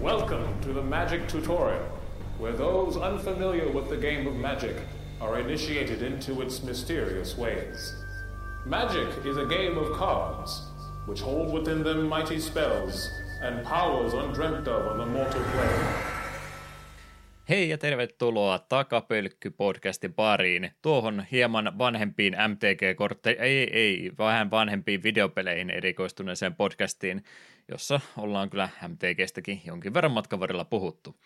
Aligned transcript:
Welcome 0.00 0.48
to 0.62 0.72
the 0.72 0.82
Magic 0.82 1.28
Tutorial, 1.28 1.84
where 2.38 2.52
those 2.52 2.96
unfamiliar 2.96 3.70
with 3.70 3.90
the 3.90 3.98
game 3.98 4.26
of 4.26 4.34
Magic 4.34 4.76
are 5.20 5.38
initiated 5.38 6.00
into 6.00 6.40
its 6.40 6.62
mysterious 6.62 7.36
ways. 7.36 8.02
Magic 8.64 9.26
is 9.26 9.36
a 9.36 9.44
game 9.44 9.76
of 9.76 9.92
cards, 9.98 10.62
which 11.04 11.20
hold 11.20 11.52
within 11.52 11.82
them 11.82 12.08
mighty 12.08 12.40
spells 12.40 13.10
and 13.42 13.62
powers 13.66 14.14
undreamt 14.14 14.66
of 14.68 14.86
on 14.86 14.96
the 14.96 15.04
mortal 15.04 15.42
plane. 15.42 16.15
Hei 17.48 17.68
ja 17.68 17.78
tervetuloa 17.78 18.58
Takapölkky-podcastin 18.58 20.12
pariin. 20.12 20.70
Tuohon 20.82 21.24
hieman 21.32 21.78
vanhempiin 21.78 22.36
MTG-kortteihin, 22.48 23.40
ei, 23.40 23.70
ei, 23.72 24.12
vähän 24.18 24.50
vanhempiin 24.50 25.02
videopeleihin 25.02 25.70
erikoistuneeseen 25.70 26.54
podcastiin, 26.54 27.24
jossa 27.68 28.00
ollaan 28.16 28.50
kyllä 28.50 28.68
MTGstäkin 28.88 29.60
jonkin 29.64 29.94
verran 29.94 30.12
matkan 30.12 30.40
varrella 30.40 30.64
puhuttu. 30.64 31.16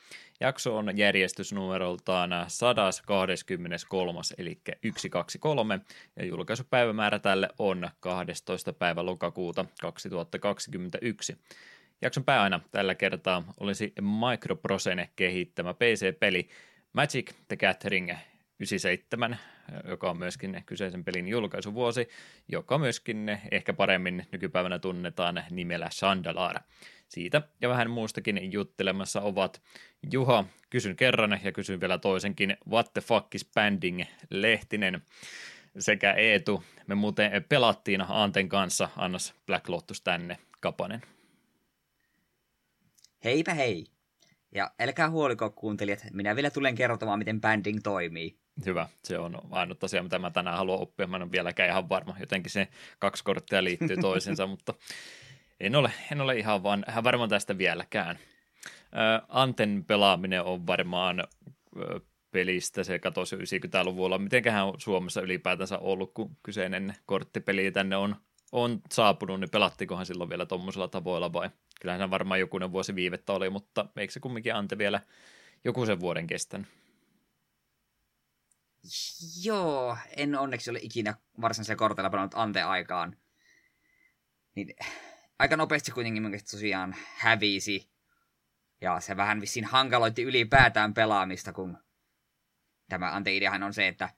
Jakso 0.41 0.77
on 0.77 0.99
järjestysnumeroltaan 0.99 2.31
123, 2.49 4.21
eli 4.39 4.61
123, 4.97 5.81
ja 6.17 6.25
julkaisupäivämäärä 6.25 7.19
tälle 7.19 7.49
on 7.59 7.91
12. 8.01 8.73
päivä 8.73 9.07
lokakuuta 9.07 9.65
2021. 9.81 11.37
Jakson 12.03 12.25
pääaina 12.25 12.61
tällä 12.71 12.95
kertaa 12.95 13.45
olisi 13.61 13.93
Microprosen 14.01 15.09
kehittämä 15.17 15.75
PC-peli 15.75 16.49
Magic 16.93 17.33
the 17.49 17.57
Gathering 17.57 18.11
97, 18.61 19.39
joka 19.85 20.11
on 20.11 20.19
myöskin 20.19 20.63
kyseisen 20.67 21.05
pelin 21.05 21.29
julkaisuvuosi, 21.29 22.09
joka 22.49 22.79
myöskin 22.79 23.39
ehkä 23.51 23.73
paremmin 23.73 24.27
nykypäivänä 24.33 24.79
tunnetaan 24.79 25.45
nimellä 25.51 25.89
Chandalar. 25.89 26.57
Siitä 27.09 27.43
ja 27.61 27.69
vähän 27.69 27.91
muustakin 27.91 28.53
juttelemassa 28.53 29.21
ovat 29.21 29.63
Juha, 30.13 30.45
kysyn 30.71 30.97
kerran 30.97 31.41
ja 31.45 31.53
kysyn 31.53 31.81
vielä 31.81 31.99
toisenkin 31.99 32.57
What 32.71 32.93
the 32.93 33.01
fuck 33.01 33.35
is 33.35 33.51
banding 33.55 34.03
Lehtinen 34.31 35.03
sekä 35.79 36.13
Eetu. 36.13 36.65
Me 36.87 36.95
muuten 36.95 37.45
pelattiin 37.49 38.01
Anten 38.09 38.49
kanssa, 38.49 38.89
annas 38.97 39.35
Black 39.47 39.69
Lotus 39.69 40.01
tänne, 40.01 40.39
Kapanen. 40.61 41.03
Heipä 43.25 43.55
hei! 43.55 43.85
Ja 44.55 44.71
älkää 44.81 45.11
huoliko 45.11 45.51
kuuntelijat, 45.51 46.07
minä 46.13 46.37
vielä 46.37 46.51
tulen 46.51 46.75
kertomaan, 46.75 47.19
miten 47.19 47.41
banding 47.41 47.79
toimii. 47.83 48.39
Hyvä, 48.67 48.89
se 49.05 49.19
on 49.19 49.39
ainut 49.51 49.85
asia, 49.85 50.03
mitä 50.03 50.19
mä 50.19 50.31
tänään 50.31 50.57
haluan 50.57 50.81
oppia. 50.81 51.07
Mä 51.07 51.17
en 51.17 51.23
ole 51.23 51.33
vieläkään 51.33 51.69
ihan 51.69 51.89
varma. 51.89 52.17
Jotenkin 52.21 52.51
se 52.51 52.69
kaksi 52.99 53.25
korttia 53.25 53.65
liittyy 53.65 53.97
toisensa, 54.03 54.47
mutta 54.47 54.75
en 55.61 55.77
ole, 55.77 55.93
en 56.13 56.21
ole 56.21 56.37
ihan, 56.37 56.63
vaan, 56.63 56.85
ihan 56.89 57.05
varma 57.05 57.29
tästä 57.29 57.59
vieläkään. 57.59 58.19
Anten 59.29 59.85
pelaaminen 59.87 60.43
on 60.43 60.67
varmaan 60.67 61.25
pelistä, 62.31 62.85
se 62.85 62.99
katosi 62.99 63.37
90-luvulla. 63.37 64.19
Mitenköhän 64.19 64.67
on 64.67 64.75
Suomessa 64.79 65.21
ylipäätänsä 65.21 65.79
ollut, 65.79 66.15
kun 66.15 66.37
kyseinen 66.43 66.95
korttipeli 67.07 67.71
tänne 67.71 67.97
on, 67.97 68.17
on 68.53 68.81
saapunut, 68.93 69.41
niin 69.41 69.51
pelattikohan 69.51 70.07
silloin 70.07 70.31
vielä 70.31 70.47
tuommoisella 70.47 70.89
tavoilla 70.89 71.33
vai? 71.33 71.51
Kyllähän 71.81 72.11
varmaan 72.11 72.41
jokunen 72.41 72.73
vuosi 72.73 72.95
viivettä 72.95 73.33
oli, 73.33 73.51
mutta 73.51 73.87
eikö 73.97 74.13
se 74.13 74.21
kumminkin 74.21 74.55
Ante 74.55 74.79
vielä 74.79 75.01
joku 75.65 75.87
sen 75.87 76.01
vuoden 76.01 76.27
kestänyt? 76.27 76.69
Joo, 79.43 79.97
en 80.17 80.39
onneksi 80.39 80.71
ole 80.71 80.79
ikinä 80.83 81.15
varsinaisella 81.41 81.79
kortilla 81.79 82.11
pelannut 82.11 82.35
Ante-aikaan. 82.35 83.17
Niin, 84.55 84.77
aika 85.39 85.57
nopeasti 85.57 85.93
kuitenkin 85.93 86.23
mun 86.23 86.33
tosiaan 86.51 86.97
hävisi. 87.17 87.91
Ja 88.81 89.01
se 89.01 89.17
vähän 89.17 89.41
vissiin 89.41 89.65
hankaloitti 89.65 90.23
ylipäätään 90.23 90.95
pelaamista, 90.95 91.53
kun 91.53 91.79
tämä 92.89 93.13
Ante-ideahan 93.13 93.63
on 93.63 93.75
se, 93.75 93.89
että 93.89 94.09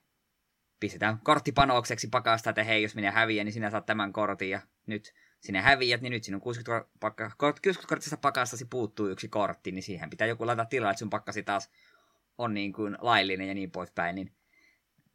pistetään 0.83 1.19
korttipanokseksi 1.23 2.09
pakasta, 2.09 2.51
että 2.51 2.65
hei, 2.65 2.83
jos 2.83 2.95
minä 2.95 3.11
häviän, 3.11 3.45
niin 3.45 3.53
sinä 3.53 3.71
saat 3.71 3.87
tämän 3.87 4.13
kortin, 4.13 4.51
ja 4.51 4.61
nyt 4.87 5.15
sinä 5.41 5.63
häviät, 5.63 6.01
niin 6.01 6.11
nyt 6.11 6.25
sinun 6.25 6.41
60, 6.41 6.89
pakka, 7.01 7.31
60 7.39 7.89
kortista 7.89 8.17
pakastasi 8.17 8.65
puuttuu 8.65 9.07
yksi 9.09 9.29
kortti, 9.29 9.73
niin 9.73 9.83
siihen 9.83 10.11
pitää 10.11 10.27
joku 10.27 10.47
laittaa 10.47 10.67
tilaa, 10.67 10.91
että 10.91 10.99
sun 10.99 11.11
pakkasi 11.11 11.43
taas 11.43 11.71
on 12.39 12.55
niin 12.55 12.73
kuin 12.73 12.97
laillinen 13.01 13.49
ja 13.49 13.55
niin 13.55 13.71
poispäin, 13.71 14.15
niin 14.15 14.33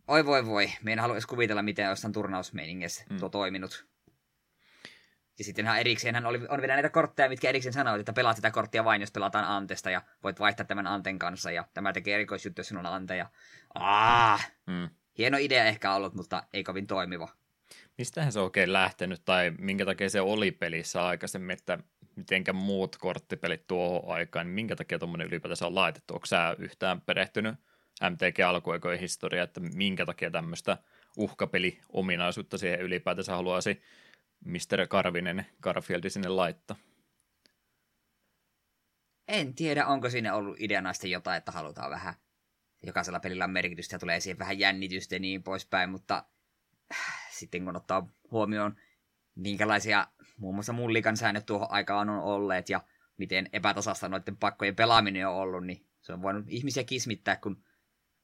oi 0.08 0.26
voi 0.26 0.46
voi, 0.46 0.72
me 0.84 0.94
en 0.94 1.00
halua 1.00 1.16
edes 1.16 1.26
kuvitella, 1.26 1.62
miten 1.62 1.86
jossain 1.86 2.14
turnausmeiningessä 2.14 3.06
mm. 3.10 3.20
tuo 3.20 3.30
toiminut. 3.30 3.88
Ja 5.38 5.44
sittenhän 5.44 5.80
erikseen 5.80 6.26
oli, 6.26 6.40
on 6.50 6.62
vielä 6.62 6.74
näitä 6.74 6.90
kortteja, 6.90 7.30
mitkä 7.30 7.50
erikseen 7.50 7.74
sanoivat, 7.74 8.00
että 8.00 8.14
pelaat 8.14 8.36
sitä 8.36 8.52
korttia 8.52 8.84
vain, 8.84 9.02
jos 9.02 9.12
pelataan 9.12 9.46
Antesta, 9.46 9.90
ja 9.90 10.02
voit 10.24 10.40
vaihtaa 10.40 10.66
tämän 10.66 10.88
Anten 10.88 11.20
kanssa, 11.20 11.52
ja 11.52 11.66
tämä 11.74 11.94
tekee 11.94 12.16
erikoisjuttu, 12.16 12.60
jos 12.60 12.68
sinulla 12.68 12.90
on 12.90 12.96
Ante, 12.96 13.16
ja 13.16 13.30
aah, 13.76 14.52
mm. 14.66 14.90
Hieno 15.18 15.38
idea 15.38 15.66
ehkä 15.66 15.94
ollut, 15.94 16.14
mutta 16.14 16.44
ei 16.54 16.64
kovin 16.64 16.88
toimiva. 16.88 17.30
Mistähän 17.98 18.32
se 18.32 18.40
on 18.40 18.46
oikein 18.46 18.74
lähtenyt, 18.74 19.22
tai 19.26 19.52
minkä 19.60 19.86
takia 19.86 20.10
se 20.10 20.22
oli 20.22 20.52
pelissä 20.52 21.06
aikaisemmin, 21.06 21.54
että 21.54 21.80
mitenkä 22.16 22.54
muut 22.54 22.98
korttipelit 22.98 23.68
tuohon 23.68 24.16
aikaan, 24.16 24.46
niin 24.46 24.56
minkä 24.56 24.76
takia 24.76 25.00
tuommoinen 25.00 25.28
ylipäätänsä 25.28 25.68
on 25.68 25.76
laitettu? 25.76 26.14
Onko 26.14 26.26
sä 26.26 26.56
yhtään 26.60 27.02
perehtynyt 27.02 27.56
MTG-alkuaikojen 28.02 29.00
historia, 29.00 29.44
että 29.44 29.60
minkä 29.60 30.06
takia 30.06 30.32
tämmöistä 30.32 30.78
uhkapeli-ominaisuutta 31.18 32.58
siihen 32.58 32.82
ylipäätänsä 32.82 33.36
haluaisi 33.36 33.82
Mr. 34.46 34.88
Karvinen 34.88 35.46
Garfieldi 35.62 36.10
sinne 36.10 36.30
laittaa? 36.30 36.78
En 39.28 39.54
tiedä, 39.54 39.86
onko 39.86 40.10
siinä 40.10 40.36
ollut 40.36 40.62
ideana 40.62 40.94
sitten 40.94 41.12
jotain, 41.12 41.38
että 41.38 41.52
halutaan 41.52 41.92
vähän, 41.92 42.14
jokaisella 42.84 43.20
pelillä 43.20 43.44
on 43.44 43.52
merkitystä 43.52 43.96
ja 43.96 44.00
tulee 44.00 44.20
siihen 44.20 44.40
vähän 44.40 44.60
jännitystä 44.60 45.16
ja 45.16 45.20
niin 45.20 45.44
poispäin, 45.44 45.90
mutta 45.90 46.26
sitten 47.40 47.66
kun 47.66 47.76
ottaa 47.76 48.10
huomioon, 48.32 48.76
minkälaisia 49.36 50.08
muun 50.38 50.56
muassa 50.56 50.74
mullikan 50.74 51.18
säännöt 51.18 51.46
tuohon 51.46 51.72
aikaan 51.72 52.10
on 52.10 52.20
olleet 52.20 52.70
ja 52.70 52.84
miten 53.18 53.50
epätasasta 53.54 54.10
noiden 54.10 54.38
pakkojen 54.38 54.76
pelaaminen 54.76 55.28
on 55.28 55.36
ollut, 55.36 55.66
niin 55.66 55.86
se 56.02 56.14
on 56.14 56.22
voinut 56.22 56.46
ihmisiä 56.48 56.84
kismittää, 56.84 57.36
kun 57.36 57.64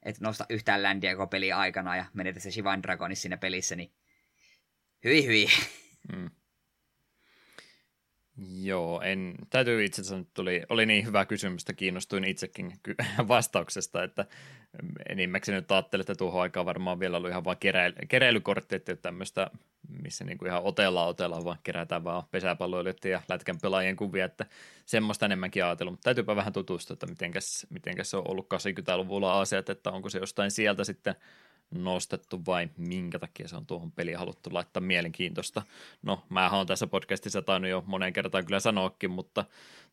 et 0.04 0.20
nosta 0.20 0.46
yhtään 0.50 0.84
ländiä 0.84 1.16
koko 1.16 1.28
peli 1.28 1.52
aikana 1.52 1.96
ja 1.96 2.06
menetä 2.14 2.40
se 2.40 2.52
Shivan 2.52 2.84
Dragonis 2.84 3.22
siinä 3.22 3.38
pelissä, 3.38 3.76
niin 3.76 3.94
hyi 5.04 5.26
hyi. 5.26 5.48
Mm. 6.12 6.30
Joo, 8.38 9.02
en, 9.02 9.36
täytyy 9.50 9.86
itse 9.86 10.02
asiassa, 10.02 10.26
tuli, 10.34 10.64
oli 10.70 10.86
niin 10.86 11.06
hyvä 11.06 11.26
kysymys, 11.26 11.62
että 11.62 11.74
kiinnostuin 11.74 12.24
itsekin 12.24 12.74
vastauksesta, 13.28 14.04
että 14.04 14.26
enimmäkseen 15.10 15.56
nyt 15.56 15.72
ajattelin, 15.72 16.02
että 16.02 16.16
tuohon 16.16 16.42
aikaan 16.42 16.66
varmaan 16.66 17.00
vielä 17.00 17.18
ollut 17.18 17.30
ihan 17.30 17.44
vain 17.44 17.58
keräily, 17.58 17.96
keräilykortti, 18.08 18.76
että 18.76 18.96
tämmöistä, 18.96 19.52
missä 20.04 20.24
niin 20.24 20.38
kuin 20.38 20.50
ihan 20.50 20.64
otella 20.64 21.06
otella, 21.06 21.44
vaan 21.44 21.58
kerätään 21.64 22.04
vaan 22.04 22.24
pesäpalloilijoiden 22.32 23.12
ja 23.12 23.22
lätkän 23.30 23.58
pelaajien 23.62 23.96
kuvia, 23.96 24.26
että 24.26 24.46
semmoista 24.86 25.26
enemmänkin 25.26 25.66
ajatellut, 25.66 25.94
mutta 25.94 26.04
täytyypä 26.04 26.36
vähän 26.36 26.54
tutustua, 26.54 26.94
että 26.94 27.08
mitenkäs, 27.08 27.68
mitenkäs 27.70 28.10
se 28.10 28.18
on 28.18 28.28
ollut 28.28 28.48
80-luvulla 28.54 29.42
asiat, 29.42 29.70
että 29.70 29.92
onko 29.92 30.10
se 30.10 30.20
jostain 30.20 30.52
sieltä 30.52 30.84
sitten 30.84 31.16
nostettu 31.74 32.42
vai 32.46 32.70
minkä 32.78 33.20
takia 33.20 33.48
se 33.48 33.56
on 33.56 33.66
tuohon 33.66 33.92
peliin 33.92 34.18
haluttu 34.18 34.50
laittaa 34.54 34.82
mielenkiintoista. 34.82 35.62
No, 36.02 36.24
mä 36.30 36.50
oon 36.50 36.68
tässä 36.68 36.88
podcastissa 36.88 37.42
tainnut 37.42 37.72
jo 37.72 37.84
moneen 37.88 38.14
kertaan 38.14 38.46
kyllä 38.46 38.60
sanoakin, 38.60 39.12
mutta 39.12 39.46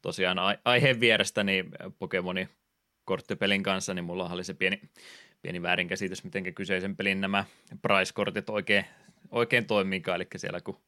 tosiaan 0.03 0.39
aiheen 0.65 1.01
vierestäni 1.01 1.65
Pokemoni 1.99 2.49
korttipelin 3.05 3.63
kanssa, 3.63 3.95
niin 3.95 4.05
mulla 4.05 4.29
oli 4.29 4.45
se 4.45 4.55
pieni, 4.55 4.81
pieni 5.43 5.63
väärinkäsitys, 5.63 6.25
miten 6.25 6.55
kyseisen 6.55 6.97
pelin 6.97 7.21
nämä 7.21 7.45
price-kortit 7.83 8.51
oikein, 8.51 8.85
oikein 9.31 9.67
toimiikaan, 9.67 10.17
eli 10.17 10.27
siellä 10.37 10.61
kun 10.61 10.81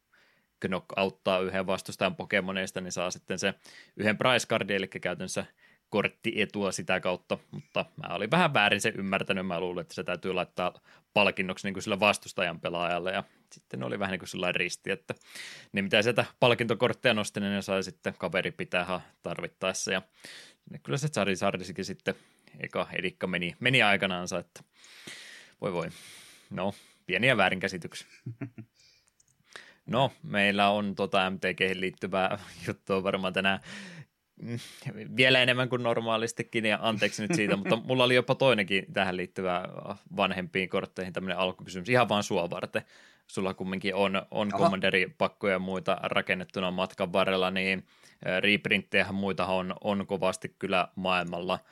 Knock 0.69 0.87
auttaa 0.97 1.41
yhden 1.41 1.67
vastustajan 1.67 2.17
Pokemoneista, 2.17 2.81
niin 2.81 2.93
saa 2.93 3.11
sitten 3.11 3.39
se 3.39 3.55
yhden 3.97 4.19
price 4.19 4.47
cardin, 4.47 4.77
eli 4.77 4.89
käytännössä 4.89 5.47
korttietua 5.93 6.73
sitä 6.73 7.01
kautta, 7.01 7.39
mutta 7.51 7.85
mä 7.97 8.15
olin 8.15 8.31
vähän 8.31 8.55
väärin 8.55 8.81
se 8.81 8.93
ymmärtänyt, 8.97 9.47
mä 9.47 9.61
luulin, 9.61 9.81
että 9.81 9.95
se 9.95 10.05
täytyy 10.05 10.33
laittaa 10.33 10.81
palkinnoksi 11.15 11.67
niin 11.67 11.75
kuin 11.75 11.83
sillä 11.83 12.01
vastustajan 12.01 12.61
pelaajalle, 12.61 13.13
ja 13.13 13.25
sitten 13.53 13.83
oli 13.83 13.99
vähän 13.99 14.13
niin 14.13 14.19
kuin 14.19 14.29
sellainen 14.29 14.55
risti, 14.55 14.91
että 14.91 15.15
ne 15.73 15.83
mitä 15.83 16.03
sieltä 16.03 16.25
palkintokortteja 16.41 17.15
nosti, 17.15 17.41
niin 17.41 17.53
ne 17.53 17.63
sai 17.63 17.83
sitten 17.83 18.15
kaveri 18.19 18.51
pitää 18.51 19.01
tarvittaessa, 19.23 19.93
ja 19.93 20.03
kyllä 20.83 20.99
se 20.99 21.09
Tsari 21.09 21.37
Sardisikin 21.37 21.85
sitten 21.85 22.15
eka 22.61 22.87
edikka 22.93 23.27
meni, 23.27 23.57
meni 23.61 23.83
aikanaansa, 23.83 24.39
että 24.39 24.63
voi 25.61 25.73
voi, 25.73 25.89
no 26.51 26.75
pieniä 27.07 27.37
väärinkäsityksiä. 27.37 28.09
No, 29.87 30.13
meillä 30.23 30.71
on 30.71 30.95
tota 30.95 31.31
MTG 31.31 31.61
liittyvää 31.75 32.39
juttua 32.67 33.03
varmaan 33.03 33.33
tänään 33.33 33.61
vielä 35.17 35.41
enemmän 35.41 35.69
kuin 35.69 35.83
normaalistikin, 35.83 36.65
ja 36.65 36.79
anteeksi 36.83 37.23
nyt 37.23 37.35
siitä, 37.35 37.57
mutta 37.57 37.77
mulla 37.77 38.05
oli 38.05 38.15
jopa 38.15 38.35
toinenkin 38.35 38.87
tähän 38.93 39.17
liittyvä 39.17 39.65
vanhempiin 40.17 40.69
kortteihin 40.69 41.13
tämmöinen 41.13 41.39
alkukysymys, 41.39 41.89
ihan 41.89 42.09
vaan 42.09 42.23
sua 42.23 42.51
varten. 42.51 42.83
sulla 43.27 43.55
kumminkin 43.55 43.95
on, 43.95 44.23
on 44.31 44.51
Commanderi-pakkoja 44.51 45.53
ja 45.53 45.59
muita 45.59 45.99
rakennettuna 46.03 46.71
matkan 46.71 47.13
varrella, 47.13 47.51
niin 47.51 47.87
reprinttejä 48.41 49.07
muita 49.13 49.47
on, 49.47 49.75
on 49.85 50.07
kovasti 50.07 50.55
kyllä 50.59 50.89
maailmalla– 50.97 51.59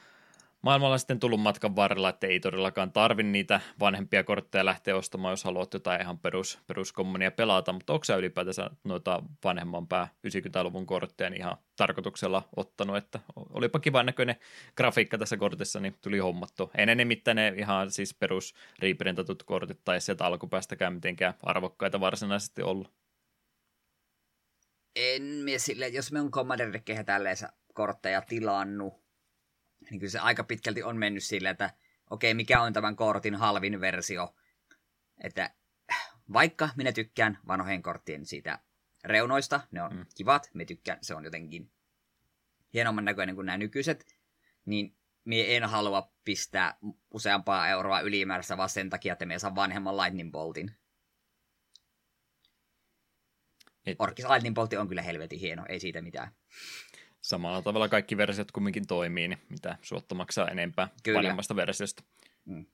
maailmalla 0.62 0.99
sitten 0.99 1.21
tullut 1.21 1.41
matkan 1.41 1.77
varrella, 1.77 2.09
että 2.09 2.27
ei 2.27 2.41
todellakaan 2.41 2.93
tarvi 2.93 3.23
niitä 3.23 3.61
vanhempia 3.81 4.25
kortteja 4.25 4.65
lähteä 4.65 4.97
ostamaan, 4.97 5.33
jos 5.33 5.45
haluat 5.45 5.75
jotain 5.75 6.01
ihan 6.01 6.19
perus, 6.19 6.59
peruskommonia 6.67 7.31
pelata, 7.31 7.73
mutta 7.73 7.93
onko 7.93 8.05
sä 8.05 8.17
ylipäätänsä 8.17 8.71
noita 8.85 9.23
vanhemman 9.45 9.87
pää 9.87 10.09
90-luvun 10.27 10.87
kortteja 10.87 11.31
niin 11.31 11.41
ihan 11.41 11.57
tarkoituksella 11.77 12.49
ottanut, 12.57 12.97
että 12.97 13.21
olipa 13.37 13.79
kivan 13.79 14.07
näköinen 14.07 14.37
grafiikka 14.77 15.19
tässä 15.19 15.37
kortissa, 15.37 15.81
niin 15.81 15.97
tuli 16.01 16.19
hommattu. 16.19 16.71
Ei 16.79 16.87
ne 16.87 16.95
nimittäin 16.95 17.37
ne 17.37 17.55
ihan 17.57 17.91
siis 17.91 18.15
perus 18.15 18.55
reprintatut 18.79 19.43
kortit 19.43 19.81
tai 19.85 20.01
sieltä 20.01 20.25
alkupäästäkään 20.25 20.95
mitenkään 20.95 21.35
arvokkaita 21.43 22.01
varsinaisesti 22.01 22.62
ollut. 22.62 22.93
En 24.97 25.23
mie 25.23 25.59
sille, 25.59 25.89
jos 25.89 26.12
me 26.12 26.21
on 26.21 26.31
Commander 26.31 26.81
tälleen 27.07 27.37
kortteja 27.75 28.23
tilannut, 28.23 29.00
niin 29.90 30.00
kyllä 30.00 30.10
se 30.10 30.19
aika 30.19 30.44
pitkälti 30.44 30.82
on 30.82 30.96
mennyt 30.96 31.25
silleen, 31.25 31.52
että 31.52 31.70
okei, 32.10 32.31
okay, 32.31 32.37
mikä 32.37 32.62
on 32.62 32.72
tämän 32.72 32.96
kortin 32.96 33.34
halvin 33.34 33.81
versio. 33.81 34.34
Että 35.25 35.54
vaikka 36.32 36.69
minä 36.76 36.92
tykkään 36.92 37.38
vanhojen 37.48 37.82
korttien 37.82 38.26
siitä 38.26 38.58
reunoista, 39.04 39.60
ne 39.70 39.82
on 39.82 39.96
mm. 39.96 40.06
kivat, 40.16 40.50
me 40.54 40.64
tykkään, 40.64 40.98
se 41.02 41.14
on 41.14 41.25
jotenkin 41.25 41.70
hienomman 42.75 43.04
näköinen 43.04 43.34
kuin 43.34 43.46
nämä 43.46 43.58
nykyiset, 43.58 44.16
niin 44.64 44.96
mie 45.25 45.56
en 45.56 45.64
halua 45.64 46.12
pistää 46.25 46.78
useampaa 47.10 47.69
euroa 47.69 48.00
ylimääräistä 48.00 48.56
vaan 48.56 48.69
sen 48.69 48.90
takia, 48.90 49.12
että 49.12 49.26
me 49.26 49.38
saa 49.38 49.54
vanhemman 49.54 49.96
Lightning 49.96 50.31
Boltin. 50.32 50.75
Et... 53.87 53.96
Orkis 53.98 54.28
Lightning 54.28 54.54
Bolti 54.54 54.76
on 54.76 54.88
kyllä 54.88 55.02
helvetin 55.02 55.38
hieno, 55.38 55.64
ei 55.69 55.81
siitä 55.81 56.02
mitään 56.02 56.34
samalla 57.20 57.62
tavalla 57.62 57.88
kaikki 57.88 58.17
versiot 58.17 58.52
kumminkin 58.52 58.87
toimii, 58.87 59.28
niin 59.28 59.38
mitä 59.49 59.78
suotta 59.82 60.14
maksaa 60.14 60.49
enempää 60.49 60.88
Kyllä. 61.02 61.19
paremmasta 61.19 61.56
versiosta. 61.56 62.02
Mm. 62.44 62.67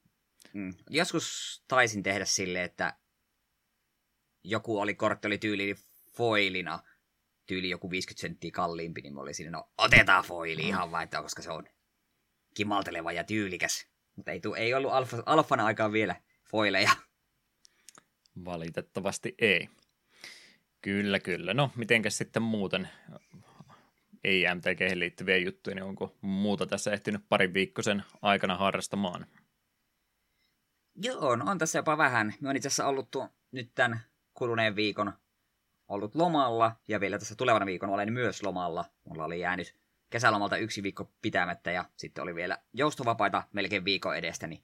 Mm. 0.52 0.74
Joskus 0.90 1.24
taisin 1.68 2.02
tehdä 2.02 2.24
sille, 2.24 2.64
että 2.64 2.94
joku 4.44 4.80
oli 4.80 4.94
kortti 4.94 5.26
oli 5.26 5.38
tyyli 5.38 5.74
foilina, 6.16 6.78
tyyli 7.46 7.70
joku 7.70 7.90
50 7.90 8.20
senttiä 8.20 8.50
kalliimpi, 8.50 9.00
niin 9.00 9.14
mä 9.14 9.20
olin 9.20 9.34
siinä, 9.34 9.50
no 9.50 9.70
otetaan 9.78 10.24
foili 10.24 10.62
mm. 10.62 10.68
ihan 10.68 10.90
vain, 10.90 11.08
koska 11.22 11.42
se 11.42 11.50
on 11.50 11.68
kimalteleva 12.54 13.12
ja 13.12 13.24
tyylikäs. 13.24 13.86
Mutta 14.16 14.30
ei, 14.30 14.40
ei 14.56 14.74
ollut 14.74 14.92
alfa, 14.92 15.22
alfana 15.26 15.64
aikaan 15.64 15.92
vielä 15.92 16.16
foileja. 16.50 16.90
Valitettavasti 18.44 19.34
ei. 19.38 19.68
Kyllä, 20.80 21.20
kyllä. 21.20 21.54
No, 21.54 21.70
mitenkäs 21.76 22.18
sitten 22.18 22.42
muuten? 22.42 22.88
Ei 24.26 24.44
MTG 24.54 24.80
liittyviä 24.94 25.36
juttuja, 25.36 25.74
niin 25.74 25.84
onko 25.84 26.16
muuta 26.20 26.66
tässä 26.66 26.92
ehtinyt 26.92 27.28
parin 27.28 27.54
viikkoisen 27.54 28.04
aikana 28.22 28.56
harrastamaan? 28.56 29.26
Joo, 30.94 31.28
on, 31.28 31.48
on 31.48 31.58
tässä 31.58 31.78
jopa 31.78 31.98
vähän. 31.98 32.34
Me 32.40 32.48
on 32.48 32.56
itse 32.56 32.68
asiassa 32.68 32.86
ollut 32.86 33.16
nyt 33.52 33.70
tämän 33.74 34.00
kuluneen 34.34 34.76
viikon 34.76 35.12
ollut 35.88 36.14
lomalla, 36.14 36.76
ja 36.88 37.00
vielä 37.00 37.18
tässä 37.18 37.34
tulevana 37.34 37.66
viikon 37.66 37.90
olen 37.90 38.12
myös 38.12 38.42
lomalla. 38.42 38.84
Mulla 39.04 39.24
oli 39.24 39.40
jäänyt 39.40 39.76
kesälomalta 40.10 40.56
yksi 40.56 40.82
viikko 40.82 41.12
pitämättä, 41.22 41.70
ja 41.70 41.84
sitten 41.96 42.22
oli 42.22 42.34
vielä 42.34 42.58
joustovapaita 42.72 43.42
melkein 43.52 43.84
viikon 43.84 44.16
edestä, 44.16 44.46
niin 44.46 44.62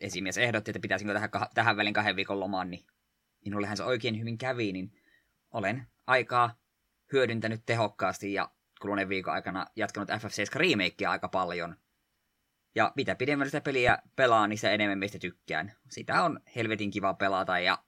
esimies 0.00 0.38
ehdotti, 0.38 0.70
että 0.70 0.80
pitäisikö 0.80 1.12
tähän, 1.12 1.30
tähän 1.54 1.76
välin 1.76 1.94
kahden 1.94 2.16
viikon 2.16 2.40
lomaan, 2.40 2.70
niin 2.70 2.84
minullehän 3.44 3.76
se 3.76 3.84
oikein 3.84 4.20
hyvin 4.20 4.38
kävi, 4.38 4.72
niin 4.72 4.92
olen 5.50 5.86
aikaa 6.06 6.60
hyödyntänyt 7.12 7.62
tehokkaasti 7.66 8.32
ja 8.32 8.50
kuluneen 8.80 9.08
viikon 9.08 9.34
aikana 9.34 9.66
jatkanut 9.76 10.08
FF7 10.08 10.56
remakea 10.56 11.10
aika 11.10 11.28
paljon. 11.28 11.76
Ja 12.74 12.92
mitä 12.96 13.14
pidemmän 13.14 13.48
sitä 13.48 13.60
peliä 13.60 13.98
pelaa, 14.16 14.46
niin 14.46 14.58
se 14.58 14.74
enemmän 14.74 14.98
meistä 14.98 15.18
tykkään. 15.18 15.72
Sitä 15.88 16.22
on 16.22 16.40
helvetin 16.56 16.90
kiva 16.90 17.14
pelata 17.14 17.58
ja 17.58 17.78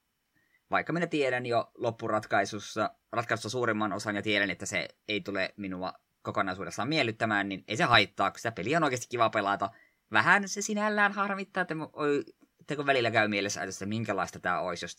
vaikka 0.70 0.92
minä 0.92 1.06
tiedän 1.06 1.46
jo 1.46 1.70
loppuratkaisussa 1.74 2.90
ratkaisussa 3.12 3.48
suurimman 3.48 3.92
osan 3.92 4.16
ja 4.16 4.22
tiedän, 4.22 4.50
että 4.50 4.66
se 4.66 4.88
ei 5.08 5.20
tule 5.20 5.54
minua 5.56 5.92
kokonaisuudessaan 6.22 6.88
miellyttämään, 6.88 7.48
niin 7.48 7.64
ei 7.69 7.76
se 7.76 7.84
haittaa, 7.84 8.30
kun 8.30 8.38
sitä 8.38 8.52
peliä 8.52 8.76
on 8.76 8.84
oikeasti 8.84 9.06
kiva 9.08 9.30
pelata. 9.30 9.70
Vähän 10.12 10.48
se 10.48 10.62
sinällään 10.62 11.12
harmittaa, 11.12 11.60
että, 11.60 11.74
että 12.60 12.76
kun 12.76 12.86
välillä 12.86 13.10
käy 13.10 13.28
mielessä, 13.28 13.62
että 13.62 13.86
minkälaista 13.86 14.40
tämä 14.40 14.60
olisi, 14.60 14.84
jos 14.84 14.96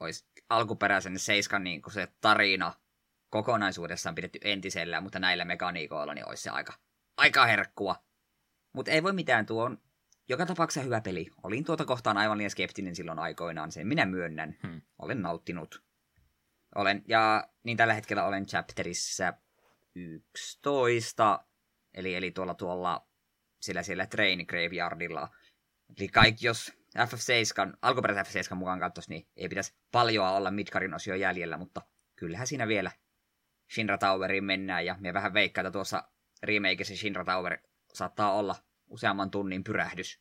olisi 0.00 0.26
alkuperäisen 0.48 1.18
seiskan 1.18 1.64
niin 1.64 1.82
kuin 1.82 1.92
se 1.92 2.08
tarina 2.20 2.72
kokonaisuudessaan 3.34 4.14
pidetty 4.14 4.38
entisellään, 4.44 5.02
mutta 5.02 5.18
näillä 5.18 5.44
mekaniikoilla 5.44 6.14
niin 6.14 6.28
olisi 6.28 6.42
se 6.42 6.50
aika, 6.50 6.72
aika 7.16 7.46
herkkua. 7.46 7.96
Mutta 8.72 8.90
ei 8.90 9.02
voi 9.02 9.12
mitään, 9.12 9.46
tuo 9.46 9.64
on 9.64 9.78
joka 10.28 10.46
tapauksessa 10.46 10.84
hyvä 10.84 11.00
peli. 11.00 11.30
Olin 11.42 11.64
tuota 11.64 11.84
kohtaan 11.84 12.16
aivan 12.16 12.38
liian 12.38 12.50
skeptinen 12.50 12.96
silloin 12.96 13.18
aikoinaan, 13.18 13.72
sen 13.72 13.86
minä 13.86 14.06
myönnän. 14.06 14.56
Hmm. 14.62 14.82
Olen 14.98 15.22
nauttinut. 15.22 15.82
Olen, 16.74 17.02
ja 17.08 17.48
niin 17.64 17.76
tällä 17.76 17.94
hetkellä 17.94 18.24
olen 18.24 18.46
chapterissa 18.46 19.32
11, 19.94 21.44
eli, 21.94 22.14
eli 22.14 22.30
tuolla 22.30 22.54
tuolla 22.54 23.08
sillä 23.60 23.82
siellä 23.82 24.06
Train 24.06 24.44
Graveyardilla. 24.48 25.28
Eli 25.98 26.08
kaikki, 26.08 26.46
jos 26.46 26.72
FF7, 26.98 27.76
alkuperäisen 27.82 28.26
FF7 28.26 28.54
mukaan 28.54 28.80
katsoisi, 28.80 29.10
niin 29.10 29.28
ei 29.36 29.48
pitäisi 29.48 29.74
paljoa 29.92 30.30
olla 30.30 30.50
Midgarin 30.50 30.94
osio 30.94 31.14
jäljellä, 31.14 31.56
mutta 31.56 31.82
kyllähän 32.16 32.46
siinä 32.46 32.68
vielä 32.68 32.90
Shinra 33.70 33.98
Toweriin 33.98 34.44
mennään, 34.44 34.86
ja 34.86 34.96
me 35.00 35.14
vähän 35.14 35.34
veikkaa, 35.34 35.62
että 35.62 35.70
tuossa 35.70 36.04
remakeissa 36.42 36.96
Shinra 36.96 37.24
Tower 37.24 37.58
saattaa 37.92 38.32
olla 38.32 38.56
useamman 38.90 39.30
tunnin 39.30 39.64
pyrähdys. 39.64 40.20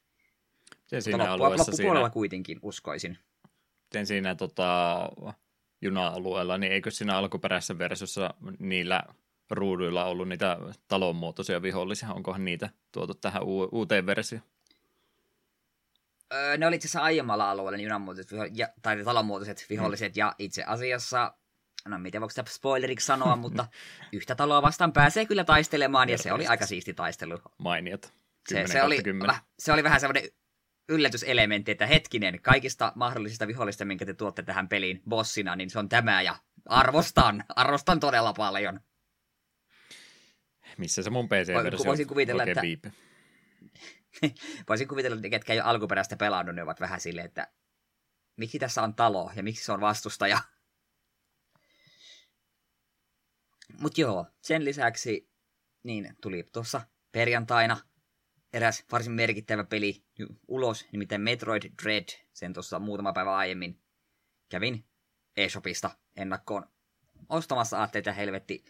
Se 0.85 1.01
siinä 1.01 1.37
loppua, 1.37 1.57
loppupuolella 1.57 2.07
siinä, 2.07 2.13
kuitenkin, 2.13 2.59
uskoisin. 2.61 3.17
Sen 3.91 4.05
siinä 4.05 4.35
tota, 4.35 5.09
juna-alueella, 5.81 6.57
niin 6.57 6.71
eikö 6.71 6.91
siinä 6.91 7.17
alkuperäisessä 7.17 7.77
versiossa 7.77 8.33
niillä 8.59 9.03
ruuduilla 9.49 10.05
ollut 10.05 10.27
niitä 10.27 10.57
talonmuotoisia 10.87 11.61
vihollisia? 11.61 12.13
Onkohan 12.13 12.45
niitä 12.45 12.69
tuotu 12.91 13.13
tähän 13.13 13.43
u- 13.43 13.69
uuteen 13.71 14.05
versioon? 14.05 14.45
Öö, 16.33 16.57
ne 16.57 16.67
oli 16.67 16.75
itse 16.75 16.85
asiassa 16.85 17.01
aiemmalla 17.01 17.51
alueella 17.51 17.77
niin 17.77 17.83
junanmuotoiset 17.83 18.39
ja, 18.53 18.69
tai 18.81 19.03
talonmuotoiset 19.03 19.65
viholliset, 19.69 20.15
mm. 20.15 20.19
ja 20.19 20.35
itse 20.39 20.63
asiassa 20.63 21.33
no 21.89 21.99
miten 21.99 22.21
voiko 22.21 22.29
sitä 22.29 22.43
spoileriksi 22.47 23.05
sanoa, 23.05 23.35
mutta 23.35 23.67
yhtä 24.13 24.35
taloa 24.35 24.61
vastaan 24.61 24.93
pääsee 24.93 25.25
kyllä 25.25 25.43
taistelemaan, 25.43 26.09
ja 26.09 26.17
se 26.17 26.33
oli 26.33 26.47
aika 26.47 26.65
siisti 26.65 26.93
taistelu. 26.93 27.41
Mainiot. 27.57 28.13
Se, 28.49 28.63
se, 28.67 28.83
oli, 28.83 28.97
se 29.59 29.73
oli 29.73 29.83
vähän 29.83 29.99
semmoinen 29.99 30.23
yllätyselementti, 30.89 31.71
että 31.71 31.85
hetkinen, 31.85 32.41
kaikista 32.41 32.91
mahdollisista 32.95 33.47
vihollista, 33.47 33.85
minkä 33.85 34.05
te 34.05 34.13
tuotte 34.13 34.43
tähän 34.43 34.69
peliin 34.69 35.01
bossina, 35.09 35.55
niin 35.55 35.69
se 35.69 35.79
on 35.79 35.89
tämä, 35.89 36.21
ja 36.21 36.35
arvostan, 36.65 37.43
arvostan 37.49 37.99
todella 37.99 38.33
paljon. 38.33 38.79
Missä 40.77 41.03
se 41.03 41.09
mun 41.09 41.29
PC-versio 41.29 41.85
Voisin 41.85 42.07
kuvitella, 42.07 42.43
että... 42.43 42.61
Viipe. 42.61 42.91
voisin 44.69 44.87
kuvitella, 44.87 45.15
että 45.15 45.29
ketkä 45.29 45.53
ei 45.53 45.59
ole 45.59 45.69
alkuperäistä 45.69 46.15
pelannut, 46.15 46.55
ne 46.55 46.63
ovat 46.63 46.79
vähän 46.79 47.01
silleen, 47.01 47.25
että 47.25 47.47
miksi 48.37 48.59
tässä 48.59 48.83
on 48.83 48.95
talo, 48.95 49.31
ja 49.35 49.43
miksi 49.43 49.65
se 49.65 49.71
on 49.71 49.81
vastustaja. 49.81 50.39
Mutta 53.83 54.01
joo, 54.01 54.25
sen 54.41 54.65
lisäksi 54.65 55.29
niin 55.83 56.15
tuli 56.21 56.43
tuossa 56.53 56.81
perjantaina 57.11 57.77
eräs 58.53 58.85
varsin 58.91 59.13
merkittävä 59.13 59.63
peli 59.63 60.03
ulos, 60.47 60.87
nimittäin 60.91 61.21
Metroid 61.21 61.63
Dread, 61.83 62.05
sen 62.33 62.53
tuossa 62.53 62.79
muutama 62.79 63.13
päivä 63.13 63.35
aiemmin 63.35 63.81
kävin 64.49 64.85
eShopista 65.37 65.89
ennakkoon 66.15 66.65
ostamassa. 67.29 67.79
Aatteita 67.79 68.11
helvetti, 68.11 68.63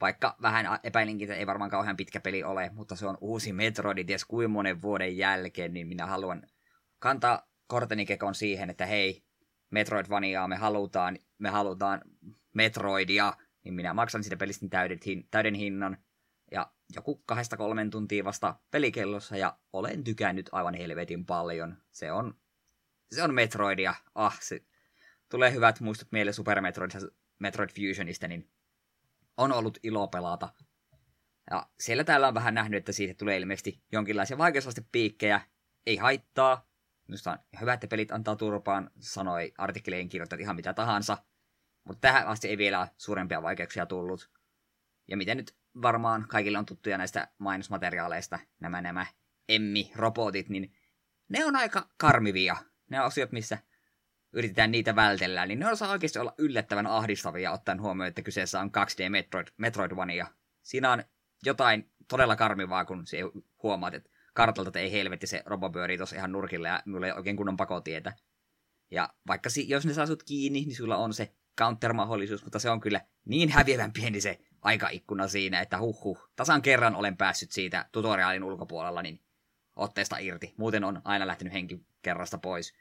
vaikka 0.00 0.36
vähän 0.42 0.78
epäilinkin, 0.82 1.30
että 1.30 1.38
ei 1.38 1.46
varmaan 1.46 1.70
kauhean 1.70 1.96
pitkä 1.96 2.20
peli 2.20 2.44
ole, 2.44 2.70
mutta 2.72 2.96
se 2.96 3.06
on 3.06 3.18
uusi 3.20 3.52
Metroid, 3.52 4.04
ties 4.04 4.24
kuin 4.24 4.50
monen 4.50 4.82
vuoden 4.82 5.16
jälkeen, 5.16 5.74
niin 5.74 5.88
minä 5.88 6.06
haluan 6.06 6.42
kantaa 6.98 7.48
korteni 7.66 8.06
kekon 8.06 8.34
siihen, 8.34 8.70
että 8.70 8.86
hei, 8.86 9.24
Metroidvaniaa 9.70 10.48
me 10.48 10.56
halutaan, 10.56 11.18
me 11.38 11.50
halutaan 11.50 12.00
Metroidia, 12.54 13.32
niin 13.64 13.74
minä 13.74 13.94
maksan 13.94 14.22
siitä 14.22 14.36
pelistä 14.36 14.68
täyden, 14.68 14.98
täyden 15.30 15.54
hinnan. 15.54 15.98
Ja 16.50 16.72
joku 16.94 17.22
kahdesta 17.26 17.56
kolmen 17.56 17.90
tuntia 17.90 18.24
vasta 18.24 18.54
pelikellossa 18.70 19.36
ja 19.36 19.58
olen 19.72 20.04
tykännyt 20.04 20.48
aivan 20.52 20.74
helvetin 20.74 21.26
paljon. 21.26 21.76
Se 21.90 22.12
on, 22.12 22.34
se 23.12 23.22
on 23.22 23.34
Metroidia. 23.34 23.94
Ah, 24.14 24.40
se 24.40 24.64
tulee 25.28 25.52
hyvät 25.52 25.80
muistot 25.80 26.12
mieleen 26.12 26.34
Super 26.34 26.60
Metroid, 26.60 26.90
Metroid 27.38 27.70
Fusionista, 27.70 28.28
niin 28.28 28.50
on 29.36 29.52
ollut 29.52 29.78
ilo 29.82 30.08
pelata. 30.08 30.48
Ja 31.50 31.68
siellä 31.80 32.04
täällä 32.04 32.28
on 32.28 32.34
vähän 32.34 32.54
nähnyt, 32.54 32.78
että 32.78 32.92
siitä 32.92 33.14
tulee 33.14 33.36
ilmeisesti 33.36 33.82
jonkinlaisia 33.92 34.38
vaikeusastepiikkejä. 34.38 35.40
Ei 35.86 35.96
haittaa. 35.96 36.70
Minusta 37.08 37.32
on 37.32 37.38
hyvä, 37.60 37.72
että 37.72 37.86
pelit 37.86 38.12
antaa 38.12 38.36
turpaan, 38.36 38.90
sanoi 38.98 39.52
artikkeleihin 39.58 40.08
kirjoittajat 40.08 40.40
ihan 40.40 40.56
mitä 40.56 40.74
tahansa. 40.74 41.18
Mutta 41.84 42.00
tähän 42.00 42.26
asti 42.26 42.48
ei 42.48 42.58
vielä 42.58 42.88
suurempia 42.98 43.42
vaikeuksia 43.42 43.86
tullut. 43.86 44.30
Ja 45.08 45.16
miten 45.16 45.36
nyt 45.36 45.56
varmaan 45.82 46.26
kaikille 46.28 46.58
on 46.58 46.66
tuttuja 46.66 46.98
näistä 46.98 47.28
mainosmateriaaleista, 47.38 48.38
nämä 48.60 48.80
nämä 48.80 49.06
Emmi-robotit, 49.48 50.48
niin 50.48 50.72
ne 51.28 51.44
on 51.44 51.56
aika 51.56 51.88
karmivia. 51.96 52.56
Ne 52.90 53.02
osiot, 53.02 53.32
missä 53.32 53.58
yritetään 54.32 54.70
niitä 54.70 54.96
vältellä, 54.96 55.46
niin 55.46 55.58
ne 55.58 55.66
on 55.66 55.90
oikeasti 55.90 56.18
olla 56.18 56.34
yllättävän 56.38 56.86
ahdistavia, 56.86 57.52
ottaen 57.52 57.80
huomioon, 57.80 58.08
että 58.08 58.22
kyseessä 58.22 58.60
on 58.60 58.70
2D 58.70 59.08
Metroid, 59.08 59.48
Metroidvania. 59.56 60.26
Siinä 60.62 60.92
on 60.92 61.04
jotain 61.44 61.90
todella 62.08 62.36
karmivaa, 62.36 62.84
kun 62.84 63.06
se 63.06 63.18
huomaat, 63.62 63.94
että 63.94 64.10
kartalta, 64.34 64.78
ei 64.78 64.92
helvetti, 64.92 65.26
se 65.26 65.42
robo 65.46 65.70
pyörii 65.70 65.96
tuossa 65.96 66.16
ihan 66.16 66.32
nurkilla 66.32 66.68
ja 66.68 66.82
mulla 66.86 67.06
ei 67.06 67.12
oikein 67.12 67.36
kunnon 67.36 67.56
pakotietä. 67.56 68.12
Ja 68.90 69.14
vaikka 69.26 69.50
si- 69.50 69.68
jos 69.68 69.86
ne 69.86 69.94
saa 69.94 70.06
sut 70.06 70.22
kiinni, 70.22 70.60
niin 70.60 70.76
sulla 70.76 70.96
on 70.96 71.14
se 71.14 71.34
counter-mahdollisuus, 71.58 72.44
mutta 72.44 72.58
se 72.58 72.70
on 72.70 72.80
kyllä 72.80 73.00
niin 73.24 73.48
häviävän 73.48 73.92
pieni 73.92 74.20
se 74.20 74.38
aikaikkuna 74.62 75.28
siinä, 75.28 75.60
että 75.60 75.78
huh 75.78 76.30
tasan 76.36 76.62
kerran 76.62 76.96
olen 76.96 77.16
päässyt 77.16 77.52
siitä 77.52 77.88
tutoriaalin 77.92 78.44
ulkopuolella, 78.44 79.02
niin 79.02 79.20
otteesta 79.76 80.18
irti. 80.18 80.54
Muuten 80.56 80.84
on 80.84 81.02
aina 81.04 81.26
lähtenyt 81.26 81.52
henki 81.52 81.86
kerrasta 82.02 82.38
pois. 82.38 82.74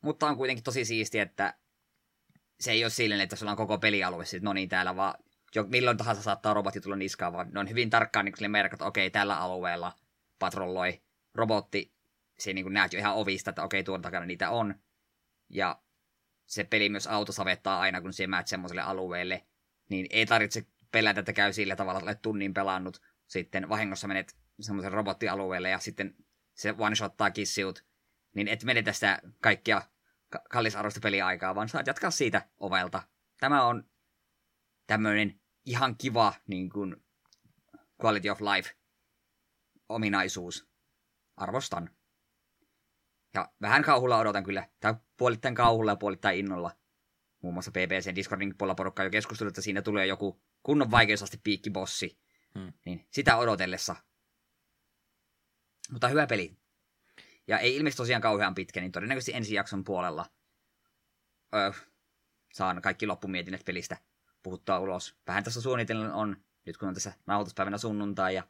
Mutta 0.00 0.26
on 0.26 0.36
kuitenkin 0.36 0.64
tosi 0.64 0.84
siistiä, 0.84 1.22
että 1.22 1.54
se 2.60 2.72
ei 2.72 2.84
ole 2.84 2.90
silleen, 2.90 3.20
että 3.20 3.36
sulla 3.36 3.50
on 3.50 3.56
koko 3.56 3.78
pelialue, 3.78 4.24
sit, 4.24 4.42
no 4.42 4.52
niin 4.52 4.68
täällä 4.68 4.96
vaan 4.96 5.14
jo, 5.54 5.64
milloin 5.68 5.96
tahansa 5.96 6.22
saattaa 6.22 6.54
robotti 6.54 6.80
tulla 6.80 6.96
niskaan, 6.96 7.32
vaan 7.32 7.50
ne 7.52 7.60
on 7.60 7.68
hyvin 7.68 7.90
tarkkaan 7.90 8.24
niin 8.24 8.50
merkat, 8.50 8.76
että 8.76 8.84
okei, 8.84 9.10
tällä 9.10 9.38
alueella 9.38 9.92
patrolloi 10.38 11.02
robotti, 11.34 11.92
se 12.38 12.52
niin 12.52 12.72
näet 12.72 12.92
jo 12.92 12.98
ihan 12.98 13.14
ovista, 13.14 13.50
että 13.50 13.62
okei, 13.62 13.84
tuon 13.84 14.02
takana 14.02 14.26
niitä 14.26 14.50
on. 14.50 14.74
Ja 15.48 15.82
se 16.46 16.64
peli 16.64 16.88
myös 16.88 17.06
autosavettaa 17.06 17.80
aina, 17.80 18.00
kun 18.00 18.12
se 18.12 18.26
menet 18.26 18.48
semmoiselle 18.48 18.82
alueelle, 18.82 19.46
niin 19.88 20.06
ei 20.10 20.26
tarvitse 20.26 20.66
pelätä, 20.92 21.20
että 21.20 21.32
käy 21.32 21.52
sillä 21.52 21.76
tavalla, 21.76 21.98
että 21.98 22.10
olet 22.10 22.22
tunnin 22.22 22.54
pelannut, 22.54 23.02
sitten 23.26 23.68
vahingossa 23.68 24.08
menet 24.08 24.36
semmoiselle 24.60 24.96
robottialueelle 24.96 25.70
ja 25.70 25.78
sitten 25.78 26.16
se 26.54 26.70
one-shottaa 26.70 27.30
kissiut, 27.30 27.84
niin 28.34 28.48
et 28.48 28.64
menetä 28.64 28.92
sitä 28.92 29.22
kaikkia 29.40 29.82
kallisarvoista 30.50 31.00
peliaikaa, 31.00 31.54
vaan 31.54 31.68
saat 31.68 31.86
jatkaa 31.86 32.10
siitä 32.10 32.48
ovelta. 32.60 33.02
Tämä 33.40 33.64
on 33.64 33.90
tämmöinen 34.86 35.40
ihan 35.64 35.96
kiva 35.96 36.34
niin 36.46 36.70
kuin 36.70 36.96
quality 38.04 38.28
of 38.28 38.40
life 38.40 38.70
ominaisuus. 39.88 40.68
Arvostan. 41.36 41.90
Ja 43.34 43.52
vähän 43.60 43.82
kauhulla 43.82 44.18
odotan 44.18 44.44
kyllä, 44.44 44.68
tai 44.80 44.94
puolittain 45.16 45.54
kauhulla 45.54 45.92
ja 45.92 45.96
puolittain 45.96 46.38
innolla. 46.38 46.70
Muun 47.42 47.54
muassa 47.54 47.70
PPC 47.70 48.14
Discordin 48.14 48.54
puolella 48.58 48.74
porukka 48.74 49.04
jo 49.04 49.10
keskustellut, 49.10 49.50
että 49.50 49.60
siinä 49.60 49.82
tulee 49.82 50.06
joku 50.06 50.42
kunnon 50.62 50.90
vaikeusasti 50.90 51.40
piikkibossi. 51.44 52.18
Hmm. 52.58 52.72
Niin 52.84 53.06
sitä 53.10 53.36
odotellessa. 53.36 53.96
Mutta 55.92 56.08
hyvä 56.08 56.26
peli. 56.26 56.56
Ja 57.46 57.58
ei 57.58 57.76
ilmeisesti 57.76 57.96
tosiaan 57.96 58.22
kauhean 58.22 58.54
pitkä, 58.54 58.80
niin 58.80 58.92
todennäköisesti 58.92 59.32
ensi 59.34 59.54
jakson 59.54 59.84
puolella 59.84 60.26
öö, 61.54 61.72
saan 62.52 62.82
kaikki 62.82 63.06
loppumietinnät 63.06 63.64
pelistä 63.64 63.96
puhuttaa 64.42 64.78
ulos. 64.78 65.16
Vähän 65.26 65.44
tässä 65.44 65.60
suunnitellen 65.60 66.12
on, 66.12 66.36
nyt 66.66 66.76
kun 66.76 66.88
on 66.88 66.94
tässä 66.94 67.12
nauhoituspäivänä 67.26 67.78
sunnuntai 67.78 68.34
ja 68.34 68.42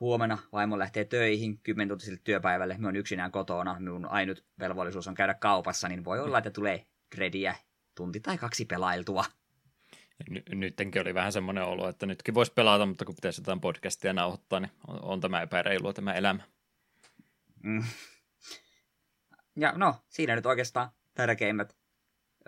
huomenna 0.00 0.38
vaimo 0.52 0.78
lähtee 0.78 1.04
töihin 1.04 1.58
10 1.58 1.88
tuntiselle 1.88 2.20
työpäivälle, 2.24 2.76
me 2.78 2.88
on 2.88 2.96
yksinään 2.96 3.32
kotona, 3.32 3.76
minun 3.78 4.06
ainut 4.06 4.44
velvollisuus 4.58 5.08
on 5.08 5.14
käydä 5.14 5.34
kaupassa, 5.34 5.88
niin 5.88 6.04
voi 6.04 6.20
olla, 6.20 6.38
että 6.38 6.50
tulee 6.50 6.86
dreadiä 7.16 7.54
tunti 7.94 8.20
tai 8.20 8.38
kaksi 8.38 8.64
pelailtua. 8.64 9.24
N- 10.30 10.60
nyttenkin 10.60 11.02
oli 11.02 11.14
vähän 11.14 11.32
semmoinen 11.32 11.64
olo, 11.64 11.88
että 11.88 12.06
nytkin 12.06 12.34
voisi 12.34 12.52
pelata, 12.52 12.86
mutta 12.86 13.04
kun 13.04 13.14
pitäisi 13.14 13.40
jotain 13.40 13.60
podcastia 13.60 14.12
nauhoittaa, 14.12 14.60
niin 14.60 14.70
on, 14.86 15.02
on 15.02 15.20
tämä 15.20 15.42
epäreilua 15.42 15.92
tämä 15.92 16.14
elämä. 16.14 16.42
Mm. 17.62 17.84
Ja 19.56 19.72
no, 19.76 19.94
siinä 20.08 20.34
nyt 20.34 20.46
oikeastaan 20.46 20.90
tärkeimmät. 21.14 21.76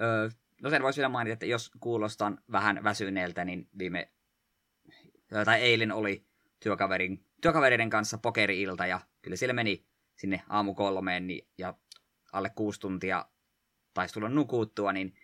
Öö, 0.00 0.30
no 0.62 0.70
sen 0.70 0.82
voisi 0.82 0.96
vielä 0.96 1.08
mainita, 1.08 1.32
että 1.32 1.46
jos 1.46 1.70
kuulostan 1.80 2.38
vähän 2.52 2.84
väsyneeltä, 2.84 3.44
niin 3.44 3.68
viime, 3.78 4.10
tai 5.44 5.60
eilen 5.60 5.92
oli 5.92 6.26
työkaverin, 6.60 7.24
työkavereiden 7.46 7.90
kanssa 7.90 8.18
pokeri-ilta, 8.18 8.86
ja 8.86 9.00
kyllä 9.22 9.36
siellä 9.36 9.52
meni 9.52 9.86
sinne 10.16 10.42
aamu 10.48 10.74
kolmeen 10.74 11.26
niin, 11.26 11.48
ja 11.58 11.74
alle 12.32 12.50
kuusi 12.50 12.80
tuntia 12.80 13.26
taisi 13.94 14.14
tulla 14.14 14.28
nukuttua, 14.28 14.92
niin 14.92 15.14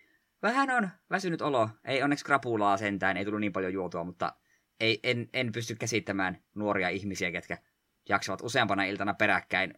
vähän 0.41 0.69
on 0.69 0.89
väsynyt 1.09 1.41
olo. 1.41 1.69
Ei 1.85 2.03
onneksi 2.03 2.25
krapulaa 2.25 2.77
sentään, 2.77 3.17
ei 3.17 3.25
tullut 3.25 3.41
niin 3.41 3.53
paljon 3.53 3.73
juotua, 3.73 4.03
mutta 4.03 4.35
ei, 4.79 4.99
en, 5.03 5.29
en 5.33 5.51
pysty 5.51 5.75
käsittämään 5.75 6.43
nuoria 6.55 6.89
ihmisiä, 6.89 7.31
ketkä 7.31 7.57
jaksavat 8.09 8.41
useampana 8.41 8.83
iltana 8.83 9.13
peräkkäin 9.13 9.73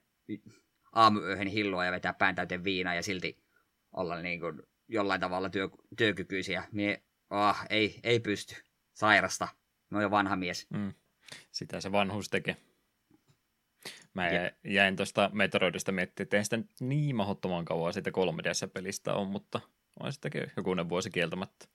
aamuyöhön 0.94 1.48
hilloa 1.48 1.86
ja 1.86 1.92
vetää 1.92 2.14
pään 2.14 2.36
täyteen 2.36 2.64
viinaa 2.64 2.96
ja 2.96 3.04
silti 3.04 3.44
olla 3.92 4.22
niin 4.22 4.40
kuin 4.40 4.62
jollain 4.88 5.22
tavalla 5.22 5.50
työ, 5.50 5.70
työkykyisiä. 5.98 6.64
Mie, 6.72 7.04
oh, 7.30 7.58
ei, 7.70 8.00
ei 8.04 8.20
pysty. 8.20 8.56
Sairasta. 8.94 9.48
Oon 9.94 10.04
jo 10.04 10.12
vanha 10.12 10.36
mies. 10.36 10.68
Mm. 10.70 10.94
Sitä 11.52 11.82
se 11.82 11.92
vanhuus 11.92 12.30
tekee. 12.30 12.58
Mä 14.14 14.30
ja. 14.30 14.52
jäin 14.64 14.96
tuosta 14.96 15.30
Metroidista 15.34 15.92
miettimään, 15.92 16.26
että 16.26 16.38
ei 16.38 16.44
sitä 16.44 16.60
niin 16.80 17.16
mahdottoman 17.16 17.66
kauan 17.66 17.94
siitä 17.94 18.10
3DS-pelistä 18.10 19.14
on, 19.14 19.28
mutta 19.28 19.62
on 20.00 20.14
sitäkin 20.14 20.52
jokunen 20.58 20.90
vuosi 20.90 21.10
kieltämättä. 21.10 21.68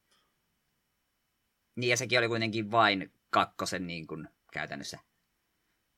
Niin 1.76 1.90
ja 1.90 1.96
sekin 1.96 2.18
oli 2.18 2.28
kuitenkin 2.28 2.70
vain 2.70 3.12
kakkosen 3.30 3.86
niin 3.86 4.06
kuin, 4.06 4.28
käytännössä 4.52 4.98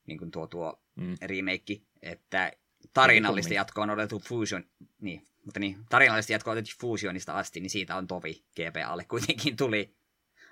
niin 0.07 0.17
kuin 0.17 0.31
tuo, 0.31 0.47
tuo 0.47 0.83
mm. 0.95 1.15
remake, 1.21 1.81
että 2.01 2.51
tarinallista 2.93 3.53
jatkoa 3.53 3.83
on 3.83 3.89
odotettu 3.89 4.19
Fusion, 4.19 4.65
niin, 5.01 5.27
mutta 5.45 5.59
niin, 5.59 5.85
tarinallista 5.89 6.31
jatkoa 6.31 6.51
on 6.51 6.57
odotettu 6.57 6.77
Fusionista 6.81 7.33
asti, 7.37 7.59
niin 7.59 7.69
siitä 7.69 7.95
on 7.95 8.07
tovi 8.07 8.43
GPAlle 8.55 9.05
kuitenkin 9.05 9.55
tuli. 9.57 9.95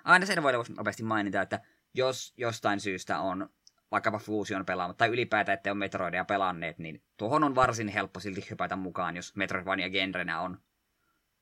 Aina 0.04 0.26
sen 0.26 0.42
voi 0.42 0.52
nopeasti 0.76 1.02
mainita, 1.02 1.42
että 1.42 1.60
jos 1.94 2.34
jostain 2.36 2.80
syystä 2.80 3.18
on 3.18 3.48
vaikkapa 3.90 4.18
Fusion 4.18 4.66
pelaamatta, 4.66 4.98
tai 4.98 5.08
ylipäätään, 5.08 5.54
että 5.54 5.70
on 5.70 5.78
Metroidia 5.78 6.24
pelanneet, 6.24 6.78
niin 6.78 7.02
tuohon 7.16 7.44
on 7.44 7.54
varsin 7.54 7.88
helppo 7.88 8.20
silti 8.20 8.46
hypätä 8.50 8.76
mukaan, 8.76 9.16
jos 9.16 9.36
Metroidvania 9.36 9.90
genrenä 9.90 10.40
on 10.40 10.60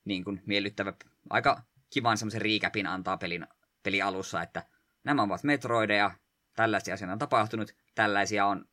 niin 0.05 0.25
kuin 0.25 0.43
miellyttävä, 0.47 0.93
aika 1.31 1.63
kivan 1.91 2.19
semmoisen 2.19 2.43
riikäpin 2.43 2.87
antaa 2.87 3.17
pelin, 3.17 3.47
peli 3.83 4.03
alussa, 4.03 4.43
että 4.43 4.67
nämä 5.05 5.23
ovat 5.23 5.45
Metroideja, 5.45 6.11
tällaisia 6.57 6.95
asioita 6.95 7.13
on 7.13 7.19
tapahtunut, 7.19 7.75
tällaisia 7.95 8.47
on 8.47 8.65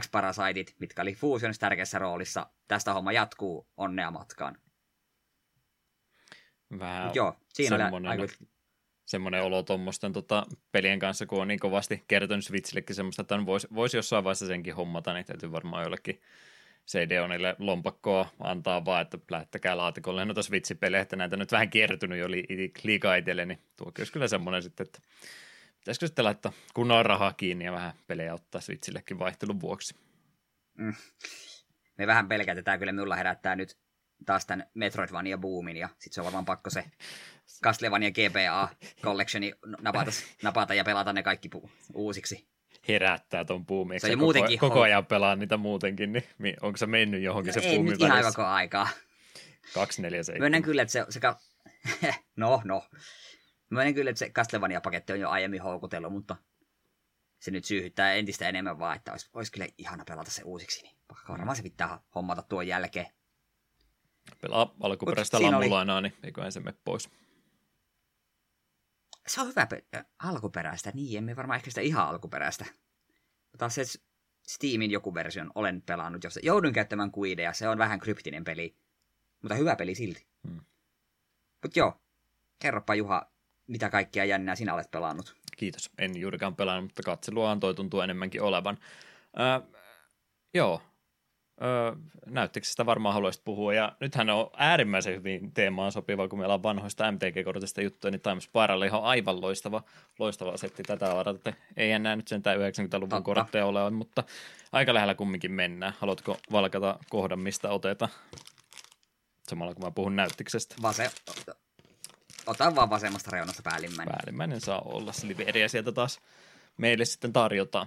X-Parasitit, 0.00 0.76
mitkä 0.78 1.02
oli 1.02 1.14
Fusionissa 1.14 1.60
tärkeässä 1.60 1.98
roolissa. 1.98 2.46
Tästä 2.68 2.92
homma 2.92 3.12
jatkuu, 3.12 3.68
onnea 3.76 4.10
matkaan. 4.10 4.58
Vähän 6.78 7.10
joo, 7.14 7.36
siinä 7.48 7.78
semmoinen, 7.78 8.10
aika... 8.10 8.26
semmoinen 9.06 9.42
olo 9.42 9.62
tuommoisten 9.62 10.12
tota, 10.12 10.46
pelien 10.72 10.98
kanssa, 10.98 11.26
kun 11.26 11.42
on 11.42 11.48
niin 11.48 11.60
kovasti 11.60 12.04
kertonut 12.08 12.44
Switchillekin 12.44 12.96
semmoista, 12.96 13.22
että 13.22 13.46
voisi 13.46 13.68
vois 13.74 13.94
jossain 13.94 14.24
vaiheessa 14.24 14.46
senkin 14.46 14.74
hommata, 14.74 15.12
niin 15.12 15.26
täytyy 15.26 15.52
varmaan 15.52 15.82
jollekin 15.82 16.20
CD-onille 16.86 17.56
lompakkoa 17.58 18.28
antaa 18.40 18.84
vaan, 18.84 19.02
että 19.02 19.18
lähettäkää 19.30 19.76
laatikolle 19.76 20.24
noita 20.24 20.42
Switch-pelejä, 20.42 21.02
että 21.02 21.16
näitä 21.16 21.36
nyt 21.36 21.52
vähän 21.52 21.70
kiertynyt 21.70 22.18
jo 22.18 22.30
li- 22.30 22.72
liikaa 22.82 23.16
itselle, 23.16 23.46
niin 23.46 23.58
tuokin 23.76 24.00
olisi 24.00 24.12
kyllä 24.12 24.28
semmoinen 24.28 24.62
sitten, 24.62 24.86
että 24.86 24.98
Pitäisikö 25.84 26.06
sitten 26.06 26.24
laittaa 26.24 26.52
kunnolla 26.74 27.02
rahaa 27.02 27.32
kiinni 27.32 27.64
ja 27.64 27.72
vähän 27.72 27.92
pelejä 28.06 28.34
ottaa 28.34 28.60
Switchillekin 28.60 29.18
vaihtelun 29.18 29.60
vuoksi? 29.60 29.94
Mm. 30.78 30.94
Me 31.98 32.06
vähän 32.06 32.28
pelkätetään 32.28 32.78
kyllä, 32.78 32.92
minulla 32.92 33.16
herättää 33.16 33.56
nyt 33.56 33.76
taas 34.24 34.46
tämän 34.46 34.66
Metroidvania 34.74 35.38
boomin 35.38 35.76
ja 35.76 35.88
sitten 35.88 36.12
se 36.12 36.20
on 36.20 36.24
varmaan 36.24 36.44
pakko 36.44 36.70
se 36.70 36.84
Castlevania 37.64 38.10
GPA 38.10 38.68
Collectioni 39.02 39.52
napata, 39.80 40.10
napata 40.42 40.74
ja 40.74 40.84
pelata 40.84 41.12
ne 41.12 41.22
kaikki 41.22 41.50
pu- 41.54 41.70
uusiksi. 41.94 42.46
Herättää 42.88 43.44
ton 43.44 43.66
boomin. 43.66 44.00
Se 44.00 44.08
koko, 44.08 44.20
muutenkin 44.20 44.58
koko 44.58 44.80
ajan 44.80 45.06
pelaa 45.06 45.36
niitä 45.36 45.56
muutenkin, 45.56 46.22
niin 46.38 46.56
onko 46.60 46.76
se 46.76 46.86
mennyt 46.86 47.22
johonkin 47.22 47.54
no 47.54 47.60
se 47.60 47.68
Ei 47.68 47.82
nyt 47.82 48.00
ihan 48.00 48.24
koko 48.24 48.42
aikaa. 48.42 48.88
247. 49.74 50.40
Myönnän 50.40 50.62
kyllä, 50.62 50.82
että 50.82 50.92
se, 50.92 51.06
se 51.08 51.20
ka... 51.20 51.38
no, 52.36 52.62
no. 52.64 52.82
Mä 53.70 53.92
kyllä, 53.92 54.10
että 54.10 54.18
se 54.18 54.28
Castlevania-paketti 54.30 55.12
on 55.12 55.20
jo 55.20 55.30
aiemmin 55.30 55.62
houkutellut, 55.62 56.12
mutta 56.12 56.36
se 57.38 57.50
nyt 57.50 57.64
syyhyttää 57.64 58.12
entistä 58.12 58.48
enemmän 58.48 58.78
vaan, 58.78 58.96
että 58.96 59.12
olisi, 59.12 59.30
olisi 59.34 59.52
kyllä 59.52 59.66
ihana 59.78 60.04
pelata 60.04 60.30
se 60.30 60.42
uusiksi. 60.42 60.82
Niin 60.82 60.96
varmaan 61.28 61.56
se 61.56 61.62
pitää 61.62 61.98
hommata 62.14 62.42
tuon 62.42 62.66
jälkeen. 62.66 63.06
Pelaa 64.40 64.74
alkuperäistä 64.80 65.42
lammulainaa, 65.42 65.98
oli... 65.98 66.08
niin 66.08 66.18
eiköhän 66.22 66.52
se 66.52 66.60
mene 66.60 66.76
pois. 66.84 67.08
Se 69.26 69.40
on 69.40 69.48
hyvä 69.48 69.66
pe- 69.66 69.84
alkuperäistä, 70.18 70.90
niin 70.94 71.18
emme 71.18 71.36
varmaan 71.36 71.56
ehkä 71.56 71.70
sitä 71.70 71.80
ihan 71.80 72.08
alkuperäistä. 72.08 72.64
Mutta 73.52 73.68
se 73.68 73.82
Steamin 74.46 74.90
joku 74.90 75.14
version 75.14 75.50
olen 75.54 75.82
pelannut, 75.82 76.24
jossa 76.24 76.40
joudun 76.42 76.72
käyttämään 76.72 77.10
kuideja. 77.10 77.52
Se 77.52 77.68
on 77.68 77.78
vähän 77.78 78.00
kryptinen 78.00 78.44
peli, 78.44 78.76
mutta 79.42 79.54
hyvä 79.54 79.76
peli 79.76 79.94
silti. 79.94 80.26
Hmm. 80.48 80.60
Mutta 81.62 81.78
joo, 81.78 82.00
kerropa 82.58 82.94
Juha, 82.94 83.30
mitä 83.66 83.90
kaikkia 83.90 84.24
jännää 84.24 84.54
sinä 84.54 84.74
olet 84.74 84.90
pelannut. 84.90 85.36
Kiitos. 85.56 85.90
En 85.98 86.20
juurikaan 86.20 86.56
pelannut, 86.56 86.84
mutta 86.84 87.02
katseluahan 87.02 87.60
toi 87.60 87.74
tuntuu 87.74 88.00
enemmänkin 88.00 88.42
olevan. 88.42 88.78
Äh, 89.40 89.62
joo, 90.54 90.82
Öö, 91.62 91.96
näyttekö 92.26 92.66
sitä 92.66 92.86
varmaan 92.86 93.14
haluaisit 93.14 93.44
puhua, 93.44 93.74
ja 93.74 93.92
nythän 94.00 94.30
on 94.30 94.50
äärimmäisen 94.56 95.14
hyvin 95.14 95.52
teemaan 95.52 95.92
sopiva, 95.92 96.28
kun 96.28 96.38
meillä 96.38 96.54
on 96.54 96.62
vanhoista 96.62 97.12
MTG-kortista 97.12 97.80
juttuja, 97.80 98.10
niin 98.10 98.20
Times 98.20 98.44
Spiral 98.44 98.80
on 98.80 98.86
ihan 98.86 99.02
aivan 99.02 99.40
loistava, 99.40 99.82
loistava 100.18 100.56
setti 100.56 100.82
tätä 100.82 101.14
varten. 101.14 101.56
Ei 101.76 101.92
enää 101.92 102.16
nyt 102.16 102.28
sentään 102.28 102.58
90-luvun 102.58 103.08
Totta. 103.08 103.22
kortteja 103.22 103.66
ole, 103.66 103.90
mutta 103.90 104.24
aika 104.72 104.94
lähellä 104.94 105.14
kumminkin 105.14 105.52
mennään. 105.52 105.94
Haluatko 105.98 106.38
valkata 106.52 106.98
kohdan, 107.10 107.40
mistä 107.40 107.70
oteta? 107.70 108.08
Samalla 109.48 109.74
kun 109.74 109.84
mä 109.84 109.90
puhun 109.90 110.16
näyttiksestä. 110.16 110.74
Vase... 110.82 111.10
Ota 112.46 112.74
vaan 112.74 112.90
vasemmasta 112.90 113.30
reunasta 113.30 113.62
päällimmäinen. 113.62 114.14
Päällimmäinen 114.14 114.60
saa 114.60 114.82
olla, 114.84 115.12
Silveriä 115.12 115.68
sieltä 115.68 115.92
taas 115.92 116.20
meille 116.76 117.04
sitten 117.04 117.32
tarjotaan. 117.32 117.86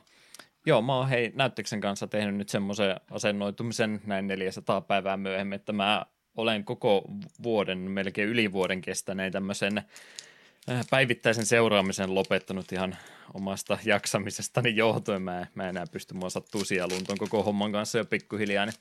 Joo, 0.65 0.81
mä 0.81 0.95
oon 0.95 1.09
hei 1.09 1.31
näyttöksen 1.35 1.81
kanssa 1.81 2.07
tehnyt 2.07 2.35
nyt 2.35 2.49
semmoisen 2.49 2.95
asennoitumisen 3.11 4.01
näin 4.05 4.27
400 4.27 4.81
päivää 4.81 5.17
myöhemmin, 5.17 5.55
että 5.55 5.73
mä 5.73 6.05
olen 6.37 6.63
koko 6.63 7.03
vuoden, 7.43 7.77
melkein 7.77 8.29
yli 8.29 8.51
vuoden 8.51 8.81
kestäneen 8.81 9.31
tämmöisen 9.31 9.77
äh, 9.77 10.85
päivittäisen 10.89 11.45
seuraamisen 11.45 12.15
lopettanut 12.15 12.71
ihan 12.71 12.97
omasta 13.33 13.77
jaksamisestani 13.85 14.75
johtuen. 14.75 15.21
Mä, 15.21 15.47
mä 15.55 15.69
enää 15.69 15.85
pysty 15.91 16.13
mua 16.13 16.29
sattuu 16.29 16.61
lunton 16.91 17.17
koko 17.17 17.43
homman 17.43 17.71
kanssa 17.71 17.97
jo 17.97 18.05
pikkuhiljaa, 18.05 18.65
niin 18.65 18.75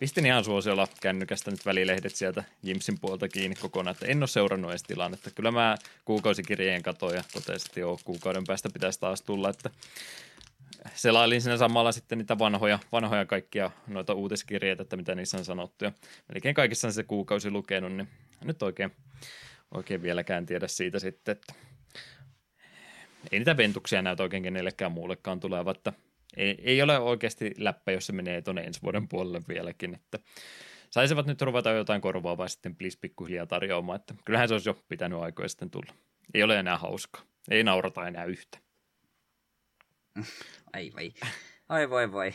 pistin 0.00 0.26
ihan 0.26 0.44
suosiolla 0.44 0.88
kännykästä 1.00 1.50
nyt 1.50 1.66
välilehdet 1.66 2.14
sieltä 2.14 2.44
Jimsin 2.62 2.98
puolta 3.00 3.28
kiinni 3.28 3.56
kokonaan, 3.56 3.94
että 3.94 4.06
en 4.06 4.22
ole 4.22 4.26
seurannut 4.26 4.70
edes 4.70 4.82
tilannetta. 4.82 5.30
Kyllä 5.30 5.50
mä 5.50 5.76
kuukausikirjeen 6.04 6.82
katoin 6.82 7.16
ja 7.16 7.24
totesin, 7.32 7.68
että 7.68 7.80
joo, 7.80 7.98
kuukauden 8.04 8.44
päästä 8.46 8.68
pitäisi 8.72 9.00
taas 9.00 9.22
tulla, 9.22 9.50
että 9.50 9.70
selailin 10.94 11.42
siinä 11.42 11.56
samalla 11.56 11.92
sitten 11.92 12.18
niitä 12.18 12.38
vanhoja, 12.38 12.78
vanhoja 12.92 13.26
kaikkia 13.26 13.70
noita 13.86 14.14
uutiskirjeitä, 14.14 14.82
että 14.82 14.96
mitä 14.96 15.14
niissä 15.14 15.38
on 15.38 15.44
sanottu. 15.44 15.84
Ja 15.84 15.92
melkein 16.32 16.54
kaikissa 16.54 16.88
on 16.88 16.92
se 16.92 17.02
kuukausi 17.02 17.50
lukenut, 17.50 17.92
niin 17.92 18.08
nyt 18.44 18.62
oikein, 18.62 18.92
oikein 19.74 20.02
vieläkään 20.02 20.46
tiedä 20.46 20.68
siitä 20.68 20.98
sitten, 20.98 21.32
että 21.32 21.54
ei 23.32 23.38
niitä 23.38 23.56
ventuksia 23.56 24.02
näytä 24.02 24.22
oikein 24.22 24.42
kenellekään 24.42 24.92
muullekaan 24.92 25.40
tuleva, 25.40 25.70
että 25.70 25.92
ei, 26.36 26.58
ei 26.62 26.82
ole 26.82 26.98
oikeasti 26.98 27.54
läppä, 27.58 27.92
jos 27.92 28.06
se 28.06 28.12
menee 28.12 28.42
tuonne 28.42 28.62
ensi 28.62 28.82
vuoden 28.82 29.08
puolelle 29.08 29.40
vieläkin, 29.48 29.94
että 29.94 30.18
saisivat 30.90 31.26
nyt 31.26 31.42
ruveta 31.42 31.70
jotain 31.70 32.00
korvaavaa 32.00 32.48
sitten 32.48 32.76
please 32.76 32.98
pikkuhiljaa 33.00 33.46
tarjoamaan, 33.46 33.96
että 33.96 34.14
kyllähän 34.24 34.48
se 34.48 34.54
olisi 34.54 34.68
jo 34.68 34.82
pitänyt 34.88 35.18
aikoja 35.18 35.48
sitten 35.48 35.70
tulla. 35.70 35.94
Ei 36.34 36.42
ole 36.42 36.58
enää 36.58 36.78
hauskaa, 36.78 37.22
ei 37.50 37.64
naurata 37.64 38.06
enää 38.08 38.24
yhtä. 38.24 38.58
Ai 40.72 40.90
vai. 40.94 41.12
Ai 41.68 41.90
voi 41.90 42.12
voi. 42.12 42.32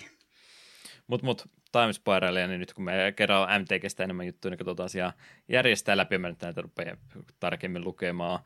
Mut 1.07 1.21
mut, 1.21 1.49
Time 1.71 2.47
niin 2.47 2.59
nyt 2.59 2.73
kun 2.73 2.85
me 2.85 3.13
kerran 3.15 3.61
MTGstä 3.61 4.03
enemmän 4.03 4.25
juttuja, 4.25 4.49
niin 4.49 4.57
katsotaan 4.57 4.85
asiaa 4.85 5.13
järjestää 5.49 5.97
läpi, 5.97 6.17
mä 6.17 6.29
nyt 6.29 6.41
näitä 6.41 6.61
rupeaa 6.61 6.97
tarkemmin 7.39 7.83
lukemaan. 7.83 8.39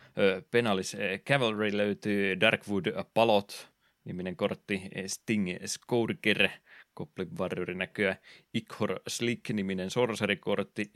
Penalis 0.52 0.98
Cavalry 1.26 1.78
löytyy 1.78 2.40
Darkwood 2.40 2.86
Palot, 3.14 3.70
niminen 4.04 4.36
kortti, 4.36 4.82
Sting 5.08 5.48
Scourger, 5.66 6.50
Goblin 6.96 7.38
Warriorin 7.38 7.78
näköä, 7.78 8.16
Ikhor 8.54 9.00
Slick-niminen 9.08 9.90
sorcery-kortti, 9.90 10.92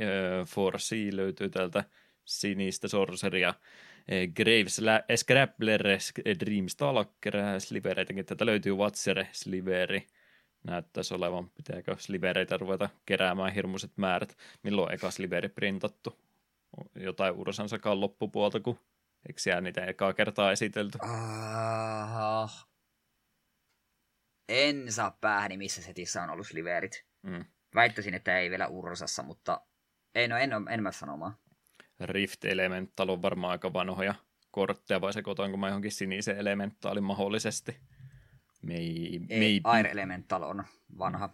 For 0.47 0.79
Sea 0.79 1.09
löytyy 1.11 1.49
täältä 1.49 1.83
sinistä 2.25 2.87
sorceria, 2.87 3.53
Eh, 4.07 4.29
Graves, 4.33 4.81
Scrappler, 5.15 5.83
Dreamstalker, 6.39 7.33
Slivereitäkin 7.59 8.25
tätä 8.25 8.45
löytyy 8.45 8.73
Watcher, 8.73 9.25
Sliveri. 9.31 10.07
Näyttäisi 10.63 11.13
olevan, 11.13 11.49
pitääkö 11.49 11.95
slivereitä 11.99 12.57
ruveta 12.57 12.89
keräämään 13.05 13.53
hirmuiset 13.53 13.91
määrät. 13.95 14.37
Milloin 14.63 14.93
eka 14.93 15.11
sliveri 15.11 15.49
printattu? 15.49 16.19
Jotain 16.95 17.33
Ursansakaan 17.35 18.01
loppupuolta, 18.01 18.59
kun 18.59 18.79
eikö 19.29 19.39
siellä 19.39 19.61
niitä 19.61 19.85
ekaa 19.85 20.13
kertaa 20.13 20.51
esitelty? 20.51 20.97
Aha. 21.01 22.49
En 24.49 24.91
saa 24.91 25.17
päähäni, 25.21 25.57
missä 25.57 25.81
setissä 25.81 26.23
on 26.23 26.29
ollut 26.29 26.47
sliverit. 26.47 27.05
Mm. 27.21 27.45
Väittäisin, 27.75 28.13
että 28.13 28.39
ei 28.39 28.49
vielä 28.49 28.67
Ursassa, 28.67 29.23
mutta 29.23 29.61
ei, 30.15 30.27
no 30.27 30.37
en 30.37 30.53
ole 30.53 30.69
enemmän 30.69 30.93
sanomaan. 30.93 31.37
Rift 31.99 32.45
Elemental 32.45 33.09
on 33.09 33.21
varmaan 33.21 33.51
aika 33.51 33.73
vanhoja 33.73 34.15
kortteja, 34.51 35.01
vai 35.01 35.13
sekoitaanko 35.13 35.57
mä 35.57 35.67
johonkin 35.67 35.91
sinisen 35.91 36.37
elementaalin 36.37 37.03
mahdollisesti? 37.03 37.77
Mei, 38.61 39.21
Ei, 39.29 39.61
Air 39.63 39.87
Elemental 39.87 40.43
on 40.43 40.63
vanha. 40.97 41.29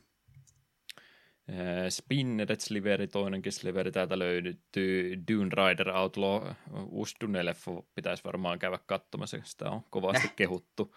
Spinnered 1.90 2.60
Sliveri, 2.60 3.08
toinenkin 3.08 3.52
Sliveri 3.52 3.92
täältä 3.92 4.20
löytyy. 4.20 5.24
Dune 5.32 5.50
Rider 5.50 5.90
Outlaw, 5.90 6.48
Ustunelefo 6.90 7.88
pitäisi 7.96 8.24
varmaan 8.24 8.60
käydä 8.60 8.80
katsomassa, 8.86 9.38
sitä 9.44 9.70
on 9.70 9.82
kovasti 9.90 10.28
äh. 10.28 10.36
kehuttu. 10.36 10.96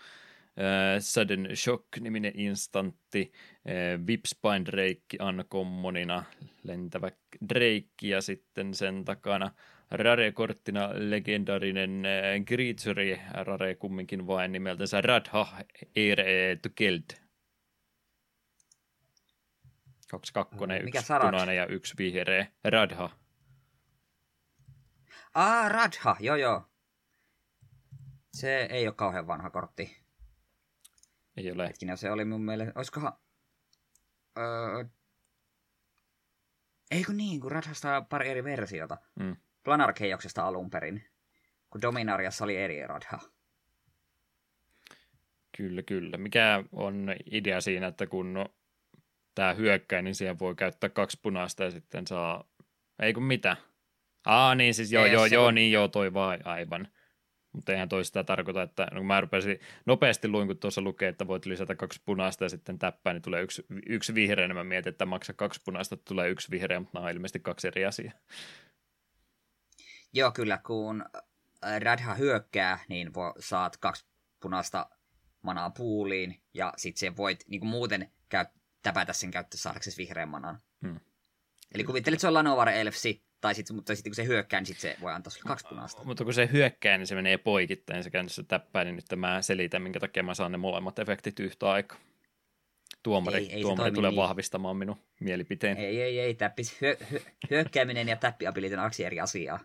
Uh, 0.57 1.01
Sudden 1.01 1.49
Shock-niminen 1.55 2.33
instantti, 2.35 3.33
uh, 3.65 4.07
Vipspine 4.07 4.65
Drake 4.65 5.25
Uncommonina, 5.29 6.25
lentävä 6.63 7.11
Drake 7.49 7.89
ja 8.03 8.23
sitten 8.23 8.75
sen 8.75 9.05
takana 9.05 9.51
Rare-korttina 9.91 10.91
legendarinen 10.95 12.03
Creature, 12.47 13.21
Rare 13.33 13.75
kumminkin 13.75 14.27
vain 14.27 14.53
nimeltänsä 14.53 15.01
Radha 15.01 15.47
Ere 15.97 16.57
to 16.63 16.69
Keld. 16.75 17.03
Kaksi 20.11 20.33
kakkonen, 20.33 20.85
Mikä 20.85 20.99
yksi 20.99 21.07
Sarad? 21.07 21.31
punainen 21.31 21.57
ja 21.57 21.67
yksi 21.67 21.95
vihreä. 21.99 22.47
Radha. 22.65 23.11
Ah, 25.35 25.71
Radha, 25.71 26.17
joo 26.21 26.37
joo. 26.37 26.63
Se 28.33 28.63
ei 28.71 28.87
ole 28.87 28.95
kauhean 28.95 29.27
vanha 29.27 29.51
kortti. 29.51 30.04
Ei 31.37 31.53
ole. 31.53 31.69
Hetkinen, 31.69 31.97
se 31.97 32.11
oli 32.11 32.25
mun 32.25 32.45
mielestä, 32.45 32.73
olisikohan... 32.77 33.13
Öö... 34.39 34.85
Eikö 36.91 37.13
niin, 37.13 37.41
kun 37.41 37.53
Radhasta 37.53 37.97
on 37.97 38.07
pari 38.07 38.29
eri 38.29 38.45
versiota. 38.45 38.97
Mm. 39.21 39.37
Planar 39.65 39.95
alun 40.43 40.71
perin, 40.71 41.05
kun 41.71 41.83
Dominariassa 41.83 42.45
oli 42.45 42.57
eri 42.57 42.87
Radha. 42.87 43.19
Kyllä, 45.57 45.83
kyllä. 45.83 46.17
Mikä 46.17 46.65
on 46.73 47.15
idea 47.31 47.61
siinä, 47.61 47.87
että 47.87 48.07
kun 48.07 48.49
tämä 49.35 49.55
hyökkää, 49.55 50.03
niin 50.03 50.15
siihen 50.15 50.39
voi 50.39 50.55
käyttää 50.55 50.91
kaksi 50.91 51.19
punaista 51.23 51.65
ja 51.65 51.71
sitten 51.71 52.07
saa... 52.07 52.45
Ei 52.99 53.15
kun 53.15 53.23
mitä? 53.23 53.57
Aa, 54.25 54.55
niin 54.55 54.75
siis 54.75 54.93
joo, 54.93 55.05
Ei, 55.05 55.13
joo, 55.13 55.27
joo, 55.27 55.47
on... 55.47 55.55
niin 55.55 55.73
joo, 55.73 55.89
toi 55.89 56.15
vaan 56.15 56.47
aivan. 56.47 56.89
Mutta 57.55 57.73
eihän 57.73 57.89
toi 57.89 58.05
sitä 58.05 58.25
tarkoita, 58.25 58.63
että 58.63 58.87
no, 58.93 59.03
mä 59.03 59.21
rupesin 59.21 59.61
nopeasti 59.87 60.29
luin, 60.29 60.47
kun 60.47 60.59
tuossa 60.59 60.81
lukee, 60.81 61.09
että 61.09 61.27
voit 61.27 61.47
lisätä 61.47 61.75
kaksi 61.75 62.03
punaista 62.05 62.45
ja 62.45 62.49
sitten 62.49 62.79
täppää, 62.79 63.13
niin 63.13 63.23
tulee 63.23 63.43
yksi, 63.43 63.67
yksi 63.87 64.15
vihreä, 64.15 64.49
niin 64.49 64.57
mä 64.57 64.65
mietin, 64.65 64.91
että 64.91 65.07
maksa 65.07 65.33
kaksi 65.33 65.61
punaista, 65.65 65.97
tulee 65.97 66.29
yksi 66.29 66.51
vihreä, 66.51 66.81
mutta 66.81 66.99
nämä 66.99 67.07
on 67.07 67.13
ilmeisesti 67.13 67.41
kaksi 67.41 67.67
eri 67.67 67.85
asiaa. 67.85 68.13
Joo, 70.13 70.33
kyllä, 70.33 70.59
kun 70.67 71.05
Radha 71.79 72.15
hyökkää, 72.15 72.79
niin 72.89 73.15
vo, 73.15 73.35
saat 73.39 73.77
kaksi 73.77 74.07
punaista 74.41 74.91
manaa 75.43 75.71
puuliin, 75.71 76.43
ja 76.55 76.73
sitten 76.77 77.01
se 77.01 77.17
voit 77.17 77.45
niin 77.49 77.67
muuten 77.67 78.11
käy, 78.29 78.45
täpätä 78.83 79.13
sen 79.13 79.31
käyttö 79.31 79.57
saadaksesi 79.57 79.99
vihreän 79.99 80.29
manan. 80.29 80.63
Hmm. 80.87 81.01
Eli 81.75 81.85
kuvittelet, 81.85 82.15
että 82.15 82.21
se 82.21 82.29
on 82.29 82.35
Lanovar 82.35 82.69
Elfsi, 82.69 83.24
tai 83.45 83.55
sit, 83.55 83.71
mutta 83.71 83.95
sitten 83.95 84.11
kun 84.11 84.15
se 84.15 84.27
hyökkää, 84.27 84.61
niin 84.61 84.67
sit 84.67 84.81
se 84.81 84.97
voi 85.01 85.13
antaa 85.13 85.31
sulle 85.31 85.49
kaksi 85.49 85.67
punaista. 85.69 86.05
Mutta 86.05 86.25
kun 86.25 86.35
se 86.35 86.49
hyökkää, 86.53 86.99
niin 86.99 87.07
se 87.07 87.15
menee 87.15 87.39
poikittain, 87.39 88.05
se 88.05 88.11
käännyssä 88.11 88.43
täppää, 88.43 88.85
niin 88.85 88.97
nyt 88.97 89.05
mä 89.17 89.43
selitän, 89.43 89.83
minkä 89.83 90.01
takia 90.01 90.23
mä 90.23 90.35
saan 90.35 90.53
ne 90.53 90.59
molemmat 90.59 90.99
efektit 90.99 91.41
yhtä 91.41 91.71
aikaa. 91.71 91.99
Tuomari, 93.03 93.37
ei, 93.37 93.53
ei 93.53 93.63
tuomari 93.63 93.93
tulee 93.93 94.11
niin. 94.11 94.17
vahvistamaan 94.17 94.77
minun 94.77 94.97
mielipiteen. 95.21 95.77
Ei, 95.77 96.03
ei, 96.03 96.21
ei. 96.21 96.35
Täppis, 96.35 96.81
hyö, 96.81 96.97
hyö, 97.11 97.21
hyökkääminen 97.51 98.09
ja 98.09 98.17
täppiability 98.17 98.75
on 98.75 98.81
kaksi 98.81 99.05
eri 99.05 99.21
asiaa. 99.21 99.61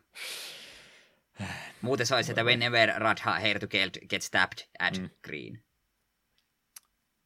Muuten 1.82 2.06
se 2.06 2.16
olisi, 2.16 2.32
että 2.32 2.44
whenever 2.44 2.90
Radha 2.98 3.40
Hair 3.40 3.60
to 3.60 3.68
gets 4.10 4.32
tapped, 4.32 4.68
add 4.80 5.00
mm. 5.00 5.10
green. 5.24 5.64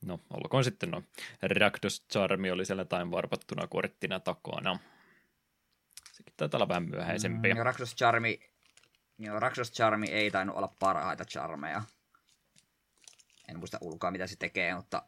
No, 0.05 0.19
olkoon 0.29 0.63
sitten 0.63 0.91
no. 0.91 1.03
Rakdos 1.41 2.05
Charmi 2.11 2.51
oli 2.51 2.65
siellä 2.65 2.85
tain 2.85 3.11
varpattuna 3.11 3.67
korttina 3.67 4.19
takana. 4.19 4.79
Sekin 6.13 6.33
taitaa 6.37 6.57
olla 6.57 6.67
vähän 6.67 6.89
myöhäisempi. 6.89 7.53
Mm, 7.53 7.59
Raksos 7.59 7.95
Charmi, 7.95 8.39
joo, 9.19 9.39
Raksos 9.39 9.71
Charmi 9.71 10.07
ei 10.07 10.31
tainnut 10.31 10.57
olla 10.57 10.75
parhaita 10.79 11.25
charmeja. 11.25 11.81
En 13.49 13.59
muista 13.59 13.77
ulkoa, 13.81 14.11
mitä 14.11 14.27
se 14.27 14.35
tekee, 14.35 14.75
mutta 14.75 15.03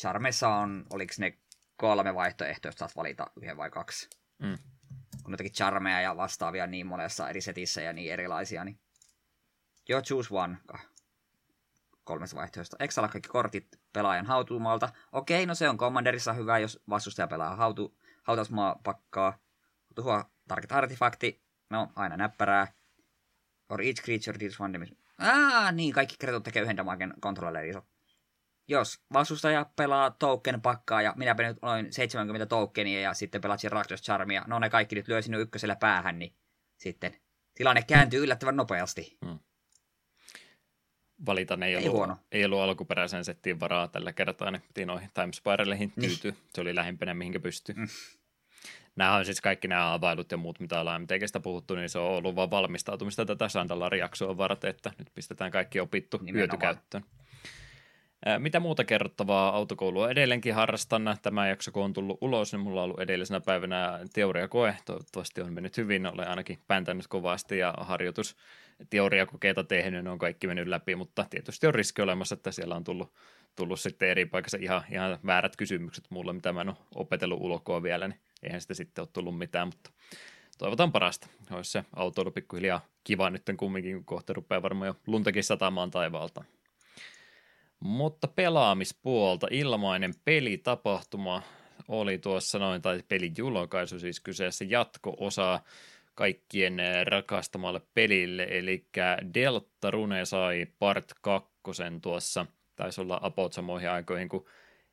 Charmessa 0.00 0.48
on, 0.48 0.86
oliko 0.90 1.14
ne 1.18 1.38
kolme 1.76 2.14
vaihtoehtoa, 2.14 2.68
jos 2.68 2.74
saat 2.74 2.96
valita 2.96 3.26
yhden 3.36 3.56
vai 3.56 3.70
kaksi. 3.70 4.08
Mm. 4.38 4.58
Kun 5.22 5.32
jotakin 5.32 5.52
charmeja 5.52 6.00
ja 6.00 6.16
vastaavia 6.16 6.66
niin 6.66 6.86
monessa 6.86 7.28
eri 7.28 7.40
setissä 7.40 7.80
ja 7.80 7.92
niin 7.92 8.12
erilaisia, 8.12 8.64
niin 8.64 8.80
joo, 9.88 10.02
choose 10.02 10.34
one 10.34 10.56
kolmesta 12.04 12.36
vaihtoehdosta. 12.36 12.76
Exala 12.80 13.08
kaikki 13.08 13.28
kortit 13.28 13.66
pelaajan 13.92 14.26
hautuumalta. 14.26 14.88
Okei, 15.12 15.46
no 15.46 15.54
se 15.54 15.68
on 15.68 15.78
Commanderissa 15.78 16.32
hyvä, 16.32 16.58
jos 16.58 16.82
vastustaja 16.88 17.28
pelaa 17.28 17.56
hautu, 17.56 17.98
hautausmaapakkaa. 18.22 19.38
Tuhoa 19.94 20.30
target 20.48 20.72
artifakti. 20.72 21.42
No, 21.70 21.88
aina 21.96 22.16
näppärää. 22.16 22.72
Or 23.68 23.82
each 23.82 24.02
creature 24.02 24.40
deals 24.40 24.60
one 24.60 24.72
damage. 24.72 24.92
Ah, 25.18 25.72
niin, 25.72 25.92
kaikki 25.94 26.16
kreatot 26.18 26.42
tekee 26.42 26.62
yhden 26.62 26.76
damagen 26.76 27.14
kontrollerissa. 27.20 27.82
Jos 28.68 29.02
vastustaja 29.12 29.66
pelaa 29.76 30.10
token 30.10 30.60
pakkaa 30.60 31.02
ja 31.02 31.14
minä 31.16 31.34
nyt 31.38 31.62
noin 31.62 31.92
70 31.92 32.46
tokenia 32.46 33.00
ja 33.00 33.14
sitten 33.14 33.40
pelaat 33.40 33.64
Rakdos 33.64 34.02
Charmia, 34.02 34.44
no 34.46 34.58
ne 34.58 34.70
kaikki 34.70 34.94
nyt 34.94 35.08
lyö 35.08 35.22
sinun 35.22 35.40
ykkösellä 35.40 35.76
päähän, 35.76 36.18
niin 36.18 36.34
sitten 36.76 37.16
tilanne 37.54 37.82
kääntyy 37.82 38.22
yllättävän 38.22 38.56
nopeasti. 38.56 39.18
Hmm 39.26 39.38
valita, 41.26 41.58
ei, 41.64 41.74
ei, 41.74 41.88
ollut, 41.88 42.18
ei 42.32 42.44
ollut 42.44 42.60
alkuperäisen 42.60 43.24
settiin 43.24 43.60
varaa 43.60 43.88
tällä 43.88 44.12
kertaa, 44.12 44.50
niin 44.50 44.62
piti 44.62 44.86
noihin 44.86 45.10
Timespiraleihin 45.14 45.92
niin. 45.96 46.10
tyytyä. 46.10 46.30
Niin. 46.30 46.48
Se 46.54 46.60
oli 46.60 46.74
lähimpänä 46.74 47.14
mihinkä 47.14 47.40
pystyy. 47.40 47.74
Mm. 47.74 47.88
Nämä 48.96 49.16
on 49.16 49.24
siis 49.24 49.40
kaikki 49.40 49.68
nämä 49.68 49.92
availut 49.92 50.30
ja 50.30 50.36
muut, 50.36 50.60
mitä 50.60 50.80
ollaan 50.80 51.02
MTGstä 51.02 51.40
puhuttu, 51.40 51.74
niin 51.74 51.88
se 51.88 51.98
on 51.98 52.10
ollut 52.10 52.36
vaan 52.36 52.50
valmistautumista 52.50 53.24
tätä 53.24 53.48
Sandalari-jaksoa 53.48 54.36
varten, 54.36 54.70
että 54.70 54.92
nyt 54.98 55.08
pistetään 55.14 55.50
kaikki 55.50 55.80
opittu 55.80 56.16
Nimenomaan. 56.16 56.38
hyötykäyttöön. 56.38 57.04
Mitä 58.38 58.60
muuta 58.60 58.84
kerrottavaa 58.84 59.56
autokoulua 59.56 60.10
edelleenkin 60.10 60.54
harrastan. 60.54 61.16
Tämä 61.22 61.48
jakso, 61.48 61.72
kun 61.72 61.84
on 61.84 61.92
tullut 61.92 62.18
ulos, 62.20 62.52
niin 62.52 62.60
mulla 62.60 62.80
on 62.80 62.84
ollut 62.84 63.00
edellisenä 63.00 63.40
päivänä 63.40 63.98
teoriakoe. 64.12 64.76
Toivottavasti 64.84 65.40
on 65.40 65.52
mennyt 65.52 65.76
hyvin. 65.76 66.06
Olen 66.06 66.28
ainakin 66.28 66.58
pääntänyt 66.66 67.06
kovasti 67.06 67.58
ja 67.58 67.74
harjoitus 67.78 68.36
teoriakokeita 68.90 69.64
tehnyt, 69.64 70.04
ne 70.04 70.10
on 70.10 70.18
kaikki 70.18 70.46
mennyt 70.46 70.68
läpi, 70.68 70.96
mutta 70.96 71.26
tietysti 71.30 71.66
on 71.66 71.74
riski 71.74 72.02
olemassa, 72.02 72.34
että 72.34 72.52
siellä 72.52 72.74
on 72.74 72.84
tullut, 72.84 73.12
tullut 73.56 73.80
sitten 73.80 74.08
eri 74.08 74.26
paikassa 74.26 74.58
ihan, 74.60 74.82
ihan 74.90 75.18
väärät 75.26 75.56
kysymykset 75.56 76.04
mulle, 76.10 76.32
mitä 76.32 76.52
mä 76.52 76.60
en 76.60 76.68
ole 76.68 76.76
opetellut 76.94 77.40
ulkoa 77.40 77.82
vielä, 77.82 78.08
niin 78.08 78.20
eihän 78.42 78.60
sitä 78.60 78.74
sitten 78.74 79.02
ole 79.02 79.08
tullut 79.12 79.38
mitään, 79.38 79.68
mutta 79.68 79.90
toivotan 80.58 80.92
parasta. 80.92 81.26
Olisi 81.50 81.70
se 81.70 81.84
autoilu 81.96 82.30
pikkuhiljaa 82.30 82.80
kiva 83.04 83.30
nyt 83.30 83.42
kumminkin, 83.56 83.96
kun 83.96 84.04
kohta 84.04 84.32
rupeaa 84.32 84.62
varmaan 84.62 84.86
jo 84.86 84.96
luntakin 85.06 85.44
satamaan 85.44 85.90
taivaalta. 85.90 86.44
Mutta 87.80 88.28
pelaamispuolta 88.28 89.46
ilmainen 89.50 90.14
pelitapahtuma 90.24 91.42
oli 91.88 92.18
tuossa 92.18 92.58
noin, 92.58 92.82
tai 92.82 93.02
pelijulokaisu 93.08 93.98
siis 93.98 94.20
kyseessä 94.20 94.64
jatko-osa 94.68 95.60
kaikkien 96.14 96.80
eh, 96.80 97.06
rakastamalle 97.06 97.80
pelille, 97.94 98.46
eli 98.50 98.86
Delta 99.34 99.90
Rune 99.90 100.24
sai 100.24 100.66
part 100.78 101.12
2 101.20 101.50
tuossa, 102.02 102.46
taisi 102.76 103.00
olla 103.00 103.20
about 103.22 103.52
samoihin 103.52 103.90
aikoihin, 103.90 104.28
kun 104.28 104.46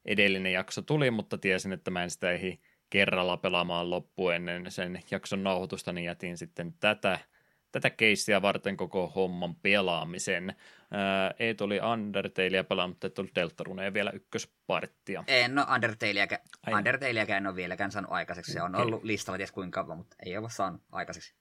edellinen 0.06 0.54
jakso 0.54 0.82
tuli, 0.82 1.12
mutta 1.12 1.38
tiesin, 1.38 1.74
että 1.74 1.92
mä 1.92 2.04
en 2.04 2.10
sitä 2.10 2.32
ehdi 2.32 2.60
kerralla 2.90 3.38
pelaamaan 3.38 3.90
loppuun 3.90 4.34
ennen 4.34 4.72
sen 4.72 5.02
jakson 5.12 5.44
nauhoitusta, 5.44 5.94
niin 5.94 6.06
jätin 6.06 6.38
sitten 6.38 6.74
tätä 6.74 7.20
tätä 7.72 7.90
keissiä 7.90 8.42
varten 8.42 8.78
koko 8.78 9.08
homman 9.08 9.56
pelaamisen. 9.56 10.56
Ää, 10.92 11.34
Eet 11.40 11.62
oli 11.62 11.80
Undertalea 11.94 12.64
pelannut, 12.64 12.98
mutta 13.04 13.22
ollut 13.22 13.36
Deltaruneen 13.36 13.94
vielä 13.94 14.12
ykkösparttia. 14.12 15.24
En 15.28 15.60
ole 15.60 15.68
Undertaleäkään, 15.76 16.42
Undertaleäkään 16.78 17.44
en 17.44 17.48
ole 17.48 17.56
vieläkään 17.56 17.92
saanut 17.92 18.12
aikaiseksi. 18.12 18.52
Se 18.52 18.62
on 18.62 18.76
okay. 18.76 18.86
ollut 18.86 19.04
listalla 19.04 19.38
ties 19.38 19.52
kuinka 19.52 19.84
kauan, 19.84 19.98
mutta 19.98 20.16
ei 20.26 20.38
ole 20.38 20.50
saanut 20.50 20.82
aikaiseksi. 20.92 21.36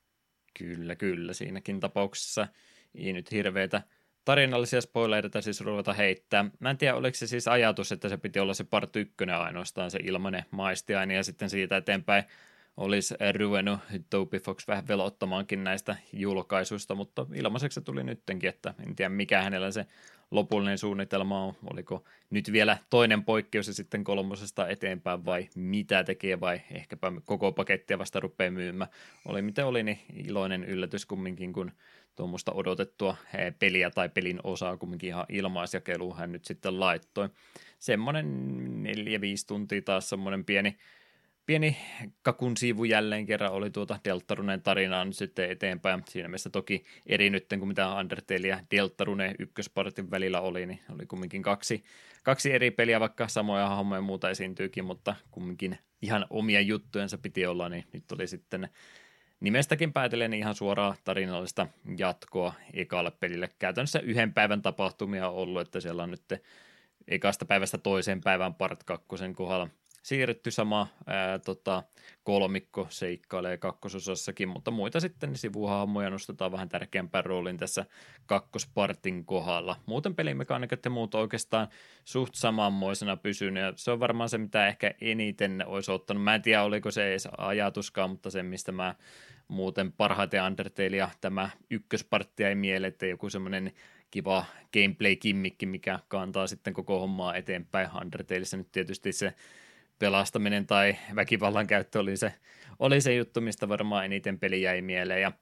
Kyllä, 0.59 0.95
kyllä. 0.97 1.33
Siinäkin 1.33 1.81
tapauksessa 1.81 2.49
ei 2.95 3.13
nyt 3.13 3.31
hirveitä 3.31 3.83
tarinallisia 4.27 4.81
spoilereita 4.81 5.41
siis 5.41 5.61
ruveta 5.61 5.93
heittää. 5.93 6.45
Mä 6.61 6.71
en 6.71 6.79
tiedä, 6.79 6.95
oliko 6.95 7.15
se 7.15 7.27
siis 7.27 7.49
ajatus, 7.49 7.93
että 7.93 8.09
se 8.09 8.17
piti 8.17 8.41
olla 8.41 8.55
se 8.55 8.65
part 8.65 8.97
ykkönen 8.97 9.37
ainoastaan, 9.37 9.91
se 9.91 9.99
ilmanen 10.03 10.45
maistiaine, 10.51 11.15
ja 11.15 11.25
sitten 11.25 11.51
siitä 11.51 11.77
eteenpäin 11.77 12.25
olisi 12.77 13.15
ruvennut 13.39 13.81
Toby 14.11 14.39
Fox 14.39 14.69
vähän 14.69 14.89
velottamaankin 14.89 15.65
näistä 15.65 15.97
julkaisuista, 16.12 16.95
mutta 16.95 17.27
ilmaiseksi 17.35 17.75
se 17.75 17.81
tuli 17.81 18.05
nyttenkin, 18.05 18.49
että 18.49 18.75
en 18.87 18.97
tiedä 18.97 19.09
mikä 19.09 19.43
hänellä 19.43 19.71
se 19.71 19.87
lopullinen 20.31 20.79
suunnitelma 20.79 21.45
on, 21.45 21.55
oliko 21.71 22.05
nyt 22.31 22.53
vielä 22.53 22.79
toinen 22.91 23.25
poikkeus 23.25 23.67
ja 23.67 23.75
sitten 23.75 24.05
kolmosesta 24.05 24.69
eteenpäin 24.69 25.25
vai 25.25 25.49
mitä 25.55 26.05
tekee 26.05 26.41
vai 26.41 26.61
ehkäpä 26.71 27.12
koko 27.25 27.53
pakettia 27.53 27.99
vasta 27.99 28.21
rupeaa 28.21 28.51
myymään. 28.51 28.91
Oli 29.25 29.43
miten 29.43 29.67
oli, 29.67 29.83
niin 29.83 29.99
iloinen 30.15 30.65
yllätys 30.65 31.07
kumminkin, 31.07 31.53
kun 31.53 31.73
tuommoista 32.16 32.52
odotettua 32.52 33.16
peliä 33.59 33.90
tai 33.90 34.09
pelin 34.09 34.40
osaa 34.44 34.76
kumminkin 34.76 35.09
ihan 35.09 35.26
ilmaisjakeluun 35.29 36.16
hän 36.16 36.33
nyt 36.33 36.44
sitten 36.44 36.81
laittoi. 36.81 37.29
Semmoinen 37.79 38.83
neljä, 38.83 39.20
viisi 39.20 39.46
tuntia 39.46 39.83
taas 39.83 40.09
semmoinen 40.09 40.44
pieni 40.44 40.76
pieni 41.46 41.76
kakun 42.22 42.57
siivu 42.57 42.85
jälleen 42.85 43.26
kerran 43.26 43.52
oli 43.52 43.70
tuota 43.70 43.98
Deltarunen 44.05 44.62
tarinaa 44.62 45.05
nyt 45.05 45.16
sitten 45.16 45.50
eteenpäin. 45.50 46.02
Siinä 46.09 46.29
mielessä 46.29 46.50
toki 46.50 46.85
eri 47.07 47.31
nyt 47.31 47.46
kuin 47.48 47.68
mitä 47.68 47.94
Undertale 47.94 48.48
ja 48.48 48.61
Deltarune 48.70 49.35
ykköspartin 49.38 50.11
välillä 50.11 50.40
oli, 50.40 50.66
niin 50.66 50.81
oli 50.94 51.07
kumminkin 51.07 51.42
kaksi, 51.42 51.85
kaksi 52.22 52.52
eri 52.52 52.70
peliä, 52.70 53.00
vaikka 53.00 53.29
samoja 53.29 53.68
hahmoja 53.68 54.00
muuta 54.00 54.31
esiintyykin, 54.31 54.85
mutta 54.85 55.16
kumminkin 55.31 55.79
ihan 56.02 56.26
omia 56.31 56.61
juttujensa 56.61 57.18
piti 57.18 57.46
olla, 57.46 57.68
niin 57.68 57.85
nyt 57.92 58.12
oli 58.12 58.26
sitten 58.26 58.68
nimestäkin 59.40 59.92
päätellen 59.92 60.35
ihan 60.35 60.55
suoraa 60.55 60.94
tarinallista 61.05 61.66
jatkoa 61.99 62.53
ekalle 62.72 63.11
pelille. 63.11 63.51
Käytännössä 63.59 63.99
yhden 63.99 64.35
päivän 64.35 64.62
tapahtumia 64.62 65.29
on 65.29 65.35
ollut, 65.35 65.62
että 65.62 65.81
siellä 65.81 66.03
on 66.03 66.11
nyt 66.11 66.42
ekasta 67.09 67.44
päivästä 67.44 67.79
toiseen 67.79 68.20
päivän 68.20 68.55
part 68.55 68.85
kakkosen 68.85 69.35
kohdalla 69.35 69.68
siirretty 70.07 70.51
sama 70.51 70.88
ää, 71.07 71.38
tota, 71.38 71.83
kolmikko 72.23 72.87
seikkailee 72.90 73.57
kakkososassakin, 73.57 74.49
mutta 74.49 74.71
muita 74.71 75.01
sitten 75.01 75.31
niin 75.31 75.38
sivuhahmoja 75.38 76.11
nostetaan 76.11 76.53
vähän 76.53 76.69
tärkeämpään 76.69 77.25
roolin 77.25 77.57
tässä 77.57 77.85
kakkospartin 78.27 79.25
kohdalla. 79.25 79.77
Muuten 79.87 80.14
pelimekaniikat 80.14 80.85
ja 80.85 80.90
muut 80.90 81.14
oikeastaan 81.14 81.69
suht 82.05 82.35
samanmoisena 82.35 83.16
pysynyt 83.16 83.62
ja 83.62 83.73
se 83.77 83.90
on 83.90 84.01
varmaan 84.01 84.29
se, 84.29 84.38
mitä 84.38 84.69
ehkä 84.69 84.95
eniten 85.01 85.64
olisi 85.66 85.92
ottanut. 85.92 86.23
Mä 86.23 86.35
en 86.35 86.42
tiedä, 86.42 86.62
oliko 86.62 86.90
se 86.90 87.11
edes 87.11 87.29
ajatuskaan, 87.38 88.11
mutta 88.11 88.31
se, 88.31 88.42
mistä 88.42 88.73
mä 88.73 88.95
muuten 89.49 89.92
parhaiten 89.92 90.42
Undertale 90.42 90.97
ja 90.97 91.09
tämä 91.21 91.51
ykköspartti 91.71 92.45
ei 92.45 92.55
mieleen, 92.55 92.92
että 92.92 93.07
joku 93.07 93.31
semmoinen 93.31 93.73
kiva 94.11 94.45
gameplay-kimmikki, 94.73 95.66
mikä 95.66 95.99
kantaa 96.09 96.47
sitten 96.47 96.75
koko 96.75 97.01
hommaa 97.01 97.35
eteenpäin. 97.35 97.88
Undertaleissa 98.03 98.57
nyt 98.57 98.73
tietysti 98.73 99.12
se 99.12 99.35
pelastaminen 99.99 100.67
tai 100.67 100.97
väkivallan 101.15 101.67
käyttö 101.67 102.01
oli 102.01 102.17
se, 102.17 102.35
oli 102.79 103.01
se 103.01 103.15
juttu, 103.15 103.41
mistä 103.41 103.69
varmaan 103.69 104.05
eniten 104.05 104.39
peli 104.39 104.63
jäi 104.63 104.83
mieleen. 104.83 105.23
Ja 105.23 105.33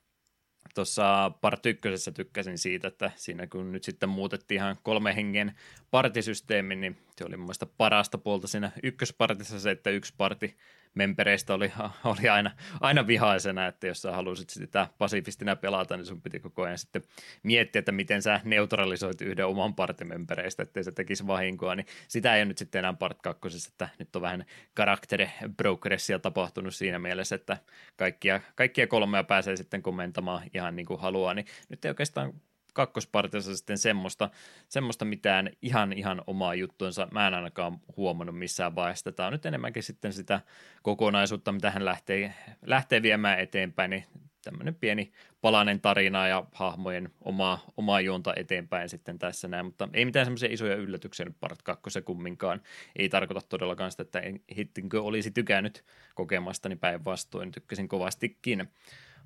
tuossa 0.74 1.30
part 1.40 1.66
ykkösessä 1.66 2.12
tykkäsin 2.12 2.58
siitä, 2.58 2.88
että 2.88 3.10
siinä 3.16 3.46
kun 3.46 3.72
nyt 3.72 3.84
sitten 3.84 4.08
muutettiin 4.08 4.56
ihan 4.56 4.76
kolme 4.82 5.16
hengen 5.16 5.54
partisysteemi, 5.90 6.76
niin 6.76 6.96
se 7.16 7.24
oli 7.24 7.36
mun 7.36 7.46
mielestä 7.46 7.66
parasta 7.66 8.18
puolta 8.18 8.48
siinä 8.48 8.72
ykköspartissa 8.82 9.60
se, 9.60 9.70
että 9.70 9.90
yksi 9.90 10.14
parti 10.16 10.56
mempereistä 10.94 11.54
oli, 11.54 11.72
oli 12.04 12.28
aina, 12.28 12.50
aina 12.80 13.06
vihaisena, 13.06 13.66
että 13.66 13.86
jos 13.86 14.02
sä 14.02 14.12
halusit 14.12 14.50
sitä 14.50 14.88
pasifistina 14.98 15.56
pelata, 15.56 15.96
niin 15.96 16.06
sun 16.06 16.22
piti 16.22 16.40
koko 16.40 16.62
ajan 16.62 16.78
sitten 16.78 17.02
miettiä, 17.42 17.78
että 17.78 17.92
miten 17.92 18.22
sä 18.22 18.40
neutralisoit 18.44 19.20
yhden 19.20 19.46
oman 19.46 19.74
partimempereistä, 19.74 20.62
ettei 20.62 20.84
se 20.84 20.92
tekisi 20.92 21.26
vahinkoa, 21.26 21.74
niin 21.74 21.86
sitä 22.08 22.34
ei 22.34 22.40
ole 22.40 22.44
nyt 22.44 22.58
sitten 22.58 22.78
enää 22.78 22.92
part 22.92 23.22
kakkosessa, 23.22 23.70
että 23.72 23.88
nyt 23.98 24.16
on 24.16 24.22
vähän 24.22 24.44
karaktere 24.74 25.32
progressia 25.56 26.18
tapahtunut 26.18 26.74
siinä 26.74 26.98
mielessä, 26.98 27.34
että 27.34 27.56
kaikkia, 27.96 28.40
kaikkia 28.54 28.86
kolmea 28.86 29.24
pääsee 29.24 29.56
sitten 29.56 29.82
komentamaan 29.82 30.42
ihan 30.54 30.76
niin 30.76 30.86
kuin 30.86 31.00
haluaa, 31.00 31.34
niin 31.34 31.46
nyt 31.68 31.84
ei 31.84 31.88
oikeastaan 31.88 32.32
kakkospartiossa 32.74 33.56
sitten 33.56 33.78
semmoista, 33.78 34.30
semmoista 34.68 35.04
mitään 35.04 35.50
ihan 35.62 35.92
ihan 35.92 36.22
omaa 36.26 36.54
juttuansa 36.54 37.08
mä 37.10 37.26
en 37.26 37.34
ainakaan 37.34 37.78
huomannut 37.96 38.38
missään 38.38 38.74
vaiheessa. 38.74 39.12
Tämä 39.12 39.26
on 39.26 39.32
nyt 39.32 39.46
enemmänkin 39.46 39.82
sitten 39.82 40.12
sitä 40.12 40.40
kokonaisuutta, 40.82 41.52
mitä 41.52 41.70
hän 41.70 41.84
lähtee, 41.84 42.34
lähtee 42.66 43.02
viemään 43.02 43.40
eteenpäin, 43.40 43.90
niin 43.90 44.04
tämmöinen 44.44 44.74
pieni 44.74 45.12
palanen 45.40 45.80
tarina 45.80 46.28
ja 46.28 46.44
hahmojen 46.52 47.10
omaa, 47.20 47.64
omaa 47.76 48.00
juonta 48.00 48.32
eteenpäin 48.36 48.88
sitten 48.88 49.18
tässä 49.18 49.48
näin, 49.48 49.66
mutta 49.66 49.88
ei 49.92 50.04
mitään 50.04 50.26
semmoisia 50.26 50.52
isoja 50.52 50.76
yllätyksiä 50.76 51.26
nyt 51.26 51.36
part 51.40 51.62
2 51.62 52.02
kumminkaan. 52.02 52.60
Ei 52.96 53.08
tarkoita 53.08 53.48
todellakaan 53.48 53.90
sitä, 53.90 54.02
että 54.02 54.22
hittinkö 54.56 55.02
olisi 55.02 55.30
tykännyt 55.30 55.84
kokemastani 56.14 56.76
päinvastoin, 56.76 57.52
tykkäsin 57.52 57.88
kovastikin, 57.88 58.68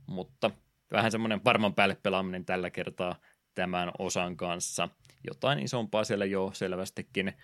mutta 0.06 0.50
vähän 0.92 1.10
semmoinen 1.10 1.44
varman 1.44 1.74
päälle 1.74 1.96
pelaaminen 2.02 2.44
tällä 2.44 2.70
kertaa 2.70 3.16
tämän 3.58 3.90
osan 3.98 4.36
kanssa. 4.36 4.88
Jotain 5.26 5.58
isompaa 5.58 6.04
siellä 6.04 6.24
jo 6.24 6.50
selvästikin 6.52 7.34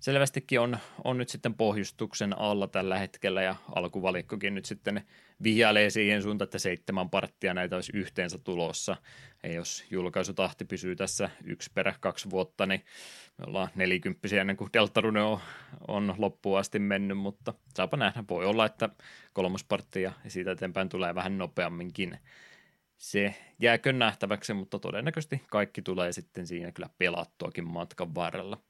selvästikin 0.00 0.60
on, 0.60 0.78
on 1.04 1.18
nyt 1.18 1.28
sitten 1.28 1.54
pohjustuksen 1.54 2.38
alla 2.38 2.66
tällä 2.66 2.98
hetkellä 2.98 3.42
ja 3.42 3.56
alkuvalikkokin 3.74 4.54
nyt 4.54 4.64
sitten 4.64 5.02
vihjailee 5.42 5.90
siihen 5.90 6.22
suuntaan, 6.22 6.46
että 6.46 6.58
seitsemän 6.58 7.10
parttia 7.10 7.54
näitä 7.54 7.76
olisi 7.76 7.92
yhteensä 7.94 8.38
tulossa. 8.38 8.96
Ja 9.42 9.52
jos 9.52 9.84
julkaisutahti 9.90 10.64
pysyy 10.64 10.96
tässä 10.96 11.30
yksi 11.44 11.70
perä 11.74 11.94
kaksi 12.00 12.30
vuotta, 12.30 12.66
niin 12.66 12.84
me 13.38 13.44
ollaan 13.46 13.68
nelikymppisiä 13.74 14.40
ennen 14.40 14.56
kuin 14.56 14.70
Deltarune 14.72 15.22
on, 15.22 15.40
on 15.88 16.14
loppuun 16.18 16.58
asti 16.58 16.78
mennyt, 16.78 17.18
mutta 17.18 17.54
saapa 17.74 17.96
nähdä. 17.96 18.24
Voi 18.28 18.46
olla, 18.46 18.66
että 18.66 18.88
kolmospartti 19.32 20.02
ja 20.02 20.12
siitä 20.28 20.50
eteenpäin 20.52 20.88
tulee 20.88 21.14
vähän 21.14 21.38
nopeamminkin. 21.38 22.18
Se 22.98 23.34
jääkö 23.58 23.92
nähtäväksi, 23.92 24.54
mutta 24.54 24.78
todennäköisesti 24.78 25.42
kaikki 25.50 25.82
tulee 25.82 26.12
sitten 26.12 26.46
siinä 26.46 26.72
kyllä 26.72 26.90
pelattuakin 26.98 27.64
matkan 27.64 28.14
varrella. 28.14 28.62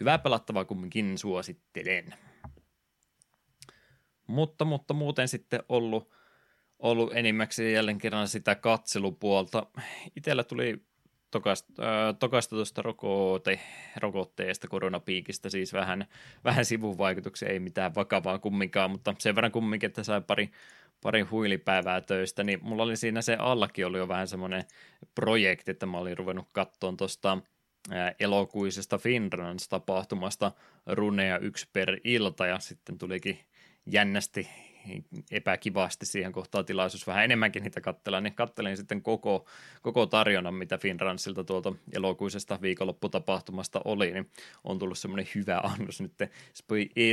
Hyvää 0.00 0.18
pelattavaa 0.18 0.64
kumminkin 0.64 1.18
suosittelen. 1.18 2.14
Mutta, 4.26 4.64
mutta 4.64 4.94
muuten 4.94 5.28
sitten 5.28 5.62
ollut, 5.68 6.10
ollut 6.78 7.16
enimmäkseen 7.16 7.72
jälleen 7.72 7.98
kerran 7.98 8.28
sitä 8.28 8.54
katselupuolta. 8.54 9.66
Itellä 10.16 10.44
tuli 10.44 10.82
tokasta, 11.30 11.72
äh, 11.82 12.14
tokasta 12.18 12.56
tuosta 12.56 12.82
rokote, 12.82 13.60
rokotteesta, 13.96 14.68
koronapiikistä, 14.68 15.50
siis 15.50 15.72
vähän, 15.72 16.06
vähän 16.44 16.64
sivuvaikutuksia, 16.64 17.48
ei 17.48 17.60
mitään 17.60 17.94
vakavaa 17.94 18.38
kumminkaan, 18.38 18.90
mutta 18.90 19.14
sen 19.18 19.34
verran 19.34 19.52
kumminkin, 19.52 19.86
että 19.86 20.02
sai 20.02 20.20
pari, 20.20 20.50
pari 21.02 21.20
huilipäivää 21.20 22.00
töistä, 22.00 22.44
niin 22.44 22.58
mulla 22.62 22.82
oli 22.82 22.96
siinä 22.96 23.22
se 23.22 23.36
allakin 23.38 23.86
oli 23.86 23.98
jo 23.98 24.08
vähän 24.08 24.28
semmoinen 24.28 24.64
projekti, 25.14 25.70
että 25.70 25.86
mä 25.86 25.98
olin 25.98 26.18
ruvennut 26.18 26.48
katsoa 26.52 26.94
tuosta 26.98 27.38
elokuisesta 28.20 28.98
Finrans-tapahtumasta 28.98 30.52
runeja 30.86 31.38
yksi 31.38 31.68
per 31.72 32.00
ilta, 32.04 32.46
ja 32.46 32.58
sitten 32.58 32.98
tulikin 32.98 33.38
jännästi 33.86 34.48
epäkivasti 35.30 36.06
siihen 36.06 36.32
kohtaan 36.32 36.64
tilaisuus 36.64 37.06
vähän 37.06 37.24
enemmänkin 37.24 37.62
niitä 37.62 37.80
katsella, 37.80 38.20
niin 38.20 38.34
kattelin 38.34 38.76
sitten 38.76 39.02
koko, 39.02 39.46
koko 39.82 40.06
tarjonnan, 40.06 40.54
mitä 40.54 40.78
Finransilta 40.78 41.44
tuolta 41.44 41.72
elokuisesta 41.92 42.58
viikonlopputapahtumasta 42.62 43.80
oli, 43.84 44.12
niin 44.12 44.30
on 44.64 44.78
tullut 44.78 44.98
semmoinen 44.98 45.28
hyvä 45.34 45.58
annos 45.58 46.00
nyt 46.00 46.12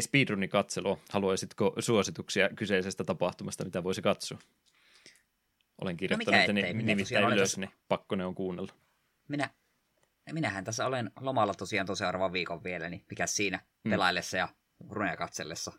speedrunin 0.02 0.50
katselu. 0.50 1.00
Haluaisitko 1.10 1.76
suosituksia 1.80 2.50
kyseisestä 2.50 3.04
tapahtumasta, 3.04 3.66
mitä 3.66 3.84
voisi 3.84 4.02
katsoa? 4.02 4.38
Olen 5.82 5.94
no 5.94 5.98
kirjoittanut 5.98 6.48
no 6.48 6.54
ne 6.54 6.74
nimittäin 6.74 7.34
ylös, 7.34 7.58
niin 7.58 7.70
pakko 7.88 8.16
ne 8.16 8.26
on 8.26 8.36
kuunnella. 8.36 8.74
Minä, 9.28 9.50
minähän 10.32 10.64
tässä 10.64 10.86
olen 10.86 11.12
lomalla 11.20 11.54
tosiaan 11.54 11.88
tosiaan 11.88 12.10
arvan 12.10 12.34
viikon 12.34 12.64
vielä, 12.64 12.90
niin 12.90 13.06
mikä 13.10 13.28
siinä 13.28 13.60
mm. 13.84 13.90
pelaillessa 13.92 14.38
ja 14.38 14.48
runeja 14.90 15.18
katsellessa 15.18 15.72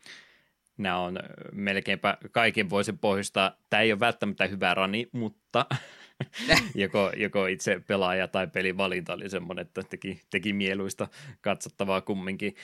nämä 0.78 0.98
on 0.98 1.18
melkeinpä 1.52 2.18
kaiken 2.32 2.70
voisi 2.70 2.92
pohjustaa. 2.92 3.56
Tämä 3.70 3.80
ei 3.80 3.92
ole 3.92 4.00
välttämättä 4.00 4.46
hyvä 4.46 4.74
rani, 4.74 5.08
mutta 5.12 5.45
joko, 6.74 7.12
joko 7.16 7.46
itse 7.46 7.80
pelaaja 7.86 8.28
tai 8.28 8.46
pelivalinta 8.46 9.12
oli 9.12 9.30
semmoinen, 9.30 9.62
että 9.62 9.82
teki, 9.82 10.20
teki 10.30 10.52
mieluista 10.52 11.08
katsottavaa 11.40 12.00
kumminkin. 12.00 12.56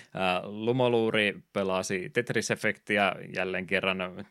Lumoluuri 0.43 1.43
pelasi 1.53 2.11
Tetris-efektiä 2.13 3.15
jälleen 3.37 3.67
kerran 3.67 4.25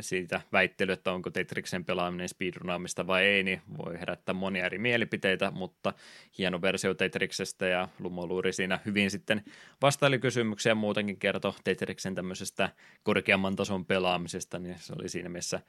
siitä 0.00 0.40
väittely, 0.52 0.92
että 0.92 1.12
onko 1.12 1.30
Tetriksen 1.30 1.84
pelaaminen 1.84 2.28
speedrunaamista 2.28 3.06
vai 3.06 3.24
ei, 3.24 3.42
niin 3.42 3.62
voi 3.78 4.00
herättää 4.00 4.34
monia 4.34 4.66
eri 4.66 4.78
mielipiteitä, 4.78 5.50
mutta 5.50 5.94
hieno 6.38 6.62
versio 6.62 6.94
Tetriksestä 6.94 7.66
ja 7.66 7.88
Lumoluuri 7.98 8.52
siinä 8.52 8.80
hyvin 8.86 9.10
sitten 9.10 9.44
vastaili 9.82 10.18
kysymyksiä 10.18 10.74
muutenkin 10.74 11.16
kertoi 11.16 11.52
Tetriksen 11.64 12.14
tämmöisestä 12.14 12.70
korkeamman 13.02 13.56
tason 13.56 13.84
pelaamisesta, 13.84 14.58
niin 14.58 14.76
se 14.78 14.92
oli 14.98 15.08
siinä 15.08 15.28
mielessä 15.28 15.60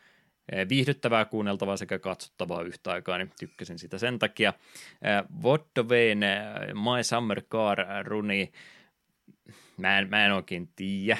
viihdyttävää 0.69 1.25
kuunneltavaa 1.25 1.77
sekä 1.77 1.99
katsottavaa 1.99 2.61
yhtä 2.61 2.91
aikaa, 2.91 3.17
niin 3.17 3.31
tykkäsin 3.39 3.79
sitä 3.79 3.97
sen 3.97 4.19
takia. 4.19 4.53
Voddovein 5.43 6.23
eh, 6.23 6.39
My 6.73 7.03
Summer 7.03 7.41
Car 7.41 7.77
runi, 8.03 8.51
mä 9.77 9.99
en, 9.99 10.09
mä 10.09 10.25
en 10.25 10.31
oikein 10.31 10.69
tiedä, 10.75 11.17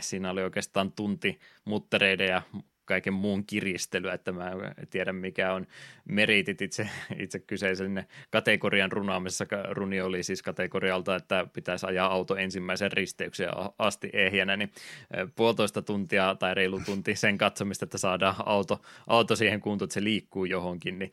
siinä 0.00 0.30
oli 0.30 0.42
oikeastaan 0.42 0.92
tunti 0.92 1.40
muttereiden 1.64 2.28
ja 2.28 2.42
kaiken 2.86 3.12
muun 3.12 3.46
kiristelyä, 3.46 4.12
että 4.12 4.32
mä 4.32 4.50
en 4.50 4.86
tiedä 4.90 5.12
mikä 5.12 5.52
on 5.52 5.66
meritit 6.04 6.62
itse, 6.62 6.88
itse 7.18 7.38
kyseisen 7.38 8.06
kategorian 8.30 8.92
runaamisessa. 8.92 9.46
Runi 9.70 10.00
oli 10.00 10.22
siis 10.22 10.42
kategorialta, 10.42 11.16
että 11.16 11.46
pitäisi 11.52 11.86
ajaa 11.86 12.12
auto 12.12 12.36
ensimmäisen 12.36 12.92
risteyksen 12.92 13.48
asti 13.78 14.10
ehjänä, 14.12 14.56
niin 14.56 14.72
puolitoista 15.36 15.82
tuntia 15.82 16.36
tai 16.38 16.54
reilu 16.54 16.80
tunti 16.86 17.16
sen 17.16 17.38
katsomista, 17.38 17.84
että 17.84 17.98
saadaan 17.98 18.34
auto, 18.46 18.82
auto 19.06 19.36
siihen 19.36 19.60
kuntoon, 19.60 19.86
että 19.86 19.94
se 19.94 20.04
liikkuu 20.04 20.44
johonkin, 20.44 20.98
niin 20.98 21.12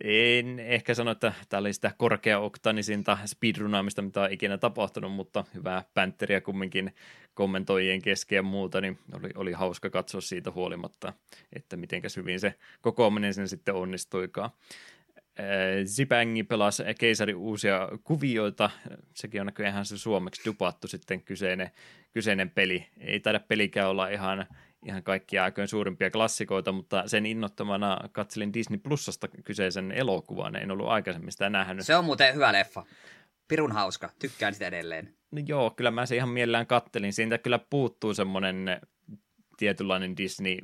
en 0.00 0.60
ehkä 0.60 0.94
sano, 0.94 1.10
että 1.10 1.32
tämä 1.48 1.60
oli 1.60 1.72
sitä 1.72 1.92
korkea-oktanisinta 1.98 3.18
speedrunaamista, 3.26 4.02
mitä 4.02 4.20
on 4.20 4.32
ikinä 4.32 4.58
tapahtunut, 4.58 5.12
mutta 5.12 5.44
hyvää 5.54 5.84
pänteriä 5.94 6.40
kumminkin 6.40 6.94
kommentoijien 7.34 8.02
kesken 8.02 8.36
ja 8.36 8.42
muuta, 8.42 8.80
niin 8.80 8.98
oli, 9.12 9.30
oli 9.34 9.52
hauska 9.52 9.90
katsoa 9.90 10.20
siitä 10.20 10.50
huolimatta, 10.50 11.12
että 11.52 11.76
mitenkäs 11.76 12.16
hyvin 12.16 12.40
se 12.40 12.54
kokoaminen 12.80 13.34
sen 13.34 13.48
sitten 13.48 13.74
onnistuikaan. 13.74 14.50
Zibangi 15.84 16.42
pelasi 16.42 16.82
keisari 16.98 17.34
uusia 17.34 17.88
kuvioita, 18.04 18.70
sekin 19.14 19.40
on 19.40 19.46
näköjään 19.46 19.86
se 19.86 19.98
suomeksi 19.98 20.44
dupattu 20.44 20.88
sitten 20.88 21.22
kyseinen, 21.22 21.70
kyseinen 22.12 22.50
peli. 22.50 22.86
Ei 23.00 23.20
taida 23.20 23.40
pelikään 23.40 23.88
olla 23.90 24.08
ihan 24.08 24.46
ihan 24.84 25.02
kaikkia 25.02 25.44
aikojen 25.44 25.68
suurimpia 25.68 26.10
klassikoita, 26.10 26.72
mutta 26.72 27.08
sen 27.08 27.26
innottamana 27.26 27.98
katselin 28.12 28.52
Disney 28.52 28.78
Plusasta 28.78 29.28
kyseisen 29.28 29.92
elokuvan, 29.92 30.56
en 30.56 30.70
ollut 30.70 30.88
aikaisemmin 30.88 31.32
sitä 31.32 31.50
nähnyt. 31.50 31.86
Se 31.86 31.96
on 31.96 32.04
muuten 32.04 32.34
hyvä 32.34 32.52
leffa. 32.52 32.84
Pirun 33.48 33.72
hauska, 33.72 34.10
tykkään 34.18 34.52
sitä 34.52 34.66
edelleen. 34.66 35.14
No 35.30 35.42
joo, 35.46 35.70
kyllä 35.70 35.90
mä 35.90 36.06
se 36.06 36.16
ihan 36.16 36.28
mielellään 36.28 36.66
kattelin. 36.66 37.12
Siitä 37.12 37.38
kyllä 37.38 37.58
puuttuu 37.58 38.14
semmoinen 38.14 38.80
tietynlainen 39.56 40.16
Disney 40.16 40.58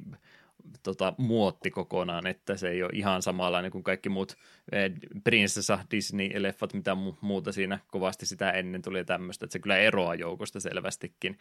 tota, 0.83 1.15
muotti 1.19 1.71
kokonaan, 1.71 2.27
että 2.27 2.57
se 2.57 2.69
ei 2.69 2.83
ole 2.83 2.91
ihan 2.95 3.23
samanlainen 3.23 3.71
kuin 3.71 3.85
kaikki 3.85 4.09
muut 4.09 4.37
eh, 4.73 4.93
prinsessa 5.25 5.79
Disney-leffat, 5.91 6.75
mitä 6.75 6.93
mu- 6.95 7.17
muuta 7.21 7.53
siinä 7.53 7.79
kovasti 7.87 8.27
sitä 8.27 8.51
ennen 8.51 8.83
tuli 8.83 9.05
tämmöistä, 9.05 9.45
että 9.45 9.53
se 9.53 9.59
kyllä 9.59 9.77
eroaa 9.77 10.15
joukosta 10.15 10.61
selvästikin, 10.61 11.39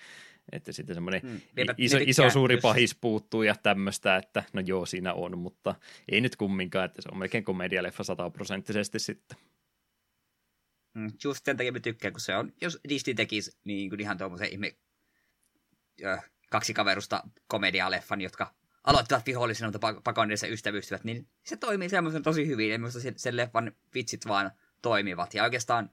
että 0.52 0.72
sitten 0.72 0.96
semmoinen 0.96 1.22
hmm. 1.22 1.42
iso, 1.78 1.98
iso 2.02 2.30
suuri 2.30 2.58
pahis 2.58 2.96
puuttuu 2.96 3.44
ja 3.44 3.56
tämmöistä, 3.64 4.16
että 4.16 4.44
no 4.54 4.62
joo, 4.66 4.86
siinä 4.86 5.14
on, 5.14 5.38
mutta 5.38 5.76
ei 6.12 6.22
nyt 6.22 6.36
kumminkaan, 6.36 6.86
että 6.86 7.02
se 7.02 7.10
on 7.12 7.18
melkein 7.18 7.44
komedialeffa 7.44 8.04
sataprosenttisesti 8.04 9.00
sitten. 9.00 9.38
Mm, 10.94 11.12
just 11.24 11.46
sen 11.46 11.58
takia 11.58 11.72
mä 11.72 11.80
tykkään, 11.80 12.14
kun 12.14 12.22
se 12.22 12.36
on, 12.36 12.54
jos 12.62 12.80
Disney 12.90 13.14
tekisi 13.14 13.58
niin 13.64 13.90
kuin 13.90 14.02
ihan 14.02 14.18
tuommoisen 14.18 14.50
ihme 14.52 14.76
kaksi 16.50 16.74
kaverusta 16.74 17.24
komedialeffan, 17.48 18.22
jotka 18.22 18.54
aloittavat 18.84 19.26
vihollisena, 19.26 19.72
mutta 19.72 20.02
pakon 20.04 20.30
edessä 20.30 20.48
ystävystyvät, 20.48 21.04
niin 21.04 21.28
se 21.44 21.58
toimii 21.58 21.90
semmoisen 21.90 22.24
tosi 22.24 22.48
hyvin. 22.48 22.70
Ja 22.70 22.80
minusta 22.80 23.00
sen, 23.00 23.14
sen 23.18 23.38
leffan 23.38 23.72
vitsit 23.96 24.28
vaan 24.28 24.52
toimivat. 24.82 25.34
Ja 25.34 25.44
oikeastaan 25.44 25.90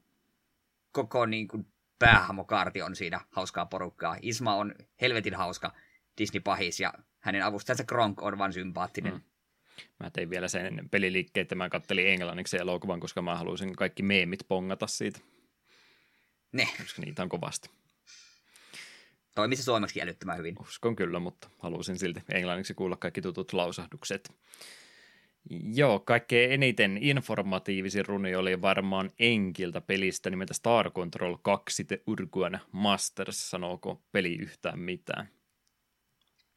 koko 0.92 1.26
niin 1.26 1.48
kuin, 1.48 1.66
päähamokaarti 1.98 2.82
on 2.82 2.96
siinä 2.96 3.20
hauskaa 3.30 3.66
porukkaa. 3.66 4.16
Isma 4.22 4.54
on 4.54 4.74
helvetin 5.00 5.34
hauska 5.34 5.72
Disney-pahis 6.18 6.80
ja 6.80 6.92
hänen 7.20 7.44
avustajansa 7.44 7.84
Gronk 7.84 8.22
on 8.22 8.38
vaan 8.38 8.52
sympaattinen. 8.52 9.12
Mm. 9.12 9.20
Mä 10.00 10.10
tein 10.10 10.30
vielä 10.30 10.48
sen 10.48 10.88
peliliikkeen, 10.90 11.42
että 11.42 11.54
mä 11.54 11.68
kattelin 11.68 12.06
englanniksi 12.06 12.56
elokuvan, 12.56 13.00
koska 13.00 13.22
mä 13.22 13.36
haluaisin 13.36 13.76
kaikki 13.76 14.02
meemit 14.02 14.48
pongata 14.48 14.86
siitä. 14.86 15.20
Ne. 16.52 16.68
Koska 16.82 17.02
niitä 17.02 17.22
on 17.22 17.28
kovasti. 17.28 17.70
Toimi 19.36 19.56
se 19.56 19.62
suomeksi 19.62 20.02
älyttömän 20.02 20.38
hyvin. 20.38 20.54
Uskon 20.60 20.96
kyllä, 20.96 21.18
mutta 21.18 21.50
halusin 21.58 21.98
silti 21.98 22.20
englanniksi 22.32 22.74
kuulla 22.74 22.96
kaikki 22.96 23.22
tutut 23.22 23.52
lausahdukset. 23.52 24.32
Joo, 25.74 26.00
kaikkein 26.00 26.52
eniten 26.52 26.98
informatiivisin 27.00 28.06
runi 28.06 28.34
oli 28.34 28.62
varmaan 28.62 29.10
Enkiltä 29.18 29.80
pelistä 29.80 30.30
nimeltä 30.30 30.54
Star 30.54 30.90
Control 30.90 31.36
2 31.42 31.84
The 31.84 32.02
Urguan 32.06 32.60
Masters. 32.72 33.50
Sanooko 33.50 34.02
peli 34.12 34.34
yhtään 34.34 34.78
mitään? 34.78 35.28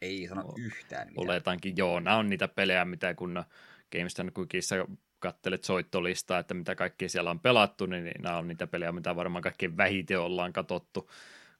Ei 0.01 0.27
sano 0.27 0.41
o- 0.41 0.55
yhtään 0.57 1.07
mitään. 1.07 1.27
Oletankin, 1.27 1.77
joo, 1.77 1.99
nämä 1.99 2.17
on 2.17 2.29
niitä 2.29 2.47
pelejä, 2.47 2.85
mitä 2.85 3.13
kun 3.13 3.43
GameStone 3.91 4.31
Quickissa 4.37 4.75
kattelet 5.19 5.63
soittolistaa, 5.63 6.39
että 6.39 6.53
mitä 6.53 6.75
kaikki 6.75 7.09
siellä 7.09 7.31
on 7.31 7.39
pelattu, 7.39 7.85
niin 7.85 8.11
nämä 8.19 8.37
on 8.37 8.47
niitä 8.47 8.67
pelejä, 8.67 8.91
mitä 8.91 9.15
varmaan 9.15 9.41
kaikkein 9.41 9.77
vähiten 9.77 10.19
ollaan 10.19 10.53
katsottu 10.53 11.09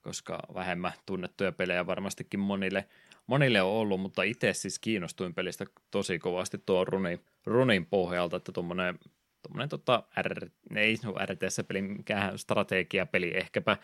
koska 0.01 0.39
vähemmän 0.53 0.93
tunnettuja 1.05 1.51
pelejä 1.51 1.88
varmastikin 1.88 2.39
monille, 2.39 2.85
monille 3.27 3.62
on 3.62 3.71
ollut, 3.71 4.01
mutta 4.01 4.23
itse 4.23 4.53
siis 4.53 4.79
kiinnostuin 4.79 5.33
pelistä 5.33 5.65
tosi 5.91 6.19
kovasti 6.19 6.57
tuon 6.65 6.88
runin, 6.88 7.19
runin 7.45 7.85
pohjalta, 7.85 8.38
että 8.38 8.51
tuommoinen 8.51 8.99
tuommoinen 9.41 9.69
tota, 9.69 10.03
R, 10.21 10.49
ei 10.75 10.97
no 11.03 11.15
RTS-peli, 11.25 11.81
mikään 11.81 12.38
strategiapeli, 12.38 13.38
ehkäpä 13.38 13.77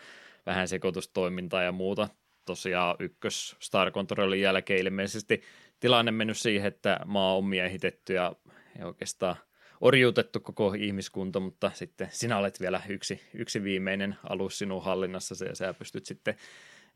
vähän 0.46 0.68
sekoitustoimintaa 0.68 1.62
ja 1.62 1.72
muuta. 1.72 2.08
Tosiaan 2.44 2.96
ykkös 2.98 3.56
Star 3.60 3.90
Controlin 3.90 4.40
jälkeen 4.40 4.80
ilmeisesti 4.80 5.42
tilanne 5.80 6.12
mennyt 6.12 6.38
siihen, 6.38 6.68
että 6.68 7.00
maa 7.04 7.36
on 7.36 7.44
miehitetty 7.44 8.12
ja, 8.12 8.32
ja 8.78 8.86
oikeastaan 8.86 9.36
orjuutettu 9.80 10.40
koko 10.40 10.74
ihmiskunta, 10.78 11.40
mutta 11.40 11.70
sitten 11.74 12.08
sinä 12.10 12.38
olet 12.38 12.60
vielä 12.60 12.82
yksi, 12.88 13.20
yksi 13.34 13.62
viimeinen 13.62 14.16
alus 14.28 14.58
sinun 14.58 14.84
hallinnassa 14.84 15.44
ja 15.44 15.54
sä 15.54 15.74
pystyt 15.74 16.06
sitten 16.06 16.34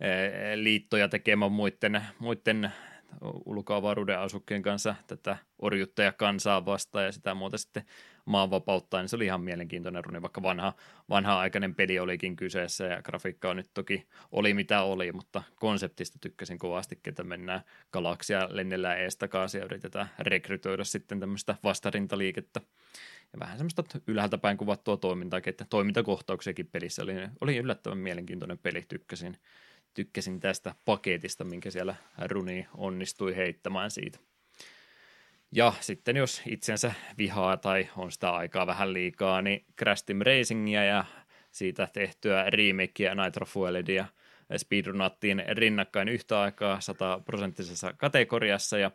eh, 0.00 0.54
liittoja 0.54 1.08
tekemään 1.08 1.52
muiden, 1.52 2.04
muiden 2.18 2.72
ulkoavaruuden 3.46 4.18
asukkien 4.18 4.62
kanssa 4.62 4.94
tätä 5.06 5.36
kansaa 6.16 6.64
vastaan 6.64 7.04
ja 7.04 7.12
sitä 7.12 7.34
muuta 7.34 7.58
sitten 7.58 7.84
maan 8.24 8.50
vapauttaa, 8.50 9.00
niin 9.00 9.08
se 9.08 9.16
oli 9.16 9.24
ihan 9.24 9.40
mielenkiintoinen 9.40 10.04
runi, 10.04 10.22
vaikka 10.22 10.42
vanha, 10.42 10.72
vanha-aikainen 11.08 11.74
peli 11.74 11.98
olikin 11.98 12.36
kyseessä 12.36 12.84
ja 12.84 13.02
grafiikka 13.02 13.50
on 13.50 13.56
nyt 13.56 13.70
toki 13.74 14.06
oli 14.32 14.54
mitä 14.54 14.82
oli, 14.82 15.12
mutta 15.12 15.42
konseptista 15.56 16.18
tykkäsin 16.20 16.58
kovasti, 16.58 16.98
että 17.06 17.24
mennään 17.24 17.60
galaksia, 17.92 18.48
lennellään 18.50 19.00
ees 19.00 19.16
takaisin 19.16 19.58
ja 19.58 19.64
yritetään 19.64 20.10
rekrytoida 20.18 20.84
sitten 20.84 21.20
tämmöistä 21.20 21.54
vastarintaliikettä. 21.64 22.60
Ja 23.32 23.40
vähän 23.40 23.58
semmoista 23.58 23.84
ylhäältä 24.06 24.38
päin 24.38 24.56
kuvattua 24.56 24.96
toimintaa, 24.96 25.40
että 25.46 25.66
toimintakohtauksiakin 25.70 26.66
pelissä 26.66 27.02
oli, 27.02 27.12
oli 27.40 27.56
yllättävän 27.56 27.98
mielenkiintoinen 27.98 28.58
peli, 28.58 28.84
tykkäsin 28.88 29.36
tykkäsin 29.94 30.40
tästä 30.40 30.74
paketista, 30.84 31.44
minkä 31.44 31.70
siellä 31.70 31.94
Runi 32.26 32.66
onnistui 32.74 33.36
heittämään 33.36 33.90
siitä. 33.90 34.18
Ja 35.52 35.72
sitten 35.80 36.16
jos 36.16 36.42
itsensä 36.46 36.92
vihaa 37.18 37.56
tai 37.56 37.88
on 37.96 38.12
sitä 38.12 38.30
aikaa 38.30 38.66
vähän 38.66 38.92
liikaa, 38.92 39.42
niin 39.42 39.64
Crash 39.78 40.04
Team 40.04 40.20
Racingia 40.20 40.84
ja 40.84 41.04
siitä 41.50 41.88
tehtyä 41.92 42.50
remakea 42.50 43.14
Nitro 43.14 43.46
Fueledia 43.46 44.06
speedrunattiin 44.56 45.42
rinnakkain 45.48 46.08
yhtä 46.08 46.40
aikaa 46.40 46.80
sataprosenttisessa 46.80 47.92
kategoriassa. 47.92 48.78
Ja 48.78 48.90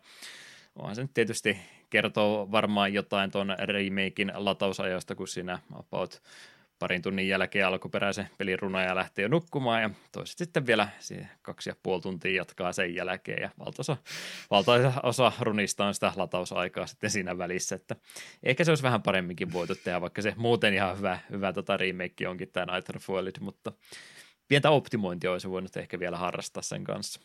onhan 0.76 0.96
se 0.96 1.02
nyt 1.02 1.14
tietysti 1.14 1.58
kertoo 1.90 2.50
varmaan 2.50 2.94
jotain 2.94 3.30
tuon 3.30 3.56
remakein 3.58 4.32
latausajoista, 4.34 5.14
kun 5.14 5.28
siinä 5.28 5.58
about 5.72 6.22
parin 6.78 7.02
tunnin 7.02 7.28
jälkeen 7.28 7.66
alkuperäisen 7.66 8.28
pelin 8.38 8.58
runoja 8.58 8.94
lähtee 8.94 9.22
jo 9.22 9.28
nukkumaan 9.28 9.82
ja 9.82 9.90
toiset 10.12 10.38
sitten 10.38 10.66
vielä 10.66 10.88
kaksi 11.42 11.70
ja 11.70 11.76
puoli 11.82 12.00
tuntia 12.00 12.36
jatkaa 12.36 12.72
sen 12.72 12.94
jälkeen 12.94 13.42
ja 13.42 13.50
valtaosa, 13.58 13.96
valtaosa 14.50 15.00
osa 15.02 15.32
runista 15.40 15.86
on 15.86 15.94
sitä 15.94 16.12
latausaikaa 16.16 16.86
sitten 16.86 17.10
siinä 17.10 17.38
välissä, 17.38 17.74
että 17.74 17.96
ehkä 18.42 18.64
se 18.64 18.70
olisi 18.70 18.82
vähän 18.82 19.02
paremminkin 19.02 19.52
voitu 19.52 19.74
tehdä, 19.74 20.00
vaikka 20.00 20.22
se 20.22 20.34
muuten 20.36 20.74
ihan 20.74 20.96
hyvä, 20.96 21.18
hyvä 21.30 21.52
tota 21.52 21.76
remake 21.76 22.28
onkin 22.28 22.48
tämä 22.52 22.74
Night 22.74 23.40
mutta 23.40 23.72
pientä 24.48 24.70
optimointia 24.70 25.32
olisi 25.32 25.50
voinut 25.50 25.76
ehkä 25.76 25.98
vielä 25.98 26.16
harrastaa 26.16 26.62
sen 26.62 26.84
kanssa. 26.84 27.20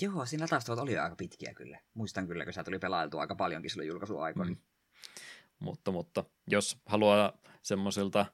Joo, 0.00 0.26
siinä 0.26 0.42
lataustavat 0.42 0.80
oli 0.80 0.98
aika 0.98 1.16
pitkiä 1.16 1.54
kyllä. 1.54 1.78
Muistan 1.94 2.26
kyllä, 2.26 2.44
kun 2.44 2.52
se 2.52 2.64
tuli 2.64 2.78
pelailtua 2.78 3.20
aika 3.20 3.34
paljonkin 3.34 3.70
silloin 3.70 3.88
julkaisuaikoina. 3.88 4.50
Mm. 4.50 4.56
Mutta, 5.58 5.90
mutta 5.90 6.24
jos 6.46 6.78
haluaa 6.86 7.32
semmoisilta 7.62 8.26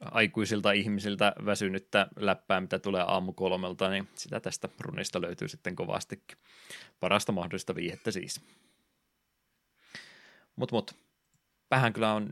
aikuisilta 0.00 0.72
ihmisiltä 0.72 1.32
väsynyttä 1.44 2.06
läppää, 2.16 2.60
mitä 2.60 2.78
tulee 2.78 3.04
aamu 3.06 3.32
kolmelta, 3.32 3.90
niin 3.90 4.08
sitä 4.14 4.40
tästä 4.40 4.68
runista 4.80 5.20
löytyy 5.20 5.48
sitten 5.48 5.76
kovastikin. 5.76 6.38
Parasta 7.00 7.32
mahdollista 7.32 7.74
viihettä 7.74 8.10
siis. 8.10 8.40
Mutta 10.56 10.74
mut, 10.76 10.94
vähän 11.70 11.92
kyllä 11.92 12.12
on 12.12 12.28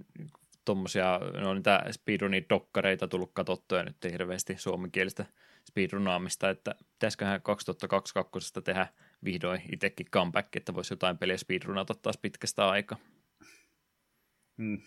tuommoisia, 0.65 1.21
no 1.41 1.55
niitä 1.55 1.85
speedrunin 1.91 2.47
dokkareita 2.49 3.09
tullut 3.09 3.31
katsottua 3.33 3.79
ja 3.79 3.85
nyt 3.85 4.05
ei 4.05 4.13
hirveästi 4.13 4.59
suomenkielistä 4.59 5.27
speedrunaamista, 5.69 6.51
että 6.51 6.75
pitäisiköhän 6.93 7.43
2022 7.43 8.53
tehdä 8.65 8.87
vihdoin 9.25 9.63
itsekin 9.73 10.11
comeback, 10.11 10.57
että 10.57 10.75
voisi 10.75 10.93
jotain 10.93 11.19
peliä 11.19 11.37
speedrunata 11.37 11.95
taas 11.95 12.19
pitkästä 12.19 12.69
aikaa. 12.69 12.99
Mm. 14.57 14.81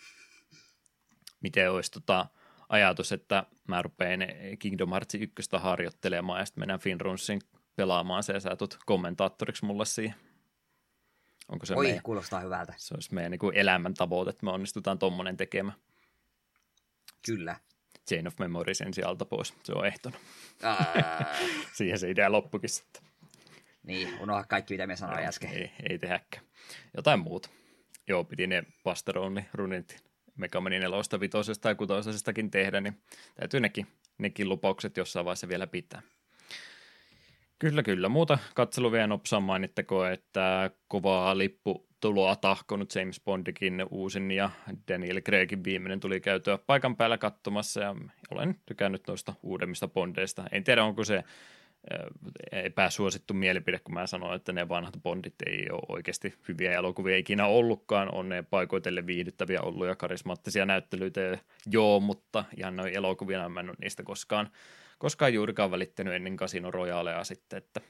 Miten 1.42 1.72
olisi 1.72 1.92
tota 1.92 2.26
ajatus, 2.70 3.12
että 3.12 3.44
mä 3.68 3.82
rupean 3.82 4.20
Kingdom 4.60 4.90
Hearts 4.90 5.16
1 5.16 5.32
harjoittelemaan 5.58 6.40
ja 6.40 6.46
sitten 6.46 6.62
mennään 6.62 6.80
Finrunsin 6.80 7.42
pelaamaan 7.76 8.24
se 8.24 8.34
ja 8.34 8.40
sä 8.40 8.56
tulet 8.56 8.78
kommentaattoriksi 8.86 9.66
mulle 9.66 9.86
siihen. 9.86 10.16
Onko 11.50 11.66
se 11.66 11.76
Oi, 11.76 11.86
meidän, 11.86 12.04
kuulostaa 12.04 12.40
hyvältä. 12.40 12.74
Se 12.78 12.94
olisi 12.94 13.14
meidän 13.14 13.32
niin 13.32 13.40
kuin 13.40 13.58
elämän 13.58 13.94
tavoite, 13.94 14.30
että 14.30 14.46
me 14.46 14.52
onnistutaan 14.52 15.00
tuommoinen 15.00 15.38
tekemään. 15.38 15.78
Kyllä. 17.26 17.56
Chain 18.08 18.28
of 18.28 18.40
Memory 18.40 18.74
sen 18.74 18.94
sieltä 18.94 19.26
pois, 19.26 19.54
se 19.64 19.74
on 19.74 19.88
ehtona. 19.88 20.18
Siihen 21.78 22.00
se 22.00 22.10
idea 22.10 22.32
loppukin 22.32 22.70
sitten. 22.70 23.04
Niin, 23.84 24.20
unohda 24.20 24.44
kaikki, 24.44 24.74
mitä 24.74 24.88
me 24.88 24.96
sanoin 24.96 25.26
äsken. 25.26 25.50
Ei, 25.50 25.72
ei 25.90 26.00
tehäkään. 26.00 26.46
Jotain 26.96 27.20
muuta. 27.20 27.50
Joo, 28.08 28.24
piti 28.24 28.48
ne 28.48 28.64
Pastoroni 28.84 29.46
runit 29.54 30.04
Megamani 30.38 30.80
4, 30.80 31.20
5 31.20 31.62
tai 31.62 31.76
6 31.76 31.94
tehdä, 32.52 32.82
niin 32.82 33.02
täytyy 33.36 33.60
nekin, 33.60 33.88
nekin 34.18 34.50
lupaukset 34.50 34.98
jossain 34.98 35.26
vaiheessa 35.26 35.48
vielä 35.48 35.68
pitää. 35.68 36.02
Kyllä, 37.60 37.84
kyllä. 37.84 38.10
Muuta 38.10 38.38
katselu 38.56 38.92
vielä 38.92 39.08
nopsaan 39.08 39.44
mainittakoon, 39.44 40.12
että 40.12 40.72
kovaa 40.88 41.38
lippu 41.38 41.88
tuloa 42.00 42.36
tahkonut 42.36 42.96
James 42.96 43.22
Bondikin 43.26 43.86
uusin 43.90 44.32
ja 44.32 44.50
Daniel 44.88 45.22
Craigin 45.22 45.64
viimeinen 45.64 46.00
tuli 46.00 46.20
käytyä 46.20 46.58
paikan 46.58 46.96
päällä 46.96 47.18
katsomassa 47.18 47.82
ja 47.82 47.96
olen 48.32 48.56
tykännyt 48.66 49.08
noista 49.08 49.34
uudemmista 49.44 49.88
Bondeista. 49.88 50.44
En 50.52 50.64
tiedä, 50.64 50.84
onko 50.84 51.04
se 51.04 51.24
epäsuosittu 52.52 53.34
mielipide, 53.34 53.80
kun 53.80 53.94
mä 53.94 54.08
sanoin, 54.08 54.36
että 54.36 54.54
ne 54.54 54.70
vanhat 54.70 54.94
Bondit 55.04 55.36
ei 55.46 55.68
ole 55.72 55.82
oikeasti 55.90 56.34
hyviä 56.48 56.72
elokuvia 56.72 57.18
ikinä 57.18 57.46
ollutkaan. 57.46 58.14
On 58.14 58.30
ne 58.30 58.44
paikoitelle 58.44 59.06
viihdyttäviä 59.06 59.62
ollut 59.62 59.88
ja 59.88 59.96
karismaattisia 59.96 60.66
näyttelyitä, 60.66 61.38
joo, 61.66 62.00
mutta 62.00 62.46
ihan 62.58 62.76
noin 62.76 62.94
elokuvina 62.94 63.50
mä 63.50 63.60
en 63.60 63.70
ole 63.70 63.76
niistä 63.82 64.04
koskaan, 64.04 64.50
koskaan 64.98 65.34
juurikaan 65.34 65.72
välittänyt 65.72 66.14
ennen 66.14 66.38
Casino 66.38 66.72
Royalea 66.72 67.24
sitten, 67.24 67.58
että 67.58 67.82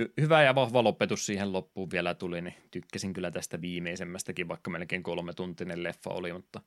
hy- 0.00 0.12
hyvä 0.20 0.42
ja 0.42 0.54
vahva 0.54 0.84
lopetus 0.84 1.26
siihen 1.26 1.52
loppuun 1.52 1.90
vielä 1.90 2.14
tuli, 2.14 2.40
niin 2.40 2.54
tykkäsin 2.70 3.12
kyllä 3.12 3.30
tästä 3.30 3.60
viimeisemmästäkin, 3.60 4.48
vaikka 4.48 4.70
melkein 4.70 5.02
kolme 5.02 5.32
tuntinen 5.32 5.82
leffa 5.82 6.10
oli, 6.10 6.32
mutta 6.32 6.60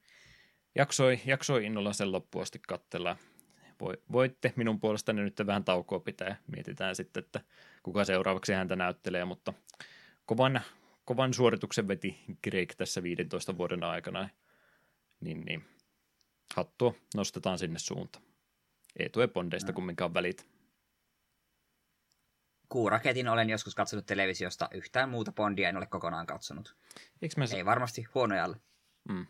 jaksoi, 0.76 1.20
jaksoi 1.26 1.66
innolla 1.66 1.94
sen 1.94 2.12
loppuun 2.12 2.42
asti 2.42 2.60
katsella 2.68 3.18
voitte 4.12 4.54
minun 4.56 4.80
puolestani 4.80 5.22
nyt 5.22 5.42
vähän 5.46 5.64
taukoa 5.64 6.00
pitää 6.00 6.28
ja 6.28 6.36
mietitään 6.48 6.96
sitten, 6.96 7.24
että 7.24 7.42
kuka 7.84 8.06
seuraavaksi 8.06 8.54
häntä 8.54 8.76
näyttelee, 8.76 9.26
mutta 9.26 9.54
kovan, 10.26 10.62
kovan 11.06 11.34
suorituksen 11.34 11.88
veti 11.88 12.24
Greg 12.44 12.72
tässä 12.78 13.04
15 13.04 13.58
vuoden 13.58 13.84
aikana, 13.84 14.30
niin, 15.20 15.42
niin 15.42 15.66
hattua 16.56 16.94
nostetaan 17.16 17.60
sinne 17.60 17.80
suuntaan. 17.80 18.26
Ei 19.00 19.10
tule 19.10 19.28
Bondeista 19.28 19.72
no. 19.72 19.76
kumminkaan 19.76 20.14
välit. 20.14 20.48
Kuuraketin 22.70 23.28
olen 23.28 23.50
joskus 23.50 23.76
katsonut 23.76 24.06
televisiosta, 24.06 24.70
yhtään 24.74 25.10
muuta 25.10 25.32
Bondia 25.32 25.70
en 25.70 25.78
ole 25.78 25.86
kokonaan 25.86 26.26
katsonut. 26.26 26.76
Eikö 27.22 27.36
Ei 27.56 27.66
varmasti 27.66 28.04
huonoja. 28.14 28.56
Mm 29.10 29.26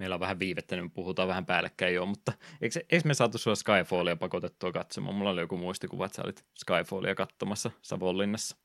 meillä 0.00 0.14
on 0.14 0.20
vähän 0.20 0.38
viivettä, 0.38 0.76
niin 0.76 0.90
puhutaan 0.90 1.28
vähän 1.28 1.46
päällekkäin 1.46 1.94
jo, 1.94 2.06
mutta 2.06 2.32
eikö, 2.60 2.80
eikö 2.90 3.08
me 3.08 3.14
saatu 3.14 3.38
sua 3.38 3.54
Skyfallia 3.54 4.16
pakotettua 4.16 4.72
katsomaan? 4.72 5.14
Mulla 5.14 5.30
oli 5.30 5.40
joku 5.40 5.56
muistikuva, 5.56 6.06
että 6.06 6.16
sä 6.16 6.22
olit 6.24 6.46
Skyfallia 6.58 7.14
katsomassa 7.14 7.70
Savonlinnassa. 7.82 8.56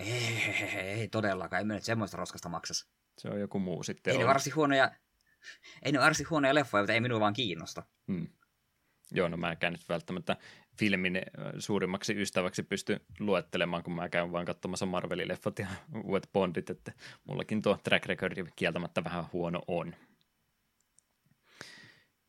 Ei, 0.00 0.54
ei, 0.60 0.78
ei, 0.78 1.08
todellakaan, 1.08 1.60
ei 1.60 1.64
me 1.64 1.74
nyt 1.74 1.84
semmoista 1.84 2.16
roskasta 2.16 2.48
maksas. 2.48 2.88
Se 3.18 3.28
on 3.28 3.40
joku 3.40 3.58
muu 3.58 3.82
sitten. 3.82 4.12
Ei 4.12 4.18
ne 4.18 4.26
varsin 4.26 4.54
huonoja, 4.54 4.90
ei 5.82 5.92
ne 5.92 5.98
varsin 5.98 6.30
huonoja 6.30 6.54
leffoja, 6.54 6.82
mutta 6.82 6.92
ei 6.92 7.00
minua 7.00 7.20
vaan 7.20 7.32
kiinnosta. 7.32 7.82
Hmm. 8.12 8.28
Joo, 9.10 9.28
no 9.28 9.36
mä 9.36 9.56
en 9.60 9.72
nyt 9.72 9.88
välttämättä 9.88 10.36
filmin 10.78 11.22
suurimmaksi 11.58 12.22
ystäväksi 12.22 12.62
pysty 12.62 13.00
luettelemaan, 13.18 13.82
kun 13.82 13.94
mä 13.94 14.08
käyn 14.08 14.32
vaan 14.32 14.44
katsomassa 14.44 14.86
Marvelin 14.86 15.28
leffat 15.28 15.58
ja 15.58 15.66
uudet 16.04 16.28
Bondit, 16.32 16.70
että 16.70 16.92
mullakin 17.24 17.62
tuo 17.62 17.78
track 17.84 18.06
record 18.06 18.46
kieltämättä 18.56 19.04
vähän 19.04 19.24
huono 19.32 19.62
on. 19.68 19.94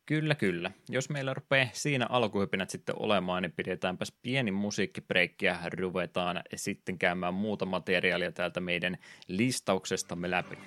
Kyllä, 0.06 0.34
kyllä. 0.34 0.70
Jos 0.88 1.10
meillä 1.10 1.34
rupeaa 1.34 1.68
siinä 1.72 2.06
alkuhypinät 2.08 2.70
sitten 2.70 2.94
olemaan, 2.98 3.42
niin 3.42 3.52
pidetäänpäs 3.52 4.12
pieni 4.22 4.50
musiikkibreikki 4.50 5.46
ja 5.46 5.58
ruvetaan 5.78 6.42
sitten 6.56 6.98
käymään 6.98 7.34
muuta 7.34 7.66
materiaalia 7.66 8.32
täältä 8.32 8.60
meidän 8.60 8.96
listauksestamme 9.28 10.30
läpi. 10.30 10.58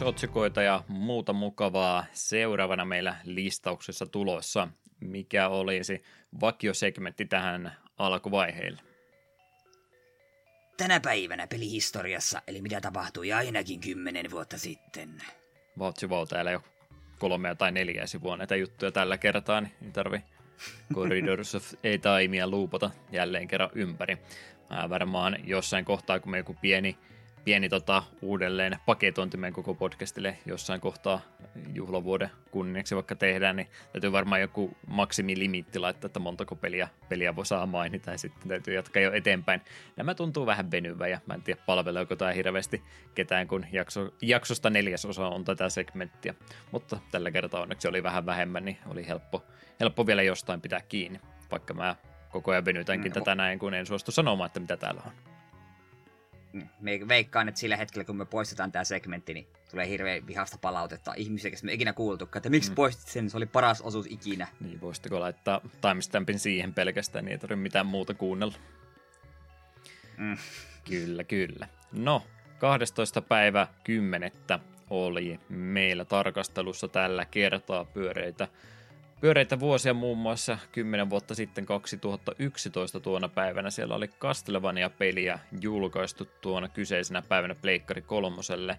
Uutisotsikoita 0.00 0.62
ja 0.62 0.84
muuta 0.88 1.32
mukavaa 1.32 2.06
seuraavana 2.12 2.84
meillä 2.84 3.16
listauksessa 3.24 4.06
tulossa. 4.06 4.68
Mikä 5.00 5.48
olisi 5.48 6.02
vakiosegmentti 6.40 7.24
tähän 7.24 7.72
alkuvaiheelle? 7.98 8.82
Tänä 10.76 11.00
päivänä 11.00 11.46
pelihistoriassa, 11.46 12.42
eli 12.46 12.62
mitä 12.62 12.80
tapahtui 12.80 13.32
ainakin 13.32 13.80
kymmenen 13.80 14.30
vuotta 14.30 14.58
sitten. 14.58 15.22
Vautsi 15.78 16.06
täällä 16.28 16.50
jo 16.50 16.62
kolmea 17.18 17.54
tai 17.54 17.72
neljä 17.72 18.06
sivua 18.06 18.36
näitä 18.36 18.56
juttuja 18.56 18.92
tällä 18.92 19.18
kertaa, 19.18 19.60
niin 19.60 19.72
ei 19.84 19.90
tarvi 19.90 20.24
Corridors 20.94 21.54
of 21.54 21.74
ei 21.84 21.98
taimia 21.98 22.48
luupata 22.48 22.90
jälleen 23.12 23.48
kerran 23.48 23.70
ympäri. 23.74 24.18
Mä 24.70 24.90
varmaan 24.90 25.36
jossain 25.44 25.84
kohtaa, 25.84 26.20
kun 26.20 26.30
me 26.30 26.38
joku 26.38 26.56
pieni 26.60 26.98
pieni 27.44 27.68
tota, 27.68 28.02
uudelleen 28.22 28.76
paketointi 28.86 29.36
meidän 29.36 29.54
koko 29.54 29.74
podcastille 29.74 30.38
jossain 30.46 30.80
kohtaa 30.80 31.20
juhlavuoden 31.74 32.30
kunniaksi 32.50 32.94
vaikka 32.94 33.14
tehdään, 33.14 33.56
niin 33.56 33.68
täytyy 33.92 34.12
varmaan 34.12 34.40
joku 34.40 34.76
maksimilimitti 34.86 35.78
laittaa, 35.78 36.06
että 36.06 36.18
montako 36.18 36.56
peliä, 36.56 36.88
peliä 37.08 37.36
voi 37.36 37.46
saa 37.46 37.66
mainita 37.66 38.10
ja 38.10 38.18
sitten 38.18 38.48
täytyy 38.48 38.74
jatkaa 38.74 39.02
jo 39.02 39.12
eteenpäin. 39.12 39.60
Nämä 39.96 40.14
tuntuu 40.14 40.46
vähän 40.46 40.70
venyvä 40.70 41.08
ja 41.08 41.20
mä 41.26 41.34
en 41.34 41.42
tiedä 41.42 41.60
palveleeko 41.66 42.16
tämä 42.16 42.32
hirveästi 42.32 42.82
ketään, 43.14 43.48
kun 43.48 43.66
jakso, 43.72 44.14
jaksosta 44.22 44.70
neljäsosa 44.70 45.28
on 45.28 45.44
tätä 45.44 45.68
segmenttiä. 45.68 46.34
Mutta 46.72 46.98
tällä 47.10 47.30
kertaa 47.30 47.62
onneksi 47.62 47.88
oli 47.88 48.02
vähän 48.02 48.26
vähemmän, 48.26 48.64
niin 48.64 48.78
oli 48.86 49.06
helppo, 49.06 49.44
helppo 49.80 50.06
vielä 50.06 50.22
jostain 50.22 50.60
pitää 50.60 50.80
kiinni, 50.88 51.20
vaikka 51.50 51.74
mä 51.74 51.96
koko 52.30 52.50
ajan 52.50 52.64
venytänkin 52.64 53.12
mm, 53.12 53.14
tätä 53.14 53.34
näin, 53.34 53.58
kun 53.58 53.74
en 53.74 53.86
suostu 53.86 54.12
sanomaan, 54.12 54.46
että 54.46 54.60
mitä 54.60 54.76
täällä 54.76 55.02
on 55.06 55.29
me 56.80 57.00
veikkaan, 57.08 57.48
että 57.48 57.60
sillä 57.60 57.76
hetkellä, 57.76 58.04
kun 58.04 58.16
me 58.16 58.24
poistetaan 58.24 58.72
tämä 58.72 58.84
segmentti, 58.84 59.34
niin 59.34 59.46
tulee 59.70 59.88
hirveän 59.88 60.26
vihasta 60.26 60.58
palautetta 60.60 61.14
ihmisiä, 61.16 61.50
me 61.62 61.72
ikinä 61.72 61.92
kuultukaan, 61.92 62.38
että 62.38 62.50
miksi 62.50 62.70
mm. 62.70 62.74
poistit 62.74 63.08
sen, 63.08 63.30
se 63.30 63.36
oli 63.36 63.46
paras 63.46 63.80
osuus 63.80 64.06
ikinä. 64.06 64.46
Niin, 64.60 64.80
voisitteko 64.80 65.20
laittaa 65.20 65.60
timestampin 65.80 66.38
siihen 66.38 66.74
pelkästään, 66.74 67.24
niin 67.24 67.32
ei 67.32 67.38
tarvitse 67.38 67.62
mitään 67.62 67.86
muuta 67.86 68.14
kuunnella. 68.14 68.54
Mm. 70.16 70.36
Kyllä, 70.84 71.24
kyllä. 71.24 71.68
No, 71.92 72.22
12. 72.58 73.22
päivä 73.22 73.66
10. 73.84 74.32
oli 74.90 75.40
meillä 75.48 76.04
tarkastelussa 76.04 76.88
tällä 76.88 77.24
kertaa 77.24 77.84
pyöreitä 77.84 78.48
pyöreitä 79.20 79.60
vuosia 79.60 79.94
muun 79.94 80.18
muassa 80.18 80.58
10 80.72 81.10
vuotta 81.10 81.34
sitten 81.34 81.66
2011 81.66 83.00
tuona 83.00 83.28
päivänä. 83.28 83.70
Siellä 83.70 83.94
oli 83.94 84.08
Castlevania-peliä 84.08 85.38
julkaistu 85.60 86.28
tuona 86.40 86.68
kyseisenä 86.68 87.22
päivänä 87.22 87.54
Pleikkari 87.54 88.02
kolmoselle 88.02 88.78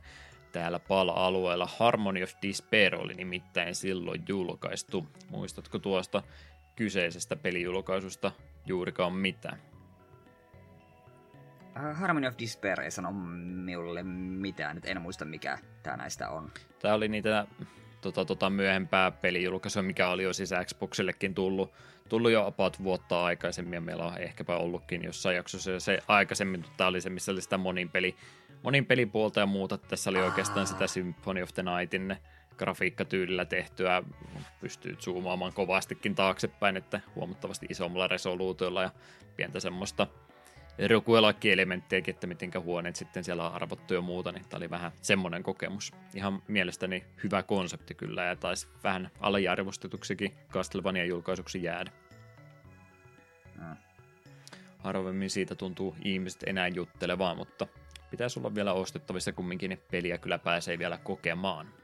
täällä 0.52 0.80
pala-alueella. 0.80 1.70
Harmony 1.78 2.24
of 2.24 2.32
Despair 2.42 2.96
oli 2.96 3.14
nimittäin 3.14 3.76
silloin 3.76 4.24
julkaistu. 4.28 5.08
Muistatko 5.30 5.80
tuosta 5.80 6.24
kyseisestä 6.76 7.36
pelijulkaisusta 7.36 8.32
juurikaan 8.66 9.14
mitään? 9.14 9.58
Äh, 11.78 12.00
Harmony 12.00 12.28
of 12.28 12.36
Despair 12.39 12.82
ei 12.82 12.92
sano 12.92 13.12
minulle 13.12 14.04
mitään, 14.04 14.78
että 14.78 14.89
en 14.89 15.02
muista 15.02 15.26
mikä 15.26 15.58
tämä 15.84 15.98
näistä 15.98 16.30
on. 16.30 16.52
Tämä 16.80 16.94
oli 16.94 17.08
niitä 17.08 17.48
tota, 18.02 18.26
tota 18.26 18.49
myöhempää 18.49 19.12
pelijulkaisua, 19.12 19.84
mikä 19.84 20.10
oli 20.10 20.24
jo 20.24 20.34
siis 20.34 20.49
Xboxillekin 20.66 21.36
tullut, 21.36 21.72
tullut 22.10 22.32
jo 22.32 22.45
about 22.45 22.84
vuotta 22.84 23.24
aikaisemmin, 23.24 23.74
ja 23.74 23.82
meillä 23.82 24.06
on 24.06 24.18
ehkäpä 24.18 24.58
ollutkin 24.58 25.04
jossain 25.04 25.36
jaksossa. 25.36 25.80
Se 25.80 25.99
aikaisemmin, 26.08 26.66
tämä 26.78 26.88
oli 26.88 27.02
se, 27.02 27.10
missä 27.10 27.32
oli 27.32 27.41
sitä 27.41 27.58
monin, 27.58 27.89
peli, 27.89 28.16
monin 28.64 28.86
pelipuolta 28.86 29.39
ja 29.39 29.45
muuta, 29.45 29.78
tässä 29.78 30.10
oli 30.10 30.20
oikeastaan 30.20 30.68
sitä 30.68 30.88
Symphony 30.88 31.41
of 31.41 31.54
the 31.54 31.64
Nightin 31.64 32.18
grafiikkatyylillä 32.58 33.45
tehtyä, 33.45 34.04
pystyy 34.62 34.95
zoomaamaan 34.95 35.54
kovastikin 35.54 36.16
taaksepäin, 36.16 36.78
että 36.78 37.02
huomattavasti 37.16 37.66
isommalla 37.70 38.08
resoluutiolla 38.08 38.82
ja 38.82 38.89
pientä 39.36 39.60
semmoista 39.60 40.08
rokuelakki-elementtejäkin, 40.88 42.13
että 42.13 42.28
mitenkä 42.28 42.59
huoneet 42.59 42.95
sitten 42.95 43.24
siellä 43.24 43.47
on 43.47 43.53
arvottu 43.53 43.93
ja 43.93 44.01
muuta, 44.01 44.32
niin 44.32 44.45
tämä 44.49 44.57
oli 44.57 44.69
vähän 44.69 44.91
semmoinen 45.01 45.43
kokemus. 45.43 45.91
Ihan 46.15 46.43
mielestäni 46.47 47.03
hyvä 47.24 47.43
konsepti 47.43 47.95
kyllä, 47.95 48.24
ja 48.24 48.36
taisi 48.36 48.67
vähän 48.84 49.09
aliarvostetuksikin 49.19 50.34
Castlevania 50.51 51.05
julkaisuksi 51.05 51.63
jäädä. 51.63 51.91
Mm. 53.59 53.76
Harvemmin 54.78 55.30
siitä 55.30 55.55
tuntuu 55.55 55.95
ihmiset 56.03 56.43
enää 56.45 56.67
juttelevaa, 56.67 57.36
mutta 57.36 57.67
pitäisi 58.11 58.39
olla 58.39 58.55
vielä 58.55 58.74
ostettavissa 58.74 59.34
kumminkin, 59.34 59.69
niin 59.69 59.82
peliä 59.91 60.17
kyllä 60.17 60.39
pääsee 60.39 60.80
vielä 60.80 60.97
kokemaan. 60.97 61.81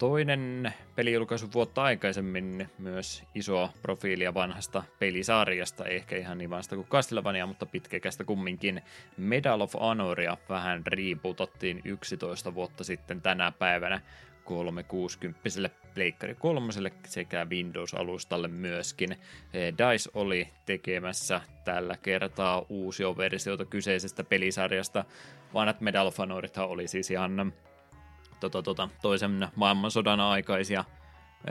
Toinen 0.00 0.72
pelijulkaisu 0.96 1.48
vuotta 1.54 1.82
aikaisemmin 1.82 2.68
myös 2.78 3.22
isoa 3.34 3.72
profiilia 3.82 4.34
vanhasta 4.34 4.82
pelisarjasta, 4.98 5.84
ehkä 5.84 6.16
ihan 6.16 6.38
niin 6.38 6.50
vasta 6.50 6.76
kuin 6.76 6.86
Castlevania, 6.86 7.46
mutta 7.46 7.66
pitkäkästä 7.66 8.24
kumminkin. 8.24 8.82
Medal 9.16 9.60
of 9.60 9.74
Honoria 9.74 10.36
vähän 10.48 10.82
riiputottiin 10.86 11.82
11 11.84 12.54
vuotta 12.54 12.84
sitten 12.84 13.22
tänä 13.22 13.52
päivänä 13.52 14.00
360 14.44 15.70
Pleikkari 15.94 16.34
3 16.34 16.72
sekä 17.06 17.46
Windows-alustalle 17.50 18.48
myöskin. 18.48 19.16
DICE 19.52 20.10
oli 20.14 20.48
tekemässä 20.66 21.40
tällä 21.64 21.96
kertaa 22.02 22.66
uusia 22.68 23.16
versioita 23.16 23.64
kyseisestä 23.64 24.24
pelisarjasta. 24.24 25.04
Vanhat 25.54 25.80
Medal 25.80 26.06
of 26.06 26.18
Honorithan 26.18 26.68
oli 26.68 26.88
siis 26.88 27.10
ihan 27.10 27.52
tota, 28.40 28.62
tota, 28.62 28.88
toisen 29.02 29.48
maailmansodan 29.56 30.20
aikaisia 30.20 30.84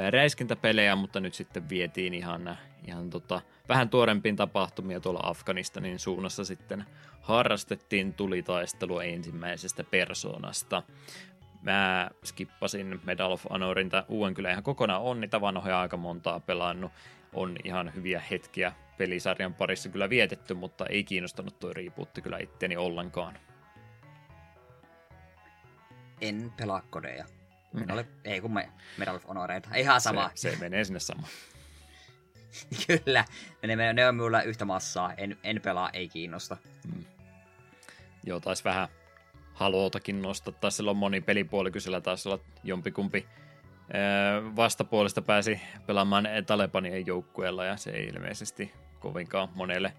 räiskintäpelejä, 0.10 0.96
mutta 0.96 1.20
nyt 1.20 1.34
sitten 1.34 1.70
vietiin 1.70 2.14
ihan, 2.14 2.58
ihan 2.88 3.10
tota, 3.10 3.42
vähän 3.70 3.90
tuorempiin 3.90 4.36
tapahtumia 4.36 5.00
tuolla 5.00 5.20
Afganistanin 5.24 6.00
suunnassa 6.00 6.46
sitten 6.46 6.86
harrastettiin 7.22 8.14
tulitaistelua 8.14 9.04
ensimmäisestä 9.04 9.84
persoonasta. 9.84 10.84
Mä 11.62 12.10
skippasin 12.26 13.02
Medal 13.04 13.32
of 13.32 13.46
Honorin 13.50 13.90
uuden 14.08 14.34
kyllä 14.34 14.52
ihan 14.52 14.64
kokonaan 14.64 15.02
on, 15.02 15.22
niitä 15.22 15.42
vanhoja 15.42 15.82
aika 15.82 15.98
montaa 15.98 16.40
pelannut. 16.40 16.92
On 17.34 17.56
ihan 17.64 17.92
hyviä 17.96 18.22
hetkiä 18.32 18.74
pelisarjan 18.98 19.54
parissa 19.54 19.90
kyllä 19.90 20.10
vietetty, 20.10 20.54
mutta 20.54 20.86
ei 20.86 21.04
kiinnostanut 21.04 21.60
tuo 21.60 21.74
riipuutti 21.74 22.22
kyllä 22.22 22.38
itteni 22.38 22.78
ollenkaan 22.78 23.40
en 26.22 26.54
pelaa 26.58 26.82
kodeja. 26.90 27.26
Mm. 27.74 27.82
En 27.82 27.92
ole, 27.92 28.06
ei 28.24 28.42
kun 28.42 28.54
me, 28.54 28.70
Medal 28.98 29.16
of 29.16 29.28
Honoreita. 29.28 29.70
Ihan 29.76 30.02
sama. 30.02 30.32
Se, 30.36 30.52
se 30.52 30.58
menee 30.60 30.84
sinne 30.84 31.00
sama. 31.00 31.28
Kyllä. 32.88 33.26
Ne, 33.64 33.94
ne 33.94 34.08
on 34.08 34.16
minulla 34.16 34.42
yhtä 34.42 34.66
massaa. 34.66 35.14
En, 35.14 35.38
en 35.44 35.62
pelaa, 35.62 35.90
ei 35.90 36.10
kiinnosta. 36.10 36.58
Mm. 36.96 37.04
Joo, 38.24 38.40
taisi 38.40 38.64
vähän 38.64 38.88
haluotakin 39.54 40.22
nostaa. 40.22 40.54
Taisi 40.54 40.76
silloin 40.76 40.98
moni 40.98 41.22
pelipuoli, 41.22 41.72
kun 41.72 41.82
sillä 41.82 42.02
taisi 42.02 42.30
olla 42.30 42.44
jompikumpi 42.64 43.28
vastapuolesta 44.56 45.22
pääsi 45.22 45.62
pelaamaan 45.86 46.28
Talebanien 46.46 47.06
joukkueella 47.06 47.66
ja 47.66 47.78
se 47.78 47.92
ei 47.92 48.06
ilmeisesti 48.06 48.74
kovinkaan 49.00 49.50
monelle 49.56 49.94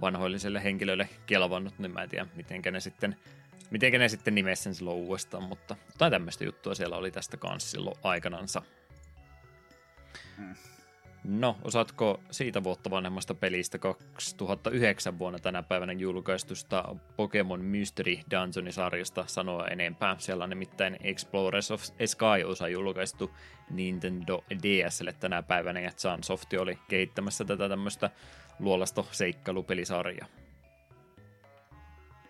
vanhoilliselle 0.00 0.64
henkilölle 0.64 1.08
kelvannut, 1.26 1.78
niin 1.78 1.92
mä 1.92 2.02
en 2.02 2.08
tiedä, 2.08 2.26
miten 2.34 2.62
ne 2.72 2.80
sitten 2.80 3.16
Mitenkä 3.70 3.98
ne 3.98 4.08
sitten 4.08 4.34
nimesi 4.34 4.62
sen 4.62 4.74
silloin 4.74 4.96
uudestaan, 4.96 5.42
mutta 5.42 5.76
tai 5.98 6.10
tämmöistä 6.10 6.44
juttua 6.44 6.74
siellä 6.74 6.96
oli 6.96 7.10
tästä 7.10 7.36
kanssa 7.36 7.70
silloin 7.70 7.96
aikanansa. 8.02 8.62
No, 11.24 11.56
osaatko 11.64 12.20
siitä 12.30 12.64
vuotta 12.64 12.90
vanhemmasta 12.90 13.34
pelistä 13.34 13.78
2009 13.78 15.18
vuonna 15.18 15.38
tänä 15.38 15.62
päivänä 15.62 15.92
julkaistusta 15.92 16.96
Pokemon 17.16 17.64
Mystery 17.64 18.16
Dungeon-sarjasta 18.30 19.24
sanoa 19.26 19.68
enempää? 19.68 20.16
Siellä 20.18 20.44
on 20.44 20.50
nimittäin 20.50 20.96
Explorers 21.00 21.70
of 21.70 21.82
Sky-osa 22.06 22.68
julkaistu 22.68 23.30
Nintendo 23.70 24.44
DSlle 24.62 25.12
tänä 25.12 25.42
päivänä, 25.42 25.80
ja 25.80 25.90
Sunsoft 25.96 26.52
oli 26.52 26.78
kehittämässä 26.88 27.44
tätä 27.44 27.68
tämmöistä 27.68 28.10
luolasto 28.58 29.08
seikkailupelisarjaa. 29.12 30.39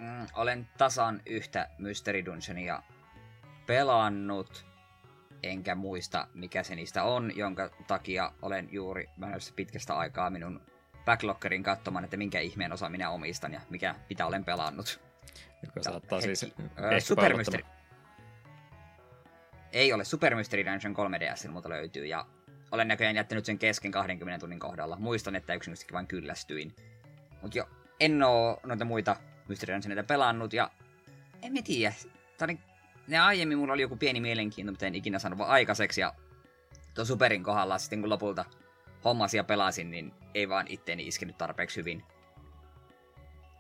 Mm, 0.01 0.27
olen 0.35 0.69
tasan 0.79 1.23
yhtä 1.27 1.69
Mystery 1.79 2.25
Dungeonia 2.25 2.83
pelannut, 3.67 4.67
enkä 5.43 5.75
muista 5.75 6.29
mikä 6.35 6.63
se 6.63 6.75
niistä 6.75 7.03
on, 7.03 7.37
jonka 7.37 7.71
takia 7.87 8.33
olen 8.43 8.69
juuri 8.73 9.09
menossa 9.17 9.53
pitkästä 9.57 9.95
aikaa 9.95 10.31
minun 10.31 10.61
backloggerin 11.05 11.63
katsomaan, 11.63 12.05
että 12.05 12.17
minkä 12.17 12.41
ihmeen 12.41 12.73
osa 12.73 12.89
minä 12.89 13.11
omistan 13.11 13.53
ja 13.53 13.61
mikä 13.71 13.95
mitä 14.09 14.27
olen 14.27 14.45
pelannut. 14.45 15.01
Joka 15.67 15.83
saattaa 15.83 16.21
hetki, 16.21 16.37
siis 16.37 16.55
äh, 16.63 16.99
Super 16.99 17.37
Mystery. 17.37 17.65
Ei 19.73 19.93
ole 19.93 20.05
Super 20.05 20.35
Mystery 20.35 20.65
Dungeon 20.65 20.97
3DS, 20.97 21.49
mutta 21.49 21.69
löytyy 21.69 22.07
ja 22.07 22.27
olen 22.71 22.89
näköjään 22.89 23.17
jättänyt 23.17 23.45
sen 23.45 23.59
kesken 23.59 23.91
20 23.91 24.41
tunnin 24.41 24.59
kohdalla. 24.59 24.97
Muistan, 24.97 25.37
että 25.37 25.55
yksinkertaisesti 25.55 25.93
vain 25.93 26.07
kyllästyin. 26.07 26.75
Mutta 27.43 27.59
jo, 27.59 27.69
en 28.01 28.23
oo 28.23 28.61
noita 28.65 28.85
muita 28.85 29.17
Mystery 29.51 29.75
Dungeonita 29.75 30.03
pelannut, 30.03 30.53
ja 30.53 30.71
en 31.43 31.53
mä 31.53 31.59
tiedä. 31.65 31.95
Oli 32.43 32.59
ne 33.09 33.19
aiemmin 33.19 33.59
mulla 33.59 33.73
oli 33.73 33.83
joku 33.83 33.97
pieni 33.97 34.21
mielenkiinto, 34.21 34.73
mutta 34.73 34.87
en 34.87 34.95
ikinä 34.95 35.19
saanut 35.19 35.41
aikaiseksi. 35.41 36.01
Ja 36.01 36.15
tuon 36.95 37.07
Superin 37.07 37.43
kohdalla 37.43 37.79
sitten 37.79 38.01
kun 38.01 38.11
lopulta 38.11 38.45
hommasin 39.05 39.39
ja 39.39 39.45
pelasin, 39.45 39.91
niin 39.91 40.13
ei 40.35 40.49
vaan 40.49 40.67
itteeni 40.69 41.07
iskenyt 41.07 41.39
tarpeeksi 41.39 41.77
hyvin. 41.77 42.03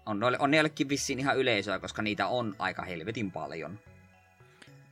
On, 0.07 0.20
noille, 0.20 0.38
on 0.41 0.51
ne 0.51 0.57
jollekin 0.57 0.88
vissiin 0.88 1.18
ihan 1.18 1.38
yleisöä, 1.38 1.78
koska 1.78 2.03
niitä 2.03 2.26
on 2.26 2.57
aika 2.59 2.82
helvetin 2.82 3.30
paljon. 3.30 3.78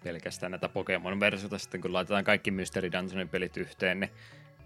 Pelkästään 0.05 0.53
näitä 0.53 0.69
Pokemon-versiota 0.69 1.59
sitten, 1.59 1.81
kun 1.81 1.93
laitetaan 1.93 2.25
kaikki 2.25 2.51
Mystery 2.51 2.93
Dungeonin 2.93 3.29
pelit 3.29 3.57
yhteen, 3.57 4.01
niin 4.01 4.11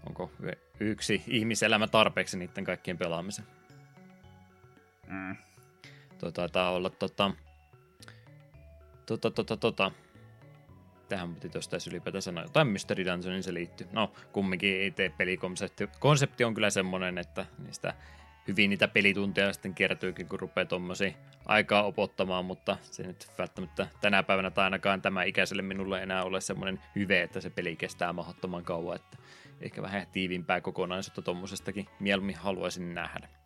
onko 0.07 0.31
yksi 0.79 1.23
ihmiselämä 1.27 1.87
tarpeeksi 1.87 2.37
niiden 2.37 2.63
kaikkien 2.63 2.97
pelaamisen? 2.97 3.45
Mm. 5.07 5.35
Tuo 6.23 6.31
taitaa 6.31 6.71
olla 6.71 6.89
tota... 6.89 7.31
Tota, 9.05 9.31
tota, 9.31 9.57
tota. 9.57 9.91
Tähän 11.09 11.35
piti 11.35 11.49
tuosta 11.49 11.75
edes 11.75 11.87
ylipäätään 11.87 12.21
sanoa. 12.21 12.43
Jotain 12.43 12.67
Mystery 12.67 13.05
Dungeonin 13.05 13.43
se 13.43 13.53
liittyy. 13.53 13.87
No, 13.91 14.11
kumminkin 14.31 14.73
ei 14.73 14.91
tee 14.91 15.09
pelikonsepti. 15.09 15.89
Konsepti 15.99 16.43
on 16.43 16.53
kyllä 16.53 16.69
semmonen, 16.69 17.17
että 17.17 17.45
niistä 17.65 17.93
hyvin 18.47 18.69
niitä 18.69 18.87
pelitunteja 18.87 19.53
sitten 19.53 19.75
kertyykin, 19.75 20.27
kun 20.27 20.39
rupeaa 20.39 20.65
tuommoisia 20.65 21.11
aikaa 21.45 21.83
opottamaan, 21.83 22.45
mutta 22.45 22.77
se 22.81 23.03
nyt 23.03 23.27
välttämättä 23.37 23.87
tänä 24.01 24.23
päivänä 24.23 24.51
tai 24.51 24.63
ainakaan 24.63 25.01
tämä 25.01 25.23
ikäiselle 25.23 25.61
minulle 25.61 26.03
enää 26.03 26.23
ole 26.23 26.41
semmoinen 26.41 26.79
hyve, 26.95 27.21
että 27.21 27.41
se 27.41 27.49
peli 27.49 27.75
kestää 27.75 28.13
mahdottoman 28.13 28.63
kauan, 28.63 28.95
että 28.95 29.17
ehkä 29.61 29.81
vähän 29.81 30.07
tiivimpää 30.11 30.61
kokonaisuutta 30.61 31.21
tuommoisestakin 31.21 31.85
mieluummin 31.99 32.35
haluaisin 32.35 32.95
nähdä. 32.95 33.42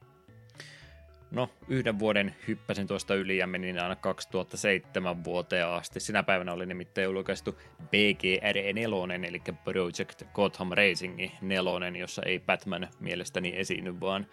No, 1.31 1.49
yhden 1.67 1.99
vuoden 1.99 2.35
hyppäsin 2.47 2.87
tuosta 2.87 3.15
yli 3.15 3.37
ja 3.37 3.47
menin 3.47 3.79
aina 3.79 3.95
2007 3.95 5.23
vuoteen 5.23 5.67
asti. 5.67 5.99
Sinä 5.99 6.23
päivänä 6.23 6.53
oli 6.53 6.65
nimittäin 6.65 7.05
julkaistu 7.05 7.59
BGR 7.83 8.73
4, 8.73 9.27
eli 9.27 9.41
Project 9.63 10.23
Gotham 10.33 10.69
Racing 10.71 11.19
4, 11.41 11.99
jossa 11.99 12.21
ei 12.25 12.39
Batman 12.39 12.87
mielestäni 12.99 13.53
esiinny, 13.55 13.99
vaan 13.99 14.27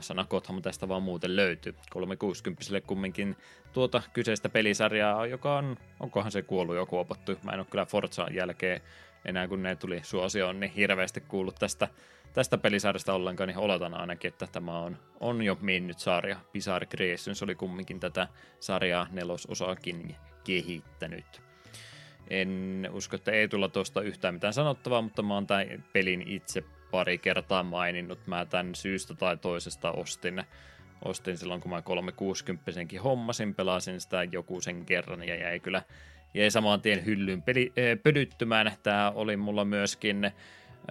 sana 0.00 0.24
Gotham 0.24 0.62
tästä 0.62 0.88
vaan 0.88 1.02
muuten 1.02 1.36
löytyy. 1.36 1.74
360 1.90 2.80
kumminkin 2.86 3.36
tuota 3.72 4.02
kyseistä 4.12 4.48
pelisarjaa, 4.48 5.26
joka 5.26 5.56
on, 5.56 5.76
onkohan 6.00 6.32
se 6.32 6.42
kuollut 6.42 6.76
jo 6.76 6.86
kuopattu. 6.86 7.38
Mä 7.42 7.52
en 7.52 7.58
ole 7.58 7.66
kyllä 7.70 7.86
Forzan 7.86 8.34
jälkeen 8.34 8.80
enää 9.24 9.48
kun 9.48 9.62
ne 9.62 9.76
tuli 9.76 10.00
suosioon, 10.02 10.60
niin 10.60 10.72
hirveästi 10.72 11.20
kuullut 11.20 11.54
tästä, 11.54 11.88
tästä 12.32 12.58
pelisarjasta 12.58 13.14
ollenkaan, 13.14 13.48
niin 13.48 13.58
oletan 13.58 13.94
ainakin, 13.94 14.28
että 14.28 14.46
tämä 14.46 14.78
on, 14.78 14.98
on 15.20 15.42
jo 15.42 15.58
mennyt 15.60 15.98
sarja. 15.98 16.36
Bizarre 16.52 16.86
Creations 16.86 17.42
oli 17.42 17.54
kumminkin 17.54 18.00
tätä 18.00 18.28
sarjaa 18.60 19.06
nelososaakin 19.10 20.16
kehittänyt. 20.44 21.42
En 22.30 22.88
usko, 22.92 23.16
että 23.16 23.32
ei 23.32 23.48
tulla 23.48 23.68
tuosta 23.68 24.02
yhtään 24.02 24.34
mitään 24.34 24.52
sanottavaa, 24.52 25.02
mutta 25.02 25.22
mä 25.22 25.34
oon 25.34 25.46
tämän 25.46 25.84
pelin 25.92 26.22
itse 26.26 26.64
pari 26.90 27.18
kertaa 27.18 27.62
maininnut. 27.62 28.26
Mä 28.26 28.46
tämän 28.46 28.74
syystä 28.74 29.14
tai 29.14 29.36
toisesta 29.36 29.92
ostin, 29.92 30.44
ostin 31.04 31.38
silloin, 31.38 31.60
kun 31.60 31.70
mä 31.70 31.82
360 31.82 32.72
hommasin, 33.04 33.54
pelasin 33.54 34.00
sitä 34.00 34.24
joku 34.24 34.60
sen 34.60 34.86
kerran 34.86 35.28
ja 35.28 35.36
jäi 35.36 35.60
kyllä 35.60 35.82
jäi 36.34 36.50
saman 36.50 36.80
tien 36.80 37.06
hyllyyn 37.06 37.42
peli, 37.42 37.72
äh, 37.78 38.02
pödyttymään. 38.02 38.72
Tämä 38.82 39.12
oli 39.14 39.36
mulla 39.36 39.64
myöskin 39.64 40.24
äh, 40.24 40.32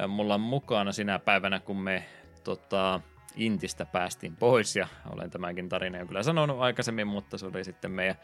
mulla 0.08 0.38
mukana 0.38 0.92
sinä 0.92 1.20
päivänä, 1.20 1.60
kun 1.60 1.78
me 1.78 2.06
tota, 2.44 3.02
Intistä 3.36 3.86
päästiin 3.86 4.36
pois 4.36 4.76
ja 4.76 4.88
olen 5.10 5.30
tämänkin 5.30 5.70
tarinan 5.70 6.08
kyllä 6.08 6.24
sanonut 6.24 6.60
aikaisemmin, 6.60 7.08
mutta 7.08 7.38
se 7.38 7.46
oli 7.46 7.64
sitten 7.64 7.92
meidän 7.92 8.16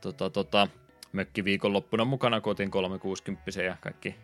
tota, 0.00 0.30
tota, 0.30 0.68
mökkiviikonloppuna 1.12 2.04
mukana 2.04 2.40
kotiin 2.40 2.70
360 2.70 3.62
ja 3.62 3.76
kaikki 3.80 4.16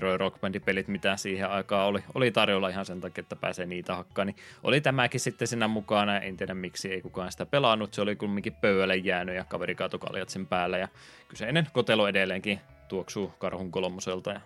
Roy 0.00 0.16
Rock 0.16 0.36
pelit, 0.64 0.88
mitä 0.88 1.16
siihen 1.16 1.50
aikaan 1.50 1.86
oli, 1.86 2.04
oli 2.14 2.30
tarjolla 2.30 2.68
ihan 2.68 2.86
sen 2.86 3.00
takia, 3.00 3.22
että 3.22 3.36
pääsee 3.36 3.66
niitä 3.66 3.94
hakkaan, 3.96 4.26
niin 4.26 4.36
oli 4.62 4.80
tämäkin 4.80 5.20
sitten 5.20 5.48
siinä 5.48 5.68
mukana, 5.68 6.18
en 6.18 6.36
tiedä 6.36 6.54
miksi 6.54 6.92
ei 6.92 7.02
kukaan 7.02 7.32
sitä 7.32 7.46
pelannut, 7.46 7.94
se 7.94 8.02
oli 8.02 8.16
kumminkin 8.16 8.54
pöydälle 8.54 8.96
jäänyt 8.96 9.36
ja 9.36 9.44
kaveri 9.44 9.74
kaatokaljat 9.74 10.28
sen 10.28 10.46
päällä 10.46 10.78
ja 10.78 10.88
kyseinen 11.28 11.66
kotelo 11.72 12.08
edelleenkin 12.08 12.60
tuoksuu 12.88 13.28
karhun 13.38 13.70
kolmoselta 13.70 14.30
ja 14.30 14.40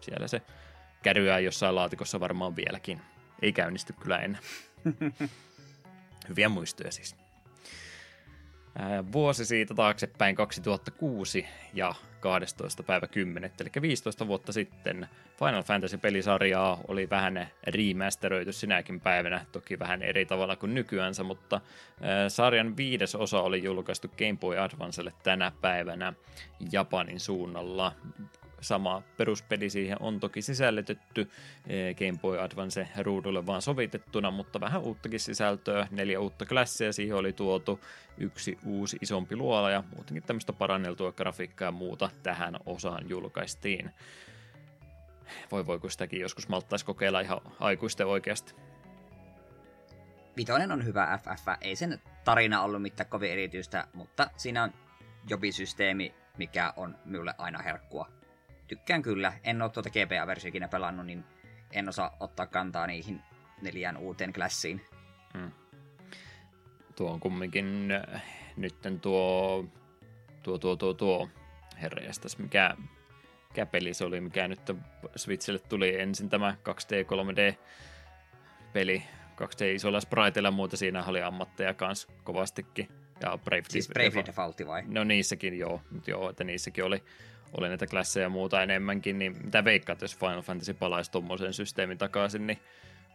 siellä 0.00 0.28
se 0.28 0.42
käryää 1.02 1.38
jossain 1.38 1.74
laatikossa 1.74 2.20
varmaan 2.20 2.56
vieläkin. 2.56 3.00
Ei 3.42 3.52
käynnisty 3.52 3.92
kyllä 3.92 4.18
enää. 4.18 4.40
Hyviä 6.28 6.48
muistoja 6.48 6.92
siis. 6.92 7.27
Vuosi 9.12 9.44
siitä 9.44 9.74
taaksepäin 9.74 10.34
2006 10.34 11.46
ja 11.74 11.94
12. 12.20 12.82
päivä 12.82 13.06
10. 13.06 13.52
Eli 13.60 13.70
15 13.80 14.26
vuotta 14.26 14.52
sitten 14.52 15.08
Final 15.38 15.62
Fantasy-pelisarjaa 15.62 16.80
oli 16.88 17.10
vähän 17.10 17.48
remasteröity 17.66 18.52
sinäkin 18.52 19.00
päivänä, 19.00 19.46
toki 19.52 19.78
vähän 19.78 20.02
eri 20.02 20.26
tavalla 20.26 20.56
kuin 20.56 20.74
nykyänsä, 20.74 21.22
mutta 21.22 21.60
sarjan 22.28 22.76
viides 22.76 23.14
osa 23.14 23.40
oli 23.40 23.62
julkaistu 23.62 24.08
Game 24.08 24.36
Boy 24.40 24.58
Advancelle 24.58 25.12
tänä 25.22 25.52
päivänä 25.60 26.12
Japanin 26.72 27.20
suunnalla 27.20 27.92
sama 28.60 29.02
peruspeli 29.16 29.70
siihen 29.70 29.96
on 30.00 30.20
toki 30.20 30.42
sisällytetty 30.42 31.30
eh, 31.66 31.96
Game 31.96 32.18
Boy 32.22 32.40
Advance 32.40 32.88
ruudulle 32.98 33.46
vaan 33.46 33.62
sovitettuna, 33.62 34.30
mutta 34.30 34.60
vähän 34.60 34.82
uuttakin 34.82 35.20
sisältöä, 35.20 35.88
neljä 35.90 36.20
uutta 36.20 36.46
klassia 36.46 36.92
siihen 36.92 37.16
oli 37.16 37.32
tuotu, 37.32 37.80
yksi 38.18 38.58
uusi 38.64 38.98
isompi 39.00 39.36
luola 39.36 39.70
ja 39.70 39.84
muutenkin 39.94 40.22
tämmöistä 40.22 40.52
paranneltua 40.52 41.12
grafiikkaa 41.12 41.68
ja 41.68 41.72
muuta 41.72 42.10
tähän 42.22 42.56
osaan 42.66 43.08
julkaistiin. 43.08 43.90
Voi 45.52 45.66
voi, 45.66 45.78
kun 45.78 45.90
sitäkin 45.90 46.20
joskus 46.20 46.48
malttaisi 46.48 46.84
kokeilla 46.84 47.20
ihan 47.20 47.40
aikuisten 47.60 48.06
oikeasti. 48.06 48.54
Vitoinen 50.36 50.72
on 50.72 50.84
hyvä 50.84 51.18
FF, 51.22 51.46
ei 51.60 51.76
sen 51.76 52.00
tarina 52.24 52.62
ollut 52.62 52.82
mitään 52.82 53.10
kovin 53.10 53.30
erityistä, 53.30 53.86
mutta 53.92 54.30
siinä 54.36 54.62
on 54.62 54.72
jobisysteemi, 55.28 56.14
mikä 56.38 56.72
on 56.76 56.98
minulle 57.04 57.34
aina 57.38 57.62
herkkua 57.62 58.17
tykkään 58.68 59.02
kyllä. 59.02 59.32
En 59.44 59.62
ole 59.62 59.70
tuota 59.70 59.90
GPA-versiota 59.90 60.48
ikinä 60.48 60.68
pelannut, 60.68 61.06
niin 61.06 61.24
en 61.72 61.88
osaa 61.88 62.16
ottaa 62.20 62.46
kantaa 62.46 62.86
niihin 62.86 63.20
neljään 63.62 63.96
uuteen 63.96 64.32
klassiin. 64.32 64.84
Hmm. 65.38 65.50
Tuo 66.96 67.10
on 67.10 67.20
kumminkin 67.20 67.88
äh, 68.14 68.22
nytten 68.56 69.00
tuo, 69.00 69.64
tuo, 70.42 70.58
tuo, 70.58 70.76
tuo, 70.76 70.94
tuo 70.94 71.28
herrejästäs, 71.82 72.38
mikä, 72.38 72.76
mikä 73.48 73.66
peli 73.66 73.94
se 73.94 74.04
oli, 74.04 74.20
mikä 74.20 74.48
nyt 74.48 74.60
Switchille 75.16 75.58
tuli 75.58 76.00
ensin 76.00 76.28
tämä 76.28 76.56
2D, 76.68 77.04
3D 77.04 77.56
peli, 78.72 79.02
2D 79.40 79.64
isolla 79.74 80.00
spriteilla 80.00 80.50
muuta, 80.50 80.76
siinä 80.76 81.04
oli 81.04 81.22
ammatteja 81.22 81.74
kanssa 81.74 82.08
kovastikin. 82.24 82.88
Ja 83.20 83.38
Brave 83.44 83.62
siis 83.68 83.88
Brave 83.88 84.24
Default 84.26 84.66
vai? 84.66 84.82
No 84.86 85.04
niissäkin 85.04 85.58
joo, 85.58 85.80
mutta 85.90 86.10
joo, 86.10 86.30
että 86.30 86.44
niissäkin 86.44 86.84
oli, 86.84 87.02
oli 87.56 87.68
näitä 87.68 87.86
klasseja 87.86 88.24
ja 88.24 88.28
muuta 88.28 88.62
enemmänkin, 88.62 89.18
niin 89.18 89.36
mitä 89.44 89.64
veikkaat, 89.64 90.02
jos 90.02 90.16
Final 90.16 90.42
Fantasy 90.42 90.74
palaisi 90.74 91.10
tuommoisen 91.10 91.52
systeemin 91.52 91.98
takaisin, 91.98 92.46
niin 92.46 92.58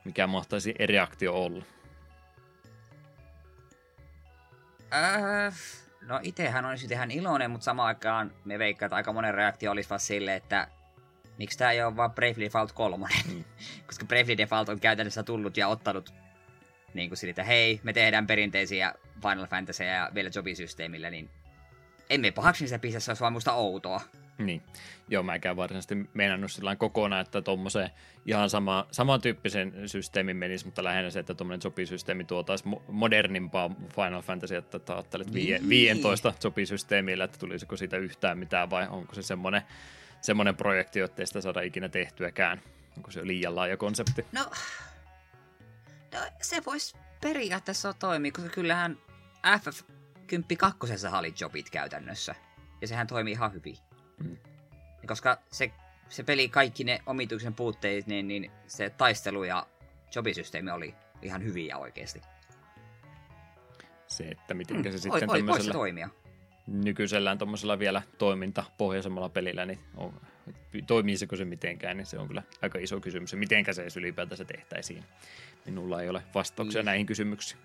mikä 0.06 0.28
mahtaisi 0.28 0.74
reaktio 0.80 1.34
olla? 1.34 1.64
Äh, 4.94 5.54
no 6.02 6.20
itehän 6.24 6.66
olisi 6.66 6.88
ihan 6.92 7.12
iloinen, 7.12 7.52
mutta 7.52 7.66
samaan 7.66 7.88
aikaan 7.88 8.32
me 8.46 8.60
veikkaat, 8.60 8.88
että 8.88 8.96
aika 8.96 9.14
monen 9.14 9.34
reaktio 9.34 9.72
olisi 9.72 9.90
vaan 9.90 10.00
silleen, 10.00 10.38
että 10.38 10.68
miksi 11.38 11.58
tämä 11.58 11.72
ei 11.72 11.84
ole 11.84 11.96
vaan 11.96 12.12
Bravely 12.12 12.46
Default 12.46 12.72
3. 12.72 13.08
Mm. 13.34 13.44
Koska 13.88 14.06
Bravely 14.06 14.38
Default 14.38 14.70
on 14.70 14.80
käytännössä 14.80 15.24
tullut 15.24 15.58
ja 15.58 15.68
ottanut 15.68 16.14
niin 16.94 17.10
kuin 17.10 17.18
sille, 17.18 17.30
että 17.30 17.44
hei, 17.44 17.80
me 17.84 17.94
tehdään 17.94 18.28
perinteisiä 18.28 18.94
Final 19.22 19.48
Fantasy 19.48 19.84
ja 19.84 20.10
vielä 20.14 20.30
jobisysteemillä, 20.36 21.10
niin 21.10 21.30
emme 22.10 22.32
pahaksi 22.32 22.68
se 22.68 22.78
pisteessä, 22.78 23.06
se 23.06 23.12
olisi 23.12 23.22
vaan 23.22 23.34
musta 23.34 23.54
outoa. 23.54 24.02
Niin. 24.38 24.62
Joo, 25.08 25.24
mä 25.24 25.40
käyn 25.40 25.56
varsinaisesti 25.56 25.96
meinannut 26.14 26.52
sillä 26.52 26.76
kokonaan, 26.76 27.22
että 27.22 27.42
tuommoiseen 27.42 27.90
ihan 28.26 28.50
sama, 28.50 28.88
samantyyppisen 28.92 29.74
systeemin 29.86 30.38
menisi, 30.38 30.66
mutta 30.66 30.84
lähinnä 30.84 31.10
se, 31.10 31.20
että 31.20 31.34
tuommoinen 31.34 31.62
sopisysteemi 31.62 32.24
tuotaisi 32.24 32.64
modernimpaa 32.88 33.72
Final 33.96 34.22
Fantasy, 34.22 34.56
että 34.56 34.94
ajattelet 34.94 35.32
niin. 35.32 35.70
15 35.70 36.34
sopisysteemillä, 36.40 37.24
että 37.24 37.38
tulisiko 37.38 37.78
siitä 37.78 37.98
yhtään 37.98 38.38
mitään 38.38 38.70
vai 38.70 38.88
onko 38.88 39.14
se 39.14 39.22
semmoinen, 39.22 39.62
semmoinen 40.22 40.56
projekti, 40.56 41.00
jotta 41.00 41.26
sitä 41.26 41.42
saada 41.42 41.62
ikinä 41.62 41.90
tehtyäkään. 41.90 42.62
Onko 42.98 43.12
se 43.12 43.28
liian 43.28 43.56
laaja 43.56 43.78
konsepti? 43.78 44.26
No, 44.32 44.52
no 46.14 46.20
se 46.42 46.62
voisi 46.66 46.96
periaatteessa 47.22 47.94
toimia, 47.94 48.32
koska 48.32 48.50
kyllähän 48.50 48.98
FF10 49.48 51.16
oli 51.18 51.34
jobit 51.40 51.70
käytännössä. 51.70 52.36
Ja 52.82 52.88
sehän 52.88 53.08
toimii 53.08 53.32
ihan 53.32 53.54
hyvin. 53.54 53.78
Mm. 54.24 54.38
Koska 55.08 55.38
se, 55.52 55.72
se 56.10 56.24
peli 56.24 56.50
kaikki 56.50 56.84
ne 56.84 57.00
omituksen 57.06 57.54
puutteet, 57.54 58.08
niin, 58.08 58.28
niin 58.28 58.52
se 58.68 58.90
taistelu 58.90 59.44
ja 59.44 59.68
jobisysteemi 60.16 60.72
oli 60.72 60.96
ihan 61.22 61.44
hyviä 61.44 61.78
oikeasti. 61.78 62.22
Se, 64.08 64.24
että 64.24 64.54
miten 64.54 64.78
mm, 64.78 64.84
se 64.84 64.98
sitten 64.98 65.30
tämmöisellä... 65.30 65.74
toimia. 65.74 66.10
nykyisellään 66.68 67.38
tuommoisella 67.38 67.80
vielä 67.80 68.02
toimintapohjaisemmalla 68.18 69.30
pelillä, 69.30 69.66
niin 69.66 69.80
on, 69.98 70.22
toimisiko 70.88 71.36
se 71.36 71.46
mitenkään, 71.46 71.98
niin 71.98 72.06
se 72.06 72.20
on 72.20 72.28
kyllä 72.28 72.44
aika 72.62 72.80
iso 72.80 73.00
kysymys. 73.00 73.34
Mitenkä 73.34 73.74
se 73.74 73.82
edes 73.82 73.98
ylipäätänsä 73.98 74.46
tehtäisiin. 74.46 75.04
Minulla 75.66 76.02
ei 76.02 76.10
ole 76.10 76.24
vastauksia 76.36 76.82
niin. 76.82 76.86
näihin 76.86 77.06
kysymyksiin. 77.06 77.62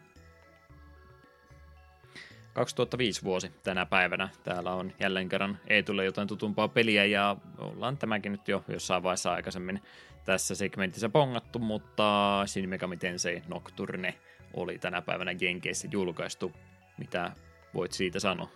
2005 2.58 3.22
vuosi 3.22 3.52
tänä 3.62 3.86
päivänä. 3.86 4.28
Täällä 4.44 4.74
on 4.74 4.92
jälleen 5.00 5.28
kerran 5.28 5.58
Eetulle 5.66 6.04
jotain 6.04 6.28
tutumpaa 6.28 6.68
peliä 6.68 7.04
ja 7.04 7.36
ollaan 7.58 7.96
tämäkin 7.96 8.32
nyt 8.32 8.48
jo 8.48 8.64
jossain 8.68 9.02
vaiheessa 9.02 9.32
aikaisemmin 9.32 9.82
tässä 10.24 10.54
segmentissä 10.54 11.08
pongattu, 11.08 11.58
mutta 11.58 12.42
Shin 12.46 12.68
Megami 12.68 12.96
Tensei 12.96 13.42
Nocturne 13.48 14.14
oli 14.54 14.78
tänä 14.78 15.02
päivänä 15.02 15.34
Jenkeissä 15.40 15.88
julkaistu. 15.90 16.52
Mitä 16.98 17.32
voit 17.74 17.92
siitä 17.92 18.20
sanoa? 18.20 18.48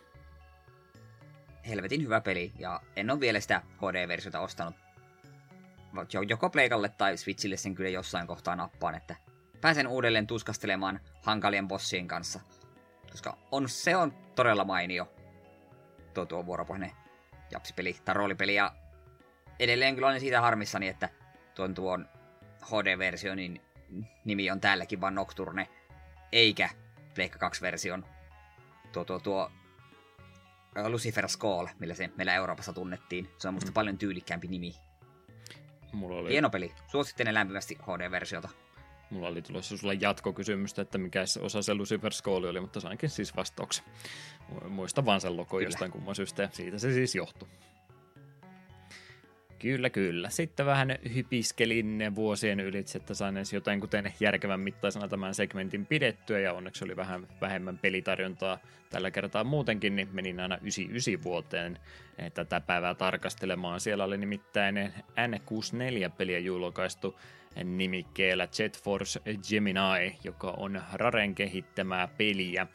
Helvetin 1.69 2.03
hyvä 2.03 2.21
peli 2.21 2.53
ja 2.59 2.81
en 2.97 3.11
ole 3.11 3.21
vielä 3.21 3.41
sitä 3.41 3.63
HD-versiota 3.77 4.41
ostanut. 4.41 4.75
Joko 6.29 6.51
Pleikalle 6.51 6.89
tai 6.89 7.17
Switchille 7.17 7.57
sen 7.57 7.75
kyllä 7.75 7.91
jossain 7.91 8.27
kohtaa 8.27 8.57
nappaan, 8.57 8.95
että 8.95 9.17
pääsen 9.61 9.87
uudelleen 9.87 10.27
tuskastelemaan 10.27 11.01
hankalien 11.23 11.69
bossien 11.69 12.09
kanssa– 12.09 12.41
koska 13.13 13.37
on, 13.51 13.69
se 13.69 13.97
on 13.97 14.13
todella 14.35 14.65
mainio 14.65 15.13
tuo, 16.15 16.27
tuo 16.27 16.47
vuoropohjainen 16.47 16.97
japsipeli 17.51 17.97
tai 18.05 18.15
roolipeli. 18.15 18.55
Ja 18.55 18.75
edelleen 19.59 19.95
kyllä 19.95 20.09
olen 20.09 20.21
siitä 20.21 20.41
harmissani, 20.41 20.89
että 20.89 21.09
tuon 21.55 21.75
tuon 21.75 22.09
HD-versio, 22.63 23.35
niin 23.35 23.63
nimi 24.25 24.51
on 24.51 24.61
täälläkin 24.61 25.01
vain 25.01 25.15
Nocturne, 25.15 25.69
eikä 26.33 26.69
Pleikka 27.15 27.49
2-version 27.49 28.05
tuo, 28.93 29.05
tuo, 29.05 29.19
tuo 29.19 29.51
Lucifer 30.89 31.29
Skull, 31.29 31.67
millä 31.79 31.95
se 31.95 32.11
meillä 32.17 32.35
Euroopassa 32.35 32.73
tunnettiin. 32.73 33.31
Se 33.39 33.49
on 33.49 33.55
musta 33.55 33.71
mm. 33.71 33.75
paljon 33.75 33.99
tyylikkäämpi 33.99 34.49
nimi. 34.49 34.75
Mulla 35.93 36.19
oli... 36.19 36.31
Hieno 36.31 36.51
peli. 36.51 36.73
Suosittelen 36.87 37.35
lämpimästi 37.35 37.79
HD-versiota. 37.83 38.49
Mulla 39.13 39.29
oli 39.29 39.43
tulossa 39.43 39.77
sulla 39.77 39.93
jatkokysymystä, 39.93 40.83
että 40.83 40.99
mikä 40.99 41.27
se 41.27 41.41
osa 41.41 41.63
se 41.63 41.75
Lucifer 41.75 42.13
Skull 42.13 42.45
oli, 42.45 42.61
mutta 42.61 42.81
sainkin 42.81 43.11
siis 43.11 43.37
vastauksen. 43.37 43.85
Muista 44.69 45.05
vaan 45.05 45.21
sen 45.21 45.37
logo 45.37 45.61
jostain 45.61 45.91
kumman 45.91 46.15
syystä, 46.15 46.43
ja 46.43 46.49
siitä 46.53 46.79
se 46.79 46.93
siis 46.93 47.15
johtui. 47.15 47.49
Kyllä, 49.59 49.91
kyllä. 49.91 50.31
Sitten 50.31 50.67
vähän 50.67 50.99
hypiskelin 51.15 52.13
vuosien 52.15 52.61
ylitse, 52.61 52.99
että 52.99 53.15
sain 53.15 53.37
edes 53.37 53.53
jotain 53.53 53.81
kuten 53.81 54.15
järkevän 54.21 54.61
mittaisena 54.61 55.09
tämän 55.09 55.35
segmentin 55.35 55.87
pidettyä, 55.87 56.39
ja 56.39 56.53
onneksi 56.53 56.85
oli 56.85 56.97
vähän 56.97 57.29
vähemmän 57.41 57.79
pelitarjontaa 57.79 58.59
tällä 58.91 59.11
kertaa 59.11 59.45
muutenkin, 59.45 59.97
niin 59.97 60.09
menin 60.13 60.41
aina 60.41 60.57
99 60.57 61.25
vuoteen 61.25 61.79
tätä 62.35 62.61
päivää 62.61 62.95
tarkastelemaan. 62.95 63.81
Siellä 63.81 64.05
oli 64.05 64.19
nimittäin 64.19 64.93
N64-peliä 65.11 66.39
julkaistu 66.39 67.19
nimikkeellä 67.65 68.49
Jet 68.59 68.83
Force 68.83 69.21
Gemini, 69.49 70.19
joka 70.25 70.51
on 70.51 70.83
Raren 70.93 71.35
kehittämää 71.35 72.09
peliä. 72.09 72.67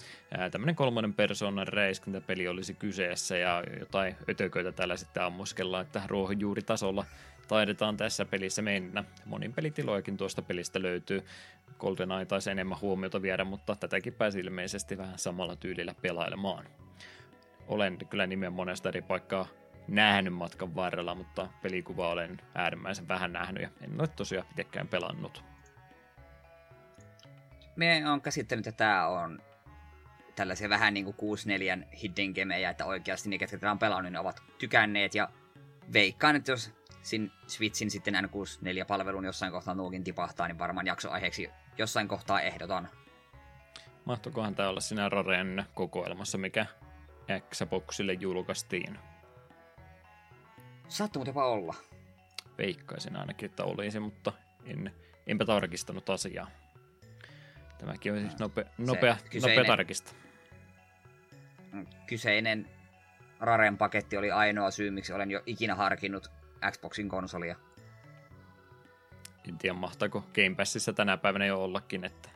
Tämmöinen 0.51 0.75
kolmannen 0.75 1.13
persoonan 1.13 1.67
räiskintäpeli 1.67 2.47
olisi 2.47 2.73
kyseessä 2.73 3.37
ja 3.37 3.63
jotain 3.79 4.15
ötököitä 4.29 4.71
täällä 4.71 4.97
sitten 4.97 5.23
ammuskellaan, 5.23 5.85
että 5.85 6.01
ruohonjuuritasolla 6.07 7.05
taidetaan 7.47 7.97
tässä 7.97 8.25
pelissä 8.25 8.61
mennä. 8.61 9.03
Monin 9.25 9.53
pelitilojakin 9.53 10.17
tuosta 10.17 10.41
pelistä 10.41 10.81
löytyy. 10.81 11.25
GoldenEye 11.79 12.25
taisi 12.25 12.51
enemmän 12.51 12.81
huomiota 12.81 13.21
viedä, 13.21 13.43
mutta 13.43 13.75
tätäkin 13.75 14.13
pääsi 14.13 14.39
ilmeisesti 14.39 14.97
vähän 14.97 15.19
samalla 15.19 15.55
tyylillä 15.55 15.95
pelailemaan. 16.01 16.65
Olen 17.67 17.97
kyllä 18.09 18.27
nimen 18.27 18.53
monesta 18.53 18.89
eri 18.89 19.01
paikkaa 19.01 19.47
nähnyt 19.87 20.33
matkan 20.33 20.75
varrella, 20.75 21.15
mutta 21.15 21.49
pelikuva 21.61 22.09
olen 22.09 22.41
äärimmäisen 22.55 23.07
vähän 23.07 23.33
nähnyt 23.33 23.63
ja 23.63 23.69
en 23.81 23.99
ole 24.01 24.07
tosiaan 24.07 24.47
mitenkään 24.47 24.87
pelannut. 24.87 25.43
Me 27.75 28.09
on 28.09 28.21
käsittänyt, 28.21 28.67
että 28.67 28.77
tämä 28.77 29.07
on 29.07 29.41
tällaisia 30.35 30.69
vähän 30.69 30.93
niin 30.93 31.03
kuin 31.03 31.15
64 31.15 31.77
hidden 32.03 32.31
gemejä, 32.31 32.69
että 32.69 32.85
oikeasti 32.85 33.29
ne, 33.29 33.37
ketkä 33.37 33.71
on 33.71 33.79
pelannut, 33.79 34.11
ne 34.11 34.19
ovat 34.19 34.43
tykänneet 34.57 35.15
ja 35.15 35.29
veikkaan, 35.93 36.35
että 36.35 36.51
jos 36.51 36.73
sin 37.01 37.31
Switchin 37.47 37.91
sitten 37.91 38.13
N64-palvelun 38.13 39.25
jossain 39.25 39.51
kohtaa 39.51 39.75
nuukin 39.75 40.03
tipahtaa, 40.03 40.47
niin 40.47 40.59
varmaan 40.59 40.87
jaksoaiheeksi 40.87 41.49
jossain 41.77 42.07
kohtaa 42.07 42.41
ehdotan. 42.41 42.89
Mahtokohan 44.05 44.55
tämä 44.55 44.69
olla 44.69 44.79
sinä 44.79 45.09
Raren 45.09 45.65
kokoelmassa, 45.73 46.37
mikä 46.37 46.65
Xboxille 47.49 48.13
julkaistiin? 48.13 48.99
Muuten 51.15 51.35
vaan 51.35 51.49
olla. 51.49 51.75
Veikkaisin 52.57 53.15
ainakin, 53.15 53.49
että 53.49 53.63
olisi, 53.63 53.99
mutta 53.99 54.33
en, 54.65 54.93
enpä 55.27 55.45
tarkistanut 55.45 56.09
asiaa. 56.09 56.49
Tämäkin 57.77 58.13
on 58.13 58.19
siis 58.19 58.39
nope, 58.39 58.65
nopea, 58.77 59.17
kyseinen, 59.29 59.57
nopea 59.57 59.75
tarkista. 59.75 60.11
Kyseinen 62.07 62.69
Raren 63.39 63.77
paketti 63.77 64.17
oli 64.17 64.31
ainoa 64.31 64.71
syy, 64.71 64.91
miksi 64.91 65.13
olen 65.13 65.31
jo 65.31 65.43
ikinä 65.45 65.75
harkinnut 65.75 66.31
Xboxin 66.71 67.09
konsolia. 67.09 67.55
En 69.49 69.57
tiedä, 69.57 69.73
mahtaako 69.73 70.19
Game 70.21 70.55
Passissa 70.55 70.93
tänä 70.93 71.17
päivänä 71.17 71.45
jo 71.45 71.63
ollakin, 71.63 72.03
että 72.03 72.29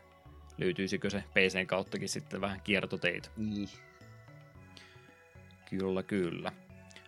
löytyisikö 0.58 1.10
se 1.10 1.24
PCn 1.34 1.68
kauttakin 1.68 2.10
sitten 2.10 2.42
vähän 2.42 2.62
kiertoteitä. 2.62 3.30
Niin. 3.38 3.70
Kyllä, 5.70 6.04
kyllä. 6.04 6.52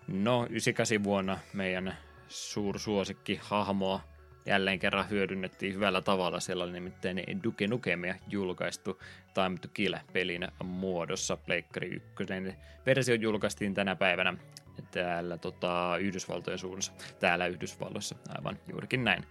No, 0.08 0.43
98 0.49 1.04
vuonna 1.04 1.39
meidän 1.54 1.97
suursuosikki 2.28 3.39
hahmoa 3.43 4.01
jälleen 4.45 4.80
kerran 4.80 5.10
hyödynnettiin 5.10 5.74
hyvällä 5.74 6.01
tavalla. 6.01 6.39
Siellä 6.39 6.64
oli 6.64 6.72
nimittäin 6.72 7.24
Duke 7.43 7.68
Nukemia 7.68 8.16
julkaistu 8.28 9.01
Time 9.34 9.58
to 9.62 9.68
Kill-pelin 9.74 10.47
muodossa. 10.64 11.38
Pleikkari 11.38 11.88
1 11.88 12.04
versio 12.86 13.16
julkaistiin 13.16 13.74
tänä 13.74 13.95
päivänä 13.95 14.38
täällä 14.91 15.38
tota, 15.38 15.97
Yhdysvaltojen 15.99 16.60
suunnassa, 16.60 16.93
täällä 17.20 17.47
Yhdysvalloissa, 17.47 18.16
aivan 18.38 18.60
juurikin 18.70 19.04
näin. 19.04 19.26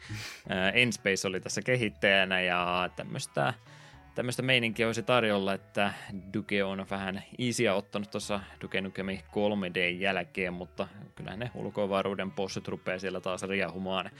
Enspace 0.74 1.28
oli 1.28 1.40
tässä 1.40 1.62
kehittäjänä 1.62 2.40
ja 2.40 2.90
tämmöistä 2.96 3.54
tämmöistä 4.14 4.42
meininkiä 4.42 4.86
olisi 4.86 5.02
tarjolla, 5.02 5.54
että 5.54 5.92
Duke 6.34 6.64
on 6.64 6.86
vähän 6.90 7.22
isiä 7.38 7.74
ottanut 7.74 8.10
tuossa 8.10 8.40
Duke 8.60 8.80
Nukemi 8.80 9.24
3D 9.30 9.78
jälkeen, 9.98 10.52
mutta 10.52 10.88
kyllä 11.14 11.36
ne 11.36 11.50
ulkoavaruuden 11.54 12.32
bossit 12.32 12.68
rupeaa 12.68 12.98
siellä 12.98 13.20
taas 13.20 13.42
riahumaan. 13.42 14.10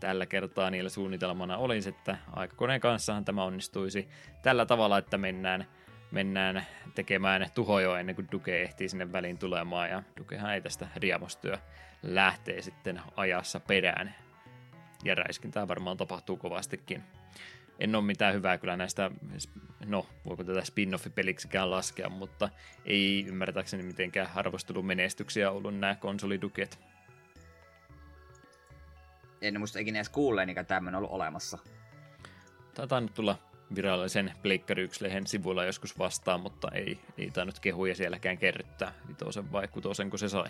Tällä 0.00 0.26
kertaa 0.26 0.70
niillä 0.70 0.90
suunnitelmana 0.90 1.56
olisi, 1.56 1.88
että 1.88 2.16
aikakoneen 2.32 2.80
kanssahan 2.80 3.24
tämä 3.24 3.44
onnistuisi 3.44 4.08
tällä 4.42 4.66
tavalla, 4.66 4.98
että 4.98 5.18
mennään, 5.18 5.66
mennään 6.10 6.66
tekemään 6.94 7.46
tuhoja 7.54 7.98
ennen 7.98 8.14
kuin 8.14 8.28
Duke 8.32 8.62
ehtii 8.62 8.88
sinne 8.88 9.12
väliin 9.12 9.38
tulemaan, 9.38 9.90
ja 9.90 10.02
Dukehan 10.16 10.54
ei 10.54 10.60
tästä 10.60 10.88
riamostyö 10.96 11.58
lähtee 12.02 12.62
sitten 12.62 13.00
ajassa 13.16 13.60
perään. 13.60 14.14
Ja 15.04 15.14
räiskintää 15.14 15.68
varmaan 15.68 15.96
tapahtuu 15.96 16.36
kovastikin 16.36 17.02
en 17.78 17.94
ole 17.94 18.04
mitään 18.04 18.34
hyvää 18.34 18.58
kyllä 18.58 18.76
näistä, 18.76 19.10
no 19.86 20.06
voiko 20.26 20.44
tätä 20.44 20.64
spin-off-peliksikään 20.64 21.70
laskea, 21.70 22.08
mutta 22.08 22.48
ei 22.84 23.24
ymmärtääkseni 23.28 23.82
mitenkään 23.82 24.30
arvostelumenestyksiä 24.34 25.50
ollut 25.50 25.78
nämä 25.78 25.94
konsoliduket. 25.94 26.78
En 29.42 29.58
muista 29.58 29.78
ikinä 29.78 29.98
edes 29.98 30.08
kuulleen, 30.08 30.50
että 30.50 30.64
tämmöinen 30.64 30.98
ollut 30.98 31.10
olemassa. 31.10 31.58
Taitaa 32.74 33.00
nyt 33.00 33.14
tulla 33.14 33.38
virallisen 33.74 34.32
Pleikkari 34.42 34.88
lehen 35.00 35.26
sivuilla 35.26 35.64
joskus 35.64 35.98
vastaan, 35.98 36.40
mutta 36.40 36.68
ei, 36.74 36.98
ei 37.18 37.30
tainnut 37.30 37.60
kehuja 37.60 37.94
sielläkään 37.94 38.38
kerryttää 38.38 38.92
vitosen 39.08 39.52
vai 39.52 39.68
kutosen, 39.68 40.10
kun 40.10 40.18
se 40.18 40.28
sai. 40.28 40.48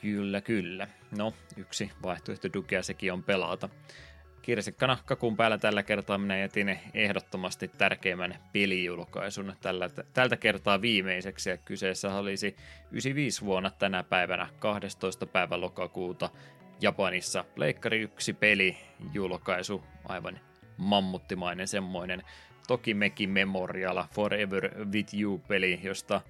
Kyllä, 0.00 0.40
kyllä. 0.40 0.88
No, 1.18 1.34
yksi 1.56 1.90
vaihtoehto 2.02 2.48
Dukea 2.54 2.82
sekin 2.82 3.12
on 3.12 3.22
pelata 3.22 3.68
kirsikkana 4.48 4.98
kakun 5.04 5.36
päällä 5.36 5.58
tällä 5.58 5.82
kertaa 5.82 6.18
minä 6.18 6.38
jätin 6.38 6.78
ehdottomasti 6.94 7.68
tärkeimmän 7.68 8.38
pelijulkaisun 8.52 9.52
tällä, 9.60 9.90
tältä 10.14 10.36
kertaa 10.36 10.80
viimeiseksi. 10.80 11.50
Ja 11.50 11.56
kyseessä 11.56 12.14
olisi 12.14 12.56
95 12.90 13.44
vuonna 13.44 13.70
tänä 13.70 14.02
päivänä 14.02 14.48
12. 14.58 15.26
päivä 15.26 15.60
lokakuuta 15.60 16.30
Japanissa 16.80 17.44
Pleikkari 17.54 18.00
1 18.00 18.32
peli 18.32 18.78
julkaisu, 19.12 19.84
aivan 20.04 20.40
mammuttimainen 20.76 21.68
semmoinen. 21.68 22.22
Toki 22.68 22.94
mekin 22.94 23.30
Memorial 23.30 24.04
Forever 24.14 24.84
With 24.92 25.14
You-peli, 25.14 25.80
josta 25.82 26.20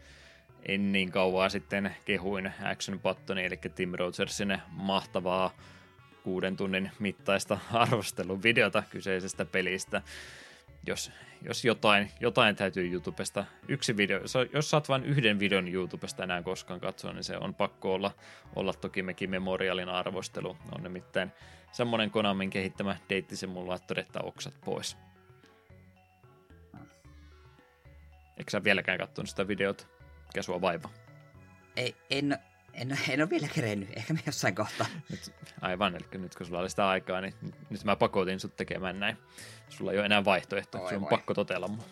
en 0.69 0.93
niin 0.93 1.13
kauan 1.13 1.51
sitten 1.51 1.97
kehuin 2.05 2.53
Action 2.63 3.01
Buttoni, 3.01 3.45
eli 3.45 3.57
Tim 3.75 3.93
Rogersin 3.93 4.59
mahtavaa 4.71 5.51
kuuden 6.29 6.57
tunnin 6.57 6.91
mittaista 6.99 7.59
arvosteluvideota 7.73 8.83
kyseisestä 8.91 9.45
pelistä, 9.45 10.03
jos, 10.87 11.13
jos 11.43 11.65
jotain, 11.65 12.11
jotain 12.21 12.57
täytyy 12.57 12.91
YouTubesta, 12.93 13.45
yksi 13.69 13.97
video, 13.97 14.21
jos 14.53 14.71
saat 14.71 14.89
vain 14.89 15.05
yhden 15.05 15.39
videon 15.39 15.69
YouTubesta 15.69 16.23
enää 16.25 16.43
koskaan 16.43 16.81
katsoa, 16.81 17.13
niin 17.13 17.25
se 17.25 17.37
on 17.39 17.55
pakko 17.55 17.95
olla, 17.95 18.11
olla 18.57 18.73
toki 18.73 19.03
mekin 19.03 19.31
Memorialin 19.31 19.89
arvostelu. 19.89 20.57
On 20.77 20.83
nimittäin 20.83 21.33
semmoinen 21.73 22.11
Konamin 22.11 22.51
kehittämä 22.51 22.97
deittisimulaattori, 23.09 24.01
että 24.01 24.21
oksat 24.23 24.55
pois. 24.65 24.97
Eikö 28.37 28.51
sä 28.51 28.65
vieläkään 28.65 28.99
katsonut 28.99 29.29
sitä 29.29 29.49
videota? 29.49 29.87
Mikä 30.27 30.43
sua 30.43 30.61
vaiva? 30.61 30.91
Ei, 31.77 31.97
en, 32.11 32.39
en, 32.81 32.99
en 33.09 33.21
ole 33.21 33.31
vielä 33.31 33.49
kerennyt. 33.55 33.89
Ehkä 33.97 34.13
me 34.13 34.21
jossain 34.27 34.55
kohtaa. 34.55 34.87
Nyt, 35.11 35.35
aivan, 35.61 35.97
eli 35.97 36.21
nyt 36.21 36.35
kun 36.35 36.47
sulla 36.47 36.61
oli 36.61 36.71
sitä 36.71 36.89
aikaa, 36.89 37.21
niin 37.21 37.35
nyt 37.71 37.85
mä 37.85 37.97
pakotin 37.97 38.41
sut 38.41 38.57
tekemään 38.57 39.01
näin. 39.01 39.17
Sulla 39.69 39.93
ei 39.93 39.99
ole 39.99 40.07
enää 40.07 40.25
vaihtoehtoja, 40.25 40.89
sun 40.89 41.03
on 41.03 41.07
pakko 41.07 41.35
totella 41.35 41.69
mua. 41.69 41.85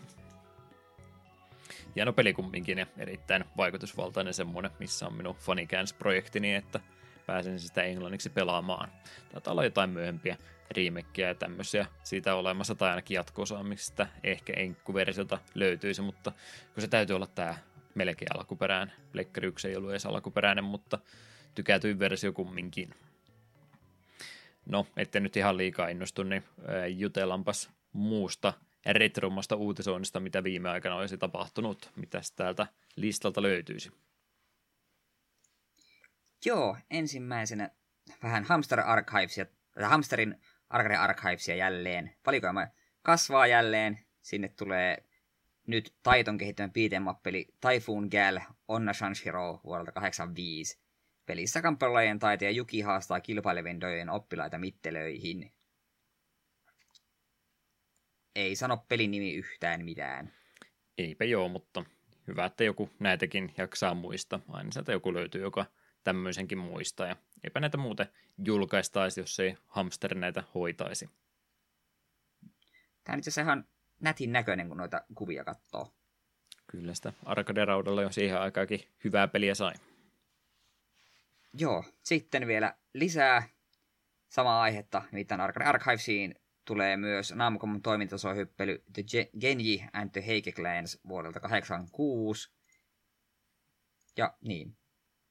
Hieno 1.97 2.13
peli 2.13 2.33
kumminkin 2.33 2.79
ja 2.79 2.87
erittäin 2.99 3.45
vaikutusvaltainen 3.57 4.35
semmoinen, 4.35 4.71
missä 4.79 5.07
on 5.07 5.15
minun 5.15 5.37
Funnykans-projekti 5.37 6.41
niin, 6.41 6.57
että 6.57 6.81
pääsen 7.27 7.61
sitä 7.61 7.83
englanniksi 7.83 8.31
pelaamaan. 8.31 8.93
Taitaa 9.33 9.53
olla 9.53 9.65
jotain 9.65 9.91
myöhempiä 9.91 10.37
remakeja 10.77 11.29
ja 11.29 11.35
tämmöisiä 11.35 11.87
siitä 12.03 12.35
olemassa, 12.35 12.75
tai 12.75 12.91
ainakin 12.91 13.15
jatko 13.15 13.45
mistä 13.63 14.07
ehkä 14.25 14.53
enkkuversiota 14.57 15.39
löytyisi, 15.55 16.03
mutta 16.03 16.33
kun 16.75 16.81
se 16.81 16.89
täytyy 16.89 17.17
olla 17.17 17.27
tämä 17.27 17.55
melkein 17.97 18.37
alkuperäinen. 18.37 18.95
Pleikkari 19.13 19.49
1 19.49 19.69
ei 19.69 19.77
ollut 19.77 19.91
edes 19.91 20.07
alkuperäinen, 20.07 20.65
mutta 20.65 20.99
tykätyin 21.55 21.99
versio 21.99 22.33
kumminkin. 22.33 22.95
No, 24.67 24.87
ette 24.97 25.21
nyt 25.21 25.37
ihan 25.37 25.57
liikaa 25.57 25.89
innostu, 25.89 26.23
niin 26.23 26.45
jutellaanpas 26.89 27.71
muusta 27.93 28.53
retromasta 28.87 29.57
uutisoinnista, 29.57 30.21
mitä 30.21 30.45
viime 30.45 30.71
aikana 30.71 30.97
olisi 30.97 31.19
tapahtunut. 31.19 31.91
Mitäs 31.97 32.33
täältä 32.33 32.67
listalta 32.97 33.43
löytyisi? 33.43 33.93
Joo, 36.45 36.77
ensimmäisenä 36.91 37.71
vähän 38.23 38.45
Hamster 38.45 38.81
Archivesia, 38.81 39.47
Hamsterin 39.83 40.41
Arcade 40.71 40.97
Archivesia 40.97 41.55
jälleen. 41.55 42.17
Valikoima 42.27 42.67
kasvaa 43.03 43.47
jälleen. 43.47 43.99
Sinne 44.23 44.49
tulee 44.49 45.05
nyt 45.67 45.95
Taiton 46.03 46.39
kehittämä 46.39 46.69
beat'em 46.69 47.05
Typhoon 47.61 48.09
Gal 48.11 48.41
Onna 48.69 48.93
Shanshiro 48.93 49.61
vuodelta 49.65 49.93
85. 49.93 50.79
Pelissä 51.27 51.63
kamppailujen 51.63 52.19
taiteja 52.19 52.51
Juki 52.51 52.81
haastaa 52.81 53.21
kilpailevien 53.21 53.81
dojen 53.81 54.11
oppilaita 54.11 54.59
mittelöihin. 54.59 55.53
Ei 58.35 58.57
sano 58.57 58.77
pelin 58.89 59.11
nimi 59.11 59.35
yhtään 59.35 59.85
mitään. 59.85 60.33
Eipä 60.99 61.25
joo, 61.25 61.49
mutta 61.49 61.85
hyvä, 62.27 62.45
että 62.45 62.65
joku 62.65 62.91
näitäkin 62.99 63.55
jaksaa 63.59 63.95
muistaa. 63.95 64.41
Aina 64.49 64.71
sieltä 64.71 64.93
joku 64.93 65.15
löytyy, 65.15 65.43
joka 65.43 65.67
tämmöisenkin 66.05 66.59
muistaa. 66.59 67.07
Ja 67.07 67.17
eipä 67.45 67.61
näitä 67.61 67.77
muuten 67.77 68.07
julkaistaisi, 68.45 69.21
jos 69.21 69.41
ei 69.41 69.57
hamster 69.67 70.15
näitä 70.15 70.45
hoitaisi. 70.55 71.11
Tämä 73.05 73.15
on 73.15 73.19
itse 73.19 73.31
asiassa 73.31 73.41
ihan 73.41 73.65
nätin 74.01 74.33
näköinen, 74.33 74.69
kun 74.69 74.77
noita 74.77 75.05
kuvia 75.15 75.45
katsoo. 75.45 75.95
Kyllä 76.67 76.95
sitä 76.95 77.13
arcade-raudalla 77.25 78.03
jo 78.03 78.13
siihen 78.13 78.41
aikaakin 78.41 78.81
hyvää 79.05 79.29
peliä 79.29 79.55
sai. 79.55 79.75
Joo, 81.53 81.85
sitten 82.03 82.47
vielä 82.47 82.75
lisää 82.95 83.49
samaa 84.29 84.63
aihetta, 84.63 85.03
nimittäin 85.13 85.41
Arcade 85.41 85.65
Archivesiin 85.65 86.35
tulee 86.65 86.97
myös 86.97 87.35
Namcom 87.35 87.83
toimintasohyppely 87.83 88.85
The 88.93 89.05
Genji 89.41 89.85
and 89.93 90.11
the 90.11 90.27
Heike 90.27 90.53
Clans 90.53 91.01
vuodelta 91.09 91.41
86. 91.41 92.51
Ja 94.17 94.35
niin, 94.41 94.77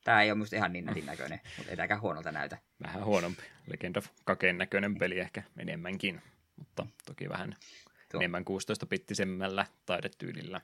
Tämä 0.06 0.22
ei 0.22 0.32
ole 0.32 0.36
minusta 0.36 0.56
ihan 0.56 0.74
niin 0.74 0.86
nätin 0.86 1.06
näköinen, 1.06 1.40
mutta 1.58 1.72
ei 1.72 1.78
tämäkään 1.78 2.02
huonolta 2.02 2.32
näytä. 2.32 2.58
Vähän 2.84 3.06
huonompi. 3.06 3.42
Legend 3.68 3.96
of 3.96 4.08
Kaken 4.26 4.58
näköinen 4.58 4.98
peli 4.98 5.20
ehkä 5.20 5.44
enemmänkin, 5.58 6.22
mutta 6.56 6.88
toki 7.06 7.30
vähän 7.30 7.56
Tuo. 8.16 8.22
enemmän 8.22 8.44
16-pittisemmällä 8.44 9.66
taidetyylillä. 9.86 10.62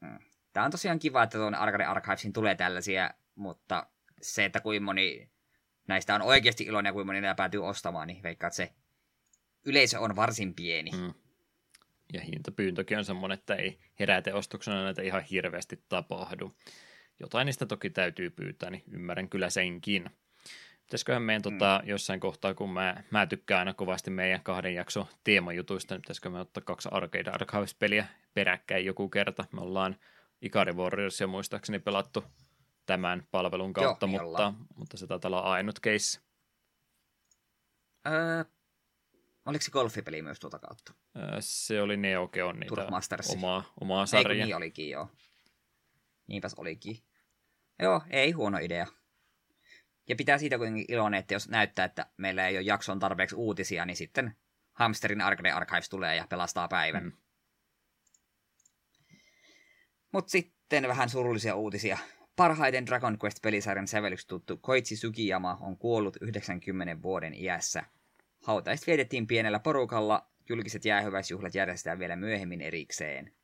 Hmm. 0.00 0.18
Tämä 0.52 0.64
on 0.64 0.70
tosiaan 0.70 0.98
kiva, 0.98 1.22
että 1.22 1.38
tuonne 1.38 1.58
Arcade 1.58 1.84
Archivesin 1.84 2.32
tulee 2.32 2.54
tällaisia, 2.54 3.10
mutta 3.34 3.86
se, 4.22 4.44
että 4.44 4.60
kuinka 4.60 4.84
moni 4.84 5.30
näistä 5.88 6.14
on 6.14 6.22
oikeasti 6.22 6.64
iloinen 6.64 6.88
ja 6.88 6.92
kuinka 6.92 7.06
moni 7.06 7.20
näitä 7.20 7.34
päätyy 7.34 7.66
ostamaan, 7.66 8.08
niin 8.08 8.22
veikkaa, 8.22 8.48
että 8.48 8.56
se 8.56 8.72
yleisö 9.64 10.00
on 10.00 10.16
varsin 10.16 10.54
pieni. 10.54 10.90
Hmm. 10.90 11.14
Ja 12.12 12.20
hintapyyntökin 12.20 12.98
on 12.98 13.04
semmoinen, 13.04 13.38
että 13.38 13.54
ei 13.54 13.78
heräteostuksena 14.00 14.84
näitä 14.84 15.02
ihan 15.02 15.22
hirveästi 15.22 15.84
tapahdu. 15.88 16.52
Jotain 17.20 17.46
niistä 17.46 17.66
toki 17.66 17.90
täytyy 17.90 18.30
pyytää, 18.30 18.70
niin 18.70 18.82
ymmärrän 18.92 19.28
kyllä 19.28 19.50
senkin. 19.50 20.10
Pitäisiköhän 20.92 21.22
meidän 21.22 21.42
mm. 21.44 21.58
tota, 21.58 21.80
jossain 21.84 22.20
kohtaa, 22.20 22.54
kun 22.54 22.72
mä, 22.72 23.02
mä 23.10 23.26
tykkään 23.26 23.58
aina 23.58 23.74
kovasti 23.74 24.10
meidän 24.10 24.42
kahden 24.42 24.74
jakso 24.74 25.08
teemajutuista, 25.24 25.94
niin 25.94 26.02
pitäisikö 26.02 26.30
me 26.30 26.40
ottaa 26.40 26.62
kaksi 26.66 26.88
Arcade 26.92 27.30
Archives-peliä 27.30 28.06
peräkkäin 28.34 28.84
joku 28.84 29.08
kerta. 29.08 29.44
Me 29.52 29.60
ollaan 29.60 29.96
Ikari 30.42 30.72
Warriorsia 30.72 31.26
muistaakseni 31.26 31.78
pelattu 31.78 32.24
tämän 32.86 33.26
palvelun 33.30 33.72
kautta, 33.72 34.06
Joo, 34.06 34.22
mutta, 34.22 34.54
mutta 34.76 34.96
se 34.96 35.06
taitaa 35.06 35.28
olla 35.28 35.40
ainut 35.40 35.80
case. 35.80 36.20
Öö, 38.06 38.44
oliko 39.46 39.62
se 39.62 39.70
golfipeli 39.70 40.22
myös 40.22 40.40
tuota 40.40 40.58
kautta? 40.58 40.94
Öö, 41.16 41.36
se 41.40 41.82
oli 41.82 41.96
Neo 41.96 42.28
Geo 42.28 42.52
niitä 42.52 42.88
omaa, 43.28 43.72
omaa 43.80 44.06
sarjaa. 44.06 44.32
Eikö 44.32 44.44
niin 44.44 44.56
olikin, 44.56 44.90
joo. 44.90 45.08
Niinpäs 46.26 46.54
olikin. 46.54 46.96
Joo, 47.78 48.02
ei 48.10 48.32
huono 48.32 48.58
idea. 48.58 48.86
Ja 50.08 50.16
pitää 50.16 50.38
siitä 50.38 50.58
kuitenkin 50.58 50.84
iloinen, 50.88 51.20
että 51.20 51.34
jos 51.34 51.48
näyttää, 51.48 51.84
että 51.84 52.06
meillä 52.16 52.48
ei 52.48 52.56
ole 52.56 52.64
jakson 52.64 52.98
tarpeeksi 52.98 53.36
uutisia, 53.36 53.86
niin 53.86 53.96
sitten 53.96 54.36
Hamsterin 54.72 55.20
Arcade 55.20 55.50
Archives 55.50 55.88
tulee 55.88 56.16
ja 56.16 56.26
pelastaa 56.28 56.68
päivän. 56.68 57.04
Mm. 57.04 57.12
Mutta 60.12 60.30
sitten 60.30 60.88
vähän 60.88 61.08
surullisia 61.08 61.54
uutisia. 61.54 61.98
Parhaiten 62.36 62.86
Dragon 62.86 63.18
Quest-pelisarjan 63.24 63.88
sävellyksi 63.88 64.28
tuttu 64.28 64.56
Koichi 64.56 64.96
Sugiyama 64.96 65.58
on 65.60 65.76
kuollut 65.76 66.16
90 66.20 67.02
vuoden 67.02 67.34
iässä. 67.34 67.82
Hautajaiset 68.42 68.86
vietettiin 68.86 69.26
pienellä 69.26 69.58
porukalla, 69.58 70.30
julkiset 70.48 70.84
jäähyväisjuhlat 70.84 71.54
järjestetään 71.54 71.98
vielä 71.98 72.16
myöhemmin 72.16 72.60
erikseen. 72.60 73.34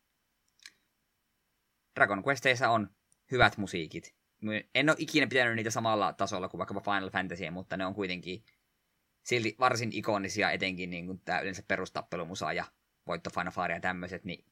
Dragon 1.95 2.23
Questeissa 2.29 2.69
on 2.69 2.91
hyvät 3.31 3.57
musiikit. 3.57 4.18
En 4.75 4.91
ole 4.91 4.97
ikinä 4.99 5.27
pitänyt 5.27 5.57
niitä 5.57 5.71
samalla 5.71 6.13
tasolla 6.13 6.49
kuin 6.49 6.59
vaikkapa 6.59 6.81
Final 6.81 7.11
Fantasy, 7.11 7.51
mutta 7.51 7.77
ne 7.77 7.87
on 7.87 7.95
kuitenkin 7.95 8.45
silti 9.23 9.57
varsin 9.59 9.91
ikonisia, 9.93 10.51
etenkin 10.51 10.91
niin 10.91 11.07
kuin 11.07 11.21
tämä 11.25 11.41
yleensä 11.41 11.63
perustappelumusa 11.69 12.53
ja 12.53 12.65
voittofanfaaria 13.07 13.77
ja 13.77 13.81
tämmöiset, 13.81 14.25
niin 14.25 14.45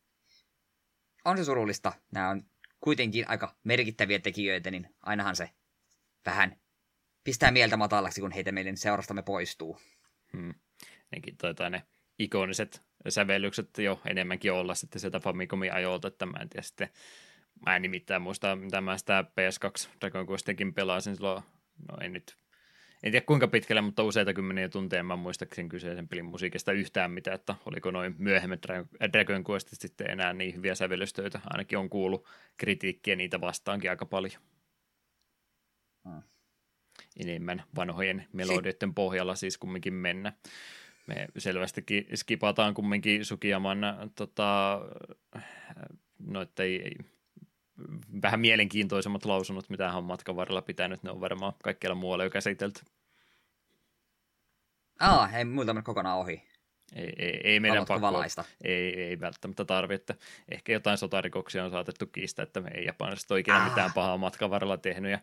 on 1.25 1.39
se 1.39 1.45
surullista. 1.45 1.93
Nämä 2.13 2.29
on 2.29 2.43
kuitenkin 2.81 3.29
aika 3.29 3.57
merkittäviä 3.65 4.19
tekijöitä, 4.19 4.71
niin 4.71 4.95
ainahan 5.03 5.37
se 5.37 5.51
vähän 6.27 6.61
pistää 7.25 7.51
mieltä 7.51 7.77
matalaksi, 7.77 8.21
kun 8.21 8.33
heitä 8.33 8.53
meidän 8.53 8.77
seurastamme 8.77 9.23
poistuu. 9.23 9.81
Hmm. 10.33 10.55
Nekin 11.13 11.37
taitaa 11.37 11.71
ne 11.71 11.83
ikoniset 12.19 12.83
sävellykset 13.09 13.79
jo 13.79 14.01
enemmänkin 14.05 14.53
olla 14.53 14.75
sitten 14.75 15.01
sieltä 15.01 15.21
Famicomin 15.21 15.73
ajolta, 15.73 16.09
että 16.09 16.27
mä 16.27 16.39
en 16.39 16.49
tiedä 16.49 16.63
sitten 16.63 16.89
Mä 17.67 17.77
en 17.77 17.83
nimittäin 17.83 18.23
muista, 18.23 18.57
mitä 18.57 18.81
mä 18.81 18.99
sitä 18.99 19.25
PS2 19.31 19.89
Dragon 20.01 20.27
Questikin 20.27 20.75
pelasin 20.75 21.17
silloin, 21.17 21.43
no 21.89 21.99
en 22.01 22.13
nyt, 22.13 22.37
en 23.03 23.13
tiedä 23.13 23.27
kuinka 23.27 23.49
pitkälle, 23.49 23.81
mutta 23.81 24.03
useita 24.03 24.35
kymmeniä 24.35 24.69
tunteja 24.69 25.03
mä 25.03 25.17
muistaksen 25.17 25.69
kyseisen 25.69 26.09
pelin 26.09 26.25
musiikista 26.25 26.73
yhtään 26.73 27.11
mitään, 27.11 27.35
että 27.35 27.55
oliko 27.67 27.91
noin 27.91 28.15
myöhemmät 28.19 28.61
Dragon 29.13 29.45
Questit 29.51 29.81
sitten 29.81 30.11
enää 30.11 30.33
niin 30.33 30.55
hyviä 30.55 30.75
sävellystöitä, 30.75 31.41
ainakin 31.45 31.79
on 31.79 31.91
kuullut 31.91 32.29
kritiikkiä 32.57 33.17
niitä 33.17 33.41
vastaankin 33.41 33.91
aika 33.91 34.07
paljon. 34.07 34.43
Hmm. 36.09 36.23
Enemmän 37.17 37.63
vanhojen 37.77 38.27
melodioiden 38.33 38.95
pohjalla 38.95 39.35
siis 39.35 39.59
kumminkin 39.59 39.95
mennä. 39.95 40.33
Me 41.07 41.29
selvästikin 41.39 42.07
skipataan 42.15 42.75
kumminkin 42.75 43.25
Sukiyaman 43.25 43.79
tota, 44.15 44.81
noitei, 46.19 46.91
vähän 48.23 48.41
mielenkiintoisemmat 48.41 49.25
lausunnot, 49.25 49.69
mitä 49.69 49.89
hän 49.89 49.97
on 49.97 50.05
matkan 50.05 50.37
varrella 50.37 50.63
pitänyt, 50.63 51.03
ne 51.03 51.11
on 51.11 51.21
varmaan 51.21 51.53
kaikkialla 51.63 51.95
muualla 51.95 52.25
jo 52.25 52.31
käsitelty. 52.31 52.81
Aa, 55.01 55.31
ei 55.31 55.45
muuta 55.45 55.75
mennä 55.75 55.83
kokonaan 55.83 56.19
ohi. 56.19 56.43
Ei, 56.95 57.13
ei, 57.19 57.41
ei 57.45 57.61
meidän 57.61 57.85
pakko. 57.89 58.01
Valaista? 58.01 58.45
Ei, 58.65 59.03
ei 59.03 59.21
välttämättä 59.21 59.65
tarvitse. 59.65 60.15
Ehkä 60.49 60.73
jotain 60.73 60.99
sotarikoksia 60.99 61.65
on 61.65 61.71
saatettu 61.71 62.07
kiistää, 62.07 62.43
että 62.43 62.61
me 62.61 62.71
ei 62.75 62.85
japanilaiset 62.85 63.31
ole 63.31 63.41
ikinä 63.41 63.65
mitään 63.65 63.93
pahaa 63.93 64.19
matkan 64.19 64.51
varrella 64.51 64.77
tehnyt. 64.77 65.11
Ja 65.11 65.19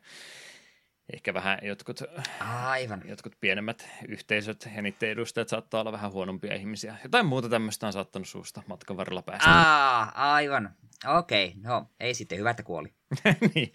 ehkä 1.13 1.33
vähän 1.33 1.59
jotkut, 1.61 1.99
Aivan. 2.39 3.01
jotkut 3.05 3.35
pienemmät 3.41 3.89
yhteisöt 4.07 4.69
ja 4.75 4.81
niiden 4.81 5.09
edustajat 5.09 5.49
saattaa 5.49 5.81
olla 5.81 5.91
vähän 5.91 6.11
huonompia 6.11 6.55
ihmisiä. 6.55 6.97
Jotain 7.03 7.25
muuta 7.25 7.49
tämmöistä 7.49 7.87
on 7.87 7.93
saattanut 7.93 8.27
suusta 8.27 8.63
matkan 8.67 8.97
varrella 8.97 9.21
päästä. 9.21 9.49
Aa, 9.49 10.33
aivan. 10.33 10.75
Okei, 11.17 11.47
okay. 11.47 11.61
no 11.61 11.89
ei 11.99 12.13
sitten, 12.13 12.37
hyvä, 12.37 12.49
että 12.49 12.63
kuoli. 12.63 12.93
niin. 13.55 13.73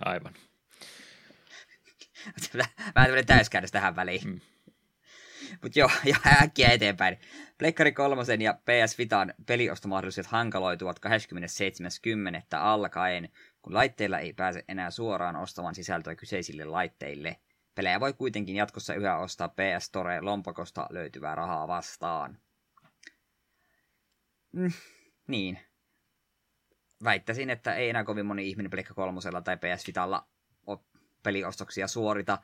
Aivan. 0.00 0.34
Vähän 2.54 2.92
tämmöinen 2.94 3.26
täyskäännös 3.26 3.72
tähän 3.72 3.96
väliin. 3.96 4.28
Mm. 4.28 4.40
Mutta 5.62 5.78
joo, 5.78 5.90
ja 6.04 6.16
äkkiä 6.42 6.68
eteenpäin. 6.68 7.18
Pleikkari 7.58 7.92
kolmosen 7.92 8.42
ja 8.42 8.54
PS 8.54 8.98
Vitan 8.98 9.34
peliostomahdollisuudet 9.46 10.30
hankaloituvat 10.30 11.00
27.10. 11.06 12.58
alkaen, 12.58 13.28
kun 13.64 13.74
laitteilla 13.74 14.18
ei 14.18 14.32
pääse 14.32 14.64
enää 14.68 14.90
suoraan 14.90 15.36
ostamaan 15.36 15.74
sisältöä 15.74 16.14
kyseisille 16.14 16.64
laitteille. 16.64 17.36
Pelejä 17.74 18.00
voi 18.00 18.12
kuitenkin 18.12 18.56
jatkossa 18.56 18.94
yhä 18.94 19.16
ostaa 19.16 19.48
PS 19.48 19.84
Store 19.84 20.20
lompakosta 20.20 20.86
löytyvää 20.90 21.34
rahaa 21.34 21.68
vastaan. 21.68 22.38
Mm, 24.52 24.72
niin. 25.26 25.58
Väittäisin, 27.04 27.50
että 27.50 27.74
ei 27.74 27.90
enää 27.90 28.04
kovin 28.04 28.26
moni 28.26 28.48
ihminen 28.48 28.70
Pleikka 28.70 28.94
kolmosella 28.94 29.40
tai 29.40 29.56
PS 29.56 29.86
Vitalla 29.86 30.28
peliostoksia 31.22 31.88
suorita, 31.88 32.38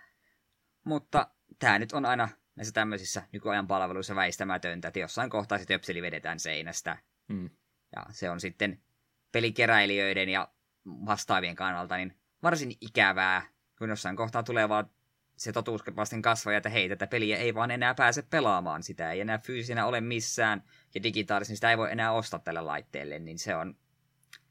mutta 0.85 1.31
tämä 1.59 1.79
nyt 1.79 1.93
on 1.93 2.07
aina 2.07 2.29
näissä 2.57 2.73
tämmöisissä 2.73 3.23
nykyajan 3.33 3.67
palveluissa 3.67 4.15
väistämätöntä, 4.15 4.89
että 4.89 5.01
jossain 5.01 5.31
kohtaa 5.31 5.59
se 5.59 5.67
töpseli 5.67 6.03
vedetään 6.03 6.41
seinästä. 6.41 6.99
Mm. 7.29 7.51
Ja 7.97 8.07
se 8.11 8.31
on 8.31 8.41
sitten 8.41 8.83
pelikeräilijöiden 9.33 10.29
ja 10.29 10.49
vastaavien 11.07 11.57
kannalta 11.57 11.97
niin 11.97 12.17
varsin 12.43 12.73
ikävää, 12.81 13.43
kun 13.79 13.89
jossain 13.89 14.17
kohtaa 14.17 14.43
tulee 14.43 14.69
vaan 14.69 14.91
se 15.37 15.53
totuus 15.53 15.83
vasten 15.97 16.23
kasvaa, 16.23 16.55
että 16.55 16.69
hei, 16.69 16.89
tätä 16.89 17.07
peliä 17.07 17.37
ei 17.37 17.55
vaan 17.55 17.71
enää 17.71 17.95
pääse 17.95 18.23
pelaamaan. 18.23 18.83
Sitä 18.83 19.13
ei 19.13 19.21
enää 19.21 19.39
fyysisenä 19.39 19.87
ole 19.87 20.01
missään, 20.01 20.63
ja 20.95 21.03
digitaalisesti 21.03 21.57
sitä 21.57 21.71
ei 21.71 21.79
voi 21.79 21.93
enää 21.93 22.13
ostaa 22.13 22.41
tälle 22.41 22.61
laitteelle, 22.61 23.19
niin 23.19 23.39
se 23.39 23.57
on, 23.57 23.77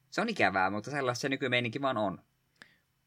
se 0.09 0.21
on 0.21 0.29
ikävää, 0.29 0.69
mutta 0.69 0.91
sellaista 0.91 1.21
se 1.21 1.29
nykymeininki 1.29 1.81
vaan 1.81 1.97
on. 1.97 2.21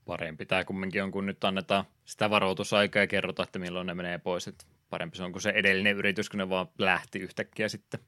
Parempi 0.04 0.46
tämä 0.46 0.64
kumminkin 0.64 1.02
on, 1.02 1.10
kun 1.10 1.26
nyt 1.26 1.44
annetaan 1.44 1.84
sitä 2.04 2.30
varoitusaikaa 2.30 3.02
ja 3.02 3.06
kerrotaan, 3.06 3.46
että 3.46 3.58
milloin 3.58 3.86
ne 3.86 3.94
menee 3.94 4.18
pois. 4.18 4.48
Että 4.48 4.64
parempi 4.90 5.16
se 5.16 5.22
on 5.22 5.32
kuin 5.32 5.42
se 5.42 5.50
edellinen 5.50 5.96
yritys, 5.96 6.30
kun 6.30 6.38
ne 6.38 6.48
vaan 6.48 6.68
lähti 6.78 7.18
yhtäkkiä 7.18 7.68
sitten 7.68 8.00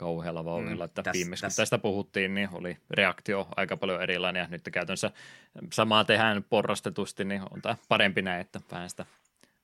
kauhealla 0.00 0.44
vauhdilla. 0.44 0.84
Mm, 0.84 0.88
että 0.88 1.02
täs, 1.02 1.12
viimeksi 1.12 1.42
täs. 1.42 1.56
kun 1.56 1.62
tästä 1.62 1.78
puhuttiin, 1.78 2.34
niin 2.34 2.48
oli 2.52 2.76
reaktio 2.90 3.48
aika 3.56 3.76
paljon 3.76 4.02
erilainen 4.02 4.40
ja 4.40 4.46
nyt 4.50 4.68
käytännössä 4.72 5.10
samaa 5.72 6.04
tehdään 6.04 6.44
porrastetusti, 6.44 7.24
niin 7.24 7.42
on 7.50 7.62
tämä 7.62 7.76
parempi 7.88 8.22
näin, 8.22 8.40
että 8.40 8.60
vähän 8.70 8.90
sitä, 8.90 9.06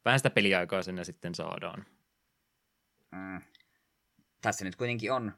vähän 0.05 0.19
sitä 0.19 0.31
peliaikaa 0.31 0.83
sinne 0.83 1.05
sitten 1.05 1.35
saadaan. 1.35 1.87
Mm. 3.13 3.41
Tässä 4.43 4.65
nyt 4.65 4.77
kuitenkin 4.77 5.13
on 5.13 5.33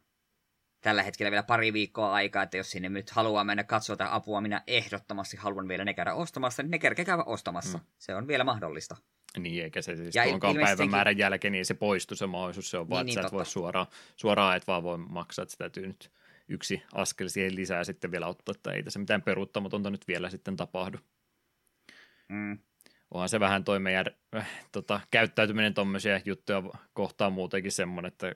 tällä 0.81 1.03
hetkellä 1.03 1.31
vielä 1.31 1.43
pari 1.43 1.73
viikkoa 1.73 2.13
aikaa, 2.13 2.43
että 2.43 2.57
jos 2.57 2.71
sinne 2.71 2.89
nyt 2.89 3.11
haluaa 3.11 3.45
mennä 3.45 3.65
katsoa 3.65 3.97
tätä 3.97 4.15
apua, 4.15 4.41
minä 4.41 4.63
ehdottomasti 4.67 5.37
haluan 5.37 5.69
vielä 5.69 5.85
ne 5.85 5.95
käydä 5.95 6.15
ostamassa, 6.15 6.63
niin 6.63 6.71
ne 6.71 6.79
kerkeä 6.79 7.05
käydä 7.05 7.23
ostamassa. 7.25 7.79
Mm. 7.79 7.85
Se 7.99 8.15
on 8.15 8.27
vielä 8.27 8.45
mahdollista. 8.45 8.97
Niin, 9.39 9.65
eikä 9.65 9.83
se 9.83 9.97
siis 9.97 10.15
ja 10.15 10.25
tuonkaan 10.25 10.57
päivämäärän 10.57 11.19
jälkeen, 11.19 11.53
niin 11.53 11.65
se 11.65 11.75
poistuu 11.75 12.17
se 12.17 12.27
mahdollisuus. 12.27 12.71
Se 12.71 12.79
on 12.79 12.91
vaan, 12.91 13.07
niin, 13.07 13.13
että 13.13 13.21
niin, 13.21 13.31
sä 13.31 13.35
et 13.35 13.39
voi 13.39 13.47
suoraan, 13.47 13.87
suoraan 14.17 14.57
et 14.57 14.67
vaan 14.67 14.83
voi 14.83 14.99
maksaa, 14.99 15.43
että 15.43 15.51
sitä 15.51 15.65
täytyy 15.65 15.87
nyt 15.87 16.11
yksi 16.49 16.83
askel 16.95 17.29
siihen 17.29 17.57
lisää 17.57 17.85
sitten 17.85 18.11
vielä 18.11 18.27
ottaa, 18.27 18.53
että 18.57 18.73
ei 18.73 18.83
tässä 18.83 18.99
mitään 18.99 19.23
peruuttamatonta 19.23 19.91
nyt 19.91 20.09
vielä 20.09 20.31
sitten 20.31 20.57
tapahdu. 20.57 20.99
Mm. 22.29 22.59
Onhan 23.11 23.29
se 23.29 23.41
vähän 23.41 23.65
toi 23.65 23.79
meidän 23.79 24.07
äh, 24.37 24.51
tota, 24.73 25.01
käyttäytyminen 25.11 25.75
tuommoisia 25.75 26.21
juttuja 26.25 26.63
kohtaan 26.93 27.33
muutenkin 27.33 27.73
semmoinen, 27.73 28.13
että 28.13 28.35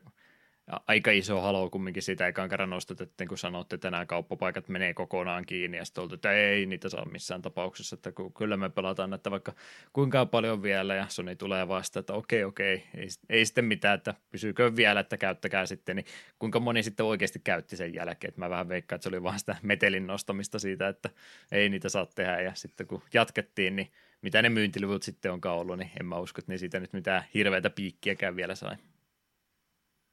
aika 0.87 1.11
iso 1.11 1.41
halo 1.41 1.71
kumminkin 1.71 2.03
siitä 2.03 2.27
ekan 2.27 2.49
kerran 2.49 2.71
nostatettiin, 2.71 3.29
kun 3.29 3.39
sanotte, 3.39 3.75
että 3.75 3.91
nämä 3.91 4.07
kauppapaikat 4.07 4.69
menee 4.69 4.95
kokonaan 4.95 5.47
kiinni, 5.47 5.77
ja 5.77 5.85
sitten 5.85 6.05
että 6.15 6.33
ei 6.33 6.67
niitä 6.67 6.89
saa 6.89 7.05
missään 7.05 7.43
tapauksessa, 7.43 7.95
että 7.95 8.13
kyllä 8.39 8.57
me 8.57 8.71
pelataan, 8.71 9.15
että 9.15 9.31
vaikka 9.31 9.53
kuinka 9.93 10.27
paljon 10.27 10.63
vielä, 10.63 10.95
ja 10.95 11.07
Sony 11.09 11.37
tulee 11.37 11.69
vasta, 11.69 12.01
että 12.01 12.13
okei, 12.13 12.45
okei, 12.45 12.85
ei, 12.97 13.09
ei 13.31 13.47
sitten 13.47 13.65
mitään, 13.65 13.95
että 13.95 14.15
pysyykö 14.31 14.77
vielä, 14.77 15.01
että 15.01 15.17
käyttäkää 15.17 15.67
sitten, 15.67 15.97
niin 15.97 16.07
kuinka 16.39 16.61
moni 16.61 16.83
sitten 16.83 17.07
oikeasti 17.07 17.41
käytti 17.45 17.77
sen 17.77 17.95
jälkeen, 17.95 18.29
että 18.29 18.41
mä 18.41 18.51
vähän 18.51 18.69
veikkaan, 18.69 18.97
että 18.97 19.03
se 19.03 19.09
oli 19.09 19.23
vaan 19.23 19.39
sitä 19.39 19.57
metelin 19.63 20.07
nostamista 20.07 20.59
siitä, 20.59 20.89
että 20.89 21.11
ei 21.53 21.69
niitä 21.69 21.89
saa 21.89 22.07
tehdä, 22.07 22.41
ja 22.41 22.55
sitten 22.55 22.87
kun 22.87 23.03
jatkettiin, 23.15 23.77
niin 23.77 23.93
mitä 24.23 24.43
ne 24.43 24.49
myyntiluvut 24.49 25.03
sitten 25.03 25.33
onkaan 25.33 25.59
ollut, 25.59 25.79
niin 25.79 25.91
en 26.01 26.07
mä 26.07 26.19
usko, 26.19 26.39
että 26.39 26.53
ne 26.53 26.59
siitä 26.59 26.81
nyt 26.81 26.93
mitään 26.93 27.25
hirveätä 27.35 27.71
piikkiäkään 27.71 28.37
vielä 28.37 28.55
sai. 28.55 28.77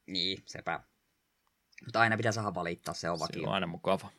Niin, 0.09 0.43
sepä. 0.45 0.79
Mutta 1.85 1.99
aina 1.99 2.17
pitää 2.17 2.31
saada 2.31 2.55
valittaa, 2.55 2.93
se 2.93 3.09
on 3.09 3.19
vakio. 3.19 3.41
Se 3.41 3.47
on 3.47 3.53
aina 3.53 3.67
mukava. 3.67 4.09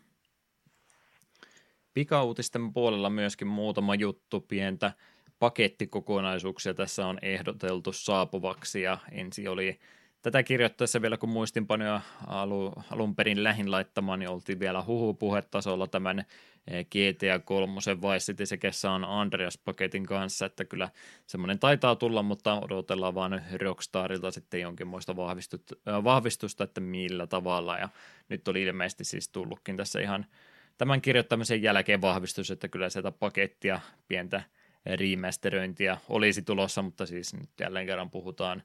Pikauutisten 1.95 2.73
puolella 2.73 3.11
myöskin 3.11 3.49
muutama 3.49 3.95
juttu 3.95 4.41
pientä 4.41 4.93
pakettikokonaisuuksia 5.39 6.75
tässä 6.75 7.07
on 7.07 7.19
ehdoteltu 7.23 7.93
saapuvaksi 7.93 8.83
ja 8.83 8.99
ensi 9.13 9.49
oli 9.49 9.79
tätä 10.23 10.43
kirjoittaessa 10.43 11.03
vielä 11.03 11.17
kun 11.17 11.29
muistinpanoja 11.29 12.01
alu, 12.27 12.73
alun 12.91 13.17
perin 13.17 13.45
lähin 13.45 13.71
laittamaan, 13.71 14.19
niin 14.19 14.29
oltiin 14.29 14.61
vielä 14.61 14.85
huhupuhetasolla 14.85 15.87
tämän 15.87 16.25
GTA 16.69 17.39
3 17.45 17.75
Vice 17.75 18.19
City 18.19 18.47
sekä 18.47 18.73
San 18.73 19.05
Andreas-paketin 19.05 20.07
kanssa, 20.07 20.47
että 20.47 20.65
kyllä 20.65 20.89
semmoinen 21.27 21.59
taitaa 21.59 21.97
tulla, 21.97 22.23
mutta 22.23 22.61
odotellaan 22.61 23.15
vaan 23.15 23.43
Rockstarilta 23.61 24.31
sitten 24.31 24.61
jonkinmoista 24.61 25.17
vahvistusta, 26.05 26.65
että 26.65 26.81
millä 26.81 27.27
tavalla, 27.27 27.79
ja 27.79 27.89
nyt 28.29 28.49
oli 28.49 28.63
ilmeisesti 28.63 29.05
siis 29.05 29.29
tullutkin 29.29 29.77
tässä 29.77 30.01
ihan 30.01 30.27
tämän 30.79 31.01
kirjoittamisen 31.01 31.63
jälkeen 31.63 32.01
vahvistus, 32.01 32.51
että 32.51 32.69
kyllä 32.69 32.91
sieltä 32.91 33.13
pakettia, 33.13 33.81
pientä 34.09 34.43
remasteröintiä 34.87 35.99
olisi 36.09 36.43
tulossa, 36.43 36.83
mutta 36.83 37.07
siis 37.07 37.35
nyt 37.35 37.51
jälleen 37.61 37.87
kerran 37.87 38.11
puhutaan 38.11 38.63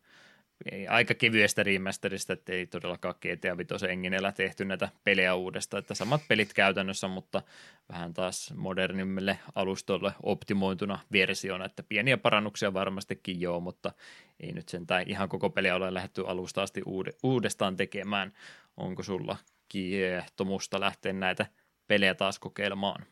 ei, 0.72 0.88
aika 0.88 1.14
kevyestä 1.14 1.64
remasterista, 1.64 2.34
että 2.34 2.54
ei 2.54 2.68
todellakaan 2.68 3.16
GTA 3.16 3.58
5 3.58 3.88
enginellä 3.90 4.32
tehty 4.32 4.66
näitä 4.66 4.90
pelejä 5.04 5.36
uudestaan, 5.36 5.80
että 5.80 5.96
samat 5.96 6.22
pelit 6.28 6.54
käytännössä, 6.54 7.08
mutta 7.08 7.42
vähän 7.90 8.14
taas 8.14 8.54
modernimmille 8.56 9.40
alustolle 9.56 10.12
optimointuna 10.24 11.00
versiona, 11.12 11.66
että 11.66 11.84
pieniä 11.84 12.18
parannuksia 12.18 12.74
varmastikin 12.74 13.42
joo, 13.42 13.60
mutta 13.60 13.92
ei 14.40 14.52
nyt 14.52 14.70
sentään 14.70 15.10
ihan 15.10 15.30
koko 15.30 15.50
peliä 15.50 15.76
ole 15.76 15.94
lähdetty 15.94 16.24
alusta 16.28 16.64
asti 16.64 16.82
uudestaan 17.24 17.78
tekemään. 17.78 18.34
Onko 18.78 19.04
sulla 19.04 19.38
kiehtomusta 19.70 20.80
lähteä 20.80 21.14
näitä 21.14 21.46
pelejä 21.88 22.16
taas 22.16 22.40
kokeilemaan? 22.40 23.06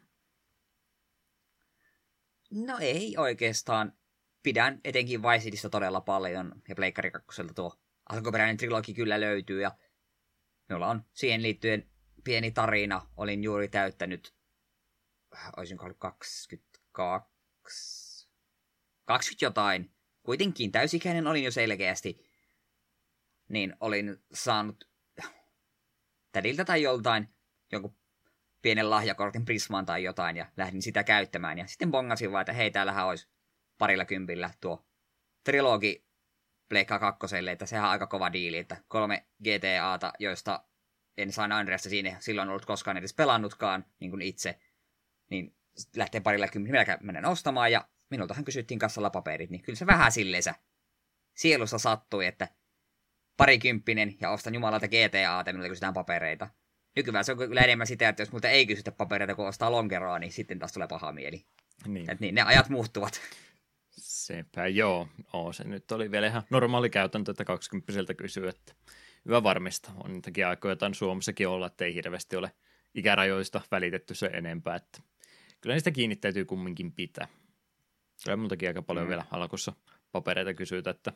No 2.52 2.78
ei 2.80 3.18
oikeastaan 3.18 3.94
pidän 4.44 4.82
etenkin 4.84 5.22
Vice 5.22 5.70
todella 5.70 6.02
paljon, 6.02 6.62
ja 6.70 6.76
Pleikkari 6.76 7.12
2 7.12 7.42
tuo 7.56 7.80
alkuperäinen 8.10 8.58
trilogi 8.58 8.94
kyllä 8.94 9.22
löytyy, 9.22 9.62
ja 9.62 9.72
minulla 10.70 10.88
on 10.88 11.06
siihen 11.14 11.44
liittyen 11.44 11.90
pieni 12.24 12.52
tarina. 12.52 13.08
Olin 13.18 13.44
juuri 13.44 13.68
täyttänyt, 13.68 14.36
olisinko 15.58 15.84
ollut 15.84 16.00
22, 16.00 17.30
20 19.06 19.46
jotain. 19.46 19.92
Kuitenkin 20.24 20.72
täysikäinen 20.72 21.28
olin 21.28 21.44
jo 21.44 21.52
selkeästi. 21.52 22.34
Niin 23.50 23.76
olin 23.80 24.24
saanut 24.34 24.90
tädiltä 26.32 26.66
tai 26.66 26.82
joltain 26.82 27.30
jonkun 27.72 27.98
pienen 28.62 28.90
lahjakortin 28.90 29.46
Prismaan 29.46 29.86
tai 29.86 30.04
jotain, 30.04 30.38
ja 30.38 30.52
lähdin 30.58 30.82
sitä 30.82 31.04
käyttämään. 31.04 31.58
Ja 31.58 31.68
sitten 31.68 31.92
bongasin 31.92 32.32
vaan, 32.32 32.42
että 32.42 32.54
hei, 32.54 32.72
täällähän 32.72 33.08
olisi 33.08 33.33
parilla 33.84 34.06
kympillä 34.06 34.50
tuo 34.62 34.86
trilogi 35.44 36.06
Pleikka 36.70 37.00
kakkoselle, 37.00 37.52
että 37.52 37.66
sehän 37.66 37.86
on 37.86 37.92
aika 37.92 38.08
kova 38.08 38.34
diili, 38.34 38.58
että 38.58 38.78
kolme 38.88 39.26
GTAta, 39.44 40.14
joista 40.20 40.64
en 41.18 41.32
San 41.32 41.52
Andreasta 41.52 41.90
siinä 41.90 42.18
silloin 42.20 42.50
ollut 42.50 42.66
koskaan 42.66 42.98
edes 42.98 43.14
pelannutkaan, 43.14 43.86
niin 44.00 44.10
kuin 44.12 44.22
itse, 44.22 44.60
niin 45.30 45.56
lähtee 45.96 46.22
parilla 46.22 46.48
kympillä 46.48 46.98
menen 47.02 47.26
ostamaan, 47.26 47.72
ja 47.72 47.88
minultahan 48.10 48.44
kysyttiin 48.44 48.80
kassalla 48.80 49.10
paperit, 49.10 49.50
niin 49.50 49.62
kyllä 49.62 49.78
se 49.78 49.86
vähän 49.86 50.12
silleensä 50.12 50.56
sielussa 51.34 51.78
sattui, 51.78 52.26
että 52.26 52.48
parikymppinen 53.38 54.16
ja 54.22 54.30
ostan 54.30 54.54
jumalalta 54.54 54.88
GTAta, 54.88 55.52
minulle 55.52 55.70
kysytään 55.70 55.94
papereita. 55.94 56.50
Nykyään 56.96 57.26
se 57.26 57.32
on 57.32 57.38
kyllä 57.38 57.62
enemmän 57.62 57.88
sitä, 57.88 58.10
että 58.10 58.22
jos 58.22 58.32
multa 58.32 58.50
ei 58.50 58.66
kysytä 58.66 58.92
papereita, 58.92 59.36
kun 59.36 59.48
ostaa 59.48 59.72
lonkeroa, 59.72 60.20
niin 60.20 60.32
sitten 60.32 60.60
taas 60.60 60.74
tulee 60.74 60.88
paha 60.88 61.12
mieli. 61.12 61.46
Niin. 61.88 62.12
Et 62.12 62.20
niin, 62.20 62.36
ne 62.36 62.42
ajat 62.42 62.70
muuttuvat. 62.70 63.22
Sepä 64.24 64.68
joo. 64.68 65.08
Oo, 65.34 65.54
se 65.54 65.64
nyt 65.64 65.92
oli 65.92 66.12
vielä 66.12 66.28
ihan 66.28 66.44
normaali 66.50 66.90
käytäntö, 66.90 67.32
että 67.32 67.46
20 67.46 68.14
kysyy, 68.14 68.48
että 68.48 68.74
hyvä 69.26 69.44
varmista. 69.44 69.92
On 70.04 70.14
niitäkin 70.14 70.48
aikoja 70.48 70.72
jotain 70.72 70.94
Suomessakin 70.94 71.48
olla, 71.48 71.68
että 71.68 71.86
ei 71.86 71.96
hirveästi 71.96 72.36
ole 72.36 72.52
ikärajoista 72.94 73.62
välitetty 73.72 74.16
se 74.16 74.26
enempää, 74.26 74.76
että 74.76 75.00
kyllä 75.62 75.76
niistä 75.76 75.92
kiinnittäytyy 75.92 76.46
kumminkin 76.46 76.92
pitää. 76.92 77.28
Kyllä 78.24 78.38
multakin 78.38 78.70
aika 78.70 78.82
paljon 78.82 79.06
mm. 79.06 79.10
vielä 79.10 79.26
alkussa 79.32 79.74
papereita 80.12 80.54
kysyitä, 80.54 80.90
että 80.90 81.14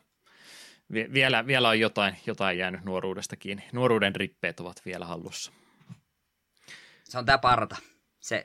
vielä, 0.92 1.46
vielä 1.46 1.68
on 1.68 1.80
jotain, 1.80 2.16
jotain 2.26 2.58
jäänyt 2.58 2.84
nuoruudesta 2.84 3.36
kiinni. 3.36 3.64
Nuoruuden 3.72 4.16
rippeet 4.16 4.60
ovat 4.60 4.82
vielä 4.84 5.06
hallussa. 5.06 5.52
Se 7.04 7.18
on 7.18 7.24
tämä 7.24 7.38
parta. 7.38 7.76
Se, 8.20 8.44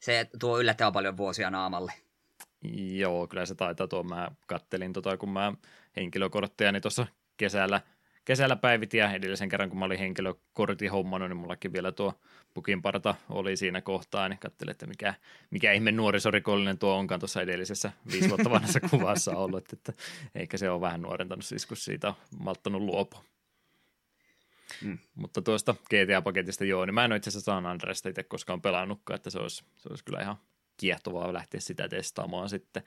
se 0.00 0.30
tuo 0.40 0.60
yllättävän 0.60 0.92
paljon 0.92 1.16
vuosia 1.16 1.50
naamalle. 1.50 2.07
Joo, 2.92 3.26
kyllä 3.26 3.46
se 3.46 3.54
taitaa 3.54 3.88
tuo. 3.88 4.02
Mä 4.02 4.30
kattelin 4.46 4.92
tota, 4.92 5.16
kun 5.16 5.30
mä 5.30 5.52
henkilökortteja, 5.96 6.72
niin 6.72 6.82
tuossa 6.82 7.06
kesällä, 7.36 7.80
kesällä 8.24 8.56
päivitin 8.56 8.98
ja 8.98 9.12
edellisen 9.12 9.48
kerran, 9.48 9.68
kun 9.68 9.78
mä 9.78 9.84
olin 9.84 9.98
henkilökortin 9.98 10.90
hommannut, 10.90 11.28
niin 11.30 11.36
mullakin 11.36 11.72
vielä 11.72 11.92
tuo 11.92 12.14
pukinparta 12.54 13.14
oli 13.28 13.56
siinä 13.56 13.80
kohtaa, 13.80 14.28
niin 14.28 14.38
katselin, 14.38 14.70
että 14.70 14.86
mikä, 14.86 15.14
mikä 15.50 15.72
ihme 15.72 15.92
nuorisorikollinen 15.92 16.78
tuo 16.78 16.94
onkaan 16.94 17.20
tuossa 17.20 17.42
edellisessä 17.42 17.92
viisi 18.12 18.28
vuotta 18.28 18.50
vanhassa 18.50 18.80
kuvassa 18.90 19.36
ollut, 19.36 19.58
että, 19.58 19.76
että 19.76 20.02
eikä 20.34 20.58
se 20.58 20.70
ole 20.70 20.80
vähän 20.80 21.02
nuorentanut 21.02 21.44
siis, 21.44 21.66
kun 21.66 21.76
siitä 21.76 22.08
on 22.08 22.14
malttanut 22.38 22.82
luopua. 22.82 23.24
Mm. 24.82 24.98
Mutta 25.14 25.42
tuosta 25.42 25.74
GTA-paketista 25.94 26.64
joo, 26.64 26.86
niin 26.86 26.94
mä 26.94 27.04
en 27.04 27.12
ole 27.12 27.16
itse 27.16 27.30
asiassa 27.30 27.52
San 27.52 27.66
Andreasta 27.66 28.08
itse 28.08 28.22
koskaan 28.22 28.62
pelannutkaan, 28.62 29.16
että 29.16 29.30
se 29.30 29.38
olisi, 29.38 29.64
se 29.76 29.88
olisi 29.90 30.04
kyllä 30.04 30.20
ihan 30.20 30.36
kiehtovaa 30.78 31.32
lähteä 31.32 31.60
sitä 31.60 31.88
testaamaan 31.88 32.48
sitten. 32.48 32.82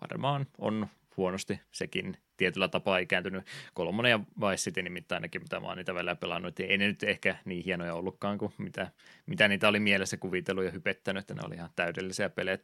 Varmaan 0.00 0.46
on 0.58 0.88
huonosti 1.16 1.60
sekin 1.72 2.16
tietyllä 2.36 2.68
tapaa 2.68 2.98
ikääntynyt. 2.98 3.44
Kolmonen 3.74 4.10
ja 4.10 4.20
Vice 4.40 4.56
City 4.56 4.82
nimittäin 4.82 5.16
ainakin, 5.16 5.42
mitä 5.42 5.60
mä 5.60 5.66
oon 5.66 5.76
niitä 5.76 5.94
välillä 5.94 6.16
pelannut. 6.16 6.60
Ei 6.60 6.78
ne 6.78 6.86
nyt 6.86 7.02
ehkä 7.02 7.36
niin 7.44 7.64
hienoja 7.64 7.94
ollutkaan 7.94 8.38
kuin 8.38 8.52
mitä, 8.58 8.90
mitä 9.26 9.48
niitä 9.48 9.68
oli 9.68 9.80
mielessä 9.80 10.16
kuvitellut 10.16 10.64
ja 10.64 10.70
hypettänyt, 10.70 11.20
että 11.20 11.34
ne 11.34 11.40
oli 11.46 11.54
ihan 11.54 11.70
täydellisiä 11.76 12.28
pelejä. 12.28 12.58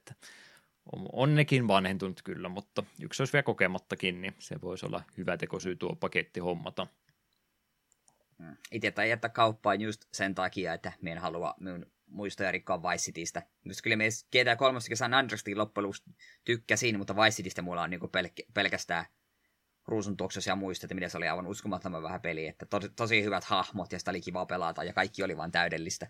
On, 0.92 1.06
on 1.12 1.34
nekin 1.34 1.68
vanhentunut 1.68 2.22
kyllä, 2.22 2.48
mutta 2.48 2.82
yksi 3.02 3.22
olisi 3.22 3.32
vielä 3.32 3.42
kokemattakin, 3.42 4.20
niin 4.20 4.34
se 4.38 4.60
voisi 4.60 4.86
olla 4.86 5.02
hyvä 5.16 5.36
tekosyy 5.36 5.76
tuo 5.76 5.96
paketti 5.96 6.40
hommata. 6.40 6.86
Mm. 8.38 8.56
Itse 8.72 8.90
tai 8.90 9.10
jättää 9.10 9.30
kauppaan 9.30 9.80
just 9.80 10.04
sen 10.12 10.34
takia, 10.34 10.74
että 10.74 10.92
me 11.02 11.12
en 11.12 11.18
halua 11.18 11.54
minun 11.60 11.86
muistoja 12.08 12.52
rikkoa 12.52 12.82
Vice 12.82 13.04
Citystä. 13.04 13.42
Mutta 13.64 13.82
kyllä 13.82 13.96
me 13.96 14.08
GTA 14.32 14.56
3 14.56 14.80
San 14.94 15.14
Andreastin 15.14 15.58
loppujen 15.58 15.90
tykkäsin, 16.44 16.98
mutta 16.98 17.16
Vice 17.16 17.36
Citystä 17.36 17.62
mulla 17.62 17.82
on 17.82 17.90
niinku 17.90 18.06
pelk- 18.06 18.52
pelkästään 18.54 19.04
ruusun 19.86 20.16
tuoksuisia 20.16 20.56
muistoja, 20.56 20.94
miten 20.94 21.10
se 21.10 21.16
oli 21.16 21.28
aivan 21.28 21.46
uskomattoman 21.46 22.02
vähän 22.02 22.20
peli. 22.20 22.46
Että 22.46 22.66
to- 22.66 22.88
tosi 22.96 23.22
hyvät 23.22 23.44
hahmot 23.44 23.92
ja 23.92 23.98
sitä 23.98 24.10
oli 24.10 24.20
kiva 24.20 24.46
pelata 24.46 24.84
ja 24.84 24.92
kaikki 24.92 25.22
oli 25.22 25.36
vain 25.36 25.52
täydellistä. 25.52 26.06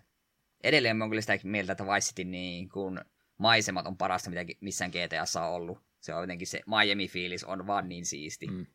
Edelleen 0.63 0.97
mä 0.97 1.03
oon 1.03 1.11
kyllä 1.11 1.21
sitä 1.21 1.39
mieltä, 1.43 1.71
että 1.71 1.85
Vice 1.85 2.07
City 2.07 2.23
niin 2.23 2.69
kun 2.69 3.01
maisemat 3.37 3.87
on 3.87 3.97
parasta, 3.97 4.29
mitä 4.29 4.53
missään 4.61 4.91
GTAssa 4.91 5.45
on 5.45 5.53
ollut. 5.53 5.79
Se 5.99 6.13
on 6.13 6.21
jotenkin 6.21 6.47
se 6.47 6.61
Miami-fiilis 6.65 7.43
on 7.45 7.67
vaan 7.67 7.89
niin 7.89 8.05
siisti. 8.05 8.47
Mm 8.47 8.65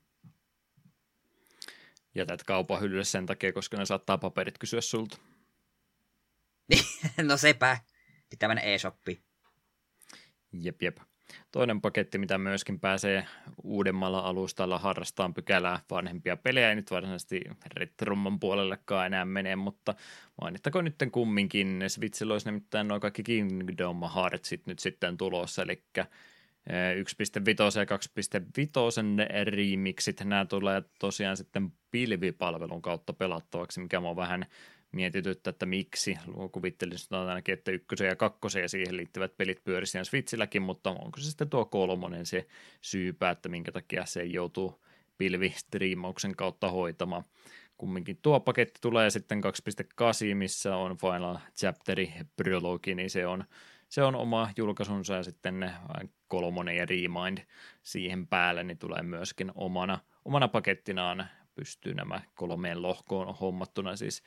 jätät 2.15 2.45
kaupan 2.45 2.81
hyllylle 2.81 3.05
sen 3.05 3.27
takia, 3.27 3.53
koska 3.53 3.77
ne 3.77 3.87
saattaa 3.87 4.19
paperit 4.19 4.59
kysyä 4.59 4.81
sulta. 4.81 5.19
no 7.29 7.37
sepä. 7.37 7.79
Pitää 8.31 8.49
mennä 8.49 8.63
e-shoppiin. 8.63 9.19
Jep, 10.53 10.83
jep. 10.83 10.97
Toinen 11.53 11.81
paketti, 11.81 12.19
mitä 12.19 12.39
myöskin 12.39 12.81
pääsee 12.81 13.27
uudemmalla 13.63 14.19
alustalla 14.19 14.79
harrastamaan 14.79 15.35
pykälää 15.35 15.81
vanhempia 15.91 16.37
pelejä, 16.37 16.69
ei 16.69 16.75
nyt 16.75 16.91
varsinaisesti 16.91 17.41
retromman 17.77 18.41
puolellekaan 18.41 19.07
enää 19.07 19.25
mene, 19.25 19.57
mutta 19.57 19.95
mainittakoon 20.41 20.85
nyt 20.85 20.95
kumminkin, 21.13 21.85
Switchillä 21.89 22.35
olisi 22.35 22.47
nimittäin 22.47 22.89
noin 22.89 23.01
kaikki 23.01 23.23
Kingdom 23.23 24.01
Heartsit 24.15 24.67
nyt 24.67 24.79
sitten 24.79 25.17
tulossa, 25.17 25.63
eli 25.63 25.85
1.5 25.97 26.05
ja 27.79 27.85
2.5 27.85 29.45
remixit, 29.45 30.21
nämä 30.25 30.45
tulee 30.45 30.83
tosiaan 30.99 31.37
sitten 31.37 31.73
pilvipalvelun 31.91 32.83
kautta 32.83 33.13
pelattavaksi, 33.13 33.81
mikä 33.81 34.01
oon 34.01 34.17
vähän 34.17 34.47
mietityttä, 34.95 35.51
että 35.51 35.67
miksi. 35.67 36.19
Kuvittelisin 36.53 37.17
ainakin, 37.17 37.53
että 37.53 37.71
ykkösen 37.71 38.09
ja 38.09 38.17
kakkosen 38.17 38.63
ja 38.63 38.69
siihen 38.69 38.97
liittyvät 38.97 39.37
pelit 39.37 39.65
pyörisivät 39.65 40.09
Switchilläkin, 40.09 40.63
mutta 40.63 40.91
onko 40.91 41.21
se 41.21 41.29
sitten 41.29 41.51
tuo 41.51 41.65
kolmonen 41.65 42.27
se 42.27 42.47
syypä, 42.81 43.31
että 43.31 43.49
minkä 43.49 43.73
takia 43.73 44.07
se 44.07 44.25
joutuu 44.25 44.85
pilvistriimauksen 45.19 46.37
kautta 46.37 46.71
hoitamaan. 46.71 47.25
Kumminkin 47.79 48.19
tuo 48.23 48.41
paketti 48.41 48.79
tulee 48.81 49.11
sitten 49.11 49.41
2.8, 49.45 50.35
missä 50.35 50.77
on 50.77 50.97
Final 50.97 51.39
Chapteri 51.57 52.13
Prologi, 52.37 52.95
niin 52.95 53.11
se 53.11 53.27
on 53.27 53.45
se 53.89 54.03
on 54.03 54.15
oma 54.15 54.51
julkaisunsa 54.57 55.15
ja 55.15 55.23
sitten 55.23 55.73
kolmonen 56.29 56.77
ja 56.77 56.87
Remind 56.87 57.39
siihen 57.83 58.27
päälle, 58.27 58.65
niin 58.65 58.79
tulee 58.79 59.03
myöskin 59.03 59.53
omana, 59.55 59.99
omana 60.25 60.49
pakettinaan 60.49 61.27
pystyy 61.55 61.95
nämä 61.95 62.21
kolmeen 62.35 62.83
lohkoon 62.83 63.35
hommattuna 63.35 63.97
siis 63.97 64.23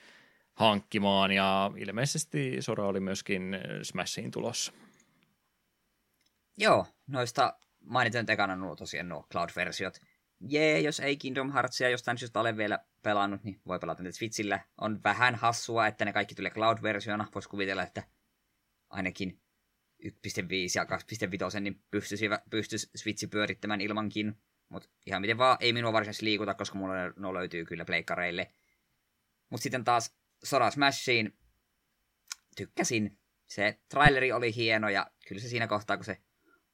hankkimaan 0.58 1.32
ja 1.32 1.72
ilmeisesti 1.78 2.62
Sora 2.62 2.86
oli 2.86 3.00
myöskin 3.00 3.58
Smashiin 3.84 4.32
tulossa. 4.32 4.72
Joo, 6.58 6.86
noista 7.08 7.60
mainitsen 7.86 8.26
ekana 8.30 8.56
nuo 8.56 8.76
tosiaan 8.76 9.10
nuo 9.10 9.28
Cloud-versiot. 9.34 10.02
Jee, 10.40 10.80
jos 10.80 11.00
ei 11.00 11.18
Kingdom 11.18 11.54
Heartsia 11.54 11.90
jostain 11.90 12.18
syystä 12.18 12.40
ole 12.40 12.58
vielä 12.58 12.80
pelannut, 13.04 13.44
niin 13.44 13.62
voi 13.68 13.80
pelata 13.80 14.04
nyt 14.04 14.16
Switchillä. 14.16 14.60
On 14.78 15.04
vähän 15.04 15.36
hassua, 15.36 15.88
että 15.88 16.06
ne 16.06 16.14
kaikki 16.14 16.36
tulee 16.36 16.52
Cloud-versiona. 16.52 17.28
Voisi 17.36 17.50
kuvitella, 17.50 17.84
että 17.84 18.04
ainakin 18.90 19.40
1.5 20.04 20.12
ja 20.76 20.84
2.5, 21.54 21.60
niin 21.60 21.82
pystyisi, 21.92 22.26
pystyisi 22.50 22.90
Switchi 22.96 23.28
pyörittämään 23.28 23.82
ilmankin. 23.82 24.38
Mutta 24.70 24.90
ihan 25.06 25.22
miten 25.22 25.38
vaan, 25.38 25.58
ei 25.60 25.74
minua 25.74 25.94
varsinaisesti 25.94 26.26
liikuta, 26.26 26.54
koska 26.54 26.78
mulla 26.78 26.94
no 27.16 27.34
löytyy 27.34 27.66
kyllä 27.66 27.86
pleikkareille. 27.86 28.52
Mutta 29.50 29.64
sitten 29.64 29.84
taas 29.84 30.18
Sora 30.44 30.72
Smashiin 30.72 31.38
tykkäsin. 32.56 33.20
Se 33.46 33.80
traileri 33.90 34.32
oli 34.32 34.56
hieno 34.56 34.90
ja 34.90 35.08
kyllä 35.28 35.42
se 35.42 35.50
siinä 35.50 35.68
kohtaa, 35.68 35.98
kun 35.98 36.06
se 36.06 36.18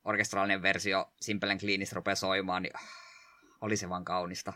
orkestraalinen 0.04 0.62
versio 0.62 1.14
Simple 1.22 1.58
Cleanista 1.58 1.96
rupeaa 1.96 2.16
soimaan, 2.16 2.64
niin 2.64 2.76
ah, 2.76 2.88
oli 3.62 3.78
se 3.78 3.90
vaan 3.90 4.06
kaunista. 4.06 4.54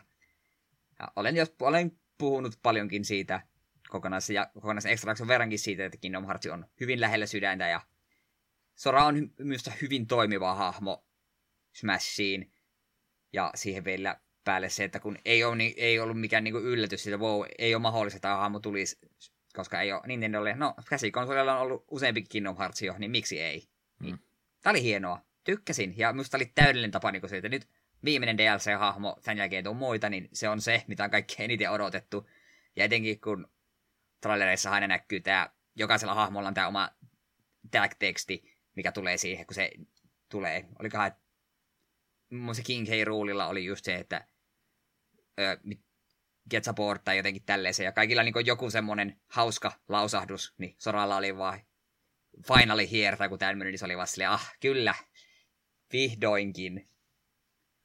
Ja 0.98 1.12
olen, 1.16 1.36
jos, 1.36 1.54
olen 1.60 1.98
puhunut 2.18 2.58
paljonkin 2.62 3.04
siitä 3.04 3.40
kokonaisen, 3.88 4.34
ja 4.34 4.50
kokonaisen 4.54 4.92
extra 4.92 5.14
verrankin 5.26 5.58
siitä, 5.58 5.84
että 5.84 5.98
Kingdom 5.98 6.24
Hearts 6.24 6.46
on 6.46 6.66
hyvin 6.80 7.00
lähellä 7.00 7.26
sydäntä 7.26 7.68
ja 7.68 7.80
Sora 8.74 9.04
on 9.04 9.30
myös 9.38 9.70
hyvin 9.82 10.06
toimiva 10.06 10.54
hahmo 10.54 11.06
Smashiin. 11.72 12.52
Ja 13.32 13.50
siihen 13.54 13.84
vielä 13.84 14.20
päälle 14.48 14.68
se, 14.68 14.84
että 14.84 15.00
kun 15.00 15.18
ei, 15.24 15.44
ole, 15.44 15.56
niin, 15.56 15.74
ei 15.76 16.00
ollut 16.00 16.20
mikään 16.20 16.44
niin 16.44 16.56
yllätys, 16.56 17.06
että 17.06 17.18
wow, 17.18 17.44
ei 17.58 17.74
ole 17.74 17.82
mahdollista, 17.82 18.16
että 18.16 18.28
hahmo 18.28 18.60
tulisi, 18.60 18.98
koska 19.54 19.80
ei 19.80 19.92
ole 19.92 20.00
Nintendolle, 20.06 20.54
no 20.54 20.74
käsikonsolilla 20.88 21.54
on 21.54 21.60
ollut 21.60 21.84
useampi 21.90 22.22
Kingdom 22.22 22.56
Hearts 22.58 22.82
jo, 22.82 22.94
niin 22.98 23.10
miksi 23.10 23.40
ei? 23.40 23.68
Niin. 24.00 24.14
Mm. 24.14 24.18
Tämä 24.62 24.70
oli 24.70 24.82
hienoa, 24.82 25.22
tykkäsin, 25.44 25.94
ja 25.96 26.12
minusta 26.12 26.36
oli 26.36 26.52
täydellinen 26.54 26.90
tapa 26.90 27.12
niin 27.12 27.28
se, 27.28 27.36
että 27.36 27.48
nyt 27.48 27.68
viimeinen 28.04 28.38
DLC-hahmo, 28.38 29.16
sen 29.20 29.38
jälkeen 29.38 29.64
tuon 29.64 29.76
muita, 29.76 30.08
niin 30.08 30.28
se 30.32 30.48
on 30.48 30.60
se, 30.60 30.84
mitä 30.86 31.04
on 31.04 31.10
kaikkein 31.10 31.44
eniten 31.44 31.70
odotettu. 31.70 32.28
Ja 32.76 32.84
etenkin 32.84 33.20
kun 33.20 33.50
trailereissa 34.20 34.70
aina 34.70 34.86
näkyy 34.86 35.20
tämä, 35.20 35.50
jokaisella 35.76 36.14
hahmolla 36.14 36.48
on 36.48 36.54
tämä 36.54 36.68
oma 36.68 36.90
tag-teksti, 37.70 38.42
mikä 38.76 38.92
tulee 38.92 39.16
siihen, 39.16 39.46
kun 39.46 39.54
se 39.54 39.70
tulee. 40.28 40.68
Olikohan, 40.78 41.06
että 41.06 41.20
se 42.52 42.62
King 42.62 42.86
K. 42.86 42.90
Rulella 43.04 43.46
oli 43.46 43.64
just 43.64 43.84
se, 43.84 43.94
että 43.94 44.26
ö, 45.38 45.76
get 46.50 46.64
support 46.64 47.04
tai 47.04 47.16
jotenkin 47.16 47.42
tälleen 47.46 47.74
ja 47.84 47.92
kaikilla 47.92 48.22
niin 48.22 48.46
joku 48.46 48.70
semmoinen 48.70 49.20
hauska 49.28 49.72
lausahdus, 49.88 50.54
niin 50.58 50.74
Soralla 50.78 51.16
oli 51.16 51.36
vaan 51.36 51.60
finally 52.48 52.88
here, 52.92 53.16
tai 53.16 53.28
kun 53.28 53.38
tämmöinen, 53.38 53.72
niin 53.72 53.78
se 53.78 53.84
oli 53.84 53.96
vaan 53.96 54.06
silleen, 54.06 54.30
ah, 54.30 54.52
kyllä, 54.60 54.94
vihdoinkin. 55.92 56.88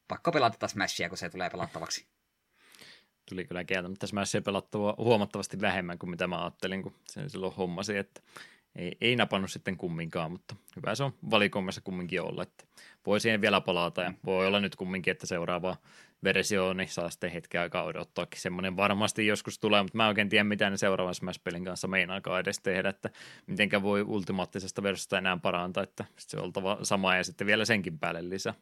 Pakko 0.07 0.31
pelata 0.31 0.53
tätä 0.53 0.67
Smashia, 0.67 1.09
kun 1.09 1.17
se 1.17 1.29
tulee 1.29 1.49
pelattavaksi. 1.49 2.07
Tuli 3.29 3.45
kyllä 3.45 3.63
kieltämättä 3.63 4.07
Smashia 4.07 4.41
pelattavaa 4.41 4.95
huomattavasti 4.97 5.61
vähemmän 5.61 5.99
kuin 5.99 6.09
mitä 6.09 6.27
mä 6.27 6.43
ajattelin, 6.43 6.83
kun 6.83 6.95
sen 7.07 7.29
silloin 7.29 7.55
hommasi, 7.55 7.97
että 7.97 8.21
ei, 8.75 8.97
ei 9.01 9.15
napannut 9.15 9.51
sitten 9.51 9.77
kumminkaan, 9.77 10.31
mutta 10.31 10.55
hyvä 10.75 10.95
se 10.95 11.03
on 11.03 11.13
valikoimassa 11.31 11.81
kumminkin 11.81 12.21
olla, 12.21 12.43
että 12.43 12.65
voi 13.05 13.19
siihen 13.19 13.41
vielä 13.41 13.61
palata 13.61 14.01
ja 14.01 14.13
voi 14.25 14.47
olla 14.47 14.59
nyt 14.59 14.75
kumminkin, 14.75 15.11
että 15.11 15.27
seuraava 15.27 15.77
versio 16.23 16.73
niin 16.73 16.89
saa 16.89 17.09
sitten 17.09 17.31
hetken 17.31 17.61
aikaa 17.61 17.83
odottaakin. 17.83 18.41
Semmoinen 18.41 18.77
varmasti 18.77 19.27
joskus 19.27 19.59
tulee, 19.59 19.83
mutta 19.83 19.97
mä 19.97 20.07
oikein 20.07 20.29
tiedä, 20.29 20.43
mitä 20.43 20.69
ne 20.69 20.77
seuraavan 20.77 21.15
Smash-pelin 21.15 21.65
kanssa 21.65 21.87
meinaakaan 21.87 22.39
edes 22.39 22.59
tehdä, 22.59 22.89
että 22.89 23.09
mitenkä 23.47 23.81
voi 23.81 24.01
ultimaattisesta 24.01 24.83
versiosta 24.83 25.17
enää 25.17 25.37
parantaa, 25.37 25.83
että 25.83 26.05
se 26.17 26.37
on 26.37 26.43
oltava 26.43 26.77
sama 26.83 27.15
ja 27.15 27.23
sitten 27.23 27.47
vielä 27.47 27.65
senkin 27.65 27.99
päälle 27.99 28.29
lisää. 28.29 28.53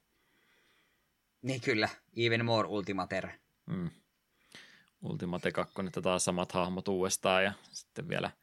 Niin 1.41 1.61
kyllä, 1.61 1.89
even 2.17 2.45
more 2.45 2.67
Ultimater. 2.67 3.27
Mm. 3.65 3.89
Ultimate 5.01 5.51
2, 5.51 5.73
että 5.87 6.01
taas 6.01 6.25
samat 6.25 6.51
hahmot 6.51 6.87
uudestaan 6.87 7.43
ja 7.43 7.53
sitten 7.71 8.09
vielä– 8.09 8.31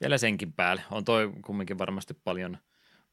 vielä 0.00 0.18
senkin 0.18 0.52
päälle. 0.52 0.82
On 0.90 1.04
toi 1.04 1.32
kumminkin 1.44 1.78
varmasti 1.78 2.14
paljon, 2.24 2.58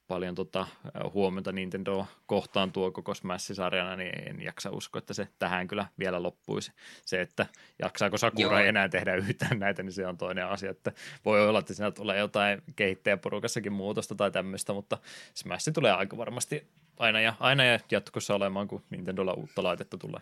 paljon 0.07 0.35
tota, 0.35 0.67
huomiota 1.13 1.51
Nintendo 1.51 2.05
kohtaan 2.25 2.71
tuo 2.71 2.91
koko 2.91 3.13
Smash-sarjana, 3.13 3.95
niin 3.95 4.29
en 4.29 4.41
jaksa 4.41 4.69
uskoa, 4.69 4.99
että 4.99 5.13
se 5.13 5.27
tähän 5.39 5.67
kyllä 5.67 5.85
vielä 5.99 6.23
loppuisi. 6.23 6.71
Se, 7.05 7.21
että 7.21 7.45
jaksaako 7.79 8.17
Sakura 8.17 8.59
Joo. 8.59 8.69
enää 8.69 8.89
tehdä 8.89 9.15
yhtään 9.27 9.59
näitä, 9.59 9.83
niin 9.83 9.93
se 9.93 10.07
on 10.07 10.17
toinen 10.17 10.47
asia, 10.47 10.71
että 10.71 10.91
voi 11.25 11.47
olla, 11.47 11.59
että 11.59 11.73
siinä 11.73 11.91
tulee 11.91 12.17
jotain 12.17 12.61
kehittäjäporukassakin 12.75 13.73
muutosta 13.73 14.15
tai 14.15 14.31
tämmöistä, 14.31 14.73
mutta 14.73 14.97
Smash 15.33 15.71
tulee 15.73 15.91
aika 15.91 16.17
varmasti 16.17 16.67
aina 16.99 17.21
ja, 17.21 17.33
aina 17.39 17.63
ja 17.63 17.79
jatkossa 17.91 18.35
olemaan, 18.35 18.67
kun 18.67 18.83
Nintendolla 18.89 19.33
uutta 19.33 19.63
laitetta 19.63 19.97
tulee. 19.97 20.21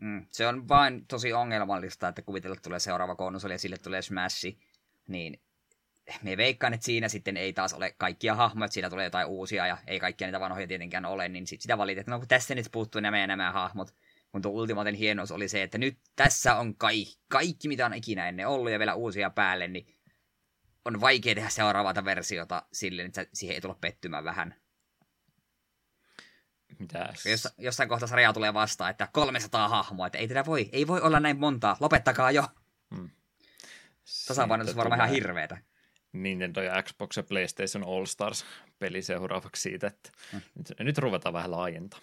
Mm, 0.00 0.26
se 0.30 0.46
on 0.46 0.68
vain 0.68 1.06
tosi 1.06 1.32
ongelmallista, 1.32 2.08
että 2.08 2.22
kuvitella 2.22 2.56
tulee 2.56 2.78
seuraava 2.78 3.14
konsoli 3.14 3.54
ja 3.54 3.58
sille 3.58 3.78
tulee 3.78 4.02
Smash, 4.02 4.46
niin 5.08 5.40
me 6.22 6.36
veikkaan, 6.36 6.74
että 6.74 6.84
siinä 6.84 7.08
sitten 7.08 7.36
ei 7.36 7.52
taas 7.52 7.72
ole 7.72 7.94
kaikkia 7.98 8.34
hahmoja, 8.34 8.64
että 8.64 8.74
siinä 8.74 8.90
tulee 8.90 9.04
jotain 9.04 9.26
uusia 9.26 9.66
ja 9.66 9.78
ei 9.86 10.00
kaikkia 10.00 10.26
niitä 10.26 10.40
vanhoja 10.40 10.66
tietenkään 10.66 11.04
ole, 11.04 11.28
niin 11.28 11.46
sit 11.46 11.60
sitä 11.60 11.78
valitetaan, 11.78 12.12
no 12.12 12.18
kun 12.18 12.28
tässä 12.28 12.54
nyt 12.54 12.68
puuttuu 12.72 13.00
nämä 13.00 13.18
ja 13.18 13.26
nämä 13.26 13.52
hahmot, 13.52 13.94
kun 14.32 14.42
tuo 14.42 14.52
ultimaaten 14.52 14.94
hienous 14.94 15.32
oli 15.32 15.48
se, 15.48 15.62
että 15.62 15.78
nyt 15.78 15.98
tässä 16.16 16.54
on 16.56 16.76
kaikki, 16.76 17.18
kaikki 17.28 17.68
mitä 17.68 17.86
on 17.86 17.94
ikinä 17.94 18.28
ennen 18.28 18.48
ollut 18.48 18.72
ja 18.72 18.78
vielä 18.78 18.94
uusia 18.94 19.30
päälle, 19.30 19.68
niin 19.68 19.86
on 20.84 21.00
vaikea 21.00 21.34
tehdä 21.34 21.48
seuraavaa 21.48 22.04
versiota 22.04 22.62
sille, 22.72 23.02
että 23.02 23.26
siihen 23.32 23.54
ei 23.54 23.60
tule 23.60 23.76
pettymään 23.80 24.24
vähän. 24.24 24.54
Mitäs? 26.78 27.26
Jos, 27.26 27.48
jossain 27.58 27.88
kohtaa 27.88 28.08
sarjaa 28.08 28.32
tulee 28.32 28.54
vastaan, 28.54 28.90
että 28.90 29.08
300 29.12 29.68
hahmoa, 29.68 30.06
että 30.06 30.18
ei 30.18 30.28
tätä 30.28 30.44
voi, 30.46 30.68
ei 30.72 30.86
voi 30.86 31.00
olla 31.00 31.20
näin 31.20 31.38
montaa, 31.38 31.76
lopettakaa 31.80 32.30
jo. 32.30 32.44
Hmm. 32.94 33.10
Tasapainotus 34.28 34.72
on 34.72 34.76
varmaan 34.76 34.98
ihan 34.98 35.10
hirveetä. 35.10 35.58
Nintendo 36.12 36.62
ja 36.62 36.82
Xbox 36.82 37.16
ja 37.16 37.22
PlayStation 37.22 37.84
All 37.84 38.04
Stars 38.04 38.44
peli 38.78 39.02
seuraavaksi 39.02 39.62
siitä, 39.62 39.86
että 39.86 40.10
hmm. 40.32 40.40
nyt, 40.54 40.72
nyt 40.78 40.98
ruvetaan 40.98 41.32
vähän 41.32 41.50
laajentaa. 41.50 42.00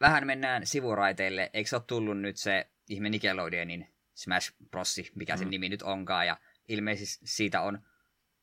Vähän 0.00 0.26
mennään 0.26 0.66
sivuraiteille. 0.66 1.50
Eikö 1.52 1.70
se 1.70 1.76
ole 1.76 1.82
tullut 1.86 2.20
nyt 2.20 2.36
se 2.36 2.70
ihme 2.88 3.08
Nickelodeonin 3.08 3.86
Smash 4.14 4.52
Bros, 4.70 5.00
mikä 5.14 5.36
sen 5.36 5.44
hmm. 5.44 5.50
nimi 5.50 5.68
nyt 5.68 5.82
onkaan, 5.82 6.26
ja 6.26 6.36
ilmeisesti 6.68 7.26
siitä 7.26 7.60
on 7.60 7.78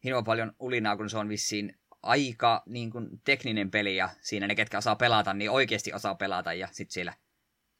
hirveän 0.03 0.23
paljon 0.23 0.53
ulinaa, 0.59 0.97
kun 0.97 1.09
se 1.09 1.17
on 1.17 1.29
vissiin 1.29 1.79
aika 2.03 2.63
niin 2.65 2.91
kuin, 2.91 3.09
tekninen 3.23 3.71
peli, 3.71 3.95
ja 3.95 4.09
siinä 4.21 4.47
ne, 4.47 4.55
ketkä 4.55 4.77
osaa 4.77 4.95
pelata, 4.95 5.33
niin 5.33 5.51
oikeasti 5.51 5.93
osaa 5.93 6.15
pelata, 6.15 6.53
ja 6.53 6.67
sitten 6.71 6.93
siellä 6.93 7.13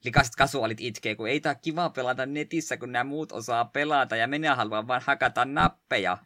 likaiset 0.06 0.36
kasuaalit 0.36 0.82
itkee, 0.82 1.16
kun 1.16 1.30
ei 1.30 1.40
tää 1.40 1.56
kiva 1.56 1.90
pelata 1.90 2.26
netissä, 2.26 2.78
kun 2.78 2.92
nämä 2.92 3.04
muut 3.04 3.32
osaa 3.32 3.66
pelata, 3.66 4.16
ja 4.16 4.28
minä 4.28 4.56
haluan 4.56 4.88
vaan 4.88 5.02
hakata 5.06 5.46
nappeja. 5.46 6.18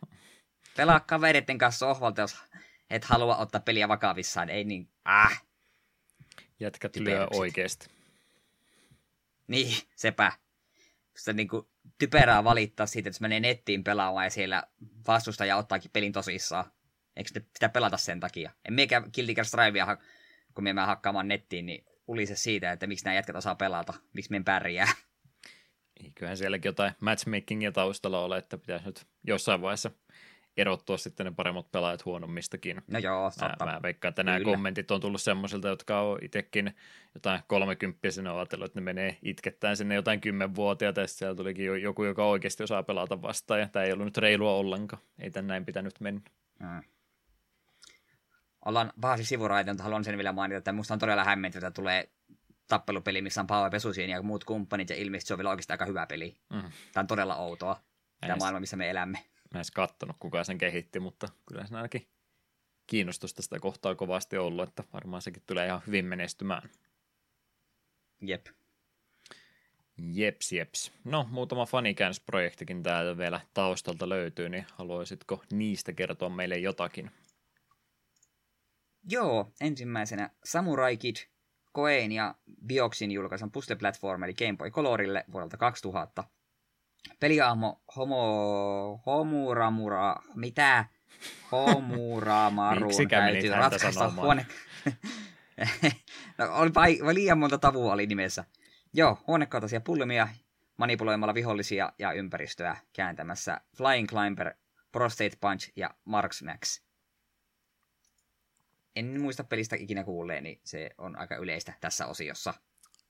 Pelaa 0.78 1.00
kavereiden 1.00 1.58
kanssa 1.58 1.80
sohvalta, 1.80 2.22
jos 2.22 2.38
et 2.90 3.04
halua 3.04 3.38
ottaa 3.38 3.62
peliä 3.62 3.88
vakavissaan, 3.88 4.50
ei 4.50 4.64
niin, 4.64 4.90
äh. 5.10 5.44
Jätkät 6.60 6.96
lyö 6.96 7.28
oikeasti. 7.34 7.88
Niin, 9.48 9.78
sepä. 9.96 10.32
Se 11.18 11.34
niin 11.34 11.48
kuin, 11.48 11.68
typerää 11.98 12.44
valittaa 12.44 12.86
siitä, 12.86 13.10
että 13.10 13.16
jos 13.16 13.22
menee 13.22 13.40
nettiin 13.40 13.84
pelaamaan 13.84 14.26
ja 14.26 14.30
siellä 14.30 14.64
vastustaja 15.08 15.58
ottaakin 15.58 15.92
pelin 15.92 16.12
tosissaan. 16.12 16.72
Eikö 17.16 17.30
sitä 17.30 17.70
pelata 17.70 17.98
sen 17.98 18.20
takia? 18.20 18.52
En 18.66 18.74
meikä 18.74 19.02
Guilty 19.02 19.34
Gear 19.34 19.46
Strivea, 19.46 19.98
kun 20.54 20.64
me 20.64 20.74
hakkaamaan 20.74 21.28
nettiin, 21.28 21.66
niin 21.66 21.86
ulise 22.10 22.36
siitä, 22.36 22.72
että 22.72 22.88
miksi 22.88 23.06
nämä 23.06 23.16
jätkät 23.16 23.36
osaa 23.36 23.56
pelata, 23.56 23.94
miksi 24.14 24.32
me 24.32 24.42
pärjää. 24.46 24.88
Kyllähän 26.16 26.38
sielläkin 26.38 26.70
jotain 26.70 26.94
matchmakingia 27.00 27.72
taustalla 27.72 28.20
ole, 28.20 28.38
että 28.38 28.58
pitäisi 28.58 28.86
nyt 28.86 29.06
jossain 29.24 29.62
vaiheessa 29.62 29.92
erottua 30.58 30.98
sitten 30.98 31.26
ne 31.26 31.32
paremmat 31.36 31.72
pelaajat 31.72 32.06
huonommistakin. 32.06 32.82
No 32.88 33.00
joo, 33.00 33.32
Mä, 33.42 33.72
mä 33.72 33.80
veikkaan, 33.84 34.10
että 34.10 34.24
nämä 34.24 34.40
kommentit 34.44 34.92
on 34.92 35.02
tullut 35.02 35.22
semmoisilta, 35.22 35.68
jotka 35.68 36.02
on 36.02 36.20
itsekin 36.22 36.76
jotain 37.16 37.42
kolmekymppisiä 37.48 38.36
ajatellut, 38.36 38.66
että 38.66 38.80
ne 38.80 38.84
menee 38.84 39.18
itkettään 39.24 39.78
sinne 39.78 39.96
jotain 39.96 40.22
kymmenvuotiaita, 40.22 41.02
ja 41.02 41.08
siellä 41.08 41.36
tulikin 41.36 41.82
joku, 41.82 42.04
joka 42.04 42.26
oikeasti 42.26 42.64
osaa 42.64 42.84
pelata 42.84 43.22
vastaan, 43.22 43.60
ja 43.60 43.68
tämä 43.68 43.86
ei 43.86 43.92
ollut 43.92 44.06
nyt 44.06 44.18
reilua 44.18 44.54
ollenkaan. 44.54 45.02
Ei 45.20 45.32
tän 45.32 45.48
näin 45.48 45.66
pitänyt 45.66 46.00
mennä. 46.00 46.22
Hmm 46.60 46.84
ollaan 48.66 48.94
pahasti 49.02 49.26
sivuraita, 49.26 49.72
mutta 49.72 49.84
haluan 49.84 50.04
sen 50.04 50.18
vielä 50.18 50.32
mainita, 50.32 50.58
että 50.58 50.72
musta 50.72 50.94
on 50.94 51.00
todella 51.00 51.24
hämmentävää, 51.24 51.68
että 51.68 51.76
tulee 51.76 52.10
tappelupeli, 52.68 53.22
missä 53.22 53.42
on 53.42 53.48
Power 53.48 53.72
Pesusiin 53.72 54.10
ja 54.10 54.22
muut 54.22 54.44
kumppanit, 54.44 54.90
ja 54.90 54.96
ilmeisesti 54.96 55.28
se 55.28 55.34
on 55.34 55.38
vielä 55.38 55.50
oikeasti 55.50 55.74
aika 55.74 55.86
hyvä 55.86 56.06
peli. 56.06 56.36
Mm. 56.54 56.62
Tämä 56.94 57.02
on 57.02 57.08
todella 57.08 57.36
outoa, 57.36 57.82
tämä 58.22 58.36
maailma, 58.36 58.60
missä 58.60 58.78
me 58.78 58.90
elämme. 58.90 59.18
Mä 59.18 59.26
en 59.54 59.58
edes 59.58 59.72
kattonut, 59.72 60.16
kuka 60.20 60.44
sen 60.44 60.58
kehitti, 60.58 61.00
mutta 61.00 61.28
kyllä 61.46 61.66
se 61.66 61.76
ainakin 61.76 62.08
kiinnostusta 62.88 63.42
sitä 63.42 63.60
kohtaa 63.60 63.96
kovasti 63.96 64.38
ollut, 64.38 64.70
että 64.70 64.84
varmaan 64.94 65.22
sekin 65.22 65.44
tulee 65.48 65.68
ihan 65.68 65.82
hyvin 65.88 66.06
menestymään. 66.06 66.70
Jep. 68.22 68.46
Jeps, 70.14 70.52
jeps. 70.52 70.92
No, 71.04 71.28
muutama 71.32 71.66
fanikäännösprojektikin 71.66 72.84
täältä 72.84 73.18
vielä 73.18 73.42
taustalta 73.54 74.10
löytyy, 74.10 74.50
niin 74.50 74.66
haluaisitko 74.74 75.44
niistä 75.52 75.94
kertoa 75.94 76.30
meille 76.30 76.58
jotakin? 76.58 77.12
Joo, 79.12 79.52
ensimmäisenä 79.62 80.30
Samurai 80.44 80.98
Kid, 80.98 81.16
Koein 81.72 82.12
ja 82.12 82.36
Bioxin 82.68 83.12
julkaisun 83.12 83.52
puzzle-platform 83.52 84.24
eli 84.24 84.34
Game 84.34 84.58
Boy 84.58 84.72
Colorille 84.72 85.26
vuodelta 85.32 85.58
2000. 85.58 86.24
Peliahmo 87.20 87.82
Homo... 87.96 89.02
Homuramura... 89.06 90.16
Mitä? 90.36 90.86
Homuramaru 91.52 92.90
täytyy 93.10 93.50
ratkaista 93.50 94.12
huone... 94.12 94.46
no, 96.38 96.56
oli, 96.56 96.74
vai, 96.74 97.00
vai 97.06 97.14
liian 97.14 97.38
monta 97.38 97.58
tavua 97.58 97.94
oli 97.94 98.08
nimessä. 98.08 98.46
Joo, 98.94 99.18
huonekautaisia 99.28 99.82
pulmia 99.82 100.28
manipuloimalla 100.78 101.34
vihollisia 101.34 101.94
ja 102.00 102.12
ympäristöä 102.12 102.78
kääntämässä 102.94 103.62
Flying 103.78 104.08
Climber, 104.08 104.54
Prostate 104.92 105.38
Punch 105.42 105.72
ja 105.76 105.90
Marks 106.06 106.44
Max 106.44 106.89
en 108.96 109.22
muista 109.22 109.44
pelistä 109.44 109.76
ikinä 109.76 110.04
kuulleen, 110.04 110.44
niin 110.44 110.60
se 110.64 110.90
on 110.98 111.20
aika 111.20 111.36
yleistä 111.36 111.74
tässä 111.82 112.08
osiossa. 112.08 112.54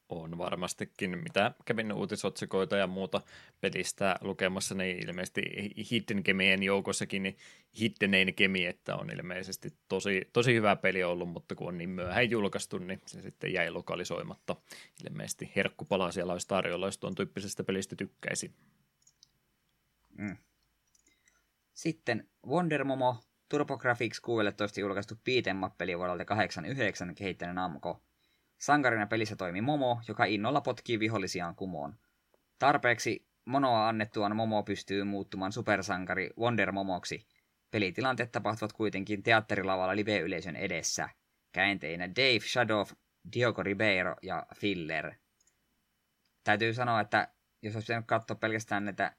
On 0.10 0.38
varmastikin. 0.38 1.18
Mitä 1.18 1.52
kävin 1.66 1.94
uutisotsikoita 1.94 2.78
ja 2.78 2.88
muuta 2.88 3.22
pelistä 3.62 4.16
lukemassa, 4.22 4.76
niin 4.76 5.08
ilmeisesti 5.08 5.42
Hidden 5.92 6.22
Gemien 6.26 6.64
joukossakin 6.64 7.24
niin 7.24 7.38
Hiddenein 7.80 8.34
Gemi, 8.38 8.66
että 8.66 8.96
on 8.96 9.10
ilmeisesti 9.10 9.74
tosi, 9.88 10.30
tosi 10.34 10.54
hyvä 10.54 10.76
peli 10.76 11.04
ollut, 11.04 11.30
mutta 11.30 11.56
kun 11.56 11.68
on 11.68 11.78
niin 11.78 11.90
myöhään 11.90 12.30
julkaistu, 12.30 12.78
niin 12.78 13.02
se 13.06 13.22
sitten 13.22 13.54
jäi 13.54 13.70
lokalisoimatta. 13.70 14.56
Ilmeisesti 15.10 15.52
herkkupala 15.56 16.12
siellä 16.12 16.34
olisi 16.34 16.48
tarjolla, 16.48 16.88
jos 16.88 16.98
tuon 16.98 17.16
tyyppisestä 17.16 17.64
pelistä 17.64 17.96
tykkäisi. 17.96 18.54
Mm. 20.18 20.38
Sitten 21.74 22.30
Wonder 22.48 22.84
Momo 22.84 23.18
TurboGrafx 23.50 24.20
16 24.20 24.80
julkaistu 24.80 25.16
beat'em 25.16 25.98
vuodelta 25.98 26.26
89 26.26 27.16
kehittänyt 27.16 27.56
Namco. 27.56 28.02
Sankarina 28.58 29.08
pelissä 29.08 29.36
toimi 29.36 29.62
Momo, 29.62 30.02
joka 30.08 30.26
innolla 30.26 30.62
potkii 30.62 31.00
vihollisiaan 31.00 31.56
kumoon. 31.56 31.96
Tarpeeksi 32.60 33.28
Monoa 33.46 33.88
annettuaan 33.88 34.36
Momo 34.36 34.64
pystyy 34.64 35.04
muuttumaan 35.04 35.52
supersankari 35.52 36.30
Wonder 36.38 36.72
Momoksi. 36.72 37.28
Pelitilanteet 37.72 38.32
tapahtuvat 38.32 38.74
kuitenkin 38.74 39.24
teatterilavalla 39.24 39.96
live-yleisön 39.96 40.56
edessä. 40.56 41.10
Käenteinä 41.52 42.10
Dave 42.10 42.40
Shadow, 42.40 42.88
Diogo 43.34 43.64
Ribeiro 43.64 44.16
ja 44.22 44.46
Filler. 44.56 45.14
Täytyy 46.44 46.74
sanoa, 46.74 47.02
että 47.02 47.28
jos 47.62 47.76
olisi 47.76 47.86
pitänyt 47.86 48.08
katsoa 48.08 48.36
pelkästään 48.36 48.86
näitä 48.86 49.16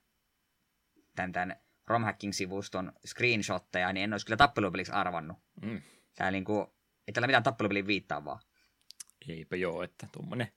tämän, 1.16 1.32
tämän 1.32 1.60
romhacking-sivuston 1.90 2.92
screenshotteja, 3.06 3.92
niin 3.92 4.04
en 4.04 4.12
olisi 4.12 4.26
kyllä 4.26 4.36
tappelupeliksi 4.36 4.92
arvannut. 4.92 5.38
Mm. 5.62 5.82
Tää 6.14 6.30
niinku, 6.30 6.74
ei 7.08 7.12
tällä 7.12 7.26
mitään 7.26 7.42
tappelupelin 7.42 7.86
viittaa 7.86 8.24
vaan. 8.24 8.40
Eipä 9.28 9.56
joo, 9.56 9.82
että 9.82 10.08
tuommoinen 10.12 10.48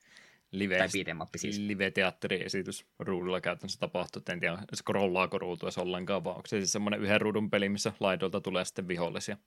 live, 0.52 0.88
siis. 1.36 1.60
live-teatteriesitys 1.60 2.86
ruudulla 3.00 3.42
käytännössä 3.42 3.80
tapahtuu. 3.80 4.22
En 4.30 4.40
tiedä, 4.40 4.58
scrollaako 4.76 5.38
ruutua 5.38 5.70
ollenkaan, 5.78 6.24
vaan 6.24 6.36
onko 6.36 6.48
se 6.48 6.58
siis 6.58 6.72
semmoinen 6.72 7.02
yhden 7.02 7.22
ruudun 7.22 7.50
peli, 7.50 7.70
missä 7.70 7.94
laidolta 8.00 8.42
tulee 8.42 8.66
sitten 8.66 8.88
vihollisia 8.88 9.38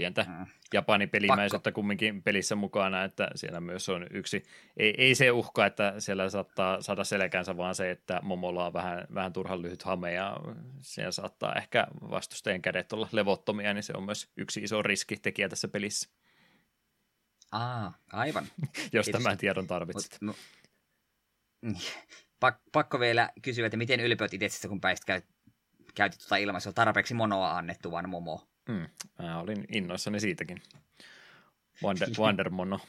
pientä 0.00 0.26
mm. 0.28 0.46
japanipelimäisyyttä 0.74 1.70
Pakko. 1.70 1.74
kumminkin 1.74 2.22
pelissä 2.22 2.54
mukana, 2.54 3.04
että 3.04 3.30
siellä 3.34 3.60
myös 3.60 3.88
on 3.88 4.06
yksi, 4.10 4.42
ei, 4.76 4.94
ei 4.98 5.14
se 5.14 5.30
uhka, 5.30 5.66
että 5.66 5.94
siellä 5.98 6.30
saattaa 6.30 6.82
saada 6.82 7.04
selkänsä, 7.04 7.56
vaan 7.56 7.74
se, 7.74 7.90
että 7.90 8.20
Momolla 8.22 8.66
on 8.66 8.72
vähän, 8.72 9.06
vähän 9.14 9.32
turhan 9.32 9.62
lyhyt 9.62 9.82
hame 9.82 10.12
ja 10.12 10.36
siellä 10.80 11.12
saattaa 11.12 11.54
ehkä 11.54 11.86
vastustajien 12.10 12.62
kädet 12.62 12.92
olla 12.92 13.08
levottomia, 13.12 13.74
niin 13.74 13.82
se 13.82 13.92
on 13.96 14.02
myös 14.02 14.28
yksi 14.36 14.60
iso 14.60 14.82
riskitekijä 14.82 15.48
tässä 15.48 15.68
pelissä. 15.68 16.10
Aa, 17.52 17.92
aivan. 18.12 18.44
Jos 18.92 19.06
Kiitos. 19.06 19.22
tämän 19.22 19.38
tiedon 19.38 19.66
tarvitset. 19.66 20.18
Mut, 20.20 20.36
no, 21.62 21.72
pakko 22.72 23.00
vielä 23.00 23.30
kysyä, 23.42 23.66
että 23.66 23.76
miten 23.76 24.00
ylpeät 24.00 24.34
itse 24.34 24.68
kun 24.68 24.80
pääsit 24.80 25.04
käy, 25.04 25.22
käytit 25.94 26.20
tuota 26.20 26.36
ilmaisua 26.36 26.72
tarpeeksi 26.72 27.14
monoa 27.14 27.56
annettu, 27.56 27.90
vaan 27.90 28.08
momo. 28.08 28.49
Mm, 28.68 28.86
mä 29.18 29.40
olin 29.40 29.64
innoissani 29.74 30.20
siitäkin. 30.20 30.62
Wonder, 31.82 32.08
Wonder 32.18 32.50
Mono. 32.50 32.80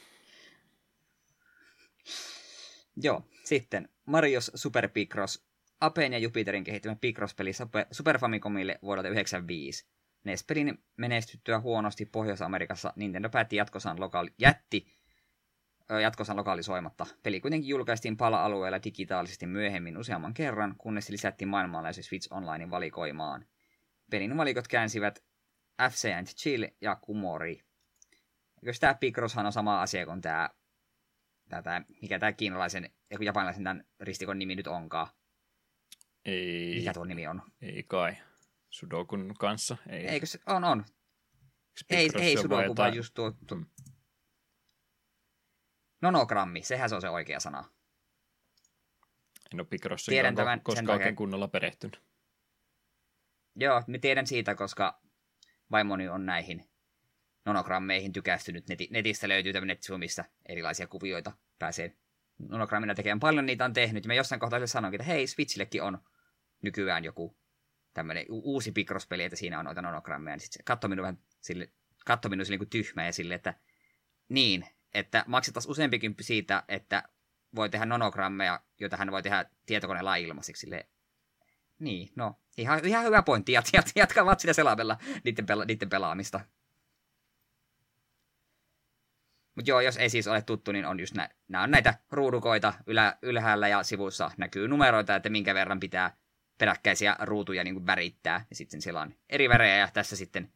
Joo, 2.95 3.23
sitten 3.43 3.89
Marios 4.05 4.51
Super 4.55 4.89
Picross, 4.89 5.45
Apen 5.79 6.13
ja 6.13 6.19
Jupiterin 6.19 6.63
kehittämä 6.63 6.95
Picross-peli 7.01 7.51
Super 7.91 8.19
Famicomille 8.19 8.79
vuodelta 8.81 9.07
1995. 9.07 9.85
NES-pelin 10.23 10.83
menestyttyä 10.97 11.59
huonosti 11.59 12.05
Pohjois-Amerikassa 12.05 12.93
Nintendo 12.95 13.29
päätti 13.29 13.55
jatkosan 13.55 13.99
lokaali- 13.99 14.33
jätti 14.37 14.87
jatkosan 16.01 16.37
lokalisoimatta. 16.37 17.05
Peli 17.23 17.41
kuitenkin 17.41 17.69
julkaistiin 17.69 18.17
pala-alueella 18.17 18.83
digitaalisesti 18.83 19.45
myöhemmin 19.45 19.97
useamman 19.97 20.33
kerran, 20.33 20.75
kunnes 20.77 21.05
se 21.05 21.13
lisättiin 21.13 21.47
maailmanlaajuisen 21.47 22.03
Switch 22.03 22.33
Onlinein 22.33 22.71
valikoimaan. 22.71 23.45
Pelin 24.09 24.37
valikot 24.37 24.67
käänsivät 24.67 25.23
FC 25.89 26.09
and 26.17 26.27
Chill 26.27 26.65
ja 26.81 26.95
Kumori. 26.95 27.63
Eikö 28.63 28.77
tämä 28.79 28.93
Picrosshan 28.93 29.45
on 29.45 29.53
sama 29.53 29.81
asia 29.81 30.05
kuin 30.05 30.21
tämä, 30.21 30.49
tämä 31.49 31.81
mikä 32.01 32.19
tämä 32.19 32.33
kiinalaisen, 32.33 32.89
ja 33.09 33.17
japanilaisen 33.21 33.63
tämän 33.63 33.85
ristikon 33.99 34.39
nimi 34.39 34.55
nyt 34.55 34.67
onkaan? 34.67 35.07
Ei. 36.25 36.75
Mikä 36.75 36.93
tuo 36.93 37.05
nimi 37.05 37.27
on? 37.27 37.41
Ei 37.61 37.83
kai. 37.83 38.17
Sudokun 38.69 39.33
kanssa. 39.39 39.77
Ei. 39.89 40.07
Eikö 40.07 40.25
se, 40.25 40.39
on, 40.47 40.63
on. 40.63 40.85
Ei, 41.89 42.09
ei 42.19 42.37
Sudoku, 42.37 42.75
vaan 42.77 42.95
just 42.95 43.13
tuo, 43.13 43.31
tuo, 43.47 43.57
hmm. 43.57 43.65
Nonogrammi, 46.01 46.63
sehän 46.63 46.89
se 46.89 46.95
on 46.95 47.01
se 47.01 47.09
oikea 47.09 47.39
sana. 47.39 47.63
En 49.53 49.59
ole 49.59 49.67
Picrossin 49.69 50.35
tämän, 50.35 50.61
koska 50.61 50.93
oikein 50.93 51.15
kunnolla 51.15 51.47
perehtynyt. 51.47 52.01
Joo, 53.55 53.83
me 53.87 53.99
tiedän 53.99 54.27
siitä, 54.27 54.55
koska 54.55 55.01
vaimoni 55.71 56.09
on 56.09 56.25
näihin 56.25 56.69
nonogrammeihin 57.45 58.13
tykästynyt. 58.13 58.69
Neti, 58.69 58.87
netistä 58.91 59.29
löytyy 59.29 59.53
tämmöinen 59.53 59.77
Zoomissa 59.77 60.23
erilaisia 60.45 60.87
kuvioita. 60.87 61.31
Pääsee 61.59 61.95
nonogrammina 62.49 62.95
tekemään. 62.95 63.19
Paljon 63.19 63.45
niitä 63.45 63.65
on 63.65 63.73
tehnyt. 63.73 64.03
Ja 64.03 64.07
mä 64.07 64.13
jossain 64.13 64.39
kohtaa 64.39 64.67
sanoinkin, 64.67 65.01
että 65.01 65.13
hei, 65.13 65.27
Switchillekin 65.27 65.83
on 65.83 65.97
nykyään 66.61 67.03
joku 67.03 67.37
tämmöinen 67.93 68.25
uusi 68.29 68.71
Picross-peli, 68.71 69.23
että 69.23 69.35
siinä 69.35 69.59
on 69.59 69.65
noita 69.65 69.81
nonogrammeja. 69.81 70.35
Niin 70.35 70.43
sitten 70.43 70.65
katsoi 70.65 70.89
minua 70.89 71.03
vähän 71.03 71.19
sille, 71.41 71.69
katsoi 72.05 72.29
minua 72.29 72.45
sille 72.45 72.57
niin 72.57 72.69
tyhmä 72.69 73.05
ja 73.05 73.13
sille, 73.13 73.33
että 73.33 73.53
niin, 74.29 74.65
että 74.93 75.23
maksettaisiin 75.27 75.71
useampikin 75.71 76.15
siitä, 76.21 76.63
että 76.67 77.03
voi 77.55 77.69
tehdä 77.69 77.85
nonogrammeja, 77.85 78.59
joita 78.79 78.97
hän 78.97 79.11
voi 79.11 79.23
tehdä 79.23 79.45
tietokoneella 79.65 80.15
ilmaisiksi. 80.15 80.61
Sille, 80.61 80.87
niin, 81.81 82.09
no, 82.15 82.39
ihan, 82.57 82.85
ihan 82.85 83.05
hyvä 83.05 83.21
pointti. 83.21 83.51
Jat, 83.51 83.69
jat, 83.73 83.91
jatkavat 83.95 84.39
sitä 84.39 84.53
selaamella 84.53 84.97
niiden, 85.23 85.45
pela, 85.45 85.65
niiden 85.65 85.89
pelaamista. 85.89 86.39
Mutta 89.55 89.71
joo, 89.71 89.81
jos 89.81 89.97
ei 89.97 90.09
siis 90.09 90.27
ole 90.27 90.41
tuttu, 90.41 90.71
niin 90.71 90.85
on 90.85 90.99
just 90.99 91.15
nä, 91.15 91.29
nämä 91.47 91.63
on 91.63 91.71
näitä 91.71 91.93
ruudukoita 92.11 92.73
ylä, 92.87 93.17
ylhäällä 93.21 93.67
ja 93.67 93.83
sivussa 93.83 94.31
näkyy 94.37 94.67
numeroita, 94.67 95.15
että 95.15 95.29
minkä 95.29 95.53
verran 95.53 95.79
pitää 95.79 96.17
peräkkäisiä 96.57 97.15
ruutuja 97.19 97.63
niin 97.63 97.73
kuin 97.73 97.85
värittää. 97.85 98.45
Ja 98.49 98.55
sitten 98.55 98.81
siellä 98.81 99.01
on 99.01 99.13
eri 99.29 99.49
värejä 99.49 99.75
ja 99.75 99.89
tässä 99.93 100.15
sitten, 100.15 100.53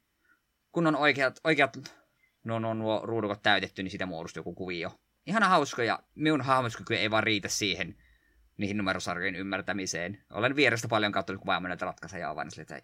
kun 0.71 0.87
on 0.87 0.95
oikeat, 0.95 1.39
oikeat 1.43 1.77
no, 2.43 2.59
no, 2.59 2.73
nuo 2.73 3.01
ruudukot 3.03 3.41
täytetty, 3.41 3.83
niin 3.83 3.91
siitä 3.91 4.05
muodostuu 4.05 4.39
joku 4.39 4.53
kuvio. 4.53 4.99
Ihan 5.25 5.43
hauska 5.43 5.83
ja 5.83 5.99
minun 6.15 6.41
hahmoskyky 6.41 6.95
ei 6.95 7.11
vaan 7.11 7.23
riitä 7.23 7.47
siihen 7.47 7.95
niihin 8.57 8.77
numerosarjojen 8.77 9.35
ymmärtämiseen. 9.35 10.21
Olen 10.31 10.55
vierestä 10.55 10.87
paljon 10.87 11.11
katsonut, 11.11 11.41
kun 11.41 11.47
vaimo 11.47 11.67
näitä 11.67 11.85
ratkaisuja 11.85 12.31
on, 12.31 12.47
niin 12.47 12.61
että 12.61 12.81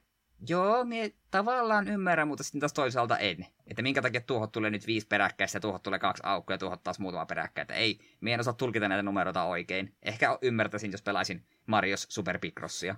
joo, 0.49 0.84
mie 0.84 1.14
tavallaan 1.31 1.88
ymmärrän, 1.88 2.27
mutta 2.27 2.43
sitten 2.43 2.60
taas 2.60 2.73
toisaalta 2.73 3.18
en. 3.18 3.45
Että 3.68 3.81
minkä 3.81 4.02
takia 4.02 4.22
tuohot 4.22 4.52
tulee 4.52 4.69
nyt 4.69 4.88
viisi 4.88 5.07
peräkkäistä 5.07 5.56
ja 5.56 5.61
tuohot 5.61 5.84
tulee 5.84 5.99
kaksi 5.99 6.23
aukkoa 6.26 6.53
ja 6.53 6.57
tuohot 6.57 6.84
taas 6.84 6.99
muutama 6.99 7.26
peräkkäin. 7.26 7.64
Että 7.64 7.73
ei, 7.73 7.99
mie 8.22 8.34
en 8.34 8.39
osaa 8.39 8.53
tulkita 8.53 8.88
näitä 8.88 9.03
numeroita 9.03 9.43
oikein. 9.43 9.95
Ehkä 10.03 10.38
ymmärtäisin, 10.41 10.91
jos 10.91 11.02
pelaisin 11.02 11.45
Marios 11.65 12.06
Super 12.10 12.39
Picrossia. 12.39 12.95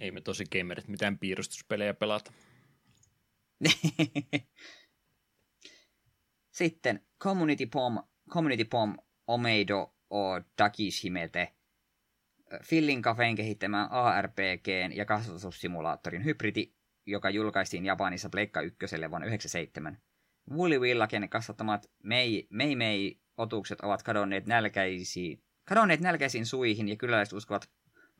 Ei 0.00 0.10
me 0.10 0.20
tosi 0.20 0.44
gamerit 0.58 0.88
mitään 0.88 1.18
piirustuspelejä 1.18 1.94
pelata. 1.94 2.32
Sitten 6.50 7.06
Community 7.20 7.66
Pom, 7.66 8.02
Community 8.30 8.64
Pom 8.64 8.96
Omeido 9.26 9.95
o 10.10 10.40
Dakishimete. 10.58 11.52
Fillin 12.62 13.02
Cafeen 13.02 13.34
kehittämään 13.34 13.90
ARPG 13.90 14.68
ja 14.94 15.04
kasvatussimulaattorin 15.04 16.24
hybridi, 16.24 16.72
joka 17.06 17.30
julkaistiin 17.30 17.84
Japanissa 17.84 18.28
Pleikka 18.28 18.60
1 18.60 18.76
vuonna 18.80 19.26
1997. 19.26 19.98
Woolly 20.50 20.78
Willaken 20.78 21.28
kasvattamat 21.28 21.90
Mei, 22.02 22.46
Mei 22.50 22.76
Mei 22.76 23.20
otukset 23.36 23.80
ovat 23.80 24.02
kadonneet 24.02 24.46
nälkäisiin, 24.46 25.42
kadonneet 25.64 26.00
nälkäisiin 26.00 26.46
suihin 26.46 26.88
ja 26.88 26.96
kyläläiset 26.96 27.32
uskovat 27.32 27.70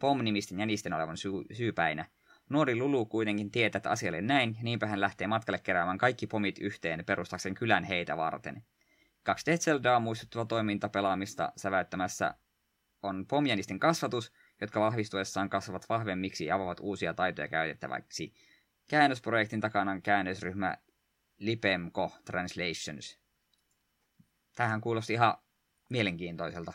Pom-nimisten 0.01 0.61
jänisten 0.61 0.93
olevan 0.93 1.17
sy- 1.17 1.45
syypäinä. 1.53 2.05
Nuori 2.51 2.77
Lulu 2.77 3.07
kuitenkin 3.07 3.51
tietää, 3.51 3.79
että 3.79 3.91
asialle 3.91 4.21
näin, 4.21 4.57
niinpä 4.63 4.87
hän 4.87 5.01
lähtee 5.01 5.27
matkalle 5.27 5.59
keräämään 5.59 5.99
kaikki 5.99 6.27
pomit 6.27 6.59
yhteen 6.59 7.05
perustakseen 7.05 7.55
kylän 7.55 7.85
heitä 7.85 8.17
varten. 8.17 8.63
2D 9.31 9.59
Zeldaa 9.59 10.01
muistuttava 10.01 10.44
toiminta 10.44 10.89
pelaamista 10.89 11.53
säväyttämässä 11.57 12.35
on 13.03 13.27
pomjanisten 13.27 13.78
kasvatus, 13.78 14.32
jotka 14.61 14.81
vahvistuessaan 14.81 15.51
kasvavat 15.51 15.89
vahvemmiksi 15.89 16.44
ja 16.47 16.55
avaavat 16.55 16.81
uusia 16.81 17.15
taitoja 17.15 17.48
käytettäväksi. 17.48 18.35
Käännösprojektin 18.89 19.61
takana 19.61 19.90
on 19.93 20.03
käännösryhmä 20.03 20.77
Lipemco 21.39 22.12
Translations. 22.24 23.19
Tähän 24.55 24.81
kuulosti 24.81 25.12
ihan 25.12 25.35
mielenkiintoiselta. 25.90 26.73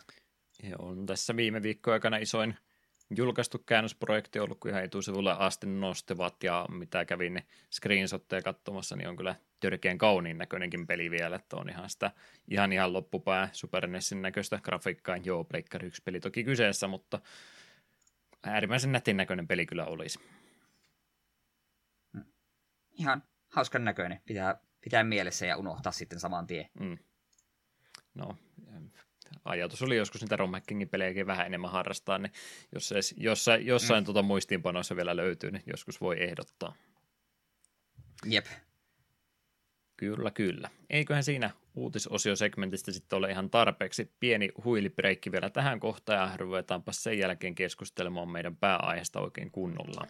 Ja 0.64 0.76
on 0.80 1.06
tässä 1.06 1.36
viime 1.36 1.61
viikkojen 1.61 1.94
aikana 1.94 2.18
isoin 2.18 2.57
julkaistu 3.18 3.60
käännösprojekti 3.60 4.40
on 4.40 4.44
ollut 4.44 4.66
ihan 4.68 4.84
etusivulle 4.84 5.36
asti 5.40 5.68
nostevat 5.68 6.44
ja 6.44 6.66
mitä 6.70 7.06
kävin 7.06 7.34
ne 7.34 7.46
screenshotteja 7.72 8.42
katsomassa, 8.42 8.96
niin 8.96 9.10
on 9.10 9.16
kyllä 9.16 9.36
törkeän 9.60 9.98
kauniin 9.98 10.38
näköinenkin 10.38 10.88
peli 10.88 11.12
vielä, 11.12 11.36
että 11.36 11.56
on 11.58 11.70
ihan 11.70 11.90
sitä 11.90 12.12
ihan 12.48 12.74
ihan 12.74 12.94
loppupää 12.94 13.50
Super 13.52 13.88
NESin 13.88 14.22
näköistä 14.22 14.60
grafiikkaa. 14.64 15.18
Joo, 15.18 15.44
Pleikkari 15.44 15.88
1 15.88 16.02
peli 16.06 16.20
toki 16.20 16.44
kyseessä, 16.44 16.88
mutta 16.88 17.20
äärimmäisen 18.44 18.92
nätin 18.92 19.18
näköinen 19.18 19.48
peli 19.48 19.66
kyllä 19.66 19.86
olisi. 19.86 20.20
Mm. 22.14 22.24
Ihan 22.92 23.24
hauskan 23.50 23.86
näköinen. 23.86 24.22
Pitää, 24.26 24.60
pitää 24.82 25.04
mielessä 25.04 25.46
ja 25.46 25.58
unohtaa 25.58 25.92
sitten 25.92 26.20
saman 26.20 26.48
tien. 26.48 26.70
Mm. 26.80 26.98
No, 28.14 28.38
ajatus 29.45 29.81
oli 29.81 29.97
joskus 29.97 30.22
niitä 30.22 30.35
romhackingin 30.35 30.89
pelejäkin 30.89 31.27
vähän 31.27 31.45
enemmän 31.45 31.72
harrastaa, 31.72 32.18
niin 32.18 32.31
jos 32.72 32.91
edes, 32.91 33.15
jossain, 33.18 33.65
jossain 33.65 34.03
mm. 34.03 34.05
tuota 34.05 34.22
muistiinpanoissa 34.22 34.95
vielä 34.95 35.15
löytyy, 35.15 35.51
niin 35.51 35.63
joskus 35.65 36.01
voi 36.01 36.23
ehdottaa. 36.23 36.73
Jep. 38.26 38.45
Kyllä, 39.97 40.31
kyllä. 40.31 40.69
Eiköhän 40.89 41.23
siinä 41.23 41.49
uutisosiosegmentistä 41.76 42.91
sitten 42.91 43.18
ole 43.18 43.31
ihan 43.31 43.49
tarpeeksi. 43.49 44.11
Pieni 44.19 44.49
huilipreikki 44.63 45.31
vielä 45.31 45.49
tähän 45.49 45.80
kohtaan 45.80 46.30
ja 46.31 46.38
ruvetaanpa 46.38 46.91
sen 46.91 47.19
jälkeen 47.19 47.55
keskustelemaan 47.55 48.30
meidän 48.30 48.55
pääaiheesta 48.55 49.19
oikein 49.19 49.51
kunnolla. 49.51 50.07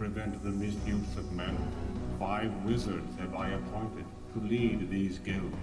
Prevent 0.00 0.42
the 0.42 0.48
misuse 0.48 1.14
of 1.18 1.30
men. 1.32 1.54
Five 2.18 2.50
wizards 2.64 3.14
have 3.18 3.34
I 3.34 3.50
appointed 3.50 4.06
to 4.32 4.40
lead 4.40 4.88
these 4.88 5.18
guilds. 5.18 5.54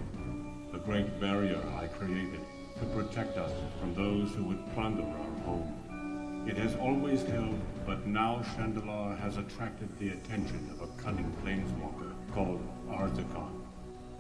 The 0.72 0.78
great 0.78 1.20
barrier 1.20 1.60
I 1.76 1.88
created 1.88 2.42
to 2.80 2.86
protect 2.96 3.36
us 3.40 3.52
from 3.80 3.96
those 3.96 4.36
who 4.36 4.44
would 4.44 4.74
plunder 4.76 5.02
our 5.02 5.44
home. 5.44 6.46
It 6.48 6.56
has 6.56 6.76
always 6.76 7.24
held, 7.24 7.60
but 7.84 8.06
now 8.06 8.44
Chandalar 8.54 9.18
has 9.18 9.38
attracted 9.38 9.90
the 9.98 10.10
attention 10.10 10.70
of 10.72 10.88
a 10.88 11.02
cunning 11.02 11.36
planeswalker 11.44 12.14
called 12.32 12.62
Arzakon. 12.92 13.64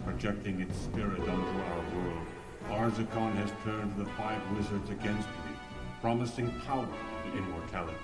Projecting 0.04 0.62
its 0.62 0.80
spirit 0.80 1.20
onto 1.20 1.62
our 1.62 1.84
world, 1.96 2.28
Arzakon 2.72 3.36
has 3.36 3.52
turned 3.64 3.96
the 3.96 4.10
five 4.18 4.42
wizards 4.58 4.90
against 4.90 5.28
me, 5.28 5.54
promising 6.02 6.52
power 6.66 6.90
and 7.24 7.38
immortality. 7.38 7.98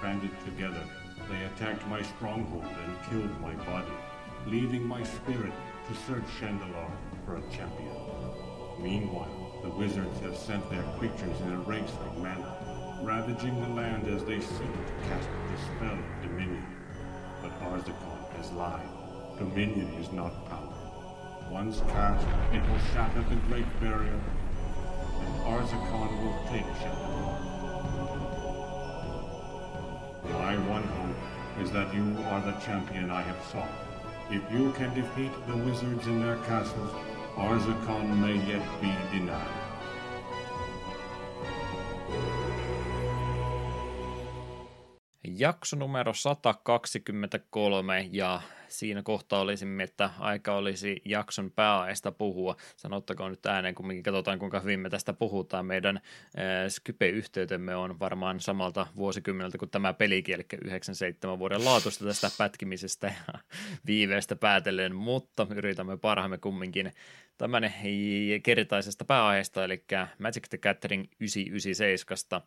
Banded 0.00 0.30
together, 0.46 0.82
they 1.32 1.44
attacked 1.44 1.86
my 1.88 2.02
stronghold 2.02 2.64
and 2.64 3.10
killed 3.10 3.40
my 3.40 3.54
body, 3.64 3.92
leaving 4.46 4.86
my 4.86 5.02
spirit 5.02 5.52
to 5.88 5.94
search 6.06 6.24
Chandalar 6.38 6.90
for 7.24 7.36
a 7.36 7.42
champion. 7.50 7.96
Meanwhile, 8.78 9.60
the 9.62 9.70
wizards 9.70 10.20
have 10.20 10.36
sent 10.36 10.68
their 10.70 10.82
creatures 10.98 11.40
in 11.40 11.52
a 11.52 11.60
race 11.60 11.92
like 12.00 12.18
manna, 12.18 13.00
ravaging 13.02 13.58
the 13.62 13.68
land 13.68 14.06
as 14.08 14.24
they 14.24 14.40
seek 14.40 14.72
to 14.72 15.08
cast 15.08 15.28
the 15.50 15.58
spell 15.62 15.98
of 15.98 16.22
Dominion. 16.22 16.66
But 17.40 17.58
Arzakon 17.60 18.36
has 18.36 18.52
lied. 18.52 18.88
Dominion 19.38 19.88
is 19.94 20.12
not 20.12 20.46
power. 20.50 20.68
Once 21.50 21.80
cast, 21.88 22.26
it 22.52 22.62
will 22.68 22.78
shatter 22.92 23.24
the 23.28 23.36
Great 23.48 23.80
Barrier, 23.80 24.20
and 25.20 25.34
Arzakon 25.44 26.10
will 26.22 26.38
take 26.50 26.66
Chandalar. 26.80 27.52
My 30.24 30.56
one 30.68 30.82
hope 30.82 31.01
is 31.62 31.70
that 31.70 31.94
you 31.94 32.16
are 32.30 32.40
the 32.40 32.52
champion 32.66 33.10
I 33.10 33.22
have 33.22 33.42
sought. 33.52 33.70
If 34.30 34.42
you 34.50 34.72
can 34.72 34.92
defeat 34.94 35.30
the 35.46 35.56
wizards 35.56 36.06
in 36.06 36.20
their 36.20 36.36
castles, 36.48 36.90
Arzakon 37.36 38.18
may 38.18 38.34
yet 38.50 38.66
be 38.80 38.90
denied. 39.12 39.62
Jakso 45.22 45.76
numero 45.76 46.12
123 46.12 48.08
ja 48.10 48.42
siinä 48.72 49.02
kohtaa 49.02 49.40
olisimme, 49.40 49.82
että 49.82 50.10
aika 50.18 50.54
olisi 50.54 51.02
jakson 51.04 51.50
pääaiheesta 51.50 52.12
puhua. 52.12 52.56
Sanottakoon 52.76 53.30
nyt 53.30 53.46
ääneen, 53.46 53.74
kun 53.74 54.02
katsotaan 54.02 54.38
kuinka 54.38 54.60
hyvin 54.60 54.80
me 54.80 54.90
tästä 54.90 55.12
puhutaan. 55.12 55.66
Meidän 55.66 55.96
äh, 55.96 56.02
Skype-yhteytemme 56.68 57.76
on 57.76 57.98
varmaan 57.98 58.40
samalta 58.40 58.86
vuosikymmeneltä 58.96 59.58
kuin 59.58 59.70
tämä 59.70 59.92
pelikin, 59.92 60.34
eli 60.34 60.44
97 60.64 61.38
vuoden 61.38 61.64
laatusta 61.64 62.04
tästä 62.04 62.30
pätkimisestä 62.38 63.06
ja 63.06 63.38
viiveestä 63.86 64.36
päätellen, 64.36 64.94
mutta 64.94 65.46
yritämme 65.54 65.96
parhaamme 65.96 66.38
kumminkin 66.38 66.92
tämän 67.38 67.74
kertaisesta 68.42 69.04
pääaiheesta, 69.04 69.64
eli 69.64 69.84
Magic 70.18 70.48
the 70.48 70.58
Gathering 70.58 71.04
997 71.20 72.42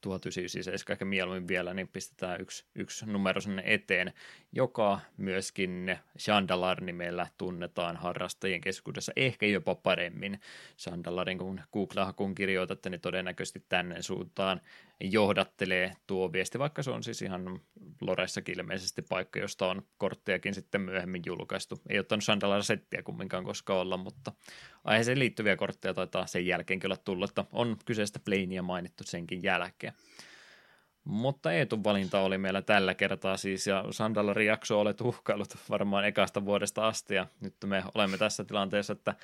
1997 0.00 0.92
ehkä 0.92 1.04
mieluummin 1.04 1.48
vielä, 1.48 1.74
niin 1.74 1.88
pistetään 1.88 2.40
yksi, 2.40 2.64
yksi 2.74 3.06
numero 3.06 3.40
sinne 3.40 3.62
eteen, 3.66 4.12
joka 4.52 5.00
myöskin 5.16 5.98
Chandalar-nimellä 6.18 7.26
tunnetaan 7.38 7.96
harrastajien 7.96 8.60
keskuudessa 8.60 9.12
ehkä 9.16 9.46
jopa 9.46 9.74
paremmin. 9.74 10.40
Chandalarin, 10.78 11.38
kun 11.38 11.60
Google-hakun 11.72 12.34
kirjoitatte, 12.34 12.90
niin 12.90 13.00
todennäköisesti 13.00 13.64
tänne 13.68 14.02
suuntaan 14.02 14.60
johdattelee 15.00 15.92
tuo 16.06 16.32
viesti, 16.32 16.58
vaikka 16.58 16.82
se 16.82 16.90
on 16.90 17.02
siis 17.02 17.22
ihan 17.22 17.60
Loressakin 18.00 18.58
ilmeisesti 18.58 19.02
paikka, 19.02 19.38
josta 19.38 19.66
on 19.66 19.82
korttejakin 19.98 20.54
sitten 20.54 20.80
myöhemmin 20.80 21.22
julkaistu. 21.26 21.80
Ei 21.88 21.98
ottanut 21.98 22.24
Chandalar-settiä 22.24 23.02
kumminkaan 23.02 23.44
koskaan 23.44 23.78
olla, 23.78 23.96
mutta 23.96 24.32
aiheeseen 24.84 25.18
liittyviä 25.18 25.56
kortteja 25.56 25.94
taitaa 25.94 26.26
sen 26.26 26.46
jälkeen 26.46 26.80
kyllä 26.80 26.96
tulla, 26.96 27.24
että 27.24 27.44
on 27.52 27.76
kyseistä 27.84 28.20
Plainia 28.24 28.62
mainittu 28.62 29.04
senkin 29.04 29.42
jälkeen. 29.42 29.92
Mutta 31.04 31.52
Eetun 31.52 31.84
valinta 31.84 32.20
oli 32.20 32.38
meillä 32.38 32.62
tällä 32.62 32.94
kertaa 32.94 33.36
siis, 33.36 33.66
ja 33.66 33.84
Sandalarin 33.90 34.46
jakso 34.46 34.80
olet 34.80 35.00
uhkailut 35.00 35.56
varmaan 35.70 36.04
ekasta 36.04 36.44
vuodesta 36.44 36.88
asti, 36.88 37.14
ja 37.14 37.26
nyt 37.40 37.54
me 37.64 37.84
olemme 37.94 38.18
tässä 38.18 38.44
tilanteessa, 38.44 38.92
että 38.92 39.14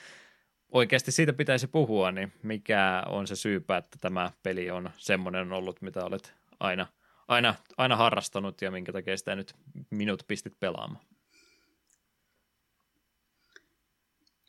oikeasti 0.72 1.12
siitä 1.12 1.32
pitäisi 1.32 1.66
puhua, 1.66 2.12
niin 2.12 2.32
mikä 2.42 3.02
on 3.06 3.26
se 3.26 3.36
syypä, 3.36 3.76
että 3.76 3.98
tämä 4.00 4.30
peli 4.42 4.70
on 4.70 4.90
semmoinen 4.96 5.52
ollut, 5.52 5.82
mitä 5.82 6.04
olet 6.04 6.34
aina, 6.60 6.86
aina, 7.28 7.54
aina 7.76 7.96
harrastanut, 7.96 8.62
ja 8.62 8.70
minkä 8.70 8.92
takia 8.92 9.16
sitä 9.16 9.36
nyt 9.36 9.54
minut 9.90 10.24
pistit 10.28 10.60
pelaamaan? 10.60 11.04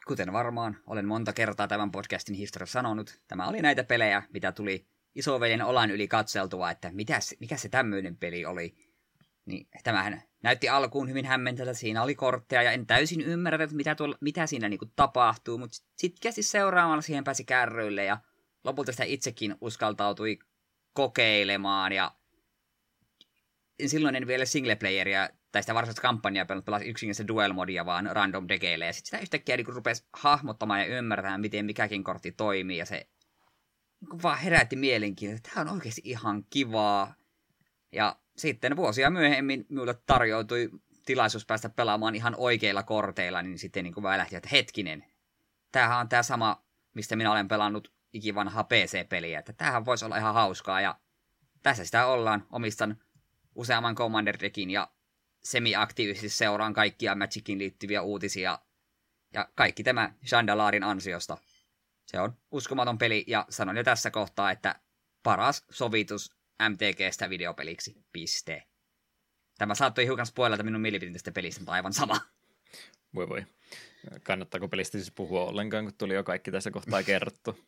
Kuten 0.07 0.33
varmaan 0.33 0.77
olen 0.87 1.07
monta 1.07 1.33
kertaa 1.33 1.67
tämän 1.67 1.91
podcastin 1.91 2.35
historiassa 2.35 2.73
sanonut, 2.73 3.19
tämä 3.27 3.47
oli 3.47 3.61
näitä 3.61 3.83
pelejä, 3.83 4.23
mitä 4.33 4.51
tuli 4.51 4.87
isoveljen 5.15 5.61
olan 5.61 5.91
yli 5.91 6.07
katseltua, 6.07 6.71
että 6.71 6.89
mitäs, 6.91 7.35
mikä 7.39 7.57
se 7.57 7.69
tämmöinen 7.69 8.17
peli 8.17 8.45
oli. 8.45 8.75
Niin 9.45 9.67
tämähän 9.83 10.21
näytti 10.47 10.69
alkuun 10.69 11.09
hyvin 11.09 11.25
hämmentävältä. 11.25 11.73
Siinä 11.73 12.03
oli 12.03 12.15
kortteja 12.15 12.61
ja 12.61 12.71
en 12.71 12.87
täysin 12.87 13.21
ymmärrä, 13.21 13.67
mitä, 13.71 13.95
tuolla, 13.95 14.17
mitä 14.21 14.47
siinä 14.47 14.69
niinku 14.69 14.85
tapahtuu, 14.95 15.57
mutta 15.57 15.77
sitten 15.97 16.21
käsi 16.21 16.43
seuraamalla 16.43 17.01
siihen 17.01 17.23
pääsi 17.23 17.43
kärryille 17.43 18.05
ja 18.05 18.17
lopulta 18.63 18.91
sitä 18.91 19.03
itsekin 19.03 19.55
uskaltautui 19.61 20.39
kokeilemaan 20.93 21.91
ja 21.91 22.11
silloin 23.85 24.15
en 24.15 24.27
vielä 24.27 24.45
singleplayeria 24.45 25.29
tai 25.51 25.63
sitä 25.63 25.73
varsinaista 25.73 26.01
kampanjaa 26.01 26.45
pelannut, 26.45 26.65
pelasin 26.65 26.87
yksinkertaisesti 26.89 27.27
duel-modia 27.27 27.85
vaan 27.85 28.09
random 28.11 28.47
dekeille, 28.47 28.85
ja 28.85 28.93
sitten 28.93 29.07
sitä 29.07 29.19
yhtäkkiä 29.19 29.57
niin 29.57 29.67
rupesi 29.67 30.05
hahmottamaan 30.13 30.79
ja 30.79 30.97
ymmärtämään, 30.97 31.41
miten 31.41 31.65
mikäkin 31.65 32.03
kortti 32.03 32.31
toimii, 32.31 32.77
ja 32.77 32.85
se 32.85 33.09
niin 34.01 34.23
vaan 34.23 34.39
herätti 34.39 34.75
mielenkiintoa, 34.75 35.37
että 35.37 35.49
tämä 35.53 35.61
on 35.61 35.75
oikeasti 35.75 36.01
ihan 36.05 36.43
kivaa. 36.49 37.13
Ja 37.91 38.15
sitten 38.37 38.75
vuosia 38.75 39.09
myöhemmin 39.09 39.65
minulle 39.69 39.93
tarjoutui 40.05 40.69
tilaisuus 41.05 41.45
päästä 41.45 41.69
pelaamaan 41.69 42.15
ihan 42.15 42.35
oikeilla 42.37 42.83
korteilla, 42.83 43.41
niin 43.41 43.59
sitten 43.59 43.83
niin 43.83 43.93
kuin 43.93 44.03
lähti, 44.03 44.35
että 44.35 44.49
hetkinen, 44.51 45.05
tämähän 45.71 45.99
on 45.99 46.09
tämä 46.09 46.23
sama, 46.23 46.65
mistä 46.93 47.15
minä 47.15 47.31
olen 47.31 47.47
pelannut 47.47 47.93
ikivanhaa 48.13 48.63
PC-peliä, 48.63 49.39
että 49.39 49.53
tämähän 49.53 49.85
voisi 49.85 50.05
olla 50.05 50.17
ihan 50.17 50.33
hauskaa, 50.33 50.81
ja 50.81 50.99
tässä 51.63 51.85
sitä 51.85 52.05
ollaan, 52.05 52.47
omistan 52.51 52.97
useamman 53.55 53.95
Commander 53.95 54.37
Deckin 54.39 54.69
ja 54.69 54.91
semi-aktiivisesti 55.43 56.29
seuraan 56.29 56.73
kaikkia 56.73 57.15
Magicin 57.15 57.59
liittyviä 57.59 58.01
uutisia. 58.01 58.59
Ja 59.33 59.49
kaikki 59.55 59.83
tämä 59.83 60.13
Chandalarin 60.25 60.83
ansiosta. 60.83 61.37
Se 62.05 62.19
on 62.19 62.37
uskomaton 62.51 62.97
peli 62.97 63.23
ja 63.27 63.45
sanon 63.49 63.77
jo 63.77 63.83
tässä 63.83 64.11
kohtaa, 64.11 64.51
että 64.51 64.75
paras 65.23 65.65
sovitus 65.71 66.36
MTGstä 66.69 67.29
videopeliksi. 67.29 67.95
Piste. 68.13 68.63
Tämä 69.57 69.75
saattoi 69.75 70.05
hiukan 70.05 70.25
spoilata 70.25 70.63
minun 70.63 70.81
mielipiteen 70.81 71.13
tästä 71.13 71.31
pelistä, 71.31 71.61
mutta 71.61 71.71
aivan 71.71 71.93
sama. 71.93 72.19
Voi 73.15 73.29
voi. 73.29 73.45
Kannattaako 74.23 74.67
pelistä 74.67 74.97
siis 74.97 75.11
puhua 75.11 75.45
ollenkaan, 75.45 75.83
kun 75.83 75.93
tuli 75.97 76.13
jo 76.13 76.23
kaikki 76.23 76.51
tässä 76.51 76.71
kohtaa 76.71 77.03
kerrottu? 77.03 77.59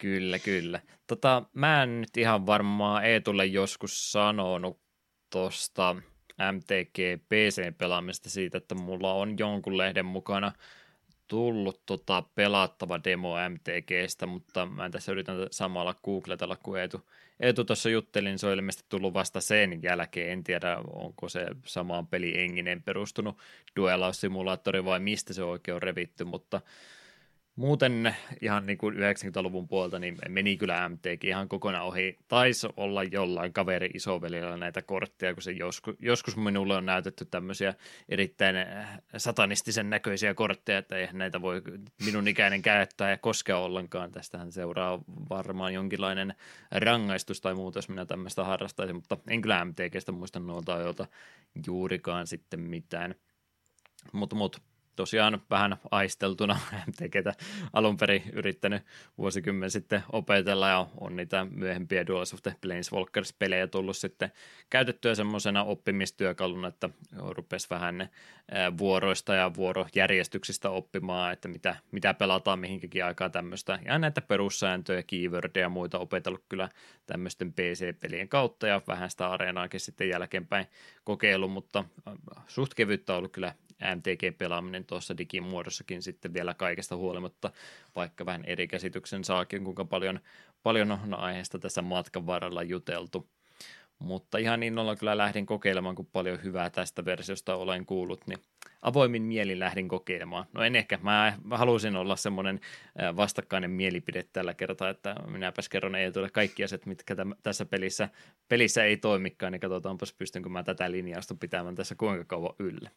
kyllä, 0.00 0.38
kyllä. 0.38 0.80
Tota, 1.06 1.42
mä 1.54 1.82
en 1.82 2.00
nyt 2.00 2.16
ihan 2.16 2.46
varmaan 2.46 3.04
Eetulle 3.04 3.46
joskus 3.46 4.12
sanonut 4.12 4.80
tuosta 5.32 5.96
MTG 6.52 6.98
PC-pelaamista 7.28 8.30
siitä, 8.30 8.58
että 8.58 8.74
mulla 8.74 9.14
on 9.14 9.38
jonkun 9.38 9.78
lehden 9.78 10.06
mukana 10.06 10.52
tullut 11.30 11.80
tota 11.86 12.22
pelattava 12.34 13.00
demo 13.04 13.34
MTGstä, 13.48 14.26
mutta 14.26 14.66
mä 14.66 14.90
tässä 14.90 15.12
yritän 15.12 15.36
samalla 15.50 15.94
googletella, 16.04 16.56
kun 16.56 16.78
Eetu, 16.78 17.10
Eetu 17.40 17.64
tuossa 17.64 17.90
juttelin, 17.90 18.30
niin 18.30 18.38
se 18.38 18.46
on 18.46 18.52
ilmeisesti 18.52 18.86
tullut 18.88 19.14
vasta 19.14 19.40
sen 19.40 19.82
jälkeen. 19.82 20.32
En 20.32 20.44
tiedä, 20.44 20.76
onko 20.92 21.28
se 21.28 21.46
samaan 21.66 22.06
peli 22.06 22.40
enginen 22.40 22.82
perustunut 22.82 23.38
duelaussimulaattori 23.76 24.84
vai 24.84 25.00
mistä 25.00 25.32
se 25.32 25.42
oikein 25.42 25.74
on 25.74 25.82
revitty, 25.82 26.24
mutta 26.24 26.60
muuten 27.60 28.16
ihan 28.40 28.66
niin 28.66 28.78
kuin 28.78 28.94
90-luvun 28.94 29.68
puolta 29.68 29.98
niin 29.98 30.18
meni 30.28 30.56
kyllä 30.56 30.88
MTG 30.88 31.24
ihan 31.24 31.48
kokonaan 31.48 31.84
ohi. 31.84 32.18
Taisi 32.28 32.68
olla 32.76 33.04
jollain 33.04 33.52
kaveri 33.52 33.90
isovelillä 33.94 34.56
näitä 34.56 34.82
kortteja, 34.82 35.34
kun 35.34 35.42
se 35.42 35.52
joskus, 35.52 35.96
joskus 35.98 36.36
minulle 36.36 36.76
on 36.76 36.86
näytetty 36.86 37.24
tämmöisiä 37.24 37.74
erittäin 38.08 38.56
äh, 38.56 38.98
satanistisen 39.16 39.90
näköisiä 39.90 40.34
kortteja, 40.34 40.78
että 40.78 40.96
ei 40.96 41.08
näitä 41.12 41.42
voi 41.42 41.62
minun 42.04 42.28
ikäinen 42.28 42.62
käyttää 42.62 43.10
ja 43.10 43.16
koskea 43.16 43.58
ollenkaan. 43.58 44.12
Tästähän 44.12 44.52
seuraa 44.52 45.00
varmaan 45.30 45.74
jonkinlainen 45.74 46.34
rangaistus 46.70 47.40
tai 47.40 47.54
muuta, 47.54 47.78
jos 47.78 47.88
minä 47.88 48.06
tämmöistä 48.06 48.44
harrastaisin, 48.44 48.96
mutta 48.96 49.18
en 49.28 49.40
kyllä 49.40 49.64
MTGstä 49.64 50.12
muista 50.12 50.40
noilta 50.40 50.74
ajoilta 50.74 51.06
juurikaan 51.66 52.26
sitten 52.26 52.60
mitään. 52.60 53.14
Mutta 54.12 54.36
mut, 54.36 54.62
tosiaan 54.96 55.42
vähän 55.50 55.76
aisteltuna 55.90 56.58
teketä 56.98 57.34
alun 57.72 57.96
perin 57.96 58.22
yrittänyt 58.32 58.82
vuosikymmen 59.18 59.70
sitten 59.70 60.02
opetella 60.12 60.68
ja 60.68 60.86
on 61.00 61.16
niitä 61.16 61.46
myöhempiä 61.50 62.06
Duels 62.06 62.34
of 62.34 62.42
the 62.42 62.54
Planeswalkers-pelejä 62.60 63.66
tullut 63.66 63.96
sitten 63.96 64.32
käytettyä 64.70 65.14
semmoisena 65.14 65.64
oppimistyökaluna, 65.64 66.68
että 66.68 66.90
rupesi 67.16 67.70
vähän 67.70 68.08
vuoroista 68.78 69.34
ja 69.34 69.54
vuorojärjestyksistä 69.54 70.70
oppimaan, 70.70 71.32
että 71.32 71.48
mitä, 71.48 71.76
mitä 71.92 72.14
pelataan 72.14 72.58
mihinkäkin 72.58 73.04
aikaa 73.04 73.30
tämmöistä. 73.30 73.78
Ja 73.84 73.98
näitä 73.98 74.20
perussääntöjä, 74.20 75.02
keywordia 75.02 75.62
ja 75.62 75.68
muita 75.68 75.98
opetellut 75.98 76.44
kyllä 76.48 76.68
tämmöisten 77.06 77.52
PC-pelien 77.52 78.28
kautta 78.28 78.66
ja 78.66 78.82
vähän 78.88 79.10
sitä 79.10 79.30
areenaakin 79.30 79.80
sitten 79.80 80.08
jälkeenpäin 80.08 80.66
kokeillut, 81.10 81.52
mutta 81.52 81.84
suht 82.46 82.74
kevyttä 82.74 83.12
on 83.12 83.18
ollut 83.18 83.32
kyllä 83.32 83.54
MTG-pelaaminen 83.80 84.84
tuossa 84.84 85.18
digimuodossakin 85.18 86.02
sitten 86.02 86.34
vielä 86.34 86.54
kaikesta 86.54 86.96
huolimatta, 86.96 87.50
vaikka 87.96 88.26
vähän 88.26 88.44
eri 88.44 88.68
käsityksen 88.68 89.24
saakin, 89.24 89.64
kuinka 89.64 89.84
paljon, 89.84 90.20
paljon 90.62 90.92
on 90.92 91.14
aiheesta 91.14 91.58
tässä 91.58 91.82
matkan 91.82 92.26
varrella 92.26 92.62
juteltu. 92.62 93.28
Mutta 94.00 94.38
ihan 94.38 94.62
innolla 94.62 94.96
kyllä 94.96 95.16
lähdin 95.16 95.46
kokeilemaan, 95.46 95.94
kun 95.94 96.06
paljon 96.06 96.42
hyvää 96.42 96.70
tästä 96.70 97.04
versiosta 97.04 97.56
olen 97.56 97.86
kuullut, 97.86 98.26
niin 98.26 98.38
avoimin 98.82 99.22
mielin 99.22 99.58
lähdin 99.58 99.88
kokeilemaan. 99.88 100.44
No 100.52 100.62
en 100.62 100.76
ehkä, 100.76 100.98
mä 101.02 101.38
halusin 101.50 101.96
olla 101.96 102.16
semmoinen 102.16 102.60
vastakkainen 103.16 103.70
mielipide 103.70 104.22
tällä 104.22 104.54
kertaa, 104.54 104.88
että 104.88 105.14
minäpäs 105.26 105.68
kerron 105.68 105.94
ei 105.94 106.12
tule 106.12 106.30
kaikki 106.30 106.64
asiat, 106.64 106.86
mitkä 106.86 107.16
täm, 107.16 107.32
tässä 107.42 107.64
pelissä, 107.64 108.08
pelissä 108.48 108.84
ei 108.84 108.96
toimikaan, 108.96 109.52
niin 109.52 109.60
katsotaanpas 109.60 110.12
pystynkö 110.12 110.48
mä 110.48 110.62
tätä 110.62 110.90
linjausta 110.90 111.34
pitämään 111.34 111.74
tässä 111.74 111.94
kuinka 111.94 112.24
kauan 112.24 112.54
yllä. 112.58 112.90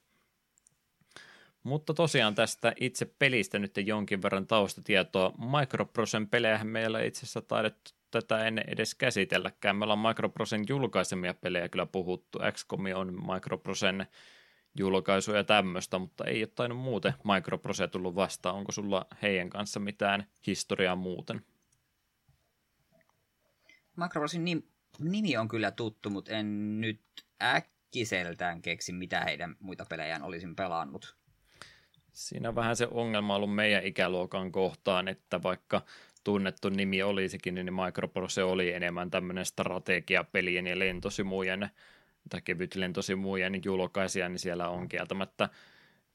Mutta 1.63 1.93
tosiaan 1.93 2.35
tästä 2.35 2.73
itse 2.79 3.05
pelistä 3.19 3.59
nyt 3.59 3.77
jonkin 3.85 4.21
verran 4.21 4.47
taustatietoa. 4.47 5.33
Microprosen 5.59 6.27
pelejähän 6.27 6.67
meillä 6.67 7.01
itse 7.01 7.19
asiassa 7.19 7.41
taidettu 7.41 7.91
tätä 8.21 8.45
ennen 8.47 8.65
edes 8.67 8.95
käsitelläkään. 8.95 9.75
Me 9.75 9.83
ollaan 9.83 9.99
Microprosen 9.99 10.65
julkaisemia 10.67 11.33
pelejä 11.33 11.69
kyllä 11.69 11.85
puhuttu. 11.85 12.39
XCOM 12.51 12.83
on 12.95 13.13
Microprosen 13.33 14.07
julkaisu 14.77 15.31
ja 15.31 15.43
tämmöistä, 15.43 15.99
mutta 15.99 16.25
ei 16.25 16.41
ole 16.43 16.47
tainnut 16.55 16.79
muuten 16.79 17.13
Microprose 17.23 17.87
tullut 17.87 18.15
vastaan. 18.15 18.55
Onko 18.55 18.71
sulla 18.71 19.05
heidän 19.21 19.49
kanssa 19.49 19.79
mitään 19.79 20.27
historiaa 20.47 20.95
muuten? 20.95 21.45
Microprosen 23.95 24.45
nimi 24.99 25.37
on 25.37 25.47
kyllä 25.47 25.71
tuttu, 25.71 26.09
mutta 26.09 26.31
en 26.31 26.81
nyt 26.81 27.01
äkkiseltään 27.43 28.61
keksi, 28.61 28.93
mitä 28.93 29.21
heidän 29.21 29.55
muita 29.59 29.85
pelejään 29.89 30.23
olisin 30.23 30.55
pelannut. 30.55 31.15
Siinä 32.11 32.49
on 32.49 32.55
vähän 32.55 32.75
se 32.75 32.87
ongelma 32.91 33.35
ollut 33.35 33.55
meidän 33.55 33.85
ikäluokan 33.85 34.51
kohtaan, 34.51 35.07
että 35.07 35.43
vaikka 35.43 35.81
tunnettu 36.23 36.69
nimi 36.69 37.03
olisikin, 37.03 37.55
niin 37.55 37.73
Microprose 37.73 38.43
oli 38.43 38.73
enemmän 38.73 39.11
tämmöinen 39.11 39.45
strategiapelien 39.45 40.67
ja 40.67 40.79
lentosimujen 40.79 41.69
tai 42.29 42.41
kevyt 42.41 42.75
lentosimujen 42.75 43.61
julkaisija, 43.65 44.29
niin 44.29 44.39
siellä 44.39 44.69
on 44.69 44.89
kieltämättä, 44.89 45.49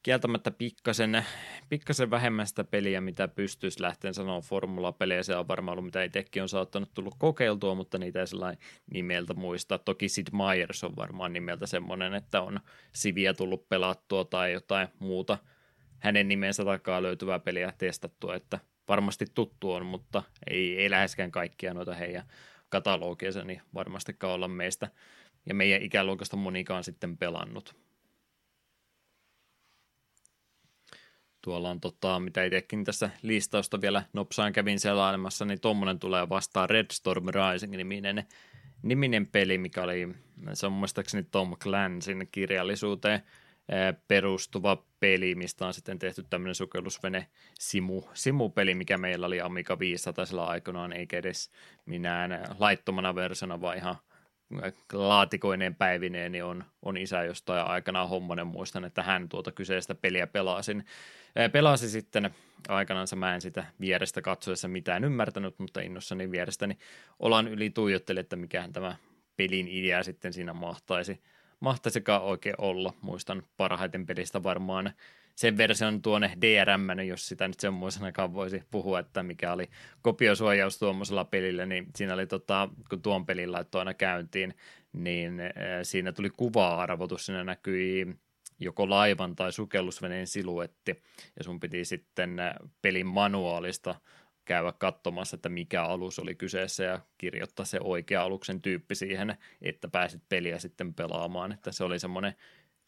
kieltämättä 0.02 0.50
pikkasen, 0.50 1.24
pikkasen 1.68 2.10
vähemmän 2.10 2.46
sitä 2.46 2.64
peliä, 2.64 3.00
mitä 3.00 3.28
pystyisi 3.28 3.82
lähteen 3.82 4.14
sanoa 4.14 4.40
formulapelejä. 4.40 5.22
Se 5.22 5.36
on 5.36 5.48
varmaan 5.48 5.72
ollut, 5.78 5.84
mitä 5.84 6.02
itsekin 6.02 6.42
on 6.42 6.48
saattanut 6.48 6.94
tullut 6.94 7.14
kokeiltua, 7.18 7.74
mutta 7.74 7.98
niitä 7.98 8.20
ei 8.20 8.26
sellainen 8.26 8.62
nimeltä 8.90 9.34
muista. 9.34 9.78
Toki 9.78 10.08
Sid 10.08 10.26
Meier's 10.32 10.86
on 10.86 10.96
varmaan 10.96 11.32
nimeltä 11.32 11.66
semmoinen, 11.66 12.14
että 12.14 12.42
on 12.42 12.60
Siviä 12.92 13.34
tullut 13.34 13.68
pelattua 13.68 14.24
tai 14.24 14.52
jotain 14.52 14.88
muuta– 14.98 15.38
hänen 15.98 16.28
nimensä 16.28 16.64
takaa 16.64 17.02
löytyvää 17.02 17.38
peliä 17.38 17.72
testattua, 17.78 18.34
että 18.34 18.58
varmasti 18.88 19.26
tuttu 19.34 19.72
on, 19.72 19.86
mutta 19.86 20.22
ei, 20.50 20.78
ei 20.78 20.90
läheskään 20.90 21.30
kaikkia 21.30 21.74
noita 21.74 21.94
heidän 21.94 22.24
katalogiansa, 22.68 23.44
niin 23.44 23.62
varmastikaan 23.74 24.34
olla 24.34 24.48
meistä 24.48 24.88
ja 25.46 25.54
meidän 25.54 25.82
ikäluokasta 25.82 26.36
monikaan 26.36 26.84
sitten 26.84 27.16
pelannut. 27.16 27.76
Tuolla 31.40 31.70
on 31.70 31.80
tota, 31.80 32.20
mitä 32.20 32.44
itsekin 32.44 32.84
tässä 32.84 33.10
listausta 33.22 33.80
vielä 33.80 34.02
nopsaan 34.12 34.52
kävin 34.52 34.80
selailemassa, 34.80 35.44
niin 35.44 35.60
tuommoinen 35.60 35.98
tulee 35.98 36.28
vastaan 36.28 36.70
Red 36.70 36.86
Storm 36.92 37.24
Rising 37.26 37.76
niminen, 37.76 38.24
niminen 38.82 39.26
peli, 39.26 39.58
mikä 39.58 39.82
oli, 39.82 40.08
se 40.52 40.66
on 40.66 40.72
muistaakseni 40.72 41.24
Tom 41.30 41.56
Clansin 41.56 42.28
kirjallisuuteen 42.32 43.22
perustuva 44.08 44.84
peli, 45.00 45.34
mistä 45.34 45.66
on 45.66 45.74
sitten 45.74 45.98
tehty 45.98 46.24
tämmöinen 46.30 46.54
sukellusvene 46.54 47.26
simu, 47.58 48.02
simupeli, 48.14 48.74
mikä 48.74 48.98
meillä 48.98 49.26
oli 49.26 49.40
Amiga 49.40 49.78
500 49.78 50.24
aikanaan, 50.38 50.92
eikä 50.92 51.18
edes 51.18 51.50
minään 51.86 52.44
laittomana 52.58 53.14
versiona, 53.14 53.60
vaan 53.60 53.76
ihan 53.76 53.96
laatikoineen 54.92 55.74
päivineen, 55.74 56.32
niin 56.32 56.44
on, 56.44 56.64
on 56.82 56.96
isä 56.96 57.22
jostain 57.22 57.66
aikanaan 57.66 58.08
hommonen. 58.08 58.46
Muistan, 58.46 58.84
että 58.84 59.02
hän 59.02 59.28
tuota 59.28 59.52
kyseistä 59.52 59.94
peliä 59.94 60.26
pelasin. 60.26 60.86
Pelasi 61.52 61.90
sitten 61.90 62.30
aikanaan, 62.68 63.06
mä 63.16 63.34
en 63.34 63.40
sitä 63.40 63.64
vierestä 63.80 64.22
katsoessa 64.22 64.68
mitään 64.68 65.04
ymmärtänyt, 65.04 65.58
mutta 65.58 65.80
innossani 65.80 66.30
vierestäni 66.30 66.78
olan 67.18 67.48
yli 67.48 67.70
tuijottelin, 67.70 68.20
että 68.20 68.36
mikähän 68.36 68.72
tämä 68.72 68.96
pelin 69.36 69.68
idea 69.68 70.02
sitten 70.02 70.32
siinä 70.32 70.52
mahtaisi– 70.52 71.20
mahtaisikaan 71.60 72.22
oikein 72.22 72.54
olla. 72.58 72.92
Muistan 73.02 73.42
parhaiten 73.56 74.06
pelistä 74.06 74.42
varmaan 74.42 74.92
sen 75.34 75.56
version 75.56 76.02
tuonne 76.02 76.38
DRM, 76.40 77.00
jos 77.06 77.28
sitä 77.28 77.48
nyt 77.48 77.60
semmoisenakaan 77.60 78.34
voisi 78.34 78.62
puhua, 78.70 78.98
että 78.98 79.22
mikä 79.22 79.52
oli 79.52 79.70
kopiosuojaus 80.02 80.78
tuommoisella 80.78 81.24
pelillä, 81.24 81.66
niin 81.66 81.86
siinä 81.96 82.14
oli 82.14 82.26
tota, 82.26 82.68
kun 82.90 83.02
tuon 83.02 83.26
pelin 83.26 83.52
laittoi 83.52 83.78
aina 83.78 83.94
käyntiin, 83.94 84.54
niin 84.92 85.40
äh, 85.40 85.50
siinä 85.82 86.12
tuli 86.12 86.30
kuva-arvotus, 86.30 87.26
siinä 87.26 87.44
näkyi 87.44 88.16
joko 88.60 88.90
laivan 88.90 89.36
tai 89.36 89.52
sukellusveneen 89.52 90.26
siluetti, 90.26 91.02
ja 91.38 91.44
sun 91.44 91.60
piti 91.60 91.84
sitten 91.84 92.36
pelin 92.82 93.06
manuaalista 93.06 93.94
käydä 94.48 94.72
katsomassa, 94.72 95.34
että 95.34 95.48
mikä 95.48 95.84
alus 95.84 96.18
oli 96.18 96.34
kyseessä 96.34 96.84
ja 96.84 97.00
kirjoittaa 97.18 97.66
se 97.66 97.78
oikea 97.80 98.22
aluksen 98.22 98.62
tyyppi 98.62 98.94
siihen, 98.94 99.36
että 99.62 99.88
pääsit 99.88 100.22
peliä 100.28 100.58
sitten 100.58 100.94
pelaamaan. 100.94 101.52
Että 101.52 101.72
se 101.72 101.84
oli 101.84 101.98
semmoinen 101.98 102.34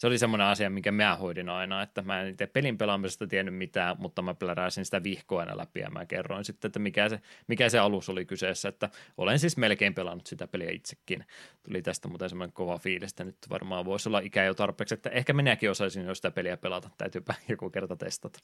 se 0.00 0.06
oli 0.06 0.18
semmoinen 0.18 0.46
asia, 0.46 0.70
minkä 0.70 0.92
mä 0.92 1.16
hoidin 1.16 1.48
aina, 1.48 1.82
että 1.82 2.02
mä 2.02 2.20
en 2.20 2.28
itse 2.28 2.46
pelin 2.46 2.78
pelaamisesta 2.78 3.26
tiennyt 3.26 3.54
mitään, 3.54 3.96
mutta 3.98 4.22
mä 4.22 4.34
pläräsin 4.34 4.84
sitä 4.84 5.02
vihkoa 5.02 5.40
aina 5.40 5.56
läpi 5.56 5.80
ja 5.80 5.90
mä 5.90 6.06
kerroin 6.06 6.44
sitten, 6.44 6.68
että 6.68 6.78
mikä 6.78 7.08
se, 7.08 7.20
mikä 7.46 7.68
se 7.68 7.78
alus 7.78 8.08
oli 8.08 8.24
kyseessä, 8.24 8.68
että 8.68 8.90
olen 9.16 9.38
siis 9.38 9.56
melkein 9.56 9.94
pelannut 9.94 10.26
sitä 10.26 10.46
peliä 10.46 10.70
itsekin. 10.70 11.24
Tuli 11.62 11.82
tästä 11.82 12.08
muuten 12.08 12.28
semmoinen 12.28 12.52
kova 12.52 12.78
fiilis, 12.78 13.10
että 13.10 13.24
nyt 13.24 13.36
varmaan 13.50 13.84
voisi 13.84 14.08
olla 14.08 14.18
ikä 14.18 14.44
jo 14.44 14.54
tarpeeksi, 14.54 14.94
että 14.94 15.10
ehkä 15.10 15.32
minäkin 15.32 15.70
osaisin 15.70 16.04
jo 16.04 16.14
sitä 16.14 16.30
peliä 16.30 16.56
pelata, 16.56 16.90
täytyypä 16.98 17.34
joku 17.48 17.70
kerta 17.70 17.96
testata. 17.96 18.40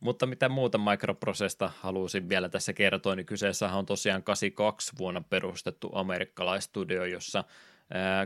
Mutta 0.00 0.26
mitä 0.26 0.48
muuta 0.48 0.78
Microprosesta 0.78 1.70
halusin 1.80 2.28
vielä 2.28 2.48
tässä 2.48 2.72
kertoa, 2.72 3.16
niin 3.16 3.26
kyseessä 3.26 3.72
on 3.72 3.86
tosiaan 3.86 4.22
82 4.22 4.92
vuonna 4.98 5.20
perustettu 5.20 5.90
amerikkalaistudio, 5.94 7.04
jossa 7.04 7.44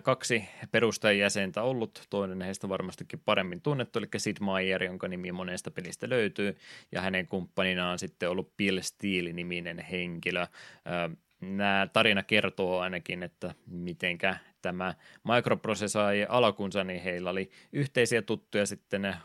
kaksi 0.03 0.45
perustajajäsentä 0.71 1.63
ollut, 1.63 2.07
toinen 2.11 2.41
heistä 2.41 2.69
varmastikin 2.69 3.23
paremmin 3.25 3.61
tunnettu, 3.61 3.99
eli 3.99 4.09
Sid 4.17 4.37
Meier, 4.41 4.85
jonka 4.85 5.09
nimi 5.09 5.33
monesta 5.33 5.71
pelistä 5.71 6.09
löytyy, 6.09 6.57
ja 6.93 7.01
hänen 7.01 7.29
kumppaninaan 7.29 7.99
sitten 7.99 8.31
ollut 8.31 8.57
Bill 8.57 8.81
Steele-niminen 8.81 9.79
henkilö. 9.79 10.47
Nämä 11.41 11.89
tarina 11.93 12.23
kertoo 12.23 12.81
ainakin, 12.81 13.23
että 13.23 13.55
mitenkä 13.67 14.37
tämä 14.63 14.95
Microprocessor 15.25 16.03
alkunsa, 16.29 16.85
niin 16.85 17.03
heillä 17.03 17.31
oli 17.31 17.51
yhteisiä 17.73 18.23
tuttuja 18.23 18.67
sitten 18.67 19.17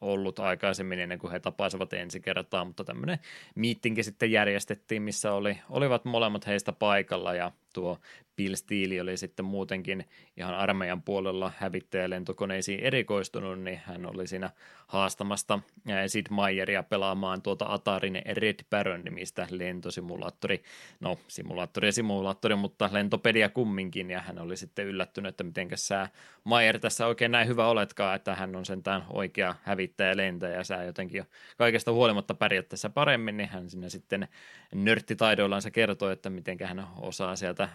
ollut 0.00 0.38
aikaisemmin 0.38 0.98
ennen 0.98 1.18
kuin 1.18 1.32
he 1.32 1.40
tapasivat 1.40 1.92
ensi 1.92 2.20
kertaa, 2.20 2.64
mutta 2.64 2.84
tämmöinen 2.84 3.18
miittinki 3.54 4.02
sitten 4.02 4.32
järjestettiin, 4.32 5.02
missä 5.02 5.32
oli, 5.32 5.58
olivat 5.70 6.04
molemmat 6.04 6.46
heistä 6.46 6.72
paikalla 6.72 7.34
ja 7.34 7.52
tuo 7.76 7.98
Bill 8.36 9.00
oli 9.02 9.16
sitten 9.16 9.44
muutenkin 9.44 10.04
ihan 10.36 10.54
armeijan 10.54 11.02
puolella 11.02 11.52
hävittäjälentokoneisiin 11.58 12.80
erikoistunut, 12.80 13.60
niin 13.60 13.80
hän 13.84 14.06
oli 14.06 14.26
siinä 14.26 14.50
haastamasta 14.86 15.58
Sid 16.06 16.26
Meieria 16.30 16.82
pelaamaan 16.82 17.42
tuota 17.42 17.66
Atarin 17.68 18.22
Red 18.32 18.64
Baron 18.70 19.00
nimistä 19.04 19.46
lentosimulaattori, 19.50 20.62
no 21.00 21.18
simulaattori 21.28 21.88
ja 21.88 21.92
simulaattori, 21.92 22.56
mutta 22.56 22.90
lentopedia 22.92 23.48
kumminkin, 23.48 24.10
ja 24.10 24.20
hän 24.20 24.38
oli 24.38 24.56
sitten 24.56 24.86
yllättynyt, 24.86 25.28
että 25.28 25.44
miten 25.44 25.68
sä 25.74 26.08
Meier 26.44 26.78
tässä 26.78 27.06
oikein 27.06 27.32
näin 27.32 27.48
hyvä 27.48 27.68
oletkaan, 27.68 28.16
että 28.16 28.34
hän 28.34 28.56
on 28.56 28.66
sentään 28.66 29.04
oikea 29.10 29.54
hävittäjä 29.62 30.16
lentäjä, 30.16 30.56
ja 30.56 30.64
sä 30.64 30.82
jotenkin 30.82 31.18
jo 31.18 31.24
kaikesta 31.56 31.92
huolimatta 31.92 32.34
pärjät 32.34 32.68
tässä 32.68 32.90
paremmin, 32.90 33.36
niin 33.36 33.48
hän 33.48 33.70
sinne 33.70 33.88
sitten 33.88 34.28
nörttitaidoillaan 34.74 35.62
kertoi, 35.72 36.12
että 36.12 36.30
miten 36.30 36.58
hän 36.64 36.86
osaa 36.96 37.36
sieltä 37.36 37.65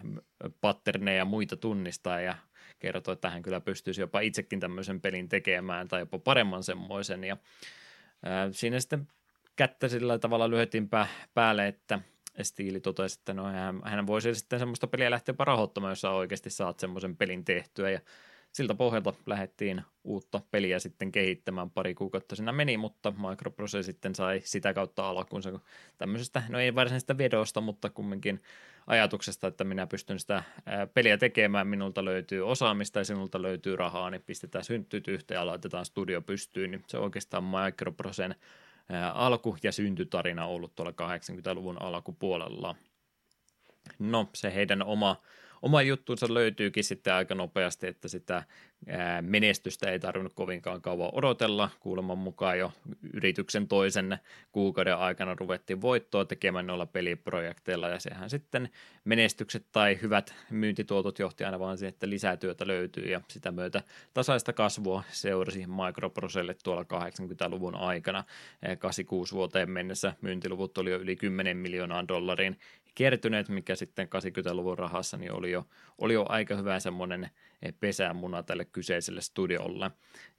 patterneja 0.61 1.17
ja 1.17 1.25
muita 1.25 1.57
tunnistaa 1.57 2.21
ja 2.21 2.35
kertoi, 2.79 3.13
että 3.13 3.29
hän 3.29 3.41
kyllä 3.41 3.61
pystyisi 3.61 4.01
jopa 4.01 4.19
itsekin 4.19 4.59
tämmöisen 4.59 5.01
pelin 5.01 5.29
tekemään 5.29 5.87
tai 5.87 5.99
jopa 5.99 6.19
paremman 6.19 6.63
semmoisen. 6.63 7.23
Ja 7.23 7.37
ää, 8.25 8.51
siinä 8.51 8.79
sitten 8.79 9.07
kättä 9.55 9.87
sillä 9.87 10.19
tavalla 10.19 10.49
lyötiin 10.49 10.89
pää, 10.89 11.07
päälle, 11.33 11.67
että 11.67 11.99
Stiili 12.41 12.79
totesi, 12.79 13.19
että 13.19 13.33
no 13.33 13.43
hän, 13.43 13.81
hän 13.83 14.07
voisi 14.07 14.35
sitten 14.35 14.59
semmoista 14.59 14.87
peliä 14.87 15.11
lähteä 15.11 15.35
rahoittamaan, 15.39 15.91
jos 15.91 16.05
oikeasti 16.05 16.49
saat 16.49 16.79
semmoisen 16.79 17.17
pelin 17.17 17.45
tehtyä 17.45 17.89
ja 17.89 17.99
siltä 18.53 18.75
pohjalta 18.75 19.13
lähdettiin 19.25 19.81
uutta 20.03 20.41
peliä 20.51 20.79
sitten 20.79 21.11
kehittämään. 21.11 21.71
Pari 21.71 21.95
kuukautta 21.95 22.35
siinä 22.35 22.51
meni, 22.51 22.77
mutta 22.77 23.13
Microprose 23.29 23.83
sitten 23.83 24.15
sai 24.15 24.41
sitä 24.43 24.73
kautta 24.73 25.09
alkuunsa 25.09 25.59
tämmöisestä, 25.97 26.43
no 26.49 26.59
ei 26.59 26.75
varsinaisesta 26.75 27.17
vedosta, 27.17 27.61
mutta 27.61 27.89
kumminkin 27.89 28.41
ajatuksesta, 28.87 29.47
että 29.47 29.63
minä 29.63 29.87
pystyn 29.87 30.19
sitä 30.19 30.43
peliä 30.93 31.17
tekemään, 31.17 31.67
minulta 31.67 32.05
löytyy 32.05 32.47
osaamista 32.47 32.99
ja 32.99 33.05
sinulta 33.05 33.41
löytyy 33.41 33.75
rahaa, 33.75 34.09
niin 34.09 34.23
pistetään 34.25 34.63
syntyt 34.63 35.07
yhteen 35.07 35.35
ja 35.35 35.45
laitetaan 35.45 35.85
studio 35.85 36.21
pystyyn, 36.21 36.71
niin 36.71 36.83
se 36.87 36.97
on 36.97 37.03
oikeastaan 37.03 37.43
Microprosen 37.43 38.35
alku- 39.13 39.57
ja 39.63 39.71
syntytarina 39.71 40.45
ollut 40.45 40.75
tuolla 40.75 40.91
80-luvun 40.91 41.81
alkupuolella. 41.81 42.75
No, 43.99 44.29
se 44.33 44.53
heidän 44.53 44.83
oma 44.83 45.21
oma 45.61 45.81
juttuunsa 45.81 46.33
löytyykin 46.33 46.83
sitten 46.83 47.13
aika 47.13 47.35
nopeasti, 47.35 47.87
että 47.87 48.07
sitä 48.07 48.43
menestystä 49.21 49.91
ei 49.91 49.99
tarvinnut 49.99 50.33
kovinkaan 50.33 50.81
kauan 50.81 51.09
odotella. 51.13 51.69
Kuuleman 51.79 52.17
mukaan 52.17 52.59
jo 52.59 52.71
yrityksen 53.13 53.67
toisen 53.67 54.17
kuukauden 54.51 54.97
aikana 54.97 55.35
ruvettiin 55.35 55.81
voittoa 55.81 56.25
tekemään 56.25 56.67
noilla 56.67 56.85
peliprojekteilla 56.85 57.89
ja 57.89 57.99
sehän 57.99 58.29
sitten 58.29 58.69
menestykset 59.05 59.65
tai 59.71 59.99
hyvät 60.01 60.35
myyntituotot 60.49 61.19
johti 61.19 61.43
aina 61.43 61.59
vaan 61.59 61.77
siihen, 61.77 61.93
että 61.93 62.09
lisää 62.09 62.37
työtä 62.37 62.67
löytyy 62.67 63.03
ja 63.03 63.21
sitä 63.27 63.51
myötä 63.51 63.83
tasaista 64.13 64.53
kasvua 64.53 65.03
seurasi 65.09 65.65
Microproselle 65.67 66.55
tuolla 66.63 66.83
80-luvun 66.83 67.75
aikana. 67.75 68.23
86 68.79 69.35
vuoteen 69.35 69.71
mennessä 69.71 70.13
myyntiluvut 70.21 70.77
oli 70.77 70.91
jo 70.91 70.97
yli 70.97 71.15
10 71.15 71.57
miljoonaa 71.57 72.07
dollarin 72.07 72.59
kertyneet, 72.95 73.49
mikä 73.49 73.75
sitten 73.75 74.07
80-luvun 74.07 74.77
rahassa 74.77 75.17
niin 75.17 75.31
oli, 75.31 75.51
jo, 75.51 75.67
oli 75.97 76.13
jo 76.13 76.25
aika 76.29 76.55
hyvä 76.55 76.79
semmoinen 76.79 77.29
pesämuna 77.79 78.43
tälle 78.43 78.65
kyseiselle 78.65 79.21
studiolle. 79.21 79.91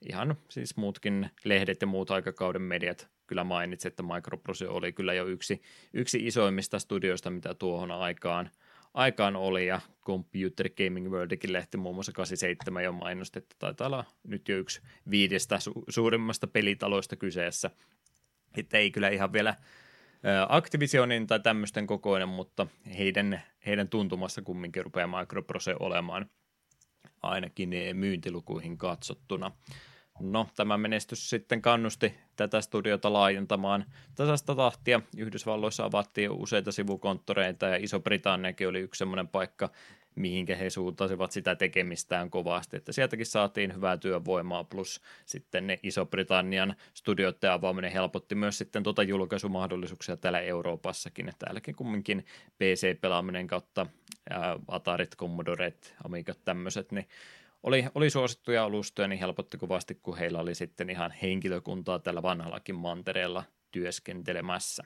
Ihan 0.09 0.35
siis 0.49 0.77
muutkin 0.77 1.29
lehdet 1.43 1.81
ja 1.81 1.87
muut 1.87 2.11
aikakauden 2.11 2.61
mediat 2.61 3.09
kyllä 3.27 3.43
mainitsi, 3.43 3.87
että 3.87 4.03
Microprose 4.03 4.67
oli 4.67 4.93
kyllä 4.93 5.13
jo 5.13 5.25
yksi, 5.25 5.61
yksi 5.93 6.27
isoimmista 6.27 6.79
studioista, 6.79 7.29
mitä 7.29 7.53
tuohon 7.53 7.91
aikaan, 7.91 8.49
aikaan 8.93 9.35
oli, 9.35 9.67
ja 9.67 9.81
Computer 10.05 10.69
Gaming 10.69 11.09
Worldikin 11.09 11.53
lehti 11.53 11.77
muun 11.77 11.95
muassa 11.95 12.11
87 12.11 12.83
jo 12.83 12.91
mainosti, 12.91 13.39
että 13.39 13.55
taitaa 13.59 13.87
olla 13.87 14.05
nyt 14.27 14.49
jo 14.49 14.57
yksi 14.57 14.81
viidestä 15.09 15.55
su- 15.55 15.83
suurimmasta 15.89 16.47
pelitaloista 16.47 17.15
kyseessä. 17.15 17.69
Että 18.57 18.77
ei 18.77 18.91
kyllä 18.91 19.09
ihan 19.09 19.33
vielä 19.33 19.55
Activisionin 20.49 21.27
tai 21.27 21.39
tämmöisten 21.39 21.87
kokoinen, 21.87 22.29
mutta 22.29 22.67
heidän, 22.97 23.41
heidän 23.65 23.87
tuntumassa 23.89 24.41
kumminkin 24.41 24.83
rupeaa 24.83 25.19
Microprose 25.19 25.75
olemaan 25.79 26.29
ainakin 27.23 27.69
myyntilukuihin 27.93 28.77
katsottuna. 28.77 29.51
No, 30.19 30.47
tämä 30.55 30.77
menestys 30.77 31.29
sitten 31.29 31.61
kannusti 31.61 32.13
tätä 32.35 32.61
studiota 32.61 33.13
laajentamaan 33.13 33.85
tasasta 34.15 34.55
tahtia. 34.55 35.01
Yhdysvalloissa 35.17 35.85
avattiin 35.85 36.31
useita 36.31 36.71
sivukonttoreita 36.71 37.65
ja 37.65 37.77
Iso-Britanniakin 37.77 38.67
oli 38.67 38.79
yksi 38.79 38.99
semmoinen 38.99 39.27
paikka, 39.27 39.69
mihinkä 40.15 40.55
he 40.55 40.69
suuntasivat 40.69 41.31
sitä 41.31 41.55
tekemistään 41.55 42.29
kovasti, 42.29 42.77
että 42.77 42.91
sieltäkin 42.91 43.25
saatiin 43.25 43.75
hyvää 43.75 43.97
työvoimaa, 43.97 44.63
plus 44.63 45.01
sitten 45.25 45.67
ne 45.67 45.79
Iso-Britannian 45.83 46.75
studioiden 46.93 47.51
avaaminen 47.51 47.91
helpotti 47.91 48.35
myös 48.35 48.57
sitten 48.57 48.83
tuota 48.83 49.03
julkaisumahdollisuuksia 49.03 50.17
täällä 50.17 50.39
Euroopassakin, 50.39 51.29
että 51.29 51.45
täälläkin 51.45 51.75
kumminkin 51.75 52.25
PC-pelaaminen 52.57 53.47
kautta 53.47 53.85
ää, 54.29 54.59
Atarit, 54.67 55.15
Commodoret, 55.17 55.95
Amigat 56.03 56.39
tämmöiset, 56.45 56.91
niin 56.91 57.07
oli, 57.63 57.85
oli 57.95 58.09
suosittuja 58.09 58.63
alustoja, 58.63 59.07
niin 59.07 59.19
helpotti 59.19 59.57
kovasti, 59.57 59.95
kun 59.95 60.17
heillä 60.17 60.39
oli 60.39 60.55
sitten 60.55 60.89
ihan 60.89 61.13
henkilökuntaa 61.21 61.99
tällä 61.99 62.21
vanhallakin 62.21 62.75
mantereella 62.75 63.43
työskentelemässä. 63.71 64.83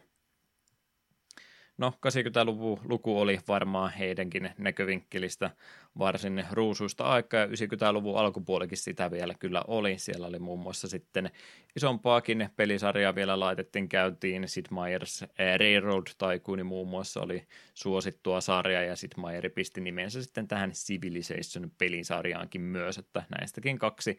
No, 1.78 1.94
80-luvun 2.08 2.80
luku 2.84 3.20
oli 3.20 3.40
varmaan 3.48 3.94
heidänkin 3.94 4.49
näkövinkkelistä 4.58 5.52
varsin 5.99 6.45
ruusuista 6.52 7.04
aikaa, 7.04 7.40
ja 7.40 7.48
90-luvun 7.48 8.18
alkupuolikin 8.18 8.78
sitä 8.78 9.12
vielä 9.12 9.34
kyllä 9.34 9.64
oli. 9.68 9.98
Siellä 9.98 10.28
oli 10.28 10.40
muun 10.40 10.60
muassa 10.60 10.88
sitten 10.88 11.32
isompaakin 11.76 12.49
pelisarjaa 12.56 13.16
vielä 13.16 13.40
laitettiin 13.40 13.90
käyntiin. 13.90 14.48
Sid 14.48 14.66
Meier's 14.72 15.28
Railroad 15.60 16.08
Tycoon 16.08 16.66
muun 16.66 16.88
muassa 16.88 17.22
oli 17.22 17.48
suosittua 17.74 18.41
sarjaa, 18.41 18.84
ja 18.84 18.95
Sid 18.95 19.12
Meier 19.18 19.49
pisti 19.49 19.82
nimensä 19.82 20.24
sitten 20.24 20.48
tähän 20.48 20.72
Civilization-pelisarjaankin 20.72 22.62
myös, 22.62 22.98
että 22.98 23.24
näistäkin 23.40 23.80
kaksi 23.80 24.18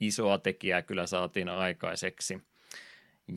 isoa 0.00 0.38
tekijää 0.38 0.82
kyllä 0.82 1.06
saatiin 1.06 1.48
aikaiseksi. 1.48 2.40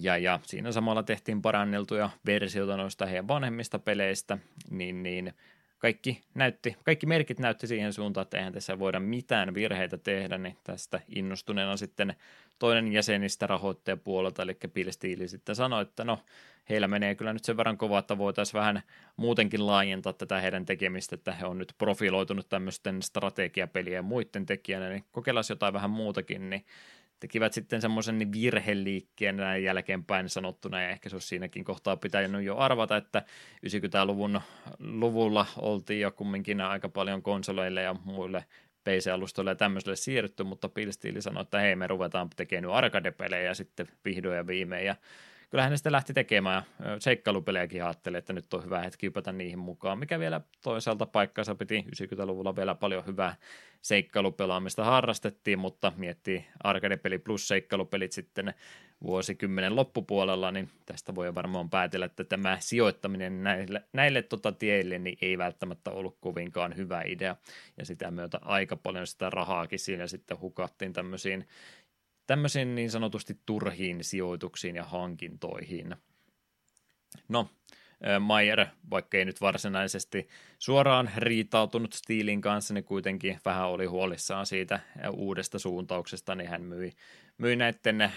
Ja, 0.02 0.18
ja 0.18 0.40
siinä 0.44 0.72
samalla 0.72 1.04
tehtiin 1.04 1.42
paranneltuja 1.42 2.10
versioita 2.26 2.78
noista 2.78 3.06
heidän 3.06 3.28
vanhemmista 3.28 3.80
peleistä, 3.80 4.38
niin, 4.70 5.04
niin 5.04 5.34
kaikki, 5.80 6.22
näytti, 6.34 6.76
kaikki 6.84 7.06
merkit 7.06 7.40
näytti 7.40 7.68
siihen 7.68 7.94
suuntaan, 7.94 8.24
että 8.24 8.38
eihän 8.38 8.54
tässä 8.54 8.80
voida 8.80 9.00
mitään 9.00 9.54
virheitä 9.54 9.98
tehdä, 9.98 10.38
niin 10.38 10.58
tästä 10.64 11.00
innostuneena 11.16 11.78
sitten 11.78 12.16
toinen 12.60 12.92
jäsenistä 12.92 13.48
rahoittajapuolelta, 13.48 14.42
eli 14.42 14.58
Bill 14.74 14.92
Steele 14.92 15.28
sitten 15.28 15.56
sanoi, 15.56 15.82
että 15.82 16.04
no, 16.04 16.20
heillä 16.70 16.88
menee 16.88 17.16
kyllä 17.16 17.34
nyt 17.34 17.46
sen 17.46 17.58
verran 17.58 17.78
kovaa, 17.78 18.00
että 18.00 18.18
voitaisiin 18.18 18.60
vähän 18.60 18.82
muutenkin 19.18 19.68
laajentaa 19.68 20.14
tätä 20.14 20.42
heidän 20.42 20.66
tekemistä, 20.66 21.16
että 21.16 21.32
he 21.32 21.46
on 21.46 21.58
nyt 21.58 21.74
profiloitunut 21.78 22.50
tämmöisten 22.50 23.02
strategiapelien 23.02 23.96
ja 23.96 24.02
muiden 24.02 24.46
tekijänä, 24.46 24.90
niin 24.90 25.04
kokeillaan 25.12 25.46
jotain 25.50 25.74
vähän 25.74 25.90
muutakin, 25.90 26.50
niin 26.50 26.66
tekivät 27.24 27.54
sitten 27.54 27.82
semmoisen 27.82 28.20
niin 28.20 28.32
virheliikkeen 28.32 29.38
näin 29.38 29.64
jälkeenpäin 29.64 30.30
sanottuna, 30.30 30.82
ja 30.82 30.90
ehkä 30.90 31.10
se 31.10 31.16
olisi 31.16 31.28
siinäkin 31.28 31.64
kohtaa 31.64 31.98
pitänyt 31.98 32.44
jo 32.44 32.58
arvata, 32.58 32.98
että 32.98 33.24
90-luvun 33.66 34.42
luvulla 34.80 35.46
oltiin 35.58 36.00
jo 36.00 36.12
kumminkin 36.12 36.62
aika 36.62 36.90
paljon 36.90 37.22
konsoleille 37.22 37.82
ja 37.82 37.96
muille 38.06 38.46
PC-alustoille 38.84 39.52
ja 39.52 39.56
tämmöiselle 39.56 39.96
siirrytty, 39.96 40.44
mutta 40.44 40.70
Pilstiili 40.70 41.22
sanoi, 41.22 41.42
että 41.42 41.60
hei, 41.60 41.76
me 41.76 41.88
ruvetaan 41.88 42.30
tekemään 42.36 42.74
arcade-pelejä 42.74 43.54
sitten 43.54 43.88
vihdoin 44.06 44.38
ja 44.38 44.48
viimein, 44.48 44.86
ja 44.86 44.96
kyllähän 45.54 45.72
ne 45.72 45.78
sitten 45.78 45.92
lähti 45.92 46.14
tekemään. 46.14 46.64
Seikkailupelejäkin 47.00 47.84
ajatteli, 47.84 48.18
että 48.18 48.34
nyt 48.34 48.54
on 48.54 48.66
hyvä 48.66 48.80
hetki 48.80 49.06
hypätä 49.06 49.32
niihin 49.32 49.60
mukaan, 49.60 50.00
mikä 50.00 50.20
vielä 50.20 50.42
toisaalta 50.62 51.06
paikkansa 51.06 51.56
piti 51.56 51.86
90-luvulla 51.96 52.56
vielä 52.56 52.76
paljon 52.76 53.06
hyvää 53.06 53.36
seikkailupelaamista 53.82 54.84
harrastettiin, 54.84 55.60
mutta 55.60 55.92
miettii 55.96 56.46
arcade-peli 56.64 57.18
plus 57.18 57.48
seikkailupelit 57.48 58.12
sitten 58.12 58.54
vuosikymmenen 59.04 59.76
loppupuolella, 59.76 60.52
niin 60.52 60.70
tästä 60.86 61.16
voi 61.16 61.36
varmaan 61.36 61.70
päätellä, 61.70 62.06
että 62.06 62.24
tämä 62.24 62.58
sijoittaminen 62.60 63.44
näille, 63.44 63.84
näille 63.94 64.22
tota 64.22 64.52
tieille 64.52 65.00
niin 65.00 65.18
ei 65.22 65.38
välttämättä 65.38 65.92
ollut 65.92 66.18
kovinkaan 66.22 66.76
hyvä 66.76 67.02
idea, 67.06 67.36
ja 67.78 67.86
sitä 67.86 68.12
myötä 68.12 68.40
aika 68.42 68.76
paljon 68.76 69.08
sitä 69.08 69.30
rahaakin 69.30 69.80
siinä 69.80 70.08
sitten 70.08 70.40
hukattiin 70.40 70.94
tämmöisiin 70.94 71.48
tämmöisiin 72.28 72.76
niin 72.76 72.92
sanotusti 72.92 73.40
turhiin 73.46 74.04
sijoituksiin 74.04 74.76
ja 74.76 74.84
hankintoihin. 74.84 75.96
No, 77.28 77.50
Mayer, 78.20 78.66
vaikka 78.90 79.18
ei 79.18 79.26
nyt 79.26 79.42
varsinaisesti 79.42 80.28
suoraan 80.60 81.10
riitautunut 81.18 81.94
Steelin 81.94 82.42
kanssa, 82.42 82.74
niin 82.74 82.84
kuitenkin 82.84 83.40
vähän 83.46 83.68
oli 83.68 83.86
huolissaan 83.86 84.46
siitä 84.46 84.80
uudesta 85.12 85.60
suuntauksesta, 85.60 86.36
niin 86.36 86.50
hän 86.50 86.62
myi, 86.62 86.92
myi 87.38 87.56
näiden 87.56 88.02
äh, 88.02 88.12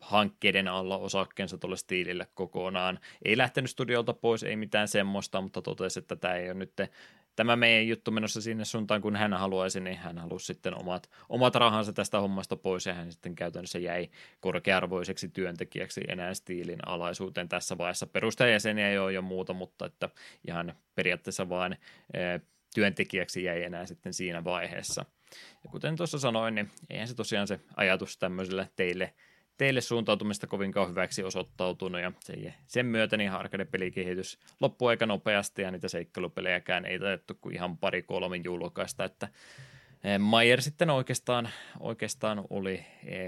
hankkeiden 0.00 0.68
alla 0.68 0.96
osakkeensa 0.96 1.58
tuolle 1.58 1.76
Steelille 1.76 2.26
kokonaan. 2.34 2.98
Ei 3.24 3.36
lähtenyt 3.36 3.70
studiolta 3.70 4.12
pois, 4.14 4.42
ei 4.42 4.56
mitään 4.56 4.88
semmoista, 4.88 5.40
mutta 5.40 5.62
totesi, 5.62 5.98
että 5.98 6.16
tämä 6.16 6.34
ei 6.34 6.46
ole 6.46 6.54
nyt 6.54 6.72
tämä 7.36 7.56
meidän 7.56 7.88
juttu 7.88 8.10
menossa 8.10 8.40
sinne 8.40 8.64
suuntaan, 8.64 9.00
kun 9.00 9.16
hän 9.16 9.32
haluaisi, 9.32 9.80
niin 9.80 9.96
hän 9.96 10.18
halusi 10.18 10.46
sitten 10.46 10.80
omat, 10.80 11.10
omat 11.28 11.54
rahansa 11.54 11.92
tästä 11.92 12.20
hommasta 12.20 12.56
pois, 12.56 12.86
ja 12.86 12.94
hän 12.94 13.12
sitten 13.12 13.34
käytännössä 13.34 13.78
jäi 13.78 14.08
korkearvoiseksi 14.40 15.28
työntekijäksi 15.28 16.00
enää 16.08 16.34
stiilin 16.34 16.88
alaisuuteen 16.88 17.48
tässä 17.48 17.78
vaiheessa. 17.78 18.06
Perustajajäseniä 18.06 18.90
ei 18.90 18.98
ole 18.98 19.12
jo 19.12 19.22
muuta, 19.22 19.52
mutta 19.52 19.86
että 19.86 20.08
ihan 20.48 20.74
periaatteessa 20.94 21.48
vain 21.48 21.72
e, 22.14 22.18
työntekijäksi 22.74 23.44
jäi 23.44 23.62
enää 23.62 23.86
sitten 23.86 24.14
siinä 24.14 24.44
vaiheessa. 24.44 25.04
Ja 25.64 25.70
kuten 25.70 25.96
tuossa 25.96 26.18
sanoin, 26.18 26.54
niin 26.54 26.70
eihän 26.90 27.08
se 27.08 27.14
tosiaan 27.14 27.46
se 27.46 27.60
ajatus 27.76 28.18
tämmöiselle 28.18 28.70
teille– 28.76 29.14
teille 29.56 29.80
suuntautumista 29.80 30.46
kovinkaan 30.46 30.88
hyväksi 30.88 31.22
osoittautunut 31.22 32.00
ja 32.00 32.12
sen, 32.66 32.86
myötä 32.86 33.16
niin 33.16 33.30
arcade-pelikehitys 33.30 34.38
loppui 34.60 34.90
aika 34.90 35.06
nopeasti 35.06 35.62
ja 35.62 35.70
niitä 35.70 35.88
seikkailupelejäkään 35.88 36.84
ei 36.84 36.98
taidettu 36.98 37.34
kuin 37.40 37.54
ihan 37.54 37.78
pari 37.78 38.02
kolmin 38.02 38.44
julkaista, 38.44 39.04
että 39.04 39.28
Mayer 40.18 40.62
sitten 40.62 40.90
oikeastaan, 40.90 41.48
oikeastaan 41.80 42.44
oli 42.50 42.84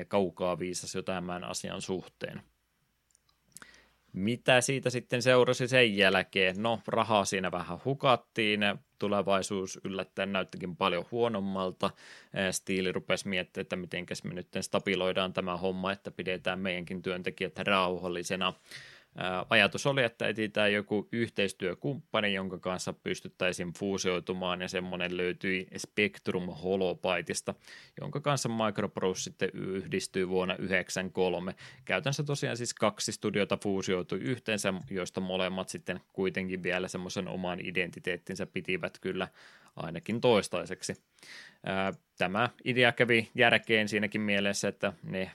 kaukaa 0.08 0.58
viisas 0.58 0.94
jo 0.94 1.02
tämän 1.02 1.44
asian 1.44 1.82
suhteen. 1.82 2.42
Mitä 4.16 4.60
siitä 4.60 4.90
sitten 4.90 5.22
seurasi 5.22 5.68
sen 5.68 5.96
jälkeen? 5.96 6.62
No, 6.62 6.80
rahaa 6.86 7.24
siinä 7.24 7.52
vähän 7.52 7.78
hukattiin, 7.84 8.60
tulevaisuus 8.98 9.80
yllättäen 9.84 10.32
näyttikin 10.32 10.76
paljon 10.76 11.04
huonommalta. 11.10 11.90
Stiili 12.50 12.92
rupesi 12.92 13.28
miettimään, 13.28 13.62
että 13.62 13.76
miten 13.76 14.06
me 14.24 14.34
nyt 14.34 14.48
stabiloidaan 14.60 15.32
tämä 15.32 15.56
homma, 15.56 15.92
että 15.92 16.10
pidetään 16.10 16.58
meidänkin 16.58 17.02
työntekijät 17.02 17.58
rauhallisena 17.58 18.52
ajatus 19.50 19.86
oli, 19.86 20.02
että 20.02 20.28
etsitään 20.28 20.72
joku 20.72 21.08
yhteistyökumppani, 21.12 22.34
jonka 22.34 22.58
kanssa 22.58 22.92
pystyttäisiin 22.92 23.72
fuusioitumaan, 23.72 24.60
ja 24.62 24.68
semmoinen 24.68 25.16
löytyi 25.16 25.66
Spectrum 25.76 26.46
Holobyteista, 26.46 27.54
jonka 28.00 28.20
kanssa 28.20 28.48
Microprose 28.48 29.22
sitten 29.22 29.50
yhdistyi 29.54 30.28
vuonna 30.28 30.54
1993. 30.54 31.54
Käytännössä 31.84 32.22
tosiaan 32.22 32.56
siis 32.56 32.74
kaksi 32.74 33.12
studiota 33.12 33.58
fuusioitui 33.62 34.18
yhteensä, 34.18 34.74
joista 34.90 35.20
molemmat 35.20 35.68
sitten 35.68 36.00
kuitenkin 36.12 36.62
vielä 36.62 36.88
semmoisen 36.88 37.28
oman 37.28 37.60
identiteettinsä 37.60 38.46
pitivät 38.46 38.98
kyllä 39.00 39.28
ainakin 39.76 40.20
toistaiseksi. 40.20 40.94
Tämä 42.18 42.48
idea 42.64 42.92
kävi 42.92 43.30
järkeen 43.34 43.88
siinäkin 43.88 44.20
mielessä, 44.20 44.68
että 44.68 44.92
ne 45.02 45.30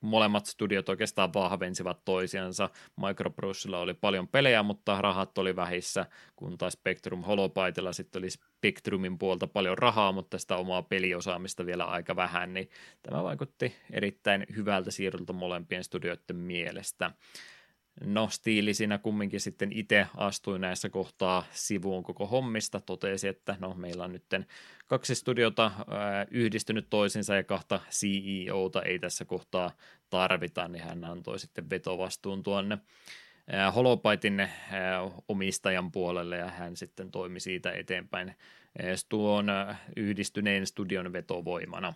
molemmat 0.00 0.46
studiot 0.46 0.88
oikeastaan 0.88 1.34
vahvensivat 1.34 2.04
toisiansa. 2.04 2.70
Microprosella 3.06 3.78
oli 3.78 3.94
paljon 3.94 4.28
pelejä, 4.28 4.62
mutta 4.62 5.00
rahat 5.00 5.38
oli 5.38 5.56
vähissä, 5.56 6.06
kun 6.36 6.58
taas 6.58 6.72
Spectrum 6.72 7.22
Holobytella 7.22 7.92
sitten 7.92 8.20
oli 8.20 8.30
Spectrumin 8.30 9.18
puolta 9.18 9.46
paljon 9.46 9.78
rahaa, 9.78 10.12
mutta 10.12 10.38
sitä 10.38 10.56
omaa 10.56 10.82
peliosaamista 10.82 11.66
vielä 11.66 11.84
aika 11.84 12.16
vähän, 12.16 12.54
niin 12.54 12.70
tämä 13.02 13.22
vaikutti 13.22 13.76
erittäin 13.90 14.46
hyvältä 14.56 14.90
siirrolta 14.90 15.32
molempien 15.32 15.84
studioiden 15.84 16.36
mielestä. 16.36 17.10
No, 18.04 18.28
Stiili 18.30 18.74
siinä 18.74 18.98
kumminkin 18.98 19.40
sitten 19.40 19.72
itse 19.72 20.06
astui 20.16 20.58
näissä 20.58 20.88
kohtaa 20.88 21.44
sivuun 21.50 22.02
koko 22.02 22.26
hommista, 22.26 22.80
totesi, 22.80 23.28
että 23.28 23.56
no 23.60 23.74
meillä 23.74 24.04
on 24.04 24.12
nyt 24.12 24.24
kaksi 24.86 25.14
studiota 25.14 25.70
ää, 25.90 26.26
yhdistynyt 26.30 26.86
toisinsa 26.90 27.34
ja 27.34 27.44
kahta 27.44 27.80
CEOta 27.90 28.82
ei 28.82 28.98
tässä 28.98 29.24
kohtaa 29.24 29.70
tarvita, 30.10 30.68
niin 30.68 30.84
hän 30.84 31.04
antoi 31.04 31.38
sitten 31.38 31.70
vetovastuun 31.70 32.42
tuonne 32.42 32.78
Holopaitin 33.74 34.48
omistajan 35.28 35.92
puolelle 35.92 36.36
ja 36.36 36.50
hän 36.50 36.76
sitten 36.76 37.10
toimi 37.10 37.40
siitä 37.40 37.72
eteenpäin 37.72 38.34
tuon 39.08 39.46
yhdistyneen 39.96 40.66
studion 40.66 41.12
vetovoimana. 41.12 41.94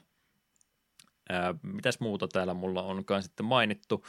Mitäs 1.62 2.00
muuta 2.00 2.28
täällä 2.28 2.54
mulla 2.54 2.82
onkaan 2.82 3.22
sitten 3.22 3.46
mainittu? 3.46 4.04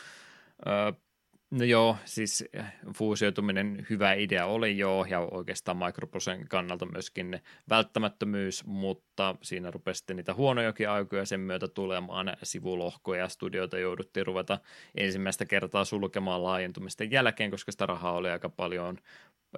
No 1.53 1.63
joo, 1.63 1.97
siis 2.05 2.43
eh, 2.53 2.65
fuusioituminen 2.95 3.87
hyvä 3.89 4.13
idea 4.13 4.45
oli 4.45 4.77
joo, 4.77 5.05
ja 5.05 5.19
oikeastaan 5.19 5.77
Microprosen 5.77 6.47
kannalta 6.47 6.85
myöskin 6.85 7.39
välttämättömyys, 7.69 8.65
mutta 8.65 9.35
siinä 9.41 9.71
rupesi 9.71 9.97
sitten 9.97 10.15
niitä 10.15 10.33
huonojakin 10.33 10.89
aikoja 10.89 11.25
sen 11.25 11.39
myötä 11.39 11.67
tulemaan 11.67 12.37
sivulohkoja, 12.43 13.21
ja 13.21 13.27
studioita 13.27 13.77
jouduttiin 13.77 14.25
ruveta 14.25 14.59
ensimmäistä 14.95 15.45
kertaa 15.45 15.85
sulkemaan 15.85 16.43
laajentumisten 16.43 17.11
jälkeen, 17.11 17.51
koska 17.51 17.71
sitä 17.71 17.85
rahaa 17.85 18.13
oli 18.13 18.29
aika 18.29 18.49
paljon 18.49 18.97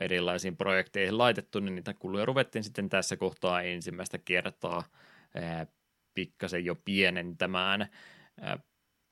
erilaisiin 0.02 0.58
projekteihin 0.58 1.18
laitettu, 1.18 1.60
niin 1.60 1.76
niitä 1.76 1.94
kuluja 1.94 2.26
ruvettiin 2.26 2.64
sitten 2.64 2.90
tässä 2.90 3.18
kohtaa 3.18 3.62
ensimmäistä 3.62 4.18
kertaa 4.18 4.84
ää, 5.36 5.68
pikkasen 6.14 6.66
jo 6.66 6.76
pienentämään 6.76 7.88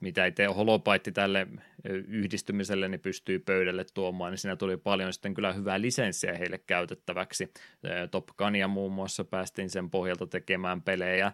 mitä 0.04 0.26
itse 0.26 0.46
holopaitti 0.46 1.12
tälle 1.12 1.48
yhdistymiselle 2.08 2.88
niin 2.88 3.00
pystyy 3.00 3.40
pöydälle 3.40 3.86
tuomaan, 3.94 4.32
niin 4.32 4.38
siinä 4.38 4.56
tuli 4.56 4.78
paljon 4.78 5.14
sitten 5.14 5.34
kyllä 5.34 5.54
hyvää 5.54 5.82
lisenssiä 5.82 6.38
heille 6.38 6.58
käytettäväksi. 6.58 7.54
Top 8.12 8.28
Gunia 8.38 8.68
muun 8.68 8.92
muassa 8.92 9.24
päästiin 9.24 9.70
sen 9.70 9.90
pohjalta 9.90 10.28
tekemään 10.28 10.82
pelejä, 10.82 11.32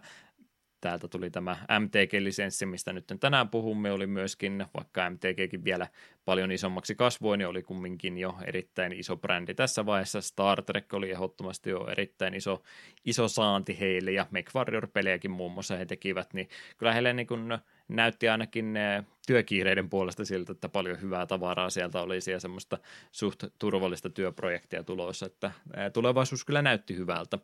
täältä 0.80 1.08
tuli 1.08 1.30
tämä 1.30 1.56
MTG-lisenssi, 1.80 2.66
mistä 2.66 2.92
nyt 2.92 3.04
tänään 3.20 3.48
puhumme, 3.48 3.92
oli 3.92 4.06
myöskin, 4.06 4.66
vaikka 4.74 5.10
MTGkin 5.10 5.64
vielä 5.64 5.88
paljon 6.24 6.52
isommaksi 6.52 6.94
kasvoi, 6.94 7.38
niin 7.38 7.48
oli 7.48 7.62
kumminkin 7.62 8.18
jo 8.18 8.36
erittäin 8.44 8.92
iso 8.92 9.16
brändi 9.16 9.54
tässä 9.54 9.86
vaiheessa. 9.86 10.20
Star 10.20 10.62
Trek 10.62 10.94
oli 10.94 11.10
ehdottomasti 11.10 11.70
jo 11.70 11.86
erittäin 11.86 12.34
iso, 12.34 12.62
iso 13.04 13.28
saanti 13.28 13.80
heille, 13.80 14.12
ja 14.12 14.26
MechWarrior-pelejäkin 14.30 15.30
muun 15.30 15.52
muassa 15.52 15.76
he 15.76 15.86
tekivät, 15.86 16.34
niin 16.34 16.48
kyllä 16.78 16.92
heille 16.92 17.12
niin 17.12 17.26
kuin 17.26 17.58
näytti 17.90 18.28
ainakin 18.28 18.76
eh, 18.76 19.04
työkiireiden 19.26 19.90
puolesta 19.90 20.24
siltä, 20.24 20.52
että 20.52 20.68
paljon 20.68 21.00
hyvää 21.00 21.26
tavaraa 21.26 21.70
sieltä 21.70 22.00
olisi 22.00 22.30
ja 22.30 22.40
semmoista 22.40 22.78
suht 23.12 23.44
turvallista 23.58 24.10
työprojektia 24.10 24.84
tulossa, 24.84 25.26
että 25.26 25.52
eh, 25.76 25.92
tulevaisuus 25.92 26.44
kyllä 26.44 26.62
näytti 26.62 26.96
hyvältä. 26.96 27.38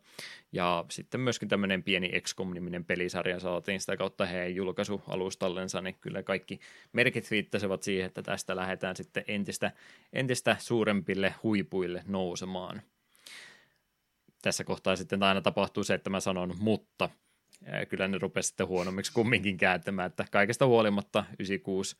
Ja 0.51 0.85
sitten 0.89 1.21
myöskin 1.21 1.49
tämmöinen 1.49 1.83
pieni 1.83 2.21
XCOM-niminen 2.21 2.85
pelisarja 2.85 3.39
saatiin 3.39 3.79
sitä 3.79 3.97
kautta 3.97 4.25
heidän 4.25 4.55
julkaisualustallensa, 4.55 5.81
niin 5.81 5.95
kyllä 6.01 6.23
kaikki 6.23 6.59
merkit 6.93 7.31
viittasivat 7.31 7.83
siihen, 7.83 8.05
että 8.05 8.21
tästä 8.21 8.55
lähdetään 8.55 8.95
sitten 8.95 9.23
entistä, 9.27 9.71
entistä 10.13 10.55
suurempille 10.59 11.35
huipuille 11.43 12.03
nousemaan. 12.07 12.81
Tässä 14.41 14.63
kohtaa 14.63 14.95
sitten 14.95 15.23
aina 15.23 15.41
tapahtuu 15.41 15.83
se, 15.83 15.93
että 15.93 16.09
mä 16.09 16.19
sanon 16.19 16.55
mutta– 16.59 17.09
kyllä 17.89 18.07
ne 18.07 18.17
rupesi 18.17 18.47
sitten 18.47 18.67
huonommiksi 18.67 19.13
kumminkin 19.13 19.57
kääntämään, 19.57 20.07
että 20.07 20.25
kaikesta 20.31 20.65
huolimatta 20.65 21.23
96 21.39 21.95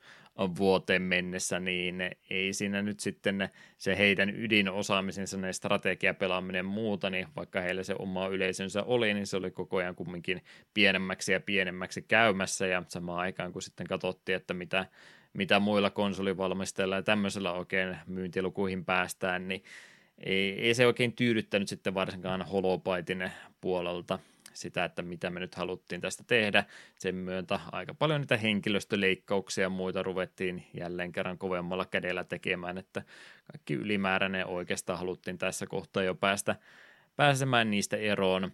vuoteen 0.58 1.02
mennessä, 1.02 1.60
niin 1.60 2.02
ei 2.30 2.54
siinä 2.54 2.82
nyt 2.82 3.00
sitten 3.00 3.50
se 3.78 3.98
heidän 3.98 4.30
ydinosaamisensa, 4.30 5.38
ne 5.38 5.54
strategiapelaaminen 5.54 6.66
muuta, 6.66 7.10
niin 7.10 7.28
vaikka 7.36 7.62
heillä 7.62 7.84
se 7.84 7.96
oma 8.00 8.28
yleisönsä 8.28 8.84
oli, 8.84 9.14
niin 9.14 9.28
se 9.28 9.38
oli 9.38 9.52
koko 9.52 9.78
ajan 9.78 9.96
kumminkin 9.96 10.42
pienemmäksi 10.74 11.32
ja 11.32 11.40
pienemmäksi 11.40 12.02
käymässä, 12.02 12.68
ja 12.68 12.84
samaan 12.88 13.20
aikaan 13.20 13.54
kun 13.54 13.62
sitten 13.62 13.88
katsottiin, 13.88 14.36
että 14.36 14.54
mitä, 14.54 14.86
mitä 15.34 15.60
muilla 15.60 15.90
konsolivalmistajilla 15.90 16.96
ja 16.96 17.04
tämmöisellä 17.04 17.54
oikein 17.54 17.98
myyntilukuihin 18.08 18.86
päästään, 18.86 19.48
niin 19.48 19.64
ei, 20.18 20.62
ei 20.62 20.74
se 20.74 20.88
oikein 20.88 21.14
tyydyttänyt 21.14 21.68
sitten 21.68 21.94
varsinkaan 21.94 22.42
Holopaitin 22.42 23.32
puolelta 23.62 24.20
sitä, 24.60 24.86
että 24.86 25.02
mitä 25.02 25.30
me 25.30 25.40
nyt 25.40 25.56
haluttiin 25.56 26.02
tästä 26.02 26.24
tehdä. 26.28 26.64
Sen 27.00 27.16
myötä 27.16 27.60
aika 27.72 27.94
paljon 27.94 28.22
niitä 28.22 28.38
henkilöstöleikkauksia 28.38 29.62
ja 29.62 29.70
muita 29.70 30.04
ruvettiin 30.04 30.68
jälleen 30.74 31.12
kerran 31.12 31.38
kovemmalla 31.38 31.86
kädellä 31.86 32.24
tekemään, 32.24 32.78
että 32.78 33.02
kaikki 33.52 33.74
ylimääräinen 33.74 34.48
oikeastaan 34.48 35.00
haluttiin 35.00 35.38
tässä 35.38 35.68
kohtaa 35.68 36.04
jo 36.04 36.16
päästä 36.16 36.56
pääsemään 37.16 37.72
niistä 37.72 37.98
eroon. 37.98 38.52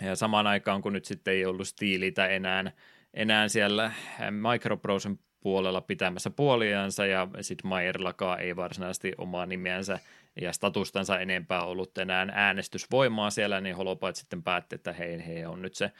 Ja 0.00 0.16
samaan 0.16 0.46
aikaan, 0.46 0.82
kun 0.82 0.92
nyt 0.92 1.04
sitten 1.04 1.34
ei 1.34 1.46
ollut 1.46 1.68
stiilitä 1.68 2.26
enää, 2.26 2.72
enää 3.14 3.48
siellä 3.48 3.92
Microprosen 4.30 5.18
puolella 5.40 5.80
pitämässä 5.80 6.30
puoliansa 6.30 7.06
ja 7.06 7.28
sitten 7.40 7.68
Mayerillakaan 7.68 8.40
ei 8.40 8.56
varsinaisesti 8.56 9.12
omaa 9.18 9.46
nimeänsä 9.46 9.98
ja 10.40 10.52
statustansa 10.52 11.18
enempää 11.18 11.62
ollut 11.62 11.98
enää 11.98 12.26
äänestysvoimaa 12.32 13.30
siellä, 13.30 13.60
niin 13.60 13.76
Holopait 13.76 14.16
sitten 14.16 14.42
päätti, 14.42 14.74
että 14.74 14.92
hei, 14.92 15.26
he 15.26 15.46
on 15.46 15.62
nyt 15.62 15.74
se, 15.74 15.92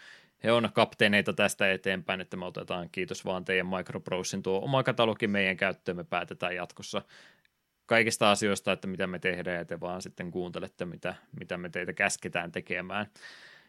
he 0.44 0.52
on 0.52 0.70
kapteeneita 0.74 1.32
tästä 1.32 1.72
eteenpäin, 1.72 2.20
että 2.20 2.36
me 2.36 2.44
otetaan 2.44 2.88
kiitos 2.92 3.24
vaan 3.24 3.44
teidän 3.44 3.66
Microprosin 3.66 4.42
tuo 4.42 4.60
oma 4.60 4.82
katalogi 4.82 5.26
meidän 5.26 5.56
käyttöön, 5.56 5.96
me 5.96 6.04
päätetään 6.04 6.54
jatkossa 6.54 7.02
kaikista 7.86 8.30
asioista, 8.30 8.72
että 8.72 8.86
mitä 8.86 9.06
me 9.06 9.18
tehdään 9.18 9.56
ja 9.56 9.64
te 9.64 9.80
vaan 9.80 10.02
sitten 10.02 10.30
kuuntelette, 10.30 10.84
mitä, 10.84 11.14
mitä 11.40 11.56
me 11.56 11.68
teitä 11.68 11.92
käsketään 11.92 12.52
tekemään. 12.52 13.06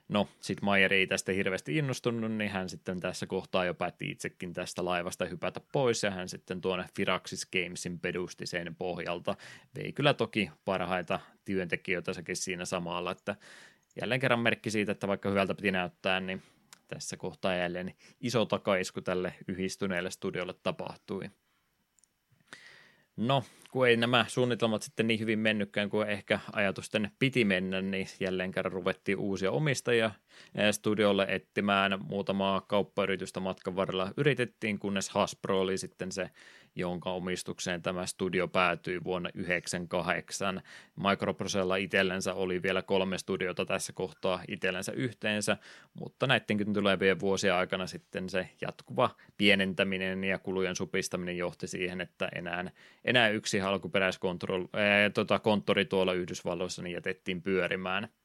No, 0.09 0.29
sitten 0.39 0.65
Mayer 0.65 0.93
ei 0.93 1.07
tästä 1.07 1.31
hirveästi 1.31 1.77
innostunut, 1.77 2.31
niin 2.31 2.51
hän 2.51 2.69
sitten 2.69 2.99
tässä 2.99 3.25
kohtaa 3.25 3.65
jo 3.65 3.73
päätti 3.73 4.11
itsekin 4.11 4.53
tästä 4.53 4.85
laivasta 4.85 5.25
hypätä 5.25 5.61
pois, 5.71 6.03
ja 6.03 6.11
hän 6.11 6.29
sitten 6.29 6.61
tuonne 6.61 6.85
Firaxis 6.95 7.45
Gamesin 7.45 7.99
pedusti 7.99 8.45
sen 8.45 8.75
pohjalta. 8.75 9.35
Vei 9.75 9.93
kyllä 9.93 10.13
toki 10.13 10.51
parhaita 10.65 11.19
työntekijöitä 11.45 12.13
sekin 12.13 12.35
siinä 12.35 12.65
samalla, 12.65 13.11
että 13.11 13.35
jälleen 14.01 14.19
kerran 14.19 14.39
merkki 14.39 14.71
siitä, 14.71 14.91
että 14.91 15.07
vaikka 15.07 15.29
hyvältä 15.29 15.55
piti 15.55 15.71
näyttää, 15.71 16.19
niin 16.19 16.43
tässä 16.87 17.17
kohtaa 17.17 17.55
jälleen 17.55 17.93
iso 18.19 18.45
takaisku 18.45 19.01
tälle 19.01 19.33
yhdistyneelle 19.47 20.11
studiolle 20.11 20.53
tapahtui. 20.63 21.29
No, 23.19 23.43
kun 23.71 23.87
ei 23.87 23.97
nämä 23.97 24.25
suunnitelmat 24.27 24.81
sitten 24.81 25.07
niin 25.07 25.19
hyvin 25.19 25.39
mennytkään 25.39 25.89
kuin 25.89 26.09
ehkä 26.09 26.39
ajatusten 26.53 27.11
piti 27.19 27.45
mennä, 27.45 27.81
niin 27.81 28.07
jälleen 28.19 28.51
kerran 28.51 28.71
ruvettiin 28.71 29.17
uusia 29.17 29.51
omistajia 29.51 30.11
studiolle 30.71 31.25
etsimään. 31.29 31.99
Muutamaa 32.07 32.61
kauppayritystä 32.61 33.39
matkan 33.39 33.75
varrella 33.75 34.11
yritettiin, 34.17 34.79
kunnes 34.79 35.09
Hasbro 35.09 35.61
oli 35.61 35.77
sitten 35.77 36.11
se, 36.11 36.29
jonka 36.79 37.11
omistukseen 37.11 37.81
tämä 37.81 38.05
studio 38.05 38.47
päätyi 38.47 39.03
vuonna 39.03 39.29
1998. 39.29 40.61
Microprosella 41.09 41.75
itsellensä 41.75 42.33
oli 42.33 42.63
vielä 42.63 42.81
kolme 42.81 43.17
studiota 43.17 43.65
tässä 43.65 43.93
kohtaa 43.93 44.41
itsellensä 44.47 44.91
yhteensä, 44.91 45.57
mutta 45.99 46.27
näidenkin 46.27 46.73
tulevien 46.73 47.19
vuosien 47.19 47.53
aikana 47.53 47.87
sitten 47.87 48.29
se 48.29 48.49
jatkuva 48.61 49.09
pienentäminen 49.37 50.23
ja 50.23 50.39
kulujen 50.39 50.75
supistaminen 50.75 51.37
johti 51.37 51.67
siihen, 51.67 52.01
että 52.01 52.29
enää, 52.35 52.71
enää 53.05 53.29
yksi 53.29 53.61
alkuperäiskonttori 53.61 55.85
tuolla 55.89 56.13
Yhdysvalloissa 56.13 56.81
niin 56.81 56.93
jätettiin 56.93 57.41
pyörimään– 57.41 58.07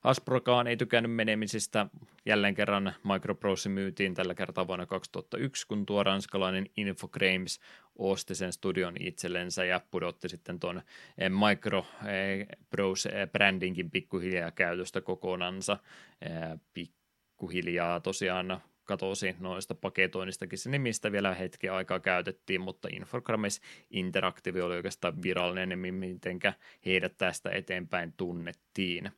Hasbrokaan 0.00 0.66
ei 0.66 0.76
tykännyt 0.76 1.12
menemisistä. 1.12 1.86
Jälleen 2.26 2.54
kerran 2.54 2.94
Microprose 3.04 3.68
myytiin 3.68 4.14
tällä 4.14 4.34
kertaa 4.34 4.66
vuonna 4.66 4.86
2001, 4.86 5.66
kun 5.66 5.86
tuo 5.86 6.02
ranskalainen 6.02 6.66
Infogrames 6.76 7.60
osti 7.96 8.34
sen 8.34 8.52
studion 8.52 8.94
itsellensä 9.00 9.64
ja 9.64 9.80
pudotti 9.90 10.28
sitten 10.28 10.60
tuon 10.60 10.82
eh, 11.18 11.30
Microprose-brändinkin 11.30 13.90
pikkuhiljaa 13.90 14.50
käytöstä 14.50 15.00
kokonansa. 15.00 15.78
Eh, 16.22 16.30
pikkuhiljaa 16.74 18.00
tosiaan 18.00 18.60
katosi 18.84 19.36
noista 19.38 19.74
paketoinnistakin 19.74 20.58
se 20.58 20.70
nimistä 20.70 21.12
vielä 21.12 21.34
hetken 21.34 21.72
aikaa 21.72 22.00
käytettiin, 22.00 22.60
mutta 22.60 22.88
Infogrames 22.92 23.60
Interactive 23.90 24.62
oli 24.62 24.76
oikeastaan 24.76 25.22
virallinen, 25.22 25.78
mitenkä 25.78 26.52
heidät 26.86 27.18
tästä 27.18 27.50
eteenpäin 27.50 28.12
tunnettiin. 28.16 29.12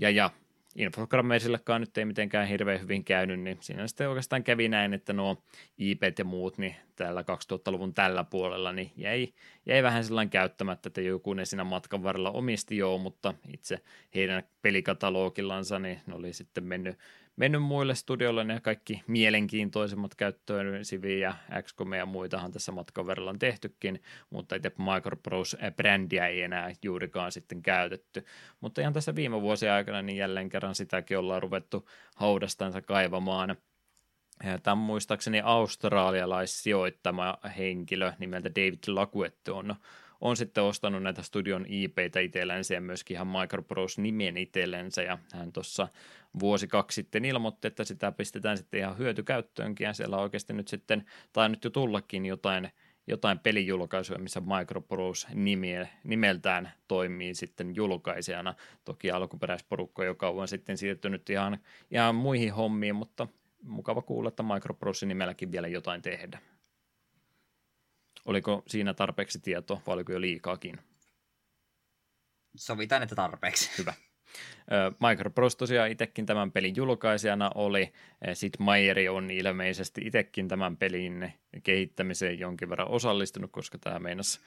Ja, 0.00 0.10
ja 0.10 0.30
Infogrammeisillekaan 0.76 1.80
nyt 1.80 1.98
ei 1.98 2.04
mitenkään 2.04 2.48
hirveän 2.48 2.80
hyvin 2.80 3.04
käynyt, 3.04 3.40
niin 3.40 3.58
siinä 3.60 3.86
sitten 3.86 4.08
oikeastaan 4.08 4.44
kävi 4.44 4.68
näin, 4.68 4.94
että 4.94 5.12
nuo 5.12 5.42
IP 5.78 6.02
ja 6.18 6.24
muut, 6.24 6.58
niin 6.58 6.76
täällä 6.96 7.22
2000-luvun 7.22 7.94
tällä 7.94 8.24
puolella, 8.24 8.72
niin 8.72 8.92
jäi, 8.96 9.32
jäi 9.66 9.82
vähän 9.82 10.04
sellainen 10.04 10.30
käyttämättä, 10.30 10.88
että 10.88 11.00
joku 11.00 11.34
ne 11.34 11.44
siinä 11.44 11.64
matkan 11.64 12.02
varrella 12.02 12.30
omisti 12.30 12.76
joo, 12.76 12.98
mutta 12.98 13.34
itse 13.52 13.78
heidän 14.14 14.42
pelikatalogilansa, 14.62 15.78
niin 15.78 16.00
ne 16.06 16.14
oli 16.14 16.32
sitten 16.32 16.64
mennyt 16.64 16.98
mennyt 17.36 17.62
muille 17.62 17.94
studioille 17.94 18.44
ne 18.44 18.60
kaikki 18.60 19.02
mielenkiintoisemmat 19.06 20.14
käyttöön, 20.14 20.84
Sivi 20.84 21.20
ja 21.20 21.34
XCOM 21.62 21.92
ja 21.92 22.06
muitahan 22.06 22.52
tässä 22.52 22.72
matkan 22.72 23.06
verran 23.06 23.28
on 23.28 23.38
tehtykin, 23.38 24.02
mutta 24.30 24.56
itse 24.56 24.72
Microprose-brändiä 24.78 26.26
ei 26.26 26.42
enää 26.42 26.72
juurikaan 26.82 27.32
sitten 27.32 27.62
käytetty. 27.62 28.24
Mutta 28.60 28.80
ihan 28.80 28.92
tässä 28.92 29.14
viime 29.14 29.40
vuosien 29.40 29.72
aikana 29.72 30.02
niin 30.02 30.16
jälleen 30.16 30.48
kerran 30.48 30.74
sitäkin 30.74 31.18
ollaan 31.18 31.42
ruvettu 31.42 31.88
haudastansa 32.16 32.82
kaivamaan. 32.82 33.56
Tämä 34.62 34.74
muistaakseni 34.74 35.40
australialaissijoittama 35.40 37.38
henkilö 37.58 38.12
nimeltä 38.18 38.50
David 38.50 38.78
Lakuette 38.86 39.52
on 39.52 39.74
on 40.22 40.36
sitten 40.36 40.64
ostanut 40.64 41.02
näitä 41.02 41.22
studion 41.22 41.66
IPtä 41.68 42.20
itsellensä 42.20 42.74
ja 42.74 42.80
myöskin 42.80 43.14
ihan 43.14 43.26
Microprose 43.26 44.02
nimen 44.02 44.36
itsellensä 44.36 45.02
ja 45.02 45.18
hän 45.32 45.52
tuossa 45.52 45.88
vuosi 46.40 46.68
kaksi 46.68 46.94
sitten 46.94 47.24
ilmoitti, 47.24 47.68
että 47.68 47.84
sitä 47.84 48.12
pistetään 48.12 48.56
sitten 48.56 48.80
ihan 48.80 48.98
hyötykäyttöönkin 48.98 49.84
ja 49.84 49.92
siellä 49.92 50.16
oikeasti 50.16 50.52
nyt 50.52 50.68
sitten, 50.68 51.04
tai 51.32 51.48
nyt 51.48 51.64
jo 51.64 51.70
tullakin 51.70 52.26
jotain, 52.26 52.70
jotain 53.06 53.38
pelijulkaisuja, 53.38 54.18
missä 54.18 54.40
Microprose 54.40 55.28
nime, 55.34 55.88
nimeltään 56.04 56.72
toimii 56.88 57.34
sitten 57.34 57.76
julkaisijana. 57.76 58.54
Toki 58.84 59.10
alkuperäisporukka, 59.10 60.04
joka 60.04 60.28
on 60.28 60.48
sitten 60.48 60.78
siirtynyt 60.78 61.30
ihan, 61.30 61.58
ihan 61.90 62.14
muihin 62.14 62.52
hommiin, 62.52 62.94
mutta 62.94 63.28
mukava 63.62 64.02
kuulla, 64.02 64.28
että 64.28 64.42
Microprose 64.42 65.06
nimelläkin 65.06 65.52
vielä 65.52 65.68
jotain 65.68 66.02
tehdä. 66.02 66.38
Oliko 68.24 68.62
siinä 68.66 68.94
tarpeeksi 68.94 69.40
tietoa 69.40 69.80
vai 69.86 69.94
oliko 69.94 70.12
jo 70.12 70.20
liikaakin? 70.20 70.78
Sovitaan, 72.56 73.02
että 73.02 73.14
tarpeeksi. 73.14 73.70
Hyvä. 73.78 73.94
Microprose 75.08 75.56
tosiaan 75.56 75.90
itsekin 75.90 76.26
tämän 76.26 76.52
pelin 76.52 76.76
julkaisijana 76.76 77.50
oli. 77.54 77.92
Sid 78.34 78.54
Meieri 78.58 79.08
on 79.08 79.30
ilmeisesti 79.30 80.00
itsekin 80.04 80.48
tämän 80.48 80.76
pelin 80.76 81.32
kehittämiseen 81.62 82.38
jonkin 82.38 82.70
verran 82.70 82.88
osallistunut, 82.88 83.52
koska 83.52 83.78
tämä 83.78 83.98
meinasi 83.98 84.40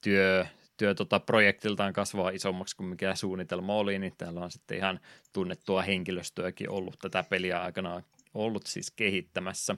työ, 0.00 0.46
työ 0.76 0.94
tota, 0.94 1.20
projektiltaan 1.20 1.92
kasvaa 1.92 2.30
isommaksi 2.30 2.76
kuin 2.76 2.86
mikä 2.86 3.14
suunnitelma 3.14 3.74
oli, 3.74 3.98
niin 3.98 4.14
täällä 4.18 4.40
on 4.40 4.50
sitten 4.50 4.76
ihan 4.76 5.00
tunnettua 5.32 5.82
henkilöstöäkin 5.82 6.70
ollut 6.70 6.98
tätä 6.98 7.22
peliä 7.22 7.62
aikana 7.62 8.02
ollut 8.34 8.66
siis 8.66 8.90
kehittämässä. 8.90 9.76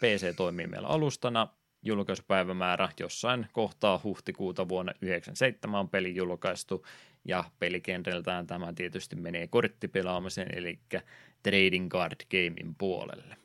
PC 0.00 0.36
toimii 0.36 0.66
meillä 0.66 0.88
alustana, 0.88 1.48
julkaisupäivämäärä 1.82 2.88
jossain 3.00 3.46
kohtaa 3.52 4.00
huhtikuuta 4.04 4.68
vuonna 4.68 4.92
1997 4.92 5.80
on 5.80 5.88
peli 5.88 6.14
julkaistu, 6.14 6.86
ja 7.24 7.44
pelikentältään 7.58 8.46
tämä 8.46 8.72
tietysti 8.72 9.16
menee 9.16 9.46
korttipelaamisen, 9.46 10.46
eli 10.56 10.78
trading 11.42 11.90
card 11.90 12.16
gamein 12.30 12.74
puolelle. 12.78 13.36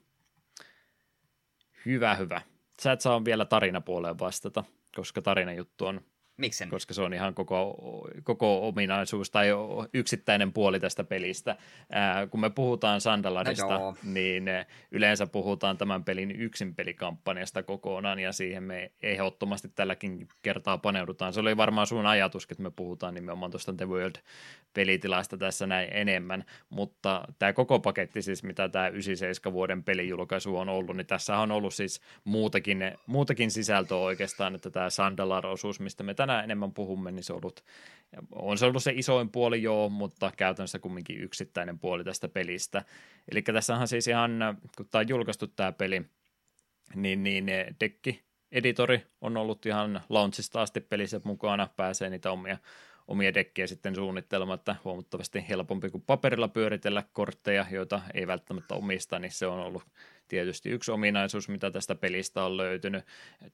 Hyvä, 1.85 2.15
hyvä. 2.15 2.41
Sä 2.81 2.91
et 2.91 3.01
saa 3.01 3.25
vielä 3.25 3.45
tarinapuoleen 3.45 4.19
vastata, 4.19 4.63
koska 4.95 5.21
tarinajuttu 5.21 5.85
on 5.85 6.01
Miksen? 6.37 6.69
Koska 6.69 6.93
se 6.93 7.01
on 7.01 7.13
ihan 7.13 7.33
koko, 7.33 7.75
koko 8.23 8.67
ominaisuus 8.67 9.31
tai 9.31 9.47
yksittäinen 9.93 10.53
puoli 10.53 10.79
tästä 10.79 11.03
pelistä. 11.03 11.55
Ää, 11.91 12.27
kun 12.27 12.39
me 12.39 12.49
puhutaan 12.49 13.01
Sandalarista, 13.01 13.79
no 13.79 13.95
niin 14.03 14.45
yleensä 14.91 15.27
puhutaan 15.27 15.77
tämän 15.77 16.03
pelin 16.03 16.31
yksin 16.31 16.75
pelikampanjasta 16.75 17.63
kokonaan 17.63 18.19
ja 18.19 18.31
siihen 18.31 18.63
me 18.63 18.91
ehdottomasti 19.03 19.71
tälläkin 19.75 20.27
kertaa 20.41 20.77
paneudutaan. 20.77 21.33
Se 21.33 21.39
oli 21.39 21.57
varmaan 21.57 21.87
sun 21.87 22.05
ajatus, 22.05 22.47
että 22.51 22.63
me 22.63 22.71
puhutaan 22.71 23.13
nimenomaan 23.13 23.51
tuosta 23.51 23.73
The 23.73 23.85
World-pelitilasta 23.85 25.37
tässä 25.37 25.67
näin 25.67 25.89
enemmän, 25.91 26.43
mutta 26.69 27.27
tämä 27.39 27.53
koko 27.53 27.79
paketti 27.79 28.21
siis, 28.21 28.43
mitä 28.43 28.69
tämä 28.69 28.87
97 28.87 29.53
vuoden 29.53 29.83
pelijulkaisu 29.83 30.57
on 30.57 30.69
ollut, 30.69 30.97
niin 30.97 31.07
tässä 31.07 31.37
on 31.37 31.51
ollut 31.51 31.73
siis 31.73 32.01
muutakin, 32.23 32.79
muutakin 33.05 33.51
sisältöä 33.51 33.97
oikeastaan, 33.97 34.55
että 34.55 34.69
tämä 34.69 34.89
Sandalar-osuus, 34.89 35.79
mistä 35.79 36.03
me 36.03 36.13
tänään 36.13 36.26
enemmän 36.29 36.73
puhumme, 36.73 37.11
niin 37.11 37.23
se 37.23 37.33
on 37.33 37.39
ollut, 37.43 37.63
on 38.31 38.57
se 38.57 38.65
ollut 38.65 38.83
se 38.83 38.91
isoin 38.95 39.29
puoli 39.29 39.63
joo, 39.63 39.89
mutta 39.89 40.31
käytännössä 40.37 40.79
kumminkin 40.79 41.21
yksittäinen 41.21 41.79
puoli 41.79 42.03
tästä 42.03 42.27
pelistä. 42.27 42.85
Eli 43.31 43.41
tässähän 43.41 43.87
siis 43.87 44.07
ihan, 44.07 44.57
kun 44.77 44.87
tämä 44.91 44.99
on 44.99 45.09
julkaistu 45.09 45.47
tämä 45.47 45.71
peli, 45.71 46.05
niin, 46.95 47.23
niin 47.23 47.45
dekki 47.79 48.23
editori 48.51 49.05
on 49.21 49.37
ollut 49.37 49.65
ihan 49.65 50.01
launchista 50.09 50.61
asti 50.61 50.81
pelissä 50.81 51.21
mukana, 51.23 51.69
pääsee 51.75 52.09
niitä 52.09 52.31
omia, 52.31 52.57
omia 53.07 53.33
dekkejä 53.33 53.67
sitten 53.67 53.95
suunnittelemaan, 53.95 54.59
että 54.59 54.75
huomattavasti 54.83 55.45
helpompi 55.49 55.89
kuin 55.89 56.03
paperilla 56.07 56.47
pyöritellä 56.47 57.03
kortteja, 57.13 57.65
joita 57.71 58.01
ei 58.13 58.27
välttämättä 58.27 58.75
omista, 58.75 59.19
niin 59.19 59.31
se 59.31 59.47
on 59.47 59.59
ollut 59.59 59.83
tietysti 60.27 60.69
yksi 60.69 60.91
ominaisuus, 60.91 61.49
mitä 61.49 61.71
tästä 61.71 61.95
pelistä 61.95 62.43
on 62.43 62.57
löytynyt. 62.57 63.05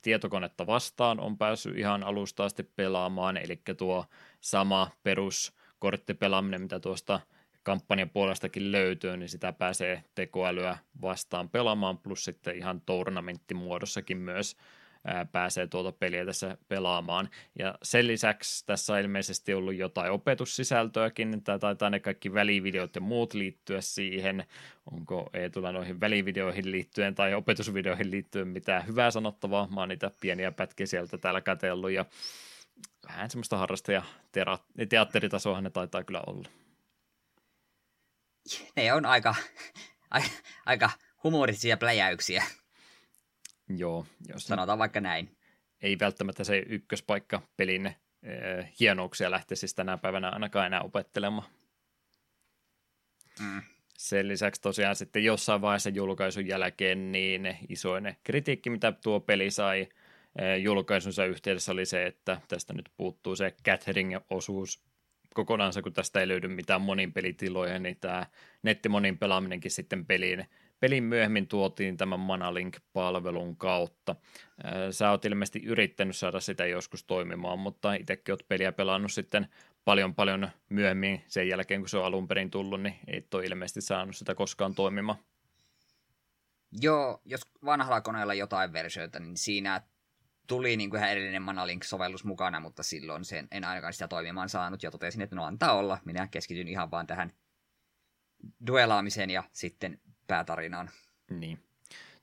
Tietokonetta 0.01 0.67
vastaan 0.67 1.19
on 1.19 1.37
päässyt 1.37 1.77
ihan 1.77 2.03
alusta 2.03 2.45
asti 2.45 2.63
pelaamaan, 2.63 3.37
eli 3.37 3.61
tuo 3.77 4.05
sama 4.41 4.91
peruskorttipelaaminen, 5.03 6.61
mitä 6.61 6.79
tuosta 6.79 7.19
kampanjan 7.63 8.09
puolestakin 8.09 8.71
löytyy, 8.71 9.17
niin 9.17 9.29
sitä 9.29 9.53
pääsee 9.53 10.03
tekoälyä 10.15 10.77
vastaan 11.01 11.49
pelaamaan, 11.49 11.97
plus 11.97 12.23
sitten 12.25 12.57
ihan 12.57 12.81
tournamenttimuodossakin 12.81 14.17
myös 14.17 14.57
pääsee 15.31 15.67
tuota 15.67 15.91
peliä 15.91 16.25
tässä 16.25 16.57
pelaamaan. 16.67 17.29
Ja 17.59 17.75
sen 17.83 18.07
lisäksi 18.07 18.65
tässä 18.65 18.93
on 18.93 18.99
ilmeisesti 18.99 19.53
ollut 19.53 19.75
jotain 19.75 20.11
opetussisältöäkin, 20.11 21.43
tai 21.43 21.59
taitaa 21.59 21.89
ne 21.89 21.99
kaikki 21.99 22.33
välivideot 22.33 22.95
ja 22.95 23.01
muut 23.01 23.33
liittyä 23.33 23.81
siihen. 23.81 24.45
Onko 24.91 25.29
Eetulla 25.33 25.71
noihin 25.71 25.99
välivideoihin 25.99 26.71
liittyen 26.71 27.15
tai 27.15 27.33
opetusvideoihin 27.33 28.11
liittyen 28.11 28.47
mitään 28.47 28.87
hyvää 28.87 29.11
sanottavaa? 29.11 29.67
Mä 29.67 29.79
oon 29.79 29.89
niitä 29.89 30.11
pieniä 30.21 30.51
pätkiä 30.51 30.85
sieltä 30.85 31.17
täällä 31.17 31.41
kätellyt 31.41 31.93
ja 31.93 32.05
vähän 33.07 33.29
semmoista 33.29 33.57
harrastaja 33.57 34.03
teatteritasoahan 34.89 35.63
ne 35.63 35.69
taitaa 35.69 36.03
kyllä 36.03 36.21
olla. 36.27 36.49
Ne 38.75 38.93
on 38.93 39.05
aika, 39.05 39.35
aika 40.65 40.89
humorisia 41.23 41.77
pläjäyksiä. 41.77 42.43
Joo. 43.77 44.05
Jos 44.27 44.47
Sanotaan 44.47 44.79
vaikka 44.79 45.01
näin. 45.01 45.37
Ei 45.81 45.99
välttämättä 45.99 46.43
se 46.43 46.57
ykköspaikka 46.57 47.41
pelin 47.57 47.87
äh, 47.87 47.95
hienouksia 48.79 49.31
lähtisi 49.31 49.75
tänä 49.75 49.97
päivänä 49.97 50.29
ainakaan 50.29 50.65
enää 50.65 50.81
opettelemaan. 50.81 51.47
Mm. 53.39 53.61
Sen 53.97 54.27
lisäksi 54.27 54.61
tosiaan 54.61 54.95
sitten 54.95 55.23
jossain 55.23 55.61
vaiheessa 55.61 55.89
julkaisun 55.89 56.47
jälkeen 56.47 57.11
niin 57.11 57.57
isoinen 57.69 58.17
kritiikki, 58.23 58.69
mitä 58.69 58.91
tuo 58.91 59.19
peli 59.19 59.51
sai 59.51 59.89
julkaisunsa 60.61 61.25
yhteydessä 61.25 61.71
oli 61.71 61.85
se, 61.85 62.05
että 62.05 62.41
tästä 62.47 62.73
nyt 62.73 62.89
puuttuu 62.97 63.35
se 63.35 63.55
Catering-osuus 63.65 64.83
kokonaan, 65.33 65.73
kun 65.83 65.93
tästä 65.93 66.19
ei 66.19 66.27
löydy 66.27 66.47
mitään 66.47 66.81
monin 66.81 67.13
pelitiloja, 67.13 67.79
niin 67.79 67.97
tämä 68.01 68.25
nettimonin 68.63 69.17
pelaaminenkin 69.17 69.71
sitten 69.71 70.05
peliin 70.05 70.45
pelin 70.83 71.03
myöhemmin 71.03 71.47
tuotiin 71.47 71.97
tämän 71.97 72.19
Manalink-palvelun 72.19 73.57
kautta. 73.57 74.15
Sä 74.91 75.09
oot 75.09 75.25
ilmeisesti 75.25 75.63
yrittänyt 75.65 76.15
saada 76.15 76.39
sitä 76.39 76.65
joskus 76.65 77.03
toimimaan, 77.03 77.59
mutta 77.59 77.93
itsekin 77.93 78.33
oot 78.33 78.47
peliä 78.47 78.71
pelannut 78.71 79.11
sitten 79.11 79.47
paljon 79.85 80.15
paljon 80.15 80.49
myöhemmin 80.69 81.23
sen 81.27 81.47
jälkeen, 81.47 81.81
kun 81.81 81.89
se 81.89 81.97
on 81.97 82.05
alun 82.05 82.27
perin 82.27 82.51
tullut, 82.51 82.81
niin 82.81 82.95
ei 83.07 83.27
ole 83.33 83.45
ilmeisesti 83.45 83.81
saanut 83.81 84.15
sitä 84.15 84.35
koskaan 84.35 84.75
toimimaan. 84.75 85.17
Joo, 86.71 87.21
jos 87.25 87.41
vanhalla 87.65 88.01
koneella 88.01 88.33
jotain 88.33 88.73
versioita, 88.73 89.19
niin 89.19 89.37
siinä 89.37 89.81
tuli 90.47 90.77
niin 90.77 90.89
kuin 90.89 90.97
ihan 90.97 91.11
erillinen 91.11 91.41
Manalink-sovellus 91.41 92.23
mukana, 92.23 92.59
mutta 92.59 92.83
silloin 92.83 93.25
sen 93.25 93.47
en 93.51 93.63
ainakaan 93.63 93.93
sitä 93.93 94.07
toimimaan 94.07 94.49
saanut 94.49 94.83
ja 94.83 94.91
totesin, 94.91 95.21
että 95.21 95.35
no 95.35 95.45
antaa 95.45 95.73
olla. 95.73 95.97
Minä 96.05 96.27
keskityn 96.27 96.67
ihan 96.67 96.91
vaan 96.91 97.07
tähän 97.07 97.33
duelaamiseen 98.67 99.29
ja 99.29 99.43
sitten 99.51 99.99
päätarinaan. 100.27 100.89
Niin. 101.29 101.59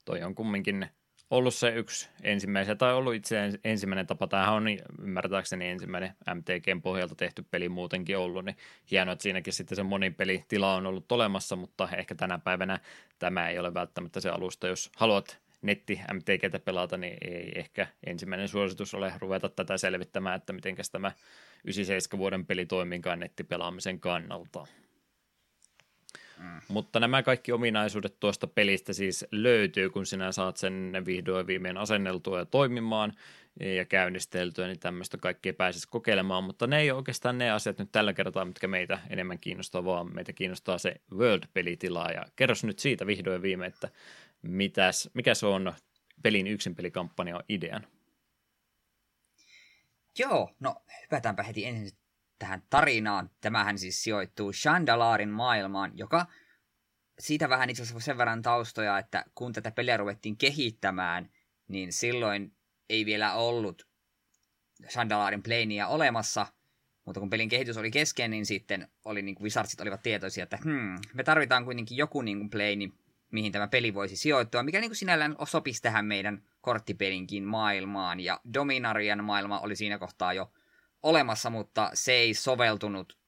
Toi 0.04 0.22
on 0.22 0.34
kumminkin 0.34 0.86
ollut 1.30 1.54
se 1.54 1.68
yksi 1.68 2.08
ensimmäisiä, 2.22 2.74
tai 2.74 2.94
ollut 2.94 3.14
itse 3.14 3.36
ensimmäinen 3.64 4.06
tapa. 4.06 4.26
Tämähän 4.26 4.54
on 4.54 4.66
ymmärtääkseni 5.02 5.68
ensimmäinen 5.68 6.14
MTGn 6.34 6.82
pohjalta 6.82 7.14
tehty 7.14 7.44
peli 7.50 7.68
muutenkin 7.68 8.18
ollut, 8.18 8.44
niin 8.44 8.56
hienoa, 8.90 9.12
että 9.12 9.22
siinäkin 9.22 9.52
sitten 9.52 9.76
se 9.76 9.82
monipelitila 9.82 10.74
on 10.74 10.86
ollut 10.86 11.12
olemassa, 11.12 11.56
mutta 11.56 11.88
ehkä 11.96 12.14
tänä 12.14 12.38
päivänä 12.38 12.78
tämä 13.18 13.48
ei 13.48 13.58
ole 13.58 13.74
välttämättä 13.74 14.20
se 14.20 14.28
alusta. 14.28 14.68
Jos 14.68 14.90
haluat 14.96 15.38
netti 15.62 16.00
MTGtä 16.14 16.58
pelata, 16.58 16.96
niin 16.96 17.16
ei 17.20 17.52
ehkä 17.54 17.86
ensimmäinen 18.06 18.48
suositus 18.48 18.94
ole 18.94 19.12
ruveta 19.18 19.48
tätä 19.48 19.78
selvittämään, 19.78 20.36
että 20.36 20.52
miten 20.52 20.76
tämä 20.92 21.12
97 21.64 22.18
vuoden 22.18 22.46
peli 22.46 22.66
toiminkaan 22.66 23.20
nettipelaamisen 23.20 24.00
kannalta. 24.00 24.66
Mm. 26.40 26.60
Mutta 26.68 27.00
nämä 27.00 27.22
kaikki 27.22 27.52
ominaisuudet 27.52 28.20
tuosta 28.20 28.46
pelistä 28.46 28.92
siis 28.92 29.26
löytyy, 29.30 29.90
kun 29.90 30.06
sinä 30.06 30.32
saat 30.32 30.56
sen 30.56 30.92
vihdoin 31.06 31.46
viimein 31.46 31.76
asenneltua 31.76 32.38
ja 32.38 32.44
toimimaan 32.44 33.12
ja 33.60 33.84
käynnisteltyä, 33.84 34.66
niin 34.66 34.80
tämmöistä 34.80 35.18
kaikkea 35.18 35.52
pääsisi 35.52 35.88
kokeilemaan, 35.88 36.44
mutta 36.44 36.66
ne 36.66 36.80
ei 36.80 36.90
ole 36.90 36.96
oikeastaan 36.96 37.38
ne 37.38 37.50
asiat 37.50 37.78
nyt 37.78 37.92
tällä 37.92 38.12
kertaa, 38.12 38.44
mitkä 38.44 38.68
meitä 38.68 38.98
enemmän 39.10 39.38
kiinnostaa, 39.38 39.84
vaan 39.84 40.14
meitä 40.14 40.32
kiinnostaa 40.32 40.78
se 40.78 41.00
World-pelitila, 41.14 42.10
ja 42.10 42.24
kerros 42.36 42.64
nyt 42.64 42.78
siitä 42.78 43.06
vihdoin 43.06 43.42
viimein, 43.42 43.72
että 43.72 43.88
mitäs, 44.42 45.10
mikä 45.14 45.34
se 45.34 45.46
on 45.46 45.72
pelin 46.22 46.46
yksin 46.46 46.74
pelikampanja 46.74 47.40
idean? 47.48 47.86
Joo, 50.18 50.50
no 50.60 50.76
hypätäänpä 51.02 51.42
heti 51.42 51.64
ensin 51.64 51.98
tähän 52.40 52.62
tarinaan. 52.70 53.30
Tämähän 53.40 53.78
siis 53.78 54.02
sijoittuu 54.02 54.52
Chandalarin 54.52 55.28
maailmaan, 55.28 55.92
joka 55.94 56.26
siitä 57.18 57.48
vähän 57.48 57.70
itse 57.70 57.82
asiassa 57.82 58.04
sen 58.04 58.18
verran 58.18 58.42
taustoja, 58.42 58.98
että 58.98 59.24
kun 59.34 59.52
tätä 59.52 59.70
peliä 59.70 59.96
ruvettiin 59.96 60.36
kehittämään, 60.36 61.30
niin 61.68 61.92
silloin 61.92 62.52
ei 62.88 63.06
vielä 63.06 63.34
ollut 63.34 63.88
Chandalarin 64.88 65.42
Planea 65.42 65.88
olemassa, 65.88 66.46
mutta 67.04 67.20
kun 67.20 67.30
pelin 67.30 67.48
kehitys 67.48 67.76
oli 67.76 67.90
kesken, 67.90 68.30
niin 68.30 68.46
sitten 68.46 68.88
oli 69.04 69.22
niin 69.22 69.34
kuin 69.34 69.44
Wizardsit 69.44 69.80
olivat 69.80 70.02
tietoisia, 70.02 70.42
että 70.42 70.58
hmm, 70.64 70.98
me 71.14 71.24
tarvitaan 71.24 71.64
kuitenkin 71.64 71.96
joku 71.96 72.22
niin 72.22 72.38
kuin 72.38 72.50
plane, 72.50 72.90
mihin 73.32 73.52
tämä 73.52 73.68
peli 73.68 73.94
voisi 73.94 74.16
sijoittua, 74.16 74.62
mikä 74.62 74.80
niin 74.80 74.90
kuin 74.90 74.96
sinällään 74.96 75.36
sopisi 75.44 75.82
tähän 75.82 76.04
meidän 76.04 76.42
korttipelinkin 76.60 77.44
maailmaan. 77.44 78.20
Ja 78.20 78.40
Dominarian 78.54 79.24
maailma 79.24 79.60
oli 79.60 79.76
siinä 79.76 79.98
kohtaa 79.98 80.32
jo 80.32 80.52
olemassa, 81.02 81.50
mutta 81.50 81.90
se 81.94 82.12
ei 82.12 82.34
soveltunut 82.34 83.20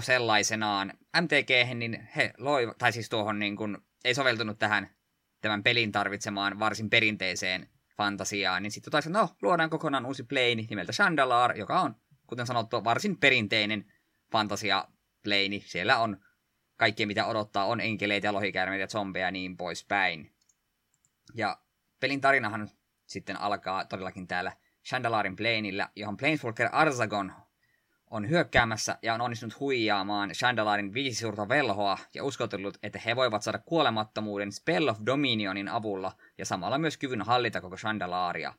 sellaisenaan 0.00 0.92
MTG, 1.20 1.74
niin 1.74 2.08
he 2.16 2.32
loi, 2.38 2.74
tai 2.78 2.92
siis 2.92 3.08
tuohon 3.08 3.38
niin 3.38 3.56
kuin, 3.56 3.78
ei 4.04 4.14
soveltunut 4.14 4.58
tähän 4.58 4.90
tämän 5.40 5.62
pelin 5.62 5.92
tarvitsemaan 5.92 6.58
varsin 6.58 6.90
perinteiseen 6.90 7.68
fantasiaan, 7.96 8.62
niin 8.62 8.70
sitten 8.70 8.90
taisi, 8.90 9.10
no, 9.10 9.28
luodaan 9.42 9.70
kokonaan 9.70 10.06
uusi 10.06 10.22
plane 10.22 10.66
nimeltä 10.70 10.92
Chandalar, 10.92 11.56
joka 11.56 11.80
on, 11.80 11.96
kuten 12.26 12.46
sanottu, 12.46 12.84
varsin 12.84 13.18
perinteinen 13.18 13.92
fantasia 14.32 14.88
plane. 15.22 15.60
Siellä 15.64 15.98
on 15.98 16.24
kaikkea, 16.76 17.06
mitä 17.06 17.26
odottaa, 17.26 17.64
on 17.64 17.80
enkeleitä 17.80 18.26
ja 18.26 18.32
lohikäärmeitä 18.32 18.82
ja 18.82 18.86
zombeja 18.86 19.26
ja 19.26 19.30
niin 19.30 19.56
poispäin. 19.56 20.32
Ja 21.34 21.58
pelin 22.00 22.20
tarinahan 22.20 22.70
sitten 23.06 23.40
alkaa 23.40 23.84
todellakin 23.84 24.26
täällä 24.26 24.52
Chandalarin 24.84 25.36
Planeillä, 25.36 25.88
johon 25.96 26.16
Planeswalker 26.16 26.68
Arzagon 26.72 27.32
on 28.10 28.28
hyökkäämässä 28.28 28.98
ja 29.02 29.14
on 29.14 29.20
onnistunut 29.20 29.60
huijaamaan 29.60 30.30
Chandalarin 30.30 30.94
viisi 30.94 31.20
suurta 31.20 31.48
velhoa 31.48 31.98
ja 32.14 32.24
uskotellut, 32.24 32.78
että 32.82 33.00
he 33.06 33.16
voivat 33.16 33.42
saada 33.42 33.58
kuolemattomuuden 33.58 34.52
Spell 34.52 34.88
of 34.88 34.98
Dominionin 35.06 35.68
avulla 35.68 36.12
ja 36.38 36.46
samalla 36.46 36.78
myös 36.78 36.96
kyvyn 36.96 37.22
hallita 37.22 37.60
koko 37.60 37.76
Chandalaria. 37.76 38.54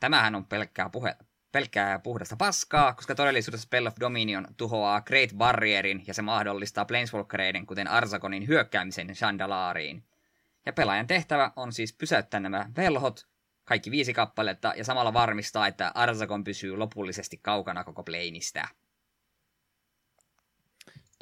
Tämähän 0.00 0.34
on 0.34 0.44
pelkkää, 0.44 0.90
puhe, 0.90 1.16
pelkkää 1.52 1.98
puhdasta 1.98 2.36
paskaa, 2.36 2.94
koska 2.94 3.14
todellisuudessa 3.14 3.64
Spell 3.64 3.86
of 3.86 3.94
Dominion 4.00 4.46
tuhoaa 4.56 5.00
Great 5.00 5.30
Barrierin 5.36 6.04
ja 6.06 6.14
se 6.14 6.22
mahdollistaa 6.22 6.84
Planeswalkereiden, 6.84 7.66
kuten 7.66 7.88
Arzagonin, 7.88 8.46
hyökkäämisen 8.46 9.08
Chandalariin. 9.08 10.04
Ja 10.66 10.72
pelaajan 10.72 11.06
tehtävä 11.06 11.52
on 11.56 11.72
siis 11.72 11.92
pysäyttää 11.92 12.40
nämä 12.40 12.70
velhot 12.76 13.28
kaikki 13.68 13.90
viisi 13.90 14.12
kappaletta, 14.12 14.72
ja 14.76 14.84
samalla 14.84 15.12
varmistaa, 15.12 15.66
että 15.66 15.92
Arzagon 15.94 16.44
pysyy 16.44 16.76
lopullisesti 16.76 17.38
kaukana 17.42 17.84
koko 17.84 18.02
pleinistä. 18.02 18.68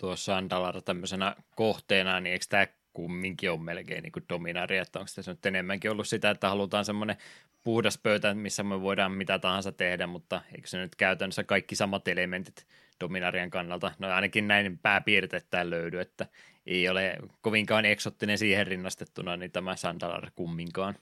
Tuossa 0.00 0.36
Andalar 0.36 0.82
tämmöisenä 0.82 1.36
kohteena, 1.56 2.20
niin 2.20 2.32
eikö 2.32 2.44
tämä 2.48 2.66
kumminkin 2.92 3.50
ole 3.50 3.60
melkein 3.60 4.02
niin 4.02 4.12
dominaari, 4.28 4.78
että 4.78 4.98
onko 4.98 5.10
tässä 5.16 5.32
nyt 5.32 5.46
enemmänkin 5.46 5.90
ollut 5.90 6.08
sitä, 6.08 6.30
että 6.30 6.48
halutaan 6.48 6.84
semmoinen 6.84 7.16
puhdas 7.64 7.98
pöytä, 7.98 8.34
missä 8.34 8.62
me 8.62 8.80
voidaan 8.80 9.12
mitä 9.12 9.38
tahansa 9.38 9.72
tehdä, 9.72 10.06
mutta 10.06 10.42
eikö 10.54 10.68
se 10.68 10.78
nyt 10.78 10.96
käytännössä 10.96 11.44
kaikki 11.44 11.76
samat 11.76 12.08
elementit 12.08 12.66
dominarien 13.00 13.50
kannalta, 13.50 13.92
no 13.98 14.08
ainakin 14.08 14.48
näin 14.48 14.78
pääpiirteet 14.78 15.46
löydy, 15.62 16.00
että 16.00 16.26
ei 16.66 16.88
ole 16.88 17.16
kovinkaan 17.40 17.84
eksottinen 17.84 18.38
siihen 18.38 18.66
rinnastettuna, 18.66 19.36
niin 19.36 19.52
tämä 19.52 19.76
Sandalar 19.76 20.30
kumminkaan. 20.34 20.94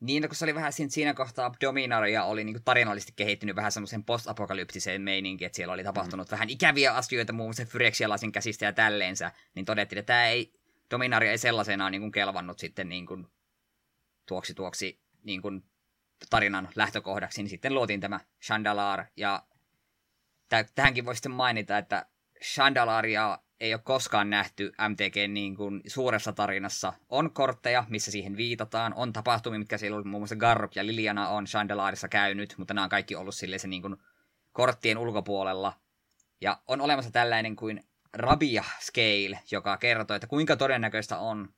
Niin, 0.00 0.22
no, 0.22 0.28
kun 0.28 0.36
se 0.36 0.44
oli 0.44 0.54
vähän 0.54 0.72
siinä, 0.72 0.90
siinä 0.90 1.14
kohtaa 1.14 1.54
Dominaria 1.60 2.24
oli 2.24 2.44
niin 2.44 2.64
tarinallisesti 2.64 3.12
kehittynyt 3.16 3.56
vähän 3.56 3.72
semmoisen 3.72 4.04
post-apokalyptiseen 4.04 5.02
meininkiin, 5.02 5.46
että 5.46 5.56
siellä 5.56 5.74
oli 5.74 5.84
tapahtunut 5.84 6.28
mm. 6.28 6.30
vähän 6.30 6.50
ikäviä 6.50 6.94
asioita, 6.94 7.32
muun 7.32 7.48
muassa 7.48 7.66
Phyrexialasin 7.70 8.32
käsistä 8.32 8.64
ja 8.64 8.72
tälleensä, 8.72 9.32
niin 9.54 9.64
todettiin, 9.64 9.98
että 9.98 10.12
tämä 10.12 10.26
ei, 10.26 10.52
Dominaria 10.90 11.30
ei 11.30 11.38
sellaisenaan 11.38 11.92
niin 11.92 12.02
kuin 12.02 12.12
kelvannut 12.12 12.58
sitten 12.58 12.88
niin 12.88 13.06
kuin, 13.06 13.26
tuoksi 14.28 14.54
tuoksi 14.54 15.00
niin 15.22 15.42
kuin, 15.42 15.62
tarinan 16.30 16.68
lähtökohdaksi, 16.74 17.42
niin 17.42 17.50
sitten 17.50 17.74
luotiin 17.74 18.00
tämä 18.00 18.20
Chandalar, 18.44 19.04
ja 19.16 19.42
tähänkin 20.74 21.04
voi 21.04 21.14
sitten 21.14 21.32
mainita, 21.32 21.78
että 21.78 22.06
Chandalaria 22.44 23.38
ei 23.60 23.74
ole 23.74 23.80
koskaan 23.84 24.30
nähty 24.30 24.72
MTG 24.88 25.16
niin 25.28 25.56
kuin 25.56 25.82
suuressa 25.86 26.32
tarinassa. 26.32 26.92
On 27.08 27.30
kortteja, 27.30 27.84
missä 27.88 28.10
siihen 28.10 28.36
viitataan, 28.36 28.94
on 28.94 29.12
tapahtumia, 29.12 29.58
mitkä 29.58 29.78
siellä 29.78 29.98
on, 29.98 30.08
muun 30.08 30.20
muassa 30.20 30.36
Garruk 30.36 30.76
ja 30.76 30.86
Liliana 30.86 31.28
on 31.28 31.44
Chandelaarissa 31.44 32.08
käynyt, 32.08 32.54
mutta 32.58 32.74
nämä 32.74 32.84
on 32.84 32.90
kaikki 32.90 33.14
ollut 33.14 33.34
silleen 33.34 33.60
se 33.60 33.68
niin 33.68 33.82
kuin 33.82 33.96
korttien 34.52 34.98
ulkopuolella. 34.98 35.72
Ja 36.40 36.60
on 36.66 36.80
olemassa 36.80 37.10
tällainen 37.10 37.56
kuin 37.56 37.84
Rabia 38.12 38.64
Scale, 38.80 39.40
joka 39.50 39.76
kertoo, 39.76 40.14
että 40.14 40.26
kuinka 40.26 40.56
todennäköistä 40.56 41.18
on, 41.18 41.54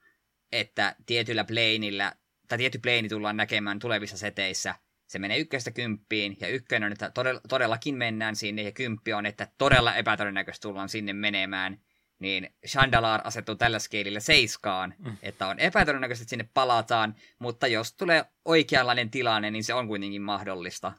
että 0.52 0.96
tietyllä 1.06 1.44
planeillä, 1.44 2.12
tai 2.48 2.58
tietty 2.58 2.78
plane 2.78 3.08
tullaan 3.08 3.36
näkemään 3.36 3.78
tulevissa 3.78 4.18
seteissä. 4.18 4.74
Se 5.06 5.18
menee 5.18 5.38
ykköstä 5.38 5.70
kymppiin, 5.70 6.36
ja 6.40 6.48
ykkönen 6.48 6.86
on, 6.86 6.92
että 6.92 7.12
todellakin 7.48 7.94
mennään 7.94 8.36
sinne, 8.36 8.62
ja 8.62 8.72
kymppi 8.72 9.12
on, 9.12 9.26
että 9.26 9.48
todella 9.58 9.94
epätodennäköistä 9.94 10.62
tullaan 10.62 10.88
sinne 10.88 11.12
menemään 11.12 11.80
niin 12.18 12.54
Chandalar 12.66 13.20
asettuu 13.24 13.54
tällä 13.54 13.78
skeilillä 13.78 14.20
seiskaan, 14.20 14.94
mm. 14.98 15.16
että 15.22 15.46
on 15.46 15.58
epätodennäköistä, 15.58 16.22
että 16.22 16.30
sinne 16.30 16.48
palataan, 16.54 17.14
mutta 17.38 17.66
jos 17.66 17.92
tulee 17.92 18.24
oikeanlainen 18.44 19.10
tilanne, 19.10 19.50
niin 19.50 19.64
se 19.64 19.74
on 19.74 19.88
kuitenkin 19.88 20.22
mahdollista. 20.22 20.92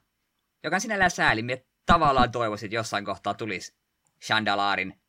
Joka 0.63 0.75
on 0.75 0.81
sinällään 0.81 1.11
sääli. 1.11 1.41
Me 1.41 1.65
tavallaan 1.85 2.31
toivoisin, 2.31 2.67
että 2.67 2.75
jossain 2.75 3.05
kohtaa 3.05 3.33
tulisi 3.33 3.75
Chandalarin 4.25 5.01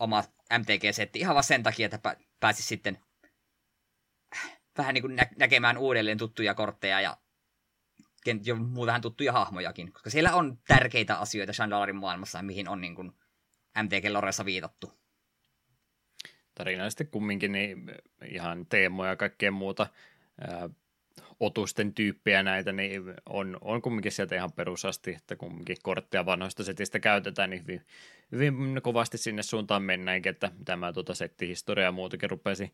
oma 0.00 0.24
MTG-setti 0.58 1.18
ihan 1.18 1.34
vaan 1.34 1.44
sen 1.44 1.62
takia, 1.62 1.86
että 1.86 2.16
pääsisi 2.40 2.68
sitten 2.68 2.98
vähän 4.78 4.94
niin 4.94 5.02
kuin 5.02 5.16
nä- 5.16 5.30
näkemään 5.38 5.78
uudelleen 5.78 6.18
tuttuja 6.18 6.54
kortteja 6.54 7.00
ja 7.00 7.16
jo 8.44 8.56
vähän 8.86 9.00
tuttuja 9.00 9.32
hahmojakin, 9.32 9.92
koska 9.92 10.10
siellä 10.10 10.34
on 10.34 10.58
tärkeitä 10.68 11.16
asioita 11.18 11.52
Chandalarin 11.52 11.96
maailmassa, 11.96 12.42
mihin 12.42 12.68
on 12.68 12.80
niin 12.80 12.94
kuin 12.94 13.12
MTG-loressa 13.82 14.44
viitattu 14.44 15.03
tarinallisesti 16.54 17.04
kumminkin 17.04 17.52
niin 17.52 17.90
ihan 18.28 18.66
teemoja 18.66 19.10
ja 19.10 19.16
kaikkea 19.16 19.50
muuta 19.50 19.86
otusten 21.40 21.94
tyyppejä 21.94 22.42
näitä, 22.42 22.72
niin 22.72 23.02
on, 23.28 23.58
on 23.60 23.82
kumminkin 23.82 24.12
sieltä 24.12 24.34
ihan 24.34 24.52
perusasti, 24.52 25.14
että 25.14 25.36
kumminkin 25.36 25.76
kortteja 25.82 26.26
vanhoista 26.26 26.64
setistä 26.64 27.00
käytetään, 27.00 27.50
niin 27.50 27.62
hyvin, 27.62 27.82
hyvin 28.32 28.80
kovasti 28.82 29.18
sinne 29.18 29.42
suuntaan 29.42 29.82
mennäänkin, 29.82 30.30
että 30.30 30.52
tämä 30.64 30.92
tuota 30.92 31.14
settihistoria 31.14 31.84
ja 31.84 31.92
muutakin 31.92 32.30
rupesi 32.30 32.72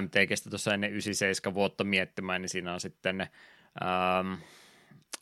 MTGstä 0.00 0.50
tuossa 0.50 0.74
ennen 0.74 0.90
97 0.90 1.54
vuotta 1.54 1.84
miettimään, 1.84 2.42
niin 2.42 2.48
siinä 2.48 2.72
on 2.72 2.80
sitten 2.80 3.20
ähm, 3.20 4.32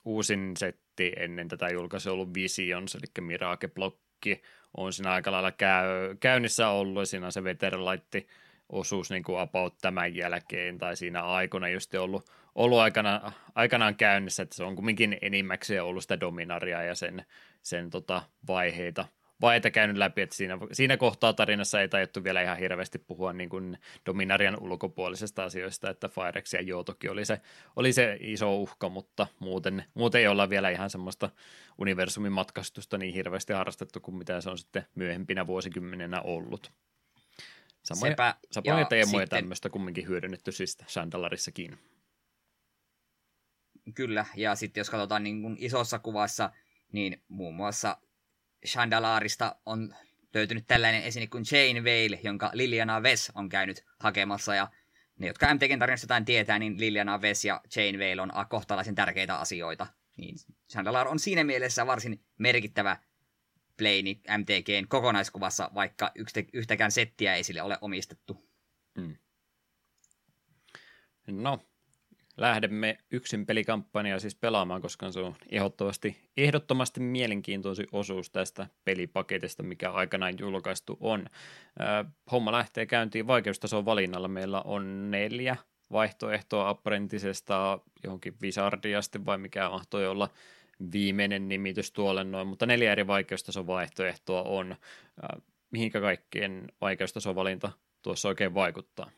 uusin 0.05 0.57
setti 0.57 1.13
ennen 1.17 1.49
tätä 1.49 1.69
julkaisua 1.69 2.13
ollut 2.13 2.35
Visions, 2.35 2.95
eli 2.95 3.27
Mirage 3.27 3.69
Blokki 3.69 4.43
on 4.77 4.93
siinä 4.93 5.13
aika 5.13 5.33
lailla 5.33 5.53
käy, 5.53 6.17
käynnissä 6.21 6.69
ollut, 6.69 7.03
ja 7.03 7.07
siinä 7.07 7.27
on 7.27 7.33
se 7.33 7.45
Veterlaitti 7.45 8.29
osuus 8.69 9.11
niin 9.11 9.23
kuin 9.23 9.41
about 9.41 9.75
tämän 9.81 10.15
jälkeen, 10.15 10.79
tai 10.79 10.97
siinä 10.97 11.23
aikana 11.23 11.69
just 11.69 11.95
ollut, 11.95 12.31
ollut 12.55 12.79
aikana, 12.79 13.33
aikanaan 13.55 13.95
käynnissä, 13.95 14.43
että 14.43 14.57
se 14.57 14.65
on 14.65 14.77
kumminkin 14.77 15.19
enimmäkseen 15.23 15.83
ollut 15.83 16.03
sitä 16.03 16.21
dominaria 16.21 16.83
ja 16.83 16.95
sen, 16.95 17.25
sen 17.63 17.91
tota 17.91 18.23
vaiheita– 18.49 19.07
vaiheita 19.41 19.71
käynyt 19.71 19.97
läpi, 19.97 20.23
että 20.23 20.37
siinä, 20.37 20.59
siinä 20.73 20.97
kohtaa 20.97 21.33
tarinassa 21.33 21.81
ei 21.81 21.89
tajuttu 21.89 22.25
vielä 22.25 22.43
ihan 22.43 22.59
hirveästi 22.59 22.99
puhua 22.99 23.33
niin 23.33 23.49
kuin 23.49 23.79
Dominarian 24.07 24.63
ulkopuolisesta 24.63 25.45
asioista, 25.45 25.91
että 25.91 26.09
Firex 26.09 26.53
ja 26.53 26.61
Joutoki 26.61 27.09
oli 27.09 27.25
se, 27.25 27.41
oli 27.77 27.93
se 27.93 28.17
iso 28.21 28.57
uhka, 28.57 28.89
mutta 28.89 29.27
muuten, 29.39 29.85
muuten 29.95 30.21
ei 30.21 30.27
olla 30.27 30.51
vielä 30.51 30.71
ihan 30.71 30.91
semmoista 30.91 31.31
universumin 31.79 32.33
matkastusta 32.33 32.99
niin 32.99 33.15
hirveästi 33.15 33.53
harrastettu 33.53 34.01
kuin 34.01 34.17
mitä 34.17 34.41
se 34.41 34.51
on 34.51 34.59
sitten 34.59 34.87
myöhempinä 34.95 35.47
vuosikymmenenä 35.47 36.21
ollut. 36.21 36.73
Samoja, 37.83 38.13
Sepä, 38.13 38.35
samoja 38.51 38.85
teemoja 38.85 39.25
sitten... 39.25 39.39
tämmöistä 39.39 39.71
kumminkin 39.71 40.09
hyödynnetty 40.09 40.53
siis 40.53 40.79
Sandalarissakin. 40.87 41.79
Kyllä, 43.95 44.27
ja 44.37 44.55
sitten 44.55 44.81
jos 44.81 44.91
katsotaan 44.91 45.23
niin 45.23 45.43
kuin 45.43 45.57
isossa 45.59 45.99
kuvassa, 45.99 46.51
niin 46.93 47.23
muun 47.29 47.55
muassa 47.55 47.97
Chandalarista 48.67 49.57
on 49.67 49.95
löytynyt 50.35 50.65
tällainen 50.67 51.03
esine 51.03 51.27
kuin 51.27 51.45
Jane 51.53 51.85
Vale, 51.85 52.21
jonka 52.23 52.51
Liliana 52.53 53.03
Ves 53.03 53.33
on 53.35 53.49
käynyt 53.49 53.85
hakemassa. 53.99 54.55
Ja 54.55 54.69
ne, 55.19 55.27
jotka 55.27 55.55
MTGn 55.55 55.79
tarinasta 55.79 56.05
jotain 56.05 56.25
tietää, 56.25 56.59
niin 56.59 56.81
Liliana 56.81 57.21
Ves 57.21 57.45
ja 57.45 57.61
Jane 57.77 57.99
Vale 57.99 58.23
on 58.23 58.33
kohtalaisen 58.49 58.95
tärkeitä 58.95 59.37
asioita. 59.37 59.87
Niin 60.17 60.37
Chandalar 60.71 61.09
on 61.09 61.19
siinä 61.19 61.45
mielessä 61.45 61.87
varsin 61.87 62.25
merkittävä 62.39 62.97
plane 63.77 64.39
MTGn 64.39 64.89
kokonaiskuvassa, 64.89 65.71
vaikka 65.75 66.13
yhtäkään 66.53 66.93
settiä 66.93 67.35
ei 67.35 67.45
sille 67.45 67.63
ole 67.63 67.79
omistettu. 67.81 68.51
Hmm. 69.01 69.17
No, 71.27 71.70
lähdemme 72.41 72.99
yksin 73.11 73.47
pelikampanja 73.47 74.21
siis 74.21 74.35
pelaamaan, 74.35 74.83
koska 74.83 75.13
se 75.13 75.21
on 75.21 75.35
ehdottomasti, 75.51 76.17
ehdottomasti 76.37 77.01
mielenkiintoisin 77.01 77.87
osuus 77.93 78.31
tästä 78.31 78.67
pelipaketista, 78.85 79.63
mikä 79.63 79.91
aikanaan 79.91 80.35
julkaistu 80.39 80.97
on. 81.01 81.27
Homma 82.33 82.53
lähtee 82.53 82.87
käyntiin 82.87 83.27
vaikeustason 83.27 83.85
valinnalla. 83.85 84.29
Meillä 84.29 84.63
on 84.63 85.11
neljä 85.11 85.57
vaihtoehtoa 85.93 86.69
apprentisesta 86.69 87.79
johonkin 88.05 88.35
Wizardiasti 88.43 89.27
vai 89.27 89.39
mikä 89.39 89.69
mahtoi 89.69 90.07
olla 90.07 90.29
viimeinen 90.93 91.49
nimitys 91.49 91.93
tuolle 91.93 92.25
noin, 92.25 92.47
mutta 92.47 92.67
neljä 92.67 92.93
eri 92.93 93.07
vaikeustason 93.07 93.67
vaihtoehtoa 93.67 94.43
on. 94.43 94.77
Mihinkä 95.71 96.01
kaikkien 96.01 96.69
vaikeustason 96.81 97.35
valinta 97.35 97.73
tuossa 98.03 98.29
oikein 98.29 98.55
vaikuttaa? 98.55 99.11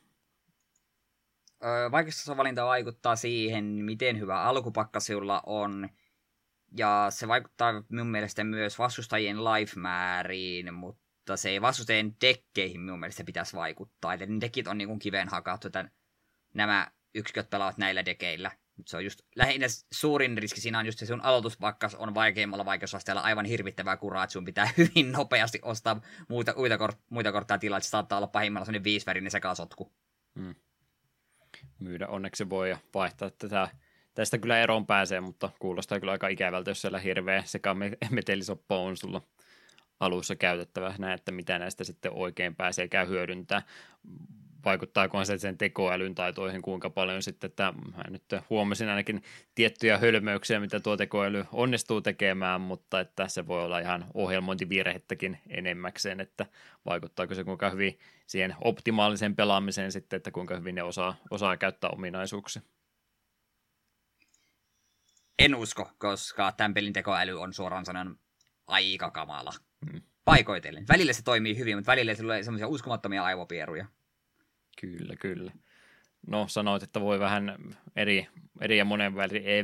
Vaikeustasovalinta 1.93 2.65
vaikuttaa 2.65 3.17
siihen, 3.17 3.65
miten 3.65 4.21
hyvä 4.21 4.43
alkupakka 4.43 5.01
sinulla 5.01 5.43
on, 5.47 5.89
ja 6.77 7.07
se 7.11 7.29
vaikuttaa 7.29 7.85
minun 7.89 8.07
mielestä 8.07 8.45
myös 8.45 8.79
vastustajien 8.79 9.45
life-määriin, 9.45 10.75
mutta 10.75 11.37
se 11.37 11.51
ei 11.51 11.63
vastustajien 11.63 12.17
dekkeihin 12.21 12.81
minun 12.81 13.01
mielestä 13.01 13.25
pitäisi 13.25 13.57
vaikuttaa. 13.57 14.15
Eli 14.15 14.27
ne 14.27 14.41
dekit 14.41 14.67
on 14.67 14.79
niin 14.79 14.99
kiveen 14.99 15.29
hakattu, 15.29 15.67
että 15.67 15.91
nämä 16.55 16.91
yksiköt 17.15 17.51
pelaavat 17.51 17.79
näillä 17.79 18.05
dekeillä. 18.05 18.51
Se 18.87 18.97
on 18.97 19.05
just 19.05 19.21
lähinnä 19.37 19.67
suurin 19.93 20.39
riski 20.39 20.61
siinä 20.61 20.79
on 20.79 20.87
just 20.87 20.99
se 20.99 21.07
sun 21.07 21.21
aloituspakkas 21.21 21.95
on 21.95 22.15
vaikeimmalla 22.15 22.65
vaikeusasteella 22.65 23.21
aivan 23.21 23.45
hirvittävää 23.45 23.97
kuraa, 23.97 24.25
että 24.25 24.33
sun 24.33 24.45
pitää 24.45 24.69
hyvin 24.79 25.13
nopeasti 25.13 25.59
ostaa 25.63 26.01
muita, 26.29 26.55
muita, 26.57 26.79
kort, 26.79 26.99
muita 27.11 27.33
kortteja 27.33 27.59
tilaa, 27.59 27.79
että 27.79 27.85
se 27.87 27.91
saattaa 27.91 28.19
olla 28.19 28.27
pahimmalla 28.27 28.65
sellainen 28.65 28.85
viisivärinen 28.85 29.31
sekasotku. 29.31 29.93
Hmm 30.39 30.55
myydä. 31.79 32.07
Onneksi 32.07 32.51
voi 32.51 32.71
ja 32.71 32.79
vaihtaa 32.95 33.31
tätä. 33.31 33.69
Tästä 34.15 34.39
kyllä 34.39 34.61
eroon 34.61 34.87
pääsee, 34.87 35.21
mutta 35.21 35.51
kuulostaa 35.59 36.01
kyllä 36.01 36.13
aika 36.13 36.29
ikävältä, 36.29 36.71
jos 36.71 36.81
siellä 36.81 36.99
hirveä 36.99 37.43
sekametelisoppa 37.45 38.79
on 38.87 38.97
sulla 38.97 39.23
alussa 40.01 40.37
käytettävä. 40.37 40.95
Näin, 40.99 41.15
että 41.15 41.33
mitä 41.33 41.59
näistä 41.59 41.85
sitten 41.85 42.13
oikein 42.13 42.57
pääseekään 42.57 43.09
hyödyntää 43.09 43.63
vaikuttaako 44.65 45.25
se 45.25 45.39
sen 45.39 45.59
tekoälyn 45.59 46.15
taitoihin 46.15 46.63
kuinka 46.63 46.91
paljon 46.91 47.23
sitten, 47.23 47.49
että 47.49 47.73
mä 47.97 48.05
nyt 48.11 48.23
huomasin 48.51 48.89
ainakin 48.89 49.23
tiettyjä 49.55 49.99
hölmöyksiä, 49.99 50.61
mitä 50.61 50.81
tuo 50.81 50.97
tekoäly 50.97 51.45
onnistuu 51.53 52.01
tekemään, 52.01 52.61
mutta 52.61 53.01
että 53.01 53.29
se 53.29 53.47
voi 53.47 53.65
olla 53.65 53.79
ihan 53.79 54.07
ohjelmointivirhettäkin 54.15 55.39
enemmäkseen, 55.49 56.21
että 56.21 56.47
vaikuttaako 56.87 57.35
se 57.35 57.45
kuinka 57.45 57.71
hyvin 57.71 57.99
siihen 58.27 58.55
optimaaliseen 58.61 59.37
pelaamiseen 59.37 59.93
sitten, 59.93 60.17
että 60.17 60.31
kuinka 60.31 60.57
hyvin 60.57 60.75
ne 60.75 60.83
osaa, 60.83 61.17
osaa 61.31 61.57
käyttää 61.57 61.91
ominaisuuksia. 61.91 62.63
En 65.39 65.55
usko, 65.55 65.91
koska 65.99 66.53
tämän 66.53 66.75
pelin 66.75 66.93
tekoäly 66.93 67.41
on 67.41 67.53
suoraan 67.53 67.85
sanon 67.85 68.19
aika 68.67 69.11
kamala. 69.11 69.53
Hmm. 69.91 70.03
Paikoitellen. 70.25 70.85
Välillä 70.89 71.13
se 71.13 71.23
toimii 71.23 71.59
hyvin, 71.59 71.77
mutta 71.77 71.93
välillä 71.93 72.15
se 72.15 72.23
tulee 72.23 72.43
semmoisia 72.43 72.69
uskomattomia 72.69 73.25
aivopieruja. 73.25 73.87
Kyllä, 74.81 75.17
kyllä. 75.17 75.53
No 76.27 76.49
sanoit, 76.49 76.83
että 76.83 77.01
voi 77.01 77.21
vähän 77.21 77.77
eri, 77.97 78.27
eri 78.61 78.79
ja 78.79 78.85
monen 78.85 79.15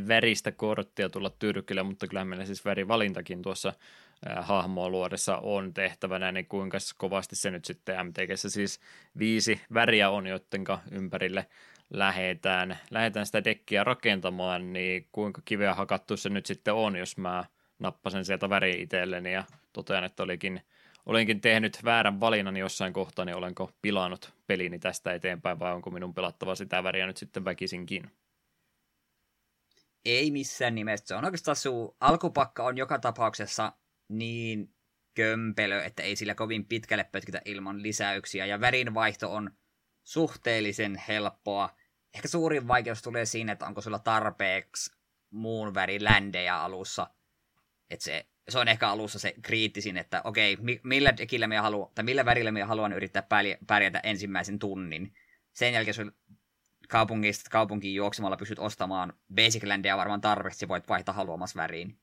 väristä 0.09 0.53
korttia 0.53 1.09
tulla 1.09 1.31
tyrkille, 1.31 1.83
mutta 1.83 2.07
kyllä 2.07 2.25
meillä 2.25 2.45
siis 2.45 2.65
värivalintakin 2.65 3.43
tuossa 3.43 3.73
äh, 4.31 4.47
hahmoa 4.47 4.89
luodessa 4.89 5.37
on 5.37 5.75
tehtävänä, 5.75 6.33
niin 6.33 6.47
kuinka 6.47 6.79
kovasti 6.97 7.37
se 7.37 7.51
nyt 7.51 7.65
sitten 7.65 8.07
MTGssä 8.07 8.51
siis 8.51 8.81
viisi 9.19 9.61
väriä 9.75 10.11
on, 10.11 10.27
jotenka 10.27 10.81
ympärille 10.91 11.47
lähetään, 11.91 12.79
lähetään 12.91 13.27
sitä 13.27 13.45
dekkiä 13.45 13.85
rakentamaan, 13.85 14.73
niin 14.73 15.09
kuinka 15.13 15.43
kiveä 15.45 15.75
hakattu 15.75 16.17
se 16.17 16.29
nyt 16.29 16.47
sitten 16.47 16.75
on, 16.75 16.97
jos 16.97 17.17
mä 17.17 17.45
nappasen 17.79 18.25
sieltä 18.25 18.51
väri 18.51 18.83
itselleni 18.83 19.33
ja 19.33 19.45
totean, 19.73 20.05
että 20.05 20.23
olikin– 20.23 20.61
olenkin 21.09 21.41
tehnyt 21.41 21.79
väärän 21.85 22.21
valinnan 22.21 22.57
jossain 22.57 22.93
kohtaa, 22.93 23.25
niin 23.25 23.37
olenko 23.37 23.71
pilannut 23.83 24.35
pelini 24.47 24.79
tästä 24.79 25.13
eteenpäin 25.13 25.59
vai 25.59 25.73
onko 25.73 25.91
minun 25.91 26.15
pelattava 26.15 26.55
sitä 26.55 26.83
väriä 26.83 27.07
nyt 27.07 27.17
sitten 27.17 27.45
väkisinkin? 27.45 28.11
Ei 30.05 30.31
missään 30.31 30.75
nimessä. 30.75 31.07
Se 31.07 31.15
on 31.15 31.25
oikeastaan 31.25 31.57
sun 31.57 31.97
alkupakka 32.01 32.65
on 32.65 32.77
joka 32.77 32.99
tapauksessa 32.99 33.73
niin 34.09 34.75
kömpelö, 35.15 35.83
että 35.83 36.03
ei 36.03 36.17
sillä 36.17 36.35
kovin 36.35 36.65
pitkälle 36.65 37.05
pötkitä 37.05 37.43
ilman 37.45 37.83
lisäyksiä. 37.83 38.47
Ja 38.47 38.61
värinvaihto 38.61 39.35
on 39.35 39.51
suhteellisen 40.05 41.03
helppoa. 41.09 41.77
Ehkä 42.15 42.29
suurin 42.29 42.69
vaikeus 42.69 43.03
tulee 43.03 43.25
siinä, 43.25 43.53
että 43.53 43.67
onko 43.67 43.81
sulla 43.81 43.99
tarpeeksi 43.99 44.93
muun 45.31 45.75
väri 45.75 46.05
ländejä 46.05 46.61
alussa. 46.61 47.11
Että 47.91 48.05
se 48.05 48.27
se 48.49 48.59
on 48.59 48.69
ehkä 48.69 48.89
alussa 48.89 49.19
se 49.19 49.35
kriittisin, 49.43 49.97
että 49.97 50.21
okei, 50.25 50.59
millä 50.83 51.17
dekillä 51.17 51.47
me 51.47 51.57
haluan, 51.57 51.91
tai 51.95 52.05
millä 52.05 52.25
värillä 52.25 52.51
me 52.51 52.63
haluan 52.63 52.93
yrittää 52.93 53.27
pärjätä 53.67 54.01
ensimmäisen 54.03 54.59
tunnin. 54.59 55.15
Sen 55.53 55.73
jälkeen 55.73 55.95
sun 55.95 56.13
kaupungista 56.89 57.51
kaupunkiin 57.51 57.95
juoksemalla 57.95 58.37
pystyt 58.37 58.59
ostamaan 58.59 59.13
Basic 59.35 59.65
Landia 59.65 59.97
varmaan 59.97 60.21
tarpeeksi, 60.21 60.69
voit 60.69 60.89
vaihtaa 60.89 61.15
haluamas 61.15 61.57
väriin. 61.57 61.99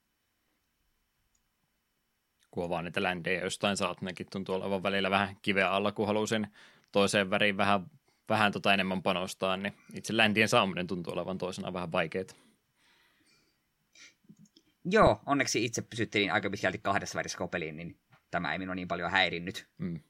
Kun 2.50 2.70
vaan 2.70 2.84
niitä 2.84 3.02
ländejä 3.02 3.40
jostain 3.40 3.76
saat, 3.76 4.02
nekin 4.02 4.26
tuntuu 4.32 4.54
olevan 4.54 4.82
välillä 4.82 5.10
vähän 5.10 5.36
kiveä 5.42 5.70
alla, 5.70 5.92
kun 5.92 6.06
haluaa 6.06 6.26
sen 6.26 6.48
toiseen 6.92 7.30
väriin 7.30 7.56
vähän, 7.56 7.90
vähän 8.28 8.52
tota 8.52 8.74
enemmän 8.74 9.02
panostaa, 9.02 9.56
niin 9.56 9.72
itse 9.94 10.16
ländien 10.16 10.48
saaminen 10.48 10.86
tuntuu 10.86 11.12
olevan 11.12 11.38
toisena 11.38 11.72
vähän 11.72 11.92
vaikeaa. 11.92 12.45
Joo, 14.90 15.20
onneksi 15.26 15.64
itse 15.64 15.82
pysyttelin 15.82 16.32
aika 16.32 16.50
pitkälti 16.50 16.78
kahdessa 16.78 17.16
värissä 17.16 17.38
kopeliin, 17.38 17.76
niin 17.76 17.96
tämä 18.30 18.52
ei 18.52 18.58
minua 18.58 18.74
niin 18.74 18.88
paljon 18.88 19.10
häirinnyt. 19.10 19.66
Mm. 19.78 20.00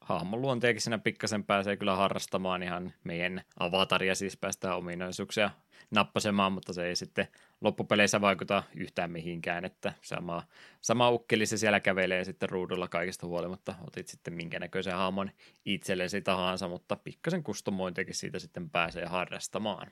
Hahmon 0.00 0.42
luonteenkin 0.42 0.82
siinä 0.82 0.98
pikkasen 0.98 1.44
pääsee 1.44 1.76
kyllä 1.76 1.96
harrastamaan 1.96 2.62
ihan 2.62 2.92
meidän 3.04 3.42
avataria, 3.58 4.14
siis 4.14 4.36
päästään 4.36 4.76
ominaisuuksia 4.76 5.50
nappasemaan, 5.90 6.52
mutta 6.52 6.72
se 6.72 6.86
ei 6.86 6.96
sitten 6.96 7.28
loppupeleissä 7.60 8.20
vaikuta 8.20 8.62
yhtään 8.74 9.10
mihinkään, 9.10 9.64
että 9.64 9.92
sama, 10.02 10.42
sama 10.80 11.10
ukkeli 11.10 11.46
se 11.46 11.56
siellä 11.56 11.80
kävelee 11.80 12.24
sitten 12.24 12.48
ruudulla 12.48 12.88
kaikista 12.88 13.26
huolimatta, 13.26 13.74
otit 13.86 14.08
sitten 14.08 14.34
minkä 14.34 14.58
näköisen 14.58 14.94
hahmon 14.94 15.30
itsellesi 15.64 16.20
tahansa, 16.20 16.68
mutta 16.68 16.96
pikkasen 16.96 17.42
kustomointiakin 17.42 18.14
siitä 18.14 18.38
sitten 18.38 18.70
pääsee 18.70 19.06
harrastamaan. 19.06 19.90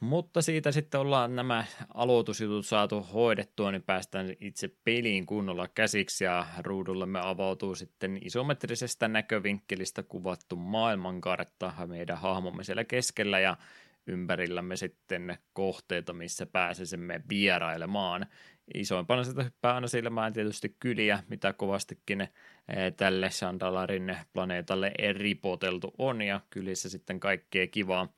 Mutta 0.00 0.42
siitä 0.42 0.72
sitten 0.72 1.00
ollaan 1.00 1.36
nämä 1.36 1.64
aloitusjutut 1.94 2.66
saatu 2.66 3.02
hoidettua, 3.02 3.70
niin 3.72 3.82
päästään 3.82 4.34
itse 4.40 4.70
peliin 4.84 5.26
kunnolla 5.26 5.68
käsiksi 5.68 6.24
ja 6.24 6.46
ruudullemme 6.62 7.20
avautuu 7.22 7.74
sitten 7.74 8.18
isometrisestä 8.24 9.08
näkövinkkelistä 9.08 10.02
kuvattu 10.02 10.56
maailmankartta 10.56 11.72
meidän 11.86 12.18
hahmomme 12.18 12.64
siellä 12.64 12.84
keskellä 12.84 13.40
ja 13.40 13.56
ympärillämme 14.06 14.76
sitten 14.76 15.38
kohteita, 15.52 16.12
missä 16.12 16.46
pääsisimme 16.46 17.20
vierailemaan. 17.28 18.26
Isoimpana 18.74 19.24
sitä 19.24 19.42
hyppää 19.42 19.74
aina 19.74 19.86
silmään 19.86 20.32
tietysti 20.32 20.76
kyliä, 20.80 21.22
mitä 21.28 21.52
kovastikin 21.52 22.20
eh, 22.20 22.30
tälle 22.96 23.30
Sandalarin 23.30 24.16
planeetalle 24.32 24.92
ripoteltu 25.12 25.94
on, 25.98 26.22
ja 26.22 26.40
kylissä 26.50 26.88
sitten 26.88 27.20
kaikkea 27.20 27.66
kivaa, 27.66 28.08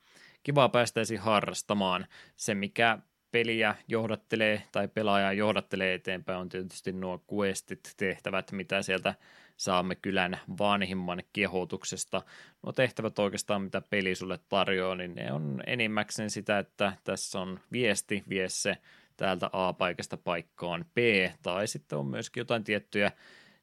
kivaa 0.43 0.69
päästäisi 0.69 1.15
harrastamaan. 1.15 2.07
Se, 2.35 2.55
mikä 2.55 2.97
peliä 3.31 3.75
johdattelee 3.87 4.63
tai 4.71 4.87
pelaajaa 4.87 5.33
johdattelee 5.33 5.93
eteenpäin 5.93 6.39
on 6.39 6.49
tietysti 6.49 6.91
nuo 6.91 7.23
questit, 7.33 7.93
tehtävät, 7.97 8.51
mitä 8.51 8.81
sieltä 8.81 9.15
saamme 9.57 9.95
kylän 9.95 10.39
vanhimman 10.59 11.23
kehotuksesta. 11.33 12.21
Nuo 12.63 12.71
tehtävät 12.71 13.19
oikeastaan, 13.19 13.61
mitä 13.61 13.81
peli 13.89 14.15
sulle 14.15 14.39
tarjoaa, 14.49 14.95
niin 14.95 15.15
ne 15.15 15.31
on 15.33 15.63
enimmäkseen 15.67 16.29
sitä, 16.29 16.59
että 16.59 16.93
tässä 17.03 17.39
on 17.39 17.59
viesti, 17.71 18.23
vie 18.29 18.49
se 18.49 18.77
täältä 19.17 19.49
A-paikasta 19.53 20.17
paikkaan 20.17 20.85
B, 20.93 20.97
tai 21.43 21.67
sitten 21.67 21.97
on 21.97 22.05
myöskin 22.05 22.41
jotain 22.41 22.63
tiettyjä, 22.63 23.11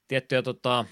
tiettyjä 0.09 0.43
tota, 0.43 0.85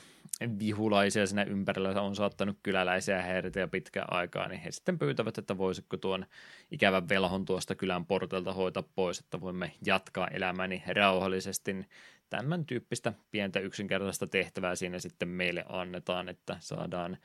vihulaisia 0.59 1.27
siinä 1.27 1.43
ympärillä 1.43 2.03
on 2.03 2.17
saattanut 2.17 2.59
kyläläisiä 2.63 3.23
häiritä 3.23 3.61
jo 3.61 3.69
pitkään 3.69 4.13
aikaa, 4.13 4.49
niin 4.49 4.61
he 4.61 4.71
sitten 4.71 4.99
pyytävät, 4.99 5.39
että 5.39 5.59
voisiko 5.59 5.97
tuon 5.97 6.27
ikävän 6.71 7.09
velhon 7.09 7.45
tuosta 7.45 7.75
kylän 7.75 8.07
portelta 8.07 8.53
hoitaa 8.53 8.83
pois, 8.95 9.19
että 9.19 9.41
voimme 9.41 9.73
jatkaa 9.87 10.29
elämäni 10.29 10.83
rauhallisesti. 10.87 11.87
Tämän 12.31 12.67
tyyppistä 12.67 13.13
pientä 13.31 13.61
yksinkertaista 13.61 14.27
tehtävää 14.27 14.75
siinä 14.75 14.99
sitten 14.99 15.29
meille 15.29 15.65
annetaan, 15.69 16.29
että 16.29 16.57
saadaan 16.61 17.17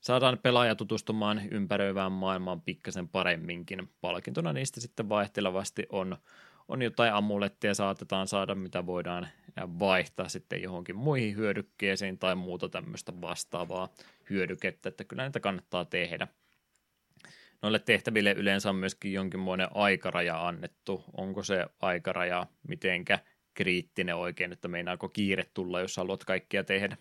saadaan 0.00 0.38
pelaaja 0.38 0.74
tutustumaan 0.74 1.42
ympäröivään 1.50 2.12
maailmaan 2.12 2.60
pikkasen 2.60 3.08
paremminkin. 3.08 3.90
Palkintona 4.00 4.52
niistä 4.52 4.80
sitten 4.80 5.08
vaihtelevasti 5.08 5.86
on 5.90 6.16
on 6.70 6.82
jotain 6.82 7.12
amulettia 7.12 7.74
saatetaan 7.74 8.28
saada, 8.28 8.54
mitä 8.54 8.86
voidaan 8.86 9.28
vaihtaa 9.56 10.28
sitten 10.28 10.62
johonkin 10.62 10.96
muihin 10.96 11.36
hyödykkeisiin 11.36 12.18
tai 12.18 12.34
muuta 12.34 12.68
tämmöistä 12.68 13.20
vastaavaa 13.20 13.88
hyödykettä, 14.30 14.88
että 14.88 15.04
kyllä 15.04 15.22
näitä 15.22 15.40
kannattaa 15.40 15.84
tehdä. 15.84 16.28
Noille 17.62 17.78
tehtäville 17.78 18.32
yleensä 18.32 18.70
on 18.70 18.76
myöskin 18.76 19.12
jonkinmoinen 19.12 19.68
aikaraja 19.74 20.48
annettu. 20.48 21.04
Onko 21.16 21.42
se 21.42 21.66
aikaraja 21.80 22.46
mitenkä 22.68 23.18
kriittinen 23.54 24.16
oikein, 24.16 24.52
että 24.52 24.68
meinaako 24.68 25.08
kiire 25.08 25.44
tulla, 25.54 25.80
jos 25.80 25.96
haluat 25.96 26.24
kaikkia 26.24 26.64
tehdä? 26.64 26.96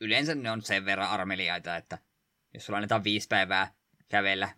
Yleensä 0.00 0.34
ne 0.34 0.50
on 0.50 0.62
sen 0.62 0.84
verran 0.84 1.10
armeliaita, 1.10 1.76
että 1.76 1.98
jos 2.54 2.66
sulla 2.66 2.76
annetaan 2.76 3.04
viisi 3.04 3.28
päivää 3.28 3.79
kävellä 4.10 4.48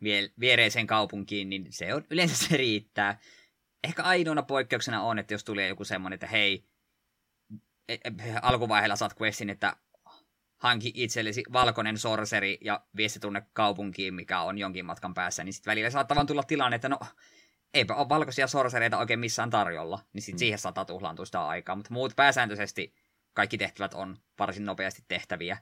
viereiseen 0.41 0.87
kaupunkiin, 0.87 1.49
niin 1.49 1.67
se 1.71 1.95
on, 1.95 2.05
yleensä 2.11 2.37
se 2.47 2.57
riittää. 2.57 3.19
Ehkä 3.85 4.03
ainoana 4.03 4.43
poikkeuksena 4.43 5.03
on, 5.03 5.19
että 5.19 5.35
jos 5.35 5.45
tulee 5.45 5.69
joku 5.69 5.85
semmoinen, 5.85 6.15
että 6.15 6.27
hei, 6.27 6.65
e, 7.89 7.95
e, 7.95 8.11
alkuvaiheella 8.43 8.97
saat 8.97 9.21
questin, 9.21 9.51
että 9.51 9.77
hanki 10.57 10.93
itsellesi 10.95 11.43
valkoinen 11.53 11.99
sorseri 11.99 12.59
ja 12.61 12.81
vie 12.97 13.09
se 13.09 13.21
tunne 13.21 13.43
kaupunkiin, 13.53 14.15
mikä 14.15 14.41
on 14.41 14.59
jonkin 14.59 14.85
matkan 14.85 15.15
päässä, 15.15 15.45
niin 15.45 15.53
sitten 15.53 15.71
välillä 15.71 15.91
saattaa 15.91 16.15
vaan 16.15 16.27
tulla 16.27 16.43
tilanne, 16.43 16.75
että 16.75 16.89
no, 16.89 16.99
eipä 17.75 17.95
ole 17.95 18.09
valkoisia 18.09 18.47
sorsereita 18.47 18.99
oikein 18.99 19.21
missään 19.21 19.51
tarjolla, 19.51 20.01
niin 20.13 20.23
sitten 20.23 20.37
mm. 20.37 20.39
siihen 20.39 20.59
saattaa 20.59 20.85
tuhlaantua 20.85 21.25
sitä 21.25 21.47
aikaa, 21.47 21.77
mutta 21.77 21.95
muut 21.95 22.17
pääsääntöisesti 22.17 22.95
kaikki 23.35 23.59
tehtävät 23.59 23.95
on 23.95 24.17
varsin 24.39 24.65
nopeasti 24.65 25.05
tehtäviä, 25.09 25.57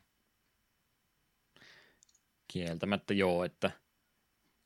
Kieltämättä 2.53 3.15
joo, 3.15 3.45
että 3.45 3.71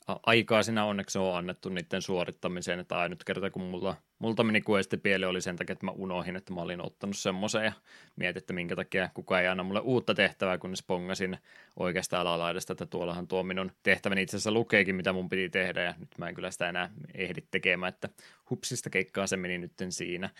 aikaa 0.07 0.63
siinä 0.63 0.85
onneksi 0.85 1.19
on 1.19 1.37
annettu 1.37 1.69
niiden 1.69 2.03
suorittamiseen, 2.03 2.81
että 2.81 2.99
ainut 2.99 3.25
kerta 3.25 3.51
kun 3.51 3.63
mulla, 3.63 3.97
multa 4.19 4.45
meni 4.45 4.63
pieleen 5.03 5.31
oli 5.31 5.41
sen 5.41 5.57
takia, 5.57 5.73
että 5.73 5.87
mä 5.87 5.93
unohin, 5.93 6.37
että 6.37 6.53
mä 6.53 6.61
olin 6.61 6.87
ottanut 6.87 7.17
semmoisen 7.17 7.65
ja 7.65 7.73
mietin, 8.17 8.41
että 8.41 8.53
minkä 8.53 8.77
takia 8.77 9.11
kukaan 9.15 9.43
ei 9.43 9.49
anna 9.49 9.63
mulle 9.63 9.81
uutta 9.81 10.15
tehtävää, 10.15 10.59
kunnes 10.59 10.83
pongasin 10.83 11.39
oikeasta 11.77 12.21
alalaidasta, 12.21 12.73
että 12.73 12.87
tuollahan 12.87 13.29
tuo 13.29 13.43
minun 13.43 13.73
tehtäväni 13.83 14.23
itse 14.23 14.37
asiassa 14.37 14.53
lukeekin, 14.53 14.95
mitä 14.95 15.13
mun 15.13 15.29
piti 15.29 15.49
tehdä 15.51 15.83
ja 15.83 15.95
nyt 15.99 16.19
mä 16.19 16.29
en 16.29 16.35
kyllä 16.35 16.51
sitä 16.51 16.69
enää 16.69 16.91
ehdi 17.15 17.41
tekemään, 17.51 17.93
että 17.93 18.09
hupsista 18.51 18.91
keikkaa 18.91 19.27
se 19.27 19.37
meni 19.37 19.59
nytten 19.59 19.93
siinä. 19.93 20.31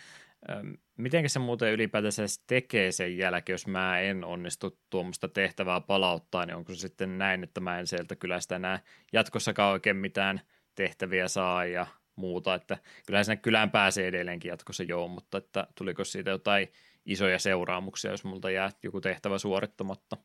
Miten 0.97 1.29
se 1.29 1.39
muuten 1.39 1.73
ylipäätänsä 1.73 2.23
tekee 2.47 2.91
sen 2.91 3.17
jälkeen, 3.17 3.53
jos 3.53 3.67
mä 3.67 3.99
en 3.99 4.23
onnistu 4.23 4.79
tuommoista 4.89 5.27
tehtävää 5.27 5.81
palauttaa, 5.81 6.45
niin 6.45 6.55
onko 6.55 6.73
se 6.73 6.79
sitten 6.79 7.17
näin, 7.17 7.43
että 7.43 7.61
mä 7.61 7.79
en 7.79 7.87
sieltä 7.87 8.15
kylästä 8.15 8.55
enää 8.55 8.79
jatkossakaan 9.13 9.71
oikein 9.71 9.97
mitään 9.97 10.41
tehtäviä 10.75 11.27
saa 11.27 11.65
ja 11.65 11.87
muuta, 12.15 12.55
että 12.55 12.77
kyllä 13.05 13.23
sinne 13.23 13.37
kylään 13.37 13.71
pääsee 13.71 14.07
edelleenkin 14.07 14.49
jatkossa 14.49 14.83
joo, 14.83 15.07
mutta 15.07 15.37
että 15.37 15.67
tuliko 15.75 16.03
siitä 16.03 16.29
jotain 16.29 16.67
isoja 17.05 17.39
seuraamuksia, 17.39 18.11
jos 18.11 18.23
multa 18.23 18.49
jää 18.49 18.71
joku 18.83 19.01
tehtävä 19.01 19.37
suorittamatta? 19.37 20.17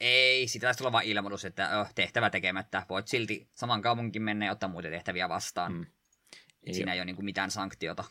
Ei, 0.00 0.48
sitä 0.48 0.66
taisi 0.66 0.78
tulla 0.78 0.92
vain 0.92 1.08
ilmoitus, 1.08 1.44
että 1.44 1.80
oh, 1.80 1.94
tehtävä 1.94 2.30
tekemättä. 2.30 2.86
Voit 2.88 3.08
silti 3.08 3.48
saman 3.54 3.82
kaupunkin 3.82 4.22
mennä 4.22 4.46
ja 4.46 4.52
ottaa 4.52 4.68
muita 4.68 4.88
tehtäviä 4.88 5.28
vastaan. 5.28 5.72
Hmm. 5.72 5.86
Siinä 6.72 6.92
ei 6.92 6.98
ole 6.98 7.04
niin 7.04 7.24
mitään 7.24 7.50
sanktiota 7.50 8.04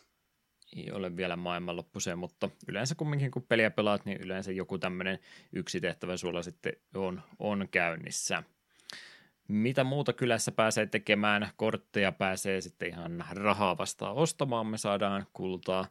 ei 0.76 0.92
ole 0.92 1.16
vielä 1.16 1.36
maailmanloppuseen, 1.36 2.18
mutta 2.18 2.50
yleensä 2.68 2.94
kumminkin 2.94 3.30
kun 3.30 3.42
peliä 3.42 3.70
pelaat, 3.70 4.04
niin 4.04 4.20
yleensä 4.20 4.52
joku 4.52 4.78
tämmöinen 4.78 5.18
yksi 5.52 5.80
tehtävä 5.80 6.16
sulla 6.16 6.42
sitten 6.42 6.72
on, 6.94 7.22
on 7.38 7.68
käynnissä. 7.70 8.42
Mitä 9.48 9.84
muuta 9.84 10.12
kylässä 10.12 10.52
pääsee 10.52 10.86
tekemään? 10.86 11.48
Kortteja 11.56 12.12
pääsee 12.12 12.60
sitten 12.60 12.88
ihan 12.88 13.24
rahaa 13.30 13.78
vastaan 13.78 14.14
ostamaan. 14.14 14.66
Me 14.66 14.78
saadaan 14.78 15.26
kultaa, 15.32 15.86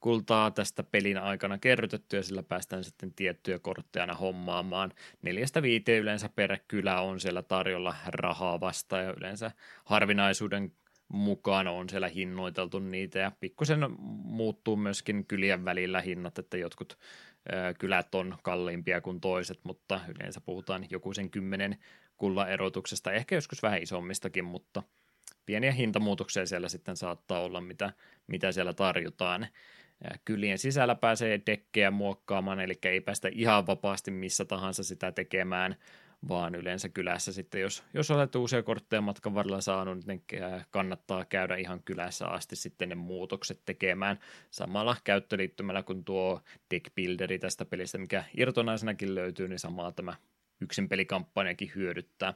kultaa 0.00 0.50
tästä 0.50 0.82
pelin 0.82 1.18
aikana 1.18 1.58
kerrytettyä, 1.58 2.22
sillä 2.22 2.42
päästään 2.42 2.84
sitten 2.84 3.14
tiettyjä 3.14 3.58
kortteja 3.58 4.14
hommaamaan. 4.14 4.92
Neljästä 5.22 5.62
viiteen 5.62 6.02
yleensä 6.02 6.28
per 6.28 6.58
kylä 6.68 7.00
on 7.00 7.20
siellä 7.20 7.42
tarjolla 7.42 7.94
rahaa 8.06 8.60
vastaan 8.60 9.04
ja 9.04 9.14
yleensä 9.16 9.50
harvinaisuuden 9.84 10.72
mukaan 11.08 11.66
on 11.66 11.88
siellä 11.88 12.08
hinnoiteltu 12.08 12.78
niitä 12.78 13.18
ja 13.18 13.32
pikkusen 13.40 13.80
muuttuu 14.24 14.76
myöskin 14.76 15.26
kylien 15.26 15.64
välillä 15.64 16.00
hinnat, 16.00 16.38
että 16.38 16.56
jotkut 16.56 16.98
kylät 17.78 18.14
on 18.14 18.38
kalliimpia 18.42 19.00
kuin 19.00 19.20
toiset, 19.20 19.60
mutta 19.62 20.00
yleensä 20.08 20.40
puhutaan 20.40 20.86
joku 20.90 21.14
sen 21.14 21.30
kymmenen 21.30 21.78
kullan 22.16 22.50
erotuksesta, 22.50 23.12
ehkä 23.12 23.34
joskus 23.34 23.62
vähän 23.62 23.82
isommistakin, 23.82 24.44
mutta 24.44 24.82
pieniä 25.46 25.72
hintamuutoksia 25.72 26.46
siellä 26.46 26.68
sitten 26.68 26.96
saattaa 26.96 27.40
olla, 27.40 27.60
mitä, 27.60 27.92
mitä 28.26 28.52
siellä 28.52 28.72
tarjotaan. 28.72 29.46
Kylien 30.24 30.58
sisällä 30.58 30.94
pääsee 30.94 31.40
dekkejä 31.46 31.90
muokkaamaan, 31.90 32.60
eli 32.60 32.78
ei 32.82 33.00
päästä 33.00 33.28
ihan 33.32 33.66
vapaasti 33.66 34.10
missä 34.10 34.44
tahansa 34.44 34.84
sitä 34.84 35.12
tekemään, 35.12 35.76
vaan 36.28 36.54
yleensä 36.54 36.88
kylässä 36.88 37.32
sitten, 37.32 37.60
jos, 37.60 37.84
jos 37.94 38.10
olet 38.10 38.34
uusia 38.34 38.62
kortteja 38.62 39.00
matkan 39.00 39.34
varrella 39.34 39.60
saanut, 39.60 40.06
niin 40.06 40.22
kannattaa 40.70 41.24
käydä 41.24 41.56
ihan 41.56 41.82
kylässä 41.82 42.26
asti 42.26 42.56
sitten 42.56 42.88
ne 42.88 42.94
muutokset 42.94 43.60
tekemään 43.64 44.18
samalla 44.50 44.96
käyttöliittymällä 45.04 45.82
kuin 45.82 46.04
tuo 46.04 46.42
deck 46.74 46.94
builderi 46.94 47.38
tästä 47.38 47.64
pelistä, 47.64 47.98
mikä 47.98 48.24
irtonaisenakin 48.36 49.14
löytyy, 49.14 49.48
niin 49.48 49.58
samaa 49.58 49.92
tämä 49.92 50.14
yksin 50.60 50.88
pelikampanjakin 50.88 51.72
hyödyttää. 51.74 52.34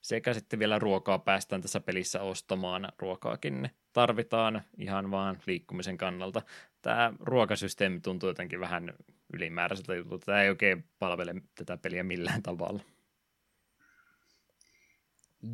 Sekä 0.00 0.34
sitten 0.34 0.58
vielä 0.58 0.78
ruokaa 0.78 1.18
päästään 1.18 1.62
tässä 1.62 1.80
pelissä 1.80 2.22
ostamaan. 2.22 2.88
Ruokaakin 2.98 3.70
tarvitaan 3.92 4.62
ihan 4.76 5.10
vaan 5.10 5.38
liikkumisen 5.46 5.98
kannalta. 5.98 6.42
Tämä 6.82 7.12
ruokasysteemi 7.20 8.00
tuntuu 8.00 8.28
jotenkin 8.28 8.60
vähän 8.60 8.94
ylimääräiseltä 9.32 9.94
jutulta. 9.94 10.26
Tämä 10.26 10.42
ei 10.42 10.48
oikein 10.48 10.84
palvele 10.98 11.34
tätä 11.54 11.76
peliä 11.76 12.02
millään 12.02 12.42
tavalla. 12.42 12.82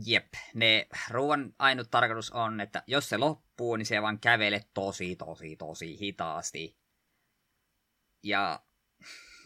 Jep, 0.06 0.32
ne 0.54 0.86
ruoan 1.10 1.54
ainut 1.58 1.90
tarkoitus 1.90 2.30
on, 2.30 2.60
että 2.60 2.82
jos 2.86 3.08
se 3.08 3.16
loppuu, 3.16 3.76
niin 3.76 3.86
se 3.86 4.02
vaan 4.02 4.18
kävele 4.18 4.64
tosi, 4.74 5.16
tosi, 5.16 5.56
tosi 5.56 5.98
hitaasti. 6.00 6.76
Ja 8.22 8.60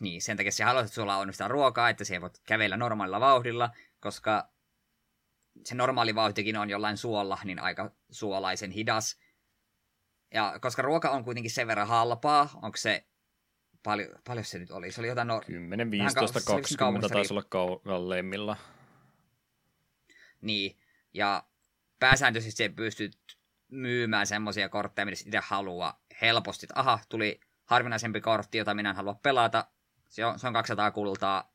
niin, 0.00 0.22
sen 0.22 0.36
takia 0.36 0.52
se 0.52 0.64
haluat, 0.64 0.84
että 0.84 0.94
sulla 0.94 1.16
on 1.16 1.32
sitä 1.32 1.48
ruokaa, 1.48 1.88
että 1.88 2.04
se 2.04 2.20
voit 2.20 2.40
kävellä 2.46 2.76
normaalilla 2.76 3.20
vauhdilla, 3.20 3.70
koska 4.00 4.48
se 5.64 5.74
normaali 5.74 6.14
vauhtikin 6.14 6.56
on 6.56 6.70
jollain 6.70 6.96
suolla, 6.96 7.38
niin 7.44 7.58
aika 7.58 7.90
suolaisen 8.10 8.70
hidas. 8.70 9.18
Ja 10.34 10.58
koska 10.60 10.82
ruoka 10.82 11.10
on 11.10 11.24
kuitenkin 11.24 11.50
sen 11.50 11.66
verran 11.66 11.88
halpaa, 11.88 12.50
onko 12.54 12.76
se 12.76 13.06
paljon, 13.82 14.10
paljon 14.26 14.44
se 14.44 14.58
nyt 14.58 14.70
oli? 14.70 14.92
Se 14.92 15.00
oli 15.00 15.08
jotain... 15.08 15.28
No, 15.28 15.40
10, 15.46 15.90
15, 15.90 16.40
20 16.46 17.08
taisi 17.08 17.32
olla 17.34 17.42
kalleimmilla. 17.84 18.56
Niin, 20.40 20.78
ja 21.14 21.44
pääsääntöisesti 21.98 22.56
se 22.56 22.68
pystyt 22.68 23.18
myymään 23.68 24.26
semmoisia 24.26 24.68
kortteja, 24.68 25.06
mitä 25.06 25.22
itse 25.26 25.40
haluaa 25.42 26.02
helposti. 26.20 26.66
Aha, 26.74 26.98
tuli 27.08 27.40
harvinaisempi 27.64 28.20
kortti, 28.20 28.58
jota 28.58 28.74
minä 28.74 28.90
en 28.90 28.96
halua 28.96 29.14
pelata. 29.14 29.66
Se 30.08 30.24
on, 30.24 30.38
se 30.38 30.46
on 30.46 30.52
200 30.52 30.90
kultaa. 30.90 31.52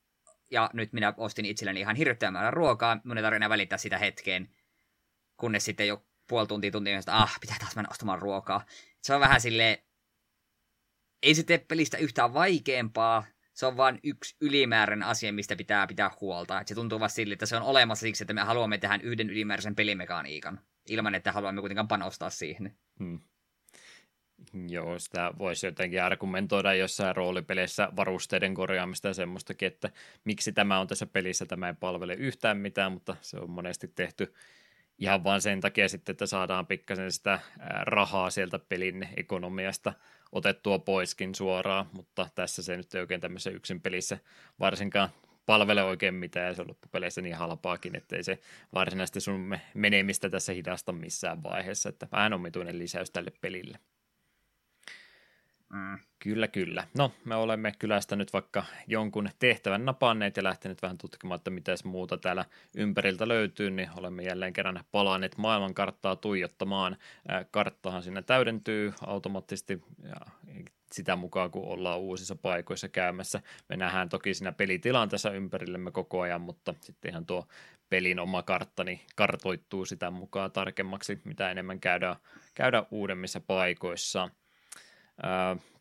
Ja 0.52 0.70
nyt 0.74 0.94
minä 0.94 1.14
ostin 1.18 1.46
itselleni 1.46 1.80
ihan 1.80 1.96
hirveän 1.96 2.54
ruokaa. 2.54 3.00
Minun 3.04 3.18
ei 3.18 3.24
tarvitse 3.24 3.50
välittää 3.50 3.78
sitä 3.78 3.98
hetkeen. 3.98 4.50
Kunnes 5.38 5.66
sitten 5.66 5.88
jo 5.88 6.06
puoli 6.28 6.48
tuntia 6.48 6.72
tuntia, 6.72 7.00
että 7.00 7.18
ah, 7.18 7.38
pitää 7.42 7.58
taas 7.60 7.76
mennä 7.76 7.90
ostamaan 7.92 8.22
ruokaa. 8.22 8.66
Se 9.02 9.16
on 9.16 9.22
vähän 9.22 9.42
silleen, 9.42 9.78
ei 11.24 11.36
se 11.36 11.44
tee 11.44 11.58
pelistä 11.58 11.98
yhtään 11.98 12.34
vaikeampaa, 12.34 13.26
se 13.54 13.66
on 13.66 13.78
vain 13.78 14.00
yksi 14.04 14.36
ylimääräinen 14.42 15.08
asia, 15.08 15.34
mistä 15.34 15.56
pitää 15.56 15.88
pitää 15.88 16.12
huolta. 16.22 16.62
Et 16.62 16.68
se 16.68 16.76
tuntuu 16.76 17.00
vasta 17.00 17.16
sille, 17.16 17.34
että 17.34 17.46
se 17.46 17.56
on 17.56 17.62
olemassa 17.62 18.02
siksi, 18.02 18.24
että 18.24 18.34
me 18.34 18.42
haluamme 18.42 18.78
tehdä 18.78 19.00
yhden 19.04 19.30
ylimääräisen 19.30 19.76
pelimekaniikan, 19.76 20.60
ilman 20.90 21.16
että 21.16 21.32
haluamme 21.32 21.62
kuitenkaan 21.62 21.88
panostaa 21.88 22.30
siihen. 22.30 22.76
Hmm. 23.00 23.20
Joo, 24.68 25.00
sitä 25.00 25.34
voisi 25.38 25.66
jotenkin 25.66 26.04
argumentoida 26.04 26.74
jossain 26.74 27.16
roolipeleissä 27.16 27.90
varusteiden 27.96 28.54
korjaamista 28.54 29.08
ja 29.08 29.14
semmoistakin, 29.14 29.68
että 29.68 29.90
miksi 30.24 30.52
tämä 30.52 30.80
on 30.80 30.88
tässä 30.88 31.06
pelissä, 31.06 31.46
tämä 31.46 31.68
ei 31.68 31.74
palvele 31.74 32.14
yhtään 32.14 32.58
mitään, 32.58 32.92
mutta 32.92 33.16
se 33.22 33.38
on 33.38 33.50
monesti 33.50 33.88
tehty 33.88 34.34
ihan 35.04 35.24
vain 35.24 35.42
sen 35.42 35.62
takia 35.62 35.90
sitten, 35.90 36.14
että 36.14 36.26
saadaan 36.26 36.68
pikkasen 36.68 37.12
sitä 37.12 37.40
rahaa 37.82 38.30
sieltä 38.30 38.60
pelin 38.60 39.08
ekonomiasta 39.18 39.94
otettua 40.32 40.80
poiskin 40.80 41.36
suoraan, 41.36 41.86
mutta 41.92 42.28
tässä 42.36 42.64
se 42.64 42.78
nyt 42.78 42.96
ei 42.96 43.02
oikein 43.02 43.22
tämmöisessä 43.22 43.50
yksin 43.50 43.82
pelissä 43.82 44.18
varsinkaan 44.60 45.10
palvele 45.46 45.84
oikein 45.84 46.16
mitään, 46.16 46.48
ja 46.48 46.54
se 46.54 46.62
on 46.62 46.68
loppupeleissä 46.68 47.22
niin 47.22 47.36
halpaakin, 47.36 47.96
ettei 47.96 48.24
se 48.24 48.40
varsinaisesti 48.74 49.20
sun 49.20 49.58
menemistä 49.74 50.30
tässä 50.30 50.54
hidasta 50.54 50.92
missään 50.92 51.44
vaiheessa, 51.44 51.90
että 51.90 52.08
vähän 52.12 52.34
omituinen 52.34 52.80
lisäys 52.80 53.12
tälle 53.12 53.32
pelille. 53.42 53.80
Mm. 55.74 56.00
Kyllä, 56.20 56.48
kyllä. 56.48 56.88
No, 56.98 57.12
me 57.26 57.36
olemme 57.36 57.74
kylästä 57.80 58.16
nyt 58.16 58.34
vaikka 58.34 58.66
jonkun 58.88 59.30
tehtävän 59.40 59.86
napanneet 59.86 60.38
ja 60.38 60.44
lähteneet 60.44 60.82
vähän 60.82 60.98
tutkimaan, 60.98 61.36
että 61.36 61.52
mitä 61.52 61.72
muuta 61.84 62.18
täällä 62.18 62.46
ympäriltä 62.76 63.28
löytyy, 63.28 63.72
niin 63.72 63.90
olemme 63.96 64.24
jälleen 64.24 64.54
kerran 64.54 64.84
palanneet 64.92 65.38
maailmankarttaa 65.38 66.16
tuijottamaan. 66.16 66.98
Karttahan 67.52 68.04
siinä 68.04 68.22
täydentyy 68.22 68.94
automaattisesti 69.06 69.82
ja 70.04 70.16
sitä 70.92 71.16
mukaan, 71.16 71.52
kun 71.52 71.68
ollaan 71.68 72.00
uusissa 72.00 72.36
paikoissa 72.36 72.90
käymässä. 72.90 73.42
Me 73.70 73.78
nähdään 73.78 74.10
toki 74.10 74.34
siinä 74.34 74.52
pelitilanteessa 74.52 75.32
ympärillemme 75.32 75.92
koko 75.92 76.22
ajan, 76.22 76.42
mutta 76.42 76.74
sitten 76.82 77.12
ihan 77.12 77.26
tuo 77.26 77.48
pelin 77.90 78.20
oma 78.20 78.44
kartta 78.44 78.84
niin 78.84 79.00
kartoittuu 79.16 79.86
sitä 79.86 80.12
mukaan 80.12 80.52
tarkemmaksi, 80.52 81.22
mitä 81.24 81.52
enemmän 81.52 81.80
käydään, 81.80 82.16
käydään 82.54 82.86
uudemmissa 82.92 83.40
paikoissa– 83.40 84.30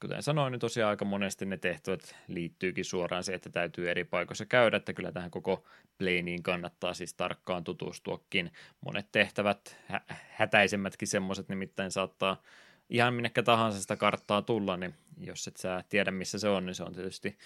Kuten 0.00 0.22
sanoin, 0.22 0.50
niin 0.50 0.60
tosiaan 0.60 0.90
aika 0.90 1.04
monesti 1.04 1.46
ne 1.46 1.56
tehtävät 1.56 2.16
liittyykin 2.28 2.84
suoraan 2.84 3.24
se, 3.24 3.34
että 3.34 3.50
täytyy 3.50 3.90
eri 3.90 4.04
paikoissa 4.04 4.46
käydä, 4.46 4.76
että 4.76 4.92
kyllä 4.92 5.12
tähän 5.12 5.30
koko 5.30 5.64
pleiniin 5.98 6.42
kannattaa 6.42 6.94
siis 6.94 7.14
tarkkaan 7.14 7.64
tutustuakin. 7.64 8.52
Monet 8.80 9.06
tehtävät, 9.12 9.76
hä- 9.86 10.00
hätäisemmätkin 10.30 11.08
semmoiset 11.08 11.48
nimittäin 11.48 11.90
saattaa 11.90 12.42
ihan 12.90 13.14
minnekä 13.14 13.42
tahansa 13.42 13.80
sitä 13.80 13.96
karttaa 13.96 14.42
tulla, 14.42 14.76
niin 14.76 14.94
jos 15.20 15.48
et 15.48 15.56
sä 15.56 15.84
tiedä 15.88 16.10
missä 16.10 16.38
se 16.38 16.48
on, 16.48 16.66
niin 16.66 16.74
se 16.74 16.82
on 16.82 16.92
tietysti, 16.92 17.38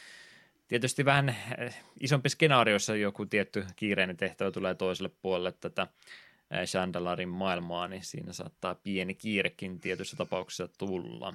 tietysti 0.69 1.05
vähän 1.05 1.37
isompi 2.01 2.29
skenaariossa 2.29 2.97
joku 2.97 3.27
tietty 3.27 3.65
kiireinen 3.77 4.17
tehtävä 4.17 4.51
tulee 4.51 4.75
toiselle 4.75 5.11
puolelle 5.23 5.53
tätä 5.53 5.87
Chandalarin 6.65 7.29
maailmaa, 7.29 7.89
niin 7.89 8.05
siinä 8.05 8.33
saattaa 8.33 8.75
pieni 8.75 9.15
kiirekin 9.15 9.81
tietyissä 9.81 10.17
tapauksissa 10.17 10.69
tulla 10.79 11.35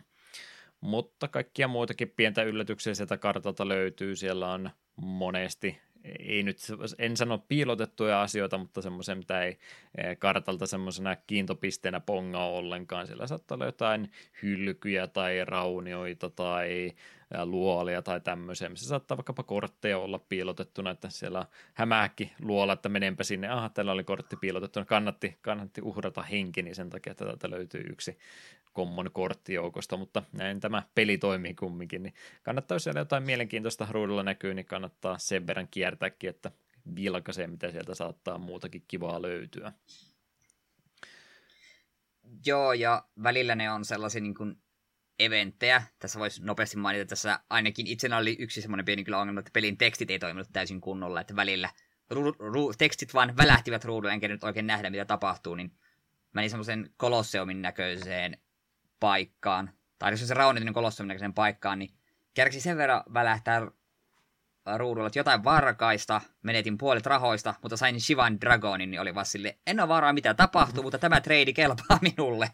mutta 0.81 1.27
kaikkia 1.27 1.67
muitakin 1.67 2.13
pientä 2.15 2.43
yllätyksiä 2.43 2.93
sieltä 2.93 3.17
kartalta 3.17 3.67
löytyy. 3.67 4.15
Siellä 4.15 4.51
on 4.51 4.69
monesti, 4.95 5.77
ei 6.03 6.43
nyt, 6.43 6.57
en 6.97 7.17
sano 7.17 7.37
piilotettuja 7.37 8.21
asioita, 8.21 8.57
mutta 8.57 8.81
semmoisen, 8.81 9.17
mitä 9.17 9.43
ei 9.43 9.57
eh, 9.97 10.19
kartalta 10.19 10.65
semmoisena 10.65 11.15
kiintopisteenä 11.15 11.99
pongaa 11.99 12.49
ollenkaan. 12.49 13.07
Siellä 13.07 13.27
saattaa 13.27 13.55
olla 13.55 13.65
jotain 13.65 14.11
hylkyjä 14.43 15.07
tai 15.07 15.45
raunioita 15.45 16.29
tai 16.29 16.91
luolia 17.43 18.01
tai 18.01 18.21
tämmöisiä, 18.21 18.69
missä 18.69 18.87
saattaa 18.87 19.17
vaikkapa 19.17 19.43
kortteja 19.43 19.97
olla 19.97 20.19
piilotettuna, 20.19 20.89
että 20.89 21.09
siellä 21.09 21.45
hämääkin 21.73 22.31
luola, 22.41 22.73
että 22.73 22.89
menenpä 22.89 23.23
sinne, 23.23 23.47
aha, 23.47 23.69
täällä 23.69 23.91
oli 23.91 24.03
kortti 24.03 24.35
piilotettuna, 24.35 24.85
kannatti, 24.85 25.37
kannatti 25.41 25.81
uhrata 25.81 26.21
henkini 26.21 26.65
niin 26.65 26.75
sen 26.75 26.89
takia, 26.89 27.11
että 27.11 27.25
täältä 27.25 27.49
löytyy 27.49 27.81
yksi 27.89 28.17
common 28.75 29.09
korttijoukosta, 29.13 29.97
mutta 29.97 30.23
näin 30.31 30.59
tämä 30.59 30.83
peli 30.95 31.17
toimii 31.17 31.53
kumminkin, 31.53 32.03
niin 32.03 32.13
kannattaa, 32.43 32.75
jos 32.75 32.83
siellä 32.83 33.01
jotain 33.01 33.23
mielenkiintoista 33.23 33.87
ruudulla 33.91 34.23
näkyy, 34.23 34.53
niin 34.53 34.65
kannattaa 34.65 35.17
sen 35.17 35.47
verran 35.47 35.67
kiertääkin, 35.71 36.29
että 36.29 36.51
vilkaisee, 36.95 37.47
mitä 37.47 37.71
sieltä 37.71 37.95
saattaa 37.95 38.37
muutakin 38.37 38.83
kivaa 38.87 39.21
löytyä. 39.21 39.73
Joo, 42.45 42.73
ja 42.73 43.03
välillä 43.23 43.55
ne 43.55 43.71
on 43.71 43.85
sellaisia 43.85 44.21
niin 44.21 44.35
kuin 44.35 44.55
eventtejä. 45.19 45.83
Tässä 45.99 46.19
voisi 46.19 46.43
nopeasti 46.43 46.77
mainita, 46.77 47.05
tässä 47.05 47.39
ainakin 47.49 47.87
itse 47.87 48.15
oli 48.15 48.35
yksi 48.39 48.61
semmoinen 48.61 48.85
pieni 48.85 49.03
kyllä 49.03 49.19
ongelma, 49.19 49.39
että 49.39 49.51
pelin 49.53 49.77
tekstit 49.77 50.11
ei 50.11 50.19
toiminut 50.19 50.47
täysin 50.53 50.81
kunnolla, 50.81 51.21
että 51.21 51.35
välillä 51.35 51.69
ru- 52.13 52.37
ru- 52.39 52.75
tekstit 52.77 53.13
vaan 53.13 53.37
välähtivät 53.37 53.85
ruudulle, 53.85 54.13
enkä 54.13 54.27
nyt 54.27 54.43
oikein 54.43 54.67
nähdä, 54.67 54.89
mitä 54.89 55.05
tapahtuu, 55.05 55.55
niin 55.55 55.71
meni 56.33 56.49
semmoisen 56.49 56.89
kolosseumin 56.97 57.61
näköiseen 57.61 58.37
paikkaan, 59.01 59.69
tai 59.99 60.11
jos 60.11 60.27
se 60.27 60.33
raunioitinen 60.33 60.73
kolosseumin 60.73 61.07
näköiseen 61.07 61.33
paikkaan, 61.33 61.79
niin 61.79 61.89
kerksi 62.33 62.61
sen 62.61 62.77
verran 62.77 63.03
välähtää 63.13 63.61
ruudulla, 64.77 65.07
että 65.07 65.19
jotain 65.19 65.43
varkaista, 65.43 66.21
menetin 66.43 66.77
puolet 66.77 67.05
rahoista, 67.05 67.53
mutta 67.61 67.77
sain 67.77 68.01
Shivan 68.01 68.41
Dragonin, 68.41 68.91
niin 68.91 69.01
oli 69.01 69.15
vaan 69.15 69.25
sille, 69.25 69.57
en 69.67 69.79
ole 69.79 69.87
varaa 69.87 70.13
mitä 70.13 70.33
tapahtuu, 70.33 70.83
mutta 70.83 70.99
tämä 70.99 71.21
trade 71.21 71.53
kelpaa 71.53 71.99
minulle. 72.01 72.49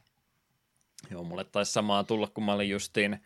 Joo, 1.12 1.24
mulle 1.24 1.44
taisi 1.44 1.72
samaa 1.72 2.04
tulla, 2.04 2.28
kun 2.28 2.44
mä 2.44 2.54
olin 2.54 2.70
justiin, 2.70 3.20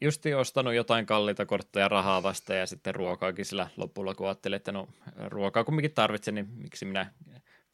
justiin 0.00 0.36
ostanut 0.36 0.74
jotain 0.74 1.06
kalliita 1.06 1.46
kortteja 1.46 1.88
rahaa 1.88 2.22
vasta 2.22 2.54
ja 2.54 2.66
sitten 2.66 2.94
ruokaakin 2.94 3.44
sillä 3.44 3.68
lopulla, 3.76 4.14
kun 4.14 4.26
ajattelin, 4.26 4.56
että 4.56 4.72
no 4.72 4.88
ruokaa 5.26 5.64
kumminkin 5.64 5.94
tarvitsen, 5.94 6.34
niin 6.34 6.48
miksi 6.50 6.84
minä 6.84 7.12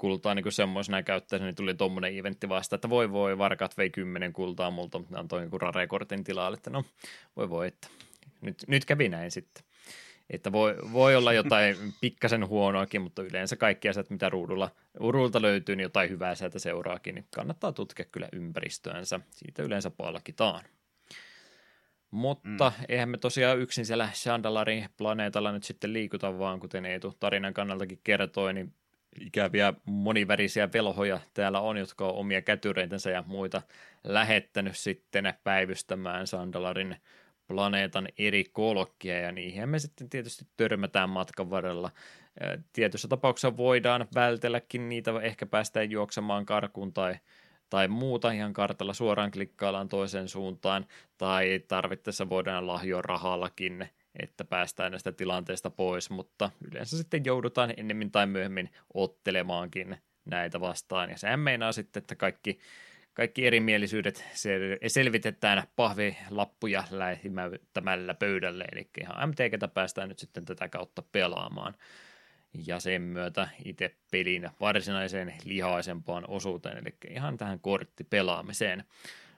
kultaa 0.04 0.34
niin 0.34 0.52
semmoisena 0.52 1.02
käyttäisin, 1.02 1.44
niin 1.44 1.54
tuli 1.54 1.74
tuommoinen 1.74 2.18
eventti 2.18 2.48
vasta, 2.48 2.74
että 2.74 2.90
voi 2.90 3.12
voi, 3.12 3.38
varkat 3.38 3.76
vei 3.76 3.90
kymmenen 3.90 4.32
kultaa 4.32 4.70
multa, 4.70 4.98
mutta 4.98 5.18
antoi 5.18 5.42
joku 5.42 5.58
rarekortin 5.58 6.24
tilalle, 6.24 6.56
että 6.56 6.70
no 6.70 6.84
voi 7.36 7.50
voi, 7.50 7.68
että 7.68 7.88
nyt, 8.40 8.64
nyt 8.68 8.84
kävi 8.84 9.08
näin 9.08 9.30
sitten. 9.30 9.64
Että 10.30 10.52
voi, 10.52 10.76
voi 10.92 11.16
olla 11.16 11.32
jotain 11.32 11.76
pikkasen 12.00 12.48
huonoakin, 12.48 13.02
mutta 13.02 13.22
yleensä 13.22 13.56
kaikki 13.56 13.88
asiat, 13.88 14.10
mitä 14.10 14.28
ruudulla, 14.28 14.70
ruudulta 14.94 15.42
löytyy, 15.42 15.76
niin 15.76 15.82
jotain 15.82 16.10
hyvää 16.10 16.34
sieltä 16.34 16.58
seuraakin, 16.58 17.14
niin 17.14 17.26
kannattaa 17.34 17.72
tutkia 17.72 18.04
kyllä 18.12 18.28
ympäristöänsä. 18.32 19.20
Siitä 19.30 19.62
yleensä 19.62 19.90
palkitaan. 19.90 20.64
Mutta 22.10 22.72
mm. 22.78 22.84
eihän 22.88 23.08
me 23.08 23.18
tosiaan 23.18 23.58
yksin 23.58 23.86
siellä 23.86 24.08
Chandalarin 24.12 24.88
planeetalla 24.96 25.52
nyt 25.52 25.64
sitten 25.64 25.92
liikuta, 25.92 26.38
vaan 26.38 26.60
kuten 26.60 26.86
Eetu 26.86 27.16
tarinan 27.20 27.54
kannaltakin 27.54 28.00
kertoi, 28.04 28.54
niin 28.54 28.74
ikäviä 29.20 29.72
monivärisiä 29.84 30.68
velhoja 30.72 31.20
täällä 31.34 31.60
on, 31.60 31.76
jotka 31.76 32.06
on 32.06 32.14
omia 32.14 32.42
kätyreitänsä 32.42 33.10
ja 33.10 33.24
muita 33.26 33.62
lähettänyt 34.04 34.76
sitten 34.76 35.34
päivystämään 35.44 36.26
Sandalarin 36.26 36.96
planeetan 37.46 38.08
eri 38.18 38.44
kolkkia, 38.52 39.20
ja 39.20 39.32
niihin 39.32 39.68
me 39.68 39.78
sitten 39.78 40.10
tietysti 40.10 40.44
törmätään 40.56 41.10
matkan 41.10 41.50
varrella. 41.50 41.90
Tietyissä 42.72 43.08
tapauksessa 43.08 43.56
voidaan 43.56 44.06
vältelläkin 44.14 44.88
niitä, 44.88 45.10
ehkä 45.22 45.46
päästään 45.46 45.90
juoksemaan 45.90 46.46
karkuun 46.46 46.92
tai, 46.92 47.16
tai 47.70 47.88
muuta 47.88 48.30
ihan 48.30 48.52
kartalla 48.52 48.92
suoraan 48.92 49.30
klikkaillaan 49.30 49.88
toiseen 49.88 50.28
suuntaan, 50.28 50.86
tai 51.18 51.60
tarvittaessa 51.68 52.28
voidaan 52.28 52.66
lahjoa 52.66 53.02
rahallakin, 53.02 53.88
että 54.22 54.44
päästään 54.44 54.92
näistä 54.92 55.12
tilanteista 55.12 55.70
pois, 55.70 56.10
mutta 56.10 56.50
yleensä 56.70 56.96
sitten 56.96 57.24
joudutaan 57.24 57.74
ennemmin 57.76 58.10
tai 58.10 58.26
myöhemmin 58.26 58.70
ottelemaankin 58.94 59.96
näitä 60.24 60.60
vastaan, 60.60 61.10
ja 61.10 61.18
sehän 61.18 61.40
meinaa 61.40 61.72
sitten, 61.72 62.00
että 62.00 62.14
kaikki 62.14 62.58
kaikki 63.14 63.46
erimielisyydet 63.46 64.24
selvitetään 64.86 65.62
pahvilappuja 65.76 66.84
lähimättämällä 66.90 68.14
pöydälle, 68.14 68.64
eli 68.72 68.88
ihan 69.00 69.28
MTGtä 69.28 69.68
päästään 69.68 70.08
nyt 70.08 70.18
sitten 70.18 70.44
tätä 70.44 70.68
kautta 70.68 71.02
pelaamaan. 71.12 71.74
Ja 72.66 72.80
sen 72.80 73.02
myötä 73.02 73.48
itse 73.64 73.94
pelin 74.10 74.50
varsinaiseen 74.60 75.34
lihaisempaan 75.44 76.24
osuuteen, 76.28 76.78
eli 76.78 76.94
ihan 77.08 77.36
tähän 77.36 77.60
korttipelaamiseen. 77.60 78.84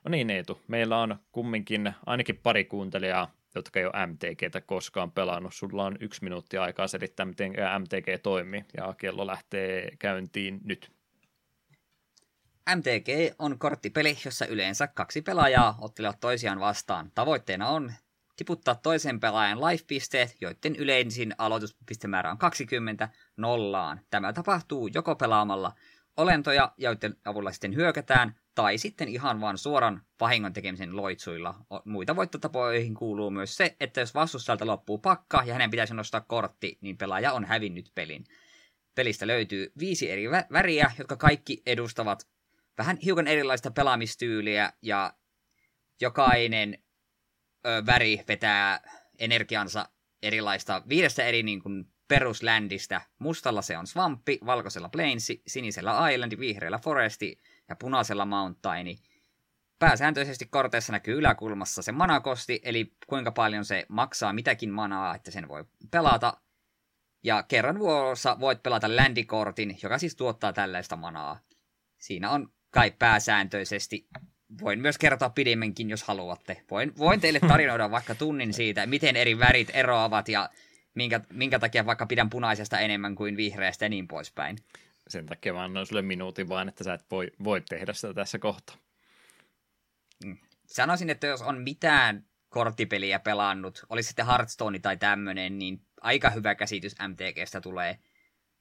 No 0.05 0.09
niin 0.09 0.31
Eetu, 0.31 0.61
meillä 0.69 0.99
on 0.99 1.17
kumminkin 1.33 1.95
ainakin 2.07 2.41
pari 2.43 2.65
kuuntelijaa 2.65 3.31
jotka 3.59 3.81
ei 3.81 3.87
ole 3.87 4.07
MTGtä 4.07 4.61
koskaan 4.61 5.13
pelannut. 5.13 5.55
Sulla 5.55 5.85
on 5.85 5.97
yksi 6.01 6.25
minuutti 6.25 6.59
aikaa 6.59 6.89
selittää, 6.89 7.27
miten 7.27 7.53
MTG 7.53 8.23
toimii, 8.23 8.65
ja 8.77 8.95
kello 8.99 9.27
lähtee 9.27 9.89
käyntiin 9.99 10.61
nyt. 10.65 10.93
MTG 12.77 13.35
on 13.39 13.59
korttipeli, 13.59 14.17
jossa 14.25 14.47
yleensä 14.47 14.87
kaksi 14.87 15.23
pelaajaa 15.23 15.79
ottelevat 15.81 16.21
toisiaan 16.21 16.61
vastaan. 16.61 17.11
Tavoitteena 17.15 17.69
on 17.69 17.93
tiputtaa 18.37 18.75
toisen 18.75 19.21
pelaajan 19.21 19.61
life-pisteet, 19.61 20.37
joiden 20.41 20.77
yleisin 20.77 21.35
aloituspistemäärä 21.39 22.31
on 22.31 22.39
20 22.39 23.09
nollaan. 23.37 24.01
Tämä 24.11 24.33
tapahtuu 24.33 24.87
joko 24.87 25.17
pelaamalla 25.17 25.73
olentoja, 26.17 26.73
joiden 26.77 27.17
avulla 27.25 27.53
sitten 27.53 27.75
hyökätään, 27.75 28.35
tai 28.57 28.79
sitten 28.79 29.09
ihan 29.09 29.41
vain 29.41 29.59
suoran 29.59 30.03
vahingon 30.21 30.53
tekemisen 30.53 30.97
loitsuilla. 30.97 31.55
Muita 31.85 32.17
voittotapoihin 32.17 32.95
kuuluu 32.95 33.31
myös 33.31 33.57
se, 33.57 33.77
että 33.81 34.01
jos 34.01 34.15
vastustajalta 34.15 34.67
loppuu 34.67 34.99
pakka 34.99 35.43
ja 35.47 35.53
hänen 35.53 35.71
pitäisi 35.71 35.95
nostaa 35.95 36.21
kortti, 36.21 36.79
niin 36.81 36.99
pelaaja 36.99 37.33
on 37.33 37.45
hävinnyt 37.45 37.93
pelin. 37.95 38.25
Pelistä 38.95 39.27
löytyy 39.27 39.73
viisi 39.79 40.11
eri 40.11 40.31
väriä, 40.53 40.93
jotka 40.99 41.17
kaikki 41.17 41.63
edustavat 41.67 42.29
vähän 42.79 42.97
hiukan 42.97 43.27
erilaista 43.27 43.71
pelaamistyyliä, 43.71 44.73
ja 44.83 45.15
jokainen 46.01 46.79
ö, 47.67 47.83
väri 47.87 48.25
vetää 48.29 48.81
energiansa 49.19 49.89
erilaista 50.23 50.83
viidestä 50.89 51.25
eri 51.25 51.43
niin 51.43 51.63
kuin, 51.63 51.85
perusländistä. 52.09 53.01
Mustalla 53.19 53.63
se 53.63 53.79
on 53.79 53.87
Swampi, 53.87 54.39
valkoisella 54.47 54.89
Plainsi, 54.89 55.43
sinisellä 55.47 56.11
Island, 56.11 56.39
vihreällä 56.39 56.79
Foresti 56.79 57.41
ja 57.69 57.77
punaisella 57.77 58.25
Mountaini. 58.25 58.99
Pääsääntöisesti 59.79 60.47
korteissa 60.47 60.93
näkyy 60.93 61.19
yläkulmassa 61.19 61.83
se 61.83 61.93
manakosti, 61.93 62.61
eli 62.65 62.93
kuinka 63.07 63.33
paljon 63.33 63.65
se 63.65 63.87
maksaa 63.89 64.33
mitäkin 64.33 64.71
manaa, 64.71 65.15
että 65.15 65.31
sen 65.31 65.49
voi 65.49 65.65
pelata. 65.91 66.37
Ja 67.23 67.43
kerran 67.43 67.79
vuorossa 67.79 68.41
voit 68.41 68.63
pelata 68.63 68.97
ländikortin, 68.97 69.79
joka 69.83 69.99
siis 69.99 70.17
tuottaa 70.17 70.53
tällaista 70.53 70.97
manaa. 70.97 71.41
Siinä 71.99 72.31
on 72.31 72.53
kai 72.71 72.91
pääsääntöisesti 72.91 74.09
voin 74.61 74.81
myös 74.81 74.99
kertoa 74.99 75.31
pidemmänkin, 75.31 75.91
jos 75.91 76.03
haluatte. 76.03 76.63
Voin, 76.71 76.93
voin 76.99 77.21
teille 77.21 77.41
tarinoida 77.41 77.91
vaikka 77.91 78.15
tunnin 78.15 78.53
siitä, 78.53 78.87
miten 78.87 79.17
eri 79.17 79.39
värit 79.39 79.71
eroavat 79.73 80.29
ja 80.29 80.51
minkä, 80.95 81.21
minkä 81.33 81.59
takia 81.59 81.87
vaikka 81.87 82.07
pidän 82.07 82.31
punaisesta 82.31 82.79
enemmän 82.79 83.15
kuin 83.15 83.37
vihreästä 83.37 83.85
ja 83.85 83.89
niin 83.89 84.09
poispäin. 84.09 84.57
Sen 85.09 85.27
takia 85.27 85.53
mä 85.53 85.65
annoin 85.65 85.87
sulle 85.87 86.03
minuutin 86.03 86.49
vaan, 86.49 86.69
että 86.69 86.85
sä 86.85 86.95
et 86.95 87.07
voi, 87.11 87.31
voi 87.45 87.61
tehdä 87.61 87.93
sitä 87.93 88.15
tässä 88.15 88.39
kohtaa. 88.39 88.77
Mm. 90.25 90.39
Sanoisin, 90.67 91.11
että 91.11 91.27
jos 91.27 91.43
on 91.43 91.59
mitään 91.59 92.27
korttipeliä 92.49 93.19
pelannut, 93.19 93.85
olisi 93.89 94.07
sitten 94.07 94.27
Hearthstone 94.27 94.79
tai 94.79 94.97
tämmöinen, 94.97 95.59
niin 95.59 95.87
aika 96.01 96.31
hyvä 96.31 96.55
käsitys 96.55 96.95
MTGstä 97.09 97.61
tulee. 97.61 97.99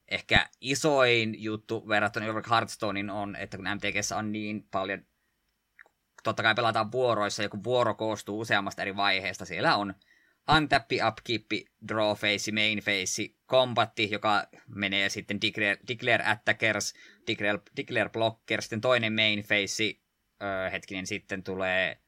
Ehkä 0.07 0.49
isoin 0.61 1.43
juttu 1.43 1.87
verrattuna 1.87 2.25
Hearthstonein 2.49 3.09
on, 3.09 3.35
että 3.35 3.57
kun 3.57 3.65
MTGssä 3.75 4.17
on 4.17 4.31
niin 4.31 4.67
paljon, 4.71 5.05
totta 6.23 6.43
kai 6.43 6.55
pelataan 6.55 6.91
vuoroissa, 6.91 7.43
joku 7.43 7.63
vuoro 7.63 7.95
koostuu 7.95 8.39
useammasta 8.39 8.81
eri 8.81 8.95
vaiheesta, 8.95 9.45
siellä 9.45 9.75
on 9.75 9.93
untappi, 10.57 10.99
upkeepi, 11.07 11.65
draw 11.87 12.15
face, 12.15 12.51
main 12.51 12.79
face, 12.79 13.34
kombatti, 13.45 14.11
joka 14.11 14.47
menee 14.67 15.09
sitten 15.09 15.41
declare, 15.41 15.77
declare 15.87 16.23
attackers, 16.25 16.93
declare, 17.27 17.59
declare 17.77 18.09
blockers, 18.09 18.65
sitten 18.65 18.81
toinen 18.81 19.13
main 19.13 19.43
face, 19.43 19.83
öö, 20.43 20.69
hetkinen 20.69 21.07
sitten 21.07 21.43
tulee 21.43 21.99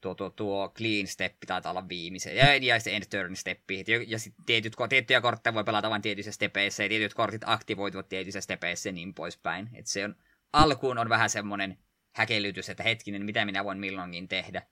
tuo, 0.00 0.14
tuo, 0.14 0.30
tuo 0.30 0.72
clean 0.76 1.06
step 1.06 1.34
taitaa 1.46 1.72
olla 1.72 1.88
viimeisen, 1.88 2.36
ja, 2.36 2.56
ja 2.56 2.78
sitten 2.78 2.94
end 2.94 3.04
turn 3.10 3.36
step, 3.36 3.70
ja, 3.70 4.04
ja 4.06 4.18
sitten 4.18 4.44
tietyt, 4.44 4.76
tiettyjä 4.88 5.20
kortteja 5.20 5.54
voi 5.54 5.64
pelata 5.64 5.90
vain 5.90 6.02
tietyissä 6.02 6.32
stepeissä, 6.32 6.82
ja 6.82 6.88
tietyt 6.88 7.14
kortit 7.14 7.42
aktivoituvat 7.44 8.08
tietyissä 8.08 8.40
stepeissä 8.40 8.88
ja 8.88 8.92
niin 8.92 9.14
poispäin. 9.14 9.70
Et 9.74 9.86
se 9.86 10.04
on, 10.04 10.16
alkuun 10.52 10.98
on 10.98 11.08
vähän 11.08 11.30
semmoinen 11.30 11.78
häkellytys, 12.14 12.68
että 12.68 12.82
hetkinen, 12.82 13.24
mitä 13.24 13.44
minä 13.44 13.64
voin 13.64 13.78
milloinkin 13.78 14.28
tehdä. 14.28 14.62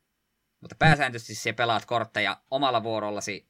Mutta 0.61 0.77
pääsääntöisesti 0.79 1.35
se 1.35 1.53
pelaat 1.53 1.87
kortteja 1.87 2.41
omalla 2.51 2.83
vuorollasi, 2.83 3.49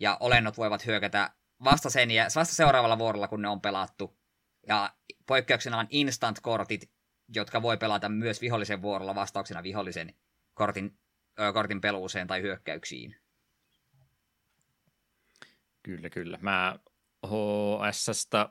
ja 0.00 0.16
olennot 0.20 0.56
voivat 0.56 0.86
hyökätä 0.86 1.30
vasta, 1.64 1.90
sen 1.90 2.08
vasta 2.36 2.54
seuraavalla 2.54 2.98
vuorolla, 2.98 3.28
kun 3.28 3.42
ne 3.42 3.48
on 3.48 3.60
pelattu. 3.60 4.18
Ja 4.66 4.94
poikkeuksena 5.26 5.78
on 5.78 5.86
instant-kortit, 5.90 6.90
jotka 7.34 7.62
voi 7.62 7.76
pelata 7.76 8.08
myös 8.08 8.40
vihollisen 8.40 8.82
vuorolla 8.82 9.14
vastauksena 9.14 9.62
vihollisen 9.62 10.14
kortin, 10.54 10.98
ö, 11.40 11.52
kortin 11.52 11.80
peluuseen 11.80 12.26
tai 12.26 12.42
hyökkäyksiin. 12.42 13.16
Kyllä, 15.82 16.10
kyllä. 16.10 16.38
Mä 16.42 16.78
HSstä 17.26 18.48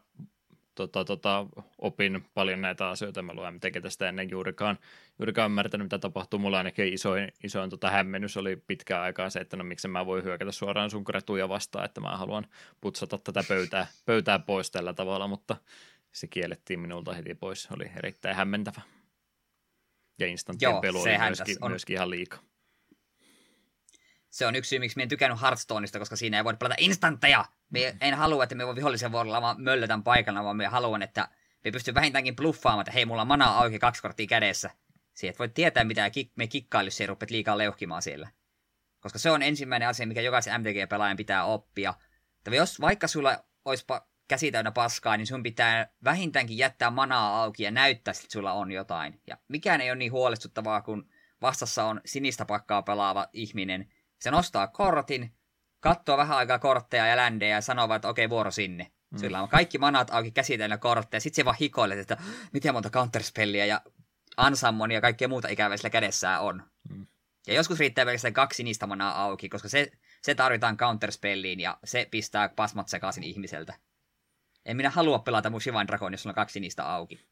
tota, 0.78 1.06
tota, 1.06 1.46
opin 1.78 2.26
paljon 2.34 2.62
näitä 2.62 2.90
asioita. 2.90 3.22
Mä 3.22 3.34
luen 3.34 3.54
miten 3.54 3.82
tästä 3.82 4.10
ennen 4.10 4.30
juurikaan, 4.30 4.78
juurikaan 5.20 5.52
ymmärtänyt, 5.52 5.86
mitä 5.86 6.00
tapahtuu. 6.00 6.40
Mulla 6.40 6.58
ainakin 6.58 6.94
isoin, 6.94 7.32
isoin 7.44 7.70
tota, 7.70 7.90
hämmennys 7.90 8.38
oli 8.38 8.56
pitkään 8.56 9.02
aikaa 9.02 9.30
se, 9.30 9.40
että 9.40 9.58
no 9.58 9.64
miksi 9.64 9.88
mä 9.88 10.06
voi 10.06 10.24
hyökätä 10.24 10.52
suoraan 10.52 10.90
sun 10.90 11.04
kretuja 11.04 11.50
vastaan, 11.50 11.86
että 11.86 12.02
mä 12.02 12.18
haluan 12.18 12.48
putsata 12.82 13.18
tätä 13.18 13.44
pöytää, 13.48 13.88
pöytää 14.06 14.40
pois 14.40 14.72
tällä 14.72 14.94
tavalla, 14.94 15.28
mutta 15.28 15.56
se 16.12 16.28
kiellettiin 16.28 16.80
minulta 16.80 17.14
heti 17.14 17.36
pois. 17.36 17.68
Oli 17.72 17.92
erittäin 17.98 18.36
hämmentävä. 18.36 18.82
Ja 20.20 20.28
instanttien 20.28 20.82
pelu 20.82 21.02
oli 21.02 21.18
myöskin, 21.18 21.58
on... 21.62 21.72
myöskin 21.72 21.94
ihan 21.94 22.10
liikaa 22.10 22.40
se 24.38 24.46
on 24.46 24.56
yksi 24.56 24.70
syy, 24.70 24.80
miksi 24.80 24.98
minä 24.98 25.04
en 25.04 25.10
tykännyt 25.10 25.42
Hearthstoneista, 25.42 26.00
koska 26.00 26.16
siinä 26.16 26.38
ei 26.38 26.44
voi 26.44 26.54
pelata 26.54 26.76
instantteja. 26.78 27.46
Me 27.70 27.96
en 28.02 28.14
halua, 28.14 28.44
että 28.44 28.56
me 28.56 28.68
voi 28.68 28.76
vihollisen 28.76 29.12
vuorolla 29.12 29.42
vaan 29.42 29.62
möllötän 29.62 30.04
paikalla, 30.04 30.44
vaan 30.44 30.58
me 30.58 30.68
haluan, 30.68 31.02
että 31.02 31.28
me 31.64 31.72
pystyy 31.72 31.94
vähintäänkin 31.94 32.36
bluffaamaan, 32.36 32.82
että 32.82 32.92
hei, 32.92 33.06
mulla 33.06 33.22
on 33.22 33.28
manaa 33.28 33.64
auki 33.64 33.80
kaksi 33.80 34.02
korttia 34.02 34.28
kädessä. 34.28 34.70
Siitä 35.14 35.40
voi 35.40 35.50
tietää, 35.50 35.84
mitä 35.84 36.12
me 36.36 36.48
kikkailla, 36.48 36.88
jos 36.88 37.02
ei 37.02 37.08
rupet 37.08 37.30
liikaa 37.30 37.58
leuhkimaan 37.58 38.02
siellä. 38.02 38.30
Koska 39.00 39.20
se 39.20 39.32
on 39.32 39.42
ensimmäinen 39.42 39.88
asia, 39.88 40.08
mikä 40.08 40.22
jokaisen 40.22 40.62
MTG-pelaajan 40.62 41.18
pitää 41.18 41.46
oppia. 41.46 41.94
Että 42.38 42.56
jos 42.56 42.82
vaikka 42.82 43.08
sulla 43.08 43.44
olisi 43.66 43.86
käsi 44.28 44.52
täynnä 44.52 44.72
paskaa, 44.72 45.18
niin 45.18 45.28
sun 45.28 45.44
pitää 45.44 45.90
vähintäänkin 46.04 46.58
jättää 46.58 46.90
manaa 46.90 47.44
auki 47.44 47.64
ja 47.64 47.72
näyttää, 47.72 48.12
että 48.12 48.32
sulla 48.32 48.54
on 48.54 48.72
jotain. 48.72 49.22
Ja 49.28 49.38
mikään 49.48 49.82
ei 49.82 49.92
ole 49.92 49.98
niin 49.98 50.12
huolestuttavaa, 50.12 50.82
kun 50.82 51.10
vastassa 51.42 51.84
on 51.84 52.02
sinistä 52.06 52.46
pakkaa 52.46 52.82
pelaava 52.82 53.28
ihminen, 53.34 53.94
se 54.20 54.32
nostaa 54.32 54.68
kortin, 54.68 55.34
katsoo 55.80 56.18
vähän 56.18 56.38
aikaa 56.38 56.60
kortteja 56.60 57.08
ja 57.08 57.18
ländejä 57.18 57.56
ja 57.56 57.62
sanoo 57.62 57.96
että 57.96 58.10
okei, 58.10 58.26
okay, 58.26 58.30
vuoro 58.30 58.52
sinne. 58.52 58.92
Mm. 59.10 59.18
Sillä 59.18 59.42
on 59.42 59.50
kaikki 59.50 59.78
manat 59.78 60.10
auki 60.12 60.32
käsitellä 60.32 60.78
kortteja. 60.78 61.22
Sitten 61.22 61.36
se 61.36 61.46
vaan 61.46 61.58
hikoilee, 61.62 62.00
että 62.00 62.18
miten 62.54 62.74
monta 62.74 62.90
counterspelliä 62.90 63.66
ja 63.66 63.82
ansammon 64.38 64.92
ja 64.92 65.02
kaikkea 65.02 65.28
muuta 65.28 65.48
ikävää 65.48 65.78
sillä 65.78 65.90
kädessään 65.90 66.42
on. 66.42 66.64
Mm. 66.90 67.08
Ja 67.48 67.54
joskus 67.54 67.80
riittää 67.80 68.06
pelkästään 68.06 68.34
kaksi 68.34 68.64
niistä 68.64 68.88
manaa 68.88 69.24
auki, 69.24 69.50
koska 69.50 69.70
se, 69.70 69.92
se 70.22 70.36
tarvitaan 70.36 70.78
counterspelliin 70.78 71.60
ja 71.60 71.78
se 71.84 72.08
pistää 72.12 72.50
pasmat 72.50 72.88
sekaisin 72.88 73.24
ihmiseltä. 73.24 73.74
En 74.66 74.78
minä 74.78 74.90
halua 74.90 75.20
pelata 75.20 75.50
mun 75.50 75.62
Shivan 75.62 75.88
Dragon, 75.88 76.14
jos 76.14 76.26
on 76.26 76.34
kaksi 76.34 76.60
niistä 76.60 76.94
auki. 76.94 77.28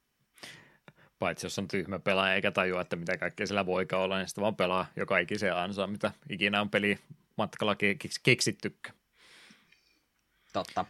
Paitsi 1.19 1.45
jos 1.45 1.59
on 1.59 1.67
tyhmä 1.67 1.99
pelaaja 1.99 2.35
eikä 2.35 2.51
tajua, 2.51 2.81
että 2.81 2.95
mitä 2.95 3.17
kaikkea 3.17 3.47
sillä 3.47 3.65
voikaan 3.65 4.03
olla, 4.03 4.17
niin 4.17 4.27
sitten 4.27 4.41
vaan 4.41 4.55
pelaa 4.55 4.85
joka 4.95 5.17
ikisen 5.17 5.55
ansaa, 5.55 5.87
mitä 5.87 6.11
ikinä 6.29 6.61
on 6.61 6.69
peli 6.69 6.99
matkalla 7.37 7.75
keksittykään. 8.23 8.95
Totta. 10.53 10.85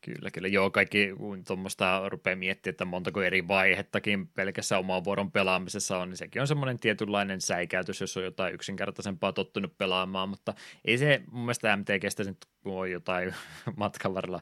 Kyllä, 0.00 0.30
kyllä. 0.30 0.48
Joo, 0.48 0.70
kaikki 0.70 1.08
tuommoista 1.46 2.08
rupeaa 2.08 2.36
miettimään, 2.36 2.72
että 2.72 2.84
montako 2.84 3.22
eri 3.22 3.48
vaihettakin 3.48 4.28
pelkässä 4.28 4.78
oman 4.78 5.04
vuoron 5.04 5.32
pelaamisessa 5.32 5.98
on, 5.98 6.08
niin 6.08 6.16
sekin 6.16 6.42
on 6.42 6.48
semmoinen 6.48 6.78
tietynlainen 6.78 7.40
säikäytys, 7.40 8.00
jos 8.00 8.16
on 8.16 8.24
jotain 8.24 8.54
yksinkertaisempaa 8.54 9.32
tottunut 9.32 9.78
pelaamaan, 9.78 10.28
mutta 10.28 10.54
ei 10.84 10.98
se 10.98 11.22
mun 11.30 11.42
mielestä 11.42 11.76
MTGstä 11.76 12.24
nyt 12.24 12.46
ole 12.64 12.88
jotain 12.88 13.34
matkan 13.76 14.14
varrella 14.14 14.40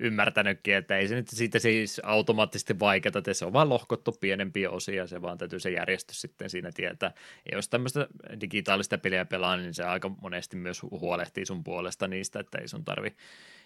ymmärtänytkin, 0.00 0.74
että 0.74 0.96
ei 0.96 1.08
se 1.08 1.14
nyt 1.14 1.28
siitä 1.28 1.58
siis 1.58 2.00
automaattisesti 2.04 2.78
vaikeaa, 2.78 3.18
että 3.18 3.34
se 3.34 3.44
on 3.44 3.52
vaan 3.52 3.68
lohkottu 3.68 4.12
pienempiä 4.12 4.70
osia, 4.70 5.06
se 5.06 5.22
vaan 5.22 5.38
täytyy 5.38 5.60
se 5.60 5.70
järjestys 5.70 6.20
sitten 6.20 6.50
siinä 6.50 6.70
tietää. 6.74 7.12
Ja 7.50 7.58
jos 7.58 7.68
tämmöistä 7.68 8.06
digitaalista 8.40 8.98
peliä 8.98 9.24
pelaa, 9.24 9.56
niin 9.56 9.74
se 9.74 9.82
aika 9.84 10.08
monesti 10.08 10.56
myös 10.56 10.82
huolehtii 10.82 11.46
sun 11.46 11.64
puolesta 11.64 12.08
niistä, 12.08 12.40
että 12.40 12.58
ei 12.58 12.68
sun 12.68 12.84
tarvi 12.84 13.16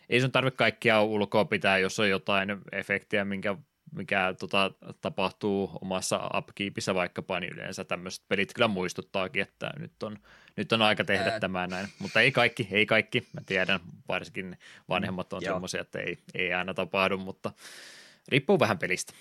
ei 0.08 0.20
sun 0.20 0.32
tarvitse 0.32 0.56
kaikkia 0.56 1.02
ulkoa 1.02 1.44
pitää, 1.44 1.78
jos 1.78 2.00
on 2.00 2.08
jotain 2.08 2.48
efektiä, 2.72 3.24
minkä, 3.24 3.56
mikä 3.92 4.34
tota, 4.38 4.70
tapahtuu 5.00 5.78
omassa 5.80 6.30
upkeepissa 6.38 6.94
vaikkapa, 6.94 7.40
niin 7.40 7.52
yleensä 7.52 7.84
tämmöiset 7.84 8.24
pelit 8.28 8.54
kyllä 8.54 8.68
muistuttaakin, 8.68 9.42
että 9.42 9.72
nyt 9.78 10.02
on, 10.02 10.18
nyt 10.56 10.72
on 10.72 10.82
aika 10.82 11.04
tehdä 11.04 11.30
Ää... 11.32 11.40
tämä 11.40 11.66
näin. 11.66 11.88
Mutta 11.98 12.20
ei 12.20 12.32
kaikki, 12.32 12.68
ei 12.70 12.86
kaikki. 12.86 13.26
Mä 13.32 13.40
tiedän, 13.46 13.80
varsinkin 14.08 14.58
vanhemmat 14.88 15.32
on 15.32 15.42
semmoisia, 15.42 15.80
että 15.80 15.98
ei, 15.98 16.18
ei 16.34 16.52
aina 16.52 16.74
tapahdu, 16.74 17.18
mutta 17.18 17.52
riippuu 18.28 18.60
vähän 18.60 18.78
pelistä. 18.78 19.12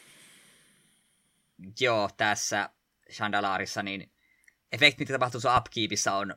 Joo, 1.80 2.10
tässä 2.18 2.70
Chandalaarissa 3.12 3.84
niin 3.84 4.12
efekti, 4.72 5.02
mitä 5.02 5.14
tapahtuu 5.14 5.42
sun 5.42 5.58
upkeepissa 5.58 6.14
on 6.14 6.36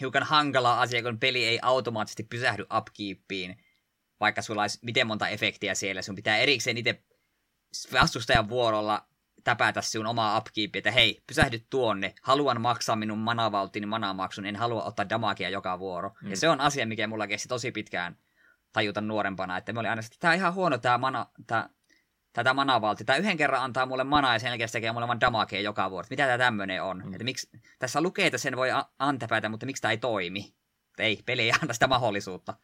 hiukan 0.00 0.22
hankala 0.22 0.80
asia, 0.80 1.02
kun 1.02 1.18
peli 1.18 1.44
ei 1.44 1.58
automaattisesti 1.62 2.22
pysähdy 2.22 2.66
upkeepiin, 2.78 3.64
vaikka 4.20 4.42
sulla 4.42 4.62
olisi 4.62 4.78
miten 4.82 5.06
monta 5.06 5.28
efektiä 5.28 5.74
siellä. 5.74 6.02
Sun 6.02 6.14
pitää 6.14 6.36
erikseen 6.36 6.78
itse 6.78 7.02
vastustajan 7.92 8.48
vuorolla 8.48 9.08
täpätä 9.44 9.82
sinun 9.82 10.06
omaa 10.06 10.38
upkeepia, 10.38 10.78
että 10.78 10.90
hei, 10.90 11.22
pysähdy 11.26 11.60
tuonne, 11.70 12.14
haluan 12.22 12.60
maksaa 12.60 12.96
minun 12.96 13.18
manavaltini 13.18 13.86
manamaksun, 13.86 14.46
en 14.46 14.56
halua 14.56 14.82
ottaa 14.82 15.08
damakia 15.08 15.48
joka 15.48 15.78
vuoro. 15.78 16.10
Mm. 16.22 16.30
Ja 16.30 16.36
se 16.36 16.48
on 16.48 16.60
asia, 16.60 16.86
mikä 16.86 17.06
mulla 17.06 17.26
kesti 17.26 17.48
tosi 17.48 17.72
pitkään 17.72 18.16
tajuta 18.72 19.00
nuorempana, 19.00 19.56
että 19.56 19.72
me 19.72 19.80
oli 19.80 19.88
aina, 19.88 20.00
että 20.00 20.16
tämä 20.20 20.32
on 20.32 20.36
ihan 20.36 20.54
huono 20.54 20.78
tämä 20.78 20.98
mana, 20.98 21.26
tää, 21.46 21.68
tätä 22.32 22.54
manavalti. 22.54 23.04
Tämä 23.04 23.16
yhden 23.16 23.36
kerran 23.36 23.62
antaa 23.62 23.86
mulle 23.86 24.04
manaa 24.04 24.32
ja 24.32 24.38
sen 24.38 24.48
jälkeen 24.48 24.68
se 24.68 24.72
tekee 24.72 24.92
mulle 24.92 25.06
vaan 25.06 25.20
damakea 25.20 25.60
joka 25.60 25.90
vuoro. 25.90 26.06
Mitä 26.10 26.26
tämä 26.26 26.38
tämmöinen 26.38 26.82
on? 26.82 27.02
Mm. 27.04 27.12
Että 27.12 27.24
miksi, 27.24 27.48
tässä 27.78 28.00
lukee, 28.00 28.26
että 28.26 28.38
sen 28.38 28.56
voi 28.56 28.68
antapäitä, 28.98 29.48
mutta 29.48 29.66
miksi 29.66 29.82
tämä 29.82 29.92
ei 29.92 29.98
toimi? 29.98 30.54
Että 30.90 31.02
ei, 31.02 31.22
peli 31.26 31.42
ei 31.42 31.52
anna 31.62 31.74
sitä 31.74 31.86
mahdollisuutta. 31.86 32.54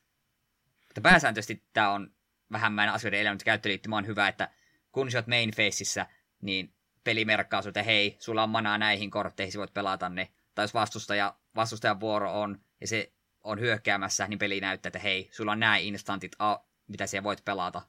Mutta 0.94 1.08
pääsääntöisesti 1.08 1.62
tämä 1.72 1.90
on 1.90 2.14
vähemmän 2.52 2.88
asioiden 2.88 3.20
elämän 3.20 3.38
käyttöliittymä 3.44 3.96
on 3.96 4.06
hyvä, 4.06 4.28
että 4.28 4.50
kun 4.92 5.10
sä 5.10 5.18
oot 5.18 5.26
main 5.26 5.50
faceissa, 5.50 6.06
niin 6.42 6.74
peli 7.04 7.24
merkkaa 7.24 7.62
että 7.68 7.82
hei, 7.82 8.16
sulla 8.20 8.42
on 8.42 8.50
manaa 8.50 8.78
näihin 8.78 9.10
kortteihin, 9.10 9.58
voit 9.58 9.74
pelata 9.74 10.08
ne. 10.08 10.28
Tai 10.54 10.64
jos 10.64 10.74
vastustaja, 10.74 11.36
vastustajan 11.56 12.00
vuoro 12.00 12.40
on, 12.40 12.60
ja 12.80 12.86
se 12.86 13.12
on 13.44 13.60
hyökkäämässä, 13.60 14.28
niin 14.28 14.38
peli 14.38 14.60
näyttää, 14.60 14.88
että 14.88 14.98
hei, 14.98 15.28
sulla 15.32 15.52
on 15.52 15.60
nämä 15.60 15.76
instantit, 15.76 16.32
mitä 16.88 17.06
siellä 17.06 17.24
voit 17.24 17.44
pelata. 17.44 17.82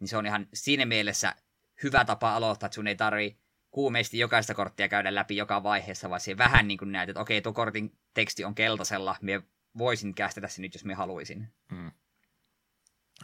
Niin 0.00 0.08
se 0.08 0.16
on 0.16 0.26
ihan 0.26 0.48
siinä 0.54 0.86
mielessä 0.86 1.34
hyvä 1.82 2.04
tapa 2.04 2.34
aloittaa, 2.34 2.66
että 2.66 2.74
sun 2.74 2.86
ei 2.86 2.96
tarvi 2.96 3.38
kuumeisesti 3.70 4.18
jokaista 4.18 4.54
korttia 4.54 4.88
käydä 4.88 5.14
läpi 5.14 5.36
joka 5.36 5.62
vaiheessa, 5.62 6.10
vaan 6.10 6.20
se 6.20 6.38
vähän 6.38 6.68
niin 6.68 6.78
kuin 6.78 6.92
näet, 6.92 7.08
että 7.08 7.20
okei, 7.20 7.42
tuo 7.42 7.52
kortin 7.52 7.98
teksti 8.14 8.44
on 8.44 8.54
keltaisella, 8.54 9.16
minä 9.20 9.42
voisin 9.78 10.14
kästetä 10.14 10.48
se 10.48 10.62
nyt, 10.62 10.74
jos 10.74 10.84
minä 10.84 10.96
haluaisin. 10.96 11.48
Mm. 11.70 11.90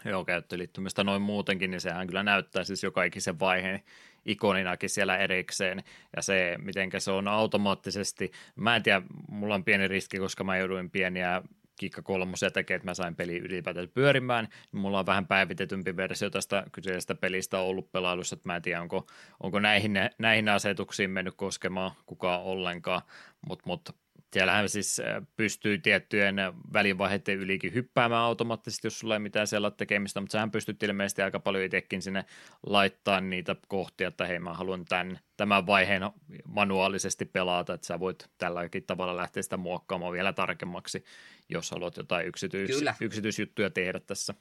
Joo, 0.05 0.25
käyttöliittymistä 0.25 1.05
noin 1.05 1.23
muutenkin, 1.23 1.71
niin 1.71 1.81
sehän 1.81 2.07
kyllä 2.07 2.23
näyttää 2.23 2.65
siis 2.65 2.83
joka 2.83 3.05
ikisen 3.05 3.41
vaiheen 3.41 3.83
ikoninakin 4.25 4.91
siellä 4.91 5.17
erikseen. 5.17 5.83
Ja 6.17 6.23
se, 6.23 6.57
miten 6.63 6.91
se 6.99 7.11
on 7.11 7.29
automaattisesti, 7.29 8.31
mä 8.57 8.77
en 8.77 8.83
tiedä, 8.83 9.03
mulla 9.29 9.55
on 9.55 9.65
pieni 9.65 9.89
riski, 9.89 10.19
koska 10.19 10.45
mä 10.45 10.57
jouduin 10.57 10.91
pieniä 10.91 11.43
kikka 11.79 12.03
kolmosia 12.03 12.51
tekee, 12.51 12.75
että 12.75 12.89
mä 12.89 12.95
sain 12.95 13.17
peli 13.17 13.37
ylipäätään 13.37 13.89
pyörimään. 13.89 14.49
Mulla 14.73 14.99
on 14.99 15.07
vähän 15.07 15.27
päivitetympi 15.27 15.97
versio 15.97 16.31
tästä 16.31 16.65
kyseisestä 16.73 17.15
pelistä 17.15 17.59
ollut 17.59 17.93
pelailussa, 17.93 18.35
että 18.35 18.49
mä 18.49 18.57
en 18.57 18.63
tiedä, 18.63 18.83
onko, 18.83 19.07
onko 19.41 19.61
näihin, 19.61 19.93
näihin 20.19 20.49
asetuksiin 20.49 21.11
mennyt 21.11 21.35
koskemaan 21.37 21.91
kukaan 22.07 22.43
ollenkaan, 22.43 23.03
mutta 23.47 23.63
mut, 23.67 23.97
Siellähän 24.33 24.69
siis 24.69 25.01
äh, 25.01 25.27
pystyy 25.37 25.79
tiettyjen 25.79 26.37
välivaiheiden 26.73 27.39
ylikin 27.39 27.75
hyppäämään 27.75 28.23
automaattisesti, 28.23 28.87
jos 28.87 28.99
sulla 28.99 29.15
ei 29.15 29.21
mitään 29.21 29.47
siellä 29.47 29.71
tekemistä, 29.71 30.21
mutta 30.21 30.33
sähän 30.33 30.51
pystyt 30.51 30.83
ilmeisesti 30.83 31.23
aika 31.23 31.41
paljon 31.41 31.65
itsekin 31.65 32.03
sinne 32.03 32.25
laittaa 32.67 33.21
niitä 33.21 33.57
kohtia, 33.69 34.09
että 34.09 34.27
hei 34.27 34.39
mä 34.39 34.55
haluan 34.55 34.85
tämän, 34.85 35.19
tämän 35.37 35.67
vaiheen 35.67 36.03
manuaalisesti 36.45 37.25
pelata, 37.25 37.75
että 37.75 37.87
sä 37.87 38.01
voit 38.01 38.31
tälläkin 38.39 38.85
tavalla 38.85 39.17
lähteä 39.17 39.43
sitä 39.43 39.57
muokkaamaan 39.57 40.13
vielä 40.13 40.33
tarkemmaksi, 40.33 41.05
jos 41.49 41.71
haluat 41.71 41.97
jotain 41.97 42.27
yksityis, 42.27 42.71
Kyllä. 42.71 42.95
yksityisjuttuja 43.01 43.71
tehdä 43.71 44.01
tässä. 44.01 44.35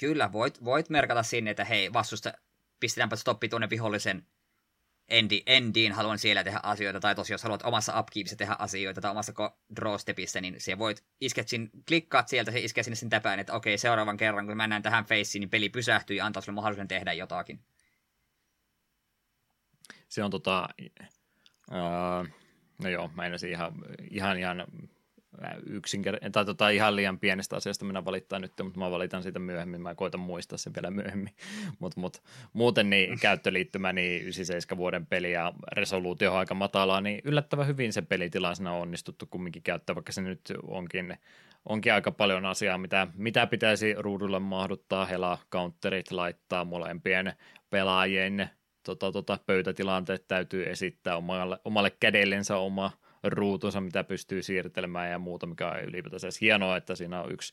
Kyllä, 0.00 0.32
voit, 0.32 0.64
voit 0.64 0.90
merkata 0.90 1.22
sinne, 1.22 1.50
että 1.50 1.64
hei 1.64 1.92
vastusta, 1.92 2.32
pistetäänpä 2.80 3.16
stoppi 3.16 3.48
tuonne 3.48 3.70
vihollisen 3.70 4.26
endi, 5.08 5.42
endiin 5.46 5.92
haluan 5.92 6.18
siellä 6.18 6.44
tehdä 6.44 6.60
asioita, 6.62 7.00
tai 7.00 7.14
tosiaan 7.14 7.34
jos 7.34 7.42
haluat 7.42 7.62
omassa 7.62 8.00
upkeepissa 8.00 8.36
tehdä 8.36 8.56
asioita 8.58 9.00
tai 9.00 9.10
omassa 9.10 9.32
drawstepissä, 9.76 10.40
niin 10.40 10.54
se 10.58 10.78
voit 10.78 11.04
isket 11.20 11.48
sin, 11.48 11.70
klikkaat 11.88 12.28
sieltä, 12.28 12.50
se 12.50 12.60
iskee 12.60 12.84
sinne 12.84 12.96
sen 12.96 13.08
täpään, 13.08 13.38
että 13.38 13.52
okei, 13.52 13.78
seuraavan 13.78 14.16
kerran, 14.16 14.46
kun 14.46 14.56
mennään 14.56 14.82
tähän 14.82 15.04
faceen, 15.04 15.40
niin 15.40 15.50
peli 15.50 15.68
pysähtyy 15.68 16.16
ja 16.16 16.26
antaa 16.26 16.42
sulle 16.42 16.54
mahdollisuuden 16.54 16.88
tehdä 16.88 17.12
jotakin. 17.12 17.60
Se 20.08 20.24
on 20.24 20.30
tota, 20.30 20.68
uh, 21.70 22.28
no 22.82 22.88
joo, 22.88 23.10
mä 23.14 23.26
en 23.26 23.32
ihan, 23.50 23.72
ihan, 24.10 24.38
ihan 24.38 24.66
yksinker- 25.66 26.30
tai 26.32 26.44
tota, 26.44 26.68
ihan 26.68 26.96
liian 26.96 27.18
pienestä 27.18 27.56
asiasta 27.56 27.84
minä 27.84 28.04
valittaa 28.04 28.38
nyt, 28.38 28.52
mutta 28.62 28.78
mä 28.78 28.90
valitan 28.90 29.22
siitä 29.22 29.38
myöhemmin, 29.38 29.80
mä 29.80 29.94
koitan 29.94 30.20
muistaa 30.20 30.58
sen 30.58 30.74
vielä 30.74 30.90
myöhemmin, 30.90 31.34
mutta 31.80 32.00
mut, 32.00 32.22
muuten 32.52 32.90
niin 32.90 33.20
käyttöliittymä, 33.20 33.92
niin 33.92 34.22
97 34.22 34.78
vuoden 34.78 35.06
peli 35.06 35.32
ja 35.32 35.52
resoluutio 35.72 36.32
on 36.32 36.38
aika 36.38 36.54
matalaa, 36.54 37.00
niin 37.00 37.20
yllättävän 37.24 37.66
hyvin 37.66 37.92
se 37.92 38.02
pelitilaisena 38.02 38.72
on 38.72 38.82
onnistuttu 38.82 39.26
kumminkin 39.30 39.62
käyttää, 39.62 39.96
vaikka 39.96 40.12
se 40.12 40.22
nyt 40.22 40.52
onkin, 40.66 41.18
onkin 41.64 41.92
aika 41.92 42.10
paljon 42.10 42.46
asiaa, 42.46 42.78
mitä, 42.78 43.06
mitä 43.14 43.46
pitäisi 43.46 43.94
ruudulle 43.98 44.38
mahduttaa, 44.38 45.04
hela, 45.04 45.38
counterit 45.52 46.10
laittaa 46.10 46.64
molempien 46.64 47.32
pelaajien 47.70 48.50
tota, 48.82 49.12
tota, 49.12 49.38
pöytätilanteet 49.46 50.28
täytyy 50.28 50.70
esittää 50.70 51.16
omalle, 51.16 51.58
omalle 51.64 51.90
kädellensä 52.00 52.56
oma 52.56 52.90
ruutunsa, 53.22 53.80
mitä 53.80 54.04
pystyy 54.04 54.42
siirtelemään 54.42 55.10
ja 55.10 55.18
muuta, 55.18 55.46
mikä 55.46 55.68
on 55.68 55.80
ylipäätään 55.80 56.32
hienoa, 56.40 56.76
että 56.76 56.94
siinä 56.94 57.22
on 57.22 57.32
yksi, 57.32 57.52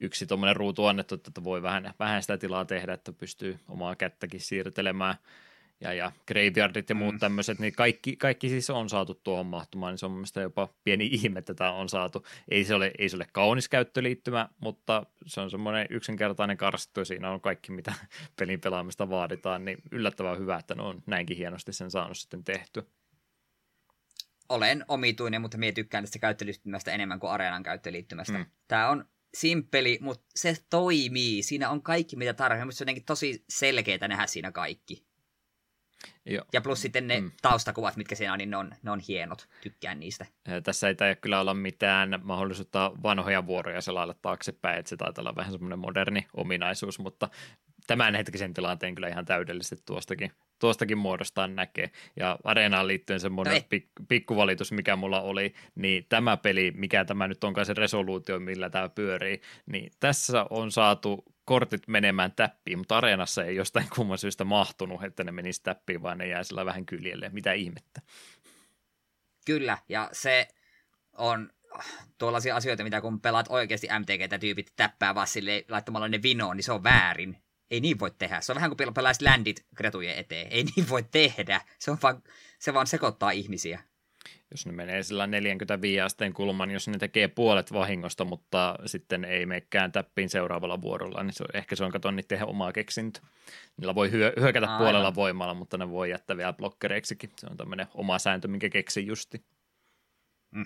yksi 0.00 0.26
tuommoinen 0.26 0.56
ruutu 0.56 0.86
annettu, 0.86 1.14
että 1.14 1.44
voi 1.44 1.62
vähän, 1.62 1.94
vähän 1.98 2.22
sitä 2.22 2.38
tilaa 2.38 2.64
tehdä, 2.64 2.92
että 2.92 3.12
pystyy 3.12 3.58
omaa 3.68 3.96
kättäkin 3.96 4.40
siirtelemään 4.40 5.14
ja, 5.80 5.92
ja 5.92 6.12
graveyardit 6.26 6.88
ja 6.88 6.94
muut 6.94 7.14
mm. 7.14 7.18
tämmöiset, 7.18 7.58
niin 7.58 7.72
kaikki, 7.72 8.16
kaikki 8.16 8.48
siis 8.48 8.70
on 8.70 8.88
saatu 8.88 9.14
tuohon 9.14 9.46
mahtumaan, 9.46 9.92
niin 9.92 9.98
se 9.98 10.06
on 10.06 10.12
mielestäni 10.12 10.42
jopa 10.42 10.68
pieni 10.84 11.06
ihme, 11.12 11.38
että 11.38 11.54
tämä 11.54 11.72
on 11.72 11.88
saatu. 11.88 12.26
Ei 12.48 12.64
se 12.64 12.74
ole, 12.74 12.92
ei 12.98 13.08
se 13.08 13.16
ole 13.16 13.26
kaunis 13.32 13.68
käyttöliittymä, 13.68 14.48
mutta 14.60 15.06
se 15.26 15.40
on 15.40 15.50
semmoinen 15.50 15.86
yksinkertainen 15.90 16.56
karsttu 16.56 17.00
ja 17.00 17.04
siinä 17.04 17.30
on 17.30 17.40
kaikki, 17.40 17.72
mitä 17.72 17.94
pelin 18.38 18.60
pelaamista 18.60 19.10
vaaditaan, 19.10 19.64
niin 19.64 19.78
yllättävän 19.90 20.38
hyvä, 20.38 20.56
että 20.56 20.74
ne 20.74 20.82
on 20.82 21.02
näinkin 21.06 21.36
hienosti 21.36 21.72
sen 21.72 21.90
saanut 21.90 22.18
sitten 22.18 22.44
tehty 22.44 22.86
olen 24.50 24.84
omituinen, 24.88 25.40
mutta 25.40 25.58
minä 25.58 25.72
tykkään 25.72 26.04
tästä 26.04 26.18
käyttöliittymästä 26.18 26.92
enemmän 26.92 27.20
kuin 27.20 27.30
areenan 27.30 27.62
käyttöliittymästä. 27.62 28.38
Mm. 28.38 28.46
Tämä 28.68 28.88
on 28.88 29.04
simppeli, 29.34 29.98
mutta 30.00 30.24
se 30.34 30.56
toimii. 30.70 31.42
Siinä 31.42 31.70
on 31.70 31.82
kaikki, 31.82 32.16
mitä 32.16 32.34
tarvitsee. 32.34 32.64
Mutta 32.64 32.76
se 32.76 32.82
on 32.82 32.86
jotenkin 32.86 33.04
tosi 33.04 33.44
selkeää 33.48 34.08
nähdä 34.08 34.26
siinä 34.26 34.52
kaikki. 34.52 35.06
Joo. 36.26 36.44
Ja 36.52 36.60
plus 36.60 36.82
sitten 36.82 37.06
ne 37.06 37.20
mm. 37.20 37.30
taustakuvat, 37.42 37.96
mitkä 37.96 38.14
siinä 38.14 38.32
on, 38.32 38.38
niin 38.38 38.50
ne 38.50 38.56
on, 38.56 38.74
ne 38.82 38.90
on 38.90 39.00
hienot. 39.08 39.48
Tykkään 39.60 40.00
niistä. 40.00 40.26
Tässä 40.62 40.88
ei 40.88 40.94
tai 40.94 41.16
kyllä 41.20 41.40
olla 41.40 41.54
mitään 41.54 42.20
mahdollisuutta 42.22 42.92
vanhoja 43.02 43.46
vuoroja 43.46 43.80
selailla 43.80 44.14
taaksepäin, 44.14 44.78
että 44.78 44.88
se 44.88 44.96
taitaa 44.96 45.22
olla 45.22 45.36
vähän 45.36 45.52
semmoinen 45.52 45.78
moderni 45.78 46.26
ominaisuus, 46.34 46.98
mutta 46.98 47.28
tämän 47.86 48.14
hetkisen 48.14 48.54
tilanteen 48.54 48.94
kyllä 48.94 49.08
ihan 49.08 49.24
täydellisesti 49.24 49.84
tuostakin, 49.86 50.32
tuostakin 50.60 50.98
muodostaan 50.98 51.56
näkee. 51.56 51.90
Ja 52.16 52.38
areenaan 52.44 52.86
liittyen 52.86 53.20
semmoinen 53.20 53.54
no 53.54 53.60
pik, 53.68 53.86
pikkuvalitus, 54.08 54.72
mikä 54.72 54.96
mulla 54.96 55.20
oli, 55.20 55.54
niin 55.74 56.06
tämä 56.08 56.36
peli, 56.36 56.72
mikä 56.76 57.04
tämä 57.04 57.28
nyt 57.28 57.44
onkaan 57.44 57.66
se 57.66 57.74
resoluutio, 57.74 58.40
millä 58.40 58.70
tämä 58.70 58.88
pyörii, 58.88 59.40
niin 59.66 59.92
tässä 60.00 60.46
on 60.50 60.72
saatu 60.72 61.24
kortit 61.44 61.88
menemään 61.88 62.32
täppiin, 62.32 62.78
mutta 62.78 62.96
areenassa 62.96 63.44
ei 63.44 63.56
jostain 63.56 63.86
kumman 63.96 64.18
syystä 64.18 64.44
mahtunut, 64.44 65.04
että 65.04 65.24
ne 65.24 65.32
menisi 65.32 65.62
täppiin, 65.62 66.02
vaan 66.02 66.18
ne 66.18 66.26
jää 66.26 66.44
sillä 66.44 66.64
vähän 66.64 66.86
kyljelle. 66.86 67.30
Mitä 67.32 67.52
ihmettä? 67.52 68.00
Kyllä, 69.46 69.78
ja 69.88 70.08
se 70.12 70.48
on 71.12 71.50
tuollaisia 72.18 72.56
asioita, 72.56 72.84
mitä 72.84 73.00
kun 73.00 73.20
pelaat 73.20 73.46
oikeasti 73.48 73.86
MTG-tyypit 73.86 74.72
täppää 74.76 75.14
vaan 75.14 75.26
sille 75.26 75.64
laittamalla 75.68 76.08
ne 76.08 76.22
vinoon, 76.22 76.56
niin 76.56 76.64
se 76.64 76.72
on 76.72 76.82
väärin. 76.82 77.36
Ei 77.70 77.80
niin 77.80 77.98
voi 77.98 78.10
tehdä. 78.18 78.40
Se 78.40 78.52
on 78.52 78.56
vähän 78.56 78.76
kuin 78.76 78.94
pelaisit 78.94 79.22
landit 79.22 79.66
kretujen 79.74 80.18
eteen. 80.18 80.46
Ei 80.52 80.64
niin 80.64 80.88
voi 80.88 81.02
tehdä. 81.02 81.60
Se, 81.78 81.90
on 81.90 81.98
vaan, 82.02 82.22
se 82.58 82.74
vaan 82.74 82.86
sekoittaa 82.86 83.30
ihmisiä. 83.30 83.82
Jos 84.50 84.66
ne 84.66 84.72
menee 84.72 85.02
sillä 85.02 85.26
45 85.26 86.00
asteen 86.00 86.32
kulman, 86.32 86.70
jos 86.70 86.88
ne 86.88 86.98
tekee 86.98 87.28
puolet 87.28 87.72
vahingosta, 87.72 88.24
mutta 88.24 88.78
sitten 88.86 89.24
ei 89.24 89.46
menekään 89.46 89.92
täppiin 89.92 90.30
seuraavalla 90.30 90.80
vuorolla, 90.80 91.22
niin 91.22 91.32
se 91.34 91.42
on, 91.42 91.56
ehkä 91.56 91.76
se 91.76 91.84
on 91.84 91.90
kato 91.90 92.10
niiden 92.10 92.46
omaa 92.46 92.72
keksintö. 92.72 93.20
Niillä 93.76 93.94
voi 93.94 94.10
hyö, 94.10 94.32
hyökätä 94.40 94.66
Aivan. 94.66 94.78
puolella 94.78 95.14
voimalla, 95.14 95.54
mutta 95.54 95.78
ne 95.78 95.90
voi 95.90 96.10
jättää 96.10 96.36
vielä 96.36 96.52
blokkereiksikin. 96.52 97.32
Se 97.36 97.46
on 97.50 97.56
tämmöinen 97.56 97.86
oma 97.94 98.18
sääntö, 98.18 98.48
minkä 98.48 98.68
keksi 98.68 99.06
justi. 99.06 99.44
Mm. 100.50 100.64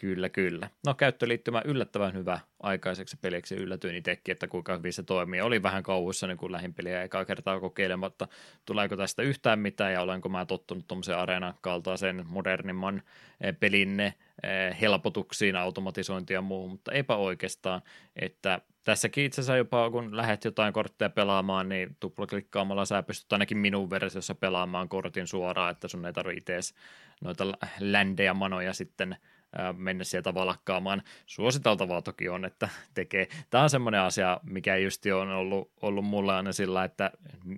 Kyllä, 0.00 0.28
kyllä. 0.28 0.70
No 0.86 0.94
käyttöliittymä 0.94 1.62
yllättävän 1.64 2.14
hyvä 2.14 2.40
aikaiseksi 2.60 3.16
peliksi. 3.20 3.54
Yllätyin 3.54 3.94
itsekin, 3.94 4.32
että 4.32 4.48
kuinka 4.48 4.76
hyvin 4.76 4.92
se 4.92 5.02
toimii. 5.02 5.40
Oli 5.40 5.62
vähän 5.62 5.82
kauhuissa 5.82 6.26
niin 6.26 6.38
kuin 6.38 6.52
lähin 6.52 6.74
peliä 6.74 7.02
ekaa 7.02 7.24
kertaa 7.24 7.60
kokeilematta. 7.60 8.28
Tuleeko 8.64 8.96
tästä 8.96 9.22
yhtään 9.22 9.58
mitään 9.58 9.92
ja 9.92 10.00
olenko 10.00 10.28
mä 10.28 10.46
tottunut 10.46 10.88
tuommoisen 10.88 11.16
areenan 11.16 11.54
kaltaisen 11.60 12.24
modernimman 12.28 13.02
eh, 13.40 13.56
pelin 13.60 14.00
eh, 14.00 14.14
helpotuksiin, 14.80 15.56
automatisointia 15.56 16.36
ja 16.36 16.42
muuhun, 16.42 16.70
mutta 16.70 16.92
eipä 16.92 17.16
oikeastaan. 17.16 17.82
Että 18.16 18.60
tässäkin 18.84 19.24
itse 19.24 19.40
asiassa 19.40 19.56
jopa 19.56 19.90
kun 19.90 20.16
lähdet 20.16 20.44
jotain 20.44 20.72
kortteja 20.72 21.10
pelaamaan, 21.10 21.68
niin 21.68 21.96
tuplaklikkaamalla 22.00 22.84
sä 22.84 23.02
pystyt 23.02 23.32
ainakin 23.32 23.58
minun 23.58 23.90
versiossa 23.90 24.34
pelaamaan 24.34 24.88
kortin 24.88 25.26
suoraan, 25.26 25.70
että 25.70 25.88
sun 25.88 26.06
ei 26.06 26.12
tarvitse 26.12 26.54
edes 26.54 26.74
noita 27.20 27.44
ländejä 27.80 28.34
manoja 28.34 28.72
sitten– 28.72 29.16
mennä 29.76 30.04
sieltä 30.04 30.34
valakkaamaan. 30.34 31.02
Suositeltavaa 31.26 32.02
toki 32.02 32.28
on, 32.28 32.44
että 32.44 32.68
tekee. 32.94 33.28
Tämä 33.50 33.62
on 33.62 33.70
semmoinen 33.70 34.00
asia, 34.00 34.40
mikä 34.42 34.76
just 34.76 35.06
on 35.06 35.28
ollut, 35.28 35.70
ollut 35.82 36.04
mulle 36.04 36.34
aina 36.34 36.52
sillä, 36.52 36.84
että 36.84 37.10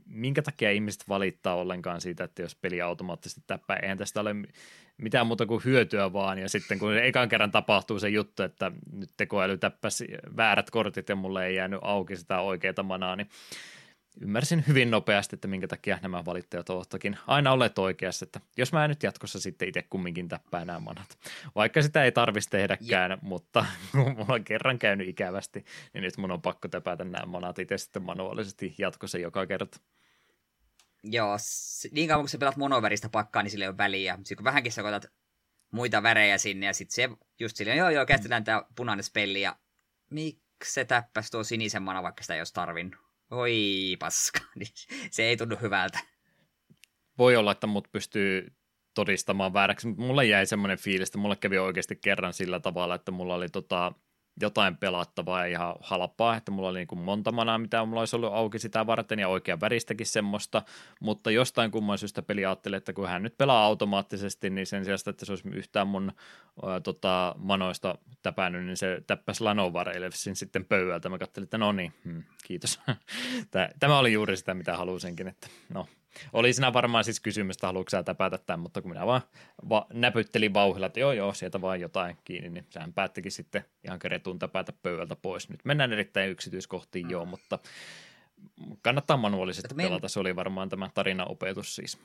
minkä 0.06 0.42
takia 0.42 0.70
ihmiset 0.70 1.08
valittaa 1.08 1.54
ollenkaan 1.54 2.00
siitä, 2.00 2.24
että 2.24 2.42
jos 2.42 2.54
peli 2.54 2.80
automaattisesti 2.80 3.42
täppää, 3.46 3.76
eihän 3.76 3.98
tästä 3.98 4.20
ole 4.20 4.34
mitään 4.96 5.26
muuta 5.26 5.46
kuin 5.46 5.64
hyötyä 5.64 6.12
vaan, 6.12 6.38
ja 6.38 6.48
sitten 6.48 6.78
kun 6.78 6.98
ekan 6.98 7.28
kerran 7.28 7.50
tapahtuu 7.50 7.98
se 7.98 8.08
juttu, 8.08 8.42
että 8.42 8.72
nyt 8.92 9.10
tekoäly 9.16 9.58
täppäsi 9.58 10.08
väärät 10.36 10.70
kortit 10.70 11.08
ja 11.08 11.16
mulle 11.16 11.46
ei 11.46 11.54
jäänyt 11.54 11.80
auki 11.82 12.16
sitä 12.16 12.40
oikeaa 12.40 12.82
manaa, 12.82 13.16
niin 13.16 13.28
ymmärsin 14.20 14.64
hyvin 14.68 14.90
nopeasti, 14.90 15.36
että 15.36 15.48
minkä 15.48 15.68
takia 15.68 15.98
nämä 16.02 16.24
valittajat 16.24 16.70
ovatkin 16.70 17.18
aina 17.26 17.52
olleet 17.52 17.78
oikeassa, 17.78 18.24
että 18.24 18.40
jos 18.56 18.72
mä 18.72 18.88
nyt 18.88 19.02
jatkossa 19.02 19.40
sitten 19.40 19.68
itse 19.68 19.82
kumminkin 19.82 20.28
täppää 20.28 20.64
nämä 20.64 20.80
manat. 20.80 21.18
Vaikka 21.54 21.82
sitä 21.82 22.04
ei 22.04 22.12
tarvitsisi 22.12 22.50
tehdäkään, 22.50 23.10
ja. 23.10 23.18
mutta 23.22 23.66
mulla 23.94 24.34
on 24.34 24.44
kerran 24.44 24.78
käynyt 24.78 25.08
ikävästi, 25.08 25.64
niin 25.94 26.02
nyt 26.02 26.16
mun 26.16 26.30
on 26.30 26.42
pakko 26.42 26.68
täpätä 26.68 27.04
nämä 27.04 27.26
manat 27.26 27.58
itse 27.58 27.78
sitten 27.78 28.02
manuaalisesti 28.02 28.74
jatkossa 28.78 29.18
joka 29.18 29.46
kerta. 29.46 29.80
Joo, 31.02 31.36
niin 31.92 32.08
kauan 32.08 32.22
kun 32.22 32.28
sä 32.28 32.38
pelat 32.38 32.56
monoverista 32.56 33.08
pakkaa, 33.08 33.42
niin 33.42 33.50
sillä 33.50 33.64
ei 33.64 33.68
ole 33.68 33.78
väliä. 33.78 34.16
Sitten 34.16 34.36
kun 34.36 34.44
vähänkin 34.44 34.72
sä 34.72 34.82
koetat 34.82 35.06
muita 35.70 36.02
värejä 36.02 36.38
sinne, 36.38 36.66
ja 36.66 36.72
sitten 36.72 36.94
se 36.94 37.16
just 37.40 37.56
silleen, 37.56 37.78
joo 37.78 37.90
joo, 37.90 38.06
käsitellään 38.06 38.44
tämä 38.44 38.62
punainen 38.76 39.04
spelli, 39.04 39.40
ja 39.40 39.56
miksi 40.10 40.72
se 40.72 40.84
täppäsi 40.84 41.30
tuo 41.30 41.44
sinisen 41.44 41.82
mana, 41.82 42.02
vaikka 42.02 42.22
sitä 42.22 42.34
ei 42.34 42.40
olisi 42.40 42.54
tarvinnut? 42.54 43.09
Oi 43.30 43.96
paska, 43.98 44.40
niin 44.58 44.72
se 45.10 45.22
ei 45.22 45.36
tunnu 45.36 45.56
hyvältä. 45.62 45.98
Voi 47.18 47.36
olla, 47.36 47.52
että 47.52 47.66
mut 47.66 47.88
pystyy 47.92 48.46
todistamaan 48.94 49.52
vääräksi, 49.52 49.86
mutta 49.86 50.02
mulle 50.02 50.24
jäi 50.24 50.46
semmoinen 50.46 50.78
fiilis, 50.78 51.08
että 51.08 51.18
mulle 51.18 51.36
kävi 51.36 51.58
oikeasti 51.58 51.96
kerran 51.96 52.32
sillä 52.32 52.60
tavalla, 52.60 52.94
että 52.94 53.12
mulla 53.12 53.34
oli 53.34 53.48
tota, 53.48 53.92
jotain 54.40 54.76
pelattavaa 54.76 55.40
ja 55.40 55.46
ihan 55.46 55.74
halpaa, 55.80 56.36
että 56.36 56.50
mulla 56.50 56.68
oli 56.68 56.78
niin 56.78 56.88
kuin 56.88 56.98
monta 56.98 57.32
manaa, 57.32 57.58
mitä 57.58 57.84
mulla 57.84 58.00
olisi 58.00 58.16
ollut 58.16 58.32
auki 58.32 58.58
sitä 58.58 58.86
varten 58.86 59.18
ja 59.18 59.28
oikean 59.28 59.60
väristäkin 59.60 60.06
semmoista, 60.06 60.62
mutta 61.00 61.30
jostain 61.30 61.70
kumman 61.70 61.98
syystä 61.98 62.22
peli 62.22 62.46
ajatteli, 62.46 62.76
että 62.76 62.92
kun 62.92 63.08
hän 63.08 63.22
nyt 63.22 63.38
pelaa 63.38 63.64
automaattisesti, 63.64 64.50
niin 64.50 64.66
sen 64.66 64.84
sijaan, 64.84 64.98
että 65.06 65.24
se 65.26 65.32
olisi 65.32 65.48
yhtään 65.48 65.86
mun 65.86 66.12
ää, 66.66 66.80
tota, 66.80 67.34
manoista 67.38 67.98
täpännyt, 68.22 68.64
niin 68.64 68.76
se 68.76 69.02
täppäsi 69.06 69.44
Lanovar 69.44 69.88
Elefsin 69.88 70.36
sitten 70.36 70.64
pöydältä. 70.64 71.08
Mä 71.08 71.18
katselin, 71.18 71.44
että 71.44 71.58
no 71.58 71.72
niin, 71.72 71.92
hmm, 72.04 72.22
kiitos. 72.44 72.80
Tämä 73.80 73.98
oli 73.98 74.12
juuri 74.12 74.36
sitä, 74.36 74.54
mitä 74.54 74.76
halusinkin, 74.76 75.28
että 75.28 75.46
no 75.74 75.86
oli 76.32 76.52
siinä 76.52 76.72
varmaan 76.72 77.04
siis 77.04 77.20
kysymys, 77.20 77.56
että 77.56 77.66
haluatko 77.66 77.90
sä 77.90 78.02
täpätä 78.02 78.38
tämän, 78.38 78.60
mutta 78.60 78.82
kun 78.82 78.90
minä 78.90 79.06
vaan 79.06 79.22
va- 79.68 79.86
näpyttelin 79.92 80.54
vauhilla, 80.54 80.86
että 80.86 81.00
joo 81.00 81.12
joo, 81.12 81.34
sieltä 81.34 81.60
vaan 81.60 81.80
jotain 81.80 82.16
kiinni, 82.24 82.50
niin 82.50 82.66
sehän 82.70 82.92
päättikin 82.92 83.32
sitten 83.32 83.64
ihan 83.84 83.98
keretun 83.98 84.38
täpätä 84.38 84.72
pöydältä 84.72 85.16
pois. 85.16 85.48
Nyt 85.48 85.64
mennään 85.64 85.92
erittäin 85.92 86.30
yksityiskohtiin 86.30 87.06
mm. 87.06 87.10
joo, 87.10 87.24
mutta 87.24 87.58
kannattaa 88.82 89.16
manuaalisesti 89.16 89.74
men... 89.74 89.86
pelata, 89.86 90.08
se 90.08 90.20
oli 90.20 90.36
varmaan 90.36 90.68
tämä 90.68 90.90
tarinaopetus 90.94 91.76
siis. 91.76 91.98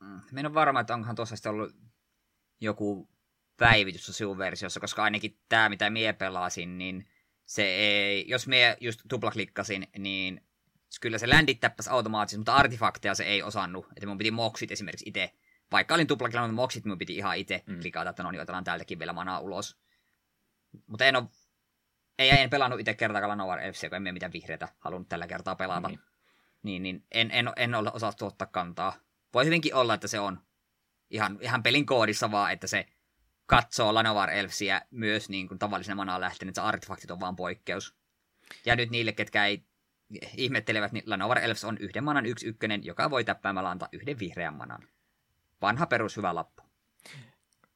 Mm. 0.00 0.20
Minä 0.32 0.48
on 0.48 0.54
varma, 0.54 0.80
että 0.80 0.94
onkohan 0.94 1.16
tuossa 1.16 1.50
ollut 1.50 1.76
joku 2.60 3.08
päivitys 3.56 4.06
sinun 4.06 4.38
versiossa, 4.38 4.80
koska 4.80 5.04
ainakin 5.04 5.38
tämä, 5.48 5.68
mitä 5.68 5.90
mie 5.90 6.12
pelasin, 6.12 6.78
niin 6.78 7.06
se 7.44 7.62
ei, 7.62 8.24
jos 8.28 8.46
mie 8.46 8.76
just 8.80 9.00
tuplaklikkasin, 9.08 9.86
niin 9.98 10.40
kyllä 11.00 11.18
se 11.18 11.28
ländit 11.28 11.60
täppäs 11.60 11.88
automaattisesti, 11.88 12.38
mutta 12.38 12.54
artefakteja 12.54 13.14
se 13.14 13.24
ei 13.24 13.42
osannut. 13.42 13.86
Että 13.96 14.06
mun 14.06 14.18
piti 14.18 14.30
moksit 14.30 14.72
esimerkiksi 14.72 15.08
itse. 15.08 15.32
Vaikka 15.72 15.94
olin 15.94 16.06
tuplakilla, 16.06 16.42
mutta 16.42 16.54
moksit 16.54 16.84
mun 16.84 16.98
piti 16.98 17.16
ihan 17.16 17.36
itse 17.36 17.62
mm. 17.66 17.80
klikata, 17.80 18.10
että 18.10 18.22
no 18.22 18.30
niin, 18.30 18.40
otetaan 18.40 18.64
täältäkin 18.64 18.98
vielä 18.98 19.12
manaa 19.12 19.40
ulos. 19.40 19.78
Mutta 20.86 21.04
en 21.04 21.16
ole, 21.16 21.24
ei, 22.18 22.30
en 22.30 22.50
pelannut 22.50 22.80
itse 22.80 22.94
kertaakaan 22.94 23.38
Novar 23.38 23.58
FC, 23.72 23.88
kun 23.88 24.06
en 24.06 24.14
mitään 24.14 24.32
vihreitä 24.32 24.68
halunnut 24.78 25.08
tällä 25.08 25.26
kertaa 25.26 25.54
pelata. 25.54 25.88
Mm. 25.88 25.98
Niin, 26.62 26.82
niin 26.82 27.04
en, 27.10 27.30
en, 27.30 27.52
en 27.56 27.74
ole 27.74 27.90
osattu 27.92 28.26
ottaa 28.26 28.48
kantaa. 28.52 28.92
Voi 29.34 29.44
hyvinkin 29.44 29.74
olla, 29.74 29.94
että 29.94 30.08
se 30.08 30.20
on 30.20 30.40
ihan, 31.10 31.38
ihan 31.40 31.62
pelin 31.62 31.86
koodissa 31.86 32.30
vaan, 32.30 32.52
että 32.52 32.66
se 32.66 32.86
katsoo 33.46 33.94
Lanovar 33.94 34.30
Elfsiä 34.30 34.82
myös 34.90 35.28
niin 35.28 35.48
kuin 35.48 35.58
tavallisena 35.58 35.96
manaa 35.96 36.20
lähteneen, 36.20 36.50
että 36.50 36.60
se 36.60 36.66
artefaktit 36.66 37.10
on 37.10 37.20
vaan 37.20 37.36
poikkeus. 37.36 37.94
Ja 38.66 38.76
nyt 38.76 38.90
niille, 38.90 39.12
ketkä 39.12 39.46
ei 39.46 39.64
ihmettelevät, 40.36 40.92
niin 40.92 41.04
Lanovar 41.06 41.38
Elves 41.38 41.64
on 41.64 41.78
yhden 41.78 42.04
manan 42.04 42.26
yksi 42.26 42.46
ykkönen, 42.46 42.84
joka 42.84 43.10
voi 43.10 43.24
täppäämällä 43.24 43.70
antaa 43.70 43.88
yhden 43.92 44.18
vihreän 44.18 44.54
manan. 44.54 44.88
Vanha 45.62 45.86
perus 45.86 46.16
hyvä 46.16 46.34
lappu. 46.34 46.62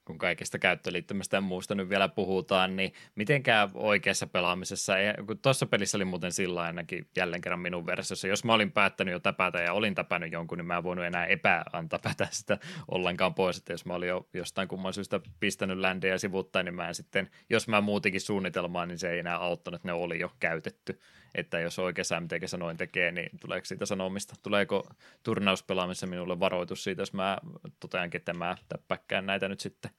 Kun 0.04 0.18
kaikesta 0.18 0.58
käyttöliittymästä 0.58 1.36
ja 1.36 1.40
muusta 1.40 1.74
nyt 1.74 1.88
vielä 1.88 2.08
puhutaan, 2.08 2.76
niin 2.76 2.92
mitenkään 3.14 3.70
oikeassa 3.74 4.26
pelaamisessa, 4.26 4.92
kun 5.26 5.38
tuossa 5.38 5.66
pelissä 5.66 5.98
oli 5.98 6.04
muuten 6.04 6.32
sillä 6.32 6.62
ainakin 6.62 7.08
jälleen 7.16 7.40
kerran 7.40 7.60
minun 7.60 7.86
versiossa, 7.86 8.28
jos 8.28 8.44
mä 8.44 8.54
olin 8.54 8.72
päättänyt 8.72 9.12
jo 9.12 9.20
täpätä 9.20 9.60
ja 9.60 9.72
olin 9.72 9.94
täpännyt 9.94 10.32
jonkun, 10.32 10.58
niin 10.58 10.66
mä 10.66 10.76
en 10.76 10.82
voinut 10.82 11.04
enää 11.04 11.26
epäantapätä 11.26 12.28
sitä 12.30 12.58
ollenkaan 12.90 13.34
pois, 13.34 13.58
että 13.58 13.72
jos 13.72 13.84
mä 13.86 13.94
olin 13.94 14.08
jo 14.08 14.28
jostain 14.32 14.68
kumman 14.68 14.94
syystä 14.94 15.20
pistänyt 15.40 15.78
ländejä 15.78 16.18
sivuttain, 16.18 16.64
niin 16.64 16.74
mä 16.74 16.88
en 16.88 16.94
sitten, 16.94 17.30
jos 17.50 17.68
mä 17.68 17.80
muutikin 17.80 18.20
suunnitelmaa, 18.20 18.86
niin 18.86 18.98
se 18.98 19.10
ei 19.10 19.18
enää 19.18 19.36
auttanut, 19.36 19.84
ne 19.84 19.92
oli 19.92 20.20
jo 20.20 20.32
käytetty, 20.40 21.00
että 21.34 21.60
jos 21.60 21.78
oikeassa 21.78 22.20
MTG 22.20 22.42
noin 22.58 22.76
tekee, 22.76 23.10
niin 23.10 23.30
tuleeko 23.40 23.64
siitä 23.64 23.86
sanomista, 23.86 24.34
tuleeko 24.42 24.88
turnauspelaamisessa 25.22 26.06
minulle 26.06 26.40
varoitus 26.40 26.84
siitä, 26.84 27.02
jos 27.02 27.12
mä 27.12 27.38
toteankin, 27.80 28.18
että 28.18 28.34
mä 28.34 28.56
täppäkään 28.68 29.26
näitä 29.26 29.48
nyt 29.48 29.60
sitten 29.60 29.90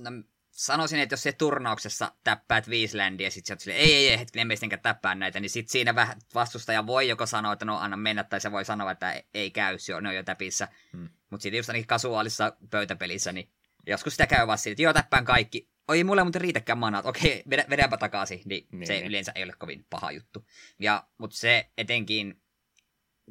no, 0.00 0.10
sanoisin, 0.50 1.00
että 1.00 1.12
jos 1.12 1.22
se 1.22 1.32
turnauksessa 1.32 2.12
täppäät 2.24 2.68
Viisländiä 2.70 3.26
ja 3.26 3.30
sit 3.30 3.46
sä 3.46 3.56
sille, 3.58 3.76
ei, 3.76 3.94
ei, 3.94 4.08
ei, 4.08 4.18
hetken, 4.18 4.48
sittenkään 4.50 4.82
täppää 4.82 5.14
näitä, 5.14 5.40
niin 5.40 5.50
sit 5.50 5.68
siinä 5.68 5.94
vähän 5.94 6.16
vastustaja 6.34 6.86
voi 6.86 7.08
joko 7.08 7.26
sanoa, 7.26 7.52
että 7.52 7.64
no 7.64 7.78
anna 7.78 7.96
mennä, 7.96 8.24
tai 8.24 8.40
se 8.40 8.52
voi 8.52 8.64
sanoa, 8.64 8.90
että 8.90 9.22
ei 9.34 9.50
käy, 9.50 9.78
se 9.78 10.00
ne 10.00 10.08
on 10.08 10.16
jo 10.16 10.22
täpissä. 10.22 10.68
Hmm. 10.92 11.08
Mutta 11.30 11.42
sitten 11.42 11.56
just 11.56 11.68
ainakin 11.68 11.86
kasuaalissa 11.86 12.56
pöytäpelissä, 12.70 13.32
niin 13.32 13.50
joskus 13.86 14.12
sitä 14.12 14.26
käy 14.26 14.46
vaan 14.46 14.58
siitä, 14.58 14.72
että 14.72 14.82
joo, 14.82 14.92
täppään 14.92 15.24
kaikki. 15.24 15.71
Oi, 15.88 16.04
mulle 16.04 16.24
muuten 16.24 16.40
riitäkään 16.40 16.78
manat, 16.78 17.06
okei, 17.06 17.42
vedä, 17.50 17.64
vedäpä 17.70 17.96
takaisin, 17.96 18.42
niin, 18.44 18.66
niin 18.72 18.86
se 18.86 18.92
niin. 18.92 19.06
yleensä 19.06 19.32
ei 19.34 19.44
ole 19.44 19.52
kovin 19.58 19.86
paha 19.90 20.12
juttu. 20.12 20.46
Ja, 20.78 21.06
mutta 21.18 21.36
se 21.36 21.70
etenkin 21.78 22.42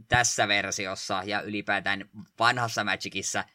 tässä 0.07 0.48
versiossa 0.48 1.23
ja 1.26 1.41
ylipäätään 1.41 2.10
vanhassa 2.40 2.84
Magicissa– 2.84 3.44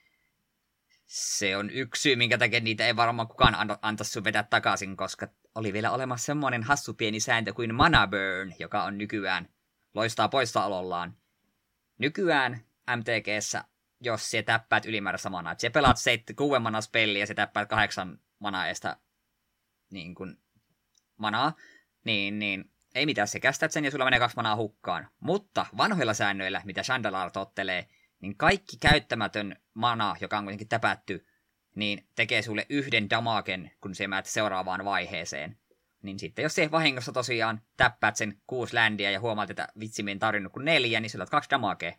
se 1.06 1.56
on 1.56 1.70
yksi 1.70 2.02
syy, 2.02 2.16
minkä 2.16 2.38
takia 2.38 2.60
niitä 2.60 2.86
ei 2.86 2.96
varmaan 2.96 3.28
kukaan 3.28 3.54
an- 3.54 3.78
antaisi 3.82 4.12
sun 4.12 4.24
vetää 4.24 4.42
takaisin, 4.42 4.96
koska 4.96 5.28
oli 5.54 5.72
vielä 5.72 5.90
olemassa 5.90 6.26
semmoinen 6.26 6.62
hassu 6.62 6.94
pieni 6.94 7.20
sääntö 7.20 7.52
kuin 7.52 7.74
mana 7.74 8.06
burn, 8.06 8.54
joka 8.58 8.84
on 8.84 8.98
nykyään 8.98 9.48
loistaa 9.94 10.28
poissaolollaan. 10.28 11.16
Nykyään 11.98 12.60
MTGssä, 12.96 13.64
jos 14.00 14.30
se 14.30 14.42
täppäät 14.42 14.86
ylimääräistä 14.86 15.30
manaa, 15.30 15.52
että 15.52 15.60
se 15.62 15.70
pelaat 15.70 15.98
seit, 15.98 16.22
kuuden 16.36 16.62
manaa 16.62 16.80
spelliä 16.80 17.22
ja 17.22 17.26
se 17.26 17.34
täppäät 17.34 17.68
kahdeksan 17.68 18.18
manaa 18.38 18.68
estä 18.68 18.96
niin 19.90 20.14
kuin, 20.14 20.36
manaa, 21.16 21.52
niin, 22.04 22.38
niin 22.38 22.70
ei 22.94 23.06
mitään, 23.06 23.28
se 23.28 23.40
kästät 23.40 23.72
sen 23.72 23.84
ja 23.84 23.90
sulla 23.90 24.04
menee 24.04 24.18
kaksi 24.18 24.36
manaa 24.36 24.56
hukkaan. 24.56 25.08
Mutta 25.20 25.66
vanhoilla 25.76 26.14
säännöillä, 26.14 26.62
mitä 26.64 26.82
Chandalar 26.82 27.30
tottelee, 27.30 27.88
niin 28.20 28.36
kaikki 28.36 28.76
käyttämätön 28.76 29.56
mana, 29.74 30.16
joka 30.20 30.38
on 30.38 30.44
kuitenkin 30.44 30.68
täpätty, 30.68 31.26
niin 31.74 32.08
tekee 32.14 32.42
sulle 32.42 32.66
yhden 32.68 33.10
damaken, 33.10 33.70
kun 33.80 33.94
se 33.94 34.08
menet 34.08 34.26
seuraavaan 34.26 34.84
vaiheeseen. 34.84 35.58
Niin 36.02 36.18
sitten 36.18 36.42
jos 36.42 36.54
se 36.54 36.70
vahingossa 36.70 37.12
tosiaan 37.12 37.60
täppäät 37.76 38.16
sen 38.16 38.42
kuusi 38.46 38.74
ländiä 38.74 39.10
ja 39.10 39.20
huomaat, 39.20 39.50
että 39.50 39.68
vitsi, 39.80 40.02
minä 40.02 40.18
tarvinnut 40.18 40.52
kuin 40.52 40.64
neljä, 40.64 41.00
niin 41.00 41.10
sillä 41.10 41.26
kaksi 41.26 41.50
damakea. 41.50 41.92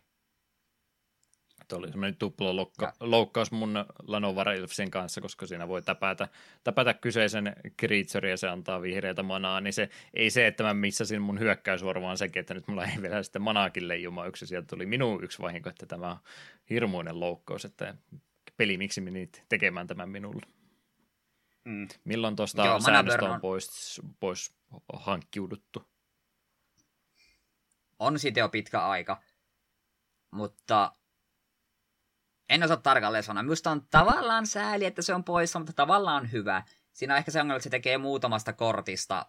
Tuo 1.68 1.78
oli 1.78 1.88
semmoinen 1.88 2.16
tupla 2.16 2.56
loukka, 2.56 2.92
loukkaus 3.00 3.52
mun 3.52 3.84
Lanovar 4.06 4.48
Elfsin 4.48 4.90
kanssa, 4.90 5.20
koska 5.20 5.46
siinä 5.46 5.68
voi 5.68 5.82
täpätä, 5.82 6.28
täpätä 6.64 6.94
kyseisen 6.94 7.56
creature 7.80 8.30
ja 8.30 8.36
se 8.36 8.48
antaa 8.48 8.82
vihreätä 8.82 9.22
manaa, 9.22 9.60
niin 9.60 9.72
se 9.72 9.90
ei 10.14 10.30
se, 10.30 10.46
että 10.46 10.64
mä 10.64 10.74
missasin 10.74 11.22
mun 11.22 11.40
hyökkäysvuoro, 11.40 12.02
vaan 12.02 12.18
sekin, 12.18 12.40
että 12.40 12.54
nyt 12.54 12.68
mulla 12.68 12.84
ei 12.84 13.02
vielä 13.02 13.22
sitten 13.22 13.42
manaakin 13.42 13.88
leijuma 13.88 14.26
yksi, 14.26 14.46
sieltä 14.46 14.66
tuli 14.66 14.86
minun 14.86 15.24
yksi 15.24 15.42
vahinko, 15.42 15.70
että 15.70 15.86
tämä 15.86 16.10
on 16.10 16.18
hirmuinen 16.70 17.20
loukkaus, 17.20 17.64
että 17.64 17.94
peli, 18.56 18.78
miksi 18.78 19.00
menit 19.00 19.44
tekemään 19.48 19.86
tämän 19.86 20.08
minulle. 20.08 20.46
Mm. 21.64 21.88
Milloin 22.04 22.36
tuosta 22.36 22.80
säännöstä 22.80 23.24
on 23.24 23.40
pois, 23.40 24.00
pois 24.20 24.54
hankkiuduttu? 24.92 25.82
On 27.98 28.18
siitä 28.18 28.40
jo 28.40 28.48
pitkä 28.48 28.86
aika, 28.86 29.22
mutta 30.30 30.92
en 32.48 32.62
osaa 32.62 32.76
tarkalleen 32.76 33.24
sanoa. 33.24 33.42
Minusta 33.42 33.70
on 33.70 33.86
tavallaan 33.90 34.46
sääli, 34.46 34.84
että 34.84 35.02
se 35.02 35.14
on 35.14 35.24
poissa, 35.24 35.58
mutta 35.58 35.72
tavallaan 35.72 36.32
hyvä. 36.32 36.62
Siinä 36.92 37.14
on 37.14 37.18
ehkä 37.18 37.30
se 37.30 37.40
ongelma, 37.40 37.56
että 37.56 37.64
se 37.64 37.70
tekee 37.70 37.98
muutamasta 37.98 38.52
kortista, 38.52 39.26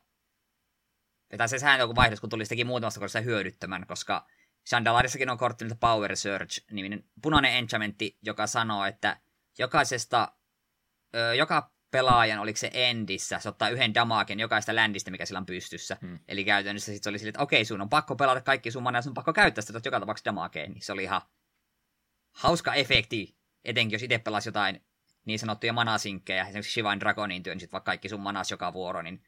tai 1.38 1.50
se 1.50 1.60
sääntö 1.60 1.84
joku 1.84 1.96
vaihdos, 1.96 2.20
kun 2.20 2.30
tuli, 2.30 2.46
se 2.46 2.50
teki 2.50 2.64
muutamasta 2.64 3.00
kortista 3.00 3.22
hyödyttömän, 3.22 3.88
koska 3.88 4.28
Chandalarissakin 4.70 5.30
on 5.30 5.38
kortti 5.38 5.66
nimeltä 5.66 5.80
Power 5.80 6.16
Search-niminen 6.16 7.04
punainen 7.22 7.54
enchantmentti, 7.54 8.18
joka 8.22 8.48
sanoo, 8.48 8.86
että 8.86 9.20
jokaisesta, 9.60 10.32
ö, 11.16 11.36
joka 11.36 11.72
pelaajan, 11.91 12.40
oliko 12.40 12.58
se 12.58 12.70
endissä, 12.74 13.40
se 13.40 13.50
ottaa 13.50 13.70
yhden 13.70 13.94
damaken 13.94 14.40
jokaista 14.40 14.76
ländistä, 14.76 15.12
mikä 15.12 15.26
sillä 15.26 15.40
on 15.40 15.46
pystyssä. 15.46 15.98
Hmm. 16.02 16.20
Eli 16.28 16.46
käytännössä 16.46 16.86
sitten 16.86 17.04
se 17.04 17.10
oli 17.10 17.20
silleen, 17.20 17.30
että 17.30 17.44
okei, 17.44 17.66
sun 17.66 17.82
on 17.82 17.90
pakko 17.90 18.16
pelata 18.16 18.41
kaikki 18.41 18.72
sun 18.72 18.84
mana, 18.84 19.02
sun 19.02 19.10
on 19.10 19.14
pakko 19.14 19.34
käyttää 19.34 19.62
sitä, 19.62 19.82
joka 19.86 20.00
tapauksessa 20.00 20.26
damakeen. 20.26 20.72
Niin 20.72 20.82
se 20.82 20.94
oli 20.94 21.04
ihan 21.04 21.22
hauska 22.40 22.74
efekti, 22.74 23.36
etenkin 23.66 23.95
jos 23.95 24.03
itse 24.03 24.18
pelasi 24.18 24.49
jotain 24.49 24.82
niin 25.26 25.40
sanottuja 25.40 25.74
manasinkkejä, 25.74 26.44
esimerkiksi 26.44 26.72
Shivan 26.72 26.99
Dragonin 26.99 27.44
työn, 27.44 27.57
niin 27.57 27.70
vaikka 27.72 27.86
kaikki 27.91 28.10
sun 28.10 28.20
manas 28.20 28.52
joka 28.52 28.74
vuoro, 28.74 29.02
niin 29.02 29.24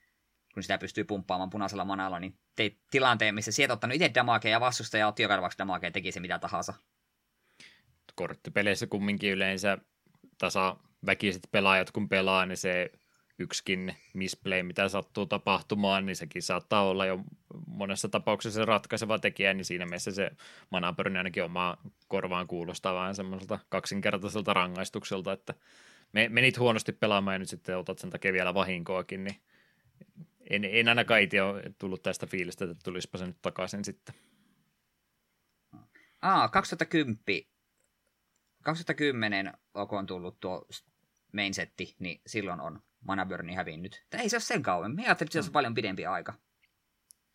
kun 0.54 0.64
sitä 0.64 0.78
pystyy 0.78 1.04
pumppaamaan 1.04 1.50
punaisella 1.50 1.86
manalla, 1.86 2.20
niin 2.20 2.40
teit 2.56 2.80
tilanteen, 2.92 3.36
missä 3.36 3.52
sieltä 3.52 3.74
ottanut 3.74 3.96
itse 3.96 4.12
damakea 4.16 4.52
ja 4.52 4.60
vastustaja 4.60 5.08
otti 5.08 5.24
joka 5.24 5.36
tapauksessa 5.36 5.60
damakea 5.60 5.88
ja 5.88 5.92
teki 5.92 6.12
se 6.12 6.20
mitä 6.20 6.40
tahansa. 6.40 6.74
Korttipeleissä 8.16 8.88
kumminkin 8.88 9.32
yleensä 9.32 9.78
tasa 10.38 10.78
väkiset 11.06 11.48
pelaajat 11.52 11.92
kun 11.92 12.10
pelaa, 12.10 12.46
niin 12.46 12.58
se 12.58 12.92
yksikin 13.40 13.96
misplay, 14.14 14.64
mitä 14.64 14.90
sattuu 14.90 15.26
tapahtumaan, 15.26 16.06
niin 16.06 16.16
sekin 16.16 16.42
saattaa 16.42 16.88
olla 16.88 17.06
jo 17.06 17.20
monessa 17.68 18.10
tapauksessa 18.10 18.60
se 18.60 18.66
ratkaiseva 18.66 19.20
tekijä, 19.20 19.54
niin 19.54 19.66
siinä 19.66 19.86
mielessä 19.86 20.12
se 20.12 20.32
manapörin 20.70 21.18
ainakin 21.18 21.44
omaa 21.44 21.78
korvaan 22.08 22.48
kuulostaa 22.48 22.96
vähän 22.96 23.16
semmoiselta 23.16 23.60
kaksinkertaiselta 23.70 24.54
rangaistukselta, 24.54 25.34
että 25.34 25.54
menit 26.30 26.60
huonosti 26.60 26.92
pelaamaan 26.92 27.36
ja 27.36 27.40
nyt 27.40 27.50
sitten 27.50 27.78
otat 27.78 28.00
sen 28.00 28.10
takia 28.10 28.34
vielä 28.34 28.54
vahinkoakin, 28.54 29.24
niin 29.24 29.36
en, 30.50 30.66
en 30.66 30.88
ainakaan 30.88 31.22
itse 31.22 31.42
ole 31.42 31.64
tullut 31.78 32.04
tästä 32.04 32.26
fiilistä, 32.26 32.66
että 32.66 32.76
tulisipa 32.84 33.18
se 33.18 33.26
nyt 33.26 33.42
takaisin 33.42 33.86
sitten. 33.86 34.16
Aa, 36.22 36.50
2010, 36.50 37.18
2010 38.64 39.54
on 39.74 40.06
tullut 40.06 40.40
tuo 40.40 40.68
main 41.34 41.54
setti, 41.54 41.96
niin 42.00 42.22
silloin 42.28 42.60
on 42.60 42.82
Manaburni 43.08 43.54
hävinnyt. 43.54 44.04
Tämä 44.10 44.24
ei 44.24 44.30
se 44.30 44.36
ole 44.36 44.42
sen 44.42 44.64
kauan. 44.64 44.96
Me 44.96 45.06
ajattelin, 45.06 45.28
että 45.28 45.34
se 45.34 45.38
olisi 45.40 45.50
mm. 45.50 45.54
paljon 45.54 45.74
pidempi 45.74 46.06
aika. 46.06 46.34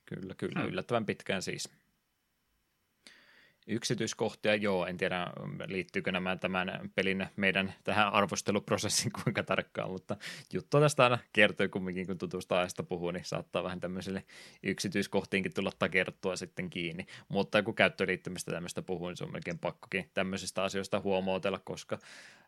Kyllä, 0.07 0.35
kyllä. 0.35 0.61
Hmm. 0.61 0.69
Yllättävän 0.69 1.07
pitkään 1.07 1.43
siis. 1.43 1.71
Yksityiskohtia, 3.69 4.55
joo, 4.55 4.87
en 4.87 4.97
tiedä 4.97 5.27
liittyykö 5.67 6.13
nämä 6.13 6.37
tämän 6.37 6.91
pelin 6.95 7.27
meidän 7.37 7.75
tähän 7.85 8.13
arvosteluprosessiin 8.13 9.13
kuinka 9.23 9.43
tarkkaan, 9.43 9.91
mutta 9.91 10.17
juttu 10.53 10.81
tästä 10.81 11.05
aina 11.05 11.19
kertoo 11.33 11.69
kumminkin, 11.69 12.07
kun 12.07 12.19
tutusta 12.19 12.59
ajasta 12.59 12.83
puhuu, 12.83 13.11
niin 13.11 13.25
saattaa 13.25 13.65
vähän 13.65 13.81
tämmöiselle 13.81 14.25
yksityiskohtiinkin 14.63 15.55
tulla 15.55 15.73
takertua 15.79 16.37
sitten 16.37 16.71
kiinni. 16.71 17.07
Mutta 17.29 17.63
kun 17.63 17.75
käyttöliittymistä 17.75 18.51
tämmöistä 18.53 18.83
puhuu, 18.83 19.09
niin 19.09 19.17
se 19.17 19.25
on 19.25 19.33
melkein 19.33 19.59
pakkokin 19.59 20.11
tämmöisistä 20.15 20.63
asioista 20.63 21.01
huomautella, 21.01 21.59
koska 21.65 21.99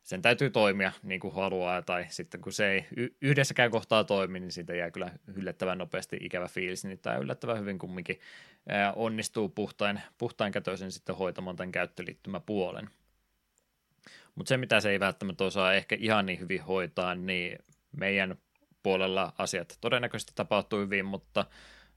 sen 0.08 0.22
täytyy 0.22 0.50
toimia 0.50 0.92
niin 1.02 1.20
kuin 1.20 1.34
haluaa, 1.34 1.82
tai 1.82 2.06
sitten 2.08 2.40
kun 2.40 2.52
se 2.52 2.70
ei 2.70 2.86
yhdessäkään 3.20 3.70
kohtaa 3.70 4.04
toimi, 4.04 4.40
niin 4.40 4.52
siitä 4.52 4.74
jää 4.74 4.90
kyllä 4.90 5.10
yllättävän 5.36 5.78
nopeasti 5.78 6.18
ikävä 6.20 6.48
fiilis, 6.48 6.84
niin 6.84 6.98
tämä 6.98 7.16
yllättävän 7.16 7.60
hyvin 7.60 7.78
kumminkin 7.78 8.20
onnistuu 8.96 9.48
puhtain, 9.48 10.00
puhtain 10.18 10.52
kätöisen 10.52 10.92
sitten 10.92 11.16
hoitamaan 11.16 11.56
tämän 11.56 11.72
käyttöliittymäpuolen. 11.72 12.90
Mutta 14.34 14.48
se, 14.48 14.56
mitä 14.56 14.80
se 14.80 14.90
ei 14.90 15.00
välttämättä 15.00 15.44
osaa 15.44 15.74
ehkä 15.74 15.96
ihan 16.00 16.26
niin 16.26 16.40
hyvin 16.40 16.62
hoitaa, 16.62 17.14
niin 17.14 17.58
meidän 17.96 18.36
puolella 18.82 19.32
asiat 19.38 19.78
todennäköisesti 19.80 20.32
tapahtuu 20.34 20.80
hyvin, 20.80 21.04
mutta 21.04 21.46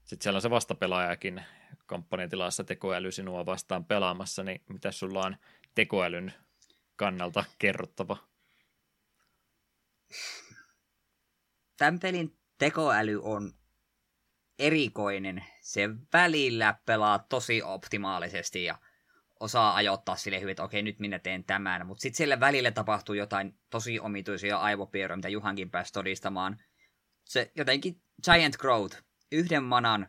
sitten 0.04 0.22
siellä 0.22 0.36
on 0.36 0.42
se 0.42 0.50
vastapelaajakin 0.50 1.42
kampanjatilassa 1.86 2.64
tekoäly 2.64 3.12
sinua 3.12 3.46
vastaan 3.46 3.84
pelaamassa, 3.84 4.42
niin 4.42 4.60
mitä 4.68 4.92
sulla 4.92 5.20
on 5.20 5.36
tekoälyn 5.74 6.32
kannalta 7.02 7.44
kerrottava? 7.58 8.16
Tämän 11.76 12.00
pelin 12.00 12.38
tekoäly 12.58 13.20
on 13.22 13.52
erikoinen. 14.58 15.44
Se 15.60 15.88
välillä 16.12 16.74
pelaa 16.86 17.18
tosi 17.18 17.62
optimaalisesti 17.62 18.64
ja 18.64 18.78
osaa 19.40 19.74
ajoittaa 19.74 20.16
sille 20.16 20.40
hyvin, 20.40 20.50
että 20.50 20.62
okei, 20.62 20.82
nyt 20.82 20.98
minä 20.98 21.18
teen 21.18 21.44
tämän. 21.44 21.86
Mutta 21.86 22.02
sitten 22.02 22.16
siellä 22.16 22.40
välillä 22.40 22.70
tapahtuu 22.70 23.14
jotain 23.14 23.58
tosi 23.70 24.00
omituisia 24.00 24.58
aivopiirroja, 24.58 25.16
mitä 25.16 25.28
Juhankin 25.28 25.70
pääsi 25.70 25.92
todistamaan. 25.92 26.62
Se 27.24 27.52
jotenkin 27.54 28.02
Giant 28.24 28.56
Growth, 28.56 29.02
yhden 29.32 29.62
manan 29.62 30.08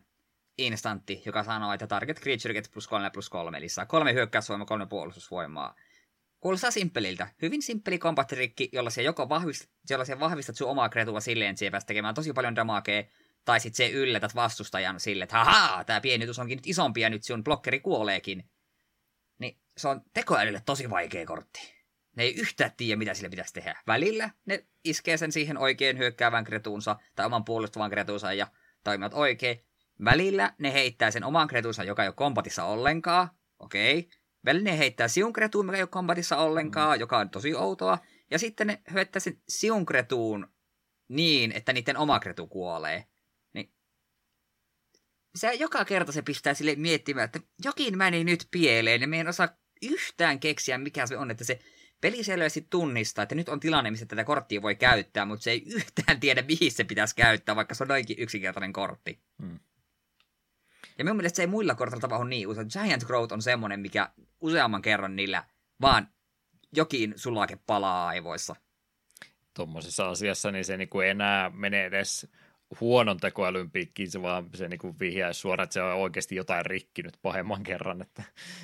instantti, 0.58 1.22
joka 1.26 1.44
sanoo, 1.44 1.74
että 1.74 1.88
target 1.88 2.20
creature 2.20 2.54
gets 2.54 2.70
plus 2.70 2.88
3 2.88 3.10
plus 3.10 3.30
3, 3.30 3.58
eli 3.58 3.70
saa 3.70 3.86
kolme 3.86 4.14
hyökkäysvoimaa, 4.14 4.66
kolme 4.66 4.86
puolustusvoimaa. 4.86 5.76
Kuulostaa 6.44 6.72
simppeliltä. 6.72 7.28
Hyvin 7.42 7.62
simppeli 7.62 8.00
kombattirikki, 8.00 8.70
jolla 8.72 8.90
se 8.90 9.02
joko 9.02 9.30
vahvist, 9.30 9.66
jolla 9.90 10.06
se 10.06 10.20
vahvistat 10.20 10.56
sun 10.56 10.70
omaa 10.70 10.90
kretua 10.90 11.20
silleen, 11.20 11.50
että 11.52 11.72
päästä 11.72 11.88
tekemään 11.88 12.16
tosi 12.16 12.34
paljon 12.34 12.56
damakea, 12.56 13.04
tai 13.46 13.60
sitten 13.60 13.78
se 13.78 13.94
yllätät 13.94 14.36
vastustajan 14.36 15.00
silleen, 15.00 15.24
että 15.24 15.44
haha, 15.44 15.84
tämä 15.84 16.02
pienitus 16.02 16.40
onkin 16.40 16.56
nyt 16.56 16.68
isompi 16.68 17.02
ja 17.02 17.10
nyt 17.10 17.24
sun 17.24 17.44
blokkeri 17.44 17.80
kuoleekin. 17.80 18.50
Niin 19.40 19.58
se 19.78 19.88
on 19.88 20.02
tekoälylle 20.14 20.62
tosi 20.66 20.90
vaikea 20.90 21.26
kortti. 21.26 21.74
Ne 22.16 22.24
ei 22.24 22.36
yhtään 22.36 22.72
tiedä, 22.78 22.96
mitä 22.98 23.14
sille 23.14 23.30
pitäisi 23.30 23.54
tehdä. 23.54 23.82
Välillä 23.88 24.30
ne 24.46 24.66
iskee 24.84 25.18
sen 25.18 25.32
siihen 25.32 25.58
oikein 25.58 25.98
hyökkäävän 25.98 26.44
kretuunsa 26.44 26.96
tai 27.16 27.26
oman 27.26 27.46
puolustavan 27.46 27.90
kretuunsa 27.90 28.34
ja 28.34 28.48
toimivat 28.84 29.14
oikein. 29.14 29.66
Välillä 30.06 30.54
ne 30.58 30.74
heittää 30.74 31.12
sen 31.12 31.24
oman 31.24 31.48
kretuunsa, 31.48 31.84
joka 31.84 32.04
ei 32.04 32.08
ole 32.08 32.16
kombatissa 32.16 32.64
ollenkaan. 32.64 33.30
Okei. 33.60 34.00
Okay. 34.00 34.23
Välillä 34.46 34.64
ne 34.64 34.78
heittää 34.78 35.08
siunkretuun, 35.08 35.66
mikä 35.66 35.78
ei 35.78 35.84
ole 35.84 35.88
kombatissa 35.88 36.38
ollenkaan, 36.38 36.98
mm. 36.98 37.00
joka 37.00 37.18
on 37.18 37.30
tosi 37.30 37.56
outoa. 37.56 37.98
Ja 38.32 38.40
sitten 38.40 38.68
ne 38.68 38.82
hyöttää 38.94 39.20
sen 39.20 39.42
siunkretuun 39.50 40.48
niin, 41.08 41.52
että 41.52 41.74
niiden 41.74 41.98
oma 41.98 42.20
kretu 42.20 42.48
kuolee 42.48 43.08
se 45.36 45.54
joka 45.54 45.86
kerta 45.86 46.12
se 46.12 46.22
pistää 46.22 46.54
sille 46.54 46.76
miettimään, 46.76 47.26
että 47.26 47.40
jokin 47.64 47.98
meni 47.98 48.24
nyt 48.24 48.48
pieleen 48.52 49.02
ja 49.02 49.08
me 49.08 49.20
en 49.20 49.28
osaa 49.28 49.50
yhtään 49.82 50.40
keksiä, 50.40 50.78
mikä 50.78 51.08
se 51.08 51.18
on, 51.18 51.32
että 51.32 51.44
se 51.44 51.60
peli 52.02 52.24
selvästi 52.24 52.68
tunnistaa, 52.70 53.24
että 53.24 53.36
nyt 53.36 53.50
on 53.50 53.60
tilanne, 53.60 53.92
missä 53.92 54.06
tätä 54.06 54.24
korttia 54.24 54.62
voi 54.62 54.76
käyttää, 54.76 55.26
mutta 55.26 55.44
se 55.44 55.52
ei 55.52 55.64
yhtään 55.76 56.20
tiedä, 56.20 56.42
mihin 56.42 56.72
se 56.72 56.84
pitäisi 56.84 57.16
käyttää, 57.16 57.56
vaikka 57.56 57.76
se 57.76 57.84
on 57.84 57.88
noinkin 57.88 58.20
yksinkertainen 58.20 58.74
kortti. 58.74 59.20
Hmm. 59.42 59.60
Ja 60.98 61.04
minun 61.04 61.18
mielestä 61.18 61.36
se 61.36 61.44
ei 61.44 61.48
muilla 61.48 61.76
kortilla 61.76 62.02
tapahdu 62.02 62.24
niin 62.24 62.48
usein. 62.48 62.68
Giant 62.74 63.04
Growth 63.04 63.34
on 63.34 63.42
semmoinen, 63.42 63.80
mikä 63.80 64.10
useamman 64.42 64.82
kerran 64.82 65.16
niillä 65.16 65.44
vaan 65.82 66.08
jokin 66.76 67.14
sulake 67.16 67.58
palaa 67.68 68.08
aivoissa. 68.08 68.56
Tuommoisessa 69.54 70.10
asiassa 70.10 70.52
niin 70.52 70.66
se 70.66 70.78
niinku 70.78 71.02
enää 71.02 71.50
menee 71.50 71.86
edes 71.86 72.28
huonon 72.80 73.18
tekoälyn 73.18 73.72
piikkiin, 73.72 74.12
se 74.12 74.22
vaan 74.22 74.50
se 74.56 74.68
niin 74.68 75.00
vihjaisi 75.00 75.40
suoraan, 75.40 75.64
että 75.64 75.74
se 75.74 75.82
on 75.82 75.94
oikeasti 75.94 76.36
jotain 76.36 76.66
rikkinyt 76.66 77.18
pahemman 77.22 77.64
kerran, 77.64 78.02
että 78.02 78.24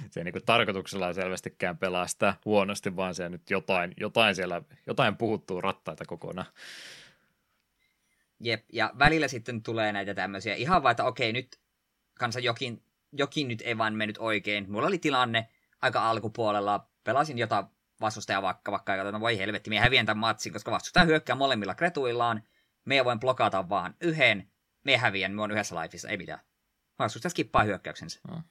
se 0.09 0.23
niin 0.23 0.31
kuin 0.31 0.45
tarkoituksella 0.45 1.07
ei 1.07 1.13
selvästikään 1.13 1.77
pelaa 1.77 2.07
sitä 2.07 2.33
huonosti, 2.45 2.95
vaan 2.95 3.15
se 3.15 3.29
nyt 3.29 3.49
jotain, 3.49 3.93
jotain 3.97 4.35
siellä, 4.35 4.61
jotain 4.87 5.17
puhuttuu 5.17 5.61
rattaita 5.61 6.05
kokonaan. 6.05 6.47
Jep, 8.39 8.65
ja 8.73 8.91
välillä 8.99 9.27
sitten 9.27 9.63
tulee 9.63 9.91
näitä 9.91 10.13
tämmöisiä 10.13 10.55
ihan 10.55 10.83
vaan, 10.83 10.91
että 10.91 11.03
okei, 11.03 11.33
nyt 11.33 11.59
kanssa 12.19 12.39
jokin, 12.39 12.83
jokin 13.11 13.47
nyt 13.47 13.61
ei 13.65 13.77
vaan 13.77 13.95
mennyt 13.95 14.17
oikein. 14.17 14.71
Mulla 14.71 14.87
oli 14.87 14.97
tilanne 14.97 15.49
aika 15.81 16.09
alkupuolella, 16.09 16.89
pelasin 17.03 17.37
jotain 17.37 17.65
vastustajaa 18.01 18.41
vaikka, 18.41 18.71
vaikka 18.71 18.95
että 18.95 19.11
no 19.11 19.19
voi 19.19 19.37
helvetti, 19.37 19.69
minä 19.69 19.81
häviän 19.81 20.05
tämän 20.05 20.19
matsin, 20.19 20.53
koska 20.53 20.71
vastustaja 20.71 21.05
hyökkää 21.05 21.35
molemmilla 21.35 21.75
kretuillaan, 21.75 22.43
me 22.85 23.05
voin 23.05 23.19
blokata 23.19 23.69
vaan 23.69 23.95
yhden, 24.01 24.51
me 24.83 24.97
häviän, 24.97 25.31
me 25.31 25.41
on 25.41 25.51
yhdessä 25.51 25.81
lifeissa, 25.81 26.09
ei 26.09 26.17
mitään. 26.17 26.39
Vastustaja 26.99 27.29
skippaa 27.29 27.63
hyökkäyksensä. 27.63 28.19
Hmm. 28.31 28.43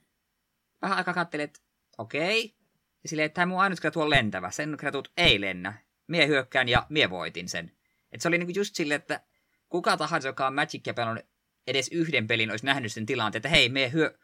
Vähän 0.82 0.98
aikaa 0.98 1.14
katselin, 1.14 1.44
että 1.44 1.60
okei. 1.98 2.44
Okay. 2.44 2.58
Ja 3.02 3.08
silleen, 3.08 3.26
että 3.26 3.34
tämä 3.34 3.46
mun 3.46 3.60
ainut 3.60 3.80
kretu 3.80 4.00
on 4.00 4.10
lentävä, 4.10 4.50
sen 4.50 4.76
kretut 4.76 5.12
ei 5.16 5.40
lennä. 5.40 5.74
Mie 6.06 6.26
hyökkään 6.26 6.68
ja 6.68 6.86
mie 6.88 7.10
voitin 7.10 7.48
sen. 7.48 7.72
Et 8.12 8.20
se 8.20 8.28
oli 8.28 8.38
niinku 8.38 8.52
just 8.56 8.74
silleen, 8.74 9.00
että 9.00 9.20
kuka 9.68 9.96
tahansa, 9.96 10.28
joka 10.28 10.46
on 10.46 10.54
Magicia 10.54 10.94
pelannut 10.94 11.26
edes 11.70 11.88
yhden 11.92 12.26
pelin, 12.26 12.50
olisi 12.50 12.66
nähnyt 12.66 12.92
sen 12.92 13.06
tilanteen, 13.06 13.38
että 13.38 13.48
hei, 13.48 13.68
me 13.68 13.92
hyö... 13.92 14.18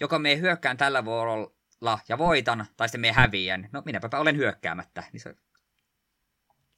joko 0.00 0.18
me 0.18 0.40
hyökkään 0.40 0.76
tällä 0.76 1.04
vuorolla 1.04 1.98
ja 2.08 2.18
voitan, 2.18 2.66
tai 2.76 2.88
sitten 2.88 3.00
me 3.00 3.12
häviän. 3.12 3.68
No 3.72 3.82
minäpä 3.84 4.18
olen 4.18 4.36
hyökkäämättä. 4.36 5.04
Niin 5.12 5.20
se 5.20 5.34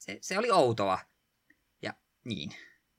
se, 0.03 0.19
se 0.21 0.39
oli 0.39 0.51
outoa. 0.51 0.99
Ja 1.83 1.93
niin. 2.25 2.53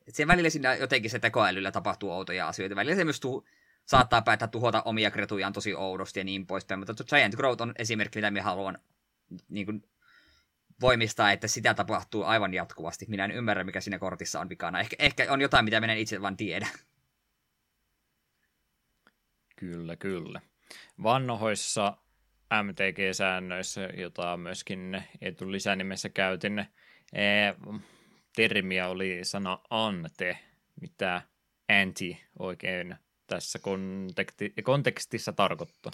Et 0.07 0.15
se 0.15 0.27
välillä 0.27 0.49
siinä 0.49 0.75
jotenkin 0.75 1.11
se 1.11 1.19
tekoälyllä 1.19 1.71
tapahtuu 1.71 2.11
outoja 2.11 2.47
asioita. 2.47 2.75
Välillä 2.75 2.95
se 2.95 3.03
myös 3.03 3.19
tuu, 3.19 3.47
saattaa 3.85 4.21
päättää 4.21 4.47
tuhota 4.47 4.81
omia 4.81 5.11
kretujaan 5.11 5.53
tosi 5.53 5.75
oudosti 5.75 6.19
ja 6.19 6.23
niin 6.23 6.47
poispäin. 6.47 6.79
Mutta 6.79 7.03
Giant 7.03 7.35
Growth 7.35 7.61
on 7.61 7.73
esimerkki, 7.77 8.19
mitä 8.19 8.31
minä 8.31 8.43
haluan 8.43 8.77
niin 9.49 9.65
kuin, 9.65 9.83
voimistaa, 10.81 11.31
että 11.31 11.47
sitä 11.47 11.73
tapahtuu 11.73 12.23
aivan 12.23 12.53
jatkuvasti. 12.53 13.05
Minä 13.09 13.25
en 13.25 13.31
ymmärrä, 13.31 13.63
mikä 13.63 13.81
siinä 13.81 13.99
kortissa 13.99 14.39
on 14.39 14.49
vikana. 14.49 14.79
Ehkä, 14.79 14.95
ehkä 14.99 15.27
on 15.29 15.41
jotain, 15.41 15.65
mitä 15.65 15.81
minä 15.81 15.93
itse 15.93 16.21
vaan 16.21 16.37
tiedä. 16.37 16.67
Kyllä, 19.63 19.95
kyllä. 19.95 20.41
Vanhoissa 21.03 21.97
MTG-säännöissä, 22.63 23.81
jota 23.81 24.37
myöskin 24.37 25.03
etu 25.21 25.51
lisänimessä 25.51 26.09
käytin, 26.09 26.59
eh, 27.13 27.55
termiä 28.35 28.87
oli 28.87 29.19
sana 29.23 29.59
ante, 29.69 30.37
mitä 30.81 31.21
anti 31.81 32.23
oikein 32.39 32.95
tässä 33.27 33.59
konteksti, 33.59 34.53
kontekstissa 34.63 35.33
tarkoittaa. 35.33 35.91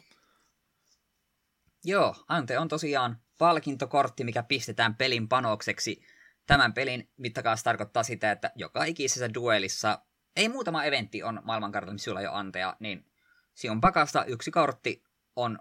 Joo, 1.84 2.16
ante 2.28 2.60
on 2.60 2.68
tosiaan 2.68 3.18
palkintokortti, 3.38 4.24
mikä 4.24 4.44
pistetään 4.44 4.96
pelin 4.96 5.28
panokseksi. 5.28 6.02
Tämän 6.48 6.74
pelin 6.74 7.10
mittakaavassa 7.18 7.64
tarkoittaa 7.64 8.04
sitä, 8.04 8.32
että 8.32 8.52
joka 8.56 8.84
ikisessä 8.84 9.34
duelissa, 9.34 10.02
ei 10.36 10.50
muutama 10.50 10.84
eventti 10.84 11.24
on 11.24 11.42
maailmankartalla, 11.44 11.94
missä 11.94 12.06
sulla 12.06 12.22
jo 12.22 12.34
anteja, 12.34 12.78
niin 12.80 13.10
sinun 13.60 13.82
pakasta 13.82 14.26
yksi 14.26 14.52
kortti 14.52 15.04
on 15.36 15.60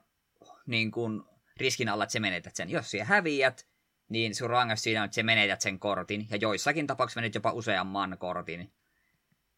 niin 0.67 0.91
kuin 0.91 1.23
riskin 1.57 1.89
alla, 1.89 2.05
että 2.05 2.13
se 2.13 2.21
menetät 2.21 2.57
sen. 2.57 2.71
Jos 2.71 2.91
siellä 2.91 3.05
häviät, 3.05 3.69
niin 4.09 4.35
sun 4.35 4.51
rangaistus 4.51 4.85
siinä 4.85 5.01
on, 5.01 5.05
että 5.05 5.15
se 5.15 5.23
menetät 5.23 5.61
sen 5.61 5.79
kortin, 5.79 6.27
ja 6.31 6.37
joissakin 6.37 6.87
tapauksissa 6.87 7.21
menet 7.21 7.35
jopa 7.35 7.53
useamman 7.53 8.17
kortin. 8.19 8.73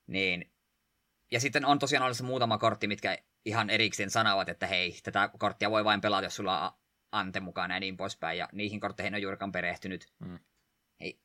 Niin. 0.07 0.53
Ja 1.31 1.41
sitten 1.41 1.65
on 1.65 1.79
tosiaan 1.79 2.03
olemassa 2.03 2.25
muutama 2.25 2.59
kortti, 2.59 2.87
mitkä 2.87 3.19
ihan 3.45 3.71
erikseen 3.71 4.11
sanovat, 4.11 4.49
että 4.49 4.67
hei, 4.67 5.01
tätä 5.03 5.31
korttia 5.39 5.71
voi 5.71 5.85
vain 5.85 6.01
pelata, 6.01 6.27
jos 6.27 6.37
sulla 6.37 6.67
on 6.67 6.73
ante 7.13 7.41
mukana 7.41 7.75
ja 7.75 7.81
niin 7.81 7.97
poispäin, 7.97 8.39
ja 8.39 8.49
niihin 8.53 8.81
kortteihin 8.81 9.15
on 9.15 9.23
juurikaan 9.23 9.53
perehtynyt. 9.53 10.13
Mm. 10.19 10.39
Hei, 11.01 11.21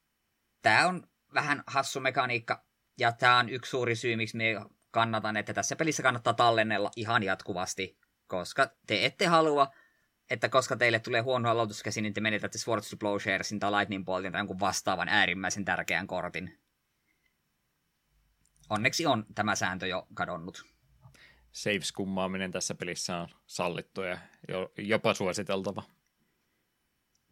tämä 0.61 0.87
on 0.87 1.07
vähän 1.33 1.63
hassu 1.67 1.99
mekaniikka, 1.99 2.65
ja 2.99 3.11
tämä 3.11 3.39
on 3.39 3.49
yksi 3.49 3.69
suuri 3.69 3.95
syy, 3.95 4.15
miksi 4.15 4.37
me 4.37 4.55
kannatan, 4.95 5.37
että 5.37 5.53
tässä 5.53 5.75
pelissä 5.75 6.03
kannattaa 6.03 6.33
tallennella 6.33 6.91
ihan 6.95 7.23
jatkuvasti, 7.23 7.97
koska 8.27 8.69
te 8.87 9.05
ette 9.05 9.25
halua, 9.25 9.67
että 10.29 10.49
koska 10.49 10.75
teille 10.75 10.99
tulee 10.99 11.21
huono 11.21 11.49
aloituskäsi, 11.49 12.01
niin 12.01 12.13
te 12.13 12.21
menetätte 12.21 12.57
Swords 12.57 12.89
to 12.89 12.97
Plowsharesin 12.97 13.59
tai 13.59 13.71
Lightning 13.71 14.05
Boltin 14.05 14.31
tai 14.31 14.39
jonkun 14.39 14.59
vastaavan 14.59 15.09
äärimmäisen 15.09 15.65
tärkeän 15.65 16.07
kortin. 16.07 16.59
Onneksi 18.69 19.05
on 19.05 19.25
tämä 19.35 19.55
sääntö 19.55 19.87
jo 19.87 20.07
kadonnut. 20.13 20.65
Saves-kummaaminen 21.51 22.51
tässä 22.51 22.75
pelissä 22.75 23.17
on 23.17 23.29
sallittu 23.45 24.01
ja 24.01 24.17
jopa 24.77 25.13
suositeltava. 25.13 25.83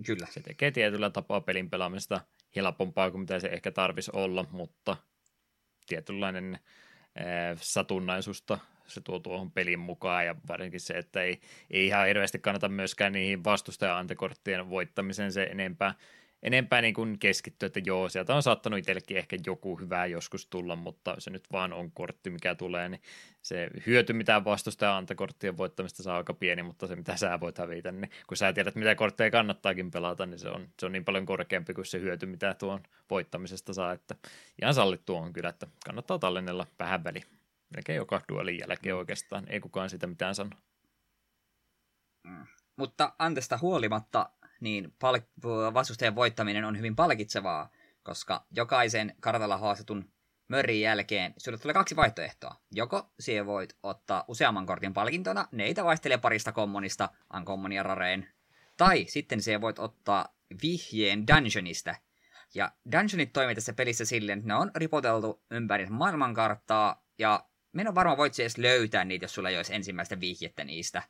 Kyllä. 0.05 0.27
Se 0.29 0.39
tekee 0.39 0.71
tietyllä 0.71 1.09
tapaa 1.09 1.41
pelin 1.41 1.69
pelaamista 1.69 2.21
helpompaa 2.55 3.11
kuin 3.11 3.21
mitä 3.21 3.39
se 3.39 3.47
ehkä 3.47 3.71
tarvisi 3.71 4.11
olla, 4.13 4.45
mutta 4.51 4.97
tietynlainen 5.87 6.59
satunnaisuutta 7.55 8.59
se 8.87 9.01
tuo 9.01 9.19
tuohon 9.19 9.51
pelin 9.51 9.79
mukaan 9.79 10.25
ja 10.25 10.35
varsinkin 10.47 10.79
se, 10.79 10.93
että 10.93 11.21
ei, 11.21 11.41
ei 11.71 11.85
ihan 11.85 12.07
hirveästi 12.07 12.39
kannata 12.39 12.69
myöskään 12.69 13.13
niihin 13.13 13.43
vastustaja-antekorttien 13.43 14.69
voittamiseen 14.69 15.31
se 15.31 15.43
enempää, 15.43 15.93
enempää 16.43 16.81
niin 16.81 16.93
kuin 16.93 17.19
keskittyä, 17.19 17.67
että 17.67 17.81
joo, 17.85 18.09
sieltä 18.09 18.35
on 18.35 18.43
saattanut 18.43 18.79
itsellekin 18.79 19.17
ehkä 19.17 19.37
joku 19.45 19.79
hyvä 19.79 20.05
joskus 20.05 20.47
tulla, 20.47 20.75
mutta 20.75 21.15
se 21.19 21.29
nyt 21.29 21.51
vaan 21.51 21.73
on 21.73 21.91
kortti, 21.91 22.29
mikä 22.29 22.55
tulee, 22.55 22.89
niin 22.89 23.01
se 23.41 23.69
hyöty, 23.85 24.13
mitä 24.13 24.43
vastustaja 24.43 24.97
antekorttien 24.97 25.57
voittamista 25.57 26.03
saa 26.03 26.17
aika 26.17 26.33
pieni, 26.33 26.63
mutta 26.63 26.87
se, 26.87 26.95
mitä 26.95 27.17
sä 27.17 27.39
voit 27.39 27.57
hävitä, 27.57 27.91
niin 27.91 28.11
kun 28.27 28.37
sä 28.37 28.53
tiedät, 28.53 28.75
mitä 28.75 28.95
kortteja 28.95 29.31
kannattaakin 29.31 29.91
pelata, 29.91 30.25
niin 30.25 30.39
se 30.39 30.49
on, 30.49 30.67
se 30.79 30.85
on 30.85 30.91
niin 30.91 31.05
paljon 31.05 31.25
korkeampi 31.25 31.73
kuin 31.73 31.85
se 31.85 31.99
hyöty, 31.99 32.25
mitä 32.25 32.53
tuon 32.53 32.83
voittamisesta 33.09 33.73
saa, 33.73 33.91
että 33.91 34.15
ihan 34.61 34.73
sallittu 34.73 35.15
on 35.15 35.33
kyllä, 35.33 35.49
että 35.49 35.67
kannattaa 35.85 36.19
tallennella 36.19 36.67
vähän 36.79 37.03
väliä. 37.03 37.23
Melkein 37.75 37.97
joka 37.97 38.21
duelin 38.29 38.59
jälkeen 38.59 38.95
oikeastaan, 38.95 39.45
ei 39.49 39.59
kukaan 39.59 39.89
sitä 39.89 40.07
mitään 40.07 40.35
sano. 40.35 40.49
Mm. 42.23 42.45
Mutta 42.75 43.13
Antesta 43.19 43.57
huolimatta, 43.57 44.29
niin 44.63 44.93
pal- 44.99 45.73
vastustajan 45.73 46.15
voittaminen 46.15 46.65
on 46.65 46.77
hyvin 46.77 46.95
palkitsevaa, 46.95 47.71
koska 48.03 48.45
jokaisen 48.51 49.15
kartalla 49.19 49.57
haastetun 49.57 50.11
mörrin 50.47 50.81
jälkeen 50.81 51.33
sinulle 51.37 51.61
tulee 51.61 51.73
kaksi 51.73 51.95
vaihtoehtoa. 51.95 52.55
Joko 52.71 53.13
sinä 53.19 53.45
voit 53.45 53.77
ottaa 53.83 54.25
useamman 54.27 54.65
kortin 54.65 54.93
palkintona, 54.93 55.47
neitä 55.51 55.83
vaihtelee 55.83 56.17
parista 56.17 56.51
kommonista, 56.51 57.09
uncommon 57.37 57.71
ja 57.71 57.83
rareen, 57.83 58.27
tai 58.77 59.05
sitten 59.07 59.41
sinä 59.41 59.61
voit 59.61 59.79
ottaa 59.79 60.35
vihjeen 60.63 61.27
dungeonista. 61.27 61.95
Ja 62.55 62.71
dungeonit 62.91 63.33
toimii 63.33 63.55
tässä 63.55 63.73
pelissä 63.73 64.05
silleen, 64.05 64.39
että 64.39 64.47
ne 64.47 64.55
on 64.55 64.71
ripoteltu 64.75 65.43
ympäri 65.51 65.85
maailmankarttaa, 65.85 67.05
ja 67.17 67.45
minä 67.71 67.95
varmaan 67.95 68.17
voit 68.17 68.39
edes 68.39 68.57
löytää 68.57 69.05
niitä, 69.05 69.23
jos 69.23 69.33
sulla 69.33 69.49
ei 69.49 69.57
olisi 69.57 69.75
ensimmäistä 69.75 70.19
vihjettä 70.19 70.63
niistä. 70.63 71.03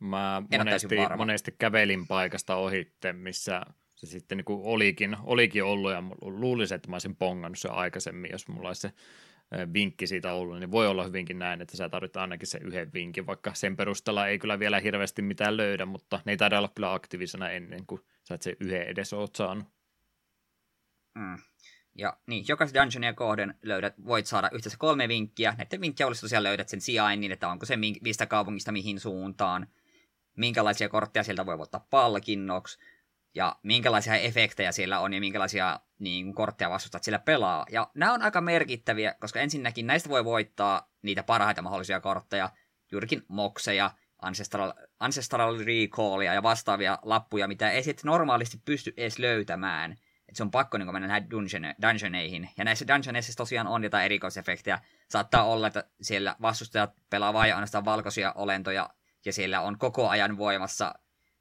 Mä 0.00 0.42
monesti, 0.58 0.96
monesti 1.16 1.54
kävelin 1.58 2.06
paikasta 2.06 2.56
ohitte, 2.56 3.12
missä 3.12 3.62
se 3.94 4.06
sitten 4.06 4.38
niin 4.38 4.44
kuin 4.44 4.60
olikin, 4.62 5.16
olikin 5.22 5.64
ollut, 5.64 5.92
ja 5.92 6.02
luulisin, 6.20 6.74
että 6.74 6.88
mä 6.88 6.94
olisin 6.94 7.16
pongannut 7.16 7.58
sen 7.58 7.72
aikaisemmin, 7.72 8.30
jos 8.32 8.48
mulla 8.48 8.68
olisi 8.68 8.80
se 8.80 8.92
vinkki 9.72 10.06
siitä 10.06 10.32
ollut, 10.32 10.60
niin 10.60 10.70
voi 10.70 10.86
olla 10.86 11.04
hyvinkin 11.04 11.38
näin, 11.38 11.60
että 11.60 11.76
sä 11.76 11.88
tarvitsee 11.88 12.20
ainakin 12.20 12.48
se 12.48 12.58
yhden 12.58 12.92
vinkin, 12.92 13.26
vaikka 13.26 13.54
sen 13.54 13.76
perusteella 13.76 14.26
ei 14.26 14.38
kyllä 14.38 14.58
vielä 14.58 14.80
hirveästi 14.80 15.22
mitään 15.22 15.56
löydä, 15.56 15.86
mutta 15.86 16.20
ne 16.24 16.32
ei 16.32 16.36
taida 16.36 16.58
olla 16.58 16.72
kyllä 16.74 16.92
aktiivisena 16.92 17.50
ennen 17.50 17.86
kuin 17.86 18.00
sä 18.24 18.34
et 18.34 18.42
se 18.42 18.56
yhden 18.60 18.82
edes 18.82 19.12
oot 19.12 19.36
saanut. 19.36 19.64
Mm. 21.14 21.38
Ja 21.94 22.16
niin, 22.26 22.44
jokaisen 22.48 22.82
dungeonia 22.82 23.14
kohden 23.14 23.54
löydät, 23.62 23.94
voit 24.04 24.26
saada 24.26 24.50
yhteensä 24.52 24.78
kolme 24.78 25.08
vinkkiä. 25.08 25.54
Näiden 25.58 25.80
vinkkejä 25.80 26.06
olisi 26.06 26.20
tosiaan 26.20 26.42
löydät 26.42 26.68
sen 26.68 26.80
sijainnin, 26.80 27.32
että 27.32 27.48
onko 27.48 27.66
se 27.66 27.76
mistä 27.76 28.26
kaupungista 28.26 28.72
mihin 28.72 29.00
suuntaan, 29.00 29.66
minkälaisia 30.36 30.88
kortteja 30.88 31.24
sieltä 31.24 31.46
voi 31.46 31.56
ottaa 31.58 31.86
palkinnoksi, 31.90 32.78
ja 33.34 33.56
minkälaisia 33.62 34.14
efektejä 34.14 34.72
siellä 34.72 35.00
on 35.00 35.12
ja 35.12 35.20
minkälaisia 35.20 35.80
niin, 35.98 36.34
kortteja 36.34 36.70
vastustat 36.70 37.04
sillä 37.04 37.18
pelaa. 37.18 37.66
Ja 37.70 37.90
nämä 37.94 38.12
on 38.12 38.22
aika 38.22 38.40
merkittäviä, 38.40 39.14
koska 39.20 39.40
ensinnäkin 39.40 39.86
näistä 39.86 40.08
voi 40.08 40.24
voittaa 40.24 40.90
niitä 41.02 41.22
parhaita 41.22 41.62
mahdollisia 41.62 42.00
kortteja, 42.00 42.50
juurikin 42.92 43.22
mokseja, 43.28 43.90
Ancestral, 44.22 44.72
Ancestral 45.00 45.58
Recallia 45.58 46.34
ja 46.34 46.42
vastaavia 46.42 46.98
lappuja, 47.02 47.48
mitä 47.48 47.70
ei 47.70 47.82
sitten 47.82 48.08
normaalisti 48.08 48.60
pysty 48.64 48.94
edes 48.96 49.18
löytämään. 49.18 49.92
Et 50.28 50.36
se 50.36 50.42
on 50.42 50.50
pakko 50.50 50.78
niin 50.78 50.92
mennä 50.92 51.08
näihin 51.08 51.30
dungeon, 51.30 51.62
dungeoneihin. 51.82 52.50
Ja 52.56 52.64
näissä 52.64 52.88
dungeoneissa 52.88 53.36
tosiaan 53.36 53.66
on 53.66 53.84
jotain 53.84 54.04
erikoisefektejä. 54.04 54.78
Saattaa 55.08 55.44
olla, 55.44 55.66
että 55.66 55.84
siellä 56.02 56.36
vastustajat 56.42 56.90
pelaa 57.10 57.32
vain 57.32 57.54
ainoastaan 57.54 57.84
valkoisia 57.84 58.32
olentoja, 58.32 58.90
ja 59.24 59.32
siellä 59.32 59.60
on 59.60 59.78
koko 59.78 60.08
ajan 60.08 60.38
voimassa, 60.38 60.94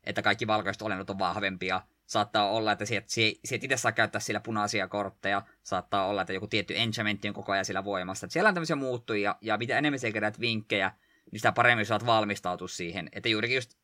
että 0.03 0.21
kaikki 0.21 0.47
valkoiset 0.47 0.81
olennot 0.81 1.09
on 1.09 1.19
vahvempia. 1.19 1.81
Saattaa 2.05 2.49
olla, 2.49 2.71
että 2.71 2.85
sieltä, 2.85 3.07
sieltä 3.09 3.65
itse 3.65 3.77
saa 3.77 3.91
käyttää 3.91 4.21
sillä 4.21 4.39
punaisia 4.39 4.87
kortteja. 4.87 5.41
Saattaa 5.63 6.05
olla, 6.07 6.21
että 6.21 6.33
joku 6.33 6.47
tietty 6.47 6.73
enchantmentti 6.77 7.27
on 7.27 7.33
koko 7.33 7.51
ajan 7.51 7.65
siellä 7.65 7.83
voimassa. 7.83 8.25
Että 8.25 8.33
siellä 8.33 8.47
on 8.47 8.53
tämmöisiä 8.53 8.75
muuttujia, 8.75 9.35
ja 9.41 9.57
mitä 9.57 9.77
enemmän 9.77 9.99
sä 9.99 10.11
kerät 10.11 10.39
vinkkejä, 10.39 10.91
niin 11.31 11.39
sitä 11.39 11.51
paremmin 11.51 11.85
saat 11.85 12.05
valmistautua 12.05 12.67
siihen. 12.67 13.09
Että 13.11 13.29
juurikin 13.29 13.55
just 13.55 13.77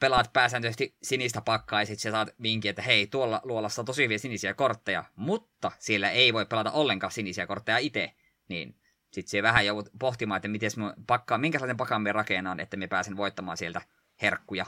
pelaat 0.00 0.32
pääsääntöisesti 0.32 0.96
sinistä 1.02 1.40
pakkaa 1.40 1.82
ja 1.82 1.86
sitten 1.86 2.02
sä 2.02 2.10
saat 2.10 2.28
vinkin, 2.42 2.68
että 2.68 2.82
hei, 2.82 3.06
tuolla 3.06 3.40
luolassa 3.44 3.82
on 3.82 3.86
tosi 3.86 4.02
hyviä 4.02 4.18
sinisiä 4.18 4.54
kortteja, 4.54 5.04
mutta 5.16 5.72
siellä 5.78 6.10
ei 6.10 6.32
voi 6.32 6.46
pelata 6.46 6.72
ollenkaan 6.72 7.10
sinisiä 7.10 7.46
kortteja 7.46 7.78
itse, 7.78 8.12
niin 8.48 8.76
sitten 9.16 9.30
se 9.30 9.42
vähän 9.42 9.66
joudut 9.66 9.92
pohtimaan, 9.98 10.36
että 10.36 10.48
miten 10.48 10.70
pakkaa, 11.06 11.38
minkälainen 11.38 11.76
pakan 11.76 12.02
me 12.02 12.12
rakennan, 12.12 12.60
että 12.60 12.76
me 12.76 12.86
pääsen 12.86 13.16
voittamaan 13.16 13.56
sieltä 13.56 13.80
herkkuja. 14.22 14.66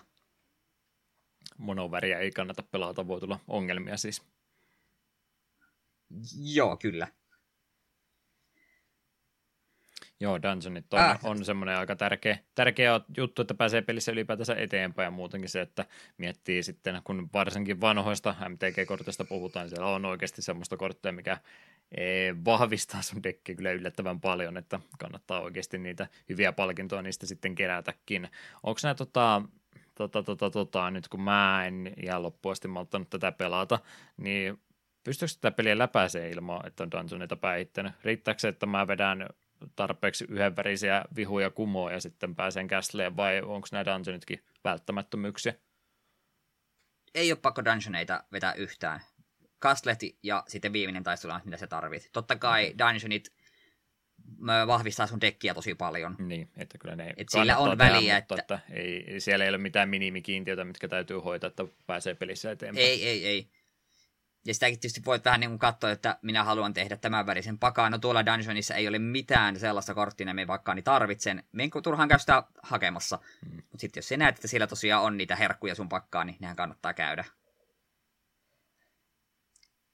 Monoväriä 1.59 2.19
ei 2.19 2.31
kannata 2.31 2.63
pelata, 2.63 3.07
voi 3.07 3.21
tulla 3.21 3.41
ongelmia 3.49 3.97
siis. 3.97 4.23
Joo, 6.55 6.77
kyllä. 6.77 7.09
Joo, 10.21 10.43
Dungeonit 10.43 10.95
on, 10.95 11.01
äh. 11.01 11.19
on 11.23 11.45
semmoinen 11.45 11.79
aika 11.79 11.97
tärkeä, 11.97 12.39
tärkeä 12.55 13.01
juttu, 13.17 13.43
että 13.43 13.55
pääsee 13.55 13.83
pelissä 13.83 14.13
ylipäätänsä 14.13 14.55
eteenpäin 14.55 15.07
ja 15.07 15.11
muutenkin 15.11 15.49
se, 15.49 15.61
että 15.61 15.85
miettii 16.19 16.63
sitten, 16.63 17.01
kun 17.05 17.29
varsinkin 17.33 17.81
vanhoista 17.81 18.35
MTG-kortista 18.49 19.25
puhutaan, 19.25 19.65
niin 19.65 19.71
siellä 19.71 19.87
on 19.87 20.05
oikeasti 20.05 20.43
semmoista 20.43 20.77
korttia, 20.77 21.13
mikä 21.13 21.39
eh, 21.97 22.35
vahvistaa 22.45 23.03
sun 23.03 23.23
dekkiä 23.23 23.55
kyllä 23.55 23.73
yllättävän 23.73 24.21
paljon, 24.21 24.57
että 24.57 24.81
kannattaa 24.99 25.41
oikeasti 25.41 25.79
niitä 25.79 26.07
hyviä 26.29 26.53
palkintoja 26.53 27.03
niistä 27.03 27.27
sitten 27.27 27.55
kerätäkin. 27.55 28.29
Onko 28.63 28.81
nämä 28.83 28.95
tota, 28.95 29.43
tota, 29.95 30.23
tota, 30.23 30.51
tota, 30.51 30.91
nyt 30.91 31.09
kun 31.09 31.23
mä 31.23 31.67
en 31.67 31.95
ihan 32.03 32.23
loppuasti 32.23 32.69
malttanut 32.69 33.11
tätä 33.11 33.33
pelata, 33.33 33.79
niin 34.17 34.59
pystyykö 35.05 35.35
tätä 35.41 35.57
peliä 35.57 35.79
läpäisee 35.79 36.31
ilman, 36.31 36.67
että 36.67 36.83
on 36.83 36.91
dungeonita 36.91 37.37
päihittänyt? 37.37 37.93
Riittääkö 38.05 38.41
se, 38.41 38.49
että 38.49 38.67
mä 38.67 38.87
vedän 38.87 39.29
tarpeeksi 39.77 40.27
yhdenvärisiä 40.29 41.05
vihuja 41.17 41.51
kumoa 41.51 41.93
ja 41.93 42.01
sitten 42.01 42.35
pääsen 42.35 42.69
käsleen 42.69 43.17
vai 43.17 43.43
onko 43.43 43.69
nämä 43.73 43.85
dungeonitkin 43.85 44.45
välttämättömyyksiä? 44.65 45.55
Ei 47.15 47.33
ole 47.33 47.39
pakko 47.43 47.65
dungeoneita 47.65 48.25
vetää 48.33 48.53
yhtään. 48.53 49.01
Kastlet 49.59 50.01
ja 50.23 50.45
sitten 50.49 50.73
viimeinen 50.73 51.03
taistelu 51.03 51.33
on, 51.33 51.41
mitä 51.45 51.57
se 51.57 51.67
tarvit. 51.67 52.09
Totta 52.13 52.37
kai 52.37 52.75
dungeonit 52.79 53.33
vahvistaa 54.67 55.07
sun 55.07 55.21
dekkiä 55.21 55.55
tosi 55.55 55.75
paljon. 55.75 56.17
Niin, 56.19 56.51
että 56.57 56.79
kyllä 56.79 56.97
ne 56.97 57.15
Et 57.17 57.29
sillä 57.29 57.59
on 57.59 57.79
tehdä, 57.79 57.95
väliä, 57.95 58.19
mutta 58.19 58.35
että... 58.35 58.55
että 58.55 58.75
ei, 58.75 59.21
siellä 59.21 59.45
ei 59.45 59.49
ole 59.49 59.59
mitään 59.59 59.89
minimikiintiötä, 59.89 60.65
mitkä 60.65 60.89
täytyy 60.89 61.19
hoitaa, 61.19 61.49
että 61.49 61.65
pääsee 61.87 62.15
pelissä 62.15 62.51
eteenpäin. 62.51 62.87
Ei, 62.87 63.09
ei, 63.09 63.27
ei. 63.27 63.51
Ja 64.49 64.55
sitäkin 64.55 64.81
tietysti 64.81 65.05
voit 65.07 65.25
vähän 65.25 65.41
niin 65.41 65.51
kuin 65.51 65.59
katsoa, 65.59 65.91
että 65.91 66.19
minä 66.23 66.45
haluan 66.45 66.75
tehdä 66.75 66.97
tämän 66.97 67.27
värisen 67.27 67.59
pakaan. 67.59 67.93
No 67.93 67.99
tuolla 67.99 68.27
dungeonissa 68.27 68.75
ei 68.75 68.89
ole 68.89 68.99
mitään 68.99 69.61
sellaista 69.61 69.95
korttia, 69.95 70.35
me 70.35 70.47
vaikka 70.47 70.75
niin 70.75 70.85
tarvitsen. 70.85 71.45
Menkö 71.53 71.81
turhaan 71.81 72.09
käy 72.09 72.19
sitä 72.19 72.43
hakemassa. 72.63 73.19
Hmm. 73.49 73.57
Mutta 73.57 73.79
sitten 73.79 73.99
jos 73.99 74.09
sä 74.09 74.17
näet, 74.17 74.35
että 74.35 74.49
siellä 74.49 74.67
tosiaan 74.67 75.05
on 75.05 75.17
niitä 75.17 75.37
herkkuja 75.37 75.75
sun 75.75 75.89
pakkaan, 75.89 76.27
niin 76.27 76.37
nehän 76.41 76.57
kannattaa 76.57 76.95
käydä. 76.95 77.25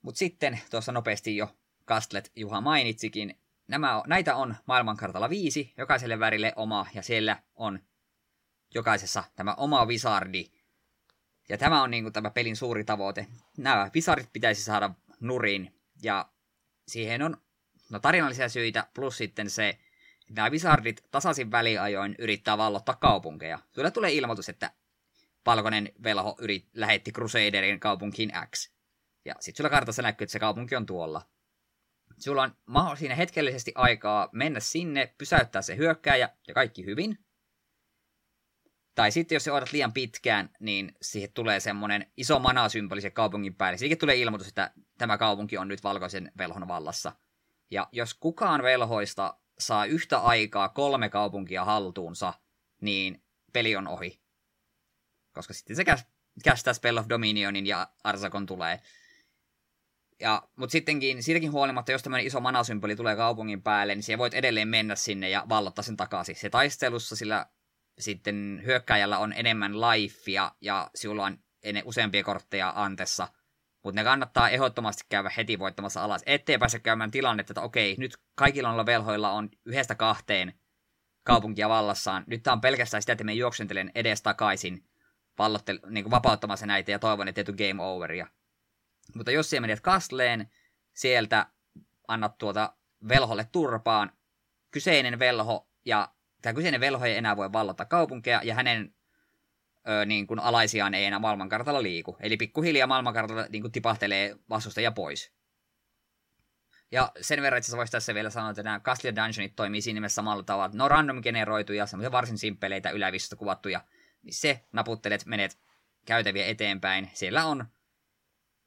Mutta 0.02 0.18
sitten 0.18 0.60
tuossa 0.70 0.92
nopeasti 0.92 1.36
jo 1.36 1.56
Kastlet 1.84 2.32
Juha 2.36 2.60
mainitsikin, 2.60 3.38
nämä, 3.68 4.02
näitä 4.06 4.36
on 4.36 4.56
maailmankartalla 4.66 5.30
viisi, 5.30 5.72
jokaiselle 5.76 6.18
värille 6.20 6.52
oma, 6.56 6.86
ja 6.94 7.02
siellä 7.02 7.42
on 7.54 7.80
jokaisessa 8.74 9.24
tämä 9.36 9.54
oma 9.54 9.88
visardi. 9.88 10.50
Ja 11.48 11.58
tämä 11.58 11.82
on 11.82 11.90
niin 11.90 12.04
kuin, 12.04 12.12
tämä 12.12 12.30
pelin 12.30 12.56
suuri 12.56 12.84
tavoite. 12.84 13.26
Nämä 13.56 13.90
visardit 13.94 14.32
pitäisi 14.32 14.62
saada 14.62 14.90
nurin, 15.20 15.74
ja 16.02 16.28
siihen 16.88 17.22
on 17.22 17.36
no, 17.90 17.98
tarinallisia 17.98 18.48
syitä, 18.48 18.86
plus 18.94 19.18
sitten 19.18 19.50
se, 19.50 19.68
että 19.68 20.34
nämä 20.34 20.50
visardit 20.50 21.04
tasaisin 21.10 21.50
väliajoin 21.50 22.14
yrittää 22.18 22.58
vallottaa 22.58 22.94
kaupunkeja. 22.96 23.58
Sulle 23.74 23.90
tulee 23.90 24.12
ilmoitus, 24.12 24.48
että 24.48 24.70
valkoinen 25.46 25.92
velho 26.02 26.36
yrit, 26.38 26.68
lähetti 26.74 27.12
Crusaderin 27.12 27.80
kaupunkiin 27.80 28.32
X. 28.54 28.70
Ja 29.24 29.34
sitten 29.40 29.56
sulla 29.56 29.70
kartassa 29.70 30.02
näkyy, 30.02 30.24
että 30.24 30.32
se 30.32 30.38
kaupunki 30.38 30.76
on 30.76 30.86
tuolla. 30.86 31.22
Sulla 32.18 32.50
on 32.74 32.96
siinä 32.96 33.14
hetkellisesti 33.14 33.72
aikaa 33.74 34.28
mennä 34.32 34.60
sinne, 34.60 35.14
pysäyttää 35.18 35.62
se 35.62 35.76
hyökkääjä 35.76 36.28
ja 36.48 36.54
kaikki 36.54 36.84
hyvin. 36.84 37.23
Tai 38.94 39.10
sitten 39.10 39.36
jos 39.36 39.44
se 39.44 39.52
odotat 39.52 39.72
liian 39.72 39.92
pitkään, 39.92 40.50
niin 40.60 40.96
siihen 41.02 41.32
tulee 41.32 41.60
semmoinen 41.60 42.12
iso 42.16 42.38
manasymboli 42.38 43.00
se 43.00 43.10
kaupungin 43.10 43.54
päälle. 43.54 43.78
Siihen 43.78 43.98
tulee 43.98 44.16
ilmoitus, 44.16 44.48
että 44.48 44.70
tämä 44.98 45.18
kaupunki 45.18 45.58
on 45.58 45.68
nyt 45.68 45.84
valkoisen 45.84 46.32
velhon 46.38 46.68
vallassa. 46.68 47.12
Ja 47.70 47.88
jos 47.92 48.14
kukaan 48.14 48.62
velhoista 48.62 49.38
saa 49.58 49.84
yhtä 49.84 50.18
aikaa 50.18 50.68
kolme 50.68 51.08
kaupunkia 51.08 51.64
haltuunsa, 51.64 52.34
niin 52.80 53.24
peli 53.52 53.76
on 53.76 53.88
ohi. 53.88 54.20
Koska 55.32 55.54
sitten 55.54 55.76
se 55.76 55.84
kästää 56.44 56.74
Spell 56.74 56.96
of 56.96 57.06
Dominionin 57.08 57.66
ja 57.66 57.88
Arsakon 58.04 58.46
tulee. 58.46 58.80
Ja, 60.20 60.48
mutta 60.56 60.72
sittenkin, 60.72 61.22
siitäkin 61.22 61.52
huolimatta, 61.52 61.92
jos 61.92 62.02
tämmöinen 62.02 62.26
iso 62.26 62.40
manasymboli 62.40 62.96
tulee 62.96 63.16
kaupungin 63.16 63.62
päälle, 63.62 63.94
niin 63.94 64.02
siellä 64.02 64.18
voit 64.18 64.34
edelleen 64.34 64.68
mennä 64.68 64.96
sinne 64.96 65.28
ja 65.28 65.46
vallottaa 65.48 65.82
sen 65.82 65.96
takaisin. 65.96 66.36
Se 66.36 66.50
taistelussa 66.50 67.16
sillä 67.16 67.46
sitten 67.98 68.62
hyökkäjällä 68.64 69.18
on 69.18 69.32
enemmän 69.32 69.80
lifea 69.80 70.50
ja 70.60 70.90
sinulla 70.94 71.24
on 71.24 71.38
useampia 71.84 72.24
kortteja 72.24 72.72
antessa. 72.76 73.28
Mutta 73.84 74.00
ne 74.00 74.04
kannattaa 74.04 74.50
ehdottomasti 74.50 75.04
käydä 75.08 75.30
heti 75.36 75.58
voittamassa 75.58 76.04
alas, 76.04 76.22
ettei 76.26 76.58
pääse 76.58 76.78
käymään 76.78 77.10
tilannetta, 77.10 77.52
että 77.52 77.60
okei, 77.60 77.96
nyt 77.98 78.16
kaikilla 78.34 78.68
noilla 78.68 78.86
velhoilla 78.86 79.30
on 79.30 79.48
yhdestä 79.64 79.94
kahteen 79.94 80.54
kaupunkia 81.22 81.68
vallassaan. 81.68 82.24
Nyt 82.26 82.42
tämä 82.42 82.52
on 82.52 82.60
pelkästään 82.60 83.02
sitä, 83.02 83.12
että 83.12 83.24
me 83.24 83.32
juoksentelen 83.32 83.92
edes 83.94 84.22
takaisin 84.22 84.84
vallottel- 85.38 85.90
niin 85.90 86.10
vapauttamassa 86.10 86.66
näitä 86.66 86.90
ja 86.90 86.98
toivon, 86.98 87.28
että 87.28 87.40
ei 87.40 87.72
game 87.72 87.82
overia. 87.82 88.26
Mutta 89.14 89.30
jos 89.30 89.50
siellä 89.50 89.60
menet 89.66 89.80
kastleen, 89.80 90.50
sieltä 90.92 91.46
annat 92.08 92.38
tuota 92.38 92.76
velholle 93.08 93.48
turpaan, 93.52 94.12
kyseinen 94.70 95.18
velho 95.18 95.68
ja 95.84 96.13
tämä 96.44 96.54
kyseinen 96.54 96.80
velho 96.80 97.04
ei 97.04 97.16
enää 97.16 97.36
voi 97.36 97.52
vallata 97.52 97.84
kaupunkeja 97.84 98.40
ja 98.44 98.54
hänen 98.54 98.94
ö, 99.88 100.04
niin 100.06 100.26
kuin 100.26 100.40
alaisiaan 100.40 100.94
ei 100.94 101.04
enää 101.04 101.18
maailmankartalla 101.18 101.82
liiku. 101.82 102.16
Eli 102.20 102.36
pikkuhiljaa 102.36 102.86
maailmankartalla 102.86 103.46
niin 103.48 103.62
kuin 103.62 103.72
tipahtelee 103.72 104.36
vastustajia 104.50 104.92
pois. 104.92 105.32
Ja 106.92 107.12
sen 107.20 107.42
verran 107.42 107.58
että 107.58 107.76
voisi 107.76 107.92
tässä 107.92 108.14
vielä 108.14 108.30
sanoa, 108.30 108.50
että 108.50 108.62
nämä 108.62 108.80
Castle 108.80 109.14
Dungeonit 109.16 109.56
toimii 109.56 109.80
siinä 109.80 110.00
mielessä 110.00 110.14
samalla 110.14 110.42
tavalla, 110.42 110.66
että 110.66 110.78
ne 110.78 110.84
on 110.84 110.90
random 110.90 111.22
generoituja, 111.22 111.86
semmoisia 111.86 112.12
varsin 112.12 112.38
simppeleitä 112.38 112.90
ylävistosta 112.90 113.36
kuvattuja, 113.36 113.80
niin 114.22 114.34
se 114.34 114.64
naputtelet, 114.72 115.26
menet 115.26 115.58
käytäviä 116.04 116.46
eteenpäin. 116.46 117.10
Siellä 117.14 117.44
on 117.44 117.64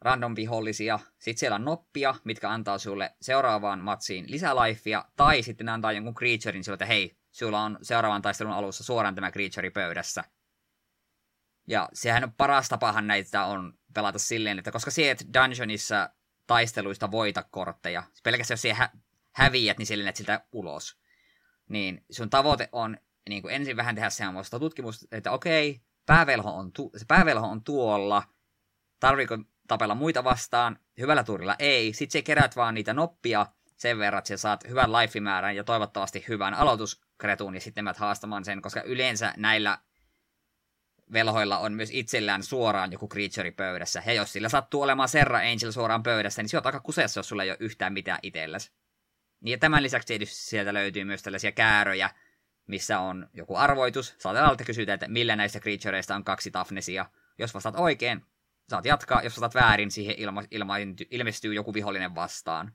random 0.01 0.35
vihollisia, 0.35 0.99
sitten 1.19 1.39
siellä 1.39 1.55
on 1.55 1.65
noppia, 1.65 2.15
mitkä 2.23 2.49
antaa 2.49 2.77
sulle 2.77 3.15
seuraavaan 3.21 3.79
matsiin 3.79 4.25
lisälifea, 4.27 5.05
tai 5.15 5.43
sitten 5.43 5.65
ne 5.65 5.71
antaa 5.71 5.91
jonkun 5.91 6.15
creaturein 6.15 6.63
sille, 6.63 6.75
että 6.75 6.85
hei, 6.85 7.16
sulla 7.37 7.63
on 7.63 7.77
seuraavan 7.81 8.21
taistelun 8.21 8.53
alussa 8.53 8.83
suoraan 8.83 9.15
tämä 9.15 9.31
creature 9.31 9.69
pöydässä. 9.69 10.23
Ja 11.67 11.89
sehän 11.93 12.23
on 12.23 12.33
paras 12.33 12.69
tapahan 12.69 13.07
näitä 13.07 13.45
on 13.45 13.73
pelata 13.93 14.19
silleen, 14.19 14.59
että 14.59 14.71
koska 14.71 14.91
sieltä 14.91 15.25
dungeonissa 15.33 16.09
taisteluista 16.47 17.11
voita 17.11 17.43
kortteja, 17.43 18.03
pelkästään 18.23 18.55
jos 18.55 18.61
siellä 18.61 18.77
hä- 18.77 18.91
häviät, 19.35 19.77
niin 19.77 19.85
silleen, 19.85 20.07
että 20.07 20.17
siltä 20.17 20.45
ulos. 20.51 20.97
Niin 21.69 22.05
sun 22.11 22.29
tavoite 22.29 22.69
on 22.71 22.97
niin 23.29 23.41
kuin 23.41 23.53
ensin 23.55 23.77
vähän 23.77 23.95
tehdä 23.95 24.09
semmoista 24.09 24.59
tutkimusta, 24.59 25.05
että 25.11 25.31
okei, 25.31 25.81
päävelho 26.05 26.57
on, 26.57 26.71
tu- 26.71 26.91
se 26.97 27.05
päävelho 27.07 27.47
on 27.47 27.63
tuolla, 27.63 28.23
tarviiko 28.99 29.37
tapella 29.67 29.95
muita 29.95 30.23
vastaan, 30.23 30.79
hyvällä 30.97 31.23
tuurilla 31.23 31.55
ei. 31.59 31.93
Sitten 31.93 32.19
se 32.19 32.21
kerät 32.21 32.55
vaan 32.55 32.73
niitä 32.73 32.93
noppia 32.93 33.45
sen 33.77 33.99
verran, 33.99 34.19
että 34.19 34.37
saat 34.37 34.67
hyvän 34.69 34.91
life-määrän 34.91 35.55
ja 35.55 35.63
toivottavasti 35.63 36.25
hyvän 36.27 36.53
aloituskretun 36.53 37.55
ja 37.55 37.61
sitten 37.61 37.83
menet 37.83 37.97
haastamaan 37.97 38.45
sen, 38.45 38.61
koska 38.61 38.81
yleensä 38.81 39.33
näillä 39.37 39.77
velhoilla 41.13 41.57
on 41.57 41.73
myös 41.73 41.89
itsellään 41.93 42.43
suoraan 42.43 42.91
joku 42.91 43.09
creature 43.09 43.51
pöydässä. 43.51 44.03
Ja 44.05 44.13
jos 44.13 44.33
sillä 44.33 44.49
sattuu 44.49 44.81
olemaan 44.81 45.09
Serra 45.09 45.37
Angel 45.37 45.71
suoraan 45.71 46.03
pöydässä, 46.03 46.41
niin 46.41 46.49
se 46.49 46.57
on 46.57 46.65
aika 46.65 46.79
kuseessa, 46.79 47.19
jos 47.19 47.29
sulla 47.29 47.43
ei 47.43 47.49
ole 47.49 47.57
yhtään 47.59 47.93
mitään 47.93 48.19
itselläsi. 48.23 48.71
Niin 49.41 49.51
ja 49.51 49.57
tämän 49.57 49.83
lisäksi 49.83 50.19
sieltä 50.25 50.73
löytyy 50.73 51.03
myös 51.03 51.23
tällaisia 51.23 51.51
kääröjä, 51.51 52.09
missä 52.67 52.99
on 52.99 53.29
joku 53.33 53.55
arvoitus. 53.55 54.15
Saatetaan 54.17 54.49
alta 54.49 54.63
kysyä, 54.63 54.93
että 54.93 55.07
millä 55.07 55.35
näistä 55.35 55.59
creatureista 55.59 56.15
on 56.15 56.23
kaksi 56.23 56.51
tafnesia. 56.51 57.05
Jos 57.37 57.53
vastaat 57.53 57.75
oikein, 57.77 58.25
saat 58.69 58.85
jatkaa, 58.85 59.21
jos 59.21 59.37
otat 59.37 59.55
väärin, 59.55 59.91
siihen 59.91 60.15
ilma, 60.17 60.43
ilma, 60.51 60.75
ilmestyy 61.11 61.53
joku 61.53 61.73
vihollinen 61.73 62.15
vastaan. 62.15 62.73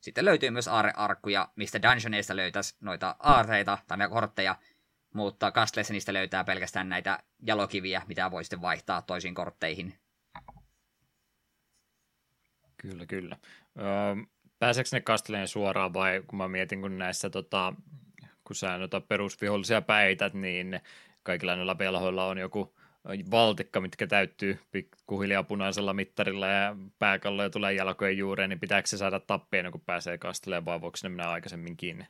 Sitten 0.00 0.24
löytyy 0.24 0.50
myös 0.50 0.68
aarrearkkuja, 0.68 1.48
mistä 1.56 1.82
dungeoneista 1.82 2.36
löytäisi 2.36 2.76
noita 2.80 3.16
aarteita 3.18 3.78
tai 3.86 4.08
kortteja, 4.08 4.56
mutta 5.14 5.52
Castleissa 5.52 5.92
niistä 5.92 6.12
löytää 6.12 6.44
pelkästään 6.44 6.88
näitä 6.88 7.18
jalokiviä, 7.42 8.02
mitä 8.06 8.30
voi 8.30 8.44
sitten 8.44 8.62
vaihtaa 8.62 9.02
toisiin 9.02 9.34
kortteihin. 9.34 9.94
Kyllä, 12.76 13.06
kyllä. 13.06 13.36
Öö, 13.78 13.84
pääseekö 14.58 14.88
ne 14.92 15.00
Castleen 15.00 15.48
suoraan 15.48 15.94
vai 15.94 16.22
kun 16.26 16.36
mä 16.36 16.48
mietin, 16.48 16.80
kun 16.80 16.98
näissä 16.98 17.30
tota, 17.30 17.74
kun 18.44 18.56
sä 18.56 18.78
noita 18.78 19.00
perusvihollisia 19.00 19.82
päität, 19.82 20.34
niin 20.34 20.80
kaikilla 21.22 21.56
noilla 21.56 21.78
velhoilla 21.78 22.26
on 22.26 22.38
joku 22.38 22.77
valtikka, 23.30 23.80
mitkä 23.80 24.06
täyttyy 24.06 24.58
pikkuhiljaa 24.70 25.42
punaisella 25.42 25.94
mittarilla 25.94 26.46
ja 26.46 26.76
pääkalloja 26.98 27.50
tulee 27.50 27.72
jalkojen 27.72 28.18
juureen, 28.18 28.50
niin 28.50 28.60
pitääkö 28.60 28.88
se 28.88 28.96
saada 28.96 29.20
tappia, 29.20 29.70
kun 29.70 29.80
pääsee 29.80 30.18
kastelemaan, 30.18 30.64
vai 30.64 30.80
voiko 30.80 30.98
ne 31.02 31.08
mennä 31.08 31.30
aikaisemmin 31.30 31.76
kiinni? 31.76 32.06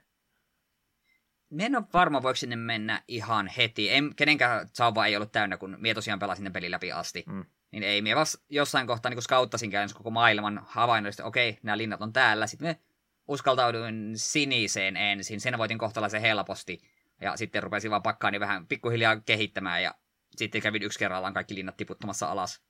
Mä 1.50 1.62
en 1.62 1.76
ole 1.76 1.84
varma, 1.92 2.22
voiko 2.22 2.36
sinne 2.36 2.56
mennä 2.56 3.02
ihan 3.08 3.46
heti. 3.46 3.90
En, 3.90 4.14
kenenkään 4.16 4.68
sauva 4.72 5.06
ei 5.06 5.16
ollut 5.16 5.32
täynnä, 5.32 5.56
kun 5.56 5.76
mie 5.78 5.94
tosiaan 5.94 6.18
pelasin 6.18 6.44
ne 6.44 6.50
pelin 6.50 6.70
läpi 6.70 6.92
asti. 6.92 7.24
Mm. 7.26 7.44
Niin 7.70 7.82
ei, 7.82 8.02
mie 8.02 8.16
vasta 8.16 8.44
jossain 8.48 8.86
kohtaa 8.86 9.10
niin 9.10 9.22
skauttasin 9.22 9.70
käyn 9.70 9.88
koko 9.94 10.10
maailman 10.10 10.62
havainnollisesti, 10.66 11.22
okei, 11.22 11.50
okay, 11.50 11.60
nämä 11.62 11.78
linnat 11.78 12.02
on 12.02 12.12
täällä. 12.12 12.46
Sitten 12.46 12.68
me 12.68 12.80
uskaltauduin 13.28 14.12
siniseen 14.14 14.96
ensin, 14.96 15.40
sen 15.40 15.58
voitin 15.58 15.78
kohtalaisen 15.78 16.20
helposti. 16.20 16.82
Ja 17.20 17.36
sitten 17.36 17.62
rupesin 17.62 17.90
vaan 17.90 18.02
pakkaani 18.02 18.40
vähän 18.40 18.66
pikkuhiljaa 18.66 19.20
kehittämään 19.20 19.82
ja 19.82 19.94
sitten 20.38 20.62
kävin 20.62 20.82
yksi 20.82 20.98
kerrallaan 20.98 21.34
kaikki 21.34 21.54
linnat 21.54 21.76
tiputtamassa 21.76 22.30
alas. 22.30 22.62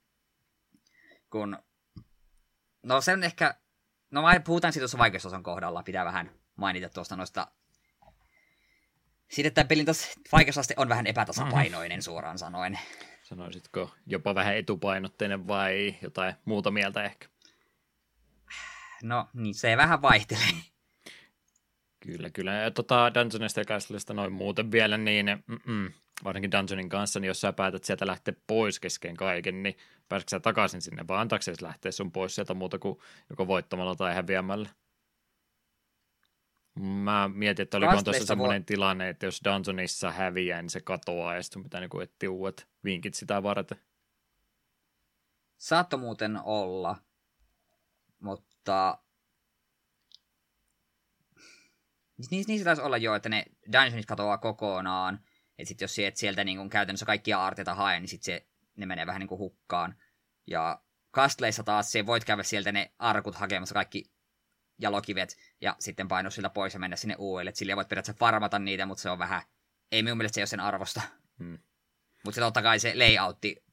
Kun... 1.30 1.58
No 2.82 3.00
sen 3.00 3.24
ehkä... 3.24 3.54
No 4.10 4.22
puhutaan 4.44 4.72
siitä 4.72 4.82
tuossa 4.82 4.98
vaikeusosan 4.98 5.42
kohdalla, 5.42 5.82
pitää 5.82 6.04
vähän 6.04 6.30
mainita 6.56 6.88
tuosta 6.88 7.16
noista 7.16 7.46
Sitten 9.30 9.54
tämä 9.54 9.64
pelin 9.64 9.86
vaikeusaste 10.32 10.74
on 10.76 10.88
vähän 10.88 11.06
epätasapainoinen 11.06 12.02
suoraan 12.02 12.38
sanoen. 12.38 12.78
Sanoisitko 13.22 13.94
jopa 14.06 14.34
vähän 14.34 14.56
etupainotteinen 14.56 15.48
vai 15.48 15.98
jotain 16.02 16.34
muuta 16.44 16.70
mieltä 16.70 17.04
ehkä? 17.04 17.28
No, 19.02 19.28
niin 19.34 19.54
se 19.54 19.76
vähän 19.76 20.02
vaihtelee. 20.02 20.62
Kyllä, 22.00 22.30
kyllä. 22.30 22.54
Ja 22.54 22.70
tota 22.70 23.14
Dungeonista 23.14 23.60
ja 23.60 23.64
Castlesta 23.64 24.14
noin 24.14 24.32
muuten 24.32 24.72
vielä, 24.72 24.98
niin 24.98 25.26
mm-mm, 25.46 25.92
varsinkin 26.24 26.52
Dungeonin 26.52 26.88
kanssa, 26.88 27.20
niin 27.20 27.28
jos 27.28 27.40
sä 27.40 27.52
päätät 27.52 27.84
sieltä 27.84 28.06
lähteä 28.06 28.34
pois 28.46 28.80
kesken 28.80 29.16
kaiken, 29.16 29.62
niin 29.62 29.76
pääsetkö 30.08 30.30
sä 30.30 30.40
takaisin 30.40 30.82
sinne, 30.82 31.04
vai 31.08 31.18
antaako 31.18 31.42
se 31.42 31.54
lähteä 31.60 31.92
sun 31.92 32.12
pois 32.12 32.34
sieltä 32.34 32.54
muuta 32.54 32.78
kuin 32.78 32.98
joko 33.30 33.46
voittamalla 33.46 33.94
tai 33.94 34.14
häviämällä? 34.14 34.68
Mä 36.80 37.30
mietin, 37.34 37.62
että 37.62 37.76
oliko 37.76 38.02
tuossa 38.02 38.26
semmoinen 38.26 38.62
vo- 38.62 38.64
tilanne, 38.64 39.08
että 39.08 39.26
jos 39.26 39.40
Dungeonissa 39.44 40.12
häviää, 40.12 40.62
niin 40.62 40.70
se 40.70 40.80
katoaa 40.80 41.34
ja 41.34 41.42
sitten 41.42 41.62
pitää 41.62 41.80
niinku 41.80 42.00
etsiä 42.00 42.30
uudet 42.30 42.68
vinkit 42.84 43.14
sitä 43.14 43.42
varten. 43.42 43.78
Saatto 45.56 45.98
muuten 45.98 46.40
olla, 46.44 46.96
mutta 48.20 48.98
niin, 52.30 52.44
niin 52.48 52.58
se 52.58 52.64
taisi 52.64 52.82
olla 52.82 52.96
jo, 52.96 53.14
että 53.14 53.28
ne 53.28 53.44
dungeonit 53.72 54.06
katoaa 54.06 54.38
kokonaan, 54.38 55.20
että 55.58 55.68
sit 55.68 55.80
jos 55.80 55.94
sieltä, 55.94 56.18
sieltä 56.18 56.44
niin 56.44 56.58
kuin 56.58 56.70
käytännössä 56.70 57.06
kaikkia 57.06 57.40
aarteita 57.40 57.74
hae, 57.74 58.00
niin 58.00 58.08
sit 58.08 58.22
se, 58.22 58.46
ne 58.76 58.86
menee 58.86 59.06
vähän 59.06 59.20
niin 59.20 59.28
kuin 59.28 59.38
hukkaan. 59.38 59.94
Ja 60.46 60.82
Castleissa 61.14 61.62
taas 61.62 61.92
se 61.92 62.06
voit 62.06 62.24
käydä 62.24 62.42
sieltä 62.42 62.72
ne 62.72 62.92
arkut 62.98 63.34
hakemassa 63.34 63.74
kaikki 63.74 64.10
jalokivet 64.80 65.36
ja 65.60 65.76
sitten 65.78 66.08
painua 66.08 66.30
siltä 66.30 66.50
pois 66.50 66.74
ja 66.74 66.80
mennä 66.80 66.96
sinne 66.96 67.14
uudelle. 67.18 67.52
Sillä 67.54 67.76
voit 67.76 67.88
periaatteessa 67.88 68.18
farmata 68.18 68.58
niitä, 68.58 68.86
mutta 68.86 69.02
se 69.02 69.10
on 69.10 69.18
vähän, 69.18 69.42
ei 69.92 70.02
minun 70.02 70.18
mielestä 70.18 70.34
se 70.34 70.40
ole 70.40 70.46
sen 70.46 70.60
arvosta. 70.60 71.00
Hmm. 71.38 71.58
Mutta 72.24 72.34
se 72.34 72.40
totta 72.40 72.62
kai 72.62 72.78
se 72.80 72.94
layoutti 72.94 73.64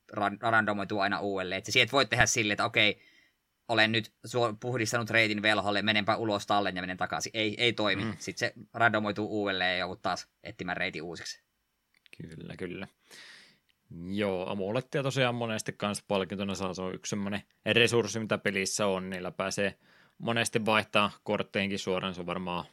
randomoituu 0.42 1.00
aina 1.00 1.20
uudelleen. 1.20 1.58
Että 1.58 1.72
sieltä 1.72 1.92
voit 1.92 2.10
tehdä 2.10 2.26
silleen, 2.26 2.54
että 2.54 2.66
okei, 2.66 3.02
olen 3.68 3.92
nyt 3.92 4.14
puhdistanut 4.60 5.10
reitin 5.10 5.42
velholle, 5.42 5.82
menenpä 5.82 6.16
ulos 6.16 6.48
tallen 6.48 6.76
ja 6.76 6.82
menen 6.82 6.98
takaisin. 6.98 7.32
Ei, 7.34 7.64
ei 7.64 7.74
toimi. 7.74 8.04
Hmm. 8.04 8.16
Sitten 8.20 8.50
se 8.50 8.54
randomoituu 8.74 9.28
uudelleen 9.42 9.72
ja 9.72 9.78
joudut 9.78 10.02
taas 10.02 10.28
etsimään 10.44 10.78
reitin 10.78 11.04
uusiksi. 11.04 11.45
Kyllä, 12.22 12.56
kyllä. 12.58 12.88
Joo, 14.10 14.50
amulettia 14.50 15.04
tosiaan 15.04 15.36
monesti 15.36 15.74
kanssa 15.74 16.04
palkintona 16.08 16.56
saa, 16.56 16.74
se 16.74 16.82
on 16.82 16.96
yksi 16.96 17.10
semmoinen 17.10 17.42
resurssi, 17.66 18.20
mitä 18.20 18.38
pelissä 18.38 18.88
on, 18.88 19.10
niillä 19.10 19.32
pääsee 19.32 19.78
monesti 20.18 20.66
vaihtaa 20.66 21.12
kortteihinkin 21.24 21.80
suoraan, 21.80 22.14
se 22.14 22.22
on 22.22 22.26
varmaan 22.26 22.66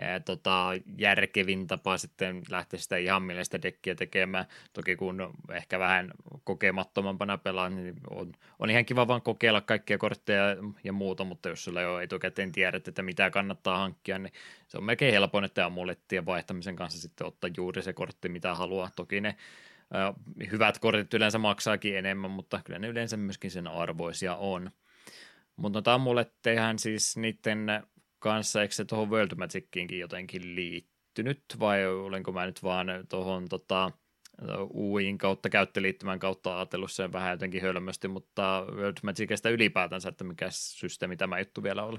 ää, 0.00 0.20
tota, 0.20 0.70
järkevin 0.98 1.66
tapa 1.66 1.98
sitten 1.98 2.42
lähteä 2.50 2.80
sitä 2.80 2.96
ihan 2.96 3.22
mielestä 3.22 3.62
dekkiä 3.62 3.94
tekemään. 3.94 4.44
Toki 4.72 4.96
kun 4.96 5.34
ehkä 5.52 5.78
vähän 5.78 6.10
kokemattomampana 6.44 7.38
pelaa, 7.38 7.68
niin 7.68 7.94
on, 8.10 8.32
on 8.58 8.70
ihan 8.70 8.84
kiva 8.84 9.08
vaan 9.08 9.22
kokeilla 9.22 9.60
kaikkia 9.60 9.98
kortteja 9.98 10.44
ja 10.84 10.92
muuta, 10.92 11.24
mutta 11.24 11.48
jos 11.48 11.64
sulla 11.64 11.80
jo 11.80 12.00
etukäteen 12.00 12.52
tiedät, 12.52 12.88
että 12.88 13.02
mitä 13.02 13.30
kannattaa 13.30 13.78
hankkia, 13.78 14.18
niin 14.18 14.32
se 14.68 14.78
on 14.78 14.84
melkein 14.84 15.12
helpoin, 15.12 15.44
että 15.44 15.66
amulettien 15.66 16.26
vaihtamisen 16.26 16.76
kanssa 16.76 17.00
sitten 17.00 17.26
ottaa 17.26 17.50
juuri 17.56 17.82
se 17.82 17.92
kortti, 17.92 18.28
mitä 18.28 18.54
haluaa. 18.54 18.90
Toki 18.96 19.20
ne 19.20 19.36
hyvät 20.52 20.78
kortit 20.78 21.14
yleensä 21.14 21.38
maksaakin 21.38 21.96
enemmän, 21.96 22.30
mutta 22.30 22.60
kyllä 22.64 22.78
ne 22.78 22.88
yleensä 22.88 23.16
myöskin 23.16 23.50
sen 23.50 23.68
arvoisia 23.68 24.36
on. 24.36 24.70
Mutta 25.56 25.76
noita 25.76 25.94
amulettejahan 25.94 26.78
siis 26.78 27.16
niiden 27.16 27.66
kanssa, 28.24 28.62
eikö 28.62 28.74
se 28.74 28.84
tuohon 28.84 29.10
World 29.10 29.34
Magiciinkin 29.36 29.98
jotenkin 29.98 30.54
liittynyt, 30.54 31.42
vai 31.58 31.86
olenko 31.86 32.32
mä 32.32 32.46
nyt 32.46 32.62
vaan 32.62 32.86
tuohon 33.08 33.48
tota, 33.48 33.90
UIin 34.74 35.18
kautta 35.18 35.48
käyttöliittymän 35.48 36.18
kautta 36.18 36.56
ajatellut 36.56 36.92
sen 36.92 37.12
vähän 37.12 37.30
jotenkin 37.30 37.62
hölmösti, 37.62 38.08
mutta 38.08 38.66
World 38.72 38.96
Magicista 39.02 39.50
ylipäätänsä, 39.50 40.08
että 40.08 40.24
mikä 40.24 40.46
systeemi 40.50 41.16
tämä 41.16 41.38
juttu 41.38 41.62
vielä 41.62 41.84
oli. 41.84 41.98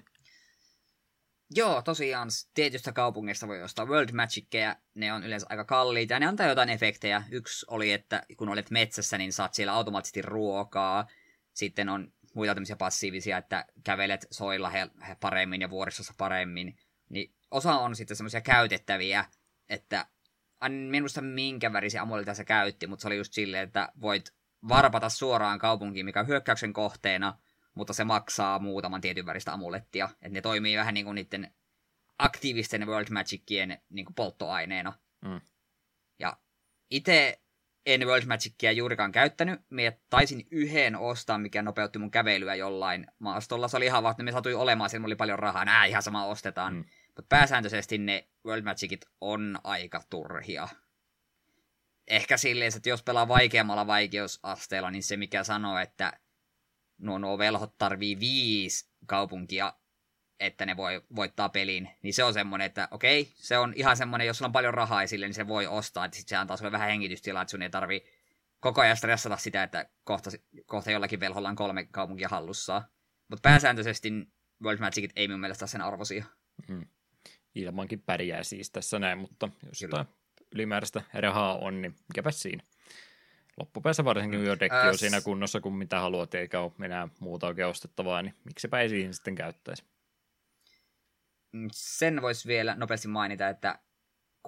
Joo, 1.55 1.81
tosiaan 1.81 2.29
tietystä 2.53 2.91
kaupungista 2.91 3.47
voi 3.47 3.63
ostaa 3.63 3.85
World 3.85 4.11
Magicia, 4.13 4.75
ne 4.95 5.13
on 5.13 5.23
yleensä 5.23 5.47
aika 5.49 5.65
kalliita 5.65 6.13
ja 6.13 6.19
ne 6.19 6.25
antaa 6.25 6.47
jotain 6.47 6.69
efektejä. 6.69 7.23
Yksi 7.31 7.65
oli, 7.69 7.91
että 7.91 8.23
kun 8.37 8.49
olet 8.49 8.71
metsässä, 8.71 9.17
niin 9.17 9.33
saat 9.33 9.53
siellä 9.53 9.73
automaattisesti 9.73 10.21
ruokaa. 10.21 11.07
Sitten 11.53 11.89
on 11.89 12.13
muita 12.35 12.53
tämmöisiä 12.53 12.75
passiivisia, 12.75 13.37
että 13.37 13.65
kävelet 13.83 14.27
soilla 14.31 14.69
he, 14.69 14.87
he 15.07 15.15
paremmin 15.19 15.61
ja 15.61 15.69
vuoristossa 15.69 16.13
paremmin. 16.17 16.77
Niin 17.09 17.35
osa 17.51 17.77
on 17.77 17.95
sitten 17.95 18.17
semmoisia 18.17 18.41
käytettäviä, 18.41 19.25
että 19.69 20.05
en 20.65 20.71
minusta 20.71 21.21
minkä 21.21 21.73
värisiä 21.73 22.01
amuleita 22.01 22.33
se 22.33 22.45
käytti, 22.45 22.87
mutta 22.87 23.01
se 23.01 23.07
oli 23.07 23.17
just 23.17 23.33
silleen, 23.33 23.63
että 23.63 23.89
voit 24.01 24.33
varpata 24.67 25.09
suoraan 25.09 25.59
kaupunkiin, 25.59 26.05
mikä 26.05 26.19
on 26.19 26.27
hyökkäyksen 26.27 26.73
kohteena, 26.73 27.39
mutta 27.73 27.93
se 27.93 28.03
maksaa 28.03 28.59
muutaman 28.59 29.01
tietyn 29.01 29.25
väristä 29.25 29.53
amulettia. 29.53 30.09
Että 30.13 30.29
ne 30.29 30.41
toimii 30.41 30.77
vähän 30.77 30.93
niin 30.93 31.05
kuin 31.05 31.15
niiden 31.15 31.55
aktiivisten 32.19 32.87
World 32.87 33.07
Magicien 33.11 33.81
niin 33.89 34.05
kuin 34.05 34.15
polttoaineena. 34.15 34.93
Mm. 35.21 35.41
Ja 36.19 36.37
itse 36.89 37.41
en 37.85 38.07
World 38.07 38.25
Magicia 38.25 38.71
juurikaan 38.71 39.11
käyttänyt. 39.11 39.61
Mie 39.69 39.99
taisin 40.09 40.47
yhden 40.51 40.95
ostaa, 40.95 41.37
mikä 41.37 41.61
nopeutti 41.61 41.99
mun 41.99 42.11
kävelyä 42.11 42.55
jollain 42.55 43.07
maastolla. 43.19 43.67
Se 43.67 43.77
oli 43.77 43.85
ihan 43.85 44.03
vaan, 44.03 44.11
että 44.11 44.23
me 44.23 44.31
satui 44.31 44.53
olemaan, 44.53 44.89
siinä 44.89 45.05
oli 45.05 45.15
paljon 45.15 45.39
rahaa. 45.39 45.65
Nää 45.65 45.85
ihan 45.85 46.03
sama 46.03 46.25
ostetaan. 46.25 46.73
Mm. 46.73 46.85
Mutta 47.07 47.29
pääsääntöisesti 47.29 47.97
ne 47.97 48.27
World 48.45 48.63
Magicit 48.63 49.05
on 49.21 49.59
aika 49.63 50.01
turhia. 50.09 50.67
Ehkä 52.07 52.37
silleen, 52.37 52.71
että 52.75 52.89
jos 52.89 53.03
pelaa 53.03 53.27
vaikeammalla 53.27 53.87
vaikeusasteella, 53.87 54.91
niin 54.91 55.03
se 55.03 55.17
mikä 55.17 55.43
sanoo, 55.43 55.77
että 55.77 56.13
nuo, 56.97 57.17
nuo 57.17 57.37
velhot 57.37 57.77
tarvii 57.77 58.19
viisi 58.19 58.89
kaupunkia 59.05 59.73
että 60.39 60.65
ne 60.65 60.77
voi 60.77 61.01
voittaa 61.15 61.49
pelin, 61.49 61.89
niin 62.01 62.13
se 62.13 62.23
on 62.23 62.33
semmoinen, 62.33 62.65
että 62.65 62.87
okei, 62.91 63.31
se 63.35 63.57
on 63.57 63.73
ihan 63.75 63.97
semmoinen, 63.97 64.27
jos 64.27 64.37
sulla 64.37 64.49
on 64.49 64.53
paljon 64.53 64.73
rahaa 64.73 65.03
esille, 65.03 65.25
niin 65.25 65.33
se 65.33 65.47
voi 65.47 65.67
ostaa, 65.67 66.05
että 66.05 66.17
sitten 66.17 66.29
se 66.29 66.35
antaa 66.35 66.57
sulle 66.57 66.71
vähän 66.71 66.89
hengitystilaa, 66.89 67.41
että 67.41 67.51
sun 67.51 67.61
ei 67.61 67.69
tarvi 67.69 68.03
koko 68.59 68.81
ajan 68.81 68.97
stressata 68.97 69.37
sitä, 69.37 69.63
että 69.63 69.89
kohta, 70.03 70.29
kohta 70.65 70.91
jollakin 70.91 71.19
velholla 71.19 71.49
on 71.49 71.55
kolme 71.55 71.87
kaupunkia 71.91 72.29
hallussaan. 72.29 72.81
Mutta 73.27 73.49
pääsääntöisesti 73.49 74.09
World 74.63 74.79
Magicit 74.79 75.11
ei 75.15 75.27
minun 75.27 75.39
mielestä 75.39 75.67
sen 75.67 75.81
arvoisia. 75.81 76.25
Mm. 76.67 76.85
Ilmankin 77.55 78.01
pärjää 78.01 78.43
siis 78.43 78.71
tässä 78.71 78.99
näin, 78.99 79.17
mutta 79.17 79.49
jos 79.67 79.81
jotain 79.81 80.05
ylimääräistä 80.51 81.01
rahaa 81.13 81.57
on, 81.57 81.81
niin 81.81 81.95
mikäpä 82.07 82.31
siinä. 82.31 82.63
Loppupäässä 83.59 84.05
varsinkin, 84.05 84.39
kun 84.39 84.47
jo 84.47 84.59
dekki 84.59 84.87
on 84.87 84.97
siinä 84.97 85.21
kunnossa, 85.21 85.61
kun 85.61 85.77
mitä 85.77 85.99
haluat, 85.99 86.35
eikä 86.35 86.59
ole 86.59 86.71
enää 86.85 87.07
muuta 87.19 87.47
oikein 87.47 87.67
ostettavaa, 87.67 88.21
niin 88.21 88.33
miksipä 88.43 88.79
ei 88.79 88.89
siihen 88.89 89.13
sitten 89.13 89.35
käyttäisi. 89.35 89.83
Mm, 91.55 91.67
sen 91.71 92.21
voisi 92.21 92.47
vielä 92.47 92.75
nopeasti 92.75 93.07
mainita, 93.07 93.49
että 93.49 93.79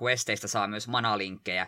questeista 0.01 0.47
saa 0.47 0.67
myös 0.67 0.87
manalinkkejä. 0.87 1.67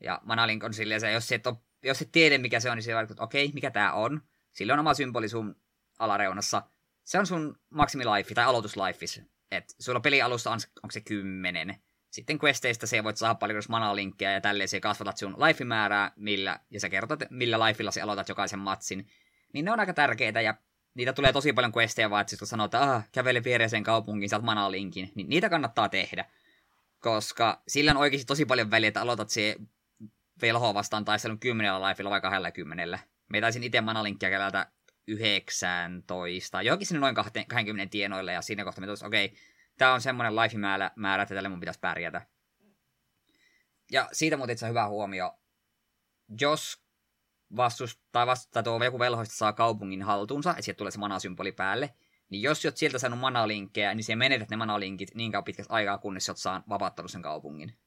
Ja 0.00 0.20
manalink 0.24 0.64
on 0.64 0.74
silleen 0.74 1.00
se, 1.00 1.12
jos 1.12 1.32
et, 1.32 1.46
ole, 1.46 1.56
jos 1.82 2.02
et 2.02 2.12
tiedä 2.12 2.38
mikä 2.38 2.60
se 2.60 2.70
on, 2.70 2.76
niin 2.76 2.82
se 2.82 2.94
vaikuttaa, 2.94 3.14
että 3.14 3.24
okei, 3.24 3.50
mikä 3.54 3.70
tämä 3.70 3.92
on. 3.92 4.22
Sillä 4.50 4.72
on 4.72 4.78
oma 4.78 4.94
symboli 4.94 5.28
sun 5.28 5.56
alareunassa. 5.98 6.62
Se 7.04 7.18
on 7.18 7.26
sun 7.26 7.58
maximilife 7.70 8.34
tai 8.34 8.44
aloituslifeis. 8.44 9.22
Et 9.50 9.74
sulla 9.78 10.00
pelialusta 10.00 10.50
on, 10.50 10.58
onko 10.82 10.92
se 10.92 11.00
kymmenen. 11.00 11.76
Sitten 12.10 12.38
questeista 12.38 12.86
se 12.86 13.04
voit 13.04 13.16
saada 13.16 13.34
paljon 13.34 13.62
manalinkkejä 13.68 14.32
ja 14.32 14.40
tälleen 14.40 14.68
se 14.68 14.80
kasvatat 14.80 15.16
sun 15.16 15.32
life-määrää, 15.32 16.12
millä, 16.16 16.60
ja 16.70 16.80
sä 16.80 16.88
kerrot, 16.88 17.20
millä 17.30 17.66
lifeilla 17.66 17.90
sä 17.90 18.04
aloitat 18.04 18.28
jokaisen 18.28 18.58
matsin. 18.58 19.08
Niin 19.52 19.64
ne 19.64 19.72
on 19.72 19.80
aika 19.80 19.94
tärkeitä 19.94 20.40
ja 20.40 20.54
niitä 20.98 21.12
tulee 21.12 21.32
tosi 21.32 21.52
paljon 21.52 21.72
questeja 21.76 22.10
vaan, 22.10 22.20
että 22.20 22.36
kun 22.36 22.46
sanoo, 22.46 22.64
että 22.64 22.80
ah, 22.80 23.08
kävele 23.12 23.44
viereiseen 23.44 23.82
kaupunkiin, 23.82 24.28
saat 24.28 24.42
manalinkin, 24.42 25.12
niin 25.14 25.28
niitä 25.28 25.50
kannattaa 25.50 25.88
tehdä. 25.88 26.24
Koska 26.98 27.62
sillä 27.68 27.90
on 27.90 27.96
oikeasti 27.96 28.26
tosi 28.26 28.44
paljon 28.44 28.70
väliä, 28.70 28.88
että 28.88 29.00
aloitat 29.00 29.30
se 29.30 29.56
velhoa 30.42 30.74
vastaan 30.74 31.04
taistelun 31.04 31.38
kymmenellä 31.38 31.88
lifeilla 31.88 32.10
vai 32.10 32.20
kahdella 32.20 32.50
kymmenellä. 32.50 32.98
Me 33.28 33.40
taisin 33.40 33.62
itse 33.64 33.80
manalinkkiä 33.80 34.30
kerätä 34.30 34.66
19, 35.06 36.62
jokin 36.62 36.86
sinne 36.86 37.00
noin 37.00 37.14
20 37.14 37.90
tienoille, 37.90 38.32
ja 38.32 38.42
siinä 38.42 38.64
kohtaa 38.64 38.80
me 38.80 38.86
tulisi, 38.86 39.06
okei, 39.06 39.24
okay, 39.24 39.38
tämä 39.78 39.94
on 39.94 40.00
semmoinen 40.00 40.36
life-määrä, 40.36 40.90
määrä, 40.96 41.22
että 41.22 41.34
tälle 41.34 41.48
mun 41.48 41.60
pitäisi 41.60 41.80
pärjätä. 41.80 42.26
Ja 43.92 44.08
siitä 44.12 44.36
muuten 44.36 44.52
itse 44.52 44.68
hyvä 44.68 44.88
huomio. 44.88 45.38
Jos 46.40 46.87
vastus, 47.56 48.00
tai, 48.12 48.26
vast, 48.26 48.50
tai 48.50 48.62
tuo 48.62 48.84
joku 48.84 48.98
velhoista 48.98 49.34
saa 49.34 49.52
kaupungin 49.52 50.02
haltuunsa, 50.02 50.50
että 50.50 50.62
sieltä 50.62 50.78
tulee 50.78 50.90
se 50.90 50.98
manasymboli 50.98 51.52
päälle, 51.52 51.94
niin 52.30 52.42
jos 52.42 52.64
oot 52.64 52.76
sieltä 52.76 52.98
saanut 52.98 53.18
manalinkkejä, 53.18 53.94
niin 53.94 54.04
siihen 54.04 54.18
menetät 54.18 54.50
ne 54.50 54.56
manalinkit 54.56 55.14
niin 55.14 55.32
kauan 55.32 55.44
pitkästä 55.44 55.74
aikaa, 55.74 55.98
kunnes 55.98 56.28
oot 56.28 56.38
saa 56.38 56.62
vapauttanut 56.68 57.10
sen 57.10 57.22
kaupungin. 57.22 57.78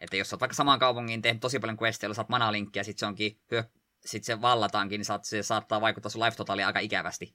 Että 0.00 0.16
jos 0.16 0.32
oot 0.32 0.40
vaikka 0.40 0.54
samaan 0.54 0.78
kaupungiin 0.78 1.22
tehnyt 1.22 1.40
tosi 1.40 1.58
paljon 1.58 1.78
questeja, 1.82 2.14
saat 2.14 2.28
manalinkkiä, 2.28 2.82
sit 2.82 2.98
se 2.98 3.06
onkin, 3.06 3.40
hyö, 3.50 3.64
sit 4.04 4.24
se 4.24 4.40
vallataankin, 4.40 4.98
niin 4.98 5.04
saat, 5.04 5.24
se 5.24 5.42
saattaa 5.42 5.80
vaikuttaa 5.80 6.10
sun 6.10 6.24
life 6.24 6.36
totalia 6.36 6.66
aika 6.66 6.78
ikävästi. 6.78 7.34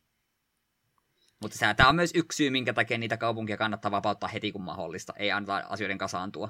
Mutta 1.42 1.74
tämä 1.76 1.90
on 1.90 1.96
myös 1.96 2.12
yksi 2.16 2.36
syy, 2.36 2.50
minkä 2.50 2.74
takia 2.74 2.98
niitä 2.98 3.18
kaupunkia 3.18 3.58
kannattaa 3.58 3.92
vapauttaa 3.92 4.30
heti 4.30 4.52
kun 4.52 4.64
mahdollista. 4.64 5.14
Ei 5.16 5.32
anneta 5.32 5.56
asioiden 5.70 5.98
kasaantua. 5.98 6.50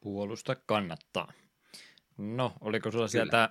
Puolusta 0.00 0.56
kannattaa. 0.66 1.32
No, 2.18 2.52
oliko 2.60 2.90
sulla 2.90 3.02
Kyllä. 3.02 3.08
sieltä 3.08 3.50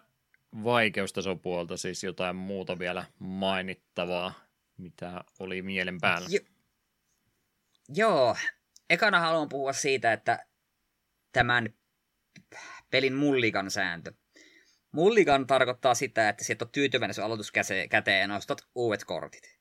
vaikeustasopuolta 0.63 1.77
siis 1.77 2.03
jotain 2.03 2.35
muuta 2.35 2.79
vielä 2.79 3.05
mainittavaa, 3.19 4.33
mitä 4.77 5.23
oli 5.39 5.61
mielen 5.61 6.01
päällä? 6.01 6.27
Jo- 6.31 6.39
Joo, 7.89 8.35
ekana 8.89 9.19
haluan 9.19 9.49
puhua 9.49 9.73
siitä, 9.73 10.13
että 10.13 10.45
tämän 11.31 11.73
pelin 12.91 13.13
mullikan 13.13 13.71
sääntö. 13.71 14.13
Mullikan 14.91 15.47
tarkoittaa 15.47 15.95
sitä, 15.95 16.29
että 16.29 16.43
sieltä 16.43 16.65
on 16.65 16.71
tyytyväinen 16.71 17.13
sun 17.13 17.23
aloitus 17.23 17.51
käteen 17.89 18.21
ja 18.21 18.27
nostat 18.27 18.67
uudet 18.75 19.03
kortit. 19.03 19.59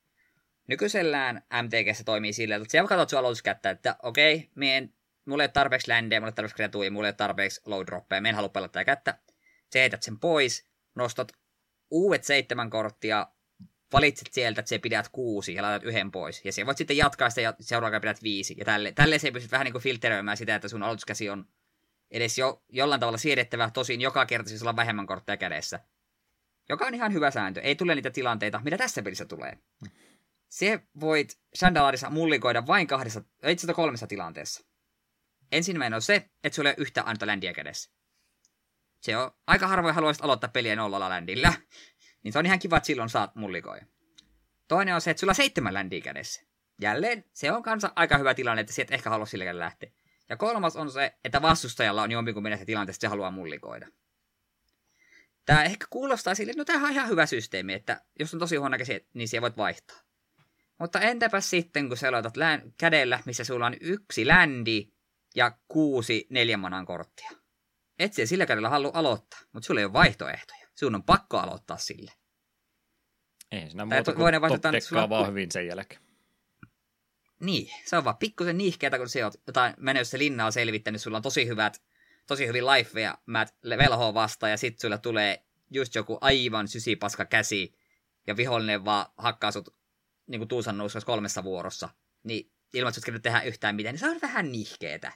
Nykyisellään 0.68 1.42
MTG 1.62 2.05
toimii 2.05 2.32
sillä, 2.32 2.56
että 2.56 2.68
siellä 2.70 2.89
katsot 2.89 3.08
sun 3.08 3.18
aloituskättä, 3.18 3.70
että 3.70 3.97
okei, 4.02 4.34
okay, 4.34 4.48
mien, 4.55 4.94
mulla 5.25 5.42
ei 5.42 5.47
ole 5.47 5.52
tarpeeksi 5.52 5.89
ländejä, 5.89 6.20
mulla 6.20 6.28
ei 6.28 6.31
ole 6.31 6.34
tarpeeksi 6.34 6.57
kreatuja, 6.57 6.91
mulla 6.91 7.07
ei 7.07 7.10
ole 7.10 7.17
tarpeeksi 7.17 7.60
low 7.67 7.86
droppeja, 7.86 8.20
mä 8.20 8.28
en 8.28 8.34
halua 8.34 8.49
pelata 8.49 8.73
tätä 8.73 8.84
kättä. 8.84 9.18
Sä 9.73 9.78
heität 9.78 10.02
sen 10.02 10.18
pois, 10.18 10.68
nostat 10.94 11.33
uudet 11.91 12.25
seitsemän 12.25 12.70
korttia, 12.70 13.26
valitset 13.92 14.28
sieltä, 14.31 14.60
että 14.60 14.68
se 14.68 14.78
pidät 14.78 15.09
kuusi 15.09 15.55
ja 15.55 15.62
laitat 15.62 15.84
yhden 15.84 16.10
pois. 16.10 16.44
Ja 16.44 16.52
se 16.52 16.67
voit 16.67 16.78
sitten 16.78 16.97
jatkaa 16.97 17.31
sitä 17.31 17.41
ja 17.41 17.55
seuraavana 17.60 18.01
pidät 18.01 18.23
viisi. 18.23 18.55
Ja 18.59 18.65
tälle, 18.65 18.92
tälle 18.92 19.18
se 19.18 19.31
pystyt 19.31 19.52
vähän 19.52 19.65
niin 19.65 19.73
kuin 19.73 19.83
filteröimään 19.83 20.36
sitä, 20.36 20.55
että 20.55 20.68
sun 20.68 20.83
aloituskäsi 20.83 21.31
on 21.31 21.47
edes 22.10 22.39
jo, 22.39 22.62
jollain 22.68 23.01
tavalla 23.01 23.18
siedettävä, 23.18 23.70
tosin 23.70 24.01
joka 24.01 24.26
kerta 24.26 24.49
siis 24.49 24.62
olla 24.62 24.76
vähemmän 24.76 25.07
kortteja 25.07 25.36
kädessä. 25.36 25.81
Joka 26.68 26.86
on 26.86 26.94
ihan 26.94 27.12
hyvä 27.12 27.31
sääntö. 27.31 27.60
Ei 27.60 27.76
tule 27.76 27.94
niitä 27.94 28.10
tilanteita, 28.10 28.60
mitä 28.65 28.78
tässä 28.78 29.02
pelissä 29.02 29.25
tulee. 29.25 29.59
Se 30.49 30.81
voit 31.01 31.39
Shandalarissa 31.57 32.10
mullikoida 32.10 32.67
vain 32.67 32.86
kahdessa, 32.86 33.23
itse 33.47 33.75
kolmessa 33.75 34.07
tilanteessa. 34.07 34.65
Ensimmäinen 35.52 35.97
on 35.97 36.02
se, 36.02 36.31
että 36.44 36.56
sulla 36.56 36.68
ei 36.68 36.74
ole 36.78 36.82
yhtä 36.82 37.02
ainutta 37.02 37.26
ländiä 37.26 37.52
kädessä. 37.52 37.90
Se 39.00 39.16
on 39.16 39.31
aika 39.47 39.66
harvoin 39.66 39.94
haluaisit 39.94 40.24
aloittaa 40.24 40.50
peliä 40.50 40.76
nollalla 40.76 41.08
ländillä. 41.08 41.52
Niin 42.22 42.32
se 42.32 42.39
on 42.39 42.47
ihan 42.47 42.58
kiva, 42.58 42.76
että 42.76 42.86
silloin 42.86 43.08
saat 43.08 43.34
mullikoja. 43.34 43.86
Toinen 44.68 44.94
on 44.94 45.00
se, 45.00 45.10
että 45.10 45.20
sulla 45.20 45.31
on 45.31 45.34
seitsemän 45.34 45.74
ländiä 45.74 46.00
kädessä. 46.00 46.42
Jälleen, 46.81 47.24
se 47.32 47.52
on 47.52 47.62
kanssa 47.62 47.92
aika 47.97 48.18
hyvä 48.18 48.34
tilanne, 48.34 48.60
että 48.60 48.72
sieltä 48.72 48.94
ehkä 48.94 49.10
halua 49.10 49.26
sillä 49.26 49.58
lähteä. 49.58 49.90
Ja 50.28 50.36
kolmas 50.36 50.76
on 50.76 50.90
se, 50.90 51.14
että 51.24 51.42
vastustajalla 51.42 52.02
on 52.02 52.10
jompikumpi 52.10 52.48
näistä 52.48 52.66
tilanteista, 52.66 52.98
että 52.98 53.06
se 53.06 53.10
haluaa 53.10 53.31
mullikoida. 53.31 53.89
Tämä 55.47 55.64
ehkä 55.64 55.86
kuulostaa 55.90 56.34
sille, 56.34 56.50
että 56.50 56.60
no 56.60 56.64
tämähän 56.64 56.86
on 56.86 56.92
ihan 56.92 57.08
hyvä 57.08 57.26
systeemi, 57.26 57.72
että 57.72 58.00
jos 58.18 58.34
on 58.34 58.40
tosi 58.40 58.56
huono 58.56 58.78
käsi, 58.78 59.08
niin 59.14 59.28
siellä 59.28 59.42
voit 59.42 59.56
vaihtaa. 59.56 59.97
Mutta 60.78 61.00
entäpä 61.00 61.40
sitten, 61.40 61.89
kun 61.89 61.97
sä 61.97 62.08
aloitat 62.08 62.36
län- 62.36 62.72
kädellä, 62.78 63.20
missä 63.26 63.44
sulla 63.44 63.66
on 63.66 63.76
yksi 63.81 64.26
ländi 64.26 64.92
ja 65.35 65.59
kuusi 65.69 66.27
neljän 66.31 66.86
korttia. 66.86 67.31
Et 67.99 68.12
sä 68.12 68.27
sillä 68.27 68.47
kädellä 68.47 68.69
halua 68.69 68.91
aloittaa, 68.94 69.41
mutta 69.52 69.67
sulla 69.67 69.81
ei 69.81 69.85
ole 69.85 69.93
vaihtoehtoja. 69.93 70.69
Sun 70.75 70.94
on 70.94 71.02
pakko 71.02 71.39
aloittaa 71.39 71.77
sille. 71.77 72.12
Ei 73.52 73.69
siinä 73.69 73.85
muuta 73.85 74.12
kuin 74.12 74.61
top 74.61 74.81
sulla... 74.81 75.09
vaan 75.09 75.28
hyvin 75.28 75.51
sen 75.52 75.67
jälkeen. 75.67 76.01
Niin, 77.41 77.70
se 77.85 77.97
on 77.97 78.05
vaan 78.05 78.17
pikkusen 78.17 78.59
niihkeetä, 78.59 78.99
kun 78.99 79.09
se 79.09 79.25
on 79.25 79.33
jotain 79.47 79.75
menossa 79.78 80.19
linnaa 80.19 80.51
selvittänyt, 80.51 81.01
sulla 81.01 81.17
on 81.17 81.23
tosi 81.23 81.47
hyvät, 81.47 81.83
tosi 82.27 82.47
hyvin 82.47 82.67
lifeja, 82.67 83.19
mä 83.27 83.47
velhoa 83.78 84.15
vastaan, 84.15 84.51
ja 84.51 84.57
sit 84.57 84.78
sulla 84.78 84.99
tulee 84.99 85.44
just 85.70 85.94
joku 85.94 86.19
aivan 86.20 86.69
sysipaska 86.69 87.25
käsi, 87.25 87.75
ja 88.27 88.36
vihollinen 88.36 88.85
vaan 88.85 89.07
hakkaa 89.17 89.52
sut 89.52 89.77
niin 90.27 90.49
tuusan 90.49 90.77
kolmessa 91.07 91.44
vuorossa. 91.44 91.89
Niin 92.23 92.52
ilman, 92.75 92.93
että 92.99 93.19
tehdä 93.19 93.41
yhtään 93.41 93.77
mitään, 93.77 93.93
niin 93.93 94.01
se 94.01 94.09
on 94.09 94.19
vähän 94.23 94.52
nihkeetä. 94.52 95.12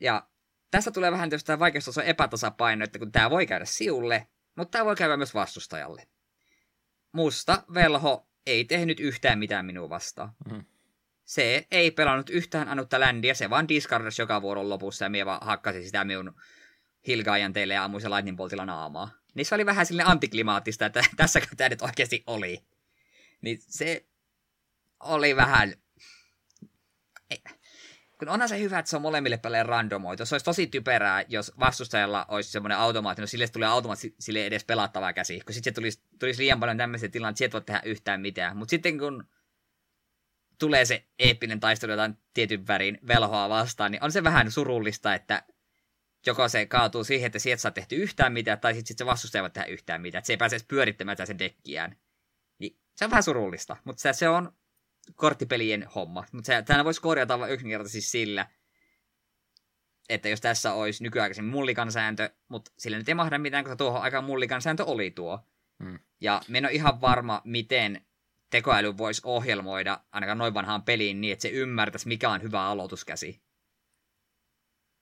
Ja 0.00 0.28
tässä 0.70 0.90
tulee 0.90 1.12
vähän 1.12 1.30
tietysti 1.30 1.58
vaikeustaso 1.58 2.02
epätasapaino, 2.02 2.84
että 2.84 2.98
kun 2.98 3.12
tämä 3.12 3.30
voi 3.30 3.46
käydä 3.46 3.64
siulle, 3.64 4.26
mutta 4.54 4.70
tämä 4.70 4.84
voi 4.84 4.96
käydä 4.96 5.16
myös 5.16 5.34
vastustajalle. 5.34 6.08
Musta 7.12 7.62
velho 7.74 8.28
ei 8.46 8.64
tehnyt 8.64 9.00
yhtään 9.00 9.38
mitään 9.38 9.66
minua 9.66 9.88
vastaan. 9.88 10.32
Mm. 10.50 10.64
Se 11.24 11.66
ei 11.70 11.90
pelannut 11.90 12.30
yhtään 12.30 12.68
ainutta 12.68 13.00
ländiä, 13.00 13.34
se 13.34 13.50
vaan 13.50 13.68
discardasi 13.68 14.22
joka 14.22 14.42
vuoron 14.42 14.68
lopussa 14.68 15.04
ja 15.04 15.08
minä 15.08 15.26
vaan 15.26 15.46
hakkasi 15.46 15.84
sitä 15.84 16.04
minun 16.04 16.34
hilgaajan 17.06 17.52
teille 17.52 17.74
ja 17.74 17.84
ammuisen 17.84 18.10
lightning 18.10 18.36
boltilla 18.36 18.66
naamaa. 18.66 19.10
Niin 19.34 19.46
se 19.46 19.54
oli 19.54 19.66
vähän 19.66 19.86
sille 19.86 20.02
antiklimaattista, 20.06 20.86
että 20.86 21.02
tässäkö 21.16 21.46
tämä 21.56 21.68
nyt 21.68 21.82
oikeasti 21.82 22.24
oli. 22.26 22.64
Niin 23.40 23.58
se 23.60 24.06
oli 25.00 25.36
vähän 25.36 25.74
kun 28.18 28.28
onhan 28.28 28.48
se 28.48 28.60
hyvä, 28.60 28.78
että 28.78 28.90
se 28.90 28.96
on 28.96 29.02
molemmille 29.02 29.36
peleille 29.36 29.70
randomoitu. 29.70 30.26
Se 30.26 30.34
olisi 30.34 30.44
tosi 30.44 30.66
typerää, 30.66 31.24
jos 31.28 31.52
vastustajalla 31.60 32.24
olisi 32.28 32.50
semmoinen 32.50 32.78
automaatti, 32.78 33.22
no 33.22 33.26
sille 33.26 33.48
tulee 33.48 33.68
automaattisesti 33.68 34.22
sille 34.22 34.46
edes 34.46 34.64
pelattavaa 34.64 35.12
käsi, 35.12 35.40
kun 35.40 35.54
sitten 35.54 35.74
tulisi, 35.74 36.00
tulisi 36.18 36.42
liian 36.42 36.60
paljon 36.60 36.76
tämmöisiä 36.76 37.08
tilanteita, 37.08 37.44
että 37.44 37.46
et 37.46 37.52
voi 37.52 37.60
tehdä 37.60 37.80
yhtään 37.84 38.20
mitään. 38.20 38.56
Mutta 38.56 38.70
sitten 38.70 38.98
kun 38.98 39.24
tulee 40.58 40.84
se 40.84 41.04
eeppinen 41.18 41.60
taistelu 41.60 41.92
jotain 41.92 42.18
tietyn 42.34 42.66
värin 42.66 42.98
velhoa 43.06 43.48
vastaan, 43.48 43.92
niin 43.92 44.04
on 44.04 44.12
se 44.12 44.24
vähän 44.24 44.50
surullista, 44.50 45.14
että 45.14 45.42
joko 46.26 46.48
se 46.48 46.66
kaatuu 46.66 47.04
siihen, 47.04 47.26
että 47.26 47.38
sieltä 47.38 47.60
saa 47.60 47.70
tehty 47.70 47.96
yhtään 47.96 48.32
mitään, 48.32 48.60
tai 48.60 48.74
sitten 48.74 48.88
sit 48.88 48.98
se 48.98 49.06
vastustaja 49.06 49.42
voi 49.42 49.50
tehdä 49.50 49.66
yhtään 49.66 50.02
mitään, 50.02 50.18
että 50.18 50.26
se 50.26 50.32
ei 50.32 50.36
pääse 50.36 50.56
edes 50.56 50.66
pyörittämään 50.68 51.16
sen 51.24 51.38
dekkiään. 51.38 51.96
Niin 52.58 52.78
se 52.96 53.04
on 53.04 53.10
vähän 53.10 53.22
surullista, 53.22 53.76
mutta 53.84 54.00
se, 54.00 54.12
se 54.12 54.28
on 54.28 54.52
korttipelien 55.14 55.86
homma. 55.94 56.24
Mutta 56.32 56.62
tämä 56.62 56.84
voisi 56.84 57.00
korjata 57.00 57.38
vain 57.38 57.52
yksinkertaisesti 57.52 58.00
sillä, 58.00 58.46
että 60.08 60.28
jos 60.28 60.40
tässä 60.40 60.72
olisi 60.72 61.02
nykyaikaisemmin 61.02 61.52
mullikan 61.52 61.92
sääntö, 61.92 62.30
mutta 62.48 62.72
sillä 62.78 62.98
nyt 62.98 63.08
ei 63.08 63.14
mahda 63.14 63.38
mitään, 63.38 63.64
koska 63.64 63.76
tuohon 63.76 64.02
aikaan 64.02 64.24
mullikan 64.24 64.62
sääntö 64.62 64.84
oli 64.84 65.10
tuo. 65.10 65.40
Hmm. 65.84 65.98
Ja 66.20 66.40
me 66.48 66.58
en 66.58 66.64
ole 66.64 66.72
ihan 66.72 67.00
varma, 67.00 67.42
miten 67.44 68.06
tekoäly 68.50 68.98
voisi 68.98 69.22
ohjelmoida 69.24 70.00
ainakaan 70.12 70.38
noin 70.38 70.54
vanhaan 70.54 70.82
peliin 70.82 71.20
niin, 71.20 71.32
että 71.32 71.42
se 71.42 71.48
ymmärtäisi, 71.48 72.08
mikä 72.08 72.30
on 72.30 72.42
hyvä 72.42 72.64
aloituskäsi. 72.64 73.40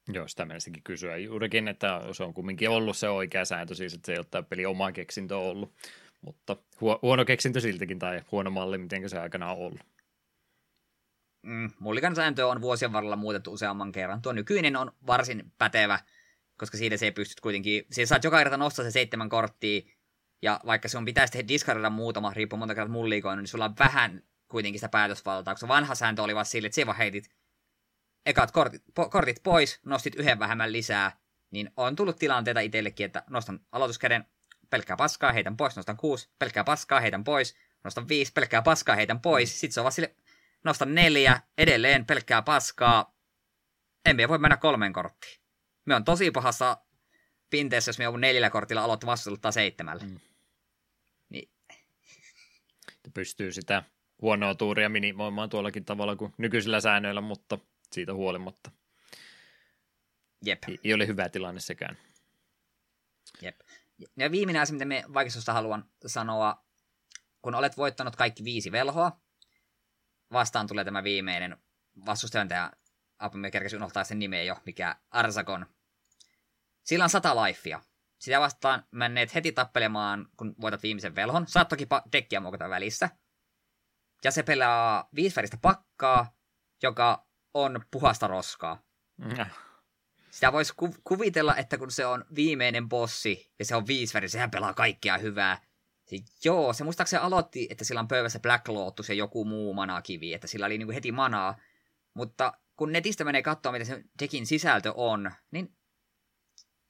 Joo, 0.09 0.29
sitä 0.29 0.45
menisinkin 0.45 0.83
kysyä 0.83 1.17
juurikin, 1.17 1.69
että 1.69 2.01
se 2.13 2.25
on 2.25 2.35
kumminkin 2.35 2.71
ollut 2.71 2.97
se 2.97 3.09
oikea 3.09 3.45
sääntö, 3.45 3.75
siis 3.75 3.95
että 3.95 4.07
se 4.07 4.13
ei 4.13 4.19
ole 4.19 4.27
tämä 4.31 4.43
peli 4.43 4.67
omaa 4.67 4.93
keksintö 4.93 5.39
ollut. 5.39 5.75
Mutta 6.21 6.57
huono 7.03 7.25
keksintö 7.25 7.61
siltikin, 7.61 7.99
tai 7.99 8.23
huono 8.33 8.51
malli, 8.51 8.79
miten 8.79 9.11
se 9.11 9.19
aikana 9.19 9.51
on 9.51 9.59
ollut. 9.59 9.81
Mm, 11.45 11.71
mullikan 11.79 12.17
sääntö 12.17 12.47
on 12.47 12.61
vuosien 12.61 12.93
varrella 12.93 13.17
muutettu 13.17 13.53
useamman 13.53 13.93
kerran. 13.93 14.23
Tuo 14.23 14.33
nykyinen 14.33 14.77
on 14.77 14.93
varsin 15.07 15.53
pätevä, 15.59 16.01
koska 16.59 16.77
siitä 16.77 16.97
se 16.97 17.11
pystyt 17.11 17.41
kuitenkin, 17.41 17.87
siinä 17.91 18.07
saat 18.07 18.25
joka 18.25 18.39
kerta 18.39 18.57
nostaa 18.57 18.85
se 18.85 18.91
seitsemän 18.91 19.29
korttia, 19.29 19.83
ja 20.43 20.61
vaikka 20.67 20.89
sun 20.89 21.05
pitäisi 21.05 21.33
tehdä 21.33 21.49
discardata 21.49 21.91
muutama, 21.91 22.33
riippuu 22.35 22.59
monta 22.59 22.75
kertaa 22.75 22.93
mullikoin, 22.93 23.37
niin 23.37 23.47
sulla 23.47 23.65
on 23.65 23.75
vähän 23.79 24.23
kuitenkin 24.49 24.79
sitä 24.79 24.89
päätösvaltaa, 24.89 25.55
koska 25.55 25.69
vanha 25.69 25.95
sääntö 25.95 26.23
oli 26.23 26.35
vaan 26.35 26.47
sille, 26.47 26.67
että 26.67 26.77
se 26.77 26.87
vaan 26.87 26.99
heitit 26.99 27.31
ekat 28.27 28.51
kortit, 28.51 28.83
po, 28.95 29.09
kortit 29.09 29.41
pois, 29.43 29.81
nostit 29.85 30.15
yhden 30.15 30.39
vähemmän 30.39 30.73
lisää, 30.73 31.13
niin 31.51 31.71
on 31.77 31.97
tullut 31.97 32.19
tilanteita 32.19 32.61
itsellekin, 32.61 33.07
että 33.07 33.23
nostan 33.31 33.61
aloituskäden, 33.73 34.25
pelkkää 34.71 34.97
paskaa, 34.97 35.33
heitän 35.33 35.57
pois, 35.57 35.77
nostan 35.77 35.97
kuusi, 35.97 36.31
pelkkää 36.39 36.65
paskaa, 36.65 37.01
heitän 37.01 37.25
pois, 37.25 37.57
nostan 37.85 38.09
viisi, 38.09 38.33
pelkkää 38.33 38.63
paskaa, 38.63 38.97
heitän 38.97 39.21
pois, 39.21 39.61
sitten 39.61 39.75
se 39.75 39.81
on 39.81 39.85
vaan 39.85 39.93
sille, 39.93 40.15
nostan 40.65 40.95
neljä, 40.95 41.41
edelleen 41.59 42.07
pelkkää 42.07 42.43
paskaa. 42.43 43.15
En 44.05 44.17
voi 44.29 44.39
mennä 44.39 44.57
kolmeen 44.57 44.93
korttiin. 44.93 45.41
Me 45.85 45.95
on 45.95 46.05
tosi 46.05 46.31
pahassa 46.31 46.79
pinteessä, 47.51 47.89
jos 47.89 47.99
me 47.99 48.05
joudun 48.05 48.21
neljällä 48.21 48.51
kortilla 48.51 48.85
aloittaa 48.85 49.11
vastusteluttaa 49.11 49.53
seitsemällä. 49.53 50.05
Mm. 50.05 50.21
Niin. 51.29 51.51
Pystyy 53.15 53.53
sitä 53.53 53.83
huonoa 54.23 54.55
tuuria 54.55 54.89
minimoimaan 54.89 55.49
tuollakin 55.49 55.85
tavalla 55.85 56.17
kuin 56.17 56.35
nykyisillä 56.39 56.81
säännöillä, 56.81 57.21
mutta 57.21 57.59
siitä 57.93 58.15
huolimatta. 58.15 58.71
Jep. 60.45 60.63
Ei 60.85 60.95
ole 60.95 61.07
hyvä 61.07 61.29
tilanne 61.29 61.61
sekään. 61.61 61.97
Jep. 63.43 63.61
Ja 64.17 64.31
viimeinen 64.31 64.63
asia, 64.63 64.73
mitä 64.73 64.85
me 64.85 65.05
vaikeustosta 65.15 65.53
haluan 65.53 65.85
sanoa, 66.07 66.65
kun 67.43 67.55
olet 67.55 67.77
voittanut 67.77 68.17
kaikki 68.17 68.45
viisi 68.45 68.73
velhoa, 68.73 69.21
vastaan 70.35 70.67
tulee 70.67 70.85
tämä 70.85 71.05
viimeinen 71.05 71.57
vastustajan 72.07 72.49
tämä, 72.49 72.73
apua 73.19 73.41
me 73.41 73.51
kerkesin 73.51 73.77
unohtaa 73.77 74.05
sen 74.05 74.19
nimeä 74.19 74.43
jo, 74.43 74.57
mikä 74.67 74.97
Arsakon. 75.11 75.67
Sillä 76.83 77.05
on 77.05 77.11
sata 77.11 77.43
lifea. 77.43 77.81
Sitä 78.19 78.41
vastaan 78.41 78.85
menneet 78.91 79.35
heti 79.35 79.53
tappelemaan, 79.53 80.29
kun 80.37 80.55
voitat 80.61 80.83
viimeisen 80.83 81.15
velhon. 81.15 81.47
Saat 81.47 81.69
toki 81.69 81.85
pa- 81.85 82.09
dekkiä 82.13 82.41
muokata 82.41 82.69
välissä. 82.69 83.11
Ja 84.25 84.31
se 84.31 84.43
pelaa 84.43 85.09
viisiväristä 85.15 85.57
pakkaa, 85.63 86.37
joka 86.83 87.27
on 87.55 87.85
puhasta 87.91 88.27
roskaa. 88.27 88.83
Mm. 89.17 89.47
Sitä 90.31 90.53
voisi 90.53 90.73
ku- 90.77 90.97
kuvitella, 91.05 91.57
että 91.57 91.79
kun 91.79 91.91
se 91.91 92.07
on 92.07 92.25
viimeinen 92.35 92.89
bossi 92.89 93.53
ja 93.59 93.65
se 93.65 93.77
on 93.77 93.87
viisiväri, 93.87 94.29
sehän 94.29 94.51
pelaa 94.51 94.75
kaikkea 94.75 95.19
hyvää. 95.19 95.61
Se, 96.05 96.17
joo, 96.45 96.73
se 96.73 96.85
muistaakseni 96.85 97.23
aloitti, 97.23 97.67
että 97.71 97.85
sillä 97.85 98.01
on 98.01 98.09
pöydässä 98.09 98.39
Black 98.39 98.69
Lotus 98.69 99.09
ja 99.09 99.15
joku 99.15 99.45
muu 99.45 99.75
manakivi, 99.75 100.35
että 100.35 100.47
sillä 100.47 100.67
oli 100.67 100.79
niinku 100.79 100.93
heti 100.93 101.13
manaa. 101.13 101.57
Mutta 102.15 102.53
kun 102.77 102.93
netistä 102.93 103.25
menee 103.25 103.43
katsoa, 103.43 103.73
mitä 103.73 103.85
se 103.85 104.05
dekin 104.23 104.47
sisältö 104.47 104.93
on, 104.97 105.33
niin 105.51 105.77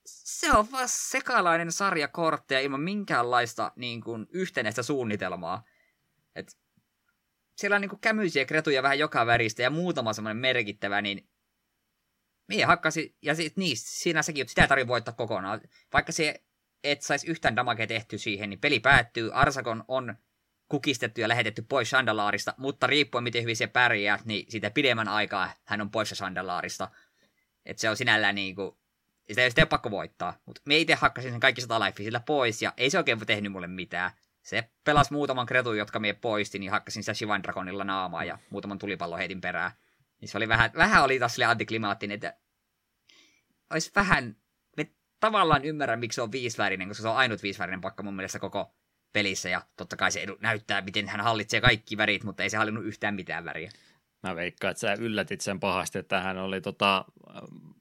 se 0.07 0.53
on 0.53 0.73
vaan 0.73 0.89
sekalainen 0.89 1.73
sarja 1.73 2.09
kortteja 2.09 2.61
ilman 2.61 2.81
minkäänlaista 2.81 3.73
niin 3.77 4.01
kuin, 4.01 4.27
yhtenäistä 4.31 4.83
suunnitelmaa. 4.83 5.65
Et 6.35 6.57
siellä 7.57 7.75
on 7.75 7.81
niin 7.81 7.89
kuin, 7.91 8.01
kämyisiä 8.01 8.45
kretuja 8.45 8.83
vähän 8.83 8.99
joka 8.99 9.27
väristä 9.27 9.63
ja 9.63 9.71
muutama 9.71 10.13
semmoinen 10.13 10.37
merkittävä, 10.37 11.03
niin 11.03 11.29
Mie 12.49 12.65
hakkasi, 12.65 13.17
ja 13.23 13.35
sit, 13.35 13.57
niin, 13.57 13.77
siinä 13.77 14.23
sekin, 14.23 14.49
sitä 14.49 14.63
ei 14.63 14.69
tarvitse 14.69 14.89
voittaa 14.89 15.15
kokonaan. 15.15 15.61
Vaikka 15.93 16.13
se 16.13 16.43
et 16.85 17.03
saisi 17.03 17.31
yhtään 17.31 17.57
damagea 17.57 17.87
tehty 17.87 18.19
siihen, 18.19 18.51
niin 18.51 18.61
peli 18.61 18.81
päättyy. 18.81 19.31
Arsakon 19.33 19.85
on 19.89 20.15
kukistettu 20.69 21.21
ja 21.21 21.29
lähetetty 21.29 21.63
pois 21.63 21.91
Sandalaarista, 21.91 22.55
mutta 22.57 22.87
riippuen 22.87 23.25
miten 23.25 23.43
hyvin 23.43 23.57
se 23.57 23.67
pärjää, 23.67 24.19
niin 24.25 24.47
sitä 24.49 24.71
pidemmän 24.71 25.09
aikaa 25.09 25.51
hän 25.65 25.81
on 25.81 25.91
poissa 25.91 26.15
Sandalaarista. 26.15 26.91
Että 27.67 27.81
se 27.81 27.91
on 27.91 27.97
sinällään 27.97 28.35
niinku, 28.35 28.79
sitä 29.27 29.43
ei 29.43 29.51
ole 29.59 29.67
pakko 29.67 29.91
voittaa. 29.91 30.39
Mutta 30.47 30.63
me 30.65 30.79
itse 30.79 30.95
hakkasin 30.95 31.31
sen 31.31 31.41
kaikki 31.41 31.61
sata 31.61 31.93
sillä 31.97 32.21
pois, 32.21 32.63
ja 32.63 32.73
ei 32.77 32.91
se 32.91 32.99
oikein 32.99 33.27
tehnyt 33.27 33.53
mulle 33.53 33.67
mitään. 33.67 34.11
Se 34.43 34.71
pelasi 34.85 35.13
muutaman 35.13 35.47
kretun, 35.47 35.79
jotka 35.79 35.99
me 35.99 36.13
poistin, 36.13 36.61
niin 36.61 36.71
hakkasin 36.71 37.03
sitä 37.03 37.15
Shivan 37.15 37.43
Dragonilla 37.43 37.85
naamaa 37.85 38.25
ja 38.25 38.39
muutaman 38.51 38.79
tulipallon 38.79 39.19
heitin 39.19 39.41
perään. 39.41 39.73
Niin 40.21 40.29
se 40.29 40.39
oli 40.39 40.49
vähän, 40.49 40.71
vähän 40.77 41.05
oli 41.05 41.19
taas 41.19 41.33
sille 41.33 41.45
antiklimaattinen, 41.45 42.15
että 42.15 42.35
olisi 43.71 43.91
vähän, 43.97 44.37
tavallaan 45.25 45.65
ymmärrän, 45.65 46.01
miksi 46.01 46.15
se 46.15 46.23
on 46.23 46.33
viisivärinen, 46.33 46.89
koska 46.89 47.03
se 47.03 47.09
on 47.09 47.17
ainut 47.17 47.43
viisivärinen 47.43 47.81
pakka 47.81 48.03
mun 48.03 48.17
mielestä 48.17 48.39
koko 48.39 48.75
pelissä, 49.13 49.49
ja 49.49 49.63
totta 49.77 49.97
kai 49.97 50.13
se 50.13 50.23
edu, 50.23 50.37
näyttää, 50.41 50.81
miten 50.81 51.09
hän 51.09 51.21
hallitsee 51.21 51.61
kaikki 51.61 51.97
värit, 51.97 52.25
mutta 52.25 52.43
ei 52.43 52.51
se 52.51 52.57
hallinnut 52.57 52.85
yhtään 52.85 53.15
mitään 53.15 53.45
väriä. 53.45 53.71
Mä 54.23 54.37
veikkaan, 54.37 54.71
että 54.71 54.81
sä 54.81 54.95
yllätit 54.95 55.41
sen 55.41 55.61
pahasti, 55.61 55.99
että 55.99 56.21
hän 56.21 56.39
oli 56.39 56.61
tota, 56.61 57.05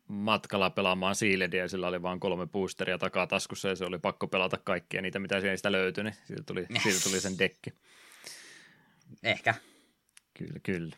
matkalla 0.07 0.69
pelaamaan 0.69 1.15
Sealedia 1.15 1.63
ja 1.63 1.67
sillä 1.67 1.87
oli 1.87 2.01
vain 2.01 2.19
kolme 2.19 2.47
boosteria 2.47 2.97
takataskussa 2.97 3.69
ja 3.69 3.75
se 3.75 3.85
oli 3.85 3.99
pakko 3.99 4.27
pelata 4.27 4.57
kaikkia 4.63 5.01
niitä, 5.01 5.19
mitä 5.19 5.41
sitä 5.55 5.71
löytyi, 5.71 6.03
niin 6.03 6.15
siitä 6.25 6.43
tuli, 6.43 6.67
siitä 6.83 6.99
tuli 7.03 7.19
sen 7.19 7.39
dekki. 7.39 7.73
Ehkä. 9.23 9.55
Kyllä, 10.33 10.59
kyllä. 10.63 10.95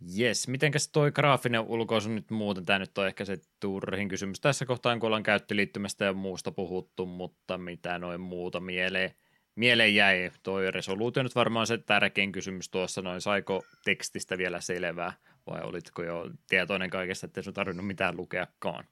Jes, 0.00 0.48
mitenkäs 0.48 0.88
toi 0.88 1.12
graafinen 1.12 1.60
ulkoisu 1.60 2.08
nyt 2.08 2.30
muuten, 2.30 2.64
tämä 2.64 2.78
nyt 2.78 2.98
on 2.98 3.06
ehkä 3.06 3.24
se 3.24 3.38
turhin 3.60 4.08
kysymys 4.08 4.40
tässä 4.40 4.66
kohtaa, 4.66 4.98
kun 4.98 5.06
ollaan 5.06 5.22
käyttöliittymästä 5.22 6.04
ja 6.04 6.12
muusta 6.12 6.52
puhuttu, 6.52 7.06
mutta 7.06 7.58
mitä 7.58 7.98
noin 7.98 8.20
muuta 8.20 8.60
mieleen, 8.60 9.14
mieleen 9.54 9.94
jäi, 9.94 10.30
toi 10.42 10.70
resoluutio 10.70 11.22
nyt 11.22 11.34
varmaan 11.34 11.66
se 11.66 11.78
tärkein 11.78 12.32
kysymys 12.32 12.68
tuossa, 12.68 13.02
noin. 13.02 13.20
Saiko 13.20 13.62
tekstistä 13.84 14.38
vielä 14.38 14.60
selvää, 14.60 15.12
vai 15.46 15.60
olitko 15.62 16.02
jo 16.02 16.30
tietoinen 16.48 16.90
kaikesta, 16.90 17.26
että 17.26 17.40
ei 17.46 17.52
tarvinnut 17.52 17.86
mitään 17.86 18.16
lukeakaan? 18.16 18.84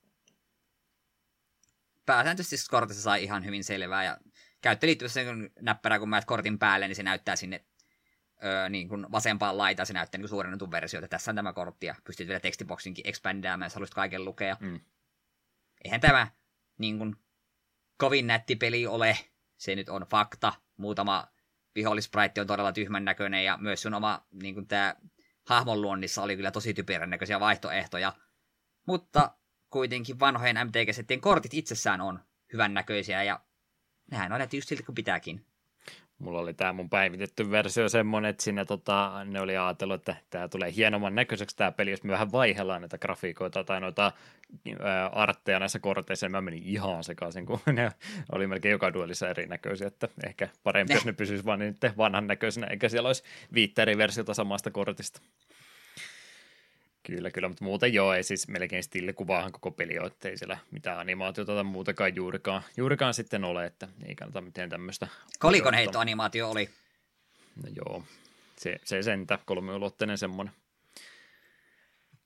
Pääsääntöisesti 2.07 2.71
kortissa 2.71 3.03
sai 3.03 3.25
ihan 3.25 3.45
hyvin 3.45 3.65
selvää, 3.65 4.05
ja 4.05 4.19
käyttöliittymässä 4.61 5.25
kun 5.25 5.51
näppärää, 5.61 5.99
kun 5.99 6.09
mä 6.09 6.23
kortin 6.27 6.59
päälle, 6.59 6.89
niin 6.89 6.97
se 6.97 7.03
näyttää 7.03 7.37
sinne 7.37 7.65
öö, 8.45 8.69
niin 8.69 8.89
kuin 8.89 9.07
vasempaan 9.13 9.59
laitaan 9.59 9.87
se 9.87 9.93
näyttää 9.93 10.19
niin 10.19 10.29
suurennetun 10.29 10.71
versio, 10.71 10.99
että 10.99 11.09
tässä 11.09 11.31
on 11.31 11.37
tämä 11.37 11.53
kortti 11.53 11.87
ja 11.87 11.95
pystyt 12.05 12.29
vielä 12.29 12.41
tekstiboksinkin 12.41 13.09
expandaamaan, 13.09 13.67
jos 13.67 13.75
haluaisit 13.75 13.95
kaiken 13.95 14.25
lukea. 14.25 14.57
Mm. 14.61 14.81
Eihän 15.85 16.01
tämä 16.01 16.27
niin 16.79 16.99
kuin, 16.99 17.17
kovin 17.99 18.27
nätti 18.27 18.57
peli 18.57 18.87
ole, 18.87 19.19
se 19.57 19.75
nyt 19.75 19.89
on 19.89 20.07
fakta. 20.11 20.53
Muutama 20.77 21.29
vihollispraitti 21.75 22.41
on 22.41 22.47
todella 22.47 22.73
tyhmän 22.73 23.05
näköinen 23.05 23.45
ja 23.45 23.57
myös 23.57 23.83
sun 23.83 23.95
oma 23.95 24.27
niin 24.43 24.55
kuin 24.55 24.69
tämä 24.69 24.97
hahmon 25.47 25.83
luonnissa 25.83 26.23
oli 26.23 26.37
kyllä 26.37 26.51
tosi 26.51 26.75
typerän 26.75 27.11
näköisiä 27.11 27.41
vaihtoehtoja. 27.41 28.13
Mutta 28.87 29.31
kuitenkin 29.71 30.21
vanhojen 30.21 30.57
MTG-settien 30.57 31.21
kortit 31.21 31.55
itsessään 31.55 32.01
on 32.01 32.21
hyvän 32.53 32.75
näköisiä 32.75 33.23
ja 33.23 33.41
nehän 34.11 34.33
on 34.33 34.39
nähty 34.39 34.57
just 34.57 34.69
siltä 34.69 34.83
kuin 34.83 34.95
pitääkin. 34.95 35.47
Mulla 36.19 36.39
oli 36.39 36.55
tämä 36.55 36.73
mun 36.73 36.91
päivitetty 36.91 37.51
versio 37.51 37.89
semmoinen, 37.89 38.29
että 38.29 38.43
siinä 38.43 38.65
tota, 38.65 39.25
ne 39.25 39.41
oli 39.41 39.57
ajatellut, 39.57 39.95
että 39.95 40.17
tämä 40.31 40.49
tulee 40.49 40.75
hienomman 40.77 41.15
näköiseksi 41.15 41.57
tämä 41.57 41.73
peli, 41.73 41.91
jos 41.91 42.03
me 42.03 42.13
vähän 42.13 42.33
vaihellaan 42.33 42.83
näitä 42.83 42.99
grafiikoita 42.99 43.65
tai 43.65 43.81
noita 43.81 44.13
ää, 44.81 45.07
artteja 45.07 45.59
näissä 45.59 45.79
korteissa, 45.79 46.27
niin 46.27 46.33
mä 46.33 46.41
menin 46.41 46.63
ihan 46.63 47.05
sekaisin, 47.05 47.47
kun 47.47 47.61
ne 47.73 47.91
oli 48.33 48.47
melkein 48.47 48.73
joka 48.73 48.93
duelissa 48.93 49.29
erinäköisiä, 49.29 49.87
että 49.87 50.09
ehkä 50.27 50.49
parempi, 50.63 50.95
jos 50.95 51.05
ne 51.05 51.13
pysyisi 51.13 51.45
vaan 51.45 51.59
niin 51.59 51.77
vanhan 51.97 52.27
näköisenä, 52.27 52.67
eikä 52.67 52.89
siellä 52.89 53.07
olisi 53.07 53.23
viittä 53.55 53.83
eri 53.83 53.99
versiota 53.99 54.35
samasta 54.35 54.71
kortista. 54.71 55.21
Kyllä, 57.11 57.31
kyllä, 57.31 57.49
mutta 57.49 57.65
muuten 57.65 57.95
joo, 57.95 58.15
ei 58.15 58.23
siis 58.23 58.49
melkein 58.49 58.83
stillikuvaahan 58.83 59.53
koko 59.53 59.71
peli 59.71 59.99
ole, 59.99 60.07
ettei 60.07 60.39
siellä 60.39 60.59
mitään 60.71 60.99
animaatiota 60.99 61.55
tai 61.55 61.65
muutakaan 61.65 62.17
juurikaan, 62.17 62.63
juurikaan 62.77 63.15
sitten 63.15 63.45
ole, 63.45 63.67
että 63.67 63.89
ei 64.07 64.15
kannata 64.15 64.41
mitään 64.41 64.71
tämmöistä. 64.71 65.09
Kolikon 65.39 65.75
animaatio 65.99 66.51
oli. 66.51 66.69
No 67.65 67.71
joo, 67.77 68.05
se, 68.57 68.77
se 68.85 69.03
sentä, 69.03 69.39
kolmiulotteinen 69.45 70.19
semmoinen. 70.19 70.55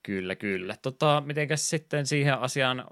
Kyllä, 0.03 0.35
kyllä. 0.35 0.75
Tota, 0.81 1.23
mitenkäs 1.25 1.69
sitten 1.69 2.05
siihen 2.05 2.33
asiaan 2.33 2.85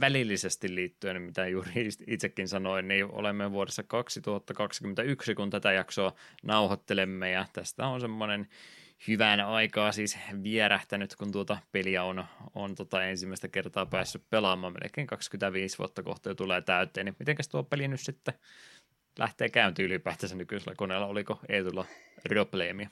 välillisesti 0.00 0.74
liittyen, 0.74 1.22
mitä 1.22 1.46
juuri 1.46 1.88
itsekin 2.06 2.48
sanoin, 2.48 2.88
niin 2.88 3.04
olemme 3.04 3.52
vuodessa 3.52 3.82
2021, 3.82 5.34
kun 5.34 5.50
tätä 5.50 5.72
jaksoa 5.72 6.14
nauhoittelemme, 6.42 7.30
ja 7.30 7.46
tästä 7.52 7.86
on 7.86 8.00
semmoinen 8.00 8.48
hyvän 9.08 9.40
aikaa 9.40 9.92
siis 9.92 10.18
vierähtänyt, 10.42 11.16
kun 11.16 11.32
tuota 11.32 11.58
peliä 11.72 12.04
on, 12.04 12.24
on 12.54 12.74
tota 12.74 13.04
ensimmäistä 13.04 13.48
kertaa 13.48 13.86
päässyt 13.86 14.30
pelaamaan. 14.30 14.72
Melkein 14.72 15.06
25 15.06 15.78
vuotta 15.78 16.02
kohta 16.02 16.28
jo 16.28 16.34
tulee 16.34 16.60
täyteen. 16.60 17.04
Niin 17.04 17.16
mitenkäs 17.18 17.48
tuo 17.48 17.62
peli 17.62 17.88
nyt 17.88 18.00
sitten 18.00 18.34
lähtee 19.18 19.48
käyntiin 19.48 19.86
ylipäätänsä 19.86 20.36
nykyisellä 20.36 20.74
koneella? 20.76 21.06
Oliko 21.06 21.40
Eetulla 21.48 21.86
probleemia? 22.28 22.88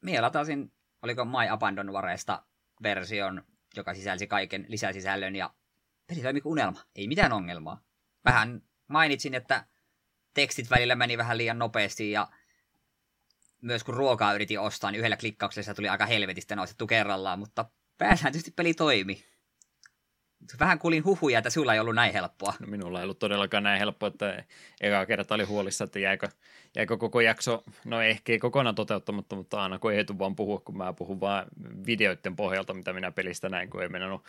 Minä 0.00 0.22
latasin, 0.22 0.72
oliko 1.02 1.24
My 1.24 1.48
Abandon 1.50 1.92
Wareista 1.92 2.42
version, 2.82 3.42
joka 3.76 3.94
sisälsi 3.94 4.26
kaiken 4.26 4.64
lisäsisällön 4.68 5.36
ja 5.36 5.54
peli 6.06 6.22
toimi 6.22 6.40
unelma. 6.44 6.80
Ei 6.96 7.08
mitään 7.08 7.32
ongelmaa. 7.32 7.82
Vähän 8.24 8.62
mainitsin, 8.88 9.34
että 9.34 9.66
tekstit 10.34 10.70
välillä 10.70 10.94
meni 10.94 11.18
vähän 11.18 11.38
liian 11.38 11.58
nopeasti 11.58 12.10
ja 12.10 12.28
myös 13.62 13.84
kun 13.84 13.94
ruokaa 13.94 14.34
yritin 14.34 14.60
ostaa, 14.60 14.90
niin 14.90 14.98
yhdellä 14.98 15.16
klikkauksella 15.16 15.64
se 15.64 15.74
tuli 15.74 15.88
aika 15.88 16.06
helvetistä 16.06 16.56
nostettu 16.56 16.86
kerrallaan, 16.86 17.38
mutta 17.38 17.64
pääsääntöisesti 17.98 18.50
peli 18.56 18.74
toimi. 18.74 19.24
Vähän 20.60 20.78
kuulin 20.78 21.04
huhuja, 21.04 21.38
että 21.38 21.50
sulla 21.50 21.74
ei 21.74 21.80
ollut 21.80 21.94
näin 21.94 22.12
helppoa. 22.12 22.54
No 22.60 22.66
minulla 22.66 22.98
ei 22.98 23.04
ollut 23.04 23.18
todellakaan 23.18 23.62
näin 23.62 23.78
helppoa, 23.78 24.06
että 24.06 24.44
eka 24.80 25.06
kerta 25.06 25.34
oli 25.34 25.44
huolissa, 25.44 25.84
että 25.84 25.98
jäikö, 25.98 26.28
jäikö 26.76 26.96
koko 26.96 27.20
jakso, 27.20 27.62
no 27.84 28.00
ehkä 28.00 28.32
ei 28.32 28.38
kokonaan 28.38 28.74
toteuttamatta, 28.74 29.36
mutta 29.36 29.62
aina 29.62 29.78
kun 29.78 29.92
ei 29.92 30.04
vaan 30.18 30.36
puhua, 30.36 30.60
kun 30.64 30.76
mä 30.76 30.92
puhun 30.92 31.20
vaan 31.20 31.46
videoiden 31.86 32.36
pohjalta, 32.36 32.74
mitä 32.74 32.92
minä 32.92 33.10
pelistä 33.10 33.48
näin, 33.48 33.70
kun 33.70 33.82
ei 33.82 33.88
mennyt 33.88 34.20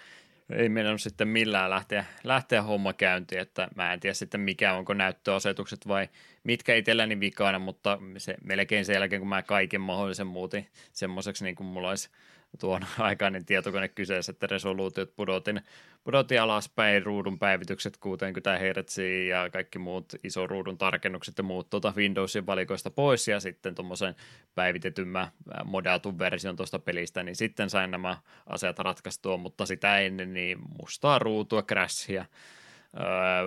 ei 0.55 0.69
meidän 0.69 0.99
sitten 0.99 1.27
millään 1.27 1.69
lähteä, 1.69 2.05
lähteä 2.23 2.61
homma 2.61 2.93
käyntiin, 2.93 3.41
että 3.41 3.67
mä 3.75 3.93
en 3.93 3.99
tiedä 3.99 4.13
sitten 4.13 4.41
mikä 4.41 4.73
onko 4.73 4.93
näyttöasetukset 4.93 5.87
vai 5.87 6.09
mitkä 6.43 6.75
itselläni 6.75 7.19
vikana, 7.19 7.59
mutta 7.59 7.99
se, 8.17 8.35
melkein 8.43 8.85
sen 8.85 8.93
jälkeen 8.93 9.21
kun 9.21 9.29
mä 9.29 9.41
kaiken 9.41 9.81
mahdollisen 9.81 10.27
muutin 10.27 10.67
semmoiseksi 10.93 11.43
niin 11.43 11.55
kuin 11.55 11.67
mulla 11.67 11.89
olisi 11.89 12.09
tuon 12.59 12.81
aikainen 12.99 13.45
tietokone 13.45 13.87
kyseessä, 13.87 14.31
että 14.31 14.47
resoluutiot 14.47 15.15
pudotin, 15.15 15.61
pudotin 16.03 16.41
alaspäin, 16.41 17.03
ruudun 17.03 17.39
päivitykset 17.39 17.97
60 17.97 18.57
Hz 18.57 18.97
ja 19.27 19.49
kaikki 19.49 19.79
muut 19.79 20.13
iso 20.23 20.47
ruudun 20.47 20.77
tarkennukset 20.77 21.37
ja 21.37 21.43
muut 21.43 21.69
tuota 21.69 21.93
Windowsin 21.95 22.45
valikoista 22.45 22.89
pois 22.89 23.27
ja 23.27 23.39
sitten 23.39 23.75
tuommoisen 23.75 24.15
päivitetymmän 24.55 25.27
modatun 25.65 26.19
version 26.19 26.55
tuosta 26.55 26.79
pelistä, 26.79 27.23
niin 27.23 27.35
sitten 27.35 27.69
sain 27.69 27.91
nämä 27.91 28.17
asiat 28.47 28.79
ratkaistua, 28.79 29.37
mutta 29.37 29.65
sitä 29.65 29.99
ennen 29.99 30.33
niin 30.33 30.57
mustaa 30.81 31.19
ruutua, 31.19 31.63
crashia, 31.63 32.25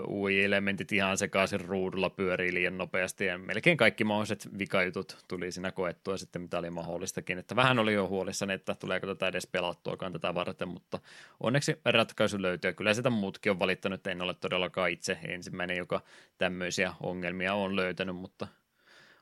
UI-elementit 0.09 0.93
ihan 0.93 1.19
sekaisin 1.19 1.61
ruudulla 1.61 2.11
pyörii 2.11 2.55
liian 2.55 2.79
nopeasti 2.79 3.27
ja 3.27 3.39
melkein 3.39 3.77
kaikki 3.77 4.05
mahdolliset 4.05 4.59
vikajutut 4.59 5.25
tuli 5.29 5.53
siinä 5.53 5.71
koettua 5.71 6.17
sitten, 6.17 6.43
mitä 6.43 6.59
oli 6.59 6.71
mahdollistakin. 6.71 7.39
Että 7.39 7.57
vähän 7.57 7.79
oli 7.79 7.93
jo 7.93 8.09
huolissani, 8.09 8.53
että 8.53 8.75
tuleeko 8.75 9.07
tätä 9.07 9.29
edes 9.29 9.47
pelattuakaan 9.47 10.13
tätä 10.13 10.35
varten, 10.35 10.69
mutta 10.69 10.99
onneksi 11.41 11.81
ratkaisu 11.85 12.43
löytyy. 12.43 12.73
Kyllä 12.73 12.95
sitä 12.95 13.11
muutkin 13.11 13.53
on 13.53 13.59
valittanut, 13.59 13.99
että 13.99 14.11
en 14.11 14.23
ole 14.23 14.35
todellakaan 14.35 14.91
itse 14.91 15.19
ensimmäinen, 15.29 15.77
joka 15.77 16.01
tämmöisiä 16.39 16.95
ongelmia 17.01 17.55
on 17.55 17.77
löytänyt, 17.77 18.17
mutta 18.17 18.49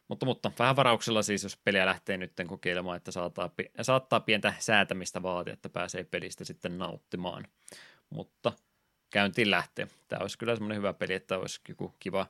mutta, 0.08 0.26
mutta 0.26 0.50
vähän 0.58 0.76
varauksella 0.76 1.22
siis, 1.22 1.42
jos 1.42 1.56
peliä 1.56 1.86
lähtee 1.86 2.16
nyt 2.16 2.32
kokeilemaan, 2.46 2.96
että 2.96 3.10
saattaa, 3.10 3.50
saattaa 3.82 4.20
pientä 4.20 4.54
säätämistä 4.58 5.22
vaatia, 5.22 5.52
että 5.52 5.68
pääsee 5.68 6.04
pelistä 6.04 6.44
sitten 6.44 6.78
nauttimaan. 6.78 7.46
Mutta 8.10 8.52
käyntiin 9.14 9.50
lähtee. 9.50 9.88
Tämä 10.08 10.20
olisi 10.20 10.38
kyllä 10.38 10.54
semmoinen 10.54 10.78
hyvä 10.78 10.92
peli, 10.92 11.14
että 11.14 11.38
olisi 11.38 11.60
joku 11.68 11.94
kiva 12.00 12.26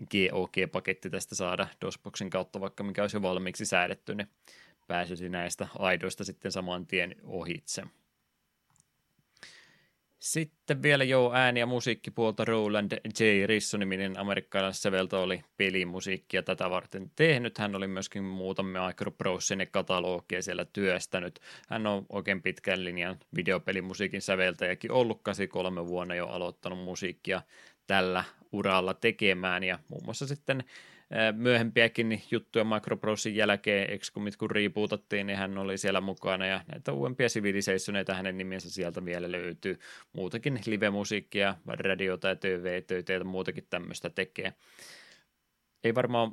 GOG-paketti 0.00 1.10
tästä 1.10 1.34
saada 1.34 1.68
DOSBoxin 1.80 2.30
kautta, 2.30 2.60
vaikka 2.60 2.82
mikä 2.82 3.02
olisi 3.02 3.16
jo 3.16 3.22
valmiiksi 3.22 3.66
säädetty, 3.66 4.14
niin 4.14 4.28
pääsisi 4.86 5.28
näistä 5.28 5.68
aidoista 5.78 6.24
sitten 6.24 6.52
saman 6.52 6.86
tien 6.86 7.16
ohitse. 7.24 7.82
Sitten 10.18 10.82
vielä 10.82 11.04
jo 11.04 11.30
ääni- 11.34 11.60
ja 11.60 11.66
musiikkipuolta 11.66 12.44
Roland 12.44 12.92
J. 12.92 13.46
Risson-niminen 13.46 14.18
amerikkalainen 14.18 14.74
säveltä 14.74 15.18
oli 15.18 15.44
pelimusiikkia 15.56 16.42
tätä 16.42 16.70
varten 16.70 17.10
tehnyt. 17.16 17.58
Hän 17.58 17.74
oli 17.74 17.86
myöskin 17.86 18.24
muutamia 18.24 18.86
Microprosin 18.86 19.68
katalogia 19.70 20.42
siellä 20.42 20.64
työstänyt. 20.64 21.40
Hän 21.68 21.86
on 21.86 22.06
oikein 22.08 22.42
pitkän 22.42 22.84
linjan 22.84 23.18
videopelimusiikin 23.36 24.22
säveltäjäkin 24.22 24.92
ollut 24.92 25.22
83 25.22 25.86
vuonna 25.86 26.14
jo 26.14 26.26
aloittanut 26.26 26.78
musiikkia 26.78 27.42
tällä 27.86 28.24
uralla 28.52 28.94
tekemään 28.94 29.64
ja 29.64 29.78
muun 29.88 30.04
muassa 30.04 30.26
sitten 30.26 30.64
myöhempiäkin 31.32 32.22
juttuja 32.30 32.64
Microprosin 32.64 33.36
jälkeen, 33.36 33.90
Excomit 33.90 34.36
kun 34.36 34.50
riipuutattiin, 34.50 35.26
niin 35.26 35.38
hän 35.38 35.58
oli 35.58 35.78
siellä 35.78 36.00
mukana 36.00 36.46
ja 36.46 36.60
näitä 36.72 36.92
uudempia 36.92 37.28
Civilizationeita 37.28 38.14
hänen 38.14 38.38
nimensä 38.38 38.70
sieltä 38.70 39.04
vielä 39.04 39.32
löytyy. 39.32 39.78
Muutakin 40.12 40.60
live-musiikkia, 40.66 41.54
radiota 41.66 42.28
ja 42.28 42.36
TV-töitä 42.36 43.12
ja 43.12 43.24
muutakin 43.24 43.66
tämmöistä 43.70 44.10
tekee. 44.10 44.54
Ei 45.84 45.94
varmaan 45.94 46.32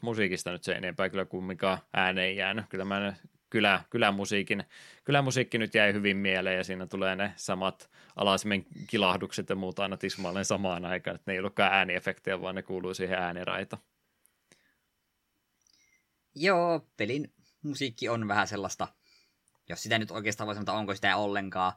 musiikista 0.00 0.52
nyt 0.52 0.64
se 0.64 0.72
enempää 0.72 1.08
kyllä 1.08 1.24
kumminkaan 1.24 1.78
ääneen 1.92 2.36
jäänyt. 2.36 2.64
Kyllä 2.68 2.84
mä 2.84 3.14
kylä, 3.50 3.80
kylämusiikin, 3.90 4.64
kylämusiikki 5.04 5.58
nyt 5.58 5.74
jäi 5.74 5.92
hyvin 5.92 6.16
mieleen 6.16 6.56
ja 6.56 6.64
siinä 6.64 6.86
tulee 6.86 7.16
ne 7.16 7.32
samat 7.36 7.90
alasimen 8.16 8.64
kilahdukset 8.86 9.48
ja 9.48 9.56
muuta 9.56 9.82
aina 9.82 9.96
tismalleen 9.96 10.44
samaan 10.44 10.84
aikaan, 10.84 11.14
että 11.14 11.30
ne 11.30 11.32
ei 11.32 11.38
ollutkaan 11.38 11.72
ääniefektejä, 11.72 12.40
vaan 12.40 12.54
ne 12.54 12.62
kuuluu 12.62 12.94
siihen 12.94 13.18
ääniraita. 13.18 13.78
Joo, 16.34 16.88
pelin 16.96 17.34
musiikki 17.62 18.08
on 18.08 18.28
vähän 18.28 18.48
sellaista, 18.48 18.88
jos 19.68 19.82
sitä 19.82 19.98
nyt 19.98 20.10
oikeastaan 20.10 20.46
voi 20.46 20.54
sanoa, 20.54 20.78
onko 20.78 20.94
sitä 20.94 21.16
ollenkaan, 21.16 21.72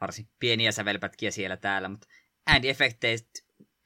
varsin 0.00 0.28
pieniä 0.38 0.72
sävelpätkiä 0.72 1.30
siellä 1.30 1.56
täällä, 1.56 1.88
mutta 1.88 2.08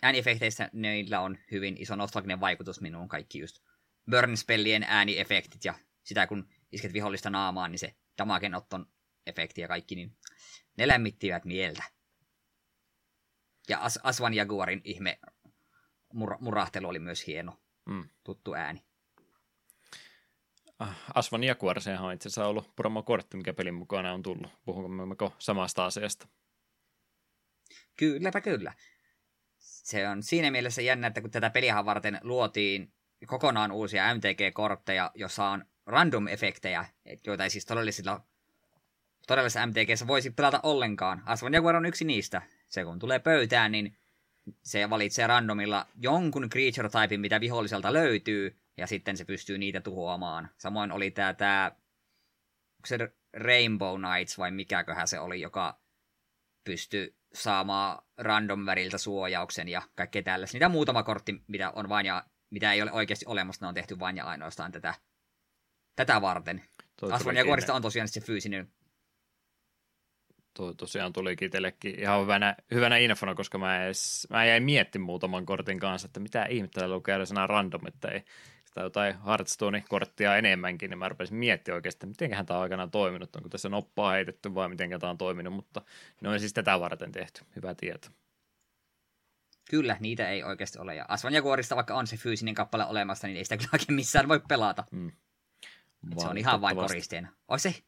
ääniefekteistä, 0.03 0.71
niillä 0.73 1.21
on 1.21 1.39
hyvin 1.51 1.77
iso 1.79 1.97
nostalginen 1.97 2.41
vaikutus 2.41 2.81
minuun, 2.81 3.09
kaikki 3.09 3.39
just 3.39 3.59
burn-spellien 4.11 4.85
ääniefektit 4.89 5.65
ja 5.65 5.75
sitä 6.03 6.27
kun 6.27 6.49
isket 6.73 6.93
vihollista 6.93 7.31
naamaan, 7.31 7.71
niin 7.71 7.79
se 7.79 7.95
damagenotton 8.19 8.87
efekti 9.27 9.61
ja 9.61 9.69
kaikki, 9.69 9.95
niin 9.95 10.17
ne 10.79 10.89
lämmittivät 10.89 11.45
mieltä. 11.45 11.83
Ja 13.69 13.85
As- 13.85 14.01
Asvan 14.03 14.35
Jaguarin 14.35 14.81
ihme 14.85 15.19
mur- 16.15 16.39
murahtelu 16.41 16.89
oli 16.89 16.99
myös 16.99 17.27
hieno, 17.27 17.63
mm. 17.85 18.09
tuttu 18.25 18.55
ääni. 18.55 18.86
Ah, 20.79 20.97
Asvan 21.15 21.45
Jaguar, 21.45 21.81
sehän 21.81 22.05
on 22.05 22.13
itse 22.13 22.29
asiassa 22.29 22.47
ollut 22.47 22.77
promokortti, 22.77 23.37
mikä 23.37 23.53
pelin 23.53 23.75
mukana 23.75 24.13
on 24.13 24.23
tullut. 24.23 24.53
Puhummeko 24.65 25.33
samasta 25.39 25.85
asiasta? 25.85 26.29
Kylläpä 27.97 28.41
kyllä. 28.41 28.73
Se 29.59 30.09
on 30.09 30.23
siinä 30.23 30.51
mielessä 30.51 30.83
jännä, 30.83 31.07
että 31.07 31.21
kun 31.21 31.31
tätä 31.31 31.51
peliä 31.51 31.85
varten 31.85 32.21
luotiin 32.23 32.93
kokonaan 33.27 33.73
uusia 33.73 34.15
MTG-kortteja, 34.15 35.11
jossa 35.15 35.49
on 35.49 35.65
random-efektejä, 35.87 36.85
joita 37.27 37.45
ei 37.45 37.51
siis 37.51 37.67
todellisilla, 37.67 38.21
todellisessa 39.27 39.67
MTGssä 39.67 40.07
voisi 40.07 40.31
pelata 40.31 40.61
ollenkaan. 40.63 41.23
Asvan 41.27 41.55
Jaguar 41.55 41.77
on 41.77 41.87
yksi 41.87 42.05
niistä. 42.05 42.43
Se 42.69 42.85
kun 42.85 42.99
tulee 42.99 43.19
pöytään, 43.19 43.73
niin 43.73 43.97
se 44.63 44.91
valitsee 44.91 45.27
randomilla 45.27 45.87
jonkun 46.01 46.49
creature-typin, 46.51 47.21
mitä 47.21 47.41
viholliselta 47.41 47.93
löytyy, 47.93 48.57
ja 48.77 48.87
sitten 48.87 49.17
se 49.17 49.25
pystyy 49.25 49.59
niitä 49.59 49.81
tuhoamaan. 49.81 50.49
Samoin 50.59 50.93
oli 50.93 51.11
tämä, 51.11 51.35
tämä 51.35 51.73
se 52.85 52.99
Rainbow 53.33 54.01
Knights 54.01 54.39
vai 54.39 54.51
mikäköhän 54.51 55.09
se 55.09 55.21
oli, 55.21 55.41
joka 55.41 55.81
pystyi 56.65 57.17
saamaan 57.35 58.05
random 58.19 58.67
väriltä 58.67 58.99
suojauksen 58.99 59.69
ja 59.69 59.83
kaikkea 59.95 60.23
tällaista. 60.23 60.55
Niitä 60.55 60.69
muutama 60.69 61.03
kortti, 61.03 61.43
mitä 61.47 61.71
on 61.71 61.89
vain 61.89 62.07
ja 62.07 62.25
mitä 62.51 62.73
ei 62.73 62.83
ole 62.83 62.93
oikeasti 62.93 63.27
olemassa, 63.29 63.65
ne 63.65 63.69
on 63.69 63.75
tehty 63.75 63.99
vain 63.99 64.17
ja 64.17 64.25
ainoastaan 64.25 64.73
tätä, 64.73 64.95
tätä 65.97 66.21
varten. 66.21 66.63
Asvan 67.11 67.37
ja 67.37 67.45
kuorista 67.45 67.75
on 67.75 67.83
tosiaan 67.83 68.09
se 68.09 68.21
fyysinen 68.21 68.73
Tuo 70.57 70.75
tosiaan 70.75 71.13
tuli 71.13 71.37
itsellekin 71.41 72.01
ihan 72.01 72.23
hyvänä, 72.23 72.57
hyvänä 72.71 72.97
infona, 72.97 73.35
koska 73.35 73.59
mä, 73.59 73.85
edes, 73.85 74.27
mä 74.31 74.45
jäin 74.45 74.63
miettimään 74.63 75.07
muutaman 75.07 75.47
kortin 75.47 75.79
kanssa, 75.79 76.07
että 76.07 76.21
mitä 76.21 76.45
ihmettä 76.45 76.89
lukee 76.89 77.27
sana 77.27 77.47
random, 77.47 77.87
että 77.87 78.09
ei 78.09 78.25
sitä 78.77 78.85
jotain 78.85 79.15
Hearthstone-korttia 79.27 80.37
enemmänkin, 80.37 80.91
niin 80.91 80.99
mä 80.99 81.09
rupesin 81.09 81.37
miettimään 81.37 81.77
oikeasti, 81.77 81.97
että 81.97 82.07
miten 82.07 82.47
tämä 82.47 82.57
on 82.59 82.63
aikanaan 82.63 82.91
toiminut, 82.91 83.37
onko 83.37 83.49
tässä 83.49 83.69
noppaa 83.69 84.13
heitetty 84.13 84.55
vai 84.55 84.69
miten 84.69 85.01
tämä 85.01 85.11
on 85.11 85.19
toiminut, 85.19 85.55
mutta 85.55 85.83
ne 86.21 86.29
on 86.29 86.41
siis 86.41 86.53
tätä 86.53 86.81
varten 86.81 87.13
tehty, 87.13 87.45
hyvä 87.57 87.75
tieto. 87.75 88.09
Kyllä, 89.71 89.97
niitä 90.01 90.31
ei 90.31 90.43
oikeasti 90.43 90.79
ole. 90.79 90.95
Ja 90.95 91.05
Asvan 91.09 91.35
ja 91.35 91.43
Kuorista, 91.43 91.77
vaikka 91.77 91.95
on 91.95 92.07
se 92.07 92.17
fyysinen 92.17 92.55
kappale 92.55 92.87
olemassa, 92.87 93.27
niin 93.27 93.37
ei 93.37 93.45
sitä 93.45 93.57
kyllä 93.57 93.71
oikein 93.73 93.95
missään 93.95 94.29
voi 94.29 94.41
pelata. 94.49 94.85
Mm. 94.91 95.13
Se 96.19 96.27
on 96.27 96.39
ihan 96.39 96.61
vain 96.61 96.77
koristeena. 96.77 97.29
Olisi 97.49 97.71
se, 97.71 97.83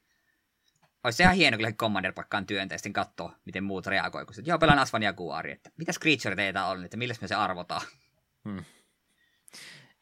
olisi 1.04 1.16
se 1.16 1.22
ihan 1.22 1.36
hieno 1.36 1.56
kyllä 1.56 1.72
Commander-pakkaan 1.72 2.46
työntää 2.46 2.74
ja 2.74 2.78
sitten 2.78 2.92
katsoa, 2.92 3.36
miten 3.44 3.64
muut 3.64 3.86
reagoi. 3.86 4.26
Kun 4.26 4.34
joo, 4.44 4.58
pelaan 4.58 4.78
Asvan 4.78 5.02
ja 5.02 5.12
Kuori, 5.12 5.52
että 5.52 5.70
mitäs 5.76 5.98
creature 5.98 6.36
teitä 6.36 6.64
on, 6.64 6.84
että 6.84 6.96
millä 6.96 7.14
me 7.20 7.28
se 7.28 7.34
arvotaan. 7.34 7.82
Hmm. 8.44 8.64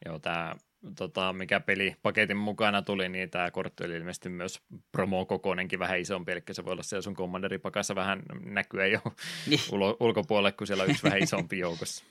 Joo, 0.05 0.19
tämä 0.19 0.55
tota, 0.95 1.33
mikä 1.33 1.59
peli 1.59 1.95
paketin 2.01 2.37
mukana 2.37 2.81
tuli, 2.81 3.09
niin 3.09 3.29
tämä 3.29 3.51
kortti 3.51 3.85
oli 3.85 3.95
ilmeisesti 3.95 4.29
myös 4.29 4.61
promo-kokoinenkin 4.91 5.79
vähän 5.79 5.99
isompi, 5.99 6.31
eli 6.31 6.41
se 6.51 6.65
voi 6.65 6.71
olla 6.71 6.83
siellä 6.83 7.01
sun 7.01 7.15
Commanderipakassa 7.15 7.95
vähän 7.95 8.23
näkyä 8.45 8.85
jo 8.85 8.99
niin. 9.47 9.59
ulo, 9.71 9.97
ulkopuolelle, 9.99 10.51
kun 10.51 10.67
siellä 10.67 10.83
on 10.83 10.89
yksi 10.89 11.03
vähän 11.03 11.23
isompi 11.23 11.59
joukossa. 11.59 12.05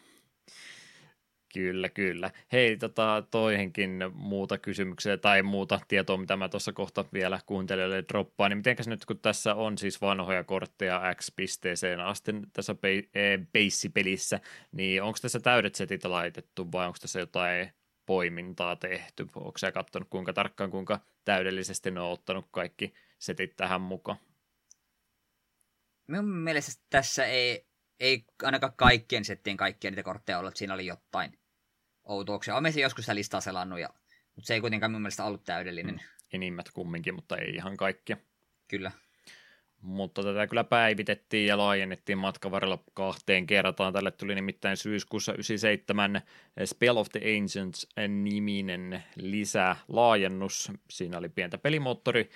Kyllä, 1.54 1.88
kyllä. 1.88 2.30
Hei, 2.52 2.76
tota, 2.76 3.24
toihenkin 3.30 4.04
muuta 4.14 4.58
kysymyksiä 4.58 5.16
tai 5.16 5.42
muuta 5.42 5.80
tietoa, 5.88 6.16
mitä 6.16 6.36
mä 6.36 6.48
tuossa 6.48 6.72
kohta 6.72 7.04
vielä 7.12 7.40
kuuntelijoille 7.46 8.04
droppaan, 8.08 8.50
niin 8.50 8.58
mitenkäs 8.58 8.88
nyt, 8.88 9.04
kun 9.04 9.18
tässä 9.18 9.54
on 9.54 9.78
siis 9.78 10.00
vanhoja 10.00 10.44
kortteja 10.44 11.14
X-pisteeseen 11.14 12.00
asti 12.00 12.32
tässä 12.52 12.74
base-pelissä, 13.52 14.40
niin 14.72 15.02
onko 15.02 15.18
tässä 15.22 15.40
täydet 15.40 15.74
setit 15.74 16.04
laitettu 16.04 16.72
vai 16.72 16.86
onko 16.86 16.98
tässä 17.00 17.20
jotain 17.20 17.70
poimintaa 18.06 18.76
tehty? 18.76 19.26
Onko 19.34 19.58
sä 19.58 19.72
katsonut 19.72 20.08
kuinka 20.10 20.32
tarkkaan, 20.32 20.70
kuinka 20.70 21.00
täydellisesti 21.24 21.90
ne 21.90 22.00
on 22.00 22.12
ottanut 22.12 22.48
kaikki 22.50 22.94
setit 23.18 23.56
tähän 23.56 23.80
mukaan? 23.80 24.18
Minun 26.06 26.28
mielestä 26.28 26.82
tässä 26.90 27.24
ei, 27.24 27.66
ei 28.00 28.24
ainakaan 28.42 28.72
kaikkien 28.76 29.24
settien 29.24 29.56
kaikkia 29.56 29.90
niitä 29.90 30.02
kortteja 30.02 30.38
ollut, 30.38 30.56
siinä 30.56 30.74
oli 30.74 30.86
jotain 30.86 31.38
outouksia. 32.04 32.56
Olen 32.56 32.72
joskus 32.80 33.04
sitä 33.04 33.14
listaa 33.14 33.40
selannut, 33.40 33.80
ja, 33.80 33.90
mutta 34.34 34.46
se 34.46 34.54
ei 34.54 34.60
kuitenkaan 34.60 34.90
minun 34.90 35.02
mielestä 35.02 35.24
ollut 35.24 35.44
täydellinen. 35.44 35.94
Mm, 35.94 36.00
enimmät 36.32 36.70
kumminkin, 36.70 37.14
mutta 37.14 37.36
ei 37.36 37.54
ihan 37.54 37.76
kaikkia. 37.76 38.16
Kyllä 38.68 38.92
mutta 39.82 40.22
tätä 40.22 40.46
kyllä 40.46 40.64
päivitettiin 40.64 41.46
ja 41.46 41.58
laajennettiin 41.58 42.18
matkan 42.18 42.50
varrella 42.50 42.78
kahteen 42.94 43.46
kertaan. 43.46 43.92
Tälle 43.92 44.10
tuli 44.10 44.34
nimittäin 44.34 44.76
syyskuussa 44.76 45.32
97 45.32 46.20
Spell 46.64 46.96
of 46.96 47.08
the 47.12 47.20
Ancients 47.36 47.88
niminen 48.08 49.04
lisälaajennus. 49.16 50.72
Siinä 50.90 51.18
oli 51.18 51.28
pientä 51.28 51.58
pelimoottori 51.58 52.30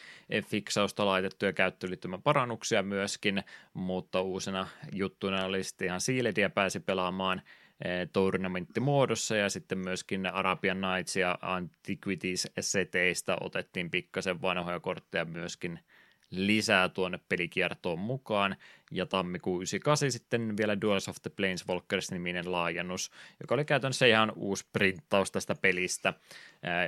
fiksausta 0.47 1.07
laitettu 1.07 1.45
ja 1.45 1.53
käyttöliittymän 1.53 2.23
parannuksia 2.23 2.83
myöskin, 2.83 3.43
mutta 3.75 4.21
uusena 4.21 4.67
juttuna 4.93 5.45
oli 5.45 5.65
sitten 5.65 5.87
ihan 5.87 6.01
Sealedia 6.01 6.51
pääsi 6.51 6.81
pelaamaan 6.81 7.43
eh, 7.85 8.09
tournamenttimuodossa 8.13 9.37
ja 9.37 9.51
sitten 9.51 9.79
myöskin 9.79 10.27
Arabian 10.27 10.81
Nights 10.81 11.17
ja 11.17 11.39
Antiquities 11.43 12.49
seteistä 12.61 13.37
otettiin 13.41 13.91
pikkasen 13.91 14.43
vanhoja 14.43 14.81
kortteja 14.81 15.25
myöskin– 15.25 15.79
lisää 16.31 16.89
tuonne 16.89 17.21
pelikiertoon 17.29 17.99
mukaan, 17.99 18.57
ja 18.91 19.07
tammikuun 19.07 19.63
98 19.63 20.13
sitten 20.13 20.57
vielä 20.57 20.81
Duels 20.81 21.09
of 21.09 21.17
the 21.23 21.31
Planeswalkers-niminen 21.31 22.53
laajennus, 22.53 23.11
joka 23.41 23.55
oli 23.55 23.65
käytännössä 23.65 24.07
ihan 24.07 24.33
uusi 24.37 24.67
printtaus 24.73 25.33
tästä 25.33 25.55
pelistä. 25.55 26.15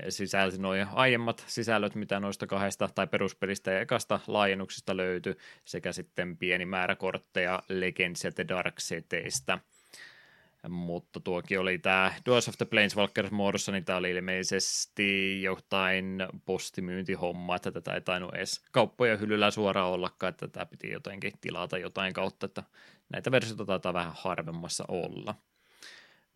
Sisälsi 0.09 0.61
noin 0.61 0.87
aiemmat 0.93 1.45
sisällöt, 1.47 1.95
mitä 1.95 2.21
noista 2.21 2.47
kahdesta 2.47 2.89
tai 2.95 3.07
peruspelistä 3.07 3.71
ja 3.71 3.81
ekasta 3.81 4.21
laajennuksista 4.27 4.97
löytyi, 4.97 5.37
sekä 5.65 5.93
sitten 5.93 6.37
pieni 6.37 6.65
määrä 6.65 6.97
kortteja 6.97 7.63
Legends 7.69 8.25
ja 8.25 8.33
The 8.33 8.49
Dark 8.49 8.75
Seteistä– 8.81 9.59
mutta 10.69 11.21
tuokin 11.21 11.61
oli 11.61 11.79
tämä 11.79 12.15
Duels 12.27 12.49
of 12.49 12.57
the 12.57 12.67
Planeswalkers 12.67 13.31
muodossa, 13.31 13.73
niin 13.73 13.85
tämä 13.85 13.99
oli 13.99 14.11
ilmeisesti 14.11 15.43
jotain 15.43 16.19
postimyyntihomma, 16.45 17.57
että 17.57 17.73
tätä 17.73 17.95
ei 17.95 18.01
tainnut 18.01 18.35
edes 18.35 18.65
kauppoja 18.73 19.17
hyllyllä 19.17 19.51
suoraan 19.51 19.91
ollakaan, 19.91 20.31
että 20.31 20.49
tämä 20.49 20.67
piti 20.67 20.91
jotenkin 20.91 21.33
tilata 21.41 21.79
jotain 21.79 22.13
kautta, 22.13 22.47
että 22.47 22.63
näitä 23.09 23.31
versioita 23.31 23.65
taitaa 23.65 23.95
vähän 23.95 24.13
harvemmassa 24.17 24.85
olla. 24.89 25.35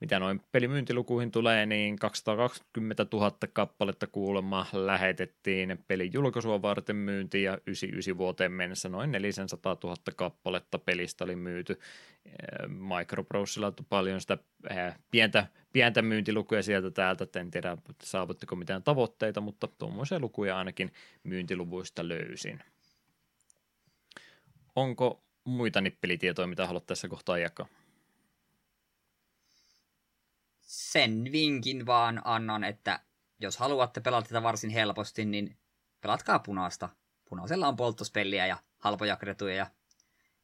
Mitä 0.00 0.18
noin 0.18 0.40
pelimyyntilukuihin 0.52 1.30
tulee, 1.30 1.66
niin 1.66 1.96
220 1.96 3.06
000 3.12 3.32
kappaletta 3.52 4.06
kuulemma 4.06 4.66
lähetettiin 4.72 5.84
pelin 5.88 6.12
julkaisua 6.12 6.62
varten 6.62 6.96
myyntiin 6.96 7.44
ja 7.44 7.52
99 7.52 8.18
vuoteen 8.18 8.52
mennessä 8.52 8.88
noin 8.88 9.12
400 9.12 9.76
000 9.84 9.96
kappaletta 10.16 10.78
pelistä 10.78 11.24
oli 11.24 11.36
myyty. 11.36 11.80
Microprosilla 12.68 13.72
paljon 13.88 14.20
sitä 14.20 14.38
pientä, 15.10 15.46
pientä 15.72 16.02
myyntilukuja 16.02 16.62
sieltä 16.62 16.90
täältä, 16.90 17.40
en 17.40 17.50
tiedä 17.50 17.76
saavuttiko 18.02 18.56
mitään 18.56 18.82
tavoitteita, 18.82 19.40
mutta 19.40 19.68
tuommoisia 19.78 20.20
lukuja 20.20 20.58
ainakin 20.58 20.92
myyntiluvuista 21.24 22.08
löysin. 22.08 22.60
Onko 24.74 25.22
muita 25.44 25.80
nippelitietoja, 25.80 26.48
mitä 26.48 26.66
haluat 26.66 26.86
tässä 26.86 27.08
kohtaa 27.08 27.38
jakaa? 27.38 27.66
Sen 30.66 31.28
vinkin 31.32 31.86
vaan 31.86 32.22
annan, 32.24 32.64
että 32.64 33.00
jos 33.40 33.56
haluatte 33.56 34.00
pelata 34.00 34.28
tätä 34.28 34.42
varsin 34.42 34.70
helposti, 34.70 35.24
niin 35.24 35.58
pelatkaa 36.00 36.38
punaista. 36.38 36.88
Punaisella 37.28 37.68
on 37.68 37.76
polttospelliä 37.76 38.46
ja 38.46 38.56
halpoja 38.78 39.16
kretuja. 39.16 39.54
Ja 39.54 39.66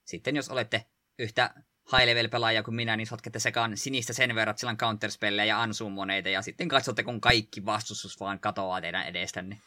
sitten 0.04 0.36
jos 0.36 0.48
olette 0.48 0.86
yhtä 1.18 1.54
high 1.92 2.06
level 2.06 2.28
pelaaja 2.28 2.62
kuin 2.62 2.74
minä, 2.74 2.96
niin 2.96 3.06
sotkette 3.06 3.38
sekaan 3.38 3.76
sinistä 3.76 4.12
sen 4.12 4.34
verran, 4.34 4.54
että 4.54 4.68
on 4.68 4.76
counterspellejä 4.76 5.44
ja 5.44 5.62
ansummoneita, 5.62 6.28
ja 6.28 6.42
sitten 6.42 6.68
katsotte, 6.68 7.02
kun 7.02 7.20
kaikki 7.20 7.64
vastustus 7.64 8.20
vaan 8.20 8.40
katoaa 8.40 8.80
teidän 8.80 9.06
edestänne. 9.06 9.58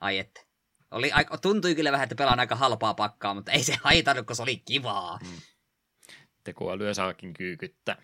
Ai 0.00 0.18
että. 0.18 0.40
Oli, 0.90 1.10
tuntui 1.42 1.74
kyllä 1.74 1.92
vähän, 1.92 2.04
että 2.04 2.14
pelaan 2.14 2.40
aika 2.40 2.56
halpaa 2.56 2.94
pakkaa, 2.94 3.34
mutta 3.34 3.52
ei 3.52 3.62
se 3.62 3.76
haitannut, 3.82 4.26
kun 4.26 4.36
se 4.36 4.42
oli 4.42 4.56
kivaa. 4.56 5.18
Mm. 5.22 5.40
Tekoälyä 6.44 6.94
saakin 6.94 7.34
kyykyttää. 7.34 7.96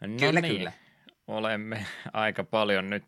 No 0.00 0.16
kyllä, 0.18 0.40
niin, 0.40 0.56
kyllä. 0.56 0.72
olemme 1.26 1.86
aika 2.12 2.44
paljon 2.44 2.90
nyt 2.90 3.04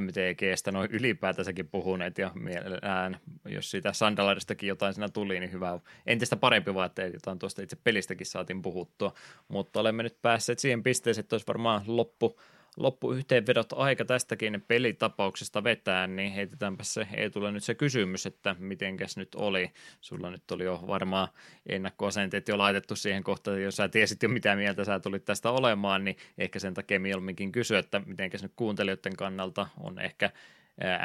MTGstä 0.00 0.72
noin 0.72 0.90
ylipäätänsäkin 0.90 1.68
puhuneet 1.68 2.18
ja 2.18 2.30
mielellään, 2.34 3.20
jos 3.44 3.70
siitä 3.70 3.92
Sandalaristakin 3.92 4.68
jotain 4.68 4.94
siinä 4.94 5.08
tuli, 5.08 5.40
niin 5.40 5.52
hyvä. 5.52 5.78
Entistä 6.06 6.36
parempi 6.36 6.74
vaan, 6.74 6.86
että 6.86 7.02
jotain 7.02 7.38
tuosta 7.38 7.62
itse 7.62 7.76
pelistäkin 7.84 8.26
saatiin 8.26 8.62
puhuttua, 8.62 9.14
mutta 9.48 9.80
olemme 9.80 10.02
nyt 10.02 10.22
päässeet 10.22 10.58
siihen 10.58 10.82
pisteeseen, 10.82 11.22
että 11.22 11.34
olisi 11.34 11.46
varmaan 11.46 11.82
loppu 11.86 12.40
loppuyhteenvedot 12.76 13.72
aika 13.72 14.04
tästäkin 14.04 14.64
pelitapauksesta 14.68 15.64
vetää, 15.64 16.06
niin 16.06 16.32
heitetäänpä 16.32 16.84
se, 16.84 17.06
ei 17.16 17.30
tule 17.30 17.52
nyt 17.52 17.64
se 17.64 17.74
kysymys, 17.74 18.26
että 18.26 18.56
mitenkäs 18.58 19.16
nyt 19.16 19.34
oli. 19.34 19.70
Sulla 20.00 20.30
nyt 20.30 20.50
oli 20.50 20.64
jo 20.64 20.84
varmaan 20.86 21.28
ennakkoasenteet 21.66 22.48
jo 22.48 22.58
laitettu 22.58 22.96
siihen 22.96 23.24
kohtaan, 23.24 23.62
jos 23.62 23.76
sä 23.76 23.88
tiesit 23.88 24.22
jo 24.22 24.28
mitä 24.28 24.56
mieltä 24.56 24.84
sä 24.84 25.00
tulit 25.00 25.24
tästä 25.24 25.50
olemaan, 25.50 26.04
niin 26.04 26.16
ehkä 26.38 26.58
sen 26.58 26.74
takia 26.74 27.00
mieluumminkin 27.00 27.52
kysyä, 27.52 27.78
että 27.78 28.02
mitenkäs 28.06 28.42
nyt 28.42 28.52
kuuntelijoiden 28.56 29.16
kannalta 29.16 29.66
on 29.80 29.98
ehkä 29.98 30.30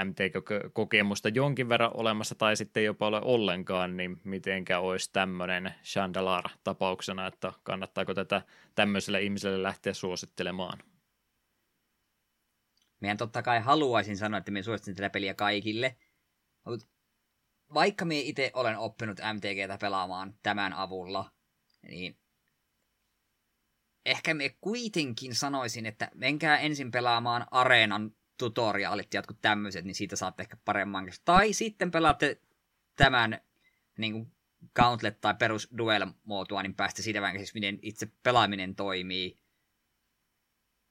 MT-kokemusta 0.03 1.29
jonkin 1.29 1.69
verran 1.69 1.91
olemassa 1.93 2.35
tai 2.35 2.55
sitten 2.55 2.85
jopa 2.85 3.07
ole 3.07 3.21
ollenkaan, 3.23 3.97
niin 3.97 4.17
mitenkä 4.23 4.79
olisi 4.79 5.09
tämmöinen 5.13 5.73
Chandalar-tapauksena, 5.83 7.27
että 7.27 7.53
kannattaako 7.63 8.13
tätä 8.13 8.41
tämmöiselle 8.75 9.21
ihmiselle 9.21 9.63
lähteä 9.63 9.93
suosittelemaan? 9.93 10.79
Meidän 12.99 13.17
totta 13.17 13.41
kai 13.41 13.59
haluaisin 13.59 14.17
sanoa, 14.17 14.37
että 14.37 14.51
me 14.51 14.63
suosittelen 14.63 14.95
tätä 14.95 15.09
peliä 15.09 15.33
kaikille. 15.33 15.95
Mutta 16.65 16.87
vaikka 17.73 18.05
me 18.05 18.19
itse 18.19 18.51
olen 18.53 18.77
oppinut 18.77 19.17
MTGtä 19.33 19.77
pelaamaan 19.77 20.33
tämän 20.43 20.73
avulla, 20.73 21.31
niin 21.87 22.17
ehkä 24.05 24.33
me 24.33 24.49
kuitenkin 24.61 25.35
sanoisin, 25.35 25.85
että 25.85 26.11
menkää 26.15 26.57
ensin 26.57 26.91
pelaamaan 26.91 27.45
areenan 27.51 28.11
tutoriaalit 28.37 29.13
ja 29.13 29.17
jotkut 29.17 29.41
tämmöiset, 29.41 29.85
niin 29.85 29.95
siitä 29.95 30.15
saatte 30.15 30.43
ehkä 30.43 30.57
paremman. 30.65 31.11
Tai 31.25 31.53
sitten 31.53 31.91
pelaatte 31.91 32.41
tämän 32.95 33.41
niin 33.97 34.13
kuin 34.13 34.31
Gauntlet 34.75 35.21
tai 35.21 35.35
perus 35.35 35.67
duel-muotoa, 35.77 36.63
niin 36.63 36.75
päästä 36.75 37.01
siitä 37.01 37.21
vähän 37.21 37.37
siis 37.37 37.53
miten 37.53 37.79
itse 37.81 38.07
pelaaminen 38.23 38.75
toimii. 38.75 39.39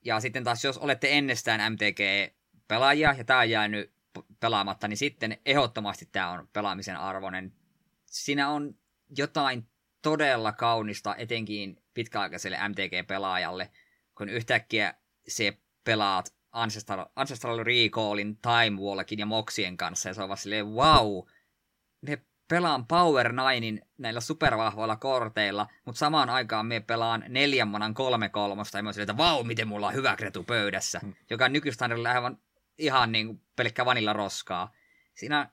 Ja 0.08 0.20
sitten 0.20 0.44
taas, 0.44 0.64
jos 0.64 0.78
olette 0.78 1.18
ennestään 1.18 1.72
MTG-pelaajia 1.72 3.14
ja 3.18 3.24
tämä 3.24 3.38
on 3.38 3.50
jäänyt 3.50 3.92
pelaamatta, 4.40 4.88
niin 4.88 4.96
sitten 4.96 5.38
ehdottomasti 5.46 6.08
tämä 6.12 6.30
on 6.30 6.48
pelaamisen 6.52 6.96
arvoinen. 6.96 7.52
Siinä 8.06 8.48
on 8.48 8.74
jotain 9.16 9.68
todella 10.02 10.52
kaunista, 10.52 11.16
etenkin 11.16 11.82
pitkäaikaiselle 11.94 12.58
MTG-pelaajalle, 12.68 13.70
kun 14.14 14.28
yhtäkkiä 14.28 14.94
se 15.28 15.58
pelaat 15.84 16.34
Ancestral, 16.52 17.06
Ancestral 17.16 17.64
Recallin, 17.64 18.36
Time 18.36 18.80
Walkin 18.80 19.18
ja 19.18 19.26
Moxien 19.26 19.76
kanssa, 19.76 20.08
ja 20.08 20.14
se 20.14 20.22
on 20.22 20.28
vaan 20.28 20.38
silleen, 20.38 20.66
wow, 20.66 21.28
pelaan 22.48 22.86
Power 22.86 23.32
Ninein 23.32 23.82
näillä 23.98 24.20
supervahvoilla 24.20 24.96
korteilla, 24.96 25.66
mutta 25.84 25.98
samaan 25.98 26.30
aikaan 26.30 26.66
me 26.66 26.80
pelaan 26.80 27.24
neljän 27.28 27.68
manan 27.68 27.94
kolme 27.94 28.28
kolmosta, 28.28 28.78
ja 28.78 28.82
mä 28.82 28.90
että 29.00 29.16
vau, 29.16 29.44
miten 29.44 29.68
mulla 29.68 29.86
on 29.86 29.94
hyvä 29.94 30.16
kretu 30.16 30.44
pöydässä, 30.44 30.98
hmm. 31.02 31.14
joka 31.30 31.44
on 31.44 31.52
nykystandardilla 31.52 32.10
aivan 32.10 32.38
ihan 32.78 33.12
niin 33.12 33.26
kuin 33.26 33.40
pelkkä 33.56 33.84
vanilla 33.84 34.12
roskaa. 34.12 34.72
Siinä 35.14 35.50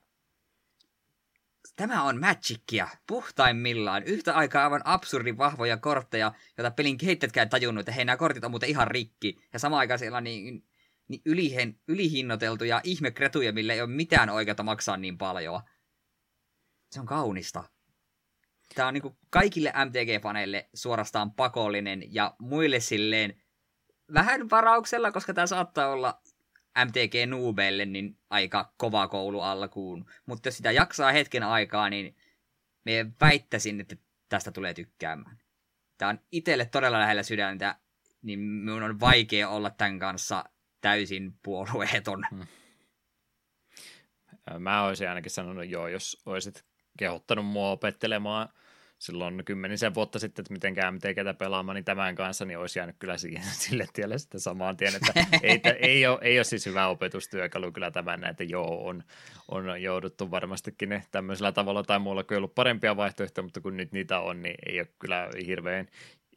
Tämä 1.76 2.02
on 2.02 2.20
Magicia 2.20 2.88
puhtaimmillaan. 3.06 4.02
Yhtä 4.02 4.34
aikaa 4.34 4.64
aivan 4.64 4.82
absurdin 4.84 5.38
vahvoja 5.38 5.76
kortteja, 5.76 6.32
joita 6.58 6.70
pelin 6.70 6.98
kehittäjätkään 6.98 7.48
tajunnut, 7.48 7.80
että 7.80 7.92
hei, 7.92 8.04
nämä 8.04 8.16
kortit 8.16 8.44
on 8.44 8.50
muuten 8.50 8.68
ihan 8.68 8.88
rikki. 8.88 9.38
Ja 9.52 9.58
samaan 9.58 9.80
aikaan 9.80 9.98
siellä 9.98 10.18
on 10.18 10.24
niin, 10.24 10.64
niin 11.08 11.22
ylihen, 11.24 11.80
ylihinnoiteltuja 11.88 12.80
ihmekretuja, 12.84 13.52
millä 13.52 13.72
ei 13.72 13.80
ole 13.80 13.90
mitään 13.90 14.30
oikeutta 14.30 14.62
maksaa 14.62 14.96
niin 14.96 15.18
paljon. 15.18 15.60
Se 16.90 17.00
on 17.00 17.06
kaunista. 17.06 17.64
Tämä 18.74 18.88
on 18.88 18.94
niin 18.94 19.16
kaikille 19.30 19.70
MTG-faneille 19.70 20.68
suorastaan 20.74 21.32
pakollinen 21.32 22.14
ja 22.14 22.34
muille 22.38 22.80
silleen 22.80 23.42
vähän 24.14 24.50
varauksella, 24.50 25.12
koska 25.12 25.34
tämä 25.34 25.46
saattaa 25.46 25.88
olla 25.88 26.20
MTG-nuubeille 26.84 27.84
niin 27.84 28.18
aika 28.30 28.72
kova 28.76 29.08
koulu 29.08 29.40
alkuun. 29.40 30.10
Mutta 30.26 30.48
jos 30.48 30.56
sitä 30.56 30.72
jaksaa 30.72 31.12
hetken 31.12 31.42
aikaa, 31.42 31.90
niin 31.90 32.16
me 32.84 33.06
väittäisin, 33.20 33.80
että 33.80 33.96
tästä 34.28 34.52
tulee 34.52 34.74
tykkäämään. 34.74 35.38
Tämä 35.98 36.08
on 36.08 36.20
itselle 36.32 36.64
todella 36.64 37.00
lähellä 37.00 37.22
sydäntä, 37.22 37.78
niin 38.22 38.38
minun 38.38 38.82
on 38.82 39.00
vaikea 39.00 39.48
olla 39.48 39.70
tämän 39.70 39.98
kanssa 39.98 40.44
täysin 40.80 41.38
puolueeton. 41.42 42.26
Hmm. 42.30 42.46
Mä 44.58 44.82
olisin 44.82 45.08
ainakin 45.08 45.30
sanonut 45.30 45.68
joo, 45.68 45.88
jos 45.88 46.22
olisit 46.26 46.64
kehottanut 46.96 47.46
mua 47.46 47.70
opettelemaan 47.70 48.48
silloin 48.98 49.42
kymmenisen 49.44 49.94
vuotta 49.94 50.18
sitten, 50.18 50.42
että 50.42 50.52
miten 50.52 50.94
MTGtä 50.94 51.34
pelaamaan, 51.34 51.74
niin 51.74 51.84
tämän 51.84 52.14
kanssa 52.14 52.44
niin 52.44 52.58
olisi 52.58 52.78
jäänyt 52.78 52.96
kyllä 52.98 53.18
siihen, 53.18 53.44
sille 53.64 53.86
tielle 53.92 54.18
sitten 54.18 54.40
samaan 54.40 54.76
tien, 54.76 54.92
että 54.94 55.12
ei, 55.42 55.60
ei, 55.80 56.06
ole, 56.06 56.18
ei 56.22 56.38
ole 56.38 56.44
siis 56.44 56.66
hyvä 56.66 56.88
opetustyökalu 56.88 57.72
kyllä 57.72 57.90
tämän, 57.90 58.24
että 58.24 58.44
joo, 58.44 58.86
on, 58.86 59.02
on 59.48 59.82
jouduttu 59.82 60.30
varmastikin 60.30 60.88
ne 60.88 61.02
tämmöisellä 61.10 61.52
tavalla 61.52 61.82
tai 61.82 61.98
muulla 61.98 62.24
kuin 62.24 62.38
ollut 62.38 62.54
parempia 62.54 62.96
vaihtoehtoja, 62.96 63.42
mutta 63.42 63.60
kun 63.60 63.76
nyt 63.76 63.92
niitä 63.92 64.20
on, 64.20 64.42
niin 64.42 64.56
ei 64.66 64.80
ole 64.80 64.88
kyllä 64.98 65.28
hirveän 65.46 65.88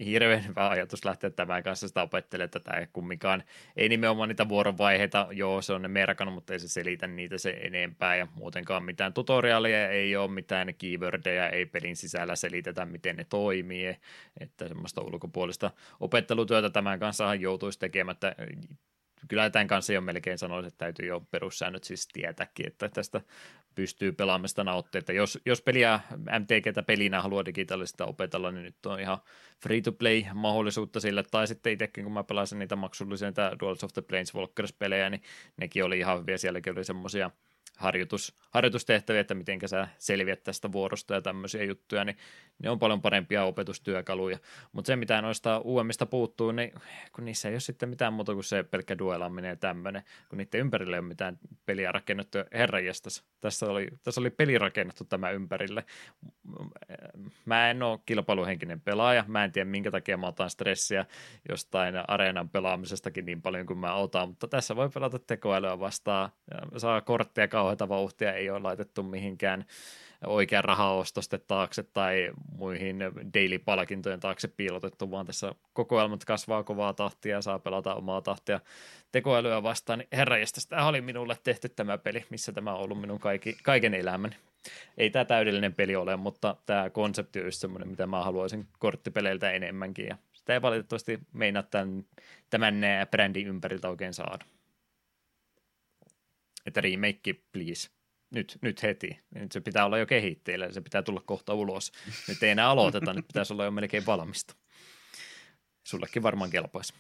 hirveän 0.05 0.47
hyvä 0.47 0.69
ajatus 0.69 1.05
lähteä 1.05 1.29
tämän 1.29 1.63
kanssa 1.63 1.87
sitä 1.87 2.01
opettelemaan 2.01 2.49
tätä 2.49 2.71
ei 2.71 2.87
kumminkaan. 2.93 3.43
Ei 3.75 3.89
nimenomaan 3.89 4.29
niitä 4.29 4.49
vuorovaiheita, 4.49 5.27
joo 5.31 5.61
se 5.61 5.73
on 5.73 5.81
ne 5.81 5.87
merkannut, 5.87 6.35
mutta 6.35 6.53
ei 6.53 6.59
se 6.59 6.67
selitä 6.67 7.07
niitä 7.07 7.37
se 7.37 7.49
enempää 7.49 8.15
ja 8.15 8.27
muutenkaan 8.35 8.83
mitään 8.83 9.13
tutoriaalia, 9.13 9.89
ei 9.89 10.15
ole 10.15 10.31
mitään 10.31 10.75
keywordeja, 10.77 11.49
ei 11.49 11.65
pelin 11.65 11.95
sisällä 11.95 12.35
selitetä, 12.35 12.85
miten 12.85 13.15
ne 13.15 13.23
toimii, 13.23 13.95
että 14.39 14.67
semmoista 14.67 15.01
ulkopuolista 15.01 15.71
opettelutyötä 15.99 16.69
tämän 16.69 16.99
kanssa 16.99 17.35
joutuisi 17.35 17.79
tekemättä 17.79 18.35
kyllä 19.27 19.49
tämän 19.49 19.67
kanssa 19.67 19.93
jo 19.93 20.01
melkein 20.01 20.37
sanoisin, 20.37 20.67
että 20.67 20.77
täytyy 20.77 21.07
jo 21.07 21.21
perussäännöt 21.31 21.83
siis 21.83 22.07
tietääkin, 22.07 22.67
että 22.67 22.89
tästä 22.89 23.21
pystyy 23.79 24.11
pelaamista 24.11 24.63
nauttia. 24.63 24.99
Että 24.99 25.13
jos, 25.13 25.39
jos 25.45 25.61
peliä 25.61 25.99
MTGtä 26.39 26.83
pelinä 26.83 27.21
haluaa 27.21 27.45
digitaalista 27.45 28.05
opetella, 28.05 28.51
niin 28.51 28.63
nyt 28.63 28.85
on 28.85 28.99
ihan 28.99 29.17
free-to-play 29.63 30.23
mahdollisuutta 30.33 30.99
sille, 30.99 31.23
tai 31.23 31.47
sitten 31.47 31.73
itsekin 31.73 32.03
kun 32.03 32.13
mä 32.13 32.23
pelasin 32.23 32.59
niitä 32.59 32.75
maksullisia 32.75 33.27
niitä 33.27 33.51
Duels 33.59 33.83
of 33.83 33.93
the 33.93 34.01
Planeswalkers-pelejä, 34.01 35.09
niin 35.09 35.21
nekin 35.57 35.83
oli 35.83 35.99
ihan 35.99 36.19
hyviä, 36.19 36.37
sielläkin 36.37 36.73
oli 36.73 36.83
semmoisia 36.83 37.31
harjoitus, 37.79 38.35
harjoitustehtäviä, 38.51 39.21
että 39.21 39.33
miten 39.33 39.59
sä 39.65 39.87
selviät 39.97 40.43
tästä 40.43 40.71
vuorosta 40.71 41.13
ja 41.13 41.21
tämmöisiä 41.21 41.63
juttuja, 41.63 42.05
niin 42.05 42.17
ne 42.63 42.69
on 42.69 42.79
paljon 42.79 43.01
parempia 43.01 43.43
opetustyökaluja. 43.43 44.37
Mutta 44.71 44.87
se, 44.87 44.95
mitä 44.95 45.21
noista 45.21 45.59
uudemmista 45.59 46.05
puuttuu, 46.05 46.51
niin 46.51 46.73
kun 47.11 47.25
niissä 47.25 47.49
ei 47.49 47.53
ole 47.53 47.59
sitten 47.59 47.89
mitään 47.89 48.13
muuta 48.13 48.33
kuin 48.33 48.43
se 48.43 48.63
pelkkä 48.63 48.97
duelaaminen 48.97 49.49
ja 49.49 49.55
tämmöinen, 49.55 50.03
kun 50.29 50.37
niiden 50.37 50.59
ympärille 50.59 50.95
ei 50.95 50.99
ole 50.99 51.07
mitään 51.07 51.39
peliä 51.65 51.91
rakennettu. 51.91 52.37
Herranjestas, 52.53 53.23
tässä 53.41 53.65
oli, 53.65 53.87
tässä 54.03 54.21
oli 54.21 54.29
peli 54.29 54.57
rakennettu 54.57 55.03
tämä 55.03 55.31
ympärille. 55.31 55.85
Mä 57.45 57.69
en 57.69 57.83
ole 57.83 57.99
kilpailuhenkinen 58.05 58.81
pelaaja, 58.81 59.25
mä 59.27 59.43
en 59.43 59.51
tiedä 59.51 59.69
minkä 59.69 59.91
takia 59.91 60.17
mä 60.17 60.27
otan 60.27 60.49
stressiä 60.49 61.05
jostain 61.49 62.09
areenan 62.09 62.49
pelaamisestakin 62.49 63.25
niin 63.25 63.41
paljon 63.41 63.65
kuin 63.65 63.79
mä 63.79 63.93
otan, 63.93 64.29
mutta 64.29 64.47
tässä 64.47 64.75
voi 64.75 64.89
pelata 64.89 65.19
tekoälyä 65.19 65.79
vastaan, 65.79 66.29
saa 66.77 67.01
kortteja 67.01 67.47
kauheita 67.69 67.89
vauhtia, 67.89 68.33
ei 68.33 68.49
ole 68.49 68.59
laitettu 68.59 69.03
mihinkään 69.03 69.65
oikean 70.25 70.63
rahaostosten 70.63 71.39
taakse 71.47 71.83
tai 71.83 72.31
muihin 72.57 72.99
daily-palkintojen 73.33 74.19
taakse 74.19 74.47
piilotettu, 74.47 75.11
vaan 75.11 75.25
tässä 75.25 75.55
kokoelmat 75.73 76.25
kasvaa 76.25 76.63
kovaa 76.63 76.93
tahtia 76.93 77.35
ja 77.35 77.41
saa 77.41 77.59
pelata 77.59 77.95
omaa 77.95 78.21
tahtia 78.21 78.59
tekoälyä 79.11 79.63
vastaan. 79.63 79.99
Niin 79.99 80.07
herrajesta, 80.11 80.61
tämä 80.69 80.87
oli 80.87 81.01
minulle 81.01 81.37
tehty 81.43 81.69
tämä 81.69 81.97
peli, 81.97 82.25
missä 82.29 82.51
tämä 82.51 82.73
on 82.73 82.79
ollut 82.79 83.01
minun 83.01 83.19
kaikki, 83.19 83.57
kaiken 83.63 83.93
elämäni. 83.93 84.35
Ei 84.97 85.09
tämä 85.09 85.25
täydellinen 85.25 85.73
peli 85.73 85.95
ole, 85.95 86.17
mutta 86.17 86.55
tämä 86.65 86.89
konsepti 86.89 87.39
on 87.39 87.45
just 87.45 87.61
semmoinen, 87.61 87.89
mitä 87.89 88.07
mä 88.07 88.23
haluaisin 88.23 88.67
korttipeleiltä 88.79 89.51
enemmänkin 89.51 90.07
ja 90.07 90.17
sitä 90.33 90.53
ei 90.53 90.61
valitettavasti 90.61 91.19
meinaa 91.33 91.63
tämän, 91.63 92.05
tämän 92.49 92.81
brändin 93.11 93.47
ympäriltä 93.47 93.89
oikein 93.89 94.13
saada. 94.13 94.45
Että 96.69 96.81
remake, 96.81 97.33
please 97.51 97.89
nyt, 98.31 98.57
nyt 98.61 98.83
heti. 98.83 99.19
Nyt 99.35 99.51
se 99.51 99.61
pitää 99.61 99.85
olla 99.85 99.97
jo 99.97 100.05
kehitteillä, 100.05 100.71
se 100.71 100.81
pitää 100.81 101.01
tulla 101.01 101.21
kohta 101.25 101.53
ulos. 101.53 101.91
Nyt 102.27 102.43
ei 102.43 102.49
enää 102.49 102.69
aloiteta, 102.69 103.13
nyt 103.13 103.27
pitäisi 103.27 103.53
olla 103.53 103.65
jo 103.65 103.71
melkein 103.71 104.05
valmista. 104.05 104.55
Sullekin 105.83 106.23
varmaan 106.23 106.49
kelpaisi. 106.49 106.93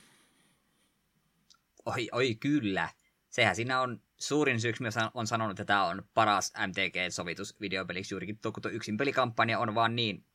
Oi, 1.85 2.09
oi 2.11 2.35
kyllä. 2.35 2.89
Sehän 3.29 3.55
siinä 3.55 3.81
on 3.81 4.01
suurin 4.19 4.61
syy, 4.61 4.73
miksi 4.79 4.99
on 5.13 5.27
sanonut, 5.27 5.59
että 5.59 5.65
tämä 5.65 5.85
on 5.85 6.03
paras 6.13 6.53
MTG-sovitus 6.67 7.59
videopeliksi 7.61 8.13
juurikin 8.13 8.39
kun 8.43 8.61
tuo 8.61 8.71
yksin 8.71 8.97
pelikampanja 8.97 9.59
on 9.59 9.75
vaan 9.75 9.95
niin... 9.95 10.25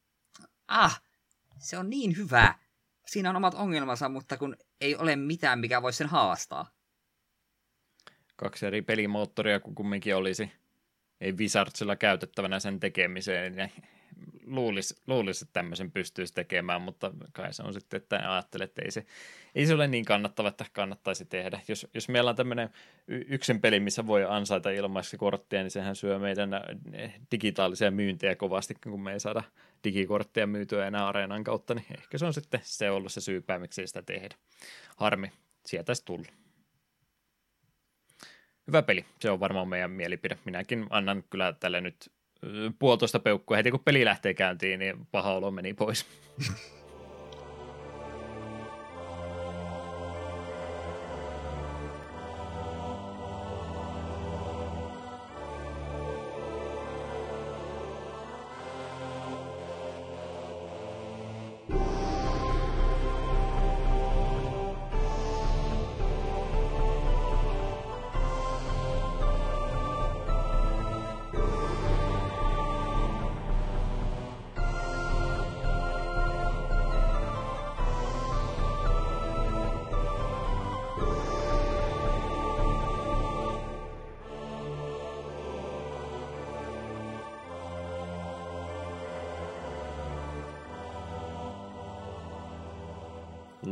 Ah, 0.68 1.02
se 1.58 1.78
on 1.78 1.90
niin 1.90 2.16
hyvä. 2.16 2.54
Siinä 3.06 3.30
on 3.30 3.36
omat 3.36 3.54
ongelmansa, 3.54 4.08
mutta 4.08 4.36
kun 4.36 4.56
ei 4.80 4.96
ole 4.96 5.16
mitään, 5.16 5.58
mikä 5.58 5.82
voisi 5.82 5.96
sen 5.96 6.06
haastaa. 6.06 6.74
Kaksi 8.36 8.66
eri 8.66 8.82
pelimoottoria, 8.82 9.60
kun 9.60 9.74
kumminkin 9.74 10.16
olisi 10.16 10.50
ei 11.20 11.32
Wizardsilla 11.32 11.96
käytettävänä 11.96 12.60
sen 12.60 12.80
tekemiseen, 12.80 13.56
niin 13.56 13.70
luulisi, 14.46 14.94
luulis, 15.06 15.42
että 15.42 15.52
tämmöisen 15.52 15.90
pystyisi 15.90 16.34
tekemään, 16.34 16.82
mutta 16.82 17.12
kai 17.32 17.52
se 17.52 17.62
on 17.62 17.74
sitten, 17.74 17.98
että 17.98 18.32
ajattelen, 18.32 18.64
että 18.64 18.82
ei 18.82 18.90
se, 18.90 19.06
ei 19.54 19.66
se 19.66 19.74
ole 19.74 19.88
niin 19.88 20.04
kannattava, 20.04 20.48
että 20.48 20.64
kannattaisi 20.72 21.24
tehdä. 21.24 21.60
Jos, 21.68 21.86
jos 21.94 22.08
meillä 22.08 22.30
on 22.30 22.36
tämmöinen 22.36 22.70
yksin 23.08 23.60
peli, 23.60 23.80
missä 23.80 24.06
voi 24.06 24.24
ansaita 24.24 24.70
ilmaisesti 24.70 25.16
korttia, 25.16 25.62
niin 25.62 25.70
sehän 25.70 25.96
syö 25.96 26.18
meidän 26.18 26.50
eh, 26.92 27.14
digitaalisia 27.30 27.90
myyntejä 27.90 28.36
kovasti, 28.36 28.74
kun 28.84 29.02
me 29.02 29.12
ei 29.12 29.20
saada 29.20 29.42
digikortteja 29.84 30.46
myytyä 30.46 30.86
enää 30.86 31.08
areenan 31.08 31.44
kautta, 31.44 31.74
niin 31.74 31.86
ehkä 31.98 32.18
se 32.18 32.26
on 32.26 32.34
sitten 32.34 32.60
se 32.62 32.90
ollut 32.90 33.12
se 33.12 33.20
syypää, 33.20 33.58
miksi 33.58 33.86
sitä 33.86 34.02
tehdä. 34.02 34.34
Harmi, 34.96 35.32
sieltä 35.66 35.92
tullut 36.04 36.43
hyvä 38.67 38.83
peli. 38.83 39.05
Se 39.20 39.31
on 39.31 39.41
varmaan 39.41 39.68
meidän 39.68 39.91
mielipide. 39.91 40.39
Minäkin 40.44 40.86
annan 40.91 41.25
kyllä 41.31 41.52
tälle 41.52 41.81
nyt 41.81 42.12
puolitoista 42.78 43.18
peukkua. 43.18 43.57
Heti 43.57 43.70
kun 43.70 43.81
peli 43.84 44.05
lähtee 44.05 44.34
käyntiin, 44.34 44.78
niin 44.78 45.07
paha 45.12 45.34
olo 45.34 45.51
meni 45.51 45.75
pois. 45.75 46.07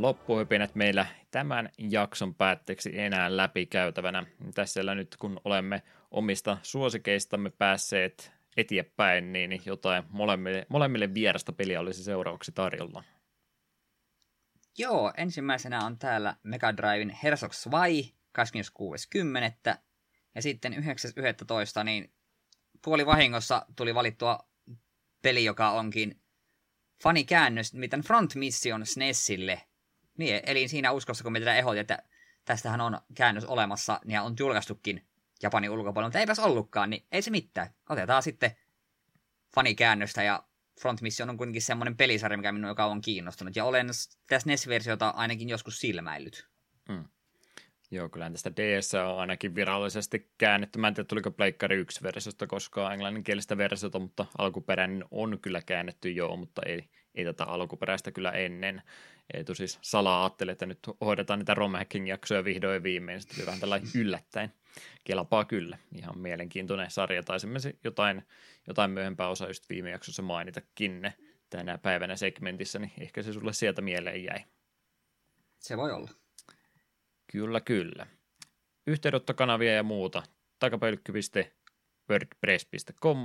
loppuhypinät 0.02 0.74
meillä 0.74 1.06
tämän 1.30 1.70
jakson 1.78 2.34
päätteeksi 2.34 2.98
enää 2.98 3.36
läpikäytävänä. 3.36 4.26
Tässä 4.54 4.94
nyt 4.94 5.16
kun 5.16 5.40
olemme 5.44 5.82
omista 6.10 6.58
suosikeistamme 6.62 7.50
päässeet 7.50 8.32
eteenpäin, 8.56 9.32
niin 9.32 9.62
jotain 9.66 10.04
molemmille, 10.10 10.66
molemmille 10.68 11.14
vierasta 11.14 11.52
peliä 11.52 11.80
olisi 11.80 12.04
seuraavaksi 12.04 12.52
tarjolla. 12.52 13.04
Joo, 14.78 15.12
ensimmäisenä 15.16 15.84
on 15.84 15.98
täällä 15.98 16.36
Mega 16.42 16.76
Driven 16.76 17.10
Herzog 17.22 17.52
Zwei 17.52 18.14
26.10. 18.38 19.76
Ja 20.34 20.42
sitten 20.42 20.72
9.11. 20.72 21.84
niin 21.84 22.12
puoli 22.84 23.06
vahingossa 23.06 23.66
tuli 23.76 23.94
valittua 23.94 24.38
peli, 25.22 25.44
joka 25.44 25.70
onkin 25.70 26.20
fanikäännös, 27.02 27.74
miten 27.74 28.00
Front 28.00 28.34
Mission 28.34 28.86
SNESille– 28.86 29.62
niin, 30.18 30.40
eli 30.46 30.68
siinä 30.68 30.92
uskossa, 30.92 31.24
kun 31.24 31.32
me 31.32 31.38
tätä 31.40 31.54
ehdotin, 31.54 31.80
että 31.80 32.02
tästähän 32.44 32.80
on 32.80 32.98
käännös 33.14 33.44
olemassa 33.44 34.00
ja 34.04 34.22
on 34.22 34.34
julkaistukin 34.38 35.06
Japanin 35.42 35.70
ulkopuolella, 35.70 36.08
mutta 36.08 36.18
eipäs 36.18 36.38
ollutkaan, 36.38 36.90
niin 36.90 37.06
ei 37.12 37.22
se 37.22 37.30
mitään. 37.30 37.70
Otetaan 37.88 38.22
sitten 38.22 38.50
fanikäännöstä 39.54 40.22
ja 40.22 40.42
Front 40.80 41.00
Mission 41.00 41.30
on 41.30 41.36
kuitenkin 41.36 41.62
semmoinen 41.62 41.96
pelisarja, 41.96 42.38
mikä 42.38 42.52
minun 42.52 42.68
joka 42.68 42.84
on 42.84 43.00
kiinnostunut. 43.00 43.56
Ja 43.56 43.64
olen 43.64 43.86
tässä 44.26 44.50
NES-versiota 44.50 45.08
ainakin 45.08 45.48
joskus 45.48 45.80
silmäillyt. 45.80 46.48
Mm. 46.88 47.04
Joo, 47.90 48.08
kyllä 48.08 48.30
tästä 48.30 48.52
DS 48.56 48.94
on 48.94 49.20
ainakin 49.20 49.54
virallisesti 49.54 50.32
käännetty. 50.38 50.78
Mä 50.78 50.88
en 50.88 50.94
tiedä, 50.94 51.06
tuliko 51.06 51.30
Pleikkari 51.30 51.76
1 51.76 52.02
versiosta 52.02 52.46
koskaan 52.46 52.92
englanninkielistä 52.92 53.56
versiota, 53.56 53.98
mutta 53.98 54.26
alkuperäinen 54.38 55.04
on 55.10 55.38
kyllä 55.42 55.62
käännetty 55.62 56.10
joo, 56.10 56.36
mutta 56.36 56.62
ei, 56.66 56.88
ei 57.14 57.24
tätä 57.24 57.44
alkuperäistä 57.44 58.10
kyllä 58.12 58.30
ennen. 58.30 58.82
Eetu 59.34 59.54
siis 59.54 59.78
salaa 59.82 60.22
ajatteli, 60.24 60.50
että 60.50 60.66
nyt 60.66 60.78
hoidetaan 61.00 61.38
niitä 61.38 61.54
Rom 61.54 61.72
jaksoja 62.06 62.44
vihdoin 62.44 62.82
viimein. 62.82 63.20
Sitten 63.20 63.46
vähän 63.46 63.60
tällainen 63.60 63.88
yllättäen. 63.94 64.52
Kelpaa 65.04 65.44
kyllä. 65.44 65.78
Ihan 65.96 66.18
mielenkiintoinen 66.18 66.90
sarja. 66.90 67.22
Taisimme 67.22 67.58
jotain, 67.84 68.22
jotain 68.66 68.90
myöhempää 68.90 69.28
osa 69.28 69.46
just 69.46 69.68
viime 69.68 69.90
jaksossa 69.90 70.22
mainitakin 70.22 71.02
ne 71.02 71.14
tänä 71.50 71.78
päivänä 71.78 72.16
segmentissä, 72.16 72.78
niin 72.78 72.92
ehkä 73.00 73.22
se 73.22 73.32
sulle 73.32 73.52
sieltä 73.52 73.82
mieleen 73.82 74.24
jäi. 74.24 74.44
Se 75.58 75.76
voi 75.76 75.92
olla. 75.92 76.10
Kyllä, 77.32 77.60
kyllä. 77.60 78.06
Yhteydenottokanavia 78.86 79.74
ja 79.74 79.82
muuta. 79.82 80.22
Takapölkky.fi 80.58 81.52
wordpress.com 82.10 83.18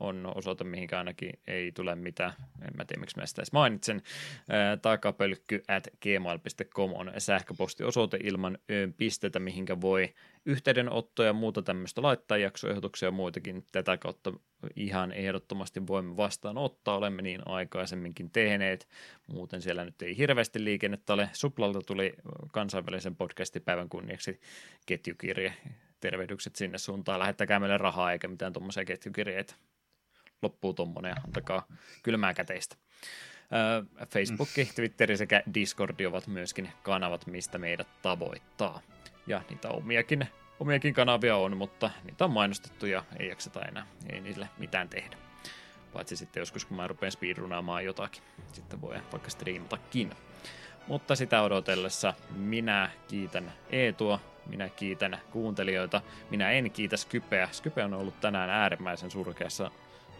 on 0.00 0.32
osoite, 0.34 0.64
mihinkä 0.64 0.98
ainakin 0.98 1.32
ei 1.46 1.72
tule 1.72 1.94
mitään, 1.94 2.32
en 2.62 2.76
mä 2.76 2.84
tiedä 2.84 3.00
miksi 3.00 3.18
mä 3.18 3.26
sitä 3.26 3.40
edes 3.40 3.52
mainitsen, 3.52 4.02
takapölkky 4.82 5.62
at 5.68 5.88
gmail.com 6.02 6.92
on 6.94 7.12
sähköpostiosoite 7.18 8.18
ilman 8.22 8.58
pistetä, 8.96 9.38
mihinkä 9.38 9.80
voi 9.80 10.14
yhteydenottoja 10.44 11.26
ja 11.26 11.32
muuta 11.32 11.62
tämmöistä 11.62 12.02
laittaa, 12.02 12.38
jaksoehdotuksia 12.38 13.06
ja 13.06 13.12
muitakin. 13.12 13.66
Tätä 13.72 13.96
kautta 13.96 14.32
ihan 14.76 15.12
ehdottomasti 15.12 15.86
voimme 15.86 16.16
vastaanottaa, 16.16 16.96
olemme 16.96 17.22
niin 17.22 17.40
aikaisemminkin 17.44 18.30
tehneet, 18.30 18.88
muuten 19.26 19.62
siellä 19.62 19.84
nyt 19.84 20.02
ei 20.02 20.16
hirveästi 20.16 20.64
liikennettä 20.64 21.14
ole. 21.14 21.30
Suplalta 21.32 21.80
tuli 21.86 22.14
kansainvälisen 22.52 23.16
podcastipäivän 23.16 23.88
kunniaksi 23.88 24.40
ketjukirje, 24.86 25.54
tervehdykset 26.00 26.56
sinne 26.56 26.78
suuntaan, 26.78 27.18
lähettäkää 27.18 27.60
meille 27.60 27.78
rahaa 27.78 28.12
eikä 28.12 28.28
mitään 28.28 28.52
tuommoisia 28.52 28.84
ketjukirjeitä. 28.84 29.54
Loppuu 30.42 30.74
tuommoinen 30.74 31.10
ja 31.10 31.16
antakaa 31.24 31.66
kylmää 32.02 32.34
käteistä. 32.34 32.76
Facebook, 34.08 34.48
Twitteri 34.74 35.16
sekä 35.16 35.42
Discord 35.54 36.00
ovat 36.00 36.26
myöskin 36.26 36.72
kanavat, 36.82 37.26
mistä 37.26 37.58
meidät 37.58 37.88
tavoittaa. 38.02 38.80
Ja 39.26 39.42
niitä 39.50 39.68
omiakin 39.68 40.28
omiakin 40.60 40.94
kanavia 40.94 41.36
on, 41.36 41.56
mutta 41.56 41.90
niitä 42.04 42.24
on 42.24 42.30
mainostettu 42.30 42.86
ja 42.86 43.04
ei 43.18 43.28
jakseta 43.28 43.62
enää, 43.62 43.86
ei 44.12 44.20
niille 44.20 44.48
mitään 44.58 44.88
tehdä. 44.88 45.16
Paitsi 45.92 46.16
sitten 46.16 46.40
joskus, 46.40 46.64
kun 46.64 46.76
mä 46.76 46.86
rupean 46.86 47.12
speedrunaamaan 47.12 47.84
jotakin, 47.84 48.22
sitten 48.52 48.80
voi 48.80 48.96
vaikka 49.12 49.30
striimatakin. 49.30 50.12
Mutta 50.86 51.16
sitä 51.16 51.42
odotellessa 51.42 52.14
minä 52.30 52.90
kiitän 53.08 53.52
Eetua, 53.70 54.20
minä 54.48 54.68
kiitän 54.68 55.20
kuuntelijoita, 55.30 56.02
minä 56.30 56.50
en 56.50 56.70
kiitä 56.70 56.96
Skypeä. 56.96 57.48
Skype 57.52 57.84
on 57.84 57.94
ollut 57.94 58.20
tänään 58.20 58.50
äärimmäisen 58.50 59.10
surkeassa 59.10 59.70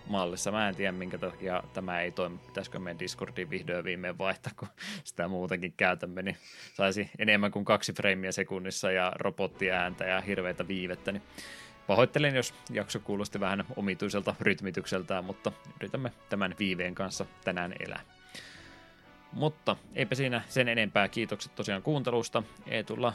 mallissa. 0.07 0.53
Mä 0.53 0.69
en 0.69 0.77
tiedä, 0.77 0.93
minkä 0.93 1.19
takia 1.19 1.63
tämä 1.73 2.01
ei 2.01 2.13
toimi. 2.13 2.39
Pitäisikö 2.39 2.79
meidän 2.79 2.99
Discordiin 2.99 3.51
vihdoin 3.51 3.85
viimein 3.85 4.19
vaihtaa, 4.19 4.53
kun 4.57 4.69
sitä 5.05 5.29
muutenkin 5.29 5.75
käytämme, 5.77 6.23
niin 6.23 6.37
saisi 6.75 7.11
enemmän 7.19 7.51
kuin 7.51 7.65
kaksi 7.65 7.93
freimiä 7.93 8.33
sekunnissa 8.33 8.91
ja 8.91 9.13
robottiääntä 9.15 10.05
ja 10.05 10.21
hirveitä 10.21 10.69
viivettä. 10.69 11.13
Niin 11.13 11.23
pahoittelen, 11.87 12.37
jos 12.37 12.55
jakso 12.71 13.01
kuulosti 13.01 13.41
vähän 13.41 13.65
omituiselta 13.77 14.35
rytmitykseltään, 14.41 15.25
mutta 15.25 15.53
yritämme 15.81 16.13
tämän 16.29 16.55
viiveen 16.59 16.95
kanssa 16.95 17.27
tänään 17.45 17.75
elää. 17.81 18.01
Mutta 19.33 19.77
eipä 19.95 20.15
siinä 20.15 20.43
sen 20.49 20.69
enempää. 20.69 21.09
Kiitokset 21.09 21.55
tosiaan 21.55 21.83
kuuntelusta. 21.83 22.43
Eetulla 22.67 23.13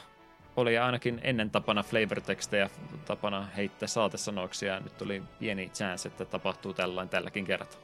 oli 0.57 0.77
ainakin 0.77 1.19
ennen 1.23 1.51
tapana 1.51 1.83
flavor-tekstejä 1.83 2.69
tapana 3.05 3.47
heittää 3.57 3.87
saatesanoiksi 3.87 4.65
ja 4.65 4.79
nyt 4.79 4.97
tuli 4.97 5.23
pieni 5.39 5.69
chance, 5.69 6.09
että 6.09 6.25
tapahtuu 6.25 6.73
tällainen 6.73 7.09
tälläkin 7.09 7.45
kertaa. 7.45 7.79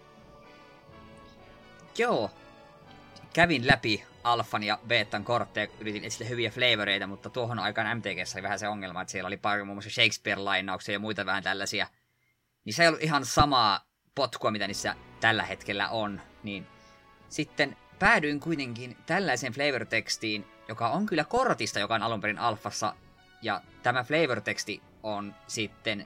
Joo. 1.98 2.32
Kävin 3.34 3.68
läpi 3.68 4.04
alfan 4.24 4.64
ja 4.64 4.80
betan 4.88 5.24
kortteja, 5.24 5.68
yritin 5.80 6.04
etsiä 6.04 6.28
hyviä 6.28 6.50
flavoreita, 6.50 7.08
mutta 7.08 7.30
tuohon 7.30 7.60
aikaan 7.60 7.98
MTGssä 7.98 8.38
oli 8.38 8.44
vähän 8.44 8.60
se 8.60 8.68
ongelma, 8.68 9.02
että 9.02 9.12
siellä 9.12 9.28
oli 9.28 9.38
paljon 9.38 9.68
muun 9.68 9.76
muassa 9.76 9.90
Shakespeare-lainauksia 9.90 10.94
ja 10.94 11.00
muita 11.00 11.26
vähän 11.26 11.44
tällaisia. 11.44 11.88
Niin 12.66 12.74
se 12.74 12.84
ei 12.84 12.88
ollut 12.88 13.04
ihan 13.04 13.26
samaa 13.26 13.86
potkua, 14.16 14.52
mitä 14.52 14.68
niissä 14.68 14.96
tällä 15.20 15.44
hetkellä 15.44 15.90
on. 15.90 16.22
Niin 16.44 16.68
sitten 17.30 17.78
päädyin 18.00 18.40
kuitenkin 18.40 18.98
tällaiseen 19.06 19.54
flavor-tekstiin, 19.54 20.46
joka 20.68 20.90
on 20.90 21.06
kyllä 21.06 21.24
kortista, 21.24 21.80
joka 21.80 21.96
on 21.96 22.04
alun 22.04 22.22
perin 22.22 22.40
alfassa. 22.40 22.94
Ja 23.42 23.62
tämä 23.84 24.04
flavor-teksti 24.04 24.82
on 25.04 25.36
sitten 25.48 26.06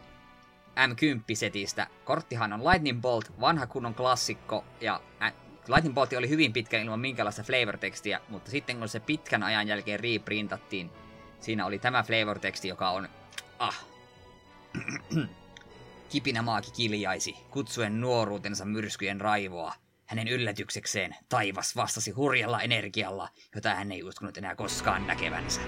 M10-setistä. 0.76 1.88
Korttihan 2.06 2.54
on 2.54 2.66
Lightning 2.66 3.02
Bolt, 3.02 3.40
vanha 3.40 3.68
kunnon 3.68 3.96
klassikko, 3.96 4.66
ja 4.82 5.02
Lightning 5.68 5.96
Bolt 5.96 6.14
oli 6.14 6.30
hyvin 6.30 6.54
pitkään 6.54 6.84
ilman 6.84 7.00
minkälaista 7.00 7.44
flavor-tekstiä, 7.44 8.22
mutta 8.30 8.52
sitten 8.52 8.78
kun 8.78 8.90
se 8.90 9.00
pitkän 9.00 9.44
ajan 9.44 9.68
jälkeen 9.68 10.00
reprintattiin, 10.00 10.92
siinä 11.40 11.66
oli 11.66 11.80
tämä 11.80 12.04
flavor-teksti, 12.04 12.68
joka 12.68 12.90
on... 12.90 13.10
Ah. 13.60 13.86
Kipinä 16.10 16.42
maaki 16.42 16.72
kiljaisi, 16.72 17.36
kutsuen 17.50 18.02
nuoruutensa 18.02 18.66
myrskyjen 18.66 19.22
raivoa. 19.22 19.74
Hänen 20.12 20.28
yllätyksekseen 20.28 21.16
taivas 21.30 21.76
vastasi 21.76 22.12
hurjalla 22.12 22.62
energialla, 22.62 23.30
jota 23.56 23.76
hän 23.76 23.92
ei 23.92 24.04
uskonut 24.04 24.38
enää 24.38 24.56
koskaan 24.56 25.08
näkevänsä. 25.08 25.62